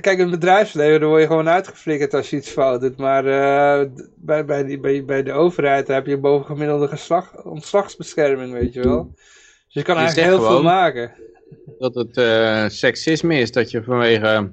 kijk, 0.00 0.18
in 0.18 0.20
het 0.20 0.30
bedrijfsleven 0.30 1.00
dan 1.00 1.08
word 1.08 1.20
je 1.20 1.26
gewoon 1.26 1.48
uitgeflikkerd 1.48 2.14
als 2.14 2.30
je 2.30 2.36
iets 2.36 2.50
fout 2.50 2.80
doet, 2.80 2.96
maar 2.96 3.26
eh, 3.26 3.88
bij, 4.14 4.44
bij, 4.44 4.64
die, 4.64 4.80
bij, 4.80 5.04
bij 5.04 5.22
de 5.22 5.32
overheid 5.32 5.88
heb 5.88 6.06
je 6.06 6.18
bovengemiddelde 6.18 6.88
geslag, 6.88 7.44
ontslagsbescherming, 7.44 8.52
weet 8.52 8.72
je 8.72 8.80
wel. 8.80 9.12
Dus 9.14 9.74
je 9.74 9.82
kan 9.82 9.94
Je 9.94 10.00
eigenlijk 10.00 10.30
heel 10.30 10.46
veel 10.46 10.62
maken. 10.62 11.12
Dat 11.78 11.94
het 11.94 12.16
eh, 12.16 12.68
seksisme 12.68 13.38
is 13.38 13.52
dat 13.52 13.70
je 13.70 13.82
vanwege, 13.82 14.50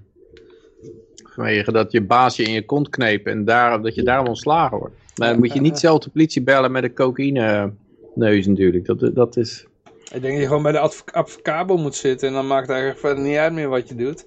vanwege 1.23 1.71
dat 1.71 1.91
je 1.91 2.01
baas 2.01 2.35
je 2.35 2.43
in 2.43 2.53
je 2.53 2.65
kont 2.65 2.89
kneep 2.89 3.27
en 3.27 3.45
daar, 3.45 3.81
dat 3.81 3.95
je 3.95 4.03
daarom 4.03 4.27
ontslagen 4.27 4.77
wordt. 4.77 4.95
Maar 5.15 5.29
dan 5.29 5.39
moet 5.39 5.53
je 5.53 5.61
niet 5.61 5.79
zelf 5.79 5.99
de 5.99 6.09
politie 6.09 6.43
bellen 6.43 6.71
met 6.71 6.83
een 6.83 6.93
cocaïne 6.93 7.73
neus 8.15 8.47
natuurlijk. 8.47 8.85
Dat, 8.85 9.15
dat 9.15 9.37
is... 9.37 9.65
Ik 10.13 10.21
denk 10.21 10.33
dat 10.33 10.41
je 10.41 10.47
gewoon 10.47 10.63
bij 10.63 10.71
de 10.71 10.79
adv 10.79 11.01
advocabel 11.05 11.77
moet 11.77 11.95
zitten 11.95 12.27
en 12.27 12.33
dan 12.33 12.47
maakt 12.47 12.67
het 12.67 12.77
eigenlijk 12.77 13.19
niet 13.19 13.37
uit 13.37 13.53
meer 13.53 13.69
wat 13.69 13.89
je 13.89 13.95
doet. 13.95 14.25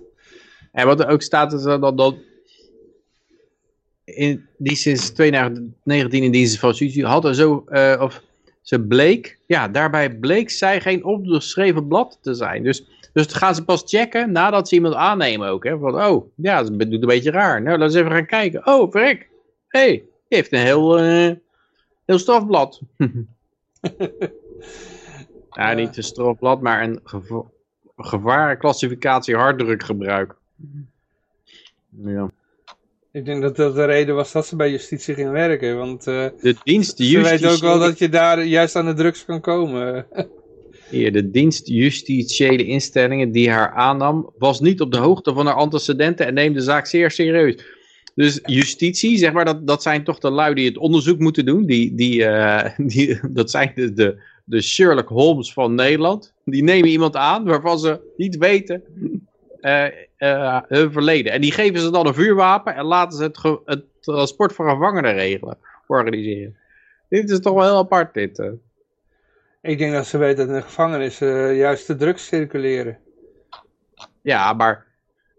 En 0.75 0.87
wat 0.87 1.01
er 1.01 1.09
ook 1.09 1.23
staat 1.23 1.53
is 1.53 1.63
dat, 1.63 1.99
dat, 1.99 2.15
in, 4.05 4.47
die 4.59 4.77
sinds 4.77 5.11
2019 5.11 6.23
in 6.23 6.31
dienst 6.31 6.59
van 6.59 6.69
justitie 6.69 7.05
hadden 7.05 7.35
zo, 7.35 7.65
eh, 7.67 8.01
of 8.01 8.23
ze 8.63 8.81
bleek, 8.81 9.39
ja, 9.47 9.69
daarbij 9.69 10.15
bleek 10.15 10.51
zij 10.51 10.81
geen 10.81 11.05
opgeschreven 11.05 11.89
blad 11.89 12.19
te 12.21 12.35
zijn. 12.35 12.63
Dus, 12.63 12.85
dus 13.13 13.27
dat 13.27 13.35
gaan 13.35 13.55
ze 13.55 13.65
pas 13.65 13.83
checken 13.87 14.33
nadat 14.33 14.69
ze 14.69 14.75
iemand 14.75 14.95
aannemen 14.95 15.49
ook. 15.49 15.65
Hè? 15.65 15.79
Van, 15.79 16.05
oh, 16.05 16.27
ja, 16.37 16.63
dat 16.63 16.79
doet 16.79 16.93
een 16.93 17.01
beetje 17.01 17.31
raar. 17.31 17.63
Nou, 17.63 17.79
laten 17.79 17.95
we 17.95 18.01
even 18.01 18.13
gaan 18.13 18.27
kijken. 18.27 18.67
Oh, 18.67 18.91
verrek. 18.91 19.29
Hé, 19.69 19.81
hey, 19.81 19.91
die 20.29 20.39
heeft 20.39 20.53
een 20.53 20.59
heel, 20.59 20.99
eh, 20.99 21.33
heel 22.05 22.19
strafblad. 22.19 22.81
ja, 25.51 25.73
niet 25.73 25.97
een 25.97 26.03
strafblad, 26.03 26.61
maar 26.61 26.83
een 26.83 27.01
geva 27.05 27.43
gevarenclassificatie 27.97 29.37
harddrukgebruik. 29.37 30.35
Ja. 32.05 32.31
Ik 33.13 33.25
denk 33.25 33.43
dat 33.43 33.57
dat 33.57 33.75
de 33.75 33.85
reden 33.85 34.15
was 34.15 34.33
dat 34.33 34.47
ze 34.47 34.57
bij 34.57 34.71
justitie 34.71 35.15
ging 35.15 35.31
werken. 35.31 35.77
Want 35.77 36.07
eh 36.07 36.27
De 36.41 36.57
dienst 36.65 36.97
ze 36.97 37.21
weten 37.21 37.51
ook 37.51 37.61
wel 37.61 37.79
dat 37.79 37.99
je 37.99 38.09
daar 38.09 38.45
juist 38.45 38.77
aan 38.77 38.87
de 38.87 38.95
drugs 38.95 39.25
kan 39.25 39.41
komen. 39.41 40.07
Hier, 40.89 41.13
de 41.13 41.31
dienst 41.31 41.69
justitiële 41.69 42.65
instellingen 42.65 43.31
die 43.31 43.51
haar 43.51 43.71
aannam, 43.71 44.33
was 44.39 44.61
niet 44.61 44.81
op 44.81 44.93
de 44.93 44.99
hoogte 44.99 45.33
van 45.33 45.47
haar 45.47 45.55
antecedenten 45.55 46.27
en 46.27 46.35
neemt 46.35 46.55
de 46.55 46.61
zaak 46.61 46.87
zeer 46.87 47.11
serieus. 47.11 47.65
Dus 48.15 48.41
justitie, 48.45 49.19
zeg 49.19 49.33
maar, 49.33 49.45
dat, 49.45 49.67
dat 49.67 49.83
zijn 49.83 50.05
toch 50.05 50.19
de 50.19 50.31
lui 50.31 50.55
die 50.55 50.67
het 50.67 50.79
onderzoek 50.79 51.19
moeten 51.19 51.45
doen. 51.45 51.67
Die, 51.67 51.95
die, 51.95 52.25
eh, 52.25 52.79
die, 52.93 53.21
dat 53.31 53.51
zijn 53.51 53.73
de, 53.75 53.93
de 53.93 54.23
de 54.45 54.61
Sherlock 54.61 55.09
Holmes 55.09 55.53
van 55.53 55.75
Nederland. 55.75 56.33
Die 56.45 56.63
nemen 56.63 56.89
iemand 56.89 57.17
aan 57.17 57.45
waarvan 57.45 57.79
ze 57.79 58.01
niet 58.17 58.37
weten 58.37 58.83
verleden. 60.91 61.33
En 61.33 61.41
die 61.41 61.53
geven 61.53 61.81
ze 61.81 61.91
dan 61.91 62.07
een 62.07 62.15
vuurwapen 62.15 62.75
en 62.75 62.85
laten 62.85 63.19
ze 63.19 63.23
het, 63.25 63.39
het 63.65 63.85
transport 64.01 64.53
van 64.53 64.71
gevangenen 64.71 65.15
regelen, 65.15 65.59
organiseren. 65.87 66.57
Dit 67.09 67.31
is 67.31 67.41
toch 67.41 67.55
wel 67.55 67.63
heel 67.65 67.77
apart, 67.79 68.15
dit. 68.15 68.39
eh. 68.39 68.49
Ik 69.63 69.79
denk 69.79 69.93
dat 69.93 70.07
ze 70.07 70.19
weten 70.19 70.37
dat 70.37 70.49
in 70.49 70.55
de 70.55 70.63
gevangenis 70.67 71.21
eh, 71.21 71.57
juist 71.59 71.87
de 71.87 71.97
drugs 71.97 72.27
circuleren. 72.27 72.99
Ja, 74.23 74.53
maar, 74.53 74.87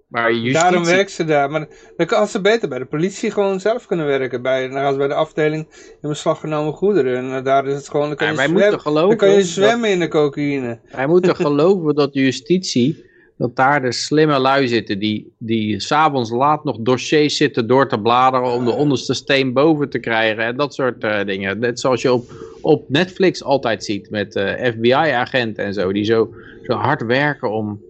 maar 0.08 0.32
justitie... 0.32 0.54
Daarom 0.54 0.86
werkt 0.86 1.12
ze 1.12 1.26
daar. 1.26 1.50
Maar 1.50 1.68
dan 1.98 2.06
kan 2.06 2.28
ze 2.28 2.42
beter 2.42 2.70
bij 2.70 2.80
de 2.80 2.86
politie 2.86 3.32
gewoon 3.32 3.60
zelf 3.60 3.86
kunnen 3.86 4.06
werken. 4.06 4.42
Bij, 4.42 4.68
dan 4.68 4.78
gaan 4.78 4.92
ze 4.92 4.98
bij 4.98 5.08
de 5.08 5.14
afdeling 5.14 5.68
in 6.02 6.10
beslag 6.10 6.40
genomen 6.40 6.74
goederen. 6.74 7.18
En 7.18 7.38
eh, 7.38 7.44
daar 7.44 7.68
is 7.68 7.76
het 7.76 7.90
gewoon, 7.90 8.08
dan 8.08 8.16
kan, 8.18 8.28
je, 8.28 8.36
wij 8.36 8.48
zwem- 8.48 8.60
moeten 8.62 8.80
geloven 8.80 9.10
dan 9.10 9.18
kan 9.18 9.30
je 9.30 9.36
dat- 9.36 9.46
zwemmen 9.46 9.90
in 9.90 10.00
de 10.00 10.08
cocaïne. 10.08 10.80
Wij 10.92 11.08
moeten 11.08 11.36
geloven 11.46 11.96
dat 11.96 12.14
de 12.14 12.20
justitie, 12.22 13.06
dat 13.38 13.56
daar 13.56 13.82
de 13.82 13.92
slimme 13.92 14.40
lui 14.40 14.68
zitten, 14.68 15.00
die, 15.00 15.34
die 15.38 15.80
s'avonds 15.80 16.30
laat 16.30 16.64
nog 16.64 16.78
dossiers 16.80 17.38
zitten 17.38 17.68
door 17.68 17.90
te 17.90 18.00
bladeren 18.00 18.52
om 18.52 18.66
de 18.66 18.72
onderste 18.72 19.14
steen 19.14 19.54
boven 19.54 19.90
te 19.90 20.00
krijgen 20.00 20.44
en 20.44 20.58
dat 20.58 20.74
soort 20.74 21.04
eh, 21.04 21.26
dingen. 21.26 21.60
Net 21.60 21.80
zoals 21.80 22.02
je 22.02 22.14
op, 22.14 22.32
op 22.62 22.90
Netflix 22.90 23.44
altijd 23.44 23.84
ziet 23.84 24.10
met 24.10 24.36
eh, 24.36 24.72
FBI-agenten 24.72 25.64
en 25.66 25.74
zo, 25.74 25.92
die 25.92 26.04
zo, 26.04 26.34
zo 26.64 26.74
hard 26.74 27.06
werken 27.06 27.52
om, 27.52 27.82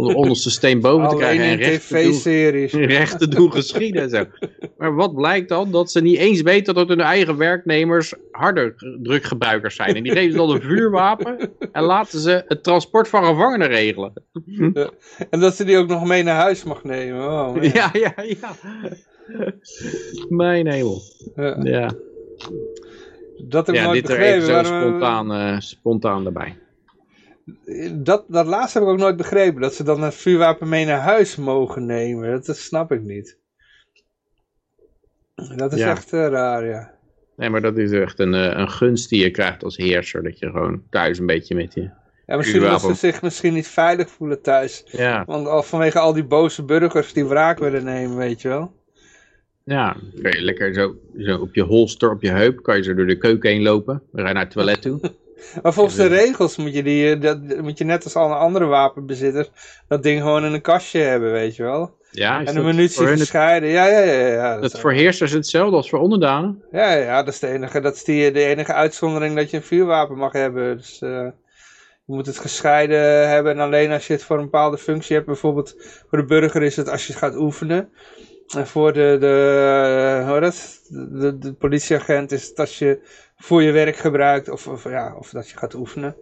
om 0.00 0.08
de 0.08 0.14
onderste 0.14 0.50
steen 0.50 0.80
boven 0.80 1.08
te 1.08 1.16
krijgen 1.16 1.44
en 1.44 1.56
recht 1.56 1.88
te 1.88 1.94
doen 2.02 2.12
tv-series. 2.12 2.72
recht 2.98 3.18
te 3.18 3.28
doen 3.28 3.52
geschieden 3.52 4.10
zo. 4.10 4.24
Maar 4.78 4.94
wat 4.94 5.14
blijkt 5.14 5.48
dan? 5.48 5.70
Dat 5.70 5.90
ze 5.90 6.00
niet 6.00 6.16
eens 6.18 6.42
weten 6.42 6.74
dat 6.74 6.88
hun 6.88 7.00
eigen 7.00 7.36
werknemers 7.36 8.14
harder 8.30 8.74
druggebruikers 9.02 9.76
zijn. 9.76 9.94
En 9.94 10.02
die 10.02 10.12
geven 10.12 10.30
ze 10.32 10.36
dan 10.36 10.50
een 10.50 10.60
vuurwapen 10.62 11.50
en 11.72 11.82
laten 11.82 12.18
ze 12.20 12.44
het 12.48 12.62
transport 12.62 13.08
van 13.08 13.24
gevangenen 13.24 13.68
regelen. 13.68 14.12
En 15.30 15.40
dat 15.40 15.54
ze 15.56 15.64
die 15.64 15.78
ook 15.78 15.88
nog 15.88 16.04
mee 16.04 16.22
naar 16.22 16.36
huis 16.40 16.64
mag 16.64 16.84
nemen. 16.84 17.22
Oh. 17.28 17.62
Ja, 17.62 17.90
ja, 17.92 18.14
ja. 18.16 18.54
Mijn 20.28 20.66
hemel. 20.66 21.00
Ja. 21.36 21.56
Ja, 21.62 21.90
Dat 23.48 23.66
heb 23.66 23.74
ik 23.74 23.80
ja 23.80 23.86
nooit 23.86 24.06
dit 24.06 24.16
er 24.16 24.22
even 24.22 24.42
zo 24.46 24.52
waarom- 24.52 24.88
spontaan, 24.88 25.32
eh, 25.32 25.60
spontaan 25.60 26.26
erbij. 26.26 26.58
Dat, 27.92 28.24
dat 28.28 28.46
laatste 28.46 28.78
heb 28.78 28.86
ik 28.86 28.92
ook 28.94 28.98
nooit 29.00 29.16
begrepen. 29.16 29.60
Dat 29.60 29.74
ze 29.74 29.82
dan 29.84 30.02
een 30.02 30.12
vuurwapen 30.12 30.68
mee 30.68 30.84
naar 30.84 31.00
huis 31.00 31.36
mogen 31.36 31.86
nemen. 31.86 32.30
Dat, 32.30 32.46
dat 32.46 32.56
snap 32.56 32.92
ik 32.92 33.02
niet. 33.02 33.38
Dat 35.56 35.72
is 35.72 35.78
Ja. 35.78 35.90
echt 35.90 36.12
eh, 36.12 36.26
raar, 36.28 36.66
ja. 36.66 36.94
Nee, 37.36 37.50
maar 37.50 37.60
dat 37.60 37.78
is 37.78 37.92
echt 37.92 38.18
een, 38.18 38.34
eh, 38.34 38.58
een 38.58 38.70
gunst 38.70 39.08
die 39.08 39.22
je 39.22 39.30
krijgt 39.30 39.64
als 39.64 39.76
heerser. 39.76 40.22
Dat 40.22 40.38
je 40.38 40.50
gewoon 40.50 40.82
thuis 40.90 41.18
een 41.18 41.26
beetje 41.26 41.54
met 41.54 41.74
je... 41.74 41.90
Ja, 42.26 42.36
misschien 42.36 42.62
omdat 42.62 42.80
ze 42.80 42.94
zich 42.94 43.22
misschien 43.22 43.54
niet 43.54 43.68
veilig 43.68 44.10
voelen 44.10 44.42
thuis. 44.42 44.82
Ja, 44.86 45.24
Want 45.26 45.46
al 45.46 45.62
vanwege 45.62 45.98
al 45.98 46.12
die 46.12 46.24
boze 46.24 46.62
burgers 46.64 47.12
die 47.12 47.24
wraak 47.26 47.58
willen 47.58 47.84
nemen, 47.84 48.16
weet 48.16 48.42
je 48.42 48.48
wel. 48.48 48.72
ja. 49.64 49.96
Je 50.22 50.42
lekker 50.42 50.74
zo, 50.74 50.96
zo 51.18 51.38
op 51.38 51.54
je 51.54 51.62
holster, 51.62 52.10
op 52.10 52.22
je 52.22 52.30
heup, 52.30 52.62
kan 52.62 52.76
je 52.76 52.82
zo 52.82 52.94
door 52.94 53.06
de 53.06 53.18
keuken 53.18 53.50
heen 53.50 53.62
lopen. 53.62 54.02
Dan 54.12 54.20
ga 54.22 54.28
je 54.28 54.34
naar 54.34 54.42
het 54.42 54.52
toilet 54.52 54.82
toe. 54.82 55.00
Maar 55.62 55.72
volgens 55.72 55.96
de 55.96 56.06
regels 56.06 56.56
moet 56.56 56.74
je, 56.74 56.82
die, 56.82 57.14
eh, 57.14 57.20
dat, 57.20 57.60
moet 57.60 57.78
je 57.78 57.84
net 57.84 58.04
als 58.04 58.16
alle 58.16 58.34
andere 58.34 58.64
wapenbezitters 58.64 59.50
dat 59.88 60.02
ding 60.02 60.20
gewoon 60.20 60.44
in 60.44 60.52
een 60.52 60.60
kastje 60.60 61.00
hebben, 61.00 61.32
weet 61.32 61.56
je 61.56 61.62
wel. 61.62 61.98
Ja, 62.10 62.44
En 62.44 62.56
een 62.56 62.64
munitie 62.64 63.00
hun 63.02 63.10
het- 63.10 63.20
gescheiden. 63.20 63.68
Ja, 63.68 63.86
ja, 63.86 63.98
ja. 64.00 64.26
ja, 64.26 64.58
dat 64.60 64.80
voor 64.80 64.92
heersers 64.92 65.32
hetzelfde 65.32 65.76
als 65.76 65.88
voor 65.88 65.98
onderdanen? 65.98 66.62
ja, 66.72 66.92
ja, 66.92 67.22
dat 67.22 67.34
is 67.34 67.40
de 67.40 67.46
enige, 67.46 67.80
dat 67.80 67.94
is 67.94 68.04
die, 68.04 68.30
de 68.32 68.44
enige 68.44 68.72
uitzondering 68.72 69.36
dat 69.36 69.50
je 69.50 69.56
een 69.56 69.62
vuurwapen 69.62 70.16
mag 70.16 70.32
hebben. 70.32 70.76
Dus 70.76 71.00
eh, 71.00 71.10
je 72.06 72.16
moet 72.16 72.26
het 72.26 72.38
gescheiden 72.38 73.28
hebben. 73.28 73.52
En 73.52 73.58
alleen 73.60 73.90
als 73.92 74.06
je 74.06 74.12
het 74.12 74.22
voor 74.24 74.36
een 74.36 74.42
bepaalde 74.44 74.78
functie 74.78 75.14
hebt. 75.14 75.26
Bijvoorbeeld 75.26 75.74
voor 76.08 76.18
de 76.18 76.24
burger 76.24 76.62
is 76.62 76.76
het 76.76 76.88
als 76.88 77.06
je 77.06 77.12
gaat 77.12 77.36
oefenen. 77.36 77.88
En 78.56 78.66
voor 78.66 78.92
de, 78.92 79.16
de, 79.20 80.22
hoe 80.24 80.32
heet 80.32 80.42
dat? 80.42 80.80
De, 80.88 81.18
de, 81.18 81.38
de 81.38 81.52
politieagent 81.52 82.32
is 82.32 82.48
het 82.48 82.58
als 82.58 82.78
je 82.78 83.00
voor 83.40 83.62
je 83.62 83.72
werk 83.72 83.96
gebruikt. 83.96 84.48
Of, 84.48 84.66
of, 84.66 84.84
ja, 84.84 85.16
of 85.18 85.30
dat 85.30 85.48
je 85.50 85.56
gaat 85.56 85.74
oefenen. 85.74 86.16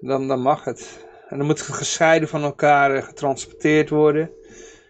Dan, 0.00 0.28
dan 0.28 0.40
mag 0.40 0.64
het. 0.64 1.06
En 1.28 1.38
dan 1.38 1.46
moet 1.46 1.58
het 1.58 1.76
gescheiden 1.76 2.28
van 2.28 2.42
elkaar 2.42 2.94
eh, 2.94 3.02
getransporteerd 3.02 3.90
worden. 3.90 4.30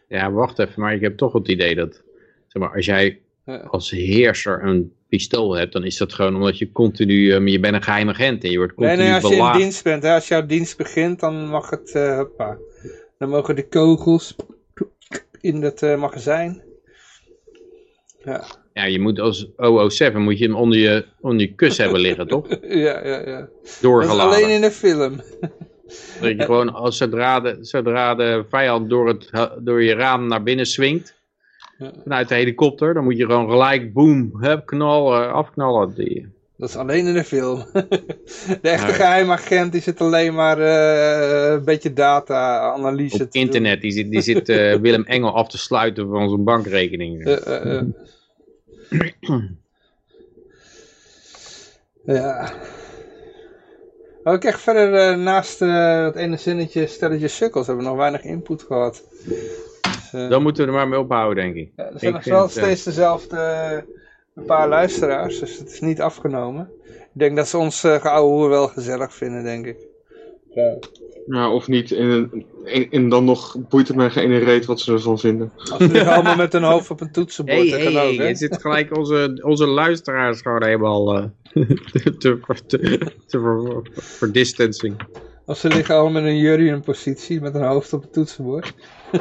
Ja, 0.09 0.33
wacht 0.33 0.59
even, 0.59 0.83
maar 0.83 0.95
ik 0.95 1.01
heb 1.01 1.17
toch 1.17 1.33
het 1.33 1.49
idee 1.49 1.75
dat, 1.75 2.03
zeg 2.47 2.63
maar, 2.63 2.75
als 2.75 2.87
jij 2.87 3.21
als 3.67 3.91
heerser 3.91 4.65
een 4.65 4.93
pistool 5.09 5.57
hebt, 5.57 5.73
dan 5.73 5.85
is 5.85 5.97
dat 5.97 6.13
gewoon 6.13 6.35
omdat 6.35 6.59
je 6.59 6.73
continu, 6.73 7.33
eh, 7.33 7.47
je 7.47 7.61
bent 7.61 7.75
een 7.75 7.83
geheim 7.83 8.09
agent 8.09 8.45
en 8.45 8.51
je 8.51 8.57
wordt 8.57 8.77
Nee, 8.77 8.89
continu 8.89 9.09
nee, 9.09 9.23
als 9.23 9.35
je 9.35 9.59
in 9.59 9.59
dienst 9.59 9.85
bent, 9.85 10.03
hè, 10.03 10.15
als 10.15 10.29
jouw 10.29 10.47
dienst 10.47 10.77
begint, 10.77 11.21
dan 11.21 11.49
mag 11.49 11.71
het, 11.71 11.91
eh 11.91 12.17
hoppa. 12.17 12.59
Dan 13.19 13.29
mogen 13.29 13.57
de 13.57 13.69
kogels 13.69 14.37
in 15.41 15.63
het 15.63 15.83
eh, 15.83 15.97
magazijn. 15.99 16.63
Ja, 18.25 18.45
Ja, 18.73 18.85
je 18.85 19.01
moet 19.01 19.21
als 19.21 19.47
007 19.89 20.23
moet 20.23 20.39
je 20.39 20.45
hem 20.45 20.55
onder 20.55 20.79
je, 20.79 21.05
onder 21.21 21.41
je 21.47 21.55
kus 21.55 21.77
hebben 21.79 22.01
liggen, 22.01 22.29
toch? 22.29 22.47
ja, 22.87 23.07
ja. 23.07 23.21
ja. 23.29 23.39
Dat 23.41 23.49
is 23.63 23.79
Doorgeladen. 23.81 24.23
alleen 24.35 24.51
in 24.51 24.61
de 24.61 24.71
film. 24.71 25.21
Dat 26.21 26.31
je 26.31 26.43
gewoon, 26.45 26.73
als 26.75 26.97
zodra 26.97 27.41
de, 27.41 27.57
zodra 27.61 28.15
de 28.15 28.45
vijand 28.49 28.91
door, 28.91 29.09
het, 29.09 29.31
door 29.59 29.83
je 29.83 29.95
raam 29.95 30.27
naar 30.29 30.43
binnen 30.43 30.67
swingt, 30.67 31.15
Ja. 31.79 31.93
vanuit 32.03 32.29
de 32.29 32.35
helikopter, 32.35 32.95
dan 32.95 33.05
moet 33.05 33.17
je 33.17 33.25
gewoon 33.27 33.51
gelijk, 33.51 33.93
boom, 33.93 34.33
hup, 34.41 34.67
knallen, 34.67 35.33
afknallen. 35.33 35.95
Die, 35.95 36.29
Dat 36.57 36.69
is 36.69 36.77
alleen 36.77 37.07
in 37.07 37.15
de 37.15 37.25
film. 37.25 37.65
De 38.63 38.69
echte 38.69 38.87
Nee. 38.87 38.95
geheimagent 38.95 39.73
die 39.73 39.81
zit 39.81 40.01
alleen 40.01 40.35
maar 40.35 40.59
eh, 40.59 41.51
een 41.53 41.65
beetje 41.65 41.93
data-analyse 41.93 43.17
te 43.17 43.23
op 43.25 43.33
doen. 43.33 43.43
internet, 43.43 43.81
die 43.81 43.91
zit, 43.93 44.11
die 44.11 44.21
zit 44.21 44.49
eh, 44.49 44.75
Willem 44.75 45.05
Engel 45.05 45.35
af 45.35 45.49
te 45.49 45.59
sluiten 45.59 46.09
van 46.09 46.29
zijn 46.29 46.45
bankrekening. 46.45 47.25
Eh, 47.25 47.47
eh, 47.47 47.77
eh. 47.79 47.83
Ja. 52.05 52.53
Oh, 54.25 54.33
ik 54.35 54.41
krijg 54.41 54.61
verder 54.61 54.95
eh, 54.95 55.17
naast 55.17 55.63
eh, 55.63 56.03
dat 56.03 56.17
ene 56.17 56.37
zinnetje 56.37 56.87
stelletje 56.87 57.29
sukkels 57.29 57.67
hebben 57.67 57.85
we 57.85 57.91
nog 57.91 57.99
weinig 57.99 58.23
input 58.23 58.63
gehad. 58.63 59.05
Dus, 59.25 60.13
eh, 60.13 60.29
Dan 60.29 60.43
moeten 60.43 60.63
we 60.65 60.71
er 60.71 60.77
maar 60.77 60.89
mee 60.89 60.99
ophouden, 60.99 61.45
denk 61.45 61.57
ik. 61.57 61.73
ja, 61.77 61.85
er 61.85 61.99
zijn 61.99 62.15
ik 62.15 62.25
nog 62.25 62.35
wel 62.35 62.49
steeds 62.49 62.83
dezelfde 62.83 63.39
een 64.35 64.45
paar 64.45 64.69
luisteraars, 64.69 65.39
dus 65.39 65.59
het 65.59 65.71
is 65.73 65.81
niet 65.81 66.01
afgenomen. 66.01 66.71
Ik 66.87 67.19
denk 67.19 67.37
dat 67.37 67.49
ze 67.49 67.59
ons 67.59 67.85
uh, 67.85 68.01
geouwe 68.01 68.49
wel 68.49 68.69
gezellig 68.69 69.15
vinden, 69.15 69.43
denk 69.43 69.67
ik. 69.67 69.77
Ja. 70.55 70.79
Ja, 71.31 71.51
of 71.51 71.69
niet. 71.69 71.93
En, 71.93 72.45
en, 72.65 72.91
en 72.91 73.09
dan 73.09 73.25
nog 73.25 73.57
boeit 73.69 73.89
het 73.89 73.97
mij 73.97 74.11
geen 74.11 74.25
ene 74.25 74.39
reet 74.39 74.65
wat 74.65 74.81
ze 74.81 74.93
ervan 74.93 75.19
vinden. 75.19 75.53
Als 75.57 75.83
ze 75.83 75.89
liggen 75.89 76.13
allemaal 76.13 76.37
met 76.37 76.53
hun 76.53 76.63
hoofd 76.63 76.91
op 76.91 77.01
een 77.01 77.13
toetsenbord, 77.13 77.59
Hey, 77.59 77.69
hey, 77.69 77.93
kan 77.93 78.03
ook, 78.03 78.09
hey, 78.09 78.17
hè? 78.17 78.29
je 78.29 78.35
zit 78.35 78.61
gelijk 78.61 78.97
onze, 78.97 79.41
onze 79.45 79.67
luisteraars 79.67 80.41
gewoon 80.41 80.65
helemaal 80.65 81.17
eh, 81.17 81.25
te, 81.93 82.39
te, 82.67 82.99
te, 83.27 83.39
voor 83.93 84.33
distancing. 84.33 84.97
Als 85.47 85.61
ze 85.61 85.69
liggen 85.69 85.95
allemaal 85.95 86.23
met 86.23 86.31
een 86.31 86.39
jury 86.39 86.67
in 86.67 86.73
een 86.73 86.81
positie 86.81 87.41
met 87.41 87.55
een 87.55 87.67
hoofd 87.67 87.93
op 87.93 88.03
het 88.03 88.13
toetsenbord. 88.13 88.75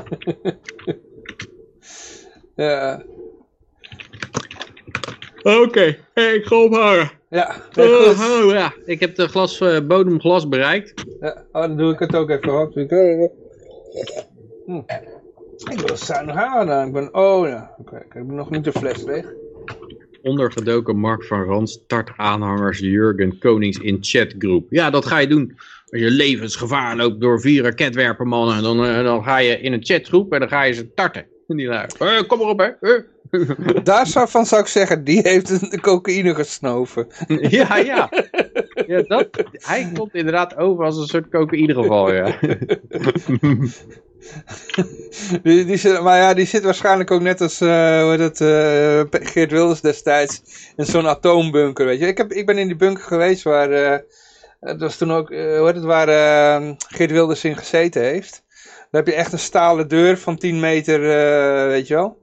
ja, 2.56 3.04
Oké, 5.44 5.98
hey, 6.14 6.34
ik 6.36 6.46
ga 6.46 6.56
ophangen. 6.56 7.12
ja, 7.30 7.56
Oh, 7.78 7.86
goed. 7.86 8.16
hallo, 8.16 8.54
ja. 8.54 8.74
Ik 8.86 9.00
heb 9.00 9.16
de 9.16 9.28
glas, 9.28 9.62
eh, 9.62 9.80
bodemglas 9.88 10.48
bereikt. 10.48 10.94
Ja, 11.20 11.46
oh, 11.52 11.62
dan 11.62 11.78
doe 11.78 11.94
ik 11.94 12.00
het 12.00 12.16
ook 12.16 12.30
even 12.30 12.90
eh, 12.90 13.30
hm. 14.66 14.82
ik 15.72 15.80
wil 15.80 15.98
zuinig 15.98 16.36
aan. 16.36 16.88
Ik 16.88 16.94
ben, 16.94 17.14
oh 17.14 17.48
ja, 17.48 17.76
oké, 17.78 17.96
ik 17.96 18.14
heb 18.14 18.24
nog 18.24 18.50
niet 18.50 18.64
de 18.64 18.72
fles 18.72 19.04
leeg. 19.04 19.34
Ondergedoken 20.22 20.98
Mark 20.98 21.24
van 21.24 21.44
Rans 21.44 21.72
start 21.72 22.10
aanhangers 22.18 22.80
Jurgen 22.80 23.38
Konings 23.38 23.78
in 23.78 23.98
chatgroep. 24.02 24.66
Ja, 24.70 24.90
dat 24.90 25.06
ga 25.06 25.18
je 25.18 25.28
doen. 25.28 25.58
Als 25.90 26.02
je 26.02 26.10
levensgevaar 26.12 26.96
loopt 26.96 27.22
door 27.22 27.42
vier 27.42 27.64
raketwerpermannen, 27.64 28.64
dan, 28.64 28.86
eh, 28.86 29.04
dan 29.04 29.24
ga 29.24 29.38
je 29.38 29.60
in 29.60 29.74
een 29.74 29.84
chatgroep 29.86 30.34
en 30.34 30.40
dan 30.40 30.50
ga 30.50 30.64
je 30.64 30.74
ze 30.74 30.94
tarten. 30.94 31.26
En 31.48 31.58
die 31.58 31.68
lui, 31.68 31.88
eh, 32.00 32.28
kom 32.28 32.40
maar 32.40 32.48
op 32.48 32.60
hè. 32.60 32.98
Daar 33.84 34.08
zou, 34.08 34.30
van 34.30 34.46
zou 34.46 34.62
ik 34.62 34.68
zeggen, 34.68 35.04
die 35.04 35.20
heeft 35.22 35.72
de 35.72 35.82
cocaïne 35.82 36.36
gesnoven. 36.36 37.08
ja, 37.60 37.78
ja. 37.78 38.10
ja 38.88 39.02
dat, 39.02 39.28
hij 39.52 39.90
komt 39.98 40.16
inderdaad 40.16 40.58
over 40.58 40.86
als 40.86 40.98
een 40.98 41.08
soort 41.08 41.30
cocaïnegeval, 41.30 42.14
ja. 42.14 42.38
Die, 45.44 45.66
die 45.66 45.78
zit, 45.78 46.02
maar 46.02 46.18
ja, 46.18 46.34
die 46.34 46.46
zit 46.46 46.64
waarschijnlijk 46.64 47.12
ook 47.12 47.22
net 47.22 47.42
als 47.42 47.62
eh, 47.62 48.02
hoe 48.02 48.10
heet 48.10 48.20
het, 48.20 48.42
eh, 48.42 49.22
Geert 49.28 49.52
Wilders 49.52 49.82
destijds 49.82 50.42
in 50.76 50.86
zo'n 50.86 51.08
atoombunker, 51.08 51.86
weet 51.86 52.00
je. 52.00 52.08
Ik, 52.08 52.18
heb, 52.18 52.32
ik 52.32 52.46
ben 52.46 52.58
in 52.58 52.68
die 52.68 52.76
bunker 52.76 53.04
geweest 53.04 53.44
waar, 53.44 53.72
eh, 53.72 54.00
dat 54.60 54.80
was 54.80 54.98
toen 54.98 55.12
ook, 55.12 55.32
eh, 55.32 55.58
hoe 55.58 55.66
heet 55.66 55.76
het, 55.76 55.84
waar 55.84 56.08
eh, 56.08 56.72
Geert 56.88 57.12
Wilders 57.12 57.44
in 57.44 57.58
gezeten 57.58 58.02
heeft. 58.02 58.44
Daar 58.92 59.04
heb 59.04 59.08
je 59.08 59.20
echt 59.20 59.34
een 59.34 59.40
stalen 59.40 59.88
deur 59.88 60.18
van 60.18 60.38
10 60.38 60.60
meter, 60.60 61.04
eh, 61.04 61.68
weet 61.68 61.88
je 61.88 61.94
wel. 61.94 62.18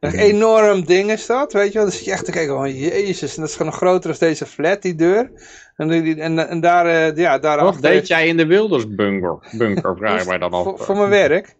Een 0.00 0.14
enorm 0.14 0.84
ding 0.84 1.10
is 1.10 1.26
dat, 1.26 1.52
weet 1.52 1.66
je 1.66 1.72
wel. 1.72 1.82
Dan 1.82 1.92
zit 1.92 2.04
je 2.04 2.10
echt 2.10 2.24
te 2.24 2.30
kijken, 2.30 2.58
oh 2.58 2.66
jezus. 2.66 3.34
En 3.34 3.40
dat 3.40 3.50
is 3.50 3.56
gewoon 3.56 3.72
nog 3.72 3.80
groter 3.80 4.10
dan 4.10 4.28
deze 4.28 4.46
flat, 4.46 4.82
die 4.82 4.94
deur. 4.94 5.30
En, 5.76 5.88
die, 5.88 6.20
en, 6.20 6.48
en 6.48 6.60
daar, 6.60 6.86
uh, 6.86 7.16
ja, 7.16 7.38
daar 7.38 7.64
Wat 7.64 7.82
deed 7.82 8.06
jij 8.06 8.28
in 8.28 8.36
de 8.36 8.46
Wildersbunker? 8.46 9.38
Bunker, 9.52 9.96
vraag 9.98 10.26
mij 10.26 10.38
dan 10.38 10.50
af. 10.50 10.62
voor, 10.62 10.78
voor 10.78 10.96
mijn 10.96 11.10
werk. 11.10 11.56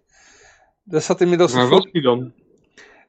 Daar 0.84 1.00
zat 1.00 1.20
inmiddels... 1.20 1.52
Maar 1.52 1.68
wat 1.68 1.88
die 1.92 2.02
dan? 2.02 2.32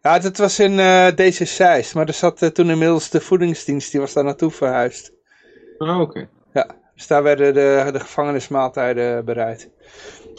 Ja, 0.01 0.19
het 0.19 0.37
was 0.37 0.59
in 0.59 0.71
uh, 0.71 1.07
deze 1.15 1.45
Zeist. 1.45 1.95
Maar 1.95 2.07
er 2.07 2.13
zat 2.13 2.41
uh, 2.41 2.49
toen 2.49 2.69
inmiddels 2.69 3.09
de 3.09 3.21
voedingsdienst, 3.21 3.91
die 3.91 3.99
was 3.99 4.13
daar 4.13 4.23
naartoe 4.23 4.51
verhuisd. 4.51 5.11
Ah, 5.77 5.99
oké. 5.99 6.01
Okay. 6.01 6.27
Ja, 6.53 6.67
dus 6.95 7.07
daar 7.07 7.23
werden 7.23 7.53
de, 7.53 7.89
de 7.91 7.99
gevangenismaaltijden 7.99 9.25
bereid. 9.25 9.69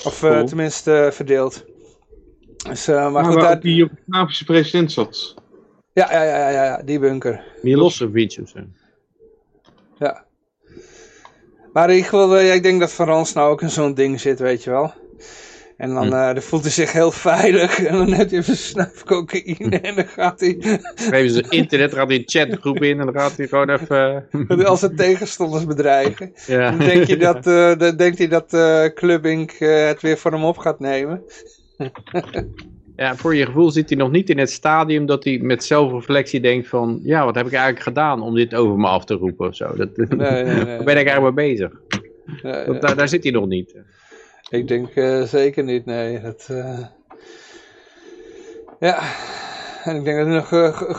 Of 0.04 0.22
uh, 0.22 0.30
cool. 0.30 0.46
tenminste 0.46 1.10
verdeeld. 1.12 1.64
Dus, 2.68 2.86
maar 2.86 3.12
maar 3.12 3.24
goed, 3.24 3.34
waar 3.34 3.42
daar... 3.42 3.56
ook 3.56 3.62
die 3.62 3.74
Joegoslavische 3.74 4.44
president 4.44 4.92
zat. 4.92 5.34
Ja, 5.92 6.12
ja, 6.12 6.22
ja, 6.22 6.50
ja, 6.50 6.64
ja, 6.64 6.82
die 6.84 6.98
bunker. 6.98 7.44
Milosevic 7.62 8.38
of 8.42 8.48
zo. 8.48 8.58
Ja. 9.98 10.24
Maar 11.72 11.90
ieder 11.90 12.04
geval, 12.04 12.38
ja, 12.38 12.52
ik 12.52 12.62
denk 12.62 12.80
dat 12.80 12.92
Van 12.92 13.06
Rans 13.06 13.32
nou 13.32 13.50
ook 13.50 13.62
in 13.62 13.70
zo'n 13.70 13.94
ding 13.94 14.20
zit, 14.20 14.38
weet 14.38 14.64
je 14.64 14.70
wel. 14.70 14.92
En 15.76 15.94
dan, 15.94 16.06
hm. 16.06 16.12
uh, 16.12 16.26
dan 16.26 16.42
voelt 16.42 16.62
hij 16.62 16.70
zich 16.70 16.92
heel 16.92 17.12
veilig. 17.12 17.78
En 17.84 17.96
dan 17.96 18.12
heeft 18.12 18.30
hij 18.30 18.38
even 18.38 18.56
snuif 18.56 19.04
cocaïne. 19.04 19.80
En 19.80 19.94
dan 19.94 20.06
gaat 20.06 20.40
hij... 20.40 20.56
Geven 20.94 21.30
ze 21.30 21.44
internet, 21.48 21.94
gaat 21.94 22.08
hij 22.08 22.16
een 22.16 22.22
chatgroep 22.26 22.82
in. 22.82 23.00
En 23.00 23.06
dan 23.06 23.14
gaat 23.14 23.36
hij 23.36 23.48
gewoon 23.48 23.70
even... 23.70 24.28
Al 24.66 24.76
zijn 24.76 24.96
tegenstanders 24.96 25.64
bedreigen. 25.64 26.32
Ja. 26.46 26.70
Dan 26.70 26.78
denk 26.78 27.06
je 27.06 27.16
dat, 27.16 27.46
uh, 27.46 27.76
dan 27.78 27.96
denkt 27.96 28.18
hij 28.18 28.28
dat 28.28 28.52
uh, 28.52 28.84
Club 28.84 29.26
Inc. 29.26 29.50
het 29.58 30.02
weer 30.02 30.18
voor 30.18 30.32
hem 30.32 30.44
op 30.44 30.58
gaat 30.58 30.80
nemen. 30.80 31.22
Ja, 32.96 33.16
voor 33.16 33.34
je 33.34 33.46
gevoel 33.46 33.70
zit 33.70 33.88
hij 33.88 33.98
nog 33.98 34.10
niet 34.10 34.30
in 34.30 34.38
het 34.38 34.50
stadium 34.50 35.06
dat 35.06 35.24
hij 35.24 35.38
met 35.38 35.64
zelfreflectie 35.64 36.40
denkt 36.40 36.68
van... 36.68 37.00
Ja, 37.02 37.24
wat 37.24 37.34
heb 37.34 37.46
ik 37.46 37.52
eigenlijk 37.52 37.82
gedaan 37.82 38.22
om 38.22 38.34
dit 38.34 38.54
over 38.54 38.78
me 38.78 38.86
af 38.86 39.04
te 39.04 39.14
roepen 39.14 39.48
of 39.48 39.56
zo. 39.56 39.76
Dat, 39.76 39.96
nee, 39.96 40.06
nee, 40.08 40.44
nee, 40.44 40.64
Waar 40.64 40.84
ben 40.84 40.98
ik 40.98 41.06
eigenlijk 41.06 41.34
mee 41.36 41.50
bezig? 41.50 41.80
dat, 42.66 42.80
daar, 42.80 42.96
daar 42.96 43.08
zit 43.08 43.22
hij 43.22 43.32
nog 43.32 43.46
niet. 43.46 43.74
Ik 44.50 44.68
denk 44.68 44.94
uh, 44.94 45.22
zeker 45.22 45.64
niet, 45.64 45.84
nee. 45.84 46.20
Dat, 46.20 46.48
uh... 46.50 46.78
Ja, 48.80 49.02
en 49.84 49.96
ik 49.96 50.04
denk 50.04 50.16
dat 50.16 50.26
hij 50.26 50.36
nog 50.36 50.52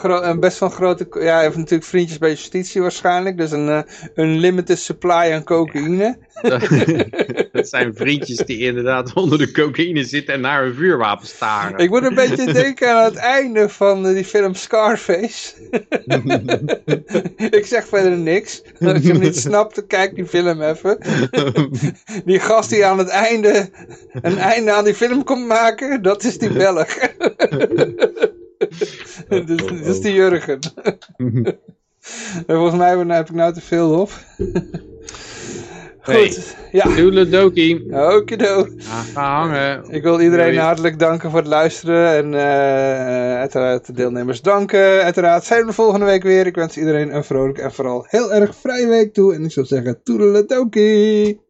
uh, 0.03 0.29
een 0.29 0.39
best 0.39 0.59
wel 0.59 0.69
grote... 0.69 1.07
Ja, 1.11 1.33
hij 1.33 1.43
heeft 1.43 1.55
natuurlijk 1.55 1.89
vriendjes 1.89 2.17
bij 2.17 2.29
justitie 2.29 2.81
waarschijnlijk. 2.81 3.37
Dus 3.37 3.51
een 3.51 3.85
unlimited 4.15 4.79
supply 4.79 5.31
aan 5.33 5.43
cocaïne. 5.43 6.17
dat 7.51 7.67
zijn 7.67 7.93
vriendjes 7.95 8.37
die 8.37 8.57
inderdaad 8.57 9.13
onder 9.13 9.37
de 9.37 9.51
cocaïne 9.51 10.03
zitten 10.03 10.33
en 10.33 10.41
naar 10.41 10.65
een 10.65 10.73
vuurwapen 10.73 11.27
staren. 11.27 11.77
Ik 11.79 11.89
moet 11.89 12.03
een 12.03 12.15
beetje 12.15 12.53
denken 12.63 12.95
aan 12.95 13.03
het 13.03 13.15
einde 13.15 13.69
van 13.69 14.13
die 14.13 14.25
film 14.25 14.53
Scarface. 14.53 15.53
ik 17.59 17.65
zeg 17.65 17.87
verder 17.87 18.17
niks. 18.17 18.61
Als 18.79 19.01
je 19.01 19.11
hem 19.11 19.19
niet 19.19 19.37
snapt, 19.37 19.87
kijk 19.87 20.15
die 20.15 20.25
film 20.25 20.61
even. 20.61 20.97
die 22.25 22.39
gast 22.39 22.69
die 22.69 22.85
aan 22.85 22.97
het 22.97 23.09
einde 23.09 23.69
een 24.21 24.37
einde 24.37 24.71
aan 24.71 24.83
die 24.83 24.95
film 24.95 25.23
komt 25.23 25.47
maken, 25.47 26.01
dat 26.01 26.23
is 26.23 26.37
die 26.37 26.51
Belg. 26.51 26.97
Dat, 29.29 29.49
is, 29.49 29.57
dat 29.57 29.85
is 29.85 30.01
die 30.01 30.13
Jurgen. 30.13 30.59
Volgens 32.47 32.75
mij 32.75 32.89
heb 32.89 33.29
ik 33.29 33.35
nou 33.35 33.53
te 33.53 33.61
veel 33.61 33.99
op. 33.99 34.11
Goed, 36.03 36.55
ja. 36.71 36.95
Doeledokie. 36.95 37.95
Okido. 37.95 38.67
Ga 38.77 39.21
hangen. 39.21 39.83
Ik 39.89 40.03
wil 40.03 40.21
iedereen 40.21 40.45
Doei. 40.45 40.59
hartelijk 40.59 40.99
danken 40.99 41.29
voor 41.29 41.39
het 41.39 41.47
luisteren. 41.47 42.15
En 42.15 42.33
uh, 42.33 43.37
uiteraard 43.39 43.85
de 43.85 43.93
deelnemers 43.93 44.41
danken. 44.41 45.03
Uiteraard 45.03 45.43
zijn 45.43 45.61
we 45.61 45.67
de 45.67 45.73
volgende 45.73 46.05
week 46.05 46.23
weer. 46.23 46.45
Ik 46.45 46.55
wens 46.55 46.77
iedereen 46.77 47.15
een 47.15 47.23
vrolijk 47.23 47.57
en 47.57 47.73
vooral 47.73 48.05
heel 48.07 48.33
erg 48.33 48.55
vrije 48.55 48.87
week 48.87 49.13
toe. 49.13 49.33
En 49.33 49.43
ik 49.43 49.51
zou 49.51 49.65
zeggen, 49.65 50.03
toedeledokie. 50.03 51.41